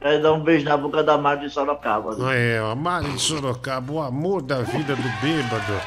Quero 0.00 0.22
dar 0.22 0.32
um 0.32 0.40
beijo 0.44 0.64
na 0.64 0.76
boca 0.76 1.02
da 1.02 1.18
Mari 1.18 1.48
de 1.48 1.50
Sorocaba. 1.52 2.16
Ah, 2.20 2.34
é, 2.34 2.60
ó, 2.62 2.74
Mari 2.76 3.12
de 3.12 3.20
Sorocaba, 3.20 3.92
o 3.92 4.00
amor 4.00 4.42
da 4.42 4.62
vida 4.62 4.94
do 4.94 5.02
bêbado. 5.22 5.80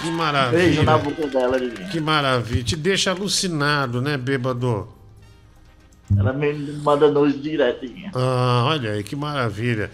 Que 0.00 0.10
maravilha. 0.10 0.62
Beijo 0.62 0.82
na 0.82 0.96
boca 0.98 1.26
dela, 1.26 1.58
Dinho. 1.58 1.88
Que 1.90 2.00
maravilha. 2.00 2.62
Te 2.64 2.76
deixa 2.76 3.10
alucinado, 3.10 4.00
né, 4.00 4.16
bêbado? 4.16 4.88
Ela 6.16 6.32
me 6.32 6.52
manda 6.82 7.10
noite 7.10 7.38
direto, 7.38 7.86
Dinho. 7.86 8.10
Ah, 8.14 8.64
olha 8.68 8.92
aí, 8.92 9.02
que 9.02 9.16
maravilha. 9.16 9.90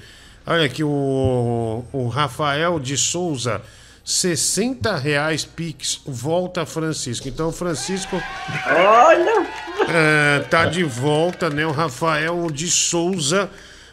Olha 0.47 0.65
aqui 0.65 0.83
o, 0.83 1.85
o 1.93 2.09
Rafael 2.09 2.81
de 2.81 2.97
Souza, 2.97 3.63
60 4.05 4.97
reais 4.97 5.45
Pix, 5.45 6.01
volta 6.05 6.67
Francisco. 6.67 7.29
Então 7.29 7.49
o 7.49 7.53
Francisco 7.53 8.21
Olha! 8.67 9.47
é, 9.89 10.41
tá 10.51 10.67
de 10.67 10.83
volta, 10.83 11.49
né? 11.49 11.65
O 11.65 11.71
Rafael 11.71 12.51
de 12.51 12.69
Souza 12.69 13.49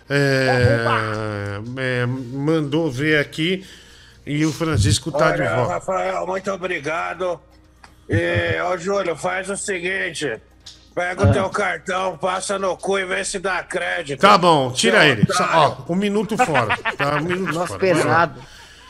é, 0.10 1.60
é, 1.78 2.06
mandou 2.06 2.90
ver 2.92 3.20
aqui 3.20 3.64
e 4.26 4.44
o 4.46 4.52
Francisco 4.52 5.12
tá 5.12 5.32
de 5.32 5.42
Olha, 5.42 5.56
volta. 5.56 5.74
Rafael, 5.74 6.28
muito 6.28 6.52
obrigado. 6.52 7.40
E, 8.10 8.60
ô, 8.64 8.78
Júlio, 8.78 9.16
faz 9.16 9.50
o 9.50 9.58
seguinte. 9.58 10.40
Pega 10.96 11.30
o 11.30 11.32
teu 11.32 11.50
cartão, 11.50 12.18
passa 12.18 12.58
no 12.60 12.76
cu 12.76 12.98
e 13.00 13.06
vê 13.06 13.24
se 13.24 13.40
dá 13.40 13.64
crédito. 13.64 14.20
Tá 14.20 14.38
bom, 14.38 14.72
tira 14.72 15.00
Seu 15.02 15.10
ele. 15.12 15.24
Ó, 15.54 15.76
um 15.90 15.96
minuto 15.96 16.36
fora. 16.38 16.76
Tá, 16.98 17.16
um 17.18 17.22
minuto 17.24 17.54
Nossa, 17.54 17.68
fora. 17.68 17.80
Pesado. 17.80 18.42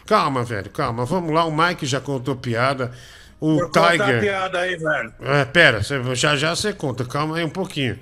Calma, 0.07 0.43
velho, 0.43 0.69
calma. 0.71 1.05
Vamos 1.05 1.31
lá, 1.33 1.45
o 1.45 1.55
Mike 1.55 1.85
já 1.85 1.99
contou 1.99 2.35
piada. 2.35 2.91
O 3.39 3.59
Conta 3.59 3.87
a 3.87 3.91
Tiger. 3.91 4.19
piada 4.21 4.59
aí, 4.59 4.75
velho. 4.75 5.13
É, 5.21 5.45
pera, 5.45 5.83
você- 5.83 6.15
já 6.15 6.35
já 6.35 6.55
você 6.55 6.73
conta, 6.73 7.05
calma 7.05 7.37
aí 7.37 7.43
um 7.43 7.49
pouquinho. 7.49 7.97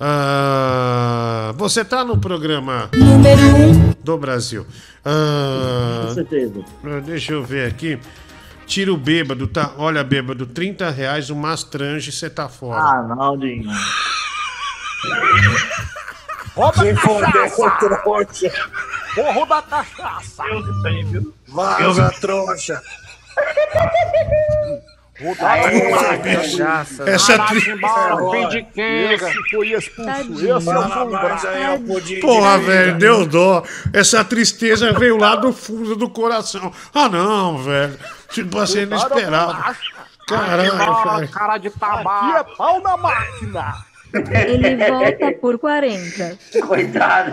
Ah, 0.00 1.52
você 1.56 1.84
tá 1.84 2.04
no 2.04 2.18
programa 2.18 2.90
Número 2.92 3.40
1. 3.56 3.94
do 4.02 4.18
Brasil. 4.18 4.66
Ah, 5.04 6.04
Com 6.08 6.14
certeza. 6.14 6.60
deixa 7.04 7.32
eu 7.32 7.42
ver 7.44 7.68
aqui. 7.68 7.98
Tira 8.66 8.92
o 8.92 8.96
bêbado, 8.96 9.46
tá? 9.46 9.72
Olha, 9.76 10.02
bêbado, 10.02 10.46
30 10.46 10.90
reais, 10.90 11.30
o 11.30 11.36
Mastrange, 11.36 12.10
você 12.10 12.30
tá 12.30 12.48
fora. 12.48 12.80
Ah, 12.80 13.02
não, 13.02 13.38
Dinho. 13.38 13.70
Rouba 16.54 16.82
a 16.82 16.96
foder, 16.96 17.32
cachaça. 17.32 17.78
trouxa. 17.80 18.52
Porra 19.14 19.46
da 19.46 19.62
cachaça. 19.62 20.44
Vaza, 21.48 22.14
trouxa. 22.20 22.82
Cachaça. 26.22 27.08
Essa 27.08 27.36
Caraca, 27.36 27.60
tri... 27.60 27.70
embora. 27.70 28.30
Fim 28.30 28.48
de 28.48 28.62
quenga. 28.64 29.14
Esse 29.14 29.50
foi 29.50 29.68
expulso. 29.72 30.10
Esse 30.32 30.48
é 30.48 30.56
o 30.56 31.74
ó, 31.74 31.78
pudim. 31.86 32.20
Porra, 32.20 32.58
velho, 32.58 32.98
deu 32.98 33.26
dó. 33.26 33.62
Essa 33.92 34.24
tristeza 34.24 34.92
veio 34.92 35.16
lá 35.16 35.36
do 35.36 35.52
fundo 35.52 35.94
do 35.96 36.08
coração. 36.08 36.72
Ah, 36.92 37.08
não, 37.08 37.58
velho. 37.62 37.98
Tipo 38.34 38.58
assim, 38.58 38.80
inesperado. 38.82 39.76
Caralho, 40.26 40.76
velho. 41.16 41.28
cara 41.30 41.58
de 41.58 41.68
Aqui 41.68 41.78
tabaco. 41.78 42.36
é 42.36 42.56
pau 42.56 42.80
na 42.82 42.96
máquina. 42.96 43.74
Ele 44.14 44.76
volta 44.88 45.32
por 45.40 45.58
40. 45.58 46.38
Coitado. 46.66 47.32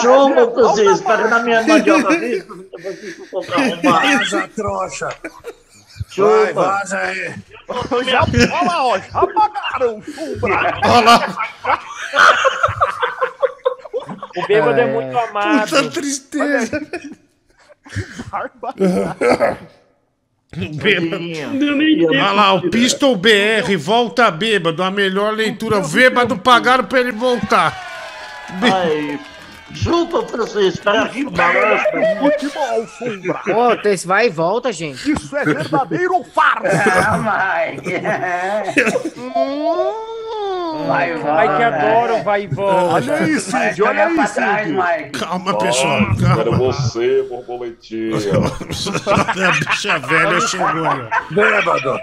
Chupa, 0.00 0.50
Francisco. 0.54 1.06
Pega 1.06 1.28
na 1.28 1.38
minha 1.40 1.62
mandioca. 1.66 2.14
Vaza, 3.82 4.48
trouxa. 4.54 5.08
Vai, 6.18 6.52
vaza 6.52 6.98
aí. 6.98 7.34
Já, 8.06 8.22
olha 8.22 8.64
lá, 8.66 8.84
ó. 8.86 8.98
Já 8.98 9.20
apagaram 9.20 9.98
o 9.98 10.02
sombra. 10.04 10.78
Olha 10.84 11.00
lá, 11.04 11.36
O 14.36 14.46
bêbado 14.46 14.80
é 14.80 14.86
muito 14.92 15.18
amado. 15.18 15.68
puta 15.68 15.90
tristeza. 15.90 16.80
Barbaridade. 18.30 19.58
Bêbado. 20.54 21.24
Olha 22.08 22.32
lá, 22.32 22.54
o 22.54 22.70
Pistol 22.70 23.16
BR, 23.16 23.76
volta 23.78 24.30
bêbado. 24.30 24.82
A 24.82 24.90
melhor 24.90 25.34
leitura. 25.34 25.80
Bêbado 25.80 26.38
pagaram 26.38 26.84
pra 26.84 27.00
ele 27.00 27.12
voltar. 27.12 27.76
Ai, 28.62 29.18
chupa, 29.74 30.22
Francisco. 30.26 30.84
Pega 30.84 31.02
aqui, 31.02 31.24
balança. 31.24 31.84
Futebol, 32.20 32.86
sombra. 32.86 33.34
Pô, 33.44 33.88
esse 33.88 34.06
vai 34.06 34.26
e 34.26 34.30
volta, 34.30 34.72
gente. 34.72 35.10
Isso 35.12 35.36
é 35.36 35.44
verdadeiro 35.44 36.24
farsa. 36.32 36.84
Ah, 36.86 37.72
Mike. 37.74 37.92
Vai, 40.86 41.14
vai. 41.16 41.48
Ai, 41.48 41.56
que 41.56 41.62
adoro, 41.62 42.22
vai 42.22 42.42
e 42.42 42.46
volta. 42.46 42.94
Olha 42.94 43.40
Cid. 43.40 43.82
Olha 43.82 44.10
pra 44.14 44.28
trás. 44.28 44.68
Mike. 44.68 45.18
Calma, 45.18 45.58
pessoal, 45.58 46.00
Quero 46.16 46.50
calma. 46.50 46.58
você, 46.58 47.22
borboletinha. 47.28 48.16
A 48.16 49.50
bicha 49.52 49.98
velha 49.98 50.40
chegou 50.40 50.84
aí. 50.84 51.08
Bêbado. 51.30 51.98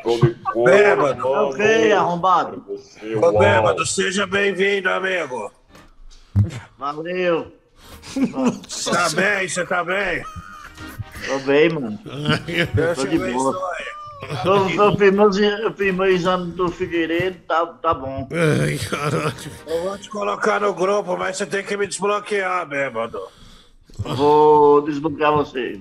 Bêbado. 0.65 1.27
Ok, 1.27 1.91
arrombado. 1.93 2.65
Você, 2.67 3.15
bêbado, 3.39 3.85
seja 3.85 4.25
bem-vindo, 4.27 4.89
amigo. 4.89 5.51
Valeu. 6.77 7.51
Tá 8.91 9.09
bem, 9.15 9.47
você 9.47 9.65
tá 9.65 9.83
bem? 9.83 10.23
Tô 11.25 11.39
bem, 11.39 11.69
mano. 11.69 11.97
Deus 12.73 12.97
Tô 12.97 13.05
te 13.05 13.11
de 13.11 13.17
boa. 13.17 13.29
abençoe. 13.51 14.02
Firmando, 14.97 15.39
eu 15.39 15.73
firmei 15.73 16.11
o 16.11 16.15
exame 16.15 16.51
do 16.51 16.69
Figueiredo, 16.69 17.37
tá, 17.47 17.65
tá 17.65 17.93
bom. 17.93 18.27
Ai, 18.31 18.77
caralho. 18.77 19.33
Eu 19.67 19.83
vou 19.83 19.97
te 19.97 20.09
colocar 20.09 20.59
no 20.61 20.73
grupo, 20.73 21.17
mas 21.17 21.37
você 21.37 21.45
tem 21.45 21.63
que 21.63 21.75
me 21.77 21.87
desbloquear, 21.87 22.65
bêbado. 22.67 23.19
Vou 23.99 24.81
desbloquear 24.81 25.31
você. 25.33 25.79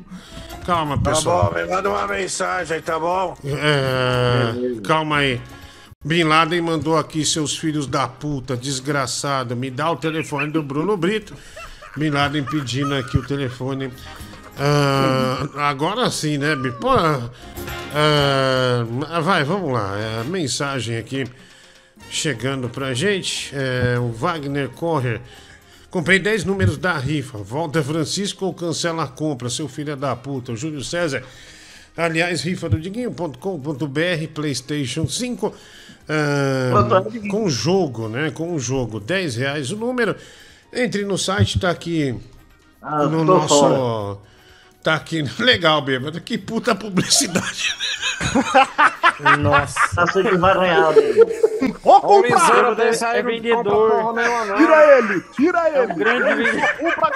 Calma, 0.67 0.97
Tá 0.99 1.11
pessoal. 1.11 1.53
bom, 1.53 1.59
me 1.61 1.67
manda 1.67 1.89
uma 1.91 2.07
mensagem, 2.07 2.81
tá 2.83 2.99
bom? 2.99 3.37
É, 3.45 4.81
calma 4.83 5.19
aí. 5.19 5.41
Bin 6.05 6.25
Laden 6.25 6.61
mandou 6.61 6.97
aqui 6.97 7.25
seus 7.25 7.57
filhos 7.57 7.87
da 7.87 8.07
puta, 8.09 8.57
desgraçado. 8.57 9.57
Me 9.57 9.71
dá 9.71 9.91
o 9.91 9.97
telefone 9.97 10.51
do 10.51 10.63
Bruno 10.63 10.97
Brito. 10.97 11.35
Bin 11.97 12.11
Laden 12.11 12.45
pedindo 12.45 12.95
aqui 12.95 13.17
o 13.19 13.27
telefone. 13.27 13.93
Ah, 14.59 15.49
agora 15.69 16.11
sim, 16.11 16.39
né? 16.39 16.55
Pô, 16.81 16.91
ah, 17.95 19.21
vai, 19.21 19.45
vamos 19.45 19.73
lá. 19.73 19.97
É, 19.99 20.25
mensagem 20.25 20.97
aqui 20.97 21.25
chegando 22.11 22.69
pra 22.69 22.95
gente. 22.95 23.55
É, 23.55 23.99
o 23.99 24.09
Wagner 24.09 24.69
Correr. 24.71 25.21
Comprei 25.91 26.19
10 26.19 26.45
números 26.45 26.79
da 26.79 26.97
rifa. 26.97 27.39
Volta 27.39 27.83
Francisco 27.83 28.47
ou 28.47 28.55
cancela 28.55 29.05
a 29.05 29.09
compra, 29.09 29.51
seu 29.51 29.69
filho 29.69 29.93
é 29.93 29.97
da 29.97 30.17
puta. 30.17 30.53
O 30.53 30.57
Júlio 30.57 30.83
César. 30.83 31.23
Aliás, 31.95 32.41
rifa 32.43 32.69
do 32.71 32.81
Diguinho.com.br, 32.81 34.29
PlayStation 34.33 35.07
5. 35.07 35.55
ah, 36.09 37.31
com 37.31 37.49
jogo, 37.51 38.09
né? 38.09 38.31
Com 38.31 38.59
jogo. 38.59 38.99
10 38.99 39.37
reais 39.37 39.71
o 39.71 39.77
número. 39.77 40.17
Entre 40.73 41.05
no 41.05 41.19
site, 41.19 41.59
tá 41.59 41.71
aqui. 41.71 42.19
Ah, 42.81 43.05
no 43.05 43.23
nosso. 43.25 43.49
fora. 43.49 44.32
Tá 44.83 44.95
aqui. 44.95 45.23
Legal, 45.39 45.81
bêbado. 45.83 46.21
Que 46.21 46.37
puta 46.37 46.75
publicidade. 46.75 47.75
Nossa. 49.39 49.81
Tá 49.95 50.05
vai 50.05 50.55
ganhar, 50.55 50.93
Vou 51.83 52.01
comprar! 52.01 52.49
Liseiro 52.49 52.75
desse 52.75 53.05
aí 53.05 53.19
é 53.19 53.23
vendedor. 53.23 54.15
Tira 54.57 54.99
ele, 54.99 55.21
tira 55.37 55.69
É 55.69 55.83
ele! 55.83 55.93
um 55.93 55.97
grande 55.97 56.35
vendedor. 56.35 57.11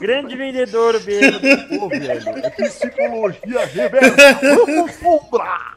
grande 0.00 0.36
vendedor, 0.36 1.00
bêbado. 1.00 1.40
Pô, 1.78 1.88
velho, 1.88 2.38
é 2.44 2.50
psicologia 2.50 3.66
reversa. 3.66 4.38
Vamos 4.42 4.94
sombrar! 4.94 5.76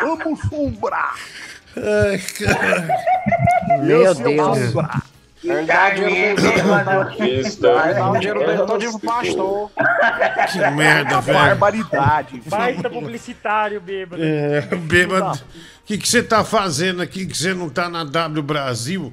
Vamos 0.00 0.40
sombrar! 0.48 1.14
Ai, 1.76 2.18
cara. 2.18 2.88
Meu 3.82 4.06
é 4.06 4.14
Deus. 4.14 4.58
sombrar. 4.58 5.02
Ele 5.48 5.66
dá 5.66 5.88
o 5.88 5.94
dinheiro 8.18 8.40
dele 8.40 8.58
todo 8.66 8.90
pro 8.90 9.00
pastor. 9.00 9.70
Que 10.52 10.70
merda, 10.70 11.20
velho. 11.20 11.38
Barbaridade. 11.38 12.42
Baita 12.46 12.90
publicitário, 12.90 13.80
bêbado. 13.80 14.22
É, 14.22 14.60
bêbado. 14.60 15.38
O 15.38 15.86
que 15.86 15.96
que 15.98 16.08
você 16.08 16.22
tá 16.22 16.44
fazendo 16.44 17.00
aqui 17.02 17.26
que 17.26 17.36
você 17.36 17.54
não 17.54 17.68
tá 17.68 17.88
na 17.88 18.04
W 18.04 18.42
Brasil? 18.42 19.12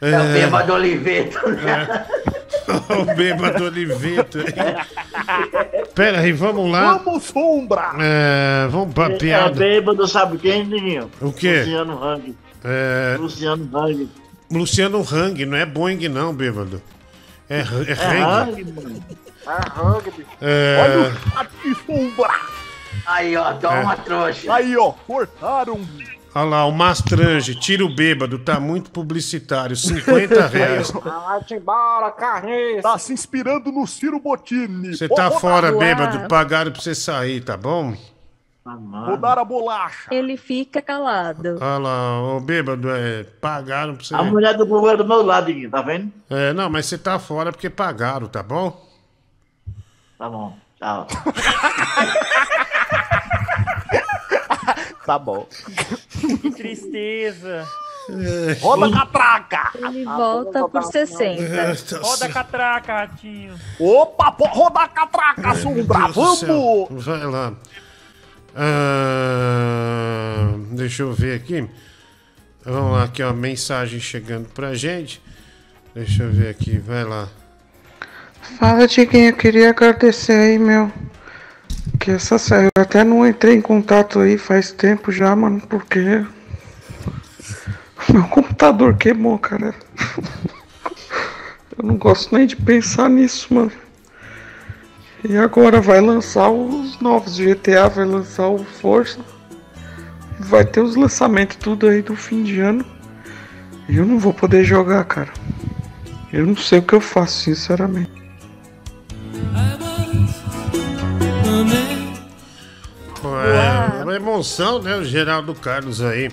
É 0.00 0.18
o 0.18 0.24
bêbado 0.32 0.72
Oliveto. 0.74 1.38
o 2.90 3.14
bêbado 3.16 3.64
Oliveto. 3.64 4.38
Pera 5.94 6.20
aí, 6.20 6.32
vamos 6.32 6.70
lá. 6.70 6.98
Vamos 6.98 7.24
sombrar! 7.24 7.96
É, 8.00 8.68
vamos 8.68 8.94
pra 8.94 9.06
É 9.10 9.16
piada. 9.16 9.50
bêbado, 9.54 10.06
sabe 10.06 10.38
quem, 10.38 10.68
Diguinho? 10.68 11.10
O 11.20 11.32
quê? 11.32 11.58
Luciano 11.60 12.04
Hang. 12.04 12.36
É, 12.64 13.16
Luciano 13.18 13.68
Hang. 13.76 14.08
Luciano 14.50 15.00
Hang, 15.02 15.44
não 15.46 15.56
é 15.56 15.66
Boeing 15.66 16.08
não, 16.08 16.32
bêbado. 16.34 16.80
É, 17.48 17.58
é 17.58 17.60
É 17.60 17.64
Hang. 17.64 18.50
Hang, 18.52 18.64
mano. 18.72 19.04
É. 20.40 20.76
É, 20.76 20.82
Olha 20.82 21.00
o 21.00 21.12
chat 21.14 21.48
de! 21.74 22.24
Aí, 23.06 23.36
ó, 23.36 23.52
toma 23.54 23.76
É. 23.76 23.80
uma 23.82 23.96
trouxa. 23.96 24.52
Aí, 24.52 24.76
ó, 24.76 24.90
cortaram. 25.06 25.80
olha 26.34 26.44
lá, 26.44 26.64
o 26.66 26.72
Mastrange, 26.72 27.54
tira 27.54 27.84
o 27.84 27.94
bêbado, 27.94 28.38
tá 28.38 28.60
muito 28.60 28.90
publicitário, 28.90 29.74
50 29.76 30.46
reais. 30.48 30.90
Vai-te 30.90 31.54
embora, 31.54 32.10
carniça. 32.10 32.82
Tá 32.82 32.98
se 32.98 33.12
inspirando 33.12 33.72
no 33.72 33.86
Ciro 33.86 34.20
Bottini. 34.20 34.94
Você 34.94 35.08
tá 35.08 35.30
fora, 35.30 35.72
bêbado, 35.72 36.28
pagaram 36.28 36.70
pra 36.70 36.80
você 36.82 36.94
sair, 36.94 37.40
tá 37.42 37.56
bom? 37.56 37.96
Rodar 38.76 39.38
a 39.38 39.44
bolacha. 39.44 40.08
Ele 40.12 40.36
fica 40.36 40.82
calado. 40.82 41.56
Olha 41.60 41.78
lá, 41.78 42.36
o 42.36 42.40
bêbado, 42.40 42.90
é, 42.90 43.24
pagaram 43.24 43.94
pra 43.94 44.04
você. 44.04 44.14
A 44.14 44.22
mulher 44.22 44.56
do 44.56 44.66
Google 44.66 44.90
é 44.90 44.96
do 44.96 45.04
meu 45.06 45.22
lado, 45.22 45.52
tá 45.70 45.82
vendo? 45.82 46.12
É, 46.30 46.52
não, 46.52 46.68
mas 46.68 46.86
você 46.86 46.98
tá 46.98 47.18
fora 47.18 47.52
porque 47.52 47.70
pagaram, 47.70 48.26
tá 48.26 48.42
bom? 48.42 48.86
Tá 50.18 50.28
bom, 50.28 50.56
tchau. 50.78 51.06
Tá 55.08 55.18
bom. 55.18 55.46
Que 56.42 56.50
tristeza. 56.50 57.66
Roda 58.60 58.86
a 58.86 58.92
catraca! 58.92 59.70
Ele 59.74 60.04
volta 60.04 60.68
por 60.68 60.82
60. 60.82 61.98
Roda 61.98 62.26
a 62.26 62.28
catraca, 62.28 62.92
ratinho. 62.94 63.54
Opa, 63.80 64.32
pô, 64.32 64.44
roda 64.46 64.80
a 64.80 64.88
catraca, 64.88 65.54
sombra! 65.54 66.08
Do 66.08 66.36
céu. 66.36 66.86
Vamos! 66.90 67.04
Vai 67.06 67.26
lá. 67.26 67.52
Ah, 68.54 70.46
deixa 70.72 71.02
eu 71.02 71.12
ver 71.12 71.34
aqui. 71.36 71.68
Vamos 72.64 72.92
lá, 72.92 73.04
aqui, 73.04 73.22
ó, 73.22 73.32
mensagem 73.32 74.00
chegando 74.00 74.48
pra 74.48 74.74
gente. 74.74 75.22
Deixa 75.94 76.22
eu 76.22 76.30
ver 76.30 76.48
aqui, 76.48 76.78
vai 76.78 77.04
lá. 77.04 77.28
Fala, 78.58 78.86
Tiquinho, 78.86 79.30
eu 79.30 79.36
queria 79.36 79.70
agradecer 79.70 80.32
aí, 80.32 80.58
meu. 80.58 80.92
Que 81.98 82.12
essa. 82.12 82.36
Eu 82.62 82.70
até 82.82 83.04
não 83.04 83.26
entrei 83.26 83.54
em 83.54 83.60
contato 83.60 84.20
aí 84.20 84.38
faz 84.38 84.70
tempo 84.72 85.10
já, 85.10 85.34
mano, 85.34 85.60
porque. 85.68 86.24
Meu 88.12 88.24
computador 88.24 88.96
queimou, 88.96 89.38
cara. 89.38 89.74
Eu 91.76 91.84
não 91.84 91.96
gosto 91.96 92.34
nem 92.34 92.46
de 92.46 92.56
pensar 92.56 93.08
nisso, 93.08 93.54
mano. 93.54 93.70
E 95.24 95.36
agora 95.36 95.80
vai 95.80 96.00
lançar 96.00 96.48
os 96.50 97.00
novos 97.00 97.38
GTA, 97.38 97.88
vai 97.88 98.04
lançar 98.04 98.48
o 98.48 98.58
Força. 98.58 99.18
Vai 100.38 100.64
ter 100.64 100.80
os 100.80 100.94
lançamentos 100.94 101.56
tudo 101.56 101.88
aí 101.88 102.02
do 102.02 102.14
fim 102.14 102.44
de 102.44 102.60
ano. 102.60 102.84
E 103.88 103.96
eu 103.96 104.06
não 104.06 104.18
vou 104.18 104.32
poder 104.32 104.62
jogar, 104.64 105.04
cara. 105.04 105.32
Eu 106.32 106.46
não 106.46 106.56
sei 106.56 106.78
o 106.78 106.82
que 106.82 106.92
eu 106.92 107.00
faço, 107.00 107.40
sinceramente. 107.40 108.18
É 114.00 114.04
uma 114.04 114.14
emoção, 114.14 114.80
né? 114.80 114.96
O 114.96 115.04
Geraldo 115.04 115.54
Carlos 115.54 116.00
aí. 116.00 116.30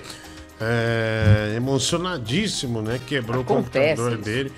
É, 0.62 1.54
emocionadíssimo, 1.58 2.82
né? 2.82 3.00
Quebrou 3.06 3.42
Acontece 3.42 3.94
o 3.94 4.04
computador 4.04 4.14
isso. 4.14 4.22
dele. 4.22 4.54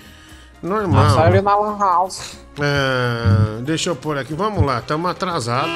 Normal. 0.62 1.10
Só 1.10 1.28
ele 1.28 1.40
na 1.40 1.56
Lan 1.56 1.78
House. 1.78 2.38
É, 2.60 3.62
deixa 3.62 3.90
eu 3.90 3.96
pôr 3.96 4.18
aqui. 4.18 4.34
Vamos 4.34 4.64
lá, 4.64 4.78
estamos 4.78 5.10
atrasados. 5.10 5.72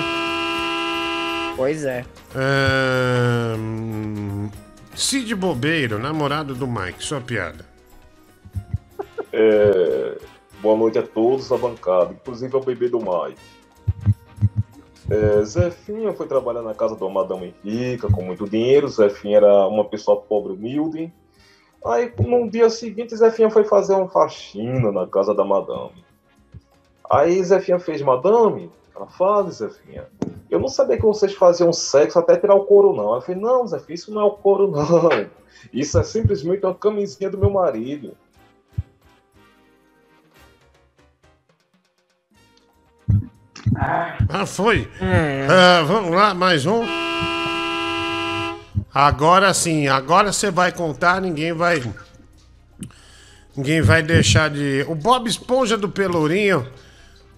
Pois 1.56 1.84
é. 1.84 2.04
É, 2.34 3.54
hum, 3.56 4.50
Cid 4.94 5.34
Bobeiro, 5.34 5.98
namorado 5.98 6.54
do 6.54 6.66
Mike, 6.66 7.04
sua 7.04 7.20
piada. 7.20 7.64
É, 9.32 10.18
boa 10.60 10.76
noite 10.76 10.98
a 10.98 11.02
todos 11.02 11.48
da 11.48 11.56
bancada, 11.56 12.12
inclusive 12.12 12.54
ao 12.54 12.62
bebê 12.62 12.88
do 12.88 12.98
Mike. 12.98 13.40
É, 15.10 15.44
Zefinha 15.44 16.12
foi 16.12 16.26
trabalhar 16.26 16.62
na 16.62 16.74
casa 16.74 16.96
de 16.96 17.02
uma 17.02 17.22
madame 17.22 17.54
rica, 17.64 18.08
com 18.08 18.22
muito 18.22 18.48
dinheiro. 18.48 18.88
Zefinha 18.88 19.36
era 19.36 19.66
uma 19.68 19.84
pessoa 19.84 20.20
pobre, 20.20 20.52
humilde. 20.52 21.12
Aí, 21.84 22.12
no 22.18 22.48
dia 22.48 22.70
seguinte, 22.70 23.16
Zefinha 23.16 23.50
foi 23.50 23.64
fazer 23.64 23.94
uma 23.94 24.08
faxina 24.08 24.92
na 24.92 25.06
casa 25.06 25.34
da 25.34 25.44
madame. 25.44 26.04
Aí, 27.10 27.42
Zefinha 27.42 27.78
fez, 27.78 28.00
madame, 28.00 28.70
ela 28.94 29.06
fala, 29.06 29.50
Zefinha, 29.50 30.06
eu 30.48 30.60
não 30.60 30.68
sabia 30.68 30.96
que 30.96 31.02
vocês 31.02 31.34
faziam 31.34 31.72
sexo 31.72 32.18
até 32.18 32.36
tirar 32.36 32.54
o 32.54 32.64
couro, 32.64 32.94
não. 32.94 33.12
Ela 33.12 33.20
falei, 33.20 33.40
não, 33.40 33.66
Zefinha, 33.66 33.94
isso 33.94 34.14
não 34.14 34.22
é 34.22 34.24
o 34.24 34.30
couro, 34.30 34.70
não. 34.70 35.10
Isso 35.72 35.96
é 35.96 36.02
simplesmente 36.02 36.64
uma 36.66 36.74
camisinha 36.74 37.30
do 37.30 37.38
meu 37.38 37.48
marido. 37.48 38.16
Ah, 44.28 44.44
foi? 44.44 44.88
Ah, 45.48 45.82
vamos 45.84 46.10
lá, 46.10 46.34
mais 46.34 46.66
um. 46.66 46.84
Agora 48.94 49.54
sim, 49.54 49.88
agora 49.88 50.32
você 50.32 50.50
vai 50.50 50.70
contar, 50.70 51.20
ninguém 51.20 51.52
vai. 51.52 51.82
Ninguém 53.56 53.80
vai 53.80 54.02
deixar 54.02 54.50
de. 54.50 54.84
O 54.88 54.94
Bob 54.94 55.28
Esponja 55.28 55.76
do 55.76 55.88
Pelourinho. 55.88 56.66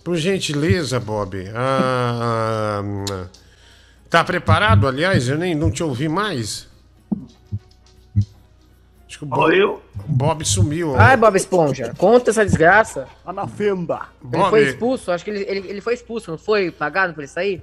Por 0.02 0.16
gentileza, 0.16 1.00
Bob. 1.00 1.50
Ah, 1.54 2.82
tá 4.10 4.22
preparado, 4.22 4.86
aliás? 4.86 5.28
Eu 5.28 5.38
nem 5.38 5.54
não 5.54 5.70
te 5.70 5.82
ouvi 5.82 6.08
mais. 6.08 6.68
Acho 9.08 9.18
que 9.18 9.24
o 9.24 9.26
Bob, 9.26 9.64
o 9.64 9.80
Bob 10.08 10.44
sumiu. 10.44 10.94
Ai, 10.96 11.16
Bob 11.16 11.36
Esponja, 11.36 11.94
conta 11.96 12.30
essa 12.30 12.44
desgraça. 12.44 13.06
Na 13.32 13.46
fenda. 13.46 14.00
Ele 14.22 14.30
Bob. 14.36 14.50
foi 14.50 14.68
expulso, 14.68 15.12
acho 15.12 15.24
que 15.24 15.30
ele, 15.30 15.44
ele, 15.48 15.68
ele 15.68 15.80
foi 15.80 15.94
expulso, 15.94 16.32
não 16.32 16.38
foi 16.38 16.70
pagado 16.70 17.14
por 17.14 17.24
isso 17.24 17.38
aí? 17.38 17.62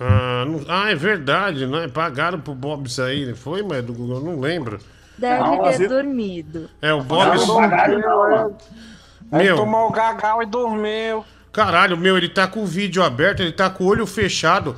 Ah, 0.00 0.44
não- 0.46 0.64
ah, 0.68 0.90
é 0.90 0.94
verdade, 0.94 1.66
né? 1.66 1.88
Pagaram 1.88 2.40
pro 2.40 2.54
Bob 2.54 2.88
sair, 2.90 3.26
não 3.26 3.36
foi, 3.36 3.62
mas 3.62 3.84
do 3.84 3.92
Google, 3.92 4.18
eu 4.18 4.24
não 4.24 4.40
lembro. 4.40 4.78
Deve 5.16 5.42
Não, 5.42 5.62
ter 5.64 5.88
dormido. 5.88 6.70
É, 6.80 6.92
o 6.92 7.02
Bob. 7.02 7.36
Aí 9.32 9.44
Meu. 9.44 9.56
tomou 9.56 9.88
o 9.88 9.92
gagal 9.92 10.42
e 10.42 10.46
dormiu. 10.46 11.24
Caralho, 11.52 11.96
meu, 11.96 12.16
ele 12.16 12.28
tá 12.28 12.46
com 12.46 12.62
o 12.62 12.66
vídeo 12.66 13.02
aberto, 13.02 13.40
ele 13.40 13.52
tá 13.52 13.68
com 13.68 13.84
o 13.84 13.86
olho 13.88 14.06
fechado. 14.06 14.76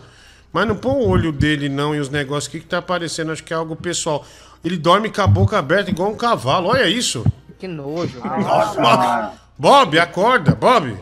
Mas 0.53 0.67
não 0.67 0.75
põe 0.75 0.93
o 0.95 1.09
olho 1.09 1.31
dele, 1.31 1.69
não, 1.69 1.95
e 1.95 2.01
os 2.01 2.09
negócios 2.09 2.49
aqui 2.49 2.59
que 2.61 2.67
tá 2.67 2.79
aparecendo, 2.79 3.31
acho 3.31 3.45
que 3.45 3.53
é 3.53 3.57
algo 3.57 3.77
pessoal. 3.77 4.25
Ele 4.65 4.77
dorme 4.77 5.11
com 5.11 5.21
a 5.21 5.27
boca 5.27 5.59
aberta 5.59 5.91
igual 5.91 6.11
um 6.11 6.17
cavalo, 6.17 6.69
olha 6.71 6.89
isso. 6.89 7.25
Que 7.59 7.69
nojo. 7.69 8.21
Bob, 8.21 9.33
Bob, 9.59 9.99
acorda, 9.99 10.55
Bob. 10.55 10.97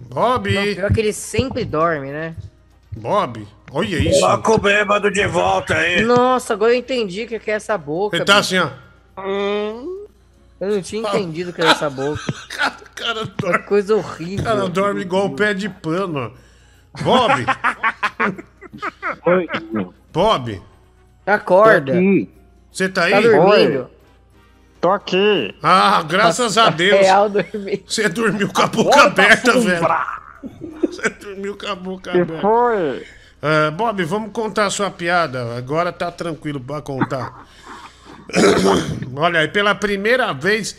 Bob. 0.00 0.52
Não, 0.52 0.62
pior 0.74 0.92
que 0.92 1.00
ele 1.00 1.12
sempre 1.12 1.64
dorme, 1.64 2.10
né? 2.10 2.34
Bob, 2.96 3.46
olha 3.70 3.96
isso. 3.96 4.20
Coloca 4.20 4.52
o 4.52 4.58
bêbado 4.58 5.10
de 5.10 5.26
volta 5.26 5.74
aí. 5.74 6.02
Nossa, 6.02 6.54
agora 6.54 6.72
eu 6.72 6.78
entendi 6.78 7.24
o 7.24 7.28
que 7.28 7.50
é 7.50 7.54
essa 7.54 7.76
boca. 7.78 8.16
Ele 8.16 8.24
tá 8.24 8.38
assim, 8.38 8.58
ó. 8.58 8.68
Eu 10.60 10.70
não 10.70 10.82
tinha 10.82 11.02
entendido 11.02 11.50
o 11.50 11.52
que 11.52 11.60
era 11.60 11.70
essa 11.70 11.90
boca. 11.90 12.20
Cara, 12.94 13.26
Que 13.26 13.58
coisa 13.66 13.96
horrível. 13.96 14.44
Cara, 14.44 14.68
dorme 14.68 15.00
igual 15.00 15.26
o 15.26 15.34
pé 15.34 15.52
de 15.54 15.68
pano. 15.68 16.32
Bob. 17.00 17.46
Bob. 20.12 20.62
Acorda. 21.26 21.94
Você 22.70 22.88
tá 22.88 23.04
aí? 23.04 23.12
Tá 23.12 23.20
dormindo? 23.20 23.90
Tô 24.80 24.90
aqui. 24.90 25.54
Ah, 25.62 26.02
graças 26.02 26.58
a 26.58 26.70
Deus. 26.70 27.00
Real 27.00 27.28
dormir. 27.28 27.84
Você 27.86 28.08
dormiu 28.08 28.52
com 28.52 28.62
a 28.62 28.66
boca 28.66 29.02
aberta, 29.02 29.58
velho. 29.58 29.86
Você 30.92 31.08
dormiu 31.10 31.56
com 31.56 31.66
a 31.66 31.74
boca 31.74 32.10
Que 32.12 32.20
aberta. 32.20 32.42
foi? 32.42 33.06
Ah, 33.40 33.70
Bob, 33.70 34.04
vamos 34.04 34.32
contar 34.32 34.66
a 34.66 34.70
sua 34.70 34.90
piada. 34.90 35.56
Agora 35.56 35.90
tá 35.92 36.10
tranquilo 36.10 36.60
pra 36.60 36.80
contar. 36.80 37.46
Olha 39.16 39.40
aí, 39.40 39.48
pela 39.48 39.74
primeira 39.74 40.32
vez, 40.32 40.76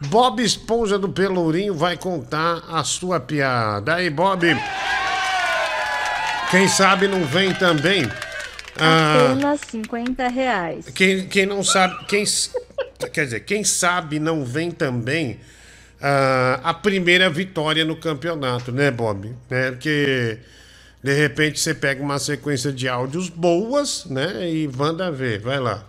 Bob 0.00 0.42
Esponja 0.42 0.98
do 0.98 1.08
Pelourinho 1.08 1.74
vai 1.74 1.96
contar 1.96 2.62
a 2.70 2.84
sua 2.84 3.18
piada. 3.18 3.96
Aí, 3.96 4.10
Bob. 4.10 4.46
Quem 6.50 6.68
sabe 6.68 7.08
não 7.08 7.24
vem 7.24 7.52
também. 7.54 8.08
Ah, 8.78 9.30
Apenas 9.32 9.60
50 9.68 10.28
reais. 10.28 10.86
quem, 10.94 11.26
quem 11.26 11.46
não 11.46 11.62
sabe. 11.64 12.04
Quem, 12.06 12.24
quer 13.12 13.24
dizer, 13.24 13.40
quem 13.40 13.64
sabe 13.64 14.18
não 14.18 14.44
vem 14.44 14.70
também 14.70 15.40
ah, 16.06 16.60
a 16.62 16.74
primeira 16.74 17.30
vitória 17.30 17.82
no 17.82 17.96
campeonato, 17.96 18.70
né, 18.70 18.90
Bob? 18.90 19.34
Né, 19.48 19.70
porque 19.70 20.38
de 21.02 21.14
repente 21.14 21.58
você 21.58 21.72
pega 21.72 22.02
uma 22.02 22.18
sequência 22.18 22.70
de 22.70 22.86
áudios 22.86 23.30
boas, 23.30 24.04
né? 24.04 24.50
E 24.50 24.68
manda 24.68 25.10
ver, 25.10 25.40
vai 25.40 25.58
lá. 25.58 25.82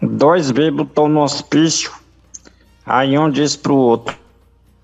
Dois 0.00 0.52
bêbados 0.52 0.86
estão 0.86 1.08
no 1.08 1.22
hospício. 1.22 1.90
Aí 2.84 3.18
um 3.18 3.28
diz 3.28 3.56
pro 3.56 3.74
outro: 3.74 4.16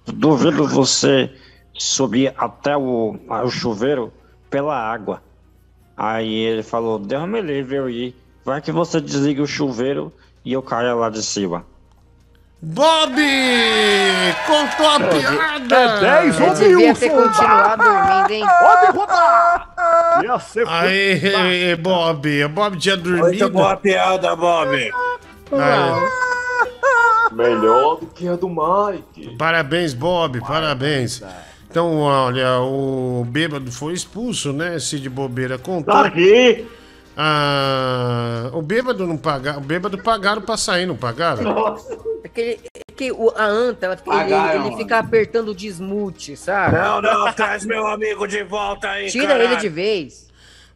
Duvido 0.07 0.67
você 0.67 1.31
subir 1.73 2.35
até 2.37 2.77
o, 2.77 3.17
o 3.29 3.51
chuveiro 3.51 4.13
pela 4.51 4.77
água. 4.77 5.23
Aí 5.97 6.35
ele 6.35 6.65
falou: 6.65 6.99
Deus 6.99 7.29
me 7.29 7.41
livre 7.41 7.77
eu 7.77 7.89
ir. 7.89 8.17
Vai 8.45 8.61
que 8.61 8.73
você 8.73 9.01
desliga 9.01 9.41
o 9.41 9.47
chuveiro 9.47 10.13
e 10.45 10.53
eu 10.53 10.63
caia 10.63 10.95
lá 10.95 11.09
de 11.09 11.23
cima. 11.23 11.65
Bob! 12.65 13.17
Contou 14.47 14.89
a 14.89 15.01
piada! 15.01 15.77
É 15.77 16.01
10 16.23 16.41
Eu 16.41 16.47
ou 16.47 16.55
devia 16.55 16.95
ter 16.95 17.11
continuado 17.11 17.83
dormindo, 17.83 18.31
hein? 18.31 18.45
Pode 18.61 18.93
rodar. 18.97 20.23
Ia 20.23 20.39
ser 20.39 20.69
Aí, 20.69 21.75
Bob. 21.75 22.49
Bob 22.49 22.77
tinha 22.79 22.97
dormido. 22.97 23.27
Muito 23.27 23.51
boa 23.51 23.77
piada, 23.77 24.37
Bob. 24.37 24.77
Aí. 24.77 24.93
Melhor 27.33 27.97
do 27.97 28.07
que 28.07 28.29
a 28.29 28.37
do 28.37 28.49
Mike. 28.49 29.37
Parabéns, 29.37 29.93
Bob, 29.93 30.41
parabéns. 30.43 31.21
Então, 31.69 31.99
olha, 31.99 32.61
o 32.61 33.27
bêbado 33.29 33.73
foi 33.73 33.93
expulso, 33.93 34.53
né? 34.53 34.79
Cid 34.79 35.09
Bobeira 35.11 35.59
contou. 35.59 35.93
Tá 35.93 36.07
aqui. 36.07 36.65
Ah, 37.17 38.51
o 38.53 38.63
bêbado 38.63 39.07
não 39.07 39.17
pagaram. 39.17 39.59
O 39.59 39.63
bêbado 39.65 39.99
pagaram 39.99 40.41
pra 40.43 40.57
sair, 40.57 40.87
não 40.87 40.97
pagaram? 40.97 41.77
É 42.25 42.29
que, 42.29 42.41
ele- 42.41 42.61
é 42.75 42.93
que 42.95 43.13
o- 43.13 43.33
a 43.37 43.45
anta, 43.45 43.87
ela, 43.87 43.97
fica- 43.97 44.11
ele, 44.11 44.21
Pagaram, 44.31 44.67
ele 44.67 44.77
fica 44.77 44.99
apertando 44.99 45.49
o 45.51 45.55
desmute, 45.55 46.37
sabe? 46.37 46.77
Não, 46.77 47.03
não, 47.03 47.33
traz 47.33 47.65
meu 47.67 47.87
amigo 47.87 48.27
de 48.27 48.43
volta 48.45 48.89
aí, 48.89 49.11
Tira 49.11 49.29
caralho. 49.29 49.45
ele 49.51 49.57
de 49.57 49.69
vez. 49.69 50.31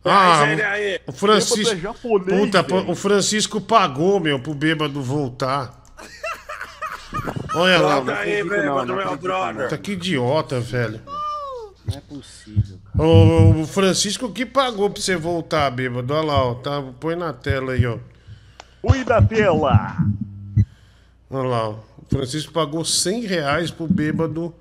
Ah, 0.04 0.44
o 1.06 1.12
Francisco. 1.12 1.72
É 1.74 1.76
japonês, 1.76 2.38
Puta, 2.40 2.62
velho. 2.62 2.90
o 2.90 2.94
Francisco 2.94 3.60
pagou, 3.60 4.20
meu, 4.20 4.38
pro 4.38 4.54
bêbado 4.54 5.02
voltar. 5.02 5.82
Olha 7.54 7.78
lá. 7.80 7.94
Volta 7.96 8.14
aí, 8.18 8.44
bêbado, 8.44 8.94
meu 8.94 9.16
brother. 9.16 9.62
Puta, 9.64 9.78
que 9.78 9.92
idiota, 9.92 10.60
velho. 10.60 11.00
Não 11.86 11.96
é 11.96 12.00
possível. 12.00 12.75
O, 12.98 13.66
Francisco 13.66 14.30
que 14.30 14.46
pagou 14.46 14.88
pra 14.88 15.02
você 15.02 15.16
voltar, 15.16 15.70
bêbado. 15.70 16.12
Olha 16.14 16.26
lá, 16.26 16.44
ó. 16.44 16.54
Tá, 16.54 16.82
põe 16.98 17.14
na 17.14 17.32
tela 17.32 17.72
aí, 17.72 17.86
ó. 17.86 17.98
Fui 18.80 19.04
da 19.04 19.20
tela. 19.20 19.96
Olha 21.30 21.48
lá, 21.48 21.68
ó. 21.68 21.72
O 21.72 22.06
Francisco 22.08 22.52
pagou 22.52 22.84
100 22.84 23.26
reais 23.26 23.70
pro 23.70 23.86
bêbado 23.86 24.54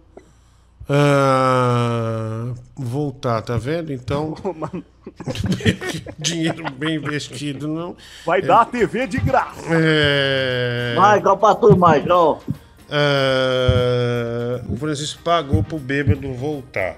ah, 0.87 2.53
voltar, 2.75 3.41
tá 3.41 3.57
vendo? 3.57 3.91
Então. 3.91 4.35
Dinheiro 6.17 6.71
bem 6.71 6.95
investido, 6.95 7.67
não. 7.67 7.95
Vai 8.25 8.41
dar 8.41 8.61
a 8.61 8.65
TV 8.65 9.07
de 9.07 9.19
graça. 9.19 9.61
É... 9.69 10.95
Michael, 10.95 11.37
pra 11.37 11.55
tu, 11.55 11.73
Michael. 11.73 12.41
Ah, 12.89 14.61
o 14.69 14.77
Francisco 14.77 15.21
pagou 15.23 15.63
pro 15.63 15.79
bêbado 15.79 16.31
voltar. 16.33 16.97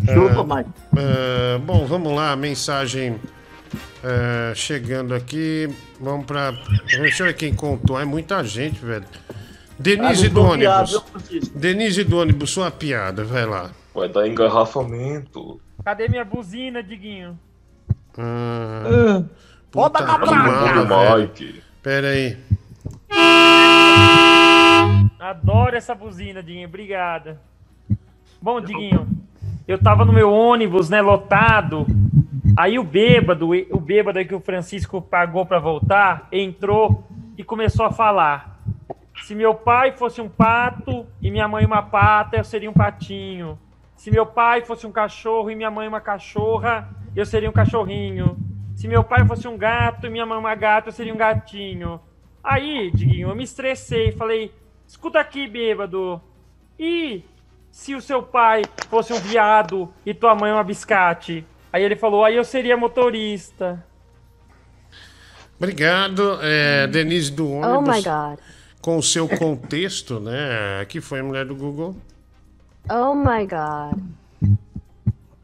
Chupa, 0.00 0.40
Ah, 0.40 0.44
Michael. 0.44 0.66
ah, 0.96 1.58
bom, 1.64 1.86
vamos 1.86 2.12
lá, 2.14 2.34
mensagem 2.36 3.20
ah, 4.02 4.52
chegando 4.54 5.14
aqui. 5.14 5.68
Vamos 6.00 6.26
pra. 6.26 6.52
Deixa 6.86 7.22
eu 7.22 7.26
ver 7.28 7.34
quem 7.34 7.54
contou. 7.54 7.98
É 8.00 8.04
muita 8.04 8.42
gente, 8.44 8.78
velho. 8.84 9.04
Denise 9.78 10.26
Ah, 10.26 10.30
do 10.30 10.56
piada, 10.56 10.82
ônibus. 10.82 11.48
Denise 11.54 12.04
do 12.04 12.18
ônibus, 12.18 12.50
sua 12.50 12.70
piada, 12.70 13.24
vai 13.24 13.44
lá. 13.46 13.70
Vai 13.94 14.08
dar 14.08 14.26
engarrafamento. 14.26 15.60
Cadê 15.84 16.08
minha 16.08 16.24
buzina, 16.24 16.82
Diguinho? 16.82 17.38
Ah, 18.18 19.22
Roda 19.74 19.98
puta 19.98 19.98
a 19.98 20.02
que 20.02 20.26
catraca. 20.26 20.64
pariu, 20.64 20.82
Do 20.82 20.88
velho. 20.88 21.18
Mike. 21.22 21.62
Pera 21.82 22.08
aí. 22.08 22.36
Adoro 25.18 25.76
essa 25.76 25.94
buzina, 25.94 26.42
Diguinho. 26.42 26.68
Obrigada. 26.68 27.40
Bom, 28.40 28.60
Diguinho, 28.60 29.08
eu 29.66 29.78
tava 29.78 30.04
no 30.04 30.12
meu 30.12 30.32
ônibus, 30.32 30.90
né, 30.90 31.00
lotado. 31.00 31.86
Aí 32.56 32.78
o 32.78 32.84
bêbado, 32.84 33.50
o 33.70 33.80
bêbado 33.80 34.24
que 34.24 34.34
o 34.34 34.40
Francisco 34.40 35.00
pagou 35.00 35.46
pra 35.46 35.58
voltar, 35.58 36.28
entrou 36.30 37.04
e 37.36 37.42
começou 37.42 37.86
a 37.86 37.90
falar. 37.90 38.60
Se 39.22 39.34
meu 39.34 39.54
pai 39.54 39.92
fosse 39.92 40.20
um 40.20 40.28
pato 40.28 41.06
e 41.20 41.30
minha 41.30 41.48
mãe 41.48 41.64
uma 41.64 41.82
pata, 41.82 42.36
eu 42.36 42.44
seria 42.44 42.70
um 42.70 42.74
patinho. 42.74 43.58
Se 43.96 44.10
meu 44.10 44.26
pai 44.26 44.62
fosse 44.62 44.86
um 44.86 44.92
cachorro 44.92 45.50
e 45.50 45.54
minha 45.54 45.70
mãe 45.70 45.88
uma 45.88 46.00
cachorra, 46.00 46.90
eu 47.16 47.24
seria 47.24 47.48
um 47.48 47.52
cachorrinho. 47.52 48.36
Se 48.74 48.86
meu 48.86 49.02
pai 49.02 49.26
fosse 49.26 49.48
um 49.48 49.56
gato 49.56 50.06
e 50.06 50.10
minha 50.10 50.26
mãe 50.26 50.38
uma 50.38 50.54
gata, 50.54 50.88
eu 50.88 50.92
seria 50.92 51.14
um 51.14 51.16
gatinho. 51.16 52.00
Aí, 52.42 52.90
Diguinho, 52.90 53.30
eu 53.30 53.34
me 53.34 53.44
estressei, 53.44 54.12
falei: 54.12 54.52
escuta 54.86 55.18
aqui, 55.18 55.48
bêbado. 55.48 56.20
E 56.78 57.24
se 57.74 57.92
o 57.92 58.00
seu 58.00 58.22
pai 58.22 58.62
fosse 58.88 59.12
um 59.12 59.18
viado 59.18 59.92
e 60.06 60.14
tua 60.14 60.32
mãe 60.32 60.52
uma 60.52 60.62
biscate? 60.62 61.44
Aí 61.72 61.82
ele 61.82 61.96
falou: 61.96 62.24
aí 62.24 62.36
eu 62.36 62.44
seria 62.44 62.76
motorista. 62.76 63.84
Obrigado, 65.58 66.38
é, 66.40 66.86
Denise 66.86 67.32
do 67.32 67.50
Oh 67.50 67.78
ônibus. 67.78 67.96
my 67.96 68.02
god. 68.02 68.38
Com 68.80 68.96
o 68.98 69.02
seu 69.02 69.28
contexto, 69.28 70.20
né? 70.20 70.80
Aqui 70.80 71.00
foi 71.00 71.18
a 71.18 71.24
mulher 71.24 71.44
do 71.46 71.56
Google. 71.56 71.96
Oh 72.88 73.12
my 73.12 73.44
god. 73.44 74.00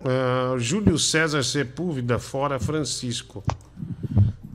Ah, 0.05 0.55
Júlio 0.57 0.99
César 1.00 1.42
Sepúlveda, 1.42 2.20
fora 2.20 2.60
Francisco. 2.60 3.42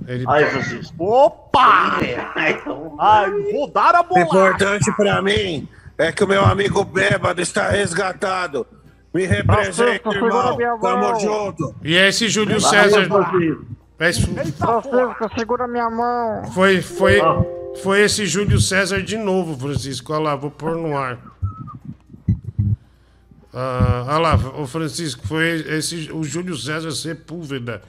Ele... 0.08 0.24
Aí, 0.30 0.46
Francisco. 0.46 1.04
Opa! 1.04 2.00
Ai, 3.00 3.32
rodaram 3.52 4.00
a 4.00 4.02
O 4.02 4.06
bola. 4.08 4.22
importante 4.22 4.96
pra 4.96 5.22
mim 5.22 5.68
é 5.98 6.12
que 6.12 6.24
o 6.24 6.28
meu 6.28 6.44
amigo 6.44 6.84
bêbado 6.84 7.42
está 7.42 7.70
resgatado. 7.70 8.66
Me 9.14 9.26
representa, 9.26 10.10
irmão. 10.10 10.58
Tamo 10.82 11.20
junto. 11.20 11.76
E 11.84 11.96
é 11.96 12.10
esse 12.10 12.28
Júlio 12.28 12.60
César. 12.60 13.06
Francisco. 13.06 13.66
Isso. 14.02 14.28
Francisco, 14.58 15.40
segura 15.40 15.68
minha 15.68 15.90
mão. 15.90 16.44
Foi, 16.52 16.82
foi, 16.82 17.22
foi 17.82 18.02
esse 18.02 18.26
Júlio 18.26 18.60
César 18.60 19.02
de 19.02 19.18
novo, 19.18 19.58
Francisco. 19.58 20.12
Olha 20.12 20.24
lá, 20.24 20.36
vou 20.36 20.52
pôr 20.52 20.76
no 20.76 20.98
ar. 20.98 21.18
Ah, 23.54 24.06
olha 24.10 24.18
lá, 24.18 24.36
o 24.60 24.68
Francisco, 24.68 25.26
foi 25.26 25.62
esse, 25.70 26.12
o 26.12 26.26
Júlio 26.26 26.58
César 26.58 26.92
Sepúlveda 26.92 27.82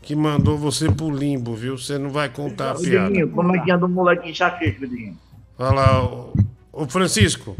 que 0.00 0.14
mandou 0.14 0.56
você 0.56 0.90
pro 0.90 1.10
limbo, 1.10 1.54
viu? 1.54 1.76
Você 1.76 1.98
não 1.98 2.10
vai 2.10 2.28
contar 2.30 2.72
a 2.72 2.74
piada. 2.74 3.26
Como 3.28 3.54
é 3.54 3.58
que 3.60 3.70
anda 3.70 3.86
o 3.86 3.88
moleque 3.88 4.30
enxaqueca? 4.30 4.86
Olha 5.58 5.74
lá, 5.74 6.04
o, 6.04 6.32
o 6.74 6.86
Francisco. 6.88 7.56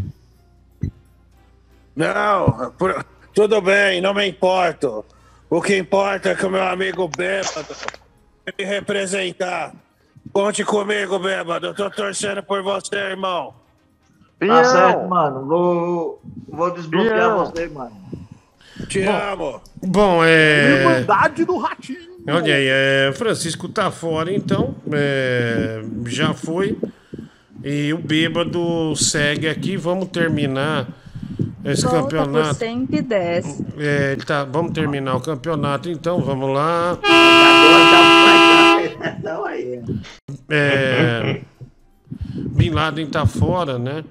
Não, 1.97 2.73
por- 2.78 3.05
tudo 3.34 3.60
bem, 3.60 4.01
não 4.01 4.15
me 4.15 4.26
importo. 4.28 5.05
O 5.49 5.60
que 5.62 5.76
importa 5.76 6.31
é 6.31 6.34
que 6.34 6.44
o 6.44 6.51
meu 6.51 6.62
amigo 6.62 7.09
bêbado 7.09 7.75
me 8.59 8.65
representar. 8.65 9.73
Conte 10.33 10.65
comigo, 10.65 11.18
bêbado. 11.18 11.67
Eu 11.67 11.75
tô 11.75 11.91
torcendo 11.91 12.43
por 12.43 12.62
você, 12.62 12.97
irmão. 12.97 13.55
Tá 14.41 14.65
certo, 14.65 15.09
mano. 15.09 15.47
Vou, 15.47 16.23
vou 16.49 16.70
desbloquear 16.73 17.15
Biel. 17.15 17.39
você, 17.39 17.68
mano. 17.68 18.05
Te 18.89 19.02
amo. 19.02 19.62
Bom, 19.86 20.25
é. 20.25 20.81
Irmandade 20.81 21.44
do 21.44 21.57
Ratinho. 21.59 22.15
Olha 22.26 22.55
aí, 22.57 22.67
é, 22.68 23.12
Francisco 23.15 23.68
tá 23.68 23.91
fora, 23.93 24.33
então. 24.34 24.75
é, 24.93 25.83
já 26.07 26.34
foi. 26.34 26.76
E 27.65 27.94
o 27.94 27.99
bêbado 27.99 28.94
segue 28.94 29.49
aqui. 29.49 29.76
Vamos 29.76 30.09
terminar 30.09 30.86
esse 31.65 31.83
Volta 31.83 32.01
por 32.02 32.10
campeonato. 32.10 32.55
110. 32.57 33.62
É, 33.78 34.17
tá, 34.17 34.44
vamos 34.44 34.73
terminar 34.73 35.17
o 35.17 35.20
campeonato, 35.20 35.89
então. 35.89 36.20
Vamos 36.20 36.52
lá. 36.55 36.99
Aí. 39.47 39.83
É, 40.51 41.41
Bin 42.34 42.70
Laden 42.70 43.07
tá 43.07 43.25
fora, 43.25 43.78
né? 43.78 44.05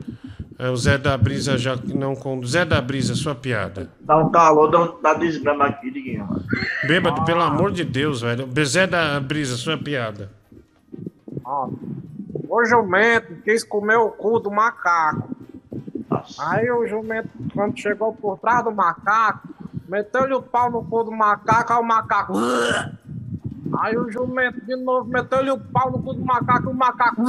É, 0.58 0.70
o 0.70 0.76
Zé 0.78 0.98
da 0.98 1.16
Brisa 1.18 1.58
já 1.58 1.78
não 1.94 2.16
conduz. 2.16 2.52
Zé 2.52 2.66
da 2.66 2.82
Brisa, 2.82 3.14
sua 3.16 3.36
piada. 3.36 3.90
Dá 4.02 4.18
um 4.18 4.32
calor, 4.32 4.72
dá 4.72 4.82
um 4.82 5.02
dá 5.02 5.14
desgrama 5.14 5.66
aqui, 5.66 5.92
Diguinho. 5.92 6.26
mano. 6.26 6.44
Bêbado, 6.88 7.24
pelo 7.26 7.42
amor 7.42 7.72
de 7.72 7.84
Deus, 7.84 8.22
velho. 8.22 8.48
Zé 8.66 8.88
da 8.88 9.20
Brisa, 9.20 9.58
sua 9.58 9.78
piada. 9.78 10.32
Ó, 11.44 11.70
o 12.54 12.66
jumento 12.66 13.42
quis 13.44 13.64
comer 13.64 13.98
o 13.98 14.12
cu 14.12 14.40
do 14.40 14.52
macaco. 14.52 15.28
Aí 16.40 16.70
o 16.70 16.86
jumento, 16.86 17.30
quando 17.52 17.80
chegou 17.80 18.14
por 18.14 18.38
trás 18.38 18.64
do 18.64 18.72
macaco, 18.72 19.48
meteu-lhe 19.90 20.36
o 20.36 20.42
pau 20.42 20.70
no 20.70 20.84
cu 20.84 21.04
do 21.04 21.12
macaco, 21.12 21.74
aí 21.74 21.80
o 21.80 21.84
macaco. 21.84 22.34
Aí 23.80 23.98
o 23.98 24.12
jumento 24.12 24.64
de 24.64 24.76
novo 24.76 25.10
meteu-lhe 25.10 25.50
o 25.50 25.60
pau 25.60 25.90
no 25.90 26.04
cu 26.04 26.14
do 26.14 26.24
macaco, 26.24 26.70
e 26.70 26.72
o 26.72 26.76
macaco. 26.76 27.24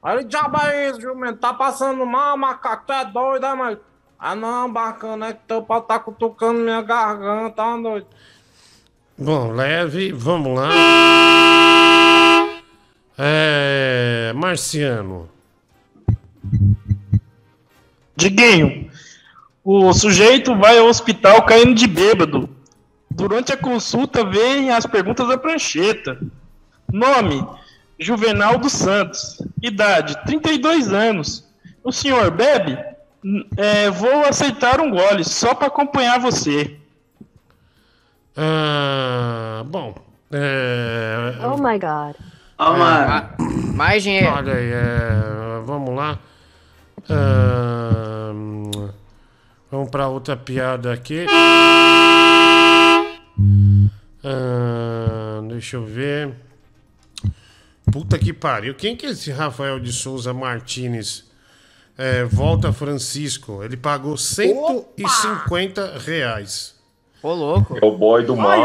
Aí 0.00 0.18
ele, 0.18 0.24
diabo 0.24 0.56
é 0.58 0.90
isso, 0.90 1.00
jumento? 1.00 1.40
Tá 1.40 1.52
passando 1.52 2.06
mal, 2.06 2.36
macaco? 2.36 2.84
Tu 2.86 2.92
é 2.92 3.04
doido, 3.04 3.44
é, 3.44 3.54
mas. 3.54 3.78
Ah, 4.16 4.36
não, 4.36 4.72
bacana, 4.72 5.26
é 5.26 5.32
que 5.32 5.40
teu 5.48 5.62
pau 5.62 5.82
tá 5.82 5.98
cutucando 5.98 6.60
minha 6.60 6.80
garganta, 6.80 7.56
tá 7.56 7.76
doido. 7.76 8.06
Bom, 9.18 9.50
leve, 9.50 10.12
vamos 10.12 10.56
lá. 10.56 10.70
É. 13.18 14.32
Marciano. 14.34 15.28
Diguinho, 18.16 18.90
o 19.64 19.92
sujeito 19.92 20.56
vai 20.56 20.78
ao 20.78 20.86
hospital 20.86 21.42
caindo 21.44 21.74
de 21.74 21.86
bêbado. 21.86 22.48
Durante 23.10 23.52
a 23.52 23.56
consulta, 23.56 24.24
vem 24.24 24.70
as 24.70 24.86
perguntas 24.86 25.28
da 25.28 25.36
prancheta. 25.36 26.18
Nome: 26.90 27.46
Juvenal 27.98 28.58
dos 28.58 28.72
Santos. 28.72 29.40
Idade: 29.62 30.16
32 30.24 30.92
anos. 30.92 31.48
O 31.84 31.92
senhor 31.92 32.30
bebe? 32.30 32.78
É, 33.56 33.90
vou 33.90 34.24
aceitar 34.24 34.80
um 34.80 34.90
gole 34.90 35.24
só 35.24 35.54
para 35.54 35.68
acompanhar 35.68 36.18
você. 36.18 36.76
Ah, 38.36 39.62
bom. 39.66 39.94
É. 40.30 41.34
Oh 41.44 41.56
my 41.56 41.78
god. 41.78 42.16
Ah, 42.58 43.34
Mais 43.74 44.02
dinheiro. 44.02 44.28
Olha 44.28 44.54
aí, 44.54 44.70
é, 44.72 45.62
vamos 45.64 45.94
lá. 45.94 46.18
Ah, 47.08 48.32
vamos 49.70 49.90
para 49.90 50.08
outra 50.08 50.36
piada 50.36 50.92
aqui. 50.92 51.26
Ah, 54.24 55.40
deixa 55.48 55.76
eu 55.76 55.84
ver. 55.84 56.34
Puta 57.90 58.18
que 58.18 58.32
pariu. 58.32 58.74
Quem 58.74 58.96
que 58.96 59.06
é 59.06 59.10
esse 59.10 59.30
Rafael 59.30 59.78
de 59.80 59.92
Souza 59.92 60.32
Martinez? 60.32 61.30
É, 61.98 62.24
volta 62.24 62.72
Francisco. 62.72 63.62
Ele 63.62 63.76
pagou 63.76 64.16
150 64.16 65.98
reais. 65.98 66.74
Ô, 67.22 67.32
louco. 67.34 67.78
É 67.80 67.84
o 67.86 67.96
boy 67.96 68.24
do 68.24 68.36
mar. 68.36 68.56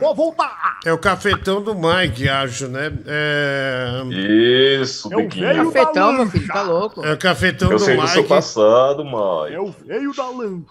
Pode 0.00 0.16
voltar. 0.16 0.80
É 0.84 0.92
o 0.92 0.98
cafetão 0.98 1.62
do 1.62 1.74
Mike, 1.74 2.28
acho, 2.28 2.66
né? 2.68 2.92
É... 3.06 4.02
Isso, 4.82 5.12
É 5.12 5.16
o 5.16 5.20
Biquinho. 5.22 5.46
velho 5.46 5.64
da 5.72 5.72
Cafetão, 5.80 6.12
meu 6.12 6.26
filho, 6.28 6.48
tá 6.48 6.62
louco. 6.62 7.04
É 7.04 7.12
o 7.12 7.18
cafetão 7.18 7.70
Eu 7.70 7.78
do 7.78 7.84
sei 7.84 7.96
do 7.96 8.06
seu 8.08 8.16
Mike. 8.22 8.28
passado, 8.28 9.04
mãe. 9.04 9.54
É 9.54 9.60
o 9.60 9.70
veio 9.86 10.12
da 10.14 10.28
lancha. 10.28 10.64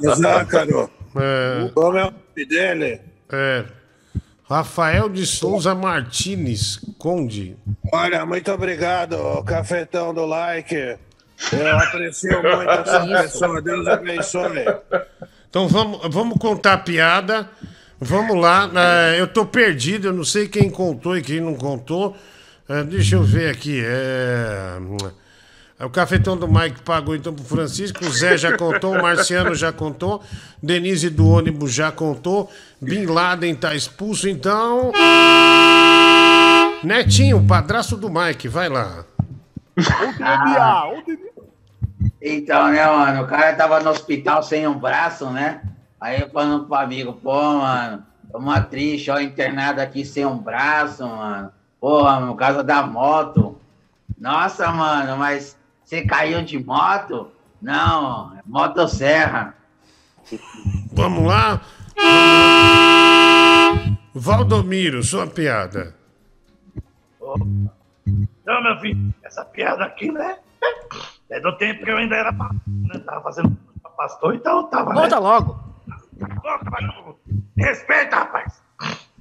Zácaro. 0.16 0.90
É, 1.16 1.70
Como 1.74 1.96
é 1.98 2.02
o 2.02 2.10
nome 2.12 2.46
dele? 2.46 3.00
é. 3.32 3.64
Rafael 4.48 5.10
de 5.10 5.26
Souza 5.26 5.74
Martinez, 5.74 6.80
Conde. 6.98 7.54
Olha, 7.92 8.24
muito 8.24 8.50
obrigado, 8.50 9.18
cafetão 9.44 10.14
do 10.14 10.24
like. 10.24 10.74
Eu 11.52 11.76
aprecio 11.78 12.42
muito 12.42 12.70
essa 12.70 13.06
pessoa. 13.06 13.60
Deus 13.60 13.86
abençoe. 13.86 14.64
Então 15.48 15.66
vamos, 15.66 16.00
vamos 16.10 16.38
contar 16.38 16.74
a 16.74 16.78
piada. 16.78 17.48
Vamos 18.00 18.36
lá. 18.40 18.70
É, 18.74 19.20
eu 19.20 19.26
tô 19.26 19.44
perdido, 19.44 20.08
eu 20.08 20.12
não 20.12 20.24
sei 20.24 20.48
quem 20.48 20.70
contou 20.70 21.16
e 21.16 21.22
quem 21.22 21.40
não 21.40 21.54
contou. 21.54 22.16
É, 22.68 22.84
deixa 22.84 23.16
eu 23.16 23.22
ver 23.22 23.50
aqui. 23.50 23.82
É, 23.84 24.78
é 25.78 25.84
o 25.84 25.90
cafetão 25.90 26.36
do 26.36 26.46
Mike 26.46 26.82
pagou 26.82 27.16
então 27.16 27.32
pro 27.32 27.44
Francisco. 27.44 28.04
O 28.04 28.10
Zé 28.10 28.36
já 28.36 28.56
contou, 28.56 28.94
o 28.94 29.02
Marciano 29.02 29.54
já 29.54 29.72
contou. 29.72 30.22
Denise 30.62 31.08
do 31.08 31.26
ônibus 31.26 31.72
já 31.72 31.90
contou. 31.90 32.50
Bin 32.80 33.06
Laden 33.06 33.54
tá 33.54 33.74
expulso, 33.74 34.28
então. 34.28 34.92
Netinho, 36.84 37.44
padrasto 37.46 37.96
do 37.96 38.10
Mike, 38.10 38.48
vai 38.48 38.68
lá. 38.68 39.04
Ah. 40.20 40.90
Então, 42.20 42.68
né, 42.68 42.84
mano, 42.84 43.22
o 43.22 43.26
cara 43.26 43.54
tava 43.54 43.80
no 43.80 43.90
hospital 43.90 44.42
sem 44.42 44.66
um 44.66 44.78
braço, 44.78 45.30
né? 45.30 45.62
Aí 46.00 46.20
eu 46.20 46.30
falando 46.30 46.66
pro 46.66 46.74
amigo, 46.74 47.12
pô, 47.12 47.32
mano, 47.32 48.04
tô 48.30 48.38
uma 48.38 48.60
triste, 48.60 49.10
ó, 49.10 49.20
internado 49.20 49.80
aqui 49.80 50.04
sem 50.04 50.26
um 50.26 50.36
braço, 50.36 51.06
mano. 51.06 51.52
Porra, 51.80 52.20
no 52.20 52.34
caso 52.34 52.62
da 52.62 52.82
moto. 52.82 53.58
Nossa, 54.18 54.70
mano, 54.72 55.16
mas 55.16 55.56
você 55.84 56.04
caiu 56.04 56.42
de 56.42 56.62
moto? 56.62 57.30
Não, 57.62 58.36
é 58.36 58.40
motosserra. 58.44 59.54
Vamos 60.92 61.24
lá. 61.24 61.60
Valdomiro, 64.14 65.02
sua 65.02 65.26
piada. 65.26 65.94
Então, 68.06 68.62
meu 68.62 68.78
filho, 68.80 69.14
essa 69.22 69.44
piada 69.44 69.84
aqui, 69.84 70.10
né? 70.10 70.38
É 71.30 71.40
do 71.40 71.56
tempo 71.58 71.84
que 71.84 71.90
eu 71.90 71.96
ainda 71.98 72.16
era 72.16 72.32
pastor, 72.32 72.62
né? 72.66 72.98
Tava 73.00 73.22
fazendo 73.22 73.56
pastor, 73.96 74.34
então 74.34 74.68
tava. 74.70 74.94
né? 74.94 75.02
Conta 75.02 75.18
logo. 75.18 75.52
Ô, 76.20 76.70
vagabundo, 76.70 77.16
Respeita, 77.56 78.16
rapaz. 78.16 78.62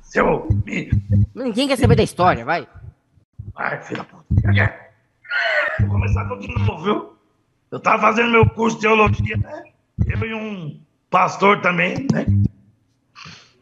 Seu. 0.02 0.48
Ninguém 1.36 1.68
quer 1.68 1.78
saber 1.78 1.96
da 1.96 2.04
história, 2.04 2.46
vai. 2.46 2.68
Ai, 3.56 3.82
filha 3.82 3.98
da 4.00 4.04
puta. 4.06 4.52
Quieto. 4.54 4.88
Vou 5.82 5.90
começar 5.90 6.28
tudo 6.28 6.42
de 6.42 6.48
novo, 6.48 6.84
viu? 6.84 7.18
Eu 7.72 7.80
tava 7.80 8.02
fazendo 8.02 8.32
meu 8.32 8.50
curso 8.50 8.78
de 8.78 8.84
teologia, 8.84 9.38
né? 9.38 9.64
Eu 10.06 10.20
e 10.26 10.34
um 10.34 10.80
pastor 11.10 11.60
também, 11.62 12.08
né? 12.12 12.26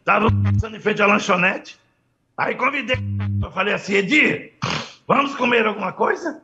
Tava 0.04 0.28
passando 0.30 0.76
em 0.76 0.80
frente 0.80 1.02
à 1.02 1.06
lanchonete. 1.06 1.80
Aí 2.36 2.54
convidei. 2.54 2.96
Eu 3.42 3.50
falei 3.50 3.74
assim, 3.74 3.94
Edir, 3.94 4.52
vamos 5.08 5.34
comer 5.34 5.66
alguma 5.66 5.92
coisa? 5.92 6.42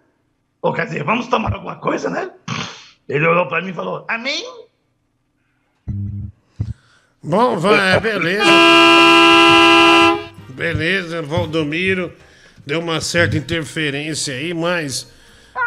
Ou 0.62 0.72
quer 0.72 0.86
dizer, 0.86 1.02
vamos 1.02 1.26
tomar 1.26 1.52
alguma 1.52 1.74
coisa, 1.76 2.08
né? 2.08 2.30
Ele 3.08 3.26
olhou 3.26 3.48
pra 3.48 3.60
mim 3.60 3.70
e 3.70 3.74
falou, 3.74 4.06
amém? 4.08 4.44
Bom, 7.20 7.58
vai, 7.58 7.98
beleza. 8.00 8.44
Beleza, 10.50 11.20
Valdomiro. 11.20 12.12
Deu 12.64 12.78
uma 12.78 13.00
certa 13.00 13.36
interferência 13.36 14.34
aí, 14.34 14.54
mas, 14.54 15.12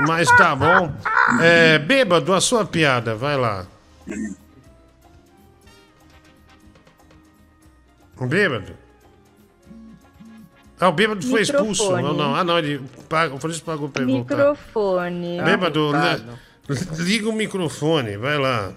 mas 0.08 0.30
tá 0.38 0.56
bom. 0.56 0.94
É, 1.42 1.78
bêbado, 1.78 2.34
a 2.34 2.40
sua 2.40 2.66
piada, 2.66 3.16
vai 3.16 3.36
lá. 3.36 3.68
Bêbado? 8.22 8.85
Ah, 10.80 10.90
o 10.90 10.92
bêbado 10.92 11.26
foi 11.26 11.42
expulso. 11.42 11.84
Microfone. 11.96 12.04
Não, 12.04 12.14
não. 12.14 12.36
Ah, 12.36 12.44
não, 12.44 12.58
ele 12.60 12.82
paga, 13.08 13.34
o 13.34 13.40
Francisco 13.40 13.66
pagou 13.66 13.88
pra 13.90 14.04
ele 14.04 14.12
voltar. 14.12 14.36
Microfone. 14.36 15.42
Bêbado, 15.42 15.92
Ah, 15.96 16.18
li- 16.70 17.04
liga 17.04 17.30
o 17.30 17.34
microfone, 17.34 18.18
vai 18.18 18.38
lá. 18.38 18.74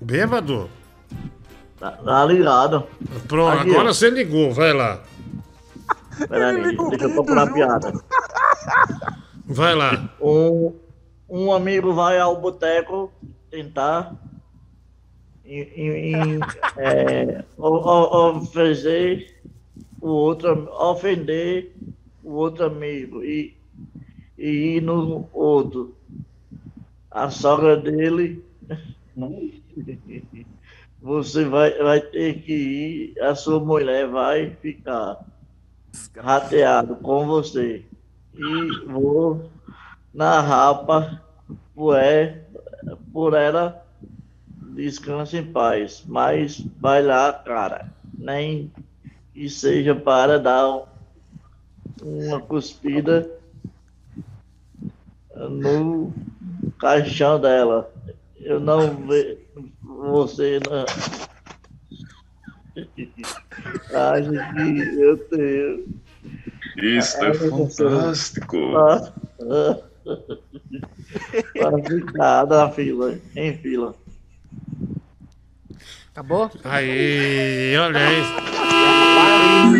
Bêbado? 0.00 0.68
Tá, 1.78 1.92
tá 1.92 2.24
ligado. 2.26 2.86
Pronto, 3.28 3.58
Aqui, 3.60 3.70
agora 3.70 3.90
ó. 3.90 3.92
você 3.92 4.10
ligou, 4.10 4.52
vai 4.52 4.72
lá. 4.72 5.00
Peraí, 6.28 6.62
deixa 6.76 7.04
eu 7.04 7.12
procurar 7.12 7.42
a 7.48 7.52
piada. 7.52 7.92
Vai 9.46 9.74
lá. 9.74 10.08
Um, 10.20 10.74
um 11.28 11.52
amigo 11.52 11.92
vai 11.92 12.18
ao 12.18 12.40
boteco 12.40 13.12
tentar 13.50 14.12
em, 15.44 15.60
em- 16.16 16.40
oferecer 18.36 19.34
o 20.00 20.08
outro, 20.08 20.68
ofender 20.72 21.72
o 22.22 22.32
outro 22.32 22.66
amigo 22.66 23.22
e, 23.22 23.56
e 24.38 24.76
ir 24.76 24.80
no 24.82 25.28
outro. 25.32 25.94
A 27.10 27.30
sogra 27.30 27.76
dele, 27.76 28.44
você 31.00 31.44
vai, 31.44 31.70
vai 31.78 32.00
ter 32.00 32.40
que 32.42 32.52
ir, 32.52 33.20
a 33.20 33.34
sua 33.34 33.60
mulher 33.60 34.08
vai 34.08 34.50
ficar 34.50 35.24
rateado 36.16 36.96
com 36.96 37.26
você. 37.26 37.84
E 38.34 38.86
vou 38.86 39.48
na 40.12 40.40
rapa 40.40 41.22
por, 41.74 41.96
é, 41.96 42.42
por 43.12 43.34
ela 43.34 43.83
descanse 44.74 45.36
em 45.38 45.44
paz. 45.44 46.04
Mas 46.06 46.60
vai 46.80 47.02
lá, 47.02 47.32
cara. 47.32 47.92
Nem 48.16 48.70
que 49.32 49.48
seja 49.48 49.94
para 49.94 50.38
dar 50.38 50.84
uma 52.02 52.40
cuspida 52.40 53.30
no 55.34 56.12
caixão 56.78 57.40
dela. 57.40 57.90
Eu 58.38 58.60
não 58.60 58.94
vejo 59.06 59.38
você 59.82 60.60
não. 60.68 60.84
Acho 63.94 64.30
que 64.54 65.00
eu 65.00 65.16
tenho. 65.28 65.86
Isto 66.76 67.24
é 67.24 67.34
fantástico. 67.34 68.56
Para 71.54 71.82
ficar 71.82 72.46
na 72.46 72.70
fila, 72.70 73.18
em 73.36 73.56
fila. 73.58 73.94
Acabou? 76.14 76.48
Aí, 76.62 77.76
olha 77.76 77.98
aí. 77.98 78.22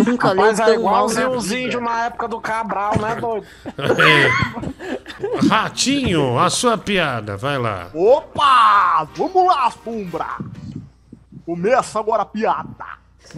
Nunca 0.04 0.34
Mas 0.34 0.58
leu 0.58 0.88
é 0.88 0.90
na 0.90 1.04
os 1.30 1.52
índios 1.52 1.80
na 1.80 2.06
época 2.06 2.26
do 2.26 2.40
Cabral, 2.40 2.98
né, 2.98 3.14
doido? 3.14 3.46
É. 3.78 5.46
Ratinho, 5.46 6.36
a 6.36 6.50
sua 6.50 6.76
piada, 6.76 7.36
vai 7.36 7.56
lá. 7.56 7.88
Opa! 7.94 9.06
Vamos 9.14 9.46
lá, 9.46 9.70
Sombra! 9.70 10.38
Começa 11.46 12.00
agora 12.00 12.22
a 12.22 12.26
piada. 12.26 12.84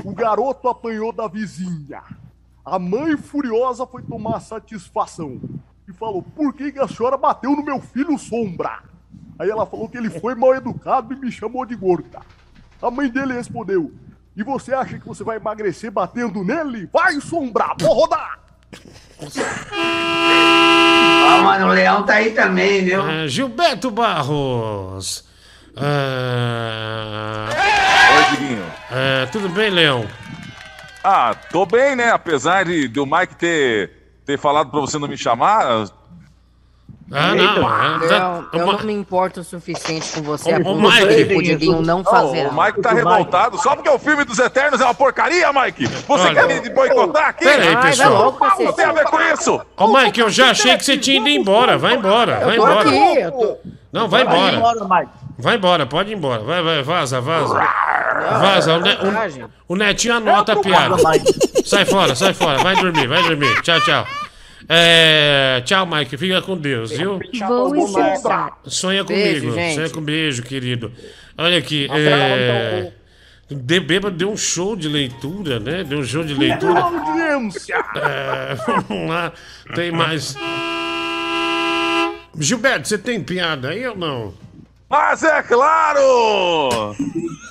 O 0.02 0.14
garoto 0.14 0.66
apanhou 0.66 1.12
da 1.12 1.28
vizinha. 1.28 2.02
A 2.64 2.78
mãe 2.78 3.14
furiosa 3.18 3.86
foi 3.86 4.02
tomar 4.04 4.40
satisfação 4.40 5.38
e 5.86 5.92
falou: 5.92 6.22
Por 6.22 6.54
que, 6.54 6.72
que 6.72 6.78
a 6.78 6.88
senhora 6.88 7.18
bateu 7.18 7.50
no 7.50 7.62
meu 7.62 7.78
filho 7.78 8.16
Sombra? 8.16 8.84
Aí 9.38 9.50
ela 9.50 9.66
falou 9.66 9.86
que 9.86 9.98
ele 9.98 10.08
foi 10.08 10.34
mal 10.34 10.54
educado 10.54 11.12
e 11.12 11.16
me 11.16 11.30
chamou 11.30 11.66
de 11.66 11.76
gorda. 11.76 12.22
A 12.86 12.90
mãe 12.90 13.08
dele 13.08 13.32
respondeu: 13.32 13.92
E 14.36 14.44
você 14.44 14.72
acha 14.72 14.98
que 14.98 15.06
você 15.06 15.24
vai 15.24 15.36
emagrecer 15.38 15.90
batendo 15.90 16.44
nele? 16.44 16.88
Vai, 16.92 17.20
Sombra! 17.20 17.74
Vou 17.80 17.92
rodar! 17.92 18.38
Ó, 21.28 21.42
mano, 21.42 21.66
o 21.66 21.72
Leão 21.72 22.04
tá 22.04 22.14
aí 22.14 22.30
também, 22.30 22.84
viu? 22.84 23.02
Ah, 23.02 23.26
Gilberto 23.26 23.90
Barros. 23.90 25.24
Ah, 25.76 27.48
Oi, 28.16 28.36
Diguinho. 28.36 28.64
é, 28.92 29.26
tudo 29.26 29.48
bem, 29.48 29.70
Leão? 29.70 30.06
Ah, 31.02 31.34
tô 31.50 31.66
bem, 31.66 31.96
né? 31.96 32.10
Apesar 32.10 32.64
de 32.64 32.86
do 32.88 33.04
Mike 33.04 33.34
ter, 33.36 33.90
ter 34.24 34.38
falado 34.38 34.70
pra 34.70 34.80
você 34.80 34.96
não 34.98 35.08
me 35.08 35.16
chamar. 35.18 35.86
Ah, 37.12 37.34
não. 37.34 38.04
é, 38.04 38.08
tá- 38.08 38.44
eu 38.52 38.64
uma- 38.64 38.72
não 38.72 38.82
me 38.84 38.92
importo 38.92 39.38
o 39.40 39.44
suficiente 39.44 40.10
com 40.12 40.22
você 40.22 40.52
a 40.52 40.60
ponto 40.60 40.80
Mike, 40.80 41.56
de 41.56 41.68
não 41.68 42.02
fazer. 42.02 42.48
o 42.48 42.52
Mike 42.60 42.80
tá 42.82 42.90
revoltado 42.92 43.56
só 43.58 43.76
porque 43.76 43.88
o 43.88 43.98
filme 43.98 44.24
dos 44.24 44.38
Eternos 44.40 44.80
é 44.80 44.84
uma 44.84 44.92
porcaria, 44.94 45.52
Mike. 45.52 45.86
Você 45.86 46.04
Olha, 46.28 46.34
quer 46.46 46.60
me 46.62 46.68
boicotar 46.70 47.28
aqui? 47.28 47.44
Pera 47.44 47.62
aí, 47.62 47.74
Ai, 47.76 47.82
pessoal. 47.90 48.32
cacete. 48.32 48.64
Não 48.64 48.72
tem 48.72 48.84
a 48.86 48.92
ver 48.92 49.04
com 49.04 49.20
isso. 49.20 49.60
Ô, 49.76 49.86
Mike, 49.96 50.20
eu 50.20 50.28
já 50.30 50.50
achei 50.50 50.76
que 50.76 50.84
você 50.84 50.98
tinha 50.98 51.18
ido 51.18 51.28
embora. 51.28 51.78
Vai 51.78 51.94
embora, 51.94 52.40
vai 52.44 52.56
Eu 52.56 52.62
tô 52.62 52.68
embora. 52.70 52.88
aqui, 52.88 53.18
eu 53.20 53.30
tô- 53.32 53.56
Não, 53.92 54.08
vai 54.08 54.24
Vai 54.24 54.34
embora. 54.36 54.56
embora, 54.56 54.98
Mike. 55.00 55.12
Vai 55.38 55.54
embora, 55.56 55.86
pode 55.86 56.10
ir 56.10 56.16
embora. 56.16 56.42
Vai, 56.42 56.62
vai, 56.62 56.82
vaza, 56.82 57.20
vaza. 57.20 57.54
Vaza. 58.40 58.74
O, 58.74 58.80
ne- 58.80 58.94
o- 59.68 59.74
o 59.74 59.76
Netinho 59.76 60.16
anota 60.16 60.54
a 60.54 60.56
piada. 60.56 60.96
Sai 61.64 61.84
fora, 61.84 62.14
sai 62.16 62.34
fora. 62.34 62.58
Vai 62.58 62.74
dormir, 62.76 63.06
vai 63.06 63.22
dormir. 63.22 63.62
Tchau, 63.62 63.80
tchau. 63.82 64.04
É, 64.68 65.62
tchau, 65.64 65.86
Mike. 65.86 66.16
Fica 66.16 66.42
com 66.42 66.56
Deus, 66.56 66.90
viu? 66.90 67.20
Vou. 67.46 67.86
Sonha 68.66 69.04
Beijo, 69.04 69.40
comigo. 69.40 69.54
gente. 69.54 69.74
Sonha 69.74 69.90
com 69.90 70.00
beijo, 70.00 70.42
querido. 70.42 70.92
Olha 71.38 71.58
aqui. 71.58 71.84
Abraço, 71.86 72.04
É... 72.08 72.92
De 73.48 73.78
bêbado 73.78 74.16
deu 74.16 74.28
um 74.32 74.36
show 74.36 74.74
de 74.74 74.88
leitura, 74.88 75.60
né? 75.60 75.84
Deu 75.84 76.00
um 76.00 76.04
show 76.04 76.24
de 76.24 76.34
leitura. 76.34 76.80
Audiência! 76.80 77.76
É, 77.94 78.56
vamos 78.88 79.08
lá. 79.08 79.32
Tem 79.72 79.92
mais. 79.92 80.34
Gilberto, 82.38 82.88
você 82.88 82.98
tem 82.98 83.22
piada 83.22 83.68
aí 83.68 83.86
ou 83.86 83.96
não? 83.96 84.34
Mas 84.90 85.22
é 85.22 85.42
claro! 85.44 86.96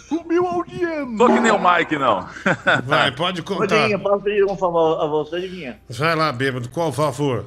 Subiu 0.08 0.45
a 0.48 0.53
audiência! 0.53 1.06
Tô 1.17 1.27
que 1.27 1.40
nem 1.40 1.51
o 1.51 1.59
Mike, 1.59 1.98
não. 1.98 2.27
Vai, 2.85 3.11
pode 3.11 3.42
contar. 3.42 3.66
Diguinho, 3.75 4.00
posso 4.00 4.24
pedir 4.24 4.43
um 4.45 4.56
favor 4.56 5.01
a 5.01 5.08
você, 5.08 5.42
Diguinho? 5.42 5.75
Vai 5.90 6.16
lá, 6.16 6.32
bêbado, 6.32 6.69
qual 6.69 6.92
favor? 6.92 7.45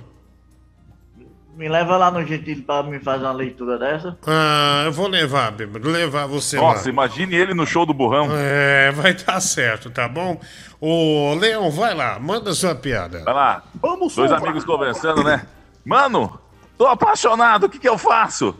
Me 1.57 1.69
leva 1.69 1.97
lá 1.97 2.09
no 2.09 2.25
Gentil 2.25 2.63
pra 2.65 2.85
me 2.85 3.01
fazer 3.01 3.25
uma 3.25 3.33
leitura 3.33 3.77
dessa. 3.79 4.17
Ah, 4.25 4.83
eu 4.87 4.93
vou 4.93 5.09
levar, 5.09 5.51
bêbado, 5.51 5.89
levar 5.91 6.27
você 6.27 6.57
Nossa, 6.57 6.85
lá. 6.85 6.91
imagine 6.91 7.35
ele 7.35 7.53
no 7.53 7.67
show 7.67 7.85
do 7.85 7.93
burrão. 7.93 8.29
É, 8.33 8.93
vai 8.93 9.13
dar 9.13 9.41
certo, 9.41 9.91
tá 9.91 10.07
bom? 10.07 10.41
Ô, 10.81 11.35
Leão, 11.35 11.69
vai 11.73 11.95
lá, 11.95 12.17
manda 12.21 12.55
sua 12.55 12.77
piada. 12.77 13.25
Vai 13.25 13.35
lá. 13.35 13.65
Vamos, 13.83 14.15
Dois 14.15 14.31
Sombra. 14.31 14.45
amigos 14.45 14.65
conversando, 14.65 15.25
né? 15.25 15.47
Mano, 15.85 16.39
tô 16.77 16.87
apaixonado, 16.87 17.65
o 17.65 17.69
que 17.69 17.81
que 17.81 17.89
eu 17.89 17.99
faço? 17.99 18.55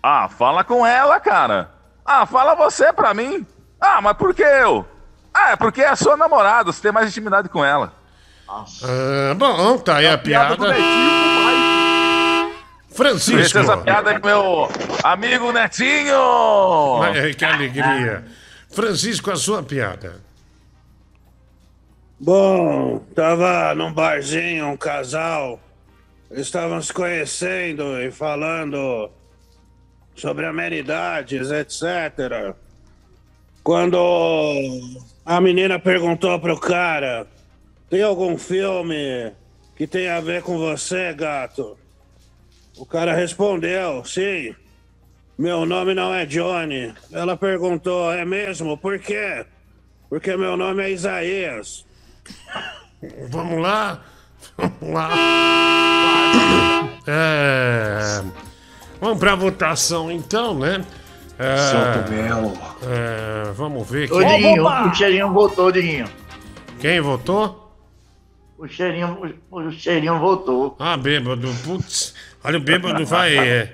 Ah, 0.00 0.28
fala 0.28 0.62
com 0.62 0.86
ela, 0.86 1.18
cara. 1.18 1.73
Ah, 2.04 2.26
fala 2.26 2.54
você 2.54 2.92
pra 2.92 3.14
mim. 3.14 3.46
Ah, 3.80 4.00
mas 4.02 4.16
por 4.16 4.34
que 4.34 4.42
eu? 4.42 4.86
Ah, 5.32 5.52
é 5.52 5.56
porque 5.56 5.80
é 5.80 5.96
sua 5.96 6.16
namorada, 6.16 6.72
você 6.72 6.82
tem 6.82 6.92
mais 6.92 7.08
intimidade 7.08 7.48
com 7.48 7.64
ela. 7.64 7.92
Ah, 8.48 9.34
bom, 9.36 9.78
tá 9.78 9.96
aí 9.96 10.06
a 10.06 10.18
piada. 10.18 10.56
Francisco. 12.94 13.38
Deixa 13.38 13.60
essa 13.60 13.76
piada 13.78 14.10
aí 14.10 14.20
com 14.20 14.26
meu 14.26 14.68
amigo 15.02 15.50
Netinho. 15.50 17.02
Ai, 17.02 17.34
que 17.34 17.44
alegria. 17.44 18.24
Francisco, 18.70 19.30
a 19.30 19.36
sua 19.36 19.62
piada. 19.62 20.22
Bom, 22.20 23.00
tava 23.14 23.74
num 23.74 23.92
barzinho 23.92 24.68
um 24.68 24.76
casal. 24.76 25.58
Estavam 26.30 26.80
se 26.80 26.92
conhecendo 26.92 28.00
e 28.00 28.10
falando 28.10 29.10
sobre 30.14 30.46
amenidades, 30.46 31.50
etc. 31.50 32.54
Quando 33.62 33.98
a 35.24 35.40
menina 35.40 35.78
perguntou 35.78 36.38
pro 36.38 36.58
cara: 36.58 37.26
Tem 37.88 38.02
algum 38.02 38.36
filme 38.38 39.32
que 39.76 39.86
tem 39.86 40.08
a 40.08 40.20
ver 40.20 40.42
com 40.42 40.58
você, 40.58 41.12
gato? 41.14 41.76
O 42.76 42.84
cara 42.84 43.14
respondeu: 43.14 44.04
Sim. 44.04 44.54
Meu 45.36 45.66
nome 45.66 45.94
não 45.94 46.14
é 46.14 46.24
Johnny. 46.26 46.94
Ela 47.10 47.36
perguntou: 47.36 48.12
É 48.12 48.24
mesmo? 48.24 48.76
Por 48.78 48.98
quê? 48.98 49.44
Porque 50.08 50.36
meu 50.36 50.56
nome 50.56 50.82
é 50.84 50.90
Isaías. 50.90 51.84
Vamos 53.30 53.60
lá. 53.60 54.04
Vamos 54.56 54.94
lá. 54.94 55.10
É, 57.06 58.24
Vamos 59.00 59.18
pra 59.18 59.34
votação 59.34 60.10
então, 60.10 60.58
né? 60.58 60.84
É, 61.38 61.56
Solta 61.56 62.04
o 62.08 62.10
mel. 62.12 62.52
é, 62.86 63.52
vamos 63.52 63.90
ver 63.90 64.10
Ô, 64.12 64.22
Diguinho, 64.22 64.64
o 64.64 64.94
cheirinho 64.94 65.32
voltou, 65.32 65.72
Diguinho. 65.72 66.06
Quem 66.80 67.00
votou? 67.00 67.60
O 68.56 68.68
cheirinho, 68.68 69.34
o, 69.50 69.56
o 69.58 69.72
cheirinho 69.72 70.18
voltou. 70.18 70.76
Ah, 70.78 70.96
bêbado, 70.96 71.48
putz. 71.64 72.14
Olha, 72.42 72.58
o 72.58 72.60
bêbado 72.60 73.04
vai. 73.04 73.36
é, 73.36 73.72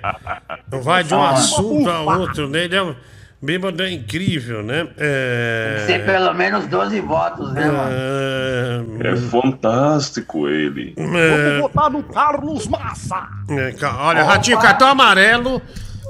não 0.71 0.81
vai 0.81 1.03
de 1.03 1.13
um 1.13 1.21
assunto 1.21 1.89
a 1.89 2.01
outro, 2.01 2.49
né? 2.49 2.63
Ele 2.65 2.75
é 2.75 2.95
Bêbado 3.41 3.81
é 3.81 3.91
incrível, 3.91 4.61
né? 4.61 4.87
É... 4.97 5.83
Tem 5.87 6.03
pelo 6.05 6.31
menos 6.33 6.67
12 6.67 6.99
votos, 7.01 7.51
né, 7.53 7.65
mano? 7.71 8.99
É 9.03 9.15
fantástico 9.15 10.47
ele. 10.47 10.93
Vamos 10.95 11.61
votar 11.61 11.89
no 11.89 12.03
Carlos 12.03 12.67
Massa. 12.67 13.27
É, 13.49 13.73
olha, 13.99 14.23
Ratinho, 14.23 14.59
cartão 14.59 14.89
amarelo. 14.89 15.59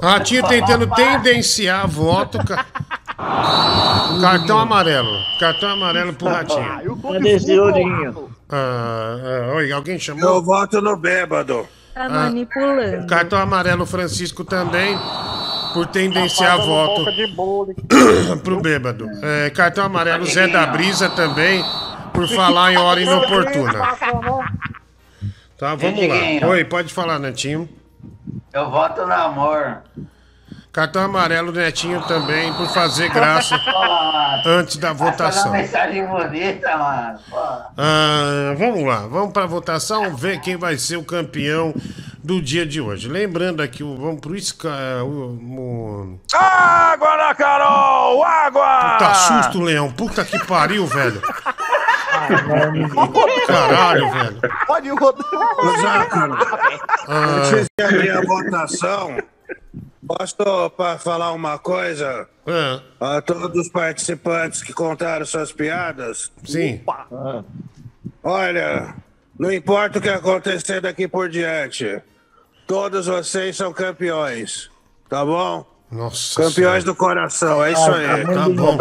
Ratinho 0.02 0.46
tentando 0.46 0.86
tendenciar 0.88 1.88
voto. 1.88 2.38
ca- 2.44 2.66
Cartão 4.20 4.58
amarelo. 4.58 5.08
Cartão 5.40 5.70
amarelo 5.70 6.12
pro 6.12 6.28
Ratinho. 6.28 6.96
Cadê 7.12 7.30
esse 7.30 7.58
Ourinho? 7.58 8.30
Ah, 8.50 9.16
ah, 9.50 9.54
oi, 9.54 9.72
alguém 9.72 9.98
chamou? 9.98 10.22
Eu 10.36 10.42
voto 10.42 10.82
no 10.82 10.96
bêbado. 10.96 11.66
Tá 11.94 12.08
manipulando. 12.08 13.06
Cartão 13.06 13.38
amarelo 13.38 13.86
Francisco 13.86 14.44
também, 14.44 14.98
por 15.72 15.86
tendenciar 15.86 16.58
voto 16.58 17.04
pro 18.42 18.60
bêbado. 18.60 19.06
É, 19.22 19.50
cartão 19.50 19.84
amarelo 19.84 20.24
Zé 20.26 20.46
da 20.48 20.66
Brisa 20.66 21.08
também, 21.10 21.64
por 22.12 22.28
falar 22.28 22.72
em 22.72 22.76
hora 22.76 23.00
inoportuna. 23.00 23.72
Tá, 25.58 25.74
vamos 25.74 26.08
lá. 26.08 26.48
Oi, 26.48 26.64
pode 26.64 26.92
falar, 26.92 27.18
Netinho. 27.18 27.68
Eu 28.52 28.70
voto 28.70 29.06
no 29.06 29.12
amor. 29.12 29.82
Cartão 30.72 31.02
amarelo 31.02 31.52
Netinho 31.52 32.00
também, 32.02 32.50
por 32.54 32.66
fazer 32.68 33.10
graça 33.10 33.54
antes 34.46 34.78
da 34.78 34.94
fazer 34.94 35.10
votação. 35.10 35.48
uma 35.50 35.58
mensagem 35.58 36.06
bonita, 36.06 36.76
mano. 36.78 37.18
Ah, 37.76 38.54
vamos 38.56 38.82
lá, 38.86 39.06
vamos 39.06 39.32
para 39.34 39.44
votação, 39.46 40.16
ver 40.16 40.40
quem 40.40 40.56
vai 40.56 40.78
ser 40.78 40.96
o 40.96 41.04
campeão 41.04 41.74
do 42.24 42.40
dia 42.40 42.64
de 42.64 42.80
hoje. 42.80 43.06
Lembrando 43.06 43.60
aqui, 43.60 43.82
vamos 43.82 44.18
pro 44.20 44.34
Sky. 44.34 44.66
O, 45.04 45.38
o... 45.38 46.20
Água 46.34 47.16
na 47.18 47.34
Carol! 47.34 48.24
Água! 48.24 48.96
Puta 48.98 49.14
susto, 49.14 49.60
Leão. 49.60 49.92
Puta 49.92 50.24
que 50.24 50.38
pariu, 50.46 50.86
velho. 50.86 51.20
Caralho, 53.46 54.10
velho. 54.10 54.40
Pode 54.66 54.88
rodar. 54.88 55.26
Ô, 55.58 55.80
Zácaro, 55.82 56.38
Ah. 57.08 57.14
antes 57.42 57.66
de 57.78 57.84
abrir 57.84 58.10
a 58.10 58.20
votação, 58.22 59.16
posso 60.16 60.70
pa- 60.76 60.98
falar 60.98 61.32
uma 61.32 61.58
coisa? 61.58 62.28
É. 62.46 62.80
A 63.00 63.20
todos 63.20 63.66
os 63.66 63.68
participantes 63.68 64.62
que 64.62 64.72
contaram 64.72 65.24
suas 65.24 65.52
piadas? 65.52 66.30
Sim. 66.44 66.80
Olha, 68.22 68.94
não 69.38 69.52
importa 69.52 69.98
o 69.98 70.02
que 70.02 70.08
acontecer 70.08 70.80
daqui 70.80 71.08
por 71.08 71.28
diante, 71.28 72.00
todos 72.66 73.06
vocês 73.06 73.56
são 73.56 73.72
campeões, 73.72 74.70
tá 75.08 75.24
bom? 75.24 75.70
Nossa. 75.90 76.42
Campeões 76.42 76.84
do 76.84 76.94
coração, 76.94 77.62
é 77.62 77.72
isso 77.72 77.90
aí. 77.90 78.24
Tá 78.24 78.48
bom. 78.48 78.78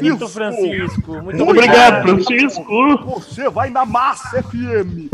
Muito 0.00 0.28
Francisco. 0.28 1.12
Muito 1.12 1.24
Muito 1.24 1.42
obrigado, 1.50 2.02
Francisco. 2.02 3.20
Você 3.20 3.48
vai 3.48 3.70
na 3.70 3.84
Massa 3.86 4.42
FM. 4.42 5.08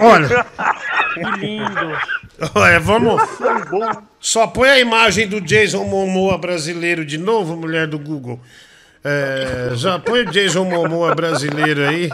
Olha. 0.00 0.44
Que 1.14 1.22
lindo. 1.38 1.96
Olha, 2.54 2.80
vamos. 2.80 3.20
Só 4.20 4.46
põe 4.46 4.68
a 4.68 4.78
imagem 4.80 5.28
do 5.28 5.40
Jason 5.40 5.84
Momoa 5.84 6.36
brasileiro 6.38 7.04
de 7.04 7.18
novo, 7.18 7.56
mulher 7.56 7.86
do 7.86 7.98
Google. 7.98 8.40
É, 9.02 9.70
já 9.74 9.98
põe 9.98 10.22
o 10.22 10.30
Jason 10.30 10.64
Momoa 10.64 11.14
brasileiro 11.14 11.82
aí. 11.86 12.08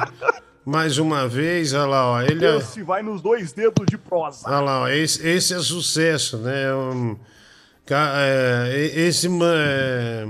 Mais 0.65 0.99
uma 0.99 1.27
vez, 1.27 1.73
olha 1.73 1.87
lá, 1.87 2.07
ó. 2.13 2.23
Ele 2.23 2.45
é, 2.45 2.57
Esse 2.59 2.83
vai 2.83 3.03
nos 3.03 3.23
dois 3.23 3.53
dedos 3.53 3.87
de 3.87 3.97
prosa. 3.97 4.47
olha 4.47 4.61
lá, 4.61 4.81
ó, 4.83 4.89
esse, 4.89 5.27
esse 5.27 5.55
é 5.55 5.59
sucesso, 5.59 6.37
né? 6.39 6.75
Um, 6.75 7.17
ca- 7.87 8.13
é, 8.17 8.93
esse 8.95 9.27
é, 9.27 10.27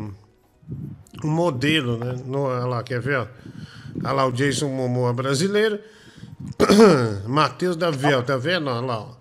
um 1.24 1.28
modelo, 1.30 1.98
né? 1.98 2.14
No, 2.24 2.42
olha 2.44 2.64
lá, 2.66 2.82
quer 2.82 3.00
ver? 3.00 3.18
ó? 3.18 3.26
Olha 4.04 4.12
lá 4.12 4.26
o 4.26 4.32
Jason 4.32 4.68
Momoa 4.68 5.12
brasileiro. 5.12 5.80
Matheus 7.26 7.76
da 7.76 7.90
Vel, 7.90 8.22
tá 8.22 8.36
vendo? 8.36 8.68
Olha 8.70 8.80
lá, 8.86 9.00
ó. 9.00 9.19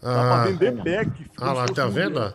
Pra 0.00 0.44
vender 0.46 0.72
pack, 0.82 1.10
Olha 1.40 1.52
lá, 1.52 1.66
tá 1.66 1.86
vendo? 1.86 2.34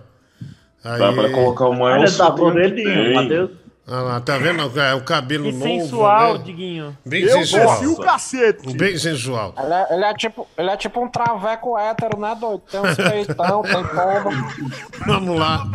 Aí... 0.84 1.00
Dá 1.00 1.11
pra 1.14 1.32
colocar 1.32 1.66
o 1.68 1.74
maior 1.74 2.00
Olha, 2.00 2.11
tá 2.11 2.32
tem. 2.32 3.14
Matheus. 3.14 3.52
Olha 3.88 4.02
lá, 4.02 4.19
tá 4.19 4.38
vendo? 4.40 4.80
É 4.80 4.94
o 4.95 5.02
cabelo 5.03 5.44
Que 5.45 5.52
novo. 5.52 5.64
sensual, 5.66 6.34
né? 6.40 6.44
Diguinho. 6.44 6.98
Bem 7.06 7.24
Eu 7.24 7.38
sensual. 7.45 7.84
o 7.85 7.98
cacete. 7.98 8.74
Bem 8.76 8.98
sensual. 8.98 9.53
Ele 9.61 9.74
é, 9.74 9.94
ele 9.94 10.06
é 10.06 10.14
tipo, 10.16 10.48
ele 10.58 10.69
é 10.72 10.77
tipo 10.77 11.03
um 11.03 11.08
traveco 11.08 11.77
hétero, 11.77 12.19
né, 12.19 12.35
doido? 12.40 12.64
Tem 12.72 12.80
uns 12.80 12.95
peitão, 12.95 13.61
tem 13.61 13.84
pomba. 13.84 14.32
Vamos 15.06 15.40
lá. 15.40 15.68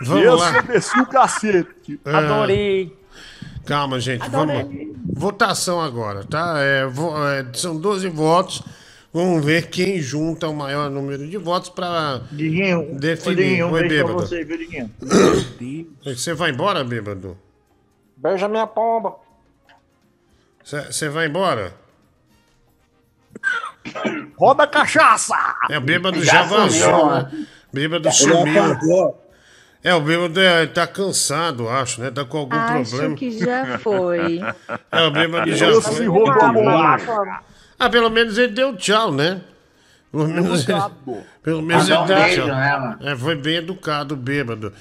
Vamos 0.00 0.24
Esse 0.24 0.36
lá. 0.36 0.56
eu 0.56 0.62
desci 0.62 1.00
o 1.00 1.06
cacete. 1.06 2.00
É. 2.04 2.14
Adorei. 2.14 2.98
Calma, 3.66 4.00
gente. 4.00 4.26
Vamos. 4.30 4.54
Votação 5.12 5.80
agora, 5.82 6.24
tá? 6.24 6.54
É, 6.58 6.86
vo- 6.86 7.12
é, 7.28 7.44
são 7.52 7.78
12 7.78 8.08
votos. 8.08 8.62
Vamos 9.12 9.44
ver 9.44 9.68
quem 9.68 10.00
junta 10.00 10.48
o 10.48 10.54
maior 10.54 10.88
número 10.88 11.26
de 11.26 11.36
votos 11.36 11.68
pra 11.68 12.20
Diguinho, 12.30 12.94
definir. 12.98 13.64
Um 13.64 13.72
Oi, 13.72 13.88
bêbado. 13.88 14.14
você, 14.14 14.44
viu? 14.44 14.90
Você 16.04 16.32
vai 16.32 16.50
embora, 16.50 16.84
bêbado? 16.84 17.36
Beija 18.16 18.46
minha 18.48 18.66
pomba. 18.68 19.16
Você 20.62 21.08
vai 21.08 21.26
embora? 21.26 21.74
Roda 24.36 24.62
a 24.64 24.66
cachaça! 24.66 25.34
É, 25.68 25.78
o 25.78 25.80
bêbado 25.80 26.22
Já 26.22 26.32
já 26.32 26.42
vazou, 26.44 26.70
sumiu, 26.70 27.10
né? 27.10 27.46
Bêbado 27.72 28.08
Ele 28.08 28.14
sumiu. 28.14 29.14
É, 29.82 29.94
o 29.94 30.00
bêbado 30.00 30.38
é, 30.40 30.66
tá 30.66 30.86
cansado, 30.86 31.68
acho, 31.68 32.00
né? 32.00 32.10
Tá 32.10 32.24
com 32.24 32.38
algum 32.38 32.54
Acho 32.54 32.90
problema. 32.90 33.16
que 33.16 33.30
já 33.38 33.78
foi. 33.78 34.40
É, 34.92 35.02
o 35.02 35.10
bêbado 35.10 35.52
já 35.54 35.80
foi. 35.80 36.06
rodou 36.06 36.30
a 36.42 36.52
bolacha. 36.52 37.40
Ah, 37.80 37.88
pelo 37.88 38.10
menos 38.10 38.36
ele 38.38 38.52
deu 38.52 38.76
tchau, 38.76 39.10
né? 39.10 39.40
Pelo 40.12 40.28
menos, 40.28 40.68
ele, 40.68 40.78
pelo 41.42 41.62
menos 41.62 41.88
ele 41.88 41.98
um 41.98 42.04
deu 42.06 42.16
beijo, 42.16 42.44
tchau. 42.44 42.54
né? 42.54 42.96
É, 43.00 43.16
foi 43.16 43.34
bem 43.36 43.56
educado, 43.56 44.14
bêbado. 44.16 44.72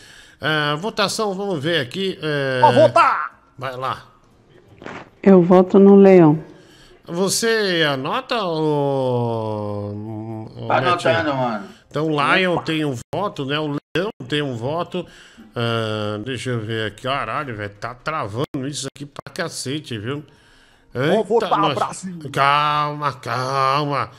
Ah, 0.42 0.76
votação, 0.78 1.34
vamos 1.34 1.64
ver 1.64 1.80
aqui. 1.80 2.20
é, 2.22 2.60
Pra 2.60 2.72
votar! 2.72 3.40
Vai 3.58 3.76
lá. 3.78 4.04
Eu 5.24 5.42
voto 5.42 5.80
no 5.80 5.96
Leão. 5.96 6.44
Você 7.06 7.86
anota 7.90 8.36
ou. 8.44 10.52
Tá 10.68 10.78
anotando, 10.78 11.34
mano. 11.36 11.66
Então 11.90 12.08
o 12.08 12.36
Lion 12.36 12.58
tem 12.64 12.86
um 12.86 12.96
voto, 13.16 13.46
né? 13.46 13.60
O 13.60 13.76
Leão 13.96 14.10
tem 14.28 14.42
um 14.42 14.56
voto. 14.56 15.06
Ah, 15.56 16.20
deixa 16.24 16.52
eu 16.52 16.60
ver 16.60 16.88
aqui. 16.88 17.04
Caralho, 17.04 17.56
velho. 17.56 17.74
Tá 17.80 17.94
travando 17.94 18.68
isso 18.68 18.88
aqui 18.96 19.06
pra 19.06 19.34
cacete, 19.34 19.98
viu? 19.98 20.24
Eita, 20.94 21.24
votar, 21.24 21.58
nós- 21.60 21.76
Brasil. 21.76 22.20
Calma, 22.32 23.14
calma. 23.14 24.10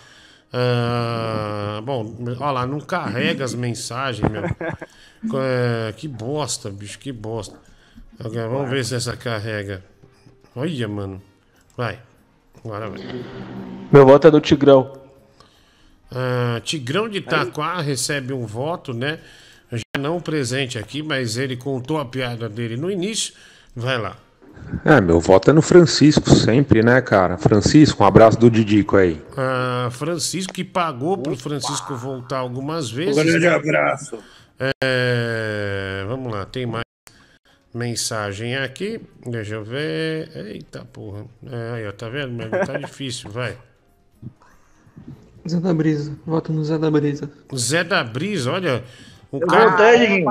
Ah, 0.52 1.80
bom, 1.84 2.16
olha 2.40 2.50
lá, 2.50 2.66
não 2.66 2.80
carrega 2.80 3.44
as 3.44 3.54
mensagens, 3.54 4.28
meu. 4.30 4.42
É, 5.38 5.92
que 5.98 6.08
bosta, 6.08 6.70
bicho, 6.70 6.98
que 6.98 7.12
bosta. 7.12 7.54
Agora, 8.18 8.48
vamos 8.48 8.70
ver 8.70 8.82
se 8.86 8.94
essa 8.94 9.14
carrega. 9.14 9.84
Olha, 10.56 10.88
mano. 10.88 11.20
Vai. 11.76 12.00
Agora 12.64 12.88
vai. 12.88 13.00
Meu 13.92 14.06
voto 14.06 14.28
é 14.28 14.30
do 14.30 14.40
Tigrão. 14.40 14.98
Ah, 16.10 16.58
Tigrão 16.64 17.06
de 17.06 17.18
Itaquá 17.18 17.82
recebe 17.82 18.32
um 18.32 18.46
voto, 18.46 18.94
né? 18.94 19.18
Já 19.70 20.00
não 20.00 20.20
presente 20.20 20.78
aqui, 20.78 21.02
mas 21.02 21.36
ele 21.36 21.54
contou 21.56 21.98
a 22.00 22.04
piada 22.06 22.48
dele 22.48 22.76
no 22.78 22.90
início. 22.90 23.34
Vai 23.76 23.98
lá. 23.98 24.16
É, 24.84 25.00
meu 25.00 25.20
voto 25.20 25.50
é 25.50 25.52
no 25.52 25.62
Francisco, 25.62 26.30
sempre, 26.30 26.82
né, 26.82 27.00
cara? 27.00 27.36
Francisco, 27.36 28.02
um 28.02 28.06
abraço 28.06 28.38
do 28.38 28.50
Didico 28.50 28.96
aí. 28.96 29.20
Ah, 29.36 29.88
Francisco, 29.90 30.52
que 30.52 30.64
pagou 30.64 31.18
pro 31.18 31.36
Francisco 31.36 31.94
voltar 31.96 32.38
algumas 32.38 32.92
Um 32.92 32.96
vezes. 32.96 33.22
grande 33.24 33.46
né? 33.46 33.54
abraço. 33.54 34.18
É, 34.84 36.04
vamos 36.06 36.32
lá, 36.32 36.44
tem 36.44 36.66
mais 36.66 36.84
mensagem 37.74 38.56
aqui. 38.56 39.00
Deixa 39.26 39.54
eu 39.54 39.64
ver. 39.64 40.30
Eita 40.34 40.84
porra. 40.84 41.24
É, 41.46 41.72
aí, 41.76 41.88
ó, 41.88 41.92
tá 41.92 42.08
vendo? 42.08 42.32
Mas 42.50 42.66
tá 42.66 42.76
difícil, 42.78 43.30
vai. 43.30 43.56
Zé 45.48 45.58
da 45.58 45.72
Brisa. 45.72 46.16
Voto 46.26 46.52
no 46.52 46.62
Zé 46.64 46.78
da 46.78 46.90
Brisa. 46.90 47.30
Zé 47.56 47.82
da 47.82 48.04
Brisa, 48.04 48.52
olha. 48.52 48.84
O 49.32 49.38
Eu 49.38 49.46
cara, 49.46 49.96
Diguinho. 49.96 50.26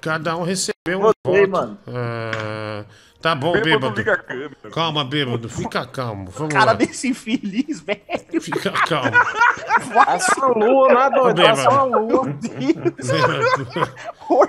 cada 0.00 0.36
um 0.36 0.42
recebeu 0.44 0.98
um 0.98 1.00
Votei, 1.02 1.46
voto. 1.46 1.50
mano. 1.50 1.78
Ah, 1.88 2.84
tá 3.20 3.34
bom, 3.34 3.52
Bêbado, 3.52 3.64
bêbado. 3.70 3.96
liga 3.98 4.12
a 4.12 4.16
câmera. 4.18 4.50
Calma, 4.72 5.04
bêbado. 5.04 5.48
Fica 5.48 5.84
calmo. 5.86 6.30
Vamos 6.30 6.52
Cara 6.54 6.66
lá. 6.66 6.72
desse 6.74 7.08
infeliz, 7.08 7.80
velho. 7.80 8.40
Fica 8.40 8.70
calmo. 8.70 9.10
Essa 10.08 10.46
lua, 10.46 10.88
né, 10.94 11.10
doido? 11.10 11.36
Bêbado. 11.36 11.60
Essa 11.60 11.82
lua. 11.84 12.24
Bêbado. 12.26 12.94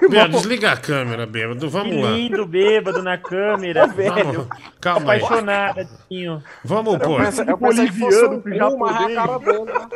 Bêbado, 0.09 0.31
desliga 0.33 0.71
a 0.71 0.77
câmera, 0.77 1.25
bêbado. 1.25 1.59
Que 1.61 1.67
Vamos 1.67 2.03
lá. 2.03 2.11
lindo, 2.11 2.45
bêbado 2.45 3.01
na 3.01 3.17
câmera. 3.17 3.87
Vamos. 3.87 4.47
Calma 4.79 5.13
aí. 5.13 5.23
Apaixonada, 5.23 5.87
Dinho. 6.09 6.43
Vamos 6.63 6.93
Eu 6.95 6.99
pôr. 6.99 7.21
pensei, 7.21 7.45
eu 7.47 7.57
pensei 7.57 7.87
que 7.87 7.99
fosse 7.99 8.25
um 8.25 8.41
é 8.53 8.59
a 8.59 9.37
dele, 9.37 9.65
né? 9.65 9.87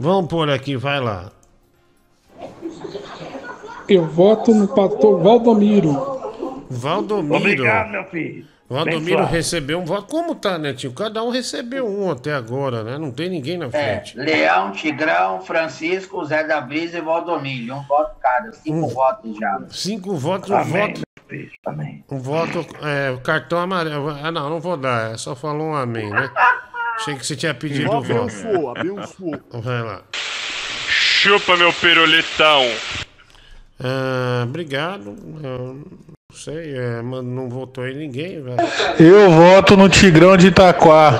Vamos 0.00 0.30
pôr 0.30 0.48
aqui, 0.50 0.76
vai 0.76 1.00
lá. 1.00 1.30
Eu 3.88 4.04
voto 4.04 4.54
no 4.54 4.68
pastor 4.68 5.22
Valdomiro. 5.22 6.16
Valdomiro. 6.70 7.36
Obrigado, 7.36 7.90
meu 7.90 8.04
filho. 8.04 8.46
Valdomiro 8.68 9.24
recebeu 9.24 9.78
um 9.78 9.84
voto. 9.84 10.08
Como 10.10 10.34
tá, 10.34 10.58
Netinho? 10.58 10.92
Cada 10.92 11.22
um 11.22 11.30
recebeu 11.30 11.86
um 11.86 12.10
até 12.10 12.32
agora, 12.34 12.82
né? 12.82 12.98
Não 12.98 13.12
tem 13.12 13.30
ninguém 13.30 13.56
na 13.56 13.66
É, 13.66 13.70
frente. 13.70 14.18
Leão, 14.18 14.72
Tigrão, 14.72 15.40
Francisco, 15.40 16.24
Zé 16.24 16.42
da 16.42 16.60
Brisa 16.60 16.98
e 16.98 17.00
Valdomiro. 17.00 17.76
Um 17.76 17.82
voto 17.82 18.16
cada, 18.20 18.52
cinco 18.52 18.88
votos 18.88 19.36
já. 19.36 19.60
Cinco 19.70 20.16
votos, 20.16 20.50
um 20.50 20.56
Amém, 20.56 20.72
voto. 20.88 21.02
Um 22.10 22.18
voto, 22.18 22.66
é, 22.84 23.10
o 23.12 23.20
cartão 23.20 23.58
amarelo. 23.60 24.10
Ah, 24.10 24.32
não, 24.32 24.50
não 24.50 24.60
vou 24.60 24.76
dar. 24.76 25.12
é 25.12 25.16
Só 25.16 25.36
falou 25.36 25.68
um 25.68 25.74
amém, 25.76 26.10
né? 26.10 26.28
Achei 26.96 27.14
que 27.14 27.24
você 27.24 27.36
tinha 27.36 27.54
pedido 27.54 27.88
o 27.88 28.00
voto. 28.02 28.12
Abençoa, 28.20 28.80
abençoa. 28.80 29.40
Vai 29.52 29.82
lá. 29.82 30.02
Chupa 30.88 31.56
meu 31.56 31.72
pirulitão. 31.72 32.62
Ah, 33.78 34.42
obrigado. 34.44 35.14
Sei, 36.36 36.76
é, 36.76 37.00
mas 37.00 37.24
não 37.24 37.48
votou 37.48 37.88
em 37.88 37.96
ninguém, 37.96 38.42
velho. 38.42 38.58
Eu 39.00 39.30
voto 39.30 39.74
no 39.74 39.88
Tigrão 39.88 40.36
de 40.36 40.48
Itaquá. 40.48 41.18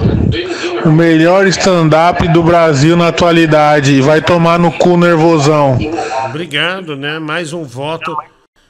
O 0.84 0.90
melhor 0.92 1.46
stand-up 1.46 2.28
do 2.28 2.42
Brasil 2.42 2.94
na 2.98 3.08
atualidade. 3.08 4.02
Vai 4.02 4.20
tomar 4.20 4.58
no 4.58 4.70
cu 4.70 4.98
nervosão. 4.98 5.78
Obrigado, 6.26 6.96
né? 6.96 7.18
Mais 7.18 7.54
um 7.54 7.64
voto 7.64 8.14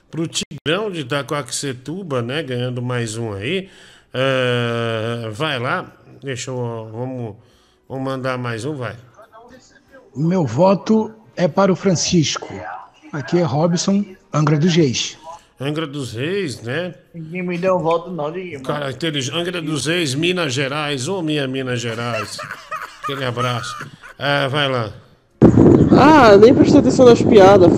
pro 0.08 0.28
Tigrão 0.28 0.88
de 0.88 1.00
Itacoaxetuba, 1.00 2.22
né? 2.22 2.44
Ganhando 2.44 2.80
mais 2.80 3.16
um 3.16 3.32
aí. 3.32 3.68
Ah, 4.14 5.28
vai 5.32 5.58
lá. 5.58 5.86
Deixa 6.22 6.52
eu. 6.52 6.88
Vamos, 6.92 7.34
vamos 7.88 8.04
mandar 8.04 8.38
mais 8.38 8.64
um, 8.64 8.76
vai. 8.76 8.94
O 10.14 10.20
meu 10.20 10.46
voto 10.46 11.12
é 11.36 11.48
para 11.48 11.72
o 11.72 11.76
Francisco. 11.76 12.48
Aqui 13.12 13.38
é 13.38 13.42
Robson, 13.42 14.04
Angra 14.32 14.56
dos 14.56 14.74
Reis. 14.76 15.18
Angra 15.58 15.86
dos 15.86 16.12
Reis, 16.12 16.60
né? 16.60 16.94
Ninguém 17.14 17.42
me 17.42 17.56
deu 17.56 17.76
um 17.76 17.78
voto, 17.78 18.10
não, 18.10 18.30
ninguém. 18.30 18.60
Cara, 18.62 18.90
inteligente. 18.90 19.34
Angra 19.34 19.62
dos 19.62 19.86
Reis, 19.86 20.14
Minas 20.14 20.52
Gerais. 20.52 21.08
Ô, 21.08 21.22
minha 21.22 21.48
Minas 21.48 21.80
Gerais. 21.80 22.36
Aquele 23.02 23.24
abraço. 23.24 23.74
Ah, 24.18 24.48
vai 24.48 24.68
lá. 24.68 24.92
Ah, 25.98 26.36
nem 26.36 26.54
prestei 26.54 26.80
atenção 26.80 27.06
nas 27.06 27.22
piadas. 27.22 27.72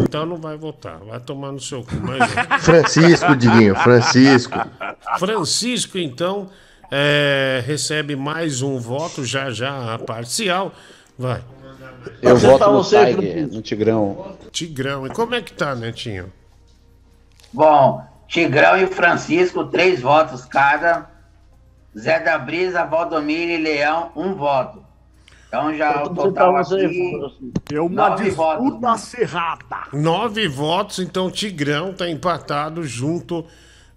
Então 0.00 0.24
não 0.24 0.36
vai 0.36 0.56
votar. 0.56 0.98
Vai 0.98 1.18
tomar 1.18 1.50
no 1.50 1.58
seu 1.58 1.82
cu. 1.82 1.94
Um. 1.94 2.60
Francisco, 2.60 3.34
Diguinho, 3.34 3.74
Francisco. 3.74 4.58
Francisco, 5.18 5.98
então, 5.98 6.50
é, 6.90 7.64
recebe 7.66 8.14
mais 8.14 8.62
um 8.62 8.78
voto, 8.78 9.24
já 9.24 9.50
já 9.50 9.94
a 9.94 9.98
parcial. 9.98 10.72
Vai. 11.18 11.42
Eu 12.20 12.36
voto 12.36 12.70
no 12.70 12.84
Tiger, 12.84 13.48
no 13.48 13.62
Tigrão. 13.62 14.36
Tigrão. 14.52 15.06
E 15.06 15.10
como 15.10 15.34
é 15.34 15.42
que 15.42 15.52
tá, 15.52 15.74
Netinho? 15.74 16.30
Bom, 17.52 18.04
Tigrão 18.26 18.76
e 18.76 18.86
Francisco, 18.86 19.64
três 19.66 20.00
votos 20.00 20.44
cada. 20.44 21.10
Zé 21.98 22.20
da 22.20 22.38
Brisa, 22.38 22.84
Valdomiro 22.84 23.52
e 23.52 23.58
Leão, 23.58 24.10
um 24.16 24.34
voto. 24.34 24.82
Então 25.46 25.74
já 25.74 26.02
o 26.02 26.14
total 26.14 26.56
aqui. 26.56 27.12
É 27.70 27.78
uma 27.78 28.08
nove 28.08 28.24
disputa 28.24 28.56
votos. 28.56 28.84
acirrada. 28.84 29.76
Nove 29.92 30.48
votos, 30.48 30.98
então 30.98 31.30
Tigrão 31.30 31.92
tá 31.92 32.08
empatado 32.08 32.82
junto 32.84 33.44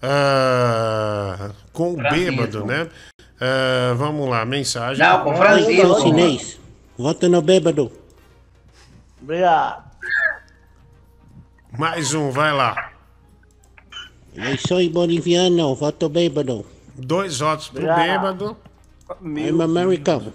ah, 0.01 1.51
com 1.71 1.93
o 1.93 1.95
Francisco. 1.95 2.31
bêbado, 2.31 2.65
né? 2.65 2.89
Ah, 3.39 3.93
vamos 3.95 4.29
lá, 4.29 4.43
mensagem. 4.45 5.05
Não, 5.05 5.23
com 5.23 5.31
o 5.31 5.37
Francisco. 5.37 5.87
Sou 5.87 6.01
chinês. 6.01 6.59
Voto 6.97 7.29
no 7.29 7.41
bêbado. 7.41 7.89
Obrigado. 9.21 9.85
Mais 11.77 12.13
um, 12.13 12.31
vai 12.31 12.51
lá. 12.51 12.94
Eu 14.35 14.57
sou 14.57 14.89
boliviano, 14.89 15.73
voto 15.75 16.09
bêbado. 16.09 16.65
Dois 16.95 17.39
votos 17.39 17.69
pro 17.69 17.83
Obrigado. 17.83 18.09
bêbado. 18.09 18.57
I'm 19.23 19.61
American. 19.61 20.33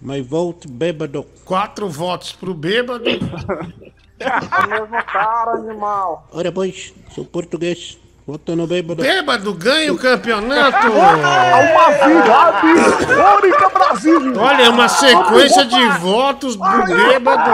My 0.00 0.20
vote 0.22 0.68
bêbado. 0.68 1.24
Quatro 1.44 1.88
votos 1.88 2.32
pro 2.32 2.54
bêbado. 2.54 3.04
É 4.20 4.66
o 4.66 4.68
mesmo 4.68 5.02
cara, 5.04 5.52
animal. 5.52 6.28
Ora, 6.30 6.52
pois, 6.52 6.92
sou 7.14 7.24
português. 7.24 7.98
Voto 8.30 8.54
no 8.54 8.64
bêbado. 8.64 9.02
Bêbado 9.02 9.52
ganha 9.54 9.92
o 9.92 9.98
campeonato! 9.98 10.86
Uma 10.86 11.90
virada 11.90 12.64
histórica, 13.00 13.68
Brasil! 13.70 14.32
Olha, 14.38 14.70
uma 14.70 14.88
sequência 14.88 15.64
de 15.66 15.84
votos 15.98 16.54
do 16.54 16.84
bêbado. 16.86 17.50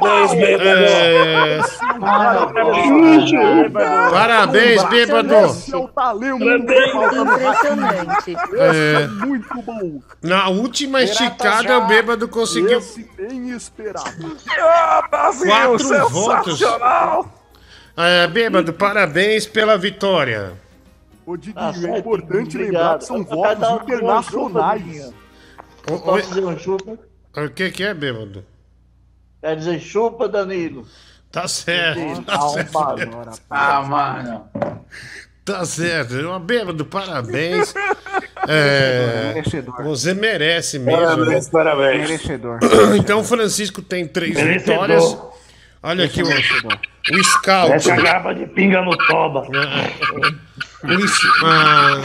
Parabéns, 0.00 0.32
É, 0.60 1.60
Parabéns, 4.10 4.84
bêbado. 4.84 5.34
É 5.34 5.76
o 5.76 5.88
talento 5.88 6.44
Impressionante. 7.16 8.36
É. 8.58 9.06
Muito 9.06 9.62
bom. 9.62 10.02
Na 10.22 10.48
última 10.48 11.02
esticada, 11.02 11.78
o 11.78 11.86
bêbado 11.86 12.28
conseguiu 12.28 12.80
Esse 12.80 13.08
bem 13.16 13.48
esperado. 13.48 14.36
Brasil, 15.10 15.48
quatro 15.48 16.08
votos. 16.10 16.60
É, 17.96 18.26
bêbado, 18.26 18.72
parabéns 18.72 19.46
pela 19.46 19.76
vitória. 19.78 20.52
Ô, 21.24 21.36
Diguinho, 21.36 21.54
Tá 21.54 21.72
é 21.94 21.98
importante 21.98 22.56
obrigado. 22.56 22.60
lembrar 22.60 22.98
que 22.98 23.04
são 23.04 23.16
Eu 23.18 23.24
votos 23.24 23.82
internacionais. 23.82 25.12
Posso 26.04 26.28
dizer 26.28 26.44
um 26.44 26.58
chupa? 26.58 26.98
O 27.36 27.48
que, 27.50 27.70
que 27.70 27.82
é, 27.82 27.94
bêbado? 27.94 28.44
Quer 29.40 29.56
dizer 29.56 29.80
chupa, 29.80 30.28
Danilo? 30.28 30.86
Tá 31.30 31.48
certo. 31.48 32.22
Tá 32.24 32.32
Calma 32.38 32.52
certo. 32.54 32.78
agora. 32.78 33.30
Ah, 33.50 33.82
mano. 33.82 34.48
Tá 35.44 35.64
certo. 35.64 36.14
Uma 36.14 36.40
bêbado, 36.40 36.84
parabéns. 36.84 37.72
É, 38.48 39.32
Merecedor. 39.34 39.82
você 39.82 40.14
merece 40.14 40.78
mesmo. 40.78 41.00
Parabéns, 41.02 41.46
né? 41.46 41.50
parabéns. 41.50 41.98
Merecedor. 42.10 42.58
Então, 42.96 43.18
o 43.20 43.24
Francisco 43.24 43.82
tem 43.82 44.06
três 44.06 44.36
Merecedor. 44.36 44.86
vitórias. 44.86 45.18
Olha 45.82 46.04
aqui 46.04 46.22
o, 46.22 46.26
o 47.12 47.24
scout. 47.24 47.72
Essa 47.72 47.96
garrafa 47.96 48.34
de 48.34 48.46
pinga 48.46 48.82
no 48.82 48.96
toba. 49.06 49.46
Ah, 51.44 52.00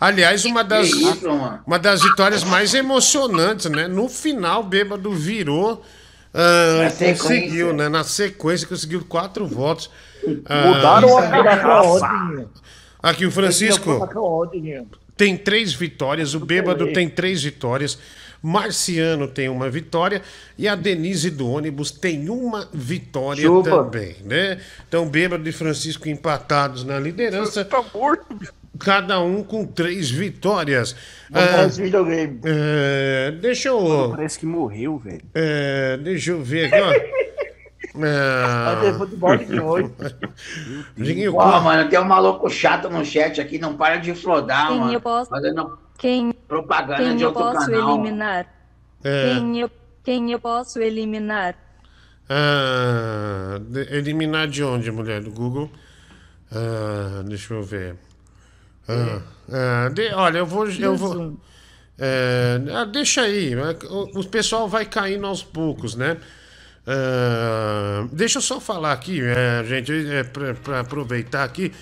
aliás, 0.00 0.44
uma 0.44 0.62
das, 0.64 0.88
isso, 0.88 1.28
uma 1.66 1.78
das 1.78 2.02
vitórias 2.02 2.44
mais 2.44 2.74
emocionantes, 2.74 3.66
né? 3.70 3.86
No 3.88 4.08
final, 4.08 4.60
o 4.60 4.64
bêbado 4.64 5.10
virou. 5.12 5.84
ah, 6.34 6.88
conseguiu, 7.18 7.72
né? 7.72 7.88
Na 7.88 8.04
sequência, 8.04 8.66
conseguiu 8.66 9.04
quatro 9.04 9.46
votos. 9.46 9.90
Ah, 10.46 10.66
Mudaram 10.66 11.18
a 11.18 11.22
federação 11.22 11.96
ontem. 11.96 12.46
Aqui, 13.02 13.24
o 13.24 13.30
Francisco. 13.30 14.08
tem 15.16 15.36
três 15.36 15.72
vitórias, 15.72 16.34
o 16.34 16.40
Bêbado 16.40 16.92
tem 16.92 17.08
três 17.08 17.42
vitórias, 17.42 17.98
Marciano 18.42 19.28
tem 19.28 19.48
uma 19.48 19.68
vitória 19.68 20.22
e 20.56 20.66
a 20.68 20.74
Denise 20.74 21.30
do 21.30 21.48
ônibus 21.48 21.90
tem 21.90 22.28
uma 22.30 22.68
vitória 22.72 23.42
Chupa. 23.42 23.70
também, 23.70 24.16
né? 24.24 24.58
Então, 24.88 25.06
Bêbado 25.08 25.48
e 25.48 25.52
Francisco 25.52 26.08
empatados 26.08 26.84
na 26.84 26.98
liderança. 26.98 27.66
Cada 28.78 29.20
um 29.20 29.42
com 29.42 29.66
três 29.66 30.10
vitórias. 30.10 30.96
Ah, 31.32 31.66
videogame. 31.66 32.40
é, 32.44 33.32
deixa 33.40 33.68
eu. 33.68 34.08
Parece 34.10 34.38
que 34.38 34.46
morreu, 34.46 34.96
velho. 34.98 35.20
é, 35.34 35.98
deixa 35.98 36.30
eu 36.30 36.42
ver 36.42 36.72
aqui, 36.72 36.80
ó. 36.80 37.20
Ah, 38.02 38.78
ter 38.80 38.94
futebol 38.94 39.36
de 39.36 39.60
hoje. 39.60 39.90
Diguinho, 40.96 41.32
Pô, 41.32 41.44
mano, 41.60 41.88
tem 41.90 41.98
um 41.98 42.04
maluco 42.04 42.48
chato 42.48 42.88
no 42.88 43.04
chat 43.04 43.40
aqui, 43.40 43.58
não 43.58 43.76
para 43.76 43.96
de 43.96 44.14
flodar, 44.14 44.68
Quem 44.68 44.78
mano. 44.78 44.92
eu 44.92 45.00
posso- 45.00 45.28
Fazendo 45.28 45.76
Quem, 46.00 46.32
propaganda 46.48 46.96
quem 47.04 47.16
de 47.16 47.22
eu 47.22 47.28
outro 47.28 47.44
posso 47.44 47.70
canal. 47.70 47.94
eliminar? 47.94 48.46
É. 49.04 49.22
Quem, 49.34 49.60
eu, 49.60 49.70
quem 50.02 50.32
eu 50.32 50.40
posso 50.40 50.78
eliminar? 50.80 51.54
Ah, 52.28 53.60
eliminar 53.90 54.48
de 54.48 54.62
onde, 54.64 54.90
mulher? 54.90 55.20
Do 55.22 55.30
Google? 55.30 55.70
Ah, 56.50 57.22
deixa 57.26 57.54
eu 57.54 57.62
ver. 57.62 57.96
Ah, 58.88 59.20
ah, 59.52 59.88
de- 59.90 60.12
olha, 60.14 60.38
eu 60.38 60.46
vou. 60.46 60.66
Eu 60.68 60.96
vou 60.96 61.36
É, 61.98 62.58
ah, 62.72 62.84
deixa 62.86 63.22
aí. 63.22 63.54
O, 63.90 64.20
o 64.20 64.24
pessoal 64.28 64.66
vai 64.68 64.86
caindo 64.86 65.26
aos 65.26 65.42
poucos, 65.42 65.94
né? 65.94 66.16
Ah, 66.86 68.06
deixa 68.12 68.38
eu 68.38 68.42
só 68.42 68.58
falar 68.60 68.92
aqui, 68.92 69.20
é, 69.22 69.62
gente, 69.64 69.92
é, 69.92 70.24
para 70.24 70.80
aproveitar 70.80 71.44
aqui, 71.44 71.72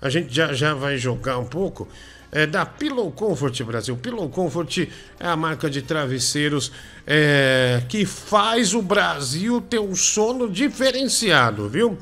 a 0.00 0.08
gente 0.10 0.34
já, 0.34 0.52
já 0.52 0.74
vai 0.74 0.96
jogar 0.98 1.38
um 1.38 1.46
pouco. 1.46 1.88
É 2.30 2.46
da 2.46 2.66
Pillow 2.66 3.10
Comfort 3.10 3.62
Brasil. 3.62 3.96
Pillow 3.96 4.28
Comfort 4.28 4.88
é 5.18 5.26
a 5.26 5.36
marca 5.36 5.70
de 5.70 5.80
travesseiros 5.82 6.70
é, 7.06 7.82
que 7.88 8.04
faz 8.04 8.74
o 8.74 8.82
Brasil 8.82 9.62
ter 9.62 9.78
um 9.78 9.94
sono 9.94 10.50
diferenciado, 10.50 11.68
viu? 11.68 11.96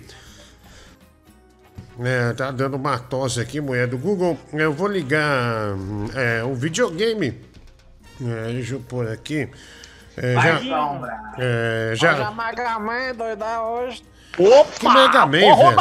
É, 2.00 2.32
tá 2.32 2.50
dando 2.50 2.78
uma 2.78 2.98
tosse 2.98 3.38
aqui, 3.38 3.60
mulher 3.60 3.86
do 3.86 3.98
Google. 3.98 4.38
Eu 4.54 4.72
vou 4.72 4.88
ligar 4.88 5.76
é, 6.14 6.42
o 6.42 6.54
videogame. 6.54 7.38
É, 8.18 8.52
deixa 8.54 8.76
eu 8.76 8.80
pôr 8.80 9.06
aqui. 9.08 9.46
É, 10.16 10.34
já, 10.34 10.60
é, 11.38 11.92
já, 11.94 12.12
é 12.12 12.30
Mega 12.34 12.78
Man, 12.78 13.14
doida 13.14 13.62
hoje. 13.62 14.02
que 14.34 14.88
Mega 14.88 15.26
Man, 15.26 15.30
velho? 15.30 15.76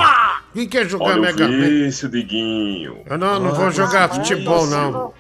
Quem 0.53 0.67
quer 0.67 0.85
jogar 0.85 1.05
Olha 1.05 1.21
Mega 1.21 1.45
o 1.45 1.49
Man? 1.49 2.09
Diguinho. 2.11 3.01
Eu 3.05 3.17
não, 3.17 3.39
não 3.39 3.53
vou 3.53 3.71
jogar 3.71 4.09
futebol, 4.09 4.67
não. 4.67 5.13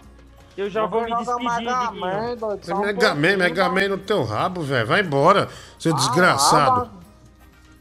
Eu 0.57 0.69
já 0.69 0.85
vou 0.85 1.03
me 1.03 1.15
despedir, 1.15 1.59
Diguinho. 1.59 2.05
É 2.07 2.85
Mega 2.85 3.15
Man, 3.15 3.37
Mega 3.37 3.69
Man 3.69 3.87
no 3.89 3.97
teu 3.97 4.23
rabo, 4.23 4.61
velho. 4.61 4.87
Vai 4.87 5.01
embora, 5.01 5.49
seu 5.79 5.93
desgraçado. 5.93 6.89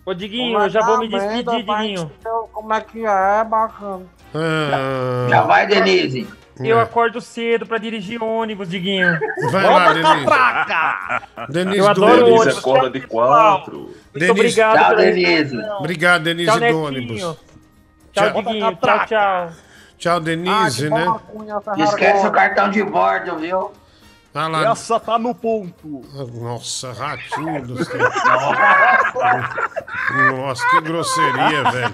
Ô, 0.07 0.15
Diguinho, 0.15 0.59
eu 0.59 0.69
já 0.69 0.81
vou 0.81 0.99
me 0.99 1.09
despedir, 1.09 1.45
Diguinho. 1.45 2.13
Como 2.53 2.73
é 2.73 2.81
que 2.81 3.05
é, 3.05 3.45
bacana. 3.45 4.07
Ah, 4.35 5.27
Já 5.31 5.43
vai, 5.43 5.67
Denise. 5.67 6.29
Eu 6.60 6.78
acordo 6.78 7.20
cedo 7.20 7.66
pra 7.66 7.78
dirigir 7.78 8.23
ônibus, 8.23 8.68
Diguinho. 8.68 9.18
Vai 9.50 9.65
lá, 9.65 9.70
Bota 9.89 9.94
Denise. 9.94 10.24
catraca! 10.26 11.23
Denise 11.49 11.78
Eu 11.78 11.84
do 11.84 11.91
adoro 11.91 12.12
ônibus. 12.12 12.41
ônibus. 12.41 12.58
acorda 12.58 12.91
de 12.91 13.00
quatro. 13.07 13.78
Muito 13.78 13.99
Denise- 14.12 14.31
obrigado 14.31 14.76
Tchau, 14.78 14.89
pela 14.91 15.02
Denise. 15.02 15.58
Obrigado, 15.78 16.23
Denise 16.23 16.47
Tchau, 16.47 16.57
do 16.57 16.60
Netinho. 16.60 16.84
ônibus. 16.86 17.20
Tchau, 17.20 17.36
Tchau. 18.12 18.33
Diguinho. 18.42 18.76
Tchau, 18.76 19.07
tchau. 19.07 19.50
Tchau, 19.99 20.20
Denise, 20.20 20.91
né? 20.91 21.07
Esquece 21.78 22.26
o 22.26 22.31
cartão 22.31 22.70
de 22.70 22.83
bordo, 22.84 23.36
viu? 23.39 23.73
Ah 24.36 24.49
lá. 24.49 24.70
Essa 24.73 24.99
tá 24.99 25.16
no 25.18 25.33
ponto. 25.34 26.02
Nossa, 26.34 26.92
ratinho 26.92 27.62
do 27.66 27.84
céu. 27.84 27.99
Nossa, 30.36 30.68
que 30.70 30.81
grosseria, 30.81 31.62
velho. 31.70 31.92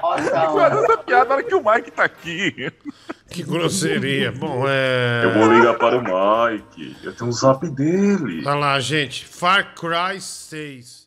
Fazendo 0.00 0.60
essa 0.60 0.96
piada 0.98 1.24
na 1.26 1.34
hora 1.34 1.42
que 1.42 1.54
o 1.54 1.62
Mike 1.62 1.90
tá 1.90 2.04
aqui. 2.04 2.72
Que 3.32 3.42
grosseria. 3.42 4.30
Bom, 4.32 4.64
é. 4.66 5.22
Eu 5.24 5.32
vou 5.32 5.52
ligar 5.52 5.74
para 5.74 5.96
o 5.96 6.02
Mike. 6.52 6.96
Eu 7.02 7.14
tenho 7.14 7.30
um 7.30 7.32
zap 7.32 7.66
dele. 7.68 8.42
Olha 8.46 8.54
lá, 8.54 8.80
gente. 8.80 9.26
Far 9.26 9.74
Cry 9.74 10.20
6. 10.20 11.01